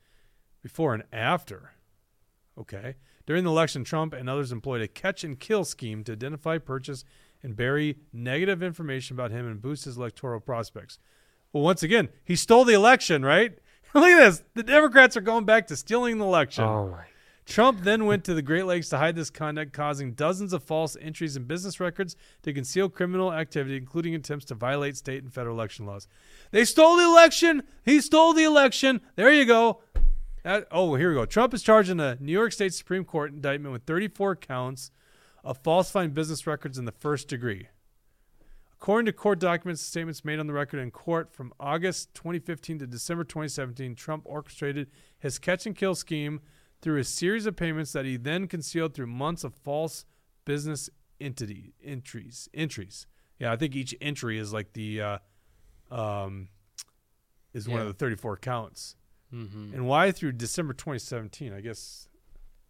Before 0.61 0.93
and 0.93 1.03
after. 1.11 1.71
Okay. 2.57 2.95
During 3.25 3.43
the 3.43 3.51
election, 3.51 3.83
Trump 3.83 4.13
and 4.13 4.29
others 4.29 4.51
employed 4.51 4.81
a 4.81 4.87
catch 4.87 5.23
and 5.23 5.39
kill 5.39 5.65
scheme 5.65 6.03
to 6.05 6.13
identify, 6.13 6.57
purchase, 6.57 7.03
and 7.43 7.55
bury 7.55 7.97
negative 8.11 8.63
information 8.63 9.15
about 9.15 9.31
him 9.31 9.45
and 9.45 9.61
boost 9.61 9.85
his 9.85 9.97
electoral 9.97 10.39
prospects. 10.39 10.99
Well, 11.53 11.63
once 11.63 11.83
again, 11.83 12.09
he 12.23 12.35
stole 12.35 12.65
the 12.65 12.73
election, 12.73 13.23
right? 13.23 13.57
Look 13.93 14.05
at 14.05 14.19
this. 14.19 14.43
The 14.53 14.63
Democrats 14.63 15.15
are 15.17 15.21
going 15.21 15.45
back 15.45 15.67
to 15.67 15.75
stealing 15.75 16.17
the 16.17 16.25
election. 16.25 16.63
Oh 16.63 16.89
my. 16.89 17.05
Trump 17.47 17.83
then 17.83 18.05
went 18.05 18.25
to 18.25 18.33
the 18.33 18.41
Great 18.41 18.65
Lakes 18.65 18.89
to 18.89 18.97
hide 18.97 19.15
this 19.15 19.29
conduct, 19.29 19.71
causing 19.71 20.11
dozens 20.11 20.51
of 20.51 20.63
false 20.63 20.97
entries 20.99 21.37
in 21.37 21.45
business 21.45 21.79
records 21.79 22.17
to 22.43 22.51
conceal 22.51 22.89
criminal 22.89 23.31
activity, 23.31 23.77
including 23.77 24.13
attempts 24.13 24.43
to 24.45 24.53
violate 24.53 24.97
state 24.97 25.23
and 25.23 25.33
federal 25.33 25.55
election 25.55 25.85
laws. 25.85 26.09
They 26.51 26.65
stole 26.65 26.97
the 26.97 27.05
election. 27.05 27.63
He 27.85 28.01
stole 28.01 28.33
the 28.33 28.43
election. 28.43 28.99
There 29.15 29.31
you 29.31 29.45
go. 29.45 29.81
That, 30.43 30.67
oh, 30.71 30.95
here 30.95 31.09
we 31.09 31.15
go. 31.15 31.25
Trump 31.25 31.53
is 31.53 31.63
charged 31.63 31.89
in 31.89 32.01
a 32.01 32.17
New 32.19 32.33
York 32.33 32.51
State 32.51 32.73
Supreme 32.73 33.05
Court 33.05 33.31
indictment 33.31 33.71
with 33.71 33.83
34 33.83 34.35
counts 34.35 34.91
of 35.41 35.57
falsifying 35.59 36.11
business 36.11 36.45
records 36.45 36.77
in 36.77 36.83
the 36.83 36.91
first 36.91 37.29
degree. 37.29 37.69
According 38.73 39.05
to 39.05 39.13
court 39.13 39.39
documents 39.39 39.81
and 39.81 39.87
statements 39.87 40.25
made 40.25 40.39
on 40.39 40.47
the 40.47 40.53
record 40.53 40.79
in 40.79 40.91
court 40.91 41.33
from 41.33 41.53
August 41.61 42.13
2015 42.13 42.79
to 42.79 42.87
December 42.87 43.23
2017, 43.23 43.95
Trump 43.95 44.23
orchestrated 44.25 44.89
his 45.17 45.39
catch 45.39 45.65
and 45.65 45.75
kill 45.75 45.95
scheme 45.95 46.41
through 46.81 46.99
a 46.99 47.03
series 47.03 47.45
of 47.45 47.55
payments 47.55 47.91
that 47.93 48.05
he 48.05 48.17
then 48.17 48.47
concealed 48.47 48.93
through 48.93 49.07
months 49.07 49.43
of 49.43 49.53
false 49.53 50.05
business 50.45 50.89
entity 51.19 51.73
entries. 51.83 52.47
Entries. 52.53 53.07
Yeah, 53.39 53.51
I 53.51 53.55
think 53.55 53.75
each 53.75 53.95
entry 54.01 54.37
is 54.37 54.53
like 54.53 54.73
the 54.73 55.01
uh, 55.01 55.17
um, 55.91 56.49
is 57.53 57.67
one 57.67 57.79
of 57.81 57.87
the 57.87 57.93
34 57.93 58.37
counts. 58.37 58.95
Mhm. 59.33 59.73
And 59.73 59.87
why 59.87 60.11
through 60.11 60.33
December 60.33 60.73
2017? 60.73 61.53
I 61.53 61.61
guess 61.61 62.07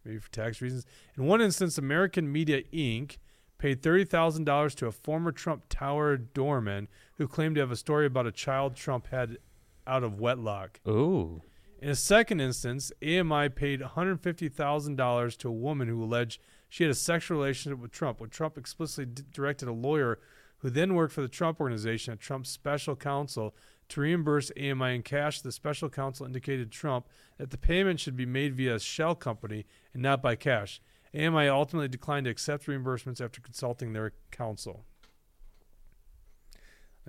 maybe 0.04 0.18
for 0.18 0.30
tax 0.30 0.60
reasons. 0.60 0.86
In 1.16 1.24
one 1.26 1.40
instance, 1.40 1.78
American 1.78 2.30
Media 2.32 2.62
Inc. 2.72 3.18
paid 3.58 3.82
$30,000 3.82 4.74
to 4.76 4.86
a 4.86 4.92
former 4.92 5.32
Trump 5.32 5.64
Tower 5.68 6.16
doorman 6.16 6.88
who 7.16 7.28
claimed 7.28 7.56
to 7.56 7.60
have 7.60 7.70
a 7.70 7.76
story 7.76 8.06
about 8.06 8.26
a 8.26 8.32
child 8.32 8.74
Trump 8.76 9.08
had 9.08 9.38
out 9.86 10.02
of 10.04 10.18
wedlock. 10.20 10.80
Ooh. 10.88 11.42
In 11.80 11.90
a 11.90 11.94
second 11.94 12.40
instance, 12.40 12.90
AMI 13.00 13.50
paid 13.50 13.80
$150,000 13.80 15.36
to 15.36 15.48
a 15.48 15.52
woman 15.52 15.86
who 15.86 16.02
alleged 16.02 16.40
she 16.68 16.82
had 16.82 16.90
a 16.90 16.94
sexual 16.94 17.38
relationship 17.38 17.78
with 17.78 17.92
Trump, 17.92 18.20
when 18.20 18.30
Trump 18.30 18.58
explicitly 18.58 19.06
d- 19.06 19.22
directed 19.32 19.68
a 19.68 19.72
lawyer 19.72 20.18
who 20.58 20.70
then 20.70 20.94
worked 20.94 21.12
for 21.12 21.20
the 21.20 21.28
Trump 21.28 21.60
organization 21.60 22.12
at 22.12 22.18
Trump's 22.18 22.50
special 22.50 22.96
counsel 22.96 23.54
to 23.90 24.00
reimburse 24.00 24.50
AMI 24.58 24.96
in 24.96 25.02
cash. 25.02 25.40
The 25.40 25.52
special 25.52 25.88
counsel 25.88 26.26
indicated 26.26 26.72
Trump 26.72 27.06
that 27.38 27.50
the 27.50 27.56
payment 27.56 28.00
should 28.00 28.16
be 28.16 28.26
made 28.26 28.56
via 28.56 28.74
a 28.74 28.80
shell 28.80 29.14
company 29.14 29.64
and 29.94 30.02
not 30.02 30.20
by 30.20 30.34
cash. 30.34 30.82
AMI 31.14 31.46
ultimately 31.46 31.88
declined 31.88 32.24
to 32.24 32.30
accept 32.30 32.66
reimbursements 32.66 33.20
after 33.20 33.40
consulting 33.40 33.92
their 33.92 34.12
counsel. 34.32 34.84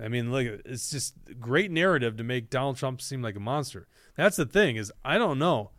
I 0.02 0.08
mean, 0.08 0.32
look, 0.32 0.46
it's 0.66 0.90
just 0.90 1.16
great 1.40 1.72
narrative 1.72 2.18
to 2.18 2.24
make 2.24 2.50
Donald 2.50 2.78
Trump 2.78 3.02
seem 3.02 3.22
like 3.22 3.36
a 3.36 3.42
monster. 3.42 3.88
That's 4.16 4.38
the 4.38 4.46
thing 4.46 4.76
is, 4.76 4.92
I 5.04 5.18
don't 5.18 5.40
know 5.40 5.72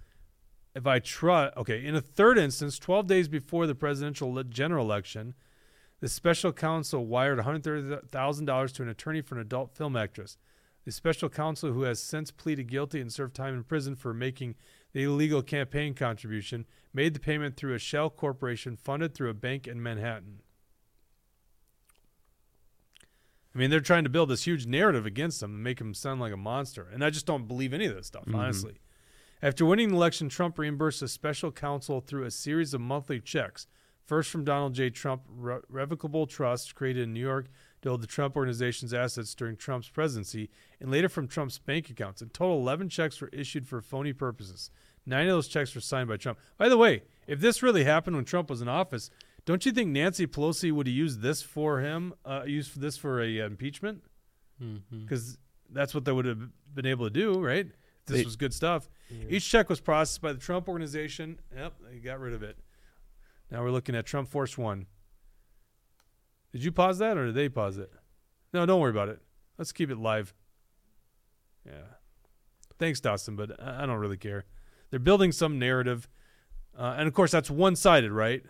if 0.74 0.86
I 0.86 0.98
trust. 0.98 1.56
Okay, 1.56 1.84
in 1.84 1.94
a 1.94 2.00
third 2.00 2.38
instance, 2.38 2.78
12 2.78 3.06
days 3.06 3.28
before 3.28 3.66
the 3.66 3.74
presidential 3.74 4.42
general 4.44 4.84
election, 4.84 5.34
the 6.00 6.08
special 6.08 6.52
counsel 6.52 7.06
wired 7.06 7.38
$130,000 7.38 8.74
to 8.74 8.82
an 8.82 8.88
attorney 8.88 9.20
for 9.20 9.34
an 9.34 9.40
adult 9.40 9.76
film 9.76 9.96
actress. 9.96 10.36
The 10.84 10.92
special 10.92 11.28
counsel, 11.28 11.72
who 11.72 11.82
has 11.82 12.02
since 12.02 12.30
pleaded 12.30 12.68
guilty 12.68 13.00
and 13.00 13.12
served 13.12 13.34
time 13.34 13.54
in 13.54 13.64
prison 13.64 13.96
for 13.96 14.14
making 14.14 14.54
the 14.92 15.02
illegal 15.04 15.42
campaign 15.42 15.94
contribution, 15.94 16.66
made 16.92 17.14
the 17.14 17.20
payment 17.20 17.56
through 17.56 17.74
a 17.74 17.78
shell 17.78 18.08
corporation 18.08 18.76
funded 18.76 19.14
through 19.14 19.30
a 19.30 19.34
bank 19.34 19.66
in 19.68 19.82
Manhattan. 19.82 20.40
I 23.54 23.58
mean, 23.58 23.70
they're 23.70 23.80
trying 23.80 24.04
to 24.04 24.10
build 24.10 24.28
this 24.30 24.44
huge 24.46 24.66
narrative 24.66 25.06
against 25.06 25.42
him 25.42 25.54
and 25.54 25.64
make 25.64 25.80
him 25.80 25.92
sound 25.94 26.20
like 26.20 26.32
a 26.32 26.36
monster. 26.36 26.86
And 26.92 27.04
I 27.04 27.10
just 27.10 27.26
don't 27.26 27.48
believe 27.48 27.72
any 27.74 27.86
of 27.86 27.94
this 27.96 28.06
stuff, 28.06 28.26
Mhm. 28.26 28.36
honestly. 28.36 28.80
After 29.42 29.64
winning 29.64 29.88
the 29.88 29.94
election, 29.96 30.28
Trump 30.28 30.58
reimbursed 30.58 31.00
the 31.00 31.08
special 31.08 31.50
counsel 31.50 32.00
through 32.00 32.24
a 32.24 32.30
series 32.30 32.74
of 32.74 32.80
monthly 32.80 33.20
checks. 33.20 33.66
First 34.04 34.30
from 34.30 34.44
Donald 34.44 34.74
J. 34.74 34.90
Trump 34.90 35.22
Re- 35.28 35.60
Revocable 35.68 36.26
Trust, 36.26 36.74
created 36.74 37.04
in 37.04 37.14
New 37.14 37.20
York 37.20 37.46
to 37.82 37.88
hold 37.88 38.02
the 38.02 38.06
Trump 38.06 38.36
organization's 38.36 38.92
assets 38.92 39.34
during 39.34 39.56
Trump's 39.56 39.88
presidency, 39.88 40.50
and 40.80 40.90
later 40.90 41.08
from 41.08 41.26
Trump's 41.26 41.58
bank 41.58 41.88
accounts. 41.90 42.20
In 42.20 42.28
total, 42.30 42.58
11 42.58 42.88
checks 42.88 43.20
were 43.20 43.28
issued 43.32 43.66
for 43.66 43.80
phony 43.80 44.12
purposes. 44.12 44.70
Nine 45.06 45.26
of 45.28 45.32
those 45.32 45.48
checks 45.48 45.74
were 45.74 45.80
signed 45.80 46.08
by 46.08 46.18
Trump. 46.18 46.38
By 46.58 46.68
the 46.68 46.76
way, 46.76 47.04
if 47.26 47.40
this 47.40 47.62
really 47.62 47.84
happened 47.84 48.16
when 48.16 48.24
Trump 48.26 48.50
was 48.50 48.60
in 48.60 48.68
office, 48.68 49.10
don't 49.50 49.66
you 49.66 49.72
think 49.72 49.90
Nancy 49.90 50.26
Pelosi 50.26 50.70
would 50.72 50.86
have 50.86 50.94
used 50.96 51.20
this 51.20 51.42
for 51.42 51.80
him, 51.80 52.14
uh, 52.24 52.42
used 52.46 52.80
this 52.80 52.96
for 52.96 53.20
a 53.22 53.40
uh, 53.40 53.46
impeachment? 53.46 54.02
Mhm. 54.62 54.82
Because 55.02 55.38
that's 55.70 55.94
what 55.94 56.04
they 56.04 56.12
would 56.12 56.24
have 56.26 56.50
been 56.74 56.86
able 56.86 57.06
to 57.06 57.10
do, 57.10 57.40
right? 57.40 57.66
This 58.06 58.18
They- 58.18 58.24
was 58.24 58.36
good 58.36 58.52
stuff. 58.54 58.88
Each 59.28 59.48
check 59.48 59.68
was 59.68 59.80
processed 59.80 60.20
by 60.20 60.32
the 60.32 60.38
Trump 60.38 60.68
organization. 60.68 61.40
Yep, 61.54 61.74
they 61.82 61.98
got 61.98 62.20
rid 62.20 62.32
of 62.32 62.42
it. 62.42 62.58
Now 63.50 63.62
we're 63.62 63.70
looking 63.70 63.94
at 63.96 64.06
Trump 64.06 64.28
Force 64.28 64.56
One. 64.58 64.86
Did 66.52 66.64
you 66.64 66.72
pause 66.72 66.98
that 66.98 67.16
or 67.16 67.26
did 67.26 67.34
they 67.34 67.48
pause 67.48 67.78
it? 67.78 67.92
No, 68.52 68.66
don't 68.66 68.80
worry 68.80 68.90
about 68.90 69.08
it. 69.08 69.20
Let's 69.58 69.72
keep 69.72 69.90
it 69.90 69.96
live. 69.98 70.34
Yeah. 71.64 71.82
Thanks, 72.78 73.00
Dawson, 73.00 73.36
but 73.36 73.60
I 73.62 73.82
I 73.82 73.86
don't 73.86 73.98
really 73.98 74.16
care. 74.16 74.44
They're 74.90 74.98
building 74.98 75.32
some 75.32 75.58
narrative. 75.58 76.08
Uh, 76.76 76.94
and 76.98 77.06
of 77.06 77.14
course, 77.14 77.30
that's 77.30 77.50
one 77.50 77.76
sided, 77.76 78.10
right? 78.12 78.44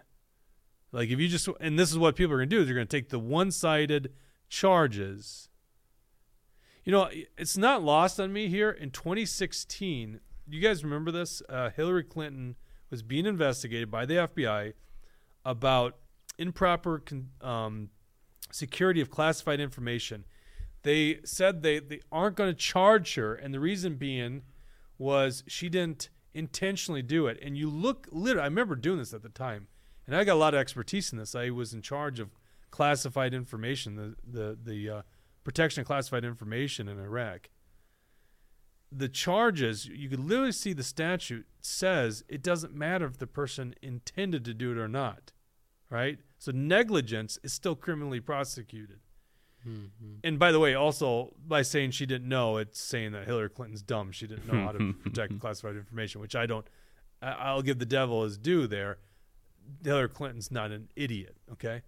Like, 0.92 1.10
if 1.10 1.18
you 1.20 1.28
just, 1.28 1.48
and 1.60 1.78
this 1.78 1.90
is 1.90 1.98
what 1.98 2.16
people 2.16 2.34
are 2.34 2.38
going 2.38 2.48
to 2.48 2.56
do, 2.56 2.60
is 2.60 2.66
they're 2.66 2.74
going 2.74 2.86
to 2.86 2.96
take 2.96 3.10
the 3.10 3.18
one 3.18 3.50
sided 3.50 4.12
charges. 4.48 5.48
You 6.84 6.92
know, 6.92 7.08
it's 7.38 7.56
not 7.56 7.82
lost 7.82 8.18
on 8.18 8.32
me 8.32 8.48
here. 8.48 8.70
In 8.70 8.90
2016, 8.90 10.20
you 10.48 10.60
guys 10.60 10.82
remember 10.82 11.10
this? 11.10 11.42
Uh, 11.48 11.70
Hillary 11.70 12.04
Clinton 12.04 12.56
was 12.90 13.02
being 13.02 13.26
investigated 13.26 13.90
by 13.90 14.04
the 14.06 14.14
FBI 14.14 14.72
about 15.44 15.96
improper 16.38 16.98
con- 16.98 17.30
um, 17.40 17.90
security 18.50 19.00
of 19.00 19.10
classified 19.10 19.60
information. 19.60 20.24
They 20.82 21.20
said 21.24 21.62
they, 21.62 21.78
they 21.78 22.00
aren't 22.10 22.36
going 22.36 22.50
to 22.50 22.56
charge 22.56 23.14
her, 23.14 23.34
and 23.34 23.52
the 23.52 23.60
reason 23.60 23.96
being 23.96 24.42
was 24.98 25.44
she 25.46 25.68
didn't 25.68 26.08
intentionally 26.34 27.02
do 27.02 27.26
it. 27.26 27.38
And 27.42 27.56
you 27.56 27.68
look, 27.70 28.08
literally, 28.10 28.42
I 28.42 28.46
remember 28.46 28.76
doing 28.76 28.98
this 28.98 29.12
at 29.12 29.22
the 29.22 29.28
time, 29.28 29.68
and 30.10 30.18
I 30.18 30.24
got 30.24 30.34
a 30.34 30.34
lot 30.34 30.54
of 30.54 30.60
expertise 30.60 31.12
in 31.12 31.18
this. 31.18 31.36
I 31.36 31.50
was 31.50 31.72
in 31.72 31.82
charge 31.82 32.18
of 32.18 32.30
classified 32.72 33.32
information, 33.32 33.94
the 33.94 34.16
the 34.26 34.58
the 34.60 34.90
uh, 34.90 35.02
protection 35.44 35.82
of 35.82 35.86
classified 35.86 36.24
information 36.24 36.88
in 36.88 36.98
Iraq. 36.98 37.48
The 38.90 39.08
charges, 39.08 39.86
you 39.86 40.08
could 40.08 40.18
literally 40.18 40.50
see 40.50 40.72
the 40.72 40.82
statute 40.82 41.46
says 41.60 42.24
it 42.28 42.42
doesn't 42.42 42.74
matter 42.74 43.06
if 43.06 43.18
the 43.18 43.28
person 43.28 43.72
intended 43.82 44.44
to 44.46 44.52
do 44.52 44.72
it 44.72 44.78
or 44.78 44.88
not, 44.88 45.30
right? 45.90 46.18
So 46.38 46.50
negligence 46.50 47.38
is 47.44 47.52
still 47.52 47.76
criminally 47.76 48.18
prosecuted. 48.18 48.98
And 50.24 50.38
by 50.40 50.50
the 50.50 50.58
way, 50.58 50.74
also 50.74 51.34
by 51.46 51.62
saying 51.62 51.92
she 51.92 52.06
didn't 52.06 52.28
know, 52.28 52.56
it's 52.56 52.80
saying 52.80 53.12
that 53.12 53.26
Hillary 53.26 53.50
Clinton's 53.50 53.82
dumb. 53.82 54.10
She 54.10 54.26
didn't 54.26 54.52
know 54.52 54.64
how 54.64 54.72
to 54.72 54.92
protect 55.04 55.38
classified 55.38 55.76
information, 55.76 56.20
which 56.20 56.34
I 56.34 56.46
don't. 56.46 56.66
I'll 57.22 57.62
give 57.62 57.78
the 57.78 57.86
devil 57.86 58.24
his 58.24 58.38
due 58.38 58.66
there. 58.66 58.98
Hillary 59.82 60.09
Clinton's 60.09 60.51
not 60.51 60.70
an 60.70 60.88
idiot, 60.97 61.36
okay? 61.52 61.82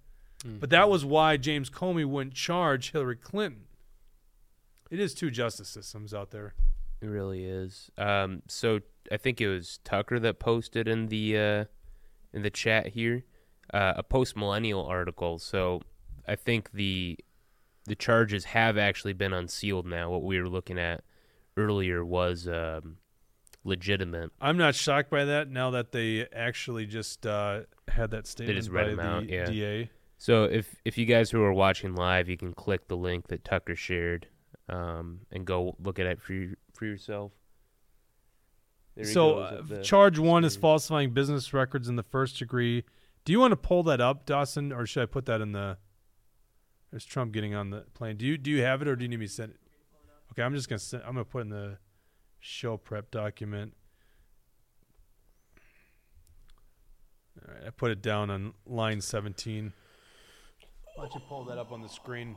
But 0.44 0.70
that 0.70 0.90
was 0.90 1.04
why 1.04 1.36
James 1.36 1.70
Comey 1.70 2.04
wouldn't 2.04 2.34
charge 2.34 2.90
Hillary 2.90 3.16
Clinton. 3.16 3.66
It 4.90 4.98
is 4.98 5.14
two 5.14 5.30
justice 5.30 5.68
systems 5.68 6.12
out 6.12 6.32
there. 6.32 6.54
It 7.00 7.06
really 7.06 7.44
is. 7.44 7.90
Um, 7.96 8.42
so 8.48 8.80
I 9.10 9.18
think 9.18 9.40
it 9.40 9.48
was 9.48 9.78
Tucker 9.84 10.18
that 10.18 10.40
posted 10.40 10.88
in 10.88 11.06
the 11.06 11.38
uh, 11.38 11.64
in 12.32 12.42
the 12.42 12.50
chat 12.50 12.88
here 12.88 13.24
uh, 13.72 13.94
a 13.96 14.02
post 14.02 14.36
millennial 14.36 14.84
article. 14.84 15.38
So 15.38 15.82
I 16.26 16.36
think 16.36 16.72
the 16.72 17.18
the 17.84 17.94
charges 17.94 18.44
have 18.44 18.78
actually 18.78 19.12
been 19.12 19.32
unsealed 19.32 19.86
now. 19.86 20.10
What 20.10 20.22
we 20.22 20.40
were 20.40 20.48
looking 20.48 20.78
at 20.78 21.02
earlier 21.56 22.04
was 22.04 22.46
um, 22.46 22.98
legitimate. 23.64 24.30
I'm 24.40 24.56
not 24.56 24.74
shocked 24.74 25.10
by 25.10 25.24
that 25.24 25.48
now 25.50 25.70
that 25.70 25.92
they 25.92 26.26
actually 26.34 26.86
just 26.86 27.26
uh, 27.26 27.60
had 27.88 28.10
that 28.10 28.24
They 28.24 28.28
statement 28.28 28.58
just 28.58 28.70
read 28.70 28.96
by 28.96 29.02
the 29.02 29.08
out. 29.08 29.28
Yeah. 29.28 29.44
DA. 29.46 29.90
So 30.18 30.44
if 30.44 30.76
if 30.84 30.96
you 30.98 31.06
guys 31.06 31.30
who 31.30 31.42
are 31.42 31.52
watching 31.52 31.94
live, 31.94 32.28
you 32.28 32.36
can 32.36 32.52
click 32.52 32.88
the 32.88 32.96
link 32.96 33.28
that 33.28 33.44
Tucker 33.44 33.74
shared 33.74 34.28
um, 34.68 35.20
and 35.30 35.44
go 35.44 35.76
look 35.82 35.98
at 35.98 36.06
it 36.06 36.20
for 36.20 36.32
you, 36.32 36.56
for 36.72 36.86
yourself. 36.86 37.32
There 38.94 39.04
So, 39.04 39.38
uh, 39.38 39.82
charge 39.82 40.18
one 40.18 40.44
is 40.44 40.54
falsifying 40.54 41.12
business 41.12 41.54
records 41.54 41.88
in 41.88 41.96
the 41.96 42.02
first 42.02 42.38
degree. 42.38 42.84
Do 43.24 43.32
you 43.32 43.40
want 43.40 43.52
to 43.52 43.56
pull 43.56 43.82
that 43.84 44.00
up, 44.00 44.26
Dawson, 44.26 44.72
or 44.72 44.84
should 44.86 45.02
I 45.02 45.06
put 45.06 45.26
that 45.26 45.40
in 45.40 45.52
the? 45.52 45.78
There's 46.90 47.06
Trump 47.06 47.32
getting 47.32 47.54
on 47.54 47.70
the 47.70 47.86
plane. 47.94 48.16
Do 48.16 48.26
you 48.26 48.36
do 48.36 48.50
you 48.50 48.62
have 48.62 48.82
it, 48.82 48.88
or 48.88 48.96
do 48.96 49.04
you 49.04 49.08
need 49.08 49.20
me 49.20 49.26
to 49.26 49.32
send 49.32 49.52
it? 49.52 49.60
Okay, 50.32 50.42
I'm 50.42 50.54
just 50.54 50.68
gonna 50.68 50.78
send. 50.78 51.02
I'm 51.04 51.14
gonna 51.14 51.24
put 51.24 51.42
in 51.42 51.48
the 51.48 51.78
show 52.42 52.76
prep 52.76 53.10
document. 53.10 53.72
All 57.40 57.54
right, 57.54 57.64
I 57.68 57.70
put 57.70 57.90
it 57.92 58.02
down 58.02 58.30
on 58.30 58.52
line 58.66 59.00
17. 59.00 59.72
Why 60.94 61.04
don't 61.04 61.14
you 61.14 61.20
pull 61.26 61.44
that 61.44 61.56
up 61.56 61.72
on 61.72 61.80
the 61.80 61.88
screen? 61.88 62.36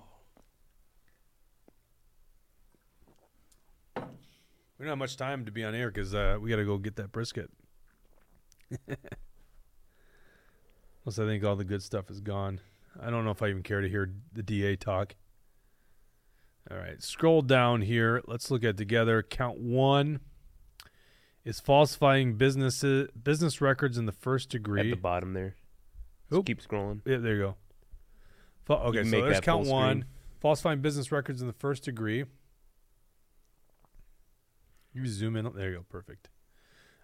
We 3.98 4.04
don't 4.80 4.90
have 4.90 4.98
much 4.98 5.18
time 5.18 5.46
to 5.46 5.52
be 5.52 5.64
on 5.64 5.74
air 5.74 5.90
because 5.90 6.14
uh, 6.14 6.38
we 6.40 6.50
got 6.50 6.58
to 6.58 6.66
go 6.66 6.78
get 6.78 6.96
that 6.98 7.12
brisket. 7.12 7.50
Plus, 11.04 11.20
I 11.20 11.26
think 11.26 11.44
all 11.44 11.56
the 11.56 11.64
good 11.64 11.82
stuff 11.82 12.10
is 12.10 12.20
gone. 12.20 12.60
I 13.02 13.10
don't 13.10 13.26
know 13.26 13.32
if 13.32 13.42
I 13.42 13.48
even 13.50 13.64
care 13.64 13.82
to 13.82 13.90
hear 13.90 14.14
the 14.34 14.44
DA 14.44 14.76
talk. 14.76 15.16
All 16.72 16.78
right, 16.78 17.02
scroll 17.02 17.42
down 17.42 17.82
here. 17.82 18.22
Let's 18.26 18.50
look 18.50 18.64
at 18.64 18.76
together. 18.78 19.22
Count 19.22 19.60
one 19.60 20.20
is 21.44 21.60
falsifying 21.60 22.38
business 22.38 22.84
business 23.22 23.62
records 23.62 23.98
in 23.98 24.06
the 24.08 24.12
first 24.12 24.50
degree. 24.50 24.82
at 24.82 24.90
the 24.90 24.96
bottom 25.02 25.34
there. 25.34 25.56
Just 26.30 26.40
Oop. 26.40 26.46
keep 26.48 26.62
scrolling. 26.62 27.02
Yeah, 27.06 27.18
there 27.18 27.36
you 27.36 27.42
go. 27.42 27.56
Fa- 28.66 28.80
okay, 28.88 29.00
can 29.04 29.12
so 29.12 29.22
there's 29.22 29.40
count 29.42 29.68
one. 29.68 30.00
screen. 30.00 30.06
Falsifying 30.40 30.82
business 30.82 31.12
records 31.12 31.42
in 31.42 31.48
the 31.48 31.54
first 31.54 31.84
degree. 31.84 32.26
You 34.94 35.06
zoom 35.08 35.36
in. 35.36 35.50
There 35.54 35.70
you 35.70 35.78
go. 35.78 35.86
Perfect. 35.90 36.30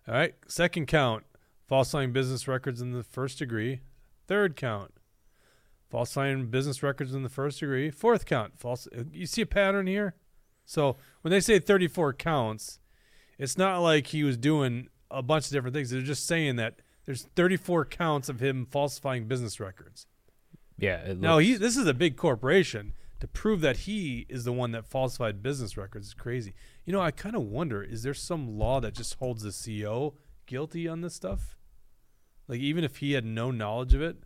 All 0.07 0.13
right. 0.15 0.33
Second 0.47 0.87
count. 0.87 1.23
Falsifying 1.67 2.11
business 2.11 2.47
records 2.47 2.81
in 2.81 2.93
the 2.93 3.03
first 3.03 3.37
degree. 3.39 3.81
Third 4.27 4.55
count. 4.55 4.93
Falsifying 5.91 6.47
business 6.47 6.81
records 6.81 7.13
in 7.13 7.21
the 7.21 7.29
first 7.29 7.59
degree. 7.59 7.91
Fourth 7.91 8.25
count. 8.25 8.57
False. 8.57 8.87
Uh, 8.97 9.03
you 9.11 9.25
see 9.25 9.41
a 9.41 9.45
pattern 9.45 9.87
here? 9.87 10.15
So 10.65 10.95
when 11.21 11.31
they 11.31 11.41
say 11.41 11.59
34 11.59 12.13
counts, 12.13 12.79
it's 13.37 13.57
not 13.57 13.79
like 13.79 14.07
he 14.07 14.23
was 14.23 14.37
doing 14.37 14.87
a 15.11 15.21
bunch 15.21 15.47
of 15.47 15.51
different 15.51 15.75
things. 15.75 15.89
They're 15.89 16.01
just 16.01 16.25
saying 16.25 16.55
that 16.55 16.75
there's 17.05 17.23
34 17.35 17.85
counts 17.85 18.29
of 18.29 18.39
him 18.39 18.65
falsifying 18.65 19.27
business 19.27 19.59
records. 19.59 20.07
Yeah. 20.77 21.01
It 21.01 21.19
Now 21.19 21.39
he 21.39 21.55
this 21.55 21.75
is 21.75 21.87
a 21.87 21.93
big 21.93 22.15
corporation. 22.15 22.93
To 23.19 23.27
prove 23.27 23.61
that 23.61 23.77
he 23.77 24.25
is 24.29 24.45
the 24.45 24.53
one 24.53 24.71
that 24.71 24.87
falsified 24.87 25.43
business 25.43 25.77
records 25.77 26.07
is 26.07 26.13
crazy. 26.15 26.55
You 26.85 26.93
know, 26.93 27.01
I 27.01 27.11
kind 27.11 27.35
of 27.35 27.43
wonder: 27.43 27.83
is 27.83 28.01
there 28.01 28.15
some 28.15 28.57
law 28.57 28.79
that 28.79 28.95
just 28.95 29.15
holds 29.15 29.43
the 29.43 29.49
CEO 29.49 30.15
guilty 30.47 30.87
on 30.87 31.01
this 31.01 31.13
stuff? 31.13 31.55
Like 32.47 32.59
even 32.61 32.83
if 32.83 32.97
he 32.97 33.11
had 33.11 33.25
no 33.25 33.51
knowledge 33.51 33.93
of 33.93 34.01
it. 34.01 34.23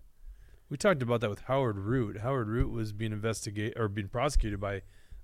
We 0.69 0.77
talked 0.77 1.01
about 1.01 1.21
that 1.21 1.29
with 1.29 1.41
Howard 1.41 1.77
Root. 1.77 2.21
Howard 2.21 2.47
Root 2.47 2.71
was 2.71 2.91
being 2.91 3.11
investigated 3.11 3.77
or 3.77 3.87
being 3.87 4.07
prosecuted 4.07 4.59
by 4.59 4.81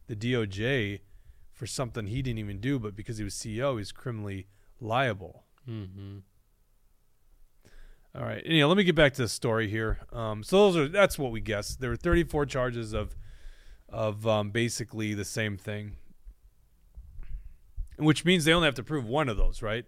the 0.08 0.16
DOJ 0.16 1.00
for 1.52 1.66
something 1.66 2.08
he 2.08 2.22
didn't 2.22 2.40
even 2.40 2.60
do, 2.60 2.80
but 2.80 2.96
because 2.96 3.18
he 3.18 3.24
was 3.24 3.34
CEO, 3.34 3.78
he's 3.78 3.92
criminally 3.92 4.48
liable. 4.80 5.44
Mm-hmm. 5.68 6.20
All 8.14 8.24
right. 8.24 8.42
Anyhow, 8.46 8.68
let 8.68 8.78
me 8.78 8.84
get 8.84 8.96
back 8.96 9.14
to 9.14 9.22
the 9.24 9.30
story 9.30 9.70
here. 9.70 10.00
Um, 10.12 10.44
so 10.44 10.58
those 10.58 10.78
are 10.78 10.88
that's 10.88 11.18
what 11.18 11.32
we 11.32 11.40
guessed. 11.40 11.80
There 11.80 11.90
were 11.90 11.96
34 11.96 12.46
charges 12.46 12.94
of 12.94 13.16
of 13.88 14.28
um, 14.28 14.52
basically 14.52 15.14
the 15.14 15.26
same 15.26 15.58
thing, 15.58 15.96
which 17.98 18.26
means 18.26 18.46
they 18.46 18.54
only 18.54 18.66
have 18.66 18.76
to 18.76 18.84
prove 18.84 19.06
one 19.06 19.30
of 19.30 19.38
those, 19.38 19.62
right? 19.62 19.86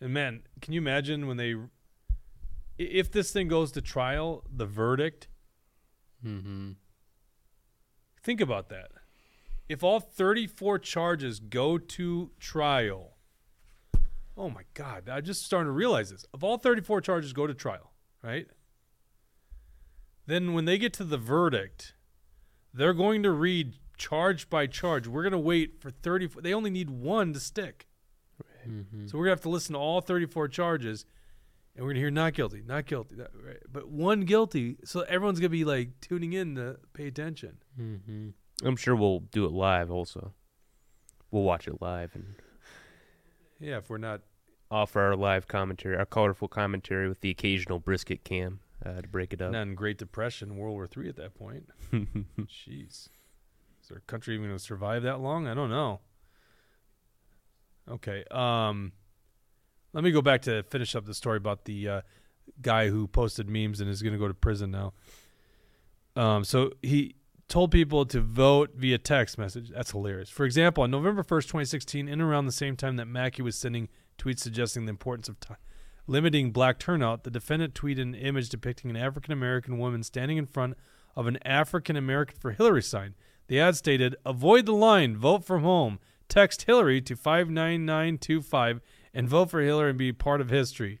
And 0.00 0.12
man, 0.12 0.42
can 0.60 0.72
you 0.72 0.80
imagine 0.80 1.26
when 1.26 1.36
they, 1.36 1.54
if 2.78 3.10
this 3.10 3.30
thing 3.30 3.48
goes 3.48 3.72
to 3.72 3.80
trial, 3.80 4.44
the 4.50 4.66
verdict? 4.66 5.28
Mm-hmm. 6.24 6.72
Think 8.22 8.40
about 8.40 8.68
that. 8.70 8.88
If 9.68 9.82
all 9.82 10.00
34 10.00 10.78
charges 10.78 11.40
go 11.40 11.78
to 11.78 12.30
trial, 12.38 13.16
oh 14.36 14.50
my 14.50 14.62
God, 14.74 15.08
I'm 15.08 15.24
just 15.24 15.44
starting 15.44 15.68
to 15.68 15.72
realize 15.72 16.10
this. 16.10 16.24
If 16.32 16.42
all 16.42 16.58
34 16.58 17.00
charges 17.00 17.32
go 17.32 17.46
to 17.46 17.54
trial, 17.54 17.92
right? 18.22 18.46
Then 20.26 20.54
when 20.54 20.64
they 20.64 20.78
get 20.78 20.92
to 20.94 21.04
the 21.04 21.18
verdict, 21.18 21.94
they're 22.72 22.94
going 22.94 23.22
to 23.22 23.30
read 23.30 23.74
charge 23.96 24.50
by 24.50 24.66
charge. 24.66 25.06
We're 25.06 25.22
going 25.22 25.32
to 25.32 25.38
wait 25.38 25.80
for 25.80 25.90
34. 25.90 26.42
They 26.42 26.52
only 26.52 26.70
need 26.70 26.90
one 26.90 27.32
to 27.32 27.40
stick. 27.40 27.86
Mm-hmm. 28.68 29.06
So 29.06 29.16
we're 29.16 29.24
going 29.24 29.36
to 29.36 29.38
have 29.38 29.42
to 29.42 29.48
listen 29.48 29.74
to 29.74 29.78
all 29.78 30.00
34 30.00 30.48
charges 30.48 31.06
and 31.76 31.84
we're 31.84 31.90
going 31.90 31.96
to 31.96 32.00
hear 32.00 32.10
not 32.10 32.32
guilty, 32.32 32.62
not 32.66 32.86
guilty. 32.86 33.16
That, 33.16 33.30
right? 33.34 33.58
But 33.70 33.88
one 33.88 34.22
guilty. 34.22 34.78
So 34.84 35.02
everyone's 35.02 35.38
going 35.38 35.50
to 35.50 35.56
be 35.56 35.64
like 35.64 36.00
tuning 36.00 36.32
in 36.32 36.54
to 36.54 36.78
pay 36.94 37.06
attention. 37.06 37.58
Mm-hmm. 37.78 38.30
I'm 38.66 38.76
sure 38.76 38.96
we'll 38.96 39.20
do 39.20 39.44
it 39.44 39.52
live 39.52 39.90
also. 39.90 40.32
We'll 41.30 41.42
watch 41.42 41.68
it 41.68 41.82
live 41.82 42.14
and 42.14 42.34
Yeah, 43.60 43.76
if 43.78 43.90
we're 43.90 43.98
not 43.98 44.22
offer 44.70 45.00
our 45.00 45.16
live 45.16 45.46
commentary, 45.46 45.96
our 45.96 46.06
colorful 46.06 46.48
commentary 46.48 47.08
with 47.08 47.20
the 47.20 47.30
occasional 47.30 47.78
brisket 47.78 48.24
cam 48.24 48.60
uh, 48.84 49.02
to 49.02 49.08
break 49.08 49.32
it 49.32 49.42
up. 49.42 49.52
not 49.52 49.62
in 49.62 49.74
Great 49.74 49.98
Depression, 49.98 50.56
World 50.56 50.74
War 50.74 50.86
Three 50.86 51.08
at 51.08 51.16
that 51.16 51.34
point. 51.34 51.68
Jeez. 51.92 53.08
Is 53.82 53.90
our 53.92 54.00
country 54.06 54.34
even 54.34 54.48
to 54.50 54.58
survive 54.58 55.02
that 55.02 55.20
long? 55.20 55.46
I 55.46 55.54
don't 55.54 55.70
know. 55.70 56.00
Okay. 57.88 58.24
Um, 58.30 58.92
let 59.96 60.04
me 60.04 60.10
go 60.10 60.20
back 60.20 60.42
to 60.42 60.62
finish 60.64 60.94
up 60.94 61.06
the 61.06 61.14
story 61.14 61.38
about 61.38 61.64
the 61.64 61.88
uh, 61.88 62.00
guy 62.60 62.90
who 62.90 63.08
posted 63.08 63.48
memes 63.48 63.80
and 63.80 63.88
is 63.88 64.02
going 64.02 64.12
to 64.12 64.18
go 64.18 64.28
to 64.28 64.34
prison 64.34 64.70
now. 64.70 64.92
Um, 66.14 66.44
so 66.44 66.72
he 66.82 67.14
told 67.48 67.70
people 67.70 68.04
to 68.04 68.20
vote 68.20 68.72
via 68.76 68.98
text 68.98 69.38
message. 69.38 69.70
That's 69.70 69.92
hilarious. 69.92 70.28
For 70.28 70.44
example, 70.44 70.82
on 70.84 70.90
November 70.90 71.22
1st, 71.22 71.44
2016, 71.44 72.08
in 72.08 72.20
around 72.20 72.44
the 72.44 72.52
same 72.52 72.76
time 72.76 72.96
that 72.96 73.06
Mackey 73.06 73.40
was 73.40 73.56
sending 73.56 73.88
tweets 74.18 74.40
suggesting 74.40 74.84
the 74.84 74.90
importance 74.90 75.30
of 75.30 75.40
ti 75.40 75.54
limiting 76.06 76.52
black 76.52 76.78
turnout, 76.78 77.24
the 77.24 77.30
defendant 77.30 77.72
tweeted 77.72 78.02
an 78.02 78.14
image 78.14 78.50
depicting 78.50 78.90
an 78.90 78.98
African 78.98 79.32
American 79.32 79.78
woman 79.78 80.02
standing 80.02 80.36
in 80.36 80.44
front 80.44 80.76
of 81.16 81.26
an 81.26 81.38
African 81.42 81.96
American 81.96 82.36
for 82.38 82.52
Hillary 82.52 82.82
sign. 82.82 83.14
The 83.46 83.60
ad 83.60 83.76
stated, 83.76 84.14
Avoid 84.26 84.66
the 84.66 84.74
line, 84.74 85.16
vote 85.16 85.42
from 85.42 85.62
home. 85.62 86.00
Text 86.28 86.64
Hillary 86.64 87.00
to 87.00 87.16
59925 87.16 88.82
and 89.16 89.30
vote 89.30 89.50
for 89.50 89.62
Hillary 89.62 89.88
and 89.88 89.98
be 89.98 90.12
part 90.12 90.42
of 90.42 90.50
history. 90.50 91.00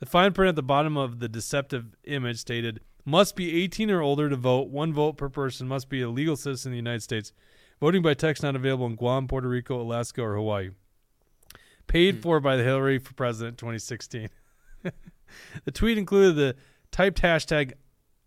The 0.00 0.06
fine 0.06 0.32
print 0.32 0.48
at 0.48 0.56
the 0.56 0.64
bottom 0.64 0.96
of 0.96 1.20
the 1.20 1.28
deceptive 1.28 1.94
image 2.02 2.38
stated, 2.38 2.80
"Must 3.04 3.36
be 3.36 3.62
18 3.62 3.88
or 3.88 4.02
older 4.02 4.28
to 4.28 4.34
vote. 4.34 4.68
One 4.68 4.92
vote 4.92 5.16
per 5.16 5.28
person. 5.28 5.68
Must 5.68 5.88
be 5.88 6.02
a 6.02 6.10
legal 6.10 6.34
citizen 6.34 6.70
of 6.70 6.72
the 6.72 6.78
United 6.78 7.04
States. 7.04 7.32
Voting 7.80 8.02
by 8.02 8.14
text 8.14 8.42
not 8.42 8.56
available 8.56 8.86
in 8.86 8.96
Guam, 8.96 9.28
Puerto 9.28 9.48
Rico, 9.48 9.80
Alaska, 9.80 10.22
or 10.22 10.34
Hawaii. 10.34 10.70
Paid 11.86 12.16
hmm. 12.16 12.20
for 12.20 12.40
by 12.40 12.56
the 12.56 12.64
Hillary 12.64 12.98
for 12.98 13.14
President 13.14 13.58
2016." 13.58 14.28
the 15.64 15.70
tweet 15.70 15.98
included 15.98 16.34
the 16.34 16.56
typed 16.90 17.22
hashtag 17.22 17.74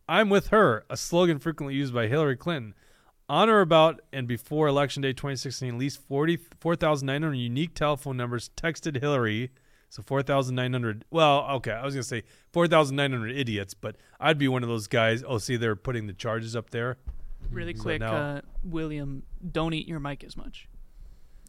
"I'm 0.07 0.29
with 0.29 0.47
her," 0.47 0.85
a 0.89 0.95
slogan 0.95 1.39
frequently 1.39 1.75
used 1.75 1.93
by 1.93 2.07
Hillary 2.07 2.37
Clinton. 2.37 2.73
On 3.27 3.49
or 3.49 3.61
about 3.61 4.01
and 4.13 4.27
before 4.27 4.67
Election 4.67 5.01
Day 5.01 5.11
2016, 5.13 5.73
at 5.73 5.79
least 5.79 5.99
40 6.07 6.37
4,900 6.59 7.33
unique 7.35 7.73
telephone 7.73 8.17
numbers 8.17 8.49
texted 8.55 8.99
Hillary. 9.01 9.51
So 9.89 10.03
4,900. 10.03 11.05
Well, 11.09 11.47
okay, 11.55 11.71
I 11.71 11.83
was 11.85 11.93
going 11.93 12.01
to 12.03 12.07
say 12.07 12.23
4,900 12.53 13.31
idiots, 13.35 13.73
but 13.73 13.95
I'd 14.19 14.37
be 14.37 14.47
one 14.47 14.61
of 14.61 14.69
those 14.69 14.87
guys. 14.87 15.23
Oh, 15.25 15.37
see, 15.37 15.55
they're 15.57 15.75
putting 15.75 16.05
the 16.07 16.13
charges 16.13 16.55
up 16.55 16.69
there. 16.71 16.97
Really 17.49 17.75
So 17.75 17.83
quick, 17.83 18.01
now- 18.01 18.15
uh, 18.15 18.41
William, 18.63 19.23
don't 19.51 19.73
eat 19.73 19.87
your 19.87 19.99
mic 19.99 20.23
as 20.23 20.35
much. 20.35 20.67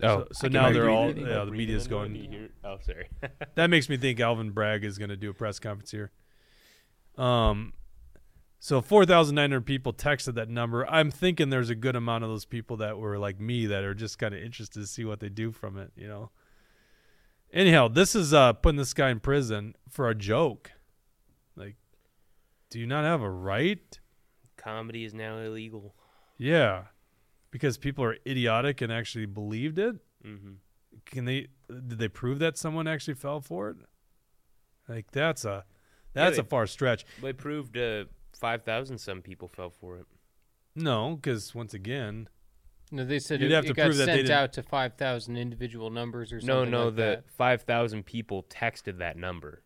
Oh, 0.03 0.19
so, 0.19 0.28
so 0.32 0.48
now 0.48 0.70
they're 0.70 0.90
all, 0.90 1.05
breathing. 1.12 1.27
yeah, 1.27 1.44
the 1.44 1.51
media's 1.51 1.89
Breathing 1.89 2.15
going. 2.15 2.16
in 2.16 2.23
when 2.23 2.32
you 2.32 2.39
hear- 2.39 2.48
oh, 2.65 2.78
sorry. 2.82 3.09
that 3.55 3.69
makes 3.70 3.89
me 3.89 3.97
think 3.97 4.20
Alvin 4.20 4.51
Bragg 4.51 4.85
is 4.85 4.98
going 4.98 5.09
to 5.09 5.16
do 5.16 5.31
a 5.31 5.35
press 5.35 5.59
conference 5.59 5.90
here. 5.90 6.11
Um, 7.19 7.73
so 8.67 8.81
4,900 8.81 9.65
people 9.65 9.93
texted 9.93 10.35
that 10.35 10.49
number. 10.49 10.85
I'm 10.91 11.13
thinking 11.13 11.51
there's 11.51 11.71
a 11.71 11.77
good 11.77 11.95
amount 11.95 12.25
of 12.25 12.31
those 12.31 12.45
people 12.45 12.79
that 12.79 12.99
were 12.99 13.17
like 13.17 13.39
me 13.39 13.67
that 13.67 13.85
are 13.85 13.95
just 13.95 14.19
kind 14.19 14.35
of 14.35 14.43
interested 14.43 14.81
to 14.81 14.89
see 14.89 15.05
what 15.05 15.21
they 15.21 15.29
do 15.29 15.53
from 15.53 15.79
it, 15.79 15.93
you 15.95 16.09
know. 16.09 16.31
Anyhow, 17.53 17.87
this 17.87 18.17
is 18.17 18.35
uh 18.35 18.55
putting 18.55 18.77
this 18.77 18.93
guy 18.93 19.11
in 19.11 19.21
prison 19.21 19.77
for 19.89 20.09
a 20.09 20.17
joke. 20.17 20.73
Like, 21.55 21.77
do 22.69 22.81
you 22.81 22.89
not 22.89 23.05
have 23.05 23.23
a 23.23 23.31
right? 23.31 24.01
Comedy 24.57 25.05
is 25.05 25.15
now 25.15 25.39
illegal. 25.39 25.95
Yeah, 26.37 26.87
because 27.53 27.79
people 27.79 28.03
are 28.03 28.17
idiotic 28.27 28.81
and 28.81 28.93
actually 28.93 29.27
believed 29.27 29.79
it. 29.79 29.95
Mm-hmm. 30.27 30.55
Can 31.05 31.25
they? 31.25 31.47
Did 31.69 32.01
they 32.01 32.09
prove 32.09 32.41
that 32.41 32.59
someone 32.59 32.89
actually 32.89 33.15
fell 33.15 33.41
for 33.41 33.71
it? 33.71 33.77
Like 34.89 35.13
that's 35.13 35.45
a 35.45 35.65
that's 36.15 36.35
they- 36.35 36.43
a 36.43 36.45
far 36.45 36.67
stretch. 36.67 37.07
They 37.23 37.33
proved 37.33 37.77
uh, 37.79 38.07
5,000 38.41 38.99
some 38.99 39.23
people 39.23 39.49
fell 39.49 39.71
for 39.71 39.97
it. 39.99 40.07
No, 40.75 41.17
because 41.17 41.55
once 41.55 41.73
again, 41.75 42.29
No, 42.93 43.05
they 43.05 43.19
said 43.19 43.41
you'd 43.41 43.51
it, 43.51 43.55
have 43.55 43.65
it 43.65 43.69
to 43.69 43.75
got 43.75 43.85
prove 43.87 43.97
that 43.97 44.07
they 44.07 44.13
sent 44.13 44.27
didn't. 44.29 44.39
out 44.39 44.53
to 44.55 44.63
5,000 44.63 45.37
individual 45.37 45.91
numbers 45.91 46.33
or 46.33 46.37
No, 46.37 46.61
something 46.65 46.71
no, 46.71 46.85
like 46.87 46.97
the 46.97 47.03
that. 47.03 47.31
5,000 47.31 48.05
people 48.05 48.43
texted 48.45 48.99
that 48.99 49.17
number 49.17 49.63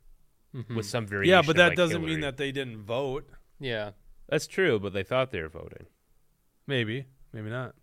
Mhm. 0.54 0.76
with 0.76 0.86
some 0.86 1.06
variation. 1.06 1.30
yeah, 1.32 1.42
but 1.46 1.56
that 1.56 1.68
like 1.68 1.76
doesn't 1.76 1.96
Hillary. 2.00 2.12
mean 2.12 2.20
that 2.20 2.36
they 2.36 2.52
didn't 2.52 2.78
vote. 2.82 3.28
Yeah. 3.58 3.92
That's 4.28 4.46
true, 4.46 4.78
but 4.78 4.92
they 4.92 5.02
thought 5.02 5.30
they 5.32 5.42
were 5.42 5.48
voting. 5.48 5.86
Maybe, 6.66 7.06
maybe 7.32 7.50
not. 7.50 7.74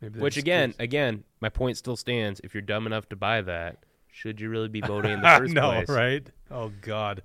Maybe 0.00 0.14
they're 0.14 0.22
Which 0.22 0.34
just 0.34 0.44
again, 0.44 0.70
kids. 0.70 0.80
again, 0.80 1.24
my 1.40 1.48
point 1.48 1.76
still 1.76 1.96
stands. 1.96 2.40
If 2.44 2.54
you're 2.54 2.60
dumb 2.62 2.86
enough 2.86 3.08
to 3.10 3.16
buy 3.16 3.40
that, 3.42 3.84
should 4.08 4.40
you 4.40 4.48
really 4.48 4.68
be 4.68 4.80
voting 4.84 5.12
in 5.12 5.20
the 5.20 5.28
first 5.38 5.52
no, 5.54 5.70
place? 5.70 5.88
right? 5.88 6.28
Oh 6.50 6.70
God. 6.80 7.22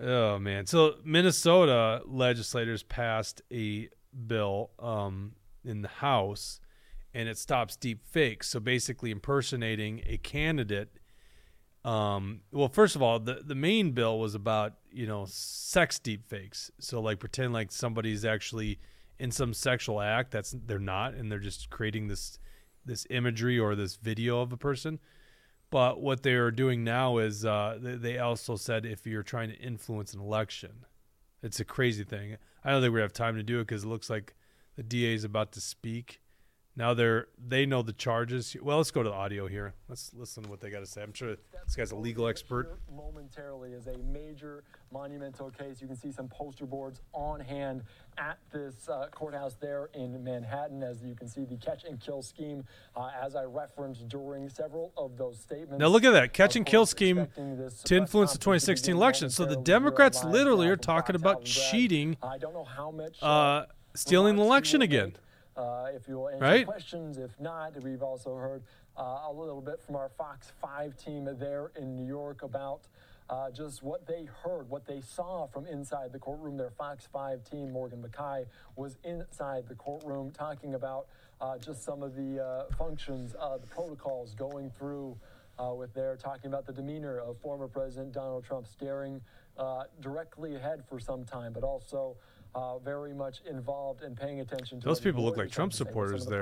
Oh 0.00 0.38
man. 0.38 0.66
So 0.66 0.96
Minnesota 1.04 2.02
legislators 2.04 2.82
passed 2.82 3.42
a 3.52 3.88
bill 4.26 4.70
um, 4.78 5.32
in 5.64 5.82
the 5.82 5.88
House, 5.88 6.60
and 7.12 7.28
it 7.28 7.38
stops 7.38 7.76
deep 7.76 8.04
fakes. 8.04 8.48
So 8.48 8.60
basically, 8.60 9.10
impersonating 9.10 10.02
a 10.06 10.16
candidate. 10.18 10.98
Um, 11.84 12.40
well, 12.50 12.68
first 12.68 12.96
of 12.96 13.02
all, 13.02 13.20
the 13.20 13.42
the 13.44 13.54
main 13.54 13.92
bill 13.92 14.18
was 14.18 14.34
about 14.34 14.74
you 14.90 15.06
know 15.06 15.26
sex 15.28 15.98
deep 15.98 16.28
fakes. 16.28 16.70
So 16.80 17.00
like 17.00 17.20
pretend 17.20 17.52
like 17.52 17.70
somebody's 17.70 18.24
actually 18.24 18.80
in 19.18 19.30
some 19.30 19.54
sexual 19.54 20.00
act 20.00 20.32
that's 20.32 20.54
they're 20.66 20.78
not, 20.78 21.14
and 21.14 21.30
they're 21.30 21.38
just 21.38 21.70
creating 21.70 22.08
this 22.08 22.38
this 22.84 23.06
imagery 23.10 23.58
or 23.58 23.74
this 23.74 23.96
video 23.96 24.40
of 24.40 24.52
a 24.52 24.56
person. 24.56 24.98
But 25.74 26.00
what 26.00 26.22
they're 26.22 26.52
doing 26.52 26.84
now 26.84 27.18
is 27.18 27.44
uh, 27.44 27.76
they, 27.82 27.96
they 27.96 28.18
also 28.18 28.54
said 28.54 28.86
if 28.86 29.08
you're 29.08 29.24
trying 29.24 29.48
to 29.48 29.56
influence 29.56 30.14
an 30.14 30.20
election, 30.20 30.86
it's 31.42 31.58
a 31.58 31.64
crazy 31.64 32.04
thing. 32.04 32.36
I 32.64 32.70
don't 32.70 32.80
think 32.80 32.94
we 32.94 33.00
have 33.00 33.12
time 33.12 33.34
to 33.34 33.42
do 33.42 33.58
it 33.58 33.66
because 33.66 33.82
it 33.82 33.88
looks 33.88 34.08
like 34.08 34.36
the 34.76 34.84
DA 34.84 35.14
is 35.14 35.24
about 35.24 35.50
to 35.50 35.60
speak. 35.60 36.20
Now 36.76 36.92
they're 36.92 37.28
they 37.46 37.66
know 37.66 37.82
the 37.82 37.92
charges. 37.92 38.56
Well, 38.60 38.78
let's 38.78 38.90
go 38.90 39.02
to 39.04 39.08
the 39.08 39.14
audio 39.14 39.46
here. 39.46 39.74
Let's 39.88 40.12
listen 40.12 40.42
to 40.42 40.50
what 40.50 40.60
they 40.60 40.70
got 40.70 40.80
to 40.80 40.86
say. 40.86 41.02
I'm 41.02 41.12
sure 41.12 41.36
this 41.64 41.76
guy's 41.76 41.92
a 41.92 41.96
legal 41.96 42.26
expert. 42.26 42.78
momentarily 42.94 43.72
is 43.72 43.86
a 43.86 43.96
major 43.98 44.64
monumental 44.92 45.50
case. 45.50 45.80
You 45.80 45.86
can 45.86 45.96
see 45.96 46.10
some 46.10 46.28
poster 46.28 46.66
boards 46.66 47.00
on 47.12 47.38
hand 47.38 47.84
at 48.18 48.38
this 48.52 48.88
uh, 48.88 49.06
courthouse 49.12 49.54
there 49.60 49.88
in 49.94 50.22
Manhattan. 50.24 50.82
As 50.82 51.04
you 51.04 51.14
can 51.14 51.28
see, 51.28 51.44
the 51.44 51.56
catch 51.56 51.84
and 51.84 52.00
kill 52.00 52.22
scheme, 52.22 52.64
uh, 52.96 53.10
as 53.22 53.36
I 53.36 53.44
referenced 53.44 54.08
during 54.08 54.48
several 54.48 54.92
of 54.96 55.16
those 55.16 55.38
statements. 55.38 55.78
Now 55.78 55.86
look 55.86 56.04
at 56.04 56.12
that 56.12 56.32
catch 56.32 56.56
and 56.56 56.66
kill 56.66 56.86
scheme 56.86 57.28
to 57.84 57.96
influence 57.96 58.32
the 58.32 58.38
2016 58.38 58.94
election. 58.94 59.30
So 59.30 59.44
the 59.44 59.56
Democrats 59.56 60.24
literally 60.24 60.68
are 60.68 60.76
talking 60.76 61.14
about 61.14 61.44
cheating, 61.44 62.16
I 62.20 62.38
don't 62.38 62.52
know 62.52 62.64
how 62.64 62.90
much 62.90 63.22
uh, 63.22 63.66
stealing 63.94 64.34
the 64.36 64.42
election 64.42 64.82
again. 64.82 65.14
Uh, 65.56 65.86
if 65.94 66.08
you'll 66.08 66.28
answer 66.28 66.44
Right? 66.44 66.66
questions. 66.66 67.18
If 67.18 67.38
not, 67.40 67.80
we've 67.82 68.02
also 68.02 68.34
heard 68.34 68.62
uh, 68.96 69.20
a 69.28 69.32
little 69.32 69.60
bit 69.60 69.80
from 69.82 69.96
our 69.96 70.08
Fox 70.18 70.52
5 70.60 70.96
team 70.96 71.28
there 71.38 71.70
in 71.76 71.94
New 71.94 72.06
York 72.06 72.42
about 72.42 72.82
uh, 73.30 73.50
just 73.50 73.82
what 73.82 74.06
they 74.06 74.28
heard, 74.42 74.68
what 74.68 74.84
they 74.86 75.00
saw 75.00 75.46
from 75.46 75.66
inside 75.66 76.12
the 76.12 76.18
courtroom. 76.18 76.56
Their 76.56 76.70
Fox 76.70 77.06
5 77.12 77.44
team, 77.48 77.70
Morgan 77.72 78.02
McKay, 78.02 78.46
was 78.76 78.96
inside 79.04 79.68
the 79.68 79.74
courtroom 79.76 80.30
talking 80.32 80.74
about 80.74 81.06
uh, 81.40 81.56
just 81.58 81.84
some 81.84 82.02
of 82.02 82.16
the 82.16 82.42
uh, 82.44 82.64
functions, 82.76 83.34
uh, 83.40 83.56
the 83.56 83.66
protocols 83.66 84.34
going 84.34 84.70
through 84.78 85.16
uh, 85.58 85.72
with 85.72 85.94
their 85.94 86.16
talking 86.16 86.46
about 86.46 86.66
the 86.66 86.72
demeanor 86.72 87.18
of 87.20 87.38
former 87.38 87.68
President 87.68 88.12
Donald 88.12 88.44
Trump 88.44 88.66
staring 88.66 89.20
uh, 89.56 89.84
directly 90.00 90.56
ahead 90.56 90.82
for 90.88 90.98
some 90.98 91.24
time, 91.24 91.52
but 91.52 91.62
also 91.62 92.16
uh, 92.54 92.78
very 92.78 93.12
much 93.12 93.42
involved 93.48 94.02
in 94.02 94.14
paying 94.14 94.40
attention 94.40 94.80
to 94.80 94.86
Those 94.86 95.00
people 95.00 95.24
look 95.24 95.36
like 95.36 95.50
Trump 95.50 95.72
had 95.72 95.78
say, 95.78 95.84
what 95.84 95.90
supporters 95.90 96.24
the 96.24 96.30
there. 96.30 96.40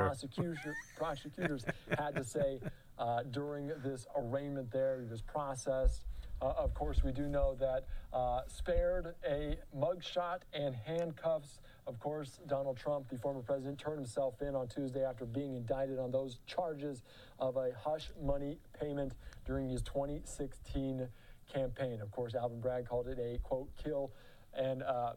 prosecutors 0.96 1.64
had 1.98 2.14
to 2.14 2.24
say 2.24 2.58
uh, 2.98 3.22
during 3.30 3.72
this 3.82 4.06
arraignment 4.16 4.70
there, 4.70 5.04
this 5.08 5.22
process. 5.22 6.02
Uh, 6.40 6.52
of 6.58 6.74
course, 6.74 7.04
we 7.04 7.12
do 7.12 7.28
know 7.28 7.54
that 7.60 7.86
uh, 8.12 8.40
spared 8.48 9.14
a 9.28 9.56
mugshot 9.76 10.40
and 10.52 10.74
handcuffs. 10.74 11.60
Of 11.86 11.98
course, 12.00 12.40
Donald 12.48 12.76
Trump, 12.76 13.08
the 13.08 13.16
former 13.18 13.42
president, 13.42 13.78
turned 13.78 13.98
himself 13.98 14.42
in 14.42 14.54
on 14.54 14.66
Tuesday 14.66 15.04
after 15.04 15.24
being 15.24 15.54
indicted 15.54 15.98
on 15.98 16.10
those 16.10 16.38
charges 16.46 17.02
of 17.38 17.56
a 17.56 17.70
hush 17.78 18.10
money 18.20 18.58
payment 18.78 19.12
during 19.46 19.68
his 19.68 19.82
2016 19.82 21.08
campaign. 21.52 22.00
Of 22.00 22.10
course, 22.10 22.34
Alvin 22.34 22.60
Bragg 22.60 22.88
called 22.88 23.06
it 23.06 23.18
a 23.18 23.38
quote 23.38 23.68
kill 23.82 24.10
and 24.54 24.82
uh, 24.82 25.12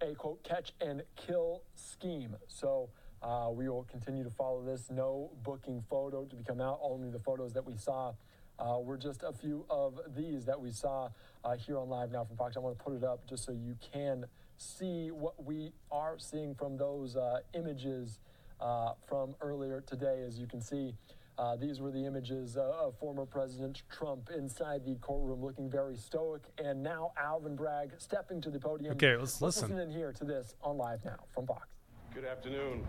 a 0.00 0.14
quote 0.14 0.42
catch 0.42 0.72
and 0.80 1.02
kill 1.16 1.62
scheme. 1.74 2.36
So 2.48 2.90
uh, 3.22 3.48
we 3.52 3.68
will 3.68 3.86
continue 3.90 4.24
to 4.24 4.30
follow 4.30 4.62
this. 4.62 4.90
No 4.90 5.30
booking 5.42 5.84
photo 5.88 6.24
to 6.24 6.36
become 6.36 6.60
out. 6.60 6.78
Only 6.82 7.10
the 7.10 7.18
photos 7.18 7.52
that 7.54 7.66
we 7.66 7.76
saw 7.76 8.14
uh, 8.58 8.78
were 8.80 8.96
just 8.96 9.22
a 9.22 9.32
few 9.32 9.64
of 9.70 10.00
these 10.16 10.44
that 10.44 10.60
we 10.60 10.70
saw 10.70 11.08
uh, 11.44 11.56
here 11.56 11.78
on 11.78 11.88
Live 11.88 12.12
Now 12.12 12.24
from 12.24 12.36
Fox. 12.36 12.56
I 12.56 12.60
want 12.60 12.78
to 12.78 12.84
put 12.84 12.94
it 12.94 13.04
up 13.04 13.28
just 13.28 13.44
so 13.44 13.52
you 13.52 13.76
can 13.92 14.26
see 14.56 15.10
what 15.10 15.44
we 15.44 15.72
are 15.90 16.18
seeing 16.18 16.54
from 16.54 16.76
those 16.76 17.16
uh, 17.16 17.40
images 17.54 18.18
uh, 18.60 18.92
from 19.06 19.34
earlier 19.40 19.80
today. 19.86 20.22
As 20.26 20.38
you 20.38 20.46
can 20.46 20.60
see, 20.60 20.94
uh, 21.38 21.54
these 21.54 21.80
were 21.80 21.92
the 21.92 22.04
images 22.04 22.56
uh, 22.56 22.72
of 22.80 22.98
former 22.98 23.24
President 23.24 23.82
Trump 23.88 24.28
inside 24.36 24.84
the 24.84 24.96
courtroom 24.96 25.40
looking 25.40 25.70
very 25.70 25.96
stoic. 25.96 26.42
And 26.62 26.82
now 26.82 27.12
Alvin 27.16 27.54
Bragg 27.54 27.92
stepping 27.98 28.40
to 28.40 28.50
the 28.50 28.58
podium. 28.58 28.92
Okay, 28.94 29.16
let's 29.16 29.40
listen. 29.40 29.68
listen 29.68 29.78
in 29.78 29.90
here 29.90 30.12
to 30.12 30.24
this 30.24 30.56
on 30.62 30.76
Live 30.76 31.04
Now 31.04 31.18
from 31.32 31.46
Fox. 31.46 31.68
Good 32.12 32.24
afternoon. 32.24 32.84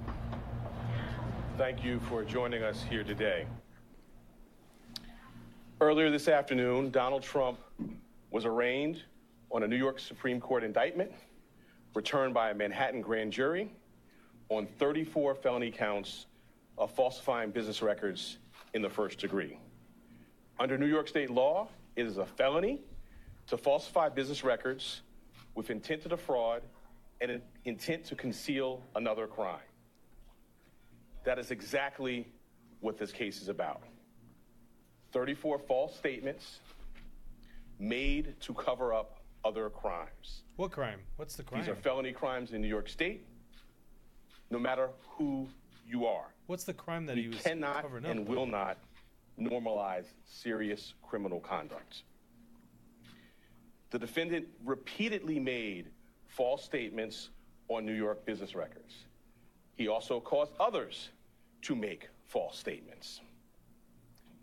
Thank 1.58 1.84
you 1.84 2.00
for 2.10 2.24
joining 2.24 2.64
us 2.64 2.82
here 2.90 3.04
today. 3.04 3.46
Earlier 5.80 6.10
this 6.10 6.28
afternoon, 6.28 6.90
Donald 6.90 7.22
Trump 7.22 7.60
was 8.32 8.46
arraigned 8.46 9.04
on 9.52 9.64
a 9.64 9.68
New 9.68 9.76
York 9.76 10.00
Supreme 10.00 10.42
Court 10.42 10.64
indictment 10.64 11.12
returned 11.94 12.34
by 12.34 12.50
a 12.50 12.54
Manhattan 12.54 13.02
grand 13.02 13.32
jury 13.32 13.72
on 14.50 14.68
34 14.78 15.36
felony 15.36 15.70
counts 15.72 16.26
of 16.80 16.90
falsifying 16.92 17.52
business 17.52 17.82
records 17.82 18.38
in 18.74 18.82
the 18.82 18.90
first 18.90 19.20
degree. 19.20 19.60
Under 20.60 20.78
New 20.78 20.88
York 20.88 21.08
state 21.08 21.30
law, 21.30 21.68
it 21.96 22.06
is 22.06 22.18
a 22.18 22.26
felony 22.26 22.82
to 23.48 23.58
falsify 23.58 24.10
business 24.10 24.44
records 24.44 25.02
with 25.56 25.70
intent 25.70 26.04
to 26.04 26.10
defraud 26.10 26.62
and 27.22 27.32
an 27.32 27.42
intent 27.66 28.06
to 28.06 28.16
conceal 28.16 28.82
another 28.96 29.28
crime. 29.28 29.60
That 31.26 31.38
is 31.38 31.52
exactly 31.52 32.28
what 32.80 32.98
this 32.98 33.12
case 33.12 33.42
is 33.42 33.50
about. 33.50 33.82
34 35.12 35.60
false 35.60 35.98
statements 35.98 36.60
made 37.78 38.40
to 38.42 38.54
cover 38.54 38.94
up 38.94 39.20
other 39.44 39.70
crimes. 39.70 40.44
What 40.56 40.72
crime? 40.72 41.00
What's 41.18 41.36
the 41.36 41.44
crime? 41.44 41.62
These 41.62 41.70
are 41.70 41.76
felony 41.76 42.14
crimes 42.14 42.54
in 42.54 42.62
New 42.62 42.68
York 42.68 42.88
State, 42.88 43.26
no 44.50 44.60
matter 44.60 44.90
who 45.18 45.48
you 45.90 46.06
are. 46.06 46.28
What's 46.48 46.64
the 46.64 46.74
crime 46.74 47.06
that 47.08 47.16
we 47.16 47.24
he 47.24 47.28
was 47.30 47.42
cannot 47.42 47.82
covering 47.82 48.06
up? 48.06 48.12
and 48.12 48.28
will 48.28 48.46
not 48.46 48.78
normalize 49.40 50.06
serious 50.26 50.94
criminal 51.02 51.40
conduct. 51.40 52.04
The 53.90 54.00
defendant 54.00 54.48
repeatedly 54.64 55.40
made 55.40 55.88
false 56.28 56.64
statements 56.64 57.30
on 57.70 57.86
New 57.86 57.94
York 57.94 58.26
business 58.26 58.54
records. 58.56 59.06
He 59.76 59.88
also 59.88 60.20
caused 60.20 60.52
others 60.60 61.10
to 61.64 61.76
make 61.76 62.10
false 62.28 62.58
statements. 62.58 63.22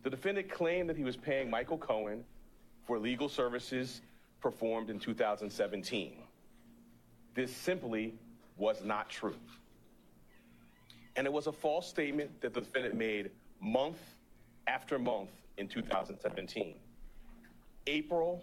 The 0.03 0.11
defendant 0.11 0.51
claimed 0.51 0.89
that 0.89 0.97
he 0.97 1.05
was 1.05 1.17
paying 1.17 1.51
Michael 1.51 1.79
Cohen 1.79 2.25
for 2.87 2.99
legal 2.99 3.29
services 3.29 4.01
performed 4.41 4.91
in 4.91 4.99
2017. 4.99 6.17
This 7.35 7.55
simply 7.55 8.15
was 8.57 8.83
not 8.83 9.11
true. 9.11 9.35
And 11.17 11.27
it 11.27 11.33
was 11.33 11.47
a 11.47 11.53
false 11.53 11.89
statement 11.89 12.41
that 12.43 12.53
the 12.55 12.61
defendant 12.61 12.95
made 12.95 13.31
month 13.61 13.99
after 14.67 14.99
month 14.99 15.31
in 15.57 15.67
2017. 15.67 16.75
April, 17.87 18.43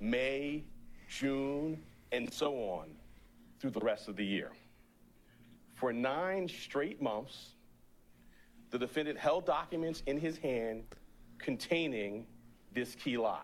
May, 0.00 0.64
June, 1.08 1.82
and 2.12 2.32
so 2.32 2.54
on 2.54 2.88
through 3.60 3.70
the 3.70 3.80
rest 3.80 4.08
of 4.08 4.16
the 4.16 4.24
year. 4.24 4.50
For 5.74 5.92
nine 5.92 6.48
straight 6.48 7.02
months, 7.02 7.54
the 8.70 8.78
defendant 8.78 9.18
held 9.18 9.44
documents 9.44 10.02
in 10.06 10.18
his 10.18 10.38
hand 10.38 10.84
containing 11.38 12.26
this 12.72 12.94
key 12.94 13.16
lie 13.16 13.40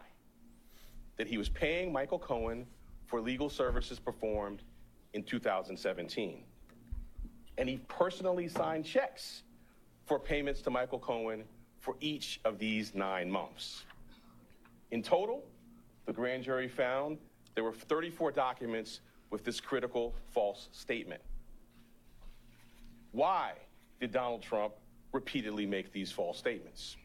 that 1.17 1.27
he 1.27 1.39
was 1.39 1.49
paying 1.49 1.93
Michael 1.93 2.19
Cohen 2.19 2.67
for 3.07 3.21
legal 3.21 3.49
services 3.49 3.99
performed 3.99 4.63
in 5.15 5.23
2017. 5.23 6.45
And 7.59 7.69
he 7.69 7.79
personally 7.89 8.49
signed 8.49 8.85
checks 8.85 9.43
for 10.05 10.19
payments 10.19 10.61
to 10.63 10.71
Michael 10.71 10.99
Cohen 10.99 11.45
for 11.81 11.97
each 12.01 12.41
of 12.45 12.59
these 12.59 12.95
nine 12.95 13.31
months. 13.31 13.85
In 14.91 15.03
total, 15.03 15.45
the 16.05 16.13
grand 16.13 16.45
jury 16.45 16.69
found 16.69 17.19
there 17.55 17.65
were 17.65 17.73
34 17.73 18.33
documents 18.33 19.01
with 19.31 19.45
this 19.45 19.61
critical 19.61 20.15
false 20.33 20.69
statement. 20.73 21.21
Why 23.13 23.53
did 24.01 24.13
Donald 24.13 24.43
Trump 24.43 24.75
repeatedly 25.13 25.67
make 25.67 25.93
these 25.93 26.13
false 26.13 26.39
statements? 26.39 26.97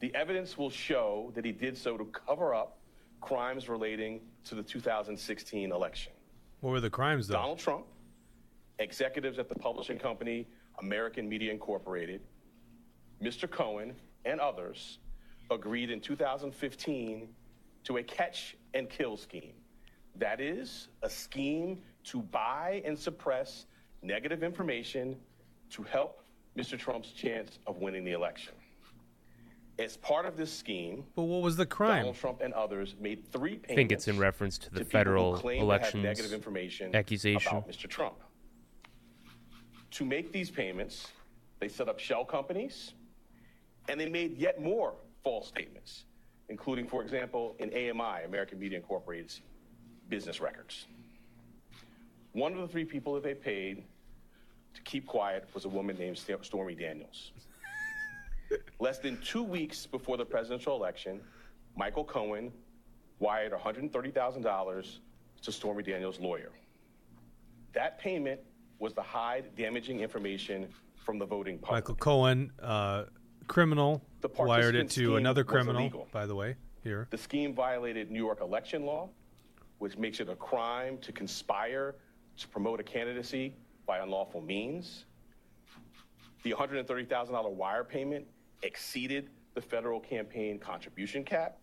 The 0.00 0.14
evidence 0.14 0.58
will 0.58 0.70
show 0.70 1.30
that 1.34 1.44
he 1.44 1.52
did 1.52 1.78
so 1.78 1.96
to 1.96 2.04
cover 2.06 2.54
up 2.54 2.78
crimes 3.20 3.68
relating 3.68 4.20
to 4.46 4.56
the 4.56 4.62
2016 4.62 5.70
election. 5.70 6.12
What 6.60 6.70
were 6.70 6.80
the 6.80 6.90
crimes, 6.90 7.28
though? 7.28 7.34
Donald 7.34 7.58
Trump, 7.58 7.86
executives 8.82 9.38
at 9.38 9.48
the 9.48 9.54
publishing 9.54 9.98
company 9.98 10.46
American 10.80 11.28
Media 11.28 11.52
Incorporated, 11.52 12.20
Mr. 13.22 13.50
Cohen, 13.50 13.94
and 14.24 14.40
others 14.40 14.98
agreed 15.50 15.90
in 15.90 16.00
2015 16.00 17.28
to 17.84 17.96
a 17.98 18.02
catch 18.02 18.56
and 18.74 18.88
kill 18.88 19.16
scheme. 19.16 19.54
That 20.16 20.40
is, 20.40 20.88
a 21.02 21.08
scheme 21.10 21.80
to 22.04 22.20
buy 22.22 22.82
and 22.84 22.98
suppress 22.98 23.66
negative 24.02 24.42
information 24.42 25.16
to 25.70 25.82
help 25.84 26.24
Mr. 26.56 26.78
Trump's 26.78 27.12
chance 27.12 27.58
of 27.66 27.78
winning 27.78 28.04
the 28.04 28.12
election. 28.12 28.52
As 29.78 29.96
part 29.96 30.26
of 30.26 30.36
this 30.36 30.52
scheme, 30.52 31.04
But 31.16 31.22
what 31.22 31.40
was 31.42 31.56
the 31.56 31.64
crime? 31.64 32.00
Donald 32.00 32.16
Trump 32.16 32.40
and 32.42 32.52
others 32.52 32.94
made 33.00 33.26
three 33.32 33.52
payments. 33.52 33.70
I 33.70 33.74
think 33.74 33.92
it's 33.92 34.06
in 34.06 34.18
reference 34.18 34.58
to 34.58 34.70
the 34.70 34.80
people 34.80 34.84
who 34.84 34.90
federal 34.90 35.34
claim 35.34 35.60
to 35.60 35.66
have 35.70 35.80
elections 35.80 36.04
negative 36.04 36.32
information 36.32 36.94
accusation. 36.94 37.56
about 37.56 37.68
Mr. 37.68 37.88
Trump. 37.88 38.16
To 39.92 40.06
make 40.06 40.32
these 40.32 40.50
payments, 40.50 41.08
they 41.60 41.68
set 41.68 41.88
up 41.88 41.98
shell 41.98 42.24
companies, 42.24 42.94
and 43.88 44.00
they 44.00 44.08
made 44.08 44.38
yet 44.38 44.60
more 44.60 44.94
false 45.22 45.48
statements, 45.48 46.04
including, 46.48 46.86
for 46.86 47.02
example, 47.02 47.54
in 47.58 47.68
AMI, 47.68 48.24
American 48.24 48.58
Media 48.58 48.78
Incorporated's 48.78 49.42
business 50.08 50.40
records. 50.40 50.86
One 52.32 52.54
of 52.54 52.60
the 52.60 52.68
three 52.68 52.86
people 52.86 53.12
that 53.14 53.22
they 53.22 53.34
paid 53.34 53.84
to 54.74 54.80
keep 54.82 55.06
quiet 55.06 55.46
was 55.52 55.66
a 55.66 55.68
woman 55.68 55.98
named 55.98 56.18
Stormy 56.40 56.74
Daniels. 56.74 57.32
Less 58.80 58.98
than 58.98 59.20
two 59.20 59.42
weeks 59.42 59.84
before 59.84 60.16
the 60.16 60.24
presidential 60.24 60.74
election, 60.74 61.20
Michael 61.76 62.04
Cohen 62.04 62.50
wired 63.18 63.52
$130,000 63.52 64.98
to 65.42 65.52
Stormy 65.52 65.82
Daniels' 65.82 66.18
lawyer. 66.18 66.50
That 67.74 67.98
payment 67.98 68.40
was 68.82 68.92
to 68.94 69.00
hide 69.00 69.54
damaging 69.56 70.00
information 70.00 70.68
from 70.96 71.18
the 71.18 71.24
voting 71.24 71.56
public. 71.56 71.84
Michael 71.84 71.94
Cohen, 71.94 72.50
uh, 72.60 73.04
criminal, 73.46 74.02
wired 74.36 74.74
it 74.74 74.90
to 74.90 75.16
another 75.16 75.44
criminal, 75.44 76.08
by 76.10 76.26
the 76.26 76.34
way, 76.34 76.56
here. 76.82 77.06
The 77.10 77.18
scheme 77.18 77.54
violated 77.54 78.10
New 78.10 78.18
York 78.18 78.40
election 78.40 78.84
law, 78.84 79.08
which 79.78 79.96
makes 79.96 80.18
it 80.18 80.28
a 80.28 80.34
crime 80.34 80.98
to 80.98 81.12
conspire 81.12 81.94
to 82.36 82.48
promote 82.48 82.80
a 82.80 82.82
candidacy 82.82 83.54
by 83.86 83.98
unlawful 83.98 84.40
means. 84.40 85.04
The 86.42 86.50
$130,000 86.50 87.52
wire 87.52 87.84
payment 87.84 88.26
exceeded 88.64 89.30
the 89.54 89.60
federal 89.60 90.00
campaign 90.00 90.58
contribution 90.58 91.22
cap. 91.24 91.58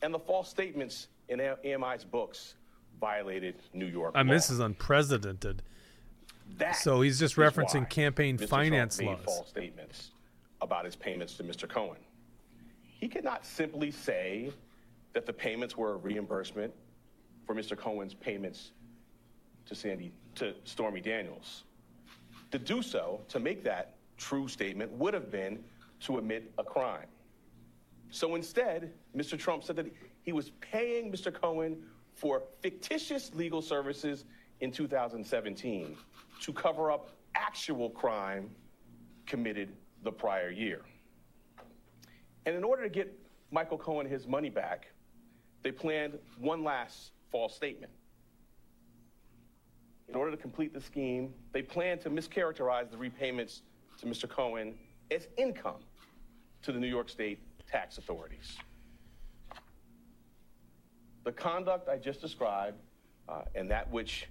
And 0.00 0.14
the 0.14 0.18
false 0.18 0.48
statements 0.48 1.08
in 1.28 1.38
AMI's 1.40 2.04
books 2.04 2.54
violated 2.98 3.56
New 3.74 3.86
York 3.86 4.12
I 4.14 4.22
mean, 4.22 4.28
law. 4.28 4.34
this 4.34 4.48
is 4.48 4.60
unprecedented. 4.60 5.62
That 6.58 6.76
so 6.76 7.00
he's 7.00 7.18
just 7.18 7.36
referencing 7.36 7.88
campaign 7.88 8.38
Mr. 8.38 8.48
finance 8.48 8.96
Trump 8.96 9.10
made 9.10 9.26
laws. 9.26 9.36
false 9.36 9.48
statements 9.48 10.10
about 10.60 10.84
his 10.84 10.96
payments 10.96 11.34
to 11.34 11.44
Mr. 11.44 11.68
Cohen. 11.68 11.96
He 12.82 13.08
could 13.08 13.24
not 13.24 13.46
simply 13.46 13.90
say 13.90 14.52
that 15.14 15.26
the 15.26 15.32
payments 15.32 15.76
were 15.76 15.94
a 15.94 15.96
reimbursement 15.96 16.72
for 17.46 17.54
Mr. 17.54 17.76
Cohen's 17.76 18.14
payments 18.14 18.72
to 19.66 19.74
Sandy 19.74 20.12
to 20.36 20.54
Stormy 20.64 21.00
Daniels. 21.00 21.64
To 22.50 22.58
do 22.58 22.82
so, 22.82 23.20
to 23.28 23.40
make 23.40 23.64
that 23.64 23.94
true 24.18 24.48
statement, 24.48 24.90
would 24.92 25.14
have 25.14 25.30
been 25.30 25.64
to 26.00 26.18
admit 26.18 26.52
a 26.58 26.64
crime. 26.64 27.06
So 28.10 28.34
instead, 28.34 28.92
Mr. 29.16 29.38
Trump 29.38 29.64
said 29.64 29.76
that 29.76 29.86
he 30.22 30.32
was 30.32 30.50
paying 30.60 31.10
Mr. 31.10 31.32
Cohen 31.32 31.82
for 32.14 32.42
fictitious 32.60 33.30
legal 33.34 33.62
services 33.62 34.24
in 34.60 34.70
2017 34.70 35.96
to 36.40 36.52
cover 36.52 36.90
up 36.90 37.10
actual 37.34 37.90
crime 37.90 38.50
committed 39.26 39.70
the 40.02 40.10
prior 40.10 40.50
year. 40.50 40.82
And 42.46 42.56
in 42.56 42.64
order 42.64 42.82
to 42.82 42.88
get 42.88 43.16
Michael 43.50 43.78
Cohen 43.78 44.06
his 44.06 44.26
money 44.26 44.50
back, 44.50 44.88
they 45.62 45.72
planned 45.72 46.18
one 46.38 46.64
last 46.64 47.12
false 47.30 47.54
statement. 47.54 47.92
In 50.08 50.14
order 50.16 50.30
to 50.30 50.36
complete 50.36 50.72
the 50.72 50.80
scheme, 50.80 51.32
they 51.52 51.62
planned 51.62 52.00
to 52.02 52.10
mischaracterize 52.10 52.90
the 52.90 52.96
repayments 52.96 53.62
to 54.00 54.06
Mr. 54.06 54.28
Cohen 54.28 54.74
as 55.10 55.28
income 55.36 55.80
to 56.62 56.72
the 56.72 56.78
New 56.78 56.88
York 56.88 57.08
State 57.08 57.38
tax 57.70 57.98
authorities. 57.98 58.56
The 61.24 61.32
conduct 61.32 61.88
I 61.88 61.96
just 61.96 62.20
described 62.20 62.78
uh, 63.28 63.42
and 63.54 63.70
that 63.70 63.90
which 63.90 64.26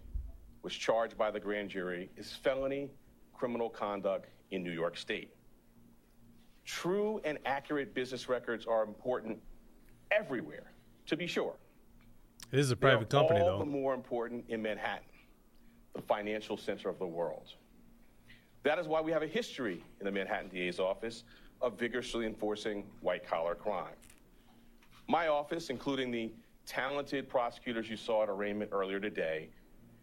was 0.62 0.74
charged 0.74 1.18
by 1.18 1.32
the 1.32 1.40
grand 1.40 1.70
jury 1.70 2.10
is 2.18 2.34
felony 2.34 2.90
criminal 3.34 3.70
conduct 3.70 4.28
in 4.52 4.64
New 4.64 4.72
York 4.72 4.98
State. 4.98 5.30
True 6.66 7.22
and 7.24 7.38
accurate 7.46 7.94
business 7.94 8.28
records 8.30 8.66
are 8.66 8.84
important 8.84 9.40
everywhere, 10.12 10.72
to 11.08 11.16
be 11.16 11.26
sure. 11.26 11.56
It 12.52 12.60
is 12.60 12.72
a 12.72 12.76
They 12.76 12.82
private 12.82 13.04
are 13.14 13.20
company, 13.20 13.40
all 13.42 13.54
though. 13.54 13.60
the 13.60 13.66
more 13.66 13.94
important 13.94 14.46
in 14.50 14.62
Manhattan, 14.62 15.06
the 15.96 16.02
financial 16.02 16.58
center 16.58 16.90
of 16.90 17.00
the 17.00 17.08
world. 17.08 17.54
That 18.64 18.78
is 18.78 18.88
why 18.88 19.02
we 19.02 19.12
have 19.12 19.24
a 19.24 19.28
history 19.28 19.84
in 20.00 20.06
the 20.06 20.12
Manhattan 20.12 20.50
DA's 20.50 20.80
office 20.80 21.24
of 21.62 21.80
vigorously 21.80 22.26
enforcing 22.26 22.86
white 23.02 23.26
collar 23.26 23.56
crime. 23.56 23.96
My 25.08 25.28
office, 25.28 25.70
including 25.70 26.12
the 26.12 26.32
talented 26.66 27.30
prosecutors 27.30 27.90
you 27.90 27.98
saw 27.98 28.24
at 28.24 28.30
arraignment 28.30 28.72
earlier 28.74 29.00
today, 29.00 29.50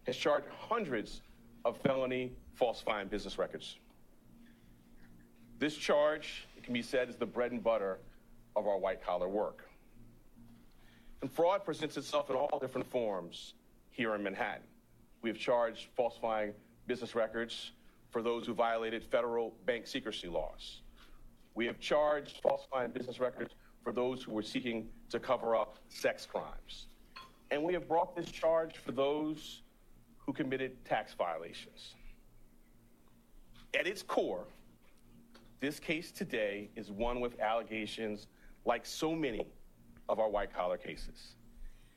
has 0.07 0.17
charged 0.17 0.47
hundreds 0.49 1.21
of 1.65 1.77
felony 1.77 2.31
falsifying 2.55 3.07
business 3.07 3.37
records. 3.37 3.77
This 5.59 5.75
charge, 5.75 6.47
it 6.55 6.63
can 6.63 6.73
be 6.73 6.81
said, 6.81 7.09
is 7.09 7.15
the 7.15 7.25
bread 7.25 7.51
and 7.51 7.63
butter 7.63 7.99
of 8.55 8.67
our 8.67 8.77
white 8.77 9.03
collar 9.03 9.27
work. 9.27 9.69
And 11.21 11.31
fraud 11.31 11.63
presents 11.63 11.97
itself 11.97 12.29
in 12.29 12.35
all 12.35 12.59
different 12.59 12.89
forms 12.89 13.53
here 13.89 14.15
in 14.15 14.23
Manhattan. 14.23 14.63
We 15.21 15.29
have 15.29 15.37
charged 15.37 15.87
falsifying 15.95 16.53
business 16.87 17.13
records 17.13 17.71
for 18.09 18.21
those 18.21 18.47
who 18.47 18.53
violated 18.53 19.03
federal 19.03 19.53
bank 19.65 19.87
secrecy 19.87 20.27
laws. 20.27 20.81
We 21.53 21.65
have 21.65 21.79
charged 21.79 22.39
falsifying 22.41 22.91
business 22.91 23.19
records 23.19 23.51
for 23.51 23.67
for 23.87 23.93
those 23.93 24.21
who 24.21 24.33
were 24.33 24.43
seeking 24.43 24.89
to 25.09 25.17
cover 25.17 25.55
up 25.55 25.77
sex 25.87 26.25
crimes. 26.25 26.87
And 27.51 27.63
we 27.63 27.71
have 27.71 27.87
brought 27.87 28.17
this 28.17 28.29
charge 28.29 28.75
for 28.79 28.91
those 28.91 29.61
who 30.27 30.33
committed 30.33 30.83
tax 30.85 31.13
violations. 31.13 31.95
At 33.73 33.87
its 33.87 34.03
core, 34.03 34.43
this 35.61 35.79
case 35.79 36.11
today 36.11 36.69
is 36.75 36.91
one 36.91 37.21
with 37.21 37.39
allegations 37.39 38.27
like 38.65 38.85
so 38.85 39.15
many 39.15 39.47
of 40.09 40.19
our 40.19 40.29
white 40.29 40.53
collar 40.53 40.77
cases. 40.77 41.35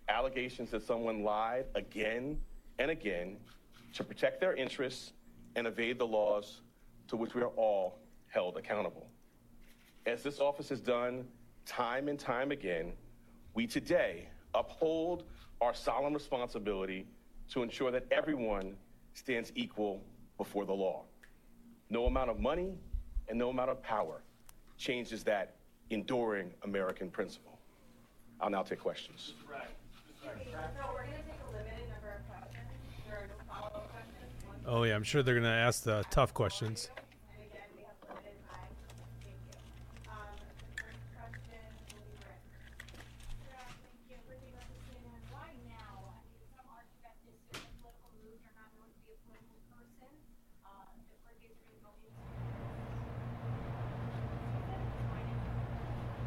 Allegations 0.08 0.70
that 0.70 0.86
someone 0.86 1.24
lied 1.24 1.66
again 1.74 2.38
and 2.78 2.90
again 2.90 3.36
to 3.94 4.04
protect 4.04 4.40
their 4.40 4.54
interests 4.54 5.12
and 5.56 5.66
evade 5.66 5.98
the 5.98 6.06
laws 6.06 6.60
to 7.08 7.16
which 7.16 7.34
we 7.34 7.42
are 7.42 7.48
all 7.56 7.98
held 8.28 8.56
accountable. 8.56 9.08
As 10.06 10.22
this 10.22 10.38
office 10.38 10.68
has 10.68 10.80
done 10.80 11.26
time 11.66 12.06
and 12.08 12.18
time 12.18 12.52
again, 12.52 12.92
we 13.54 13.66
today 13.66 14.28
uphold 14.54 15.24
our 15.60 15.74
solemn 15.74 16.14
responsibility 16.14 17.06
to 17.50 17.62
ensure 17.62 17.90
that 17.90 18.06
everyone 18.10 18.76
stands 19.14 19.52
equal 19.54 20.00
before 20.38 20.64
the 20.64 20.72
law. 20.72 21.04
No 21.90 22.06
amount 22.06 22.30
of 22.30 22.38
money 22.40 22.78
and 23.28 23.38
no 23.38 23.50
amount 23.50 23.70
of 23.70 23.82
power 23.82 24.22
changes 24.78 25.22
that 25.24 25.56
enduring 25.90 26.50
American 26.62 27.10
principle. 27.10 27.58
I'll 28.40 28.50
now 28.50 28.62
take 28.62 28.80
questions. 28.80 29.34
Oh 34.66 34.84
yeah, 34.84 34.94
I'm 34.94 35.02
sure 35.02 35.22
they're 35.22 35.34
gonna 35.34 35.48
ask 35.48 35.82
the 35.82 36.04
tough 36.10 36.32
questions. 36.32 36.90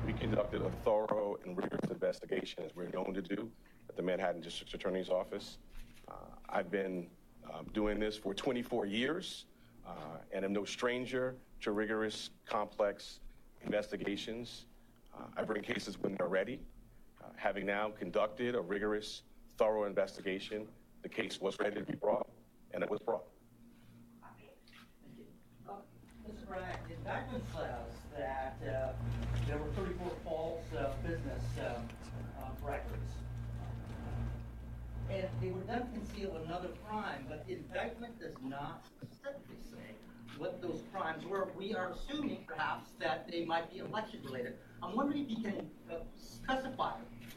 We 0.05 0.11
conducted 0.13 0.61
a 0.61 0.69
thorough 0.83 1.37
and 1.45 1.57
rigorous 1.57 1.89
investigation, 1.89 2.63
as 2.63 2.75
we're 2.75 2.89
known 2.89 3.13
to 3.13 3.21
do, 3.21 3.49
at 3.89 3.95
the 3.95 4.03
Manhattan 4.03 4.41
District 4.41 4.73
Attorney's 4.73 5.09
Office. 5.09 5.57
Uh, 6.07 6.13
I've 6.49 6.69
been 6.69 7.07
um, 7.53 7.67
doing 7.73 7.99
this 7.99 8.17
for 8.17 8.33
24 8.33 8.85
years 8.85 9.45
uh, 9.87 9.91
and 10.31 10.45
am 10.45 10.53
no 10.53 10.65
stranger 10.65 11.35
to 11.61 11.71
rigorous, 11.71 12.29
complex 12.45 13.19
investigations. 13.63 14.65
Uh, 15.13 15.25
I 15.37 15.43
bring 15.43 15.63
cases 15.63 15.97
when 15.99 16.15
they're 16.15 16.27
ready. 16.27 16.59
Uh, 17.21 17.27
having 17.35 17.65
now 17.65 17.91
conducted 17.97 18.55
a 18.55 18.61
rigorous, 18.61 19.23
thorough 19.57 19.85
investigation, 19.85 20.67
the 21.01 21.09
case 21.09 21.39
was 21.39 21.57
ready 21.59 21.75
to 21.75 21.85
be 21.85 21.95
brought, 21.95 22.27
and 22.73 22.83
it 22.83 22.89
was 22.89 22.99
brought. 22.99 23.23
Mr. 26.27 26.55
Indictment 26.89 27.43
says 27.53 27.93
that 28.17 28.55
uh, 28.63 28.93
there 29.47 29.57
were 29.57 29.69
34 29.75 30.11
false 30.23 30.61
uh, 30.77 30.89
business 31.05 31.43
um, 31.59 31.83
uh, 32.39 32.67
records. 32.67 33.11
And 35.13 35.27
they 35.41 35.49
would 35.49 35.67
then 35.67 35.87
conceal 35.93 36.35
another 36.45 36.69
crime, 36.87 37.25
but 37.29 37.45
the 37.47 37.53
indictment 37.53 38.19
does 38.19 38.33
not 38.43 38.83
specifically 38.85 39.57
say 39.61 39.95
what 40.37 40.61
those 40.61 40.81
crimes 40.91 41.23
were. 41.25 41.49
We 41.55 41.75
are 41.75 41.91
assuming 41.91 42.45
perhaps 42.47 42.89
that 42.99 43.29
they 43.29 43.45
might 43.45 43.71
be 43.71 43.79
election 43.79 44.21
related. 44.25 44.55
I'm 44.81 44.95
wondering 44.95 45.25
if 45.25 45.29
you 45.29 45.43
can 45.43 45.69
uh, 45.91 45.95
specify 46.17 46.93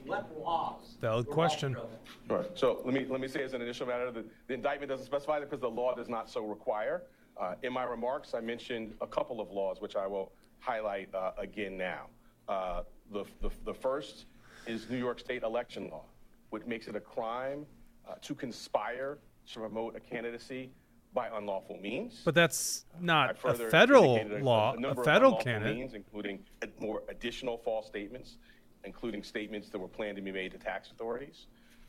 what 0.06 0.30
laws. 0.40 0.96
Valid 1.00 1.26
were 1.26 1.34
question. 1.34 1.76
altered. 1.76 1.98
All 2.30 2.36
right. 2.38 2.50
So 2.54 2.80
let 2.84 2.94
me 2.94 3.06
let 3.08 3.20
me 3.20 3.28
say 3.28 3.42
as 3.42 3.52
an 3.52 3.60
initial 3.60 3.86
matter, 3.86 4.10
the, 4.10 4.24
the 4.46 4.54
indictment 4.54 4.90
doesn't 4.90 5.06
specify 5.06 5.38
that 5.40 5.50
because 5.50 5.60
the 5.60 5.70
law 5.70 5.94
does 5.94 6.08
not 6.08 6.30
so 6.30 6.46
require. 6.46 7.02
Uh, 7.36 7.54
in 7.62 7.72
my 7.72 7.84
remarks, 7.84 8.32
I 8.34 8.40
mentioned 8.40 8.94
a 9.02 9.06
couple 9.06 9.40
of 9.40 9.50
laws, 9.50 9.80
which 9.80 9.96
I 9.96 10.06
will 10.06 10.32
highlight 10.60 11.14
uh, 11.14 11.32
again 11.36 11.76
now. 11.76 12.06
Uh, 12.48 12.82
the, 13.12 13.24
the 13.42 13.50
the 13.64 13.74
first 13.74 14.24
is 14.66 14.88
New 14.88 14.96
York 14.98 15.20
State 15.20 15.42
election 15.42 15.88
law, 15.90 16.04
which 16.50 16.64
makes 16.66 16.86
it 16.88 16.96
a 16.96 17.00
crime 17.00 17.66
uh, 18.08 18.14
to 18.22 18.34
conspire 18.34 19.18
to 19.52 19.60
promote 19.60 19.96
a 19.96 20.00
candidacy 20.00 20.70
by 21.14 21.28
unlawful 21.34 21.78
means. 21.78 22.20
But 22.24 22.34
that's 22.34 22.84
not 23.00 23.36
a 23.44 23.54
federal 23.54 24.20
law. 24.40 24.74
a 24.74 24.88
A 24.88 25.04
federal 25.04 25.36
candidate. 25.36 25.76
means, 25.76 25.94
including 25.94 26.40
more 26.78 27.02
additional 27.08 27.56
false 27.58 27.86
statements, 27.86 28.36
including 28.84 29.22
statements 29.22 29.70
that 29.70 29.78
were 29.78 29.88
planned 29.88 30.16
to 30.16 30.22
be 30.22 30.32
made 30.32 30.52
to 30.52 30.58
tax 30.58 30.90
authorities. 30.90 31.46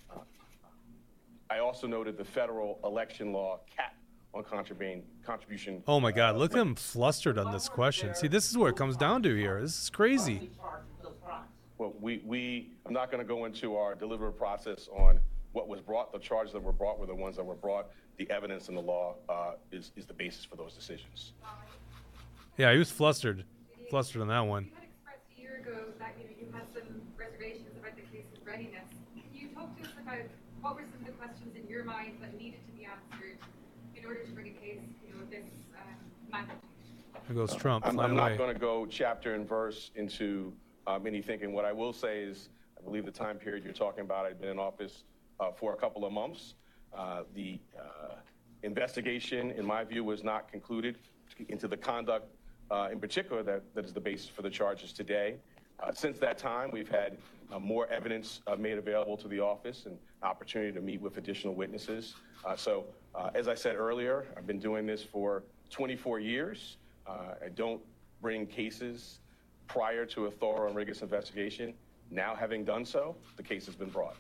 Uh, 0.10 0.20
I 1.50 1.60
also 1.60 1.88
noted 1.88 2.18
the 2.18 2.26
federal 2.26 2.80
election 2.84 3.34
law 3.34 3.60
cap 3.74 3.96
on 4.34 4.44
contraband 4.44 5.04
contribution. 5.26 5.82
Oh 5.88 6.00
my 6.00 6.12
God! 6.12 6.38
Look 6.38 6.54
at 6.54 6.60
him 6.60 6.76
flustered 6.76 7.38
on 7.38 7.52
this 7.52 7.68
question. 7.70 8.14
See, 8.16 8.28
this 8.28 8.50
is 8.50 8.58
where 8.58 8.70
it 8.70 8.76
comes 8.76 8.96
down 8.98 9.24
to 9.24 9.36
here. 9.36 9.62
This 9.62 9.82
is 9.84 9.90
crazy. 9.90 10.52
Well, 11.78 11.94
we, 12.02 12.22
we, 12.26 12.72
I'm 12.86 12.94
not 12.94 13.12
going 13.12 13.22
to 13.22 13.28
go 13.28 13.46
into 13.46 13.76
our 13.76 13.94
deliberative 13.94 14.38
process 14.38 14.90
on 14.92 15.20
what 15.52 15.68
was 15.68 15.80
brought. 15.80 16.12
The 16.12 16.20
charges 16.20 16.54
that 16.54 16.64
were 16.64 16.72
brought 16.72 17.00
were 17.00 17.06
the 17.06 17.16
ones 17.16 17.36
that 17.36 17.44
were 17.44 17.56
brought. 17.56 17.90
The 18.18 18.30
evidence 18.32 18.68
in 18.68 18.76
the 18.76 18.82
law 18.82 19.16
uh, 19.30 19.54
is, 19.72 19.92
is 19.96 20.06
the 20.06 20.14
basis 20.14 20.44
for 20.44 20.56
those 20.56 20.74
decisions. 20.74 21.34
Yeah, 22.58 22.72
he 22.72 22.80
was 22.80 22.90
flustered, 22.90 23.44
flustered 23.92 24.24
on 24.24 24.28
that 24.30 24.40
one. 24.40 24.66
You 24.66 24.72
had 24.74 24.84
expressed 24.86 25.22
a 25.38 25.42
year 25.42 25.62
ago 25.62 25.86
that 26.00 26.16
you 26.18 26.26
know 26.26 26.32
you 26.42 26.48
had 26.52 26.66
some 26.74 27.02
reservations 27.16 27.78
about 27.80 27.96
the 27.96 28.02
case's 28.02 28.42
readiness. 28.44 28.90
Can 29.14 29.24
you 29.32 29.50
talk 29.50 29.78
to 29.78 29.84
us 29.84 29.94
about 30.02 30.26
what 30.62 30.76
were 30.76 30.82
some 30.82 31.02
of 31.02 31.06
the 31.06 31.12
questions 31.14 31.56
in 31.56 31.70
your 31.70 31.84
mind 31.84 32.18
that 32.22 32.36
needed 32.40 32.60
to 32.66 32.72
be 32.74 32.88
answered 32.90 33.38
in 33.96 34.04
order 34.04 34.24
to 34.24 34.32
bring 34.32 34.48
a 34.48 34.66
case, 34.66 34.82
you 35.06 35.14
know, 35.14 35.22
of 35.22 35.30
this 35.30 35.46
um, 35.78 35.94
magnitude? 36.32 36.64
There 37.28 37.36
goes 37.36 37.54
Trump 37.54 37.86
I'm, 37.86 38.00
I'm 38.00 38.16
not 38.16 38.40
going 38.40 38.52
to 38.52 38.60
go 38.60 38.88
chapter 38.88 39.36
and 39.36 39.48
verse 39.48 39.92
into 39.96 40.54
um, 40.88 41.06
any 41.06 41.22
thinking. 41.22 41.52
What 41.52 41.66
I 41.66 41.74
will 41.74 41.94
say 41.94 42.22
is, 42.24 42.50
I 42.80 42.82
believe 42.84 43.06
the 43.06 43.12
time 43.12 43.38
period 43.38 43.64
you're 43.64 43.74
talking 43.74 44.02
about, 44.02 44.26
I've 44.26 44.40
been 44.40 44.50
in 44.50 44.60
office 44.60 45.04
uh, 45.40 45.52
for 45.52 45.74
a 45.74 45.76
couple 45.76 46.06
of 46.06 46.14
months. 46.14 46.56
Uh, 46.98 47.24
the 47.36 47.60
uh, 47.78 48.16
investigation, 48.64 49.52
in 49.52 49.66
my 49.66 49.84
view, 49.84 50.04
was 50.04 50.24
not 50.24 50.50
concluded 50.50 50.98
into 51.50 51.68
the 51.68 51.78
conduct, 51.78 52.34
uh, 52.72 52.90
in 52.92 53.00
particular, 53.00 53.44
that, 53.44 53.64
that 53.76 53.86
is 53.86 53.94
the 53.94 54.00
basis 54.00 54.30
for 54.30 54.42
the 54.42 54.50
charges 54.50 54.94
today. 54.94 55.36
Uh, 55.80 55.92
since 55.92 56.18
that 56.18 56.38
time, 56.38 56.72
we've 56.72 56.90
had 56.90 57.18
uh, 57.52 57.60
more 57.60 57.88
evidence 57.88 58.42
uh, 58.48 58.56
made 58.56 58.78
available 58.78 59.16
to 59.18 59.28
the 59.28 59.40
office 59.40 59.86
and 59.86 59.98
opportunity 60.24 60.72
to 60.72 60.82
meet 60.82 61.00
with 61.00 61.18
additional 61.18 61.54
witnesses. 61.54 62.16
Uh, 62.46 62.56
so, 62.56 62.86
uh, 63.14 63.30
as 63.36 63.48
I 63.48 63.54
said 63.54 63.76
earlier, 63.76 64.26
I've 64.36 64.48
been 64.48 64.60
doing 64.60 64.86
this 64.86 65.04
for 65.04 65.44
24 65.70 66.20
years. 66.20 66.78
Uh, 67.06 67.36
I 67.46 67.50
don't 67.50 67.82
bring 68.22 68.48
cases 68.48 69.20
prior 69.68 70.06
to 70.06 70.26
a 70.26 70.32
thorough 70.32 70.68
and 70.68 70.76
rigorous 70.76 71.02
investigation. 71.02 71.74
Now, 72.10 72.36
having 72.36 72.64
done 72.64 72.86
so, 72.86 73.16
the 73.36 73.44
case 73.44 73.66
has 73.66 73.76
been 73.76 73.90
brought. 73.90 74.16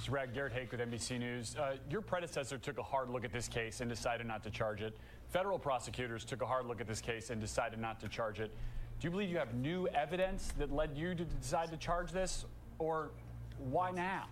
Mr. 0.00 0.10
Bragg, 0.10 0.32
Garrett 0.32 0.52
Haake 0.52 0.70
with 0.70 0.80
NBC 0.80 1.18
News. 1.18 1.56
Uh, 1.56 1.76
your 1.90 2.00
predecessor 2.00 2.56
took 2.56 2.78
a 2.78 2.82
hard 2.82 3.10
look 3.10 3.24
at 3.24 3.32
this 3.32 3.48
case 3.48 3.80
and 3.80 3.90
decided 3.90 4.26
not 4.26 4.44
to 4.44 4.50
charge 4.50 4.80
it. 4.80 4.96
Federal 5.28 5.58
prosecutors 5.58 6.24
took 6.24 6.40
a 6.40 6.46
hard 6.46 6.66
look 6.66 6.80
at 6.80 6.86
this 6.86 7.00
case 7.00 7.30
and 7.30 7.40
decided 7.40 7.80
not 7.80 7.98
to 8.00 8.08
charge 8.08 8.38
it. 8.38 8.52
Do 9.00 9.06
you 9.06 9.10
believe 9.10 9.28
you 9.28 9.38
have 9.38 9.54
new 9.54 9.88
evidence 9.88 10.52
that 10.58 10.72
led 10.72 10.96
you 10.96 11.14
to 11.16 11.24
decide 11.24 11.70
to 11.72 11.76
charge 11.76 12.12
this, 12.12 12.44
or 12.78 13.10
why 13.58 13.90
now? 13.90 14.26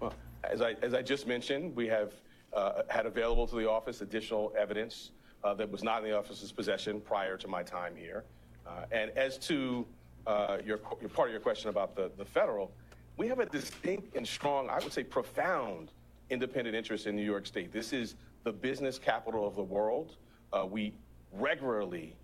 Well, 0.00 0.12
as 0.44 0.60
I, 0.60 0.74
as 0.82 0.92
I 0.92 1.00
just 1.00 1.26
mentioned, 1.26 1.74
we 1.74 1.86
have 1.88 2.12
uh, 2.52 2.82
had 2.88 3.06
available 3.06 3.46
to 3.46 3.56
the 3.56 3.68
office 3.68 4.02
additional 4.02 4.52
evidence 4.58 5.12
uh, 5.44 5.54
that 5.54 5.70
was 5.70 5.82
not 5.82 6.02
in 6.02 6.10
the 6.10 6.16
office's 6.16 6.52
possession 6.52 7.00
prior 7.00 7.36
to 7.38 7.48
my 7.48 7.62
time 7.62 7.94
here. 7.96 8.24
Uh, 8.66 8.84
and 8.90 9.10
as 9.16 9.38
to 9.38 9.86
uh, 10.26 10.58
your, 10.64 10.80
your 11.00 11.08
part 11.10 11.28
of 11.28 11.32
your 11.32 11.40
question 11.40 11.70
about 11.70 11.94
the, 11.94 12.10
the 12.16 12.24
federal, 12.24 12.72
we 13.16 13.28
have 13.28 13.38
a 13.38 13.46
distinct 13.46 14.16
and 14.16 14.26
strong, 14.26 14.68
I 14.68 14.78
would 14.80 14.92
say 14.92 15.04
profound, 15.04 15.92
independent 16.30 16.76
interest 16.76 17.06
in 17.06 17.16
New 17.16 17.24
York 17.24 17.46
State. 17.46 17.72
This 17.72 17.92
is 17.92 18.16
the 18.44 18.52
business 18.52 18.98
capital 18.98 19.46
of 19.46 19.54
the 19.56 19.62
world. 19.62 20.16
Uh, 20.52 20.66
we 20.66 20.92
regularly 21.32 22.14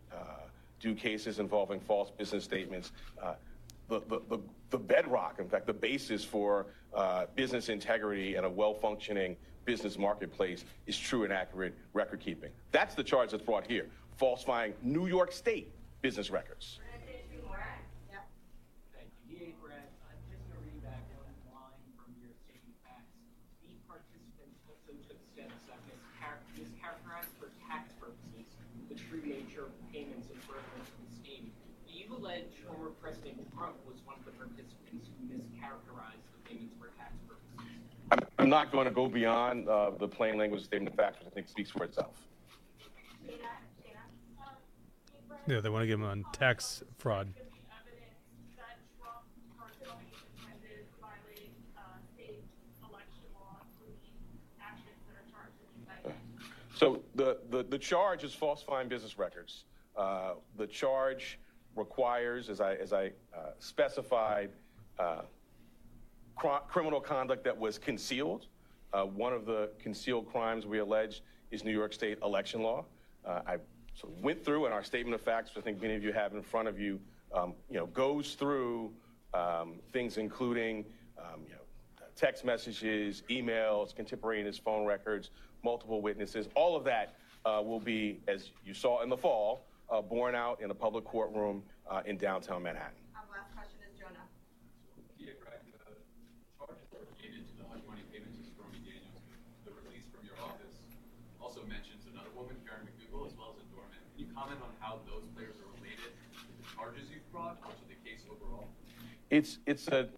do 0.80 0.94
cases 0.96 1.38
involving 1.38 1.78
false 1.78 2.10
business 2.10 2.42
statements. 2.42 2.90
The, 3.88 4.00
the, 4.08 4.20
the, 4.28 4.38
the 4.70 4.78
bedrock, 4.78 5.38
in 5.38 5.48
fact, 5.48 5.66
the 5.66 5.72
basis 5.72 6.24
for 6.24 6.66
uh, 6.92 7.26
business 7.36 7.68
integrity 7.68 8.34
and 8.34 8.44
a 8.44 8.50
well 8.50 8.74
functioning 8.74 9.36
business 9.64 9.96
marketplace 9.96 10.64
is 10.86 10.98
true 10.98 11.22
and 11.22 11.32
accurate 11.32 11.74
record 11.92 12.20
keeping. 12.20 12.50
That's 12.72 12.96
the 12.96 13.04
charge 13.04 13.30
that's 13.30 13.44
brought 13.44 13.66
here 13.66 13.86
falsifying 14.16 14.74
New 14.82 15.06
York 15.06 15.32
State 15.32 15.72
business 16.02 16.30
records. 16.34 16.82
Thank 18.90 19.06
you. 19.22 19.38
D.A. 19.38 19.54
Bragg, 19.62 19.86
I'm 20.10 20.18
just 20.28 20.42
going 20.50 20.58
to 20.58 20.66
read 20.66 20.82
back 20.82 21.06
one 21.14 21.30
line 21.54 21.78
from 21.94 22.10
your 22.18 22.34
statement 22.42 22.74
of 22.74 22.82
facts. 22.82 23.14
The 23.62 23.70
participants 23.86 24.58
also 24.66 24.98
took 25.06 25.16
steps 25.30 25.54
such 25.62 25.86
as 25.94 25.98
char- 26.18 26.42
mischaracterized 26.58 27.30
for 27.38 27.54
tax 27.70 27.94
purposes 28.02 28.50
the 28.90 28.98
true 28.98 29.22
nature 29.22 29.70
of 29.70 29.72
payments 29.94 30.26
and 30.26 30.36
furtherance 30.42 30.90
of 30.90 31.06
the 31.06 31.14
scheme. 31.22 31.54
Do 31.86 31.94
you 31.94 32.10
allege 32.10 32.50
allege 32.50 32.66
former 32.66 32.90
President 32.98 33.38
Trump 33.54 33.78
was 33.86 34.02
one 34.04 34.18
of 34.18 34.26
the 34.26 34.34
participants 34.34 35.06
who 35.06 35.22
mischaracterized 35.30 36.26
the 36.34 36.42
payments 36.44 36.74
for 36.82 36.90
tax 36.98 37.14
purposes. 37.30 37.62
I'm, 38.10 38.20
I'm 38.42 38.50
not 38.50 38.74
going 38.74 38.84
to 38.84 38.94
go 38.94 39.06
beyond 39.06 39.68
uh, 39.70 39.94
the 39.96 40.08
plain 40.08 40.36
language 40.36 40.66
statement 40.66 40.90
of 40.90 40.98
facts, 40.98 41.22
which 41.22 41.28
I 41.30 41.34
think 41.34 41.48
speaks 41.48 41.70
for 41.70 41.84
itself. 41.84 42.18
Yeah, 45.46 45.60
they 45.60 45.68
want 45.68 45.82
to 45.82 45.86
get 45.86 45.94
him 45.94 46.04
on 46.04 46.24
tax 46.32 46.82
fraud. 46.98 47.32
So 56.74 57.00
the, 57.14 57.38
the, 57.50 57.62
the 57.62 57.78
charge 57.78 58.24
is 58.24 58.34
falsifying 58.34 58.88
business 58.88 59.16
records. 59.16 59.66
Uh, 59.96 60.32
the 60.56 60.66
charge 60.66 61.38
requires, 61.76 62.48
as 62.48 62.60
I, 62.60 62.74
as 62.74 62.92
I 62.92 63.12
uh, 63.36 63.50
specified, 63.60 64.50
uh, 64.98 65.22
cr- 66.34 66.64
criminal 66.68 67.00
conduct 67.00 67.44
that 67.44 67.56
was 67.56 67.78
concealed. 67.78 68.46
Uh, 68.92 69.04
one 69.04 69.32
of 69.32 69.46
the 69.46 69.70
concealed 69.78 70.28
crimes 70.28 70.66
we 70.66 70.78
allege 70.80 71.22
is 71.52 71.62
New 71.62 71.70
York 71.72 71.92
State 71.92 72.18
election 72.22 72.62
law. 72.62 72.84
Uh, 73.24 73.40
I 73.46 73.56
of 74.02 74.22
went 74.22 74.44
through 74.44 74.66
in 74.66 74.72
our 74.72 74.82
statement 74.82 75.14
of 75.14 75.20
facts, 75.20 75.54
which 75.54 75.62
I 75.62 75.64
think 75.64 75.80
many 75.80 75.94
of 75.94 76.02
you 76.02 76.12
have 76.12 76.34
in 76.34 76.42
front 76.42 76.68
of 76.68 76.78
you, 76.78 77.00
um, 77.32 77.54
you 77.70 77.78
know, 77.78 77.86
goes 77.86 78.34
through 78.34 78.92
um, 79.34 79.74
things 79.92 80.16
including, 80.18 80.84
um, 81.18 81.42
you 81.46 81.54
know, 81.54 81.60
text 82.16 82.44
messages, 82.44 83.22
emails, 83.30 83.94
contemporaneous 83.94 84.58
phone 84.58 84.84
records, 84.84 85.30
multiple 85.64 86.02
witnesses. 86.02 86.48
All 86.54 86.76
of 86.76 86.84
that 86.84 87.14
uh, 87.44 87.62
will 87.64 87.80
be, 87.80 88.20
as 88.28 88.50
you 88.64 88.74
saw 88.74 89.02
in 89.02 89.08
the 89.08 89.16
fall, 89.16 89.64
uh, 89.90 90.02
borne 90.02 90.34
out 90.34 90.60
in 90.60 90.70
a 90.70 90.74
public 90.74 91.04
courtroom 91.04 91.62
uh, 91.88 92.02
in 92.04 92.16
downtown 92.16 92.62
Manhattan. 92.62 92.98
Our 93.16 93.24
last 93.32 93.54
question 93.56 93.80
is 93.88 93.92
Jonah. 93.98 94.24
Yeah, 95.16 95.32
Greg, 95.40 95.60
the 95.64 95.80
charges 95.80 96.84
related 96.92 97.48
to 97.48 97.54
the 97.60 97.66
hush 97.72 97.80
money 97.88 98.04
payments 98.12 98.36
to 98.40 98.44
Stormy 98.52 98.80
Daniels, 98.84 99.20
the 99.64 99.72
release 99.84 100.04
from 100.12 100.24
your 100.28 100.36
office 100.44 100.76
also 101.40 101.64
mentions 101.64 102.04
another 102.12 102.30
woman, 102.36 102.56
Karen 102.68 102.84
McDougal, 102.84 103.24
as 103.24 103.34
well 103.40 103.56
as 103.56 103.60
a 103.60 103.66
doorman. 103.72 103.96
Can 104.12 104.20
you 104.20 104.28
comment 104.36 104.60
on 104.60 104.72
how 104.80 105.00
those 105.08 105.24
players 105.32 105.56
are 105.64 105.70
related 105.80 106.12
to 106.36 106.52
the 106.60 106.66
charges 106.76 107.08
you've 107.08 107.26
brought, 107.32 107.56
or 107.64 107.72
to 107.72 107.86
the 107.88 107.96
case 108.04 108.24
overall? 108.28 108.68
It's 109.32 109.60
it's 109.64 109.88
a. 109.88 110.08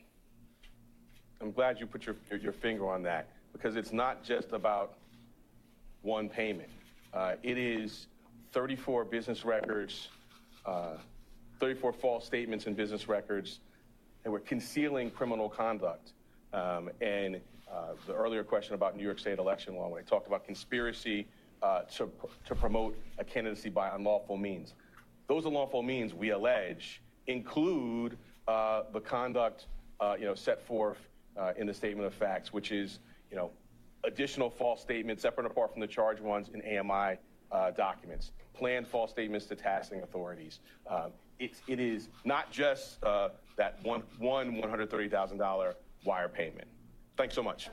I'm 1.40 1.52
glad 1.52 1.78
you 1.78 1.86
put 1.86 2.04
your 2.04 2.16
your, 2.42 2.52
finger 2.52 2.90
on 2.90 3.04
that 3.04 3.28
because 3.52 3.76
it's 3.76 3.92
not 3.92 4.24
just 4.24 4.50
about 4.50 4.94
one 6.02 6.28
payment. 6.28 6.68
Uh, 7.12 7.34
it 7.44 7.56
is 7.56 8.08
34 8.50 9.04
business 9.04 9.44
records, 9.44 10.08
uh, 10.66 10.94
34 11.60 11.92
false 11.92 12.26
statements 12.26 12.66
in 12.66 12.74
business 12.74 13.06
records, 13.06 13.60
and 14.24 14.32
we're 14.32 14.40
concealing 14.40 15.12
criminal 15.12 15.48
conduct. 15.48 16.10
Um, 16.52 16.90
and 17.00 17.40
uh, 17.72 17.92
the 18.08 18.14
earlier 18.14 18.42
question 18.42 18.74
about 18.74 18.96
New 18.96 19.04
York 19.04 19.20
State 19.20 19.38
election 19.38 19.76
law, 19.76 19.90
when 19.90 20.00
I 20.00 20.04
talked 20.04 20.26
about 20.26 20.44
conspiracy 20.44 21.28
uh, 21.62 21.82
to, 21.82 22.10
to 22.46 22.54
promote 22.56 22.98
a 23.18 23.24
candidacy 23.24 23.70
by 23.70 23.94
unlawful 23.94 24.36
means, 24.36 24.74
those 25.28 25.44
unlawful 25.44 25.84
means 25.84 26.14
we 26.14 26.30
allege 26.30 27.00
include 27.28 28.18
uh, 28.48 28.82
the 28.92 29.00
conduct, 29.00 29.66
uh, 30.00 30.16
you 30.18 30.26
know, 30.26 30.34
set 30.34 30.60
forth 30.66 30.98
uh, 31.36 31.52
in 31.56 31.66
the 31.66 31.74
statement 31.74 32.06
of 32.06 32.14
facts, 32.14 32.52
which 32.52 32.73
is, 32.73 32.98
you 33.31 33.36
know, 33.36 33.50
additional 34.05 34.50
false 34.50 34.81
statements 34.81 35.23
separate 35.23 35.44
and 35.44 35.50
apart 35.50 35.73
from 35.73 35.81
the 35.81 35.86
charged 35.86 36.20
ones 36.20 36.50
in 36.52 36.60
AMI 36.78 37.16
uh, 37.52 37.70
documents, 37.70 38.32
planned 38.52 38.86
false 38.86 39.10
statements 39.10 39.47
to 39.47 39.55
taxing 39.55 40.02
authorities. 40.02 40.60
Um, 40.89 41.12
it's, 41.39 41.62
it 41.66 41.81
is 41.81 42.08
not 42.24 42.50
just 42.52 43.02
uh, 43.02 43.31
that 43.56 43.78
one, 43.82 44.02
one 44.18 44.60
$130,000 44.62 45.74
wire 46.05 46.28
payment. 46.28 46.68
Thanks 47.16 47.34
so 47.34 47.42
much. 47.42 47.70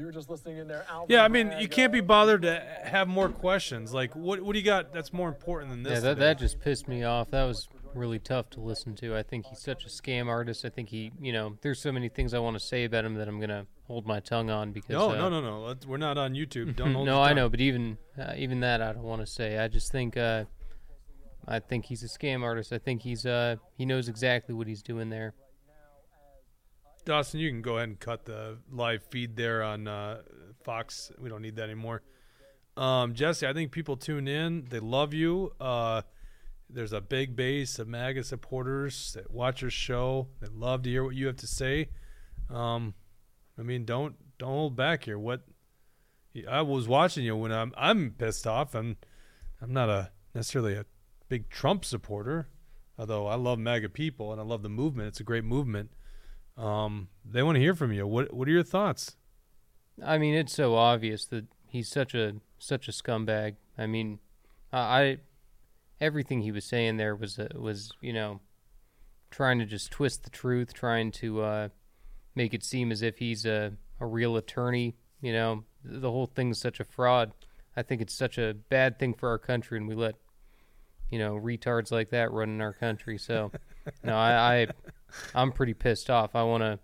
Any 0.00 0.06
comment 0.06 0.06
about 0.06 0.06
any 0.06 0.06
incitement 0.06 0.06
of 0.06 0.06
violence 0.06 0.06
by 0.06 0.06
former 0.06 0.06
president? 0.06 0.06
You 0.06 0.06
were 0.06 0.12
just 0.12 0.30
listening 0.30 0.58
in 0.58 0.68
there. 0.68 0.86
Alvin 0.90 1.14
Yeah, 1.14 1.24
I 1.24 1.28
mean, 1.28 1.46
Bragg, 1.48 1.62
you 1.62 1.68
can't 1.68 1.92
be 1.92 2.00
bothered 2.00 2.42
to 2.42 2.62
have 2.84 3.08
more 3.08 3.28
questions. 3.28 3.92
Like, 3.94 4.16
what 4.16 4.40
what 4.40 4.52
do 4.52 4.58
you 4.58 4.64
got 4.64 4.92
that's 4.92 5.12
more 5.12 5.28
important 5.28 5.70
than 5.70 5.82
this? 5.82 5.94
Yeah, 5.94 6.00
that, 6.00 6.14
today? 6.14 6.20
that 6.26 6.38
just 6.38 6.60
pissed 6.60 6.88
me 6.88 7.04
off. 7.04 7.30
That 7.30 7.44
was 7.44 7.68
really 7.94 8.18
tough 8.18 8.50
to 8.50 8.60
listen 8.60 8.94
to. 8.96 9.16
I 9.16 9.22
think 9.22 9.46
he's 9.46 9.60
such 9.60 9.84
a 9.84 9.88
scam 9.88 10.28
artist. 10.28 10.64
I 10.64 10.68
think 10.68 10.88
he, 10.88 11.12
you 11.20 11.32
know, 11.32 11.56
there's 11.62 11.80
so 11.80 11.92
many 11.92 12.08
things 12.08 12.34
I 12.34 12.38
want 12.38 12.58
to 12.58 12.64
say 12.64 12.84
about 12.84 13.04
him 13.04 13.14
that 13.14 13.28
I'm 13.28 13.38
going 13.38 13.50
to 13.50 13.66
hold 13.86 14.06
my 14.06 14.20
tongue 14.20 14.50
on 14.50 14.72
because. 14.72 14.90
No, 14.90 15.10
uh, 15.10 15.14
no, 15.16 15.28
no, 15.28 15.40
no. 15.40 15.60
Let's, 15.62 15.86
we're 15.86 15.96
not 15.96 16.18
on 16.18 16.34
YouTube. 16.34 16.76
Don't 16.80 16.94
hold 16.94 17.06
no, 17.06 17.20
I 17.20 17.32
know, 17.32 17.48
but 17.48 17.60
even 17.60 17.98
uh, 18.18 18.34
even 18.36 18.60
that 18.60 18.80
I 18.82 18.92
don't 18.92 19.02
want 19.02 19.20
to 19.20 19.26
say. 19.26 19.58
I 19.58 19.68
just 19.68 19.92
think 19.92 20.16
uh, 20.16 20.44
I 21.46 21.58
think 21.58 21.86
he's 21.86 22.02
a 22.02 22.08
scam 22.08 22.42
artist. 22.42 22.72
I 22.72 22.78
think 22.78 23.02
he's 23.02 23.26
uh, 23.26 23.56
he 23.76 23.84
knows 23.84 24.08
exactly 24.08 24.54
what 24.54 24.66
he's 24.66 24.82
doing 24.82 25.10
there. 25.10 25.34
Dawson, 27.04 27.40
you 27.40 27.50
can 27.50 27.62
go 27.62 27.76
ahead 27.76 27.88
and 27.88 28.00
cut 28.00 28.24
the 28.24 28.58
live 28.70 29.02
feed 29.04 29.36
there 29.36 29.62
on 29.62 29.88
uh, 29.88 30.22
Fox. 30.64 31.10
We 31.18 31.28
don't 31.28 31.42
need 31.42 31.56
that 31.56 31.64
anymore. 31.64 32.02
Um, 32.76 33.14
Jesse, 33.14 33.46
I 33.46 33.52
think 33.52 33.72
people 33.72 33.96
tune 33.96 34.28
in. 34.28 34.66
They 34.70 34.80
love 34.80 35.12
you. 35.12 35.52
Uh, 35.60 36.02
there's 36.68 36.92
a 36.92 37.00
big 37.00 37.36
base 37.36 37.78
of 37.78 37.88
MAGA 37.88 38.24
supporters 38.24 39.12
that 39.14 39.30
watch 39.30 39.62
your 39.62 39.70
show. 39.70 40.28
They 40.40 40.48
love 40.48 40.82
to 40.82 40.90
hear 40.90 41.04
what 41.04 41.14
you 41.14 41.26
have 41.26 41.36
to 41.36 41.46
say. 41.46 41.88
Um, 42.48 42.94
I 43.58 43.62
mean, 43.62 43.84
don't 43.84 44.14
don't 44.38 44.50
hold 44.50 44.76
back 44.76 45.04
here. 45.04 45.18
What 45.18 45.42
I 46.48 46.62
was 46.62 46.88
watching 46.88 47.24
you 47.24 47.36
when 47.36 47.52
I'm 47.52 47.72
I'm 47.76 48.12
pissed 48.12 48.46
off. 48.46 48.74
and 48.74 48.96
I'm 49.60 49.72
not 49.72 49.88
a 49.88 50.10
necessarily 50.34 50.74
a 50.74 50.86
big 51.28 51.50
Trump 51.50 51.84
supporter, 51.84 52.48
although 52.98 53.26
I 53.26 53.34
love 53.34 53.58
MAGA 53.58 53.90
people 53.90 54.32
and 54.32 54.40
I 54.40 54.44
love 54.44 54.62
the 54.62 54.68
movement. 54.68 55.08
It's 55.08 55.20
a 55.20 55.24
great 55.24 55.44
movement. 55.44 55.90
Um, 56.60 57.08
they 57.24 57.42
want 57.42 57.56
to 57.56 57.60
hear 57.60 57.74
from 57.74 57.92
you. 57.92 58.06
What 58.06 58.34
What 58.34 58.46
are 58.46 58.52
your 58.52 58.62
thoughts? 58.62 59.16
I 60.04 60.18
mean, 60.18 60.34
it's 60.34 60.52
so 60.52 60.74
obvious 60.74 61.24
that 61.26 61.46
he's 61.66 61.88
such 61.88 62.14
a 62.14 62.34
such 62.58 62.88
a 62.88 62.92
scumbag. 62.92 63.56
I 63.78 63.86
mean, 63.86 64.18
I, 64.72 64.78
I 64.78 65.16
everything 66.00 66.42
he 66.42 66.52
was 66.52 66.64
saying 66.64 66.96
there 66.96 67.16
was 67.16 67.38
uh, 67.38 67.48
was 67.54 67.92
you 68.00 68.12
know 68.12 68.40
trying 69.30 69.58
to 69.58 69.64
just 69.64 69.90
twist 69.90 70.24
the 70.24 70.30
truth, 70.30 70.74
trying 70.74 71.12
to 71.12 71.40
uh, 71.42 71.68
make 72.34 72.52
it 72.52 72.62
seem 72.62 72.92
as 72.92 73.00
if 73.00 73.18
he's 73.18 73.46
a 73.46 73.72
a 73.98 74.06
real 74.06 74.36
attorney. 74.36 74.96
You 75.22 75.32
know, 75.32 75.64
the 75.82 76.10
whole 76.10 76.26
thing's 76.26 76.58
such 76.58 76.78
a 76.78 76.84
fraud. 76.84 77.32
I 77.74 77.82
think 77.82 78.02
it's 78.02 78.14
such 78.14 78.36
a 78.36 78.54
bad 78.68 78.98
thing 78.98 79.14
for 79.14 79.30
our 79.30 79.38
country, 79.38 79.78
and 79.78 79.88
we 79.88 79.94
let 79.94 80.16
you 81.10 81.18
know 81.18 81.36
retards 81.36 81.90
like 81.90 82.10
that 82.10 82.32
run 82.32 82.50
in 82.50 82.60
our 82.60 82.74
country. 82.74 83.16
So, 83.16 83.50
no, 84.04 84.14
I, 84.14 84.62
I 84.62 84.66
I'm 85.34 85.52
pretty 85.52 85.74
pissed 85.74 86.10
off. 86.10 86.34
I 86.34 86.42
want 86.42 86.62
to. 86.62 86.78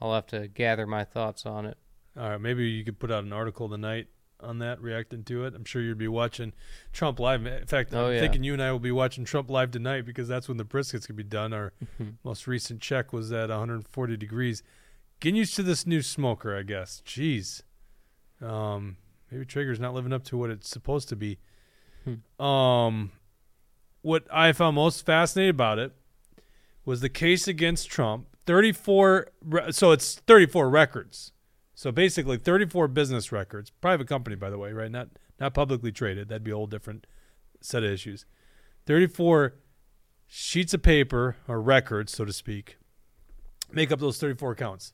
I'll 0.00 0.14
have 0.14 0.26
to 0.28 0.48
gather 0.48 0.86
my 0.86 1.04
thoughts 1.04 1.46
on 1.46 1.66
it. 1.66 1.76
All 2.18 2.30
right, 2.30 2.40
maybe 2.40 2.64
you 2.68 2.84
could 2.84 2.98
put 2.98 3.10
out 3.10 3.24
an 3.24 3.32
article 3.32 3.68
tonight 3.68 4.08
on 4.40 4.58
that, 4.58 4.80
reacting 4.80 5.24
to 5.24 5.44
it. 5.46 5.54
I'm 5.54 5.64
sure 5.64 5.80
you'd 5.80 5.96
be 5.98 6.08
watching 6.08 6.52
Trump 6.92 7.18
live. 7.18 7.46
In 7.46 7.66
fact, 7.66 7.94
Oh, 7.94 8.06
I'm 8.08 8.14
yeah. 8.14 8.20
thinking 8.20 8.44
you 8.44 8.52
and 8.52 8.62
I 8.62 8.70
will 8.72 8.78
be 8.78 8.92
watching 8.92 9.24
Trump 9.24 9.48
live 9.48 9.70
tonight 9.70 10.04
because 10.04 10.28
that's 10.28 10.46
when 10.48 10.58
the 10.58 10.64
briskets 10.64 11.06
can 11.06 11.16
be 11.16 11.22
done. 11.22 11.52
Our 11.52 11.72
most 12.24 12.46
recent 12.46 12.80
check 12.82 13.12
was 13.12 13.32
at 13.32 13.48
140 13.48 14.16
degrees. 14.16 14.62
Getting 15.20 15.36
used 15.36 15.56
to 15.56 15.62
this 15.62 15.86
new 15.86 16.02
smoker, 16.02 16.54
I 16.56 16.62
guess. 16.62 17.02
Jeez, 17.06 17.62
um, 18.42 18.96
maybe 19.30 19.44
Traeger's 19.46 19.80
not 19.80 19.94
living 19.94 20.12
up 20.12 20.24
to 20.24 20.36
what 20.36 20.50
it's 20.50 20.68
supposed 20.68 21.08
to 21.08 21.16
be. 21.16 21.38
Um, 22.38 23.12
what 24.02 24.26
I 24.30 24.52
found 24.52 24.74
most 24.74 25.06
fascinating 25.06 25.50
about 25.50 25.78
it 25.78 25.92
was 26.84 27.00
the 27.00 27.08
case 27.08 27.48
against 27.48 27.90
Trump. 27.90 28.26
34, 28.46 29.28
so 29.70 29.92
it's 29.92 30.16
34 30.16 30.68
records. 30.68 31.32
So 31.74 31.90
basically, 31.90 32.36
34 32.36 32.88
business 32.88 33.32
records, 33.32 33.70
private 33.70 34.06
company, 34.06 34.36
by 34.36 34.50
the 34.50 34.58
way, 34.58 34.72
right? 34.72 34.90
Not 34.90 35.08
not 35.40 35.54
publicly 35.54 35.90
traded. 35.90 36.28
That'd 36.28 36.44
be 36.44 36.52
a 36.52 36.56
whole 36.56 36.68
different 36.68 37.06
set 37.60 37.82
of 37.82 37.90
issues. 37.90 38.24
34 38.86 39.54
sheets 40.26 40.74
of 40.74 40.82
paper 40.82 41.36
or 41.48 41.60
records, 41.60 42.12
so 42.12 42.24
to 42.24 42.32
speak, 42.32 42.76
make 43.72 43.90
up 43.90 43.98
those 43.98 44.18
34 44.18 44.54
counts. 44.54 44.92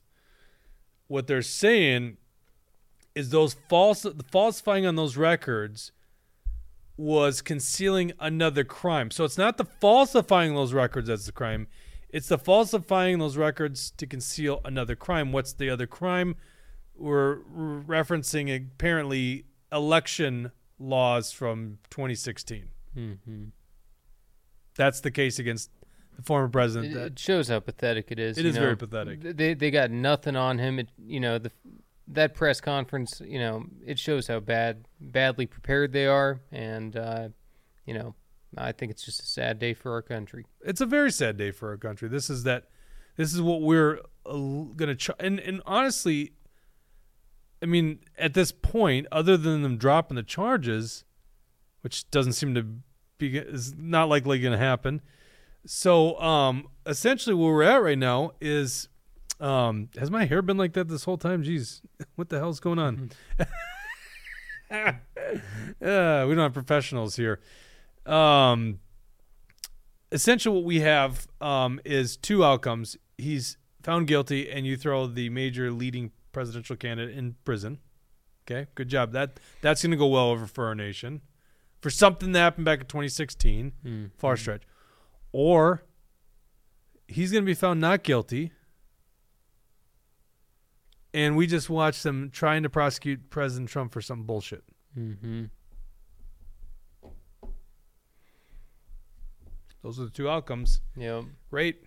What 1.07 1.27
they're 1.27 1.41
saying 1.41 2.17
is 3.13 3.29
those 3.29 3.55
false 3.69 4.03
the 4.03 4.25
falsifying 4.31 4.85
on 4.85 4.95
those 4.95 5.17
records 5.17 5.91
was 7.01 7.41
concealing 7.41 8.11
another 8.19 8.63
crime. 8.63 9.09
So 9.09 9.23
it's 9.23 9.37
not 9.37 9.57
the 9.57 9.65
falsifying 9.65 10.53
those 10.53 10.71
records 10.71 11.07
that's 11.07 11.25
the 11.25 11.31
crime. 11.31 11.67
It's 12.09 12.27
the 12.27 12.37
falsifying 12.37 13.17
those 13.17 13.37
records 13.37 13.89
to 13.97 14.05
conceal 14.05 14.61
another 14.63 14.95
crime. 14.95 15.31
What's 15.31 15.53
the 15.53 15.67
other 15.67 15.87
crime? 15.87 16.35
We're 16.93 17.37
referencing 17.37 18.55
apparently 18.55 19.45
election 19.71 20.51
laws 20.77 21.31
from 21.31 21.79
2016. 21.89 22.69
Mm-hmm. 22.95 23.43
That's 24.75 25.01
the 25.01 25.09
case 25.09 25.39
against 25.39 25.71
the 26.15 26.21
former 26.21 26.49
president. 26.49 26.91
It, 26.91 26.95
that- 26.95 27.05
it 27.13 27.19
shows 27.19 27.47
how 27.47 27.61
pathetic 27.61 28.11
it 28.11 28.19
is. 28.19 28.37
It 28.37 28.45
is 28.45 28.53
know. 28.53 28.61
very 28.61 28.77
pathetic. 28.77 29.21
They 29.21 29.55
they 29.55 29.71
got 29.71 29.89
nothing 29.89 30.35
on 30.35 30.59
him. 30.59 30.77
It, 30.77 30.89
you 31.03 31.19
know 31.19 31.39
the 31.39 31.51
that 32.07 32.33
press 32.33 32.59
conference, 32.59 33.21
you 33.25 33.39
know, 33.39 33.65
it 33.85 33.97
shows 33.97 34.27
how 34.27 34.39
bad, 34.39 34.85
badly 34.99 35.45
prepared 35.45 35.93
they 35.93 36.07
are, 36.07 36.41
and 36.51 36.95
uh, 36.95 37.29
you 37.85 37.93
know, 37.93 38.15
I 38.57 38.71
think 38.71 38.91
it's 38.91 39.03
just 39.03 39.21
a 39.21 39.25
sad 39.25 39.59
day 39.59 39.73
for 39.73 39.93
our 39.93 40.01
country. 40.01 40.45
It's 40.61 40.81
a 40.81 40.85
very 40.85 41.11
sad 41.11 41.37
day 41.37 41.51
for 41.51 41.69
our 41.69 41.77
country. 41.77 42.09
This 42.09 42.29
is 42.29 42.43
that. 42.43 42.65
This 43.17 43.33
is 43.33 43.41
what 43.41 43.61
we're 43.61 43.99
uh, 44.25 44.63
gonna 44.75 44.95
try. 44.95 45.15
And 45.19 45.39
and 45.39 45.61
honestly, 45.65 46.31
I 47.61 47.65
mean, 47.65 47.99
at 48.17 48.33
this 48.33 48.51
point, 48.51 49.07
other 49.11 49.37
than 49.37 49.61
them 49.61 49.77
dropping 49.77 50.15
the 50.15 50.23
charges, 50.23 51.03
which 51.81 52.09
doesn't 52.09 52.33
seem 52.33 52.55
to 52.55 52.65
be 53.17 53.37
is 53.37 53.75
not 53.77 54.09
likely 54.09 54.39
to 54.39 54.57
happen. 54.57 55.01
So, 55.65 56.19
um, 56.19 56.69
essentially, 56.85 57.35
where 57.35 57.53
we're 57.53 57.63
at 57.63 57.83
right 57.83 57.97
now 57.97 58.31
is, 58.41 58.87
um, 59.41 59.89
has 59.97 60.09
my 60.11 60.25
hair 60.25 60.41
been 60.41 60.57
like 60.57 60.73
that 60.73 60.87
this 60.87 61.03
whole 61.03 61.17
time? 61.17 61.43
Jeez, 61.43 61.81
what 62.15 62.29
the 62.29 62.37
hell's 62.39 62.59
going 62.59 62.79
on? 62.79 63.11
uh, 64.71 64.93
we 65.81 65.81
don't 65.81 66.37
have 66.37 66.53
professionals 66.53 67.15
here. 67.15 67.39
Um, 68.05 68.79
essentially, 70.11 70.55
what 70.55 70.63
we 70.65 70.79
have 70.81 71.27
um, 71.39 71.79
is 71.85 72.17
two 72.17 72.43
outcomes. 72.43 72.97
He's 73.17 73.57
found 73.83 74.07
guilty, 74.07 74.49
and 74.49 74.65
you 74.65 74.77
throw 74.77 75.07
the 75.07 75.29
major 75.29 75.71
leading 75.71 76.11
presidential 76.31 76.75
candidate 76.75 77.17
in 77.17 77.35
prison. 77.43 77.79
Okay, 78.45 78.67
good 78.75 78.89
job. 78.89 79.11
That 79.11 79.39
that's 79.61 79.81
going 79.81 79.91
to 79.91 79.97
go 79.97 80.07
well 80.07 80.29
over 80.29 80.47
for 80.47 80.65
our 80.67 80.75
nation. 80.75 81.21
For 81.81 81.89
something 81.89 82.31
that 82.33 82.39
happened 82.39 82.65
back 82.65 82.81
in 82.81 82.85
2016, 82.85 83.73
Mm. 83.83 84.11
far 84.17 84.37
stretch, 84.37 84.61
or 85.31 85.83
he's 87.07 87.31
going 87.31 87.43
to 87.43 87.45
be 87.45 87.55
found 87.55 87.81
not 87.81 88.03
guilty, 88.03 88.51
and 91.13 91.35
we 91.35 91.47
just 91.47 91.69
watch 91.69 92.03
them 92.03 92.29
trying 92.31 92.63
to 92.63 92.69
prosecute 92.69 93.29
President 93.29 93.69
Trump 93.69 93.91
for 93.91 94.01
some 94.01 94.23
bullshit. 94.23 94.63
Mm-hmm. 94.97 95.45
Those 99.83 99.99
are 99.99 100.03
the 100.05 100.09
two 100.11 100.29
outcomes. 100.29 100.81
Yep. 100.95 101.23
Great. 101.49 101.83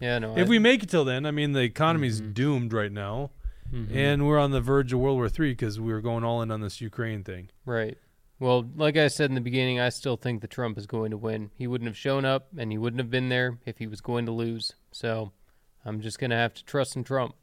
Yeah, 0.00 0.18
no. 0.18 0.36
if 0.38 0.46
I- 0.46 0.50
we 0.50 0.58
make 0.58 0.82
it 0.82 0.88
till 0.88 1.04
then, 1.04 1.26
I 1.26 1.30
mean, 1.30 1.52
the 1.52 1.60
economy's 1.62 2.20
doomed 2.20 2.72
right 2.72 2.92
now, 2.92 3.30
Mhm. 3.72 3.94
and 3.94 4.26
we're 4.26 4.38
on 4.38 4.50
the 4.50 4.60
verge 4.60 4.92
of 4.92 5.00
World 5.00 5.16
War 5.16 5.26
III 5.26 5.50
because 5.52 5.78
we 5.78 5.92
are 5.92 6.00
going 6.00 6.24
all 6.24 6.40
in 6.42 6.50
on 6.50 6.60
this 6.62 6.80
Ukraine 6.80 7.22
thing. 7.22 7.50
Right. 7.66 7.98
Well, 8.38 8.70
like 8.76 8.96
I 8.96 9.08
said 9.08 9.28
in 9.30 9.34
the 9.34 9.42
beginning, 9.42 9.78
I 9.78 9.90
still 9.90 10.16
think 10.16 10.40
that 10.40 10.48
Trump 10.48 10.78
is 10.78 10.86
going 10.86 11.10
to 11.10 11.18
win. 11.18 11.50
He 11.58 11.66
wouldn't 11.66 11.86
have 11.88 11.96
shown 11.98 12.24
up 12.24 12.48
and 12.56 12.72
he 12.72 12.78
wouldn't 12.78 13.00
have 13.00 13.10
been 13.10 13.28
there 13.28 13.58
if 13.66 13.76
he 13.78 13.86
was 13.86 14.00
going 14.00 14.24
to 14.24 14.32
lose. 14.32 14.72
So 14.90 15.32
I'm 15.84 16.00
just 16.00 16.18
going 16.18 16.30
to 16.30 16.36
have 16.36 16.54
to 16.54 16.64
trust 16.64 16.96
in 16.96 17.04
Trump. 17.04 17.34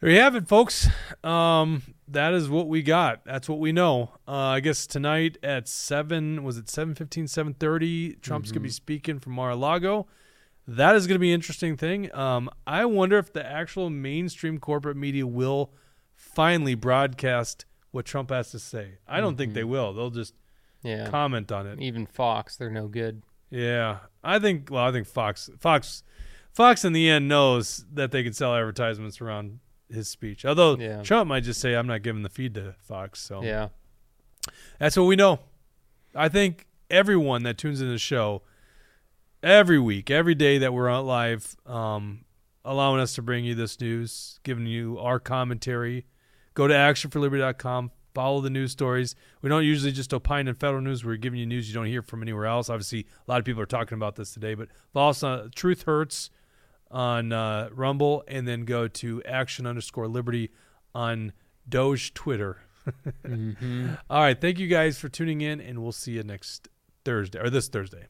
There 0.00 0.10
you 0.10 0.20
have 0.20 0.34
it, 0.34 0.48
folks. 0.48 0.88
Um, 1.22 1.82
that 2.08 2.32
is 2.32 2.48
what 2.48 2.68
we 2.68 2.82
got. 2.82 3.24
That's 3.24 3.48
what 3.48 3.58
we 3.58 3.70
know. 3.70 4.12
Uh, 4.26 4.32
I 4.32 4.60
guess 4.60 4.86
tonight 4.86 5.36
at 5.42 5.68
seven 5.68 6.42
was 6.42 6.56
it 6.56 6.66
7.15, 6.66 7.24
7.30, 7.28 8.20
Trump's 8.22 8.50
gonna 8.50 8.60
be 8.62 8.70
Mhm. 8.70 8.72
speaking 8.72 9.18
from 9.20 9.34
Mar-a-Lago. 9.34 10.06
That 10.66 10.96
is 10.96 11.06
gonna 11.06 11.18
be 11.18 11.30
an 11.30 11.34
interesting 11.34 11.76
thing. 11.76 12.14
Um, 12.14 12.48
I 12.66 12.86
wonder 12.86 13.18
if 13.18 13.32
the 13.32 13.44
actual 13.44 13.90
mainstream 13.90 14.58
corporate 14.58 14.96
media 14.96 15.26
will 15.26 15.74
finally 16.14 16.74
broadcast 16.74 17.66
what 17.90 18.06
Trump 18.06 18.30
has 18.30 18.50
to 18.52 18.58
say. 18.58 18.98
I 19.06 19.20
don't 19.20 19.36
think 19.36 19.52
they 19.52 19.62
Mhm. 19.62 19.68
will. 19.68 19.92
They'll 19.92 20.10
just 20.10 20.34
Yeah. 20.82 21.10
comment 21.10 21.52
on 21.52 21.66
it. 21.66 21.78
Even 21.80 22.06
Fox, 22.06 22.56
they're 22.56 22.70
no 22.70 22.88
good. 22.88 23.22
Yeah, 23.50 23.98
I 24.24 24.38
think. 24.38 24.70
Well, 24.70 24.84
I 24.84 24.92
think 24.92 25.06
Fox, 25.08 25.50
Fox, 25.58 26.02
Fox 26.52 26.84
in 26.84 26.92
the 26.94 27.08
end 27.10 27.28
knows 27.28 27.84
that 27.92 28.12
they 28.12 28.22
can 28.22 28.32
sell 28.32 28.54
advertisements 28.54 29.20
around 29.20 29.58
his 29.90 30.08
speech. 30.08 30.44
Although 30.44 30.76
Yeah. 30.78 31.02
Trump 31.02 31.28
might 31.28 31.44
just 31.44 31.60
say, 31.60 31.74
"I'm 31.74 31.86
not 31.86 32.02
giving 32.02 32.22
the 32.22 32.28
feed 32.28 32.54
to 32.54 32.74
Fox." 32.80 33.20
So 33.20 33.42
Yeah. 33.42 33.68
that's 34.78 34.96
what 34.96 35.04
we 35.04 35.16
know. 35.16 35.40
I 36.14 36.28
think 36.28 36.66
everyone 36.90 37.42
that 37.44 37.56
tunes 37.58 37.80
into 37.80 37.92
the 37.92 37.98
show 37.98 38.42
every 39.42 39.78
week, 39.78 40.10
every 40.10 40.34
day 40.34 40.58
that 40.58 40.72
we're 40.74 40.88
on 40.88 41.06
live, 41.06 41.56
um, 41.66 42.24
allowing 42.64 43.00
us 43.00 43.14
to 43.14 43.22
bring 43.22 43.44
you 43.44 43.54
this 43.54 43.80
news, 43.80 44.38
giving 44.42 44.66
you 44.66 44.98
our 44.98 45.18
commentary. 45.18 46.06
Go 46.54 46.66
to 46.66 46.74
actionforliberty.com. 46.74 47.90
Follow 48.12 48.40
the 48.40 48.50
news 48.50 48.72
stories. 48.72 49.14
We 49.40 49.48
don't 49.48 49.64
usually 49.64 49.92
just 49.92 50.12
opine 50.12 50.48
in 50.48 50.54
federal 50.56 50.82
news. 50.82 51.04
We're 51.04 51.16
giving 51.16 51.38
you 51.38 51.46
news 51.46 51.68
you 51.68 51.74
don't 51.74 51.86
hear 51.86 52.02
from 52.02 52.22
anywhere 52.22 52.46
else. 52.46 52.68
Obviously, 52.68 53.06
a 53.26 53.30
lot 53.30 53.38
of 53.38 53.44
people 53.44 53.62
are 53.62 53.66
talking 53.66 53.94
about 53.94 54.16
this 54.16 54.34
today, 54.34 54.54
but 54.54 54.68
follow 54.92 55.10
us 55.10 55.22
on 55.22 55.50
Truth 55.54 55.84
Hurts 55.84 56.28
on 56.90 57.32
uh, 57.32 57.68
Rumble, 57.72 58.24
and 58.26 58.46
then 58.48 58.64
go 58.64 58.88
to 58.88 59.22
Action 59.24 59.66
underscore 59.66 60.08
Liberty 60.08 60.50
on 60.94 61.32
Doge 61.68 62.14
Twitter. 62.14 62.58
Mhm. 63.26 63.98
All 64.10 64.20
right, 64.22 64.40
thank 64.40 64.58
you 64.58 64.66
guys 64.66 64.98
for 64.98 65.08
tuning 65.08 65.40
in, 65.40 65.60
and 65.60 65.80
we'll 65.82 65.92
see 65.92 66.12
you 66.12 66.22
next 66.22 66.68
Thursday 67.04 67.38
or 67.38 67.50
this 67.50 67.68
Thursday. 67.68 68.06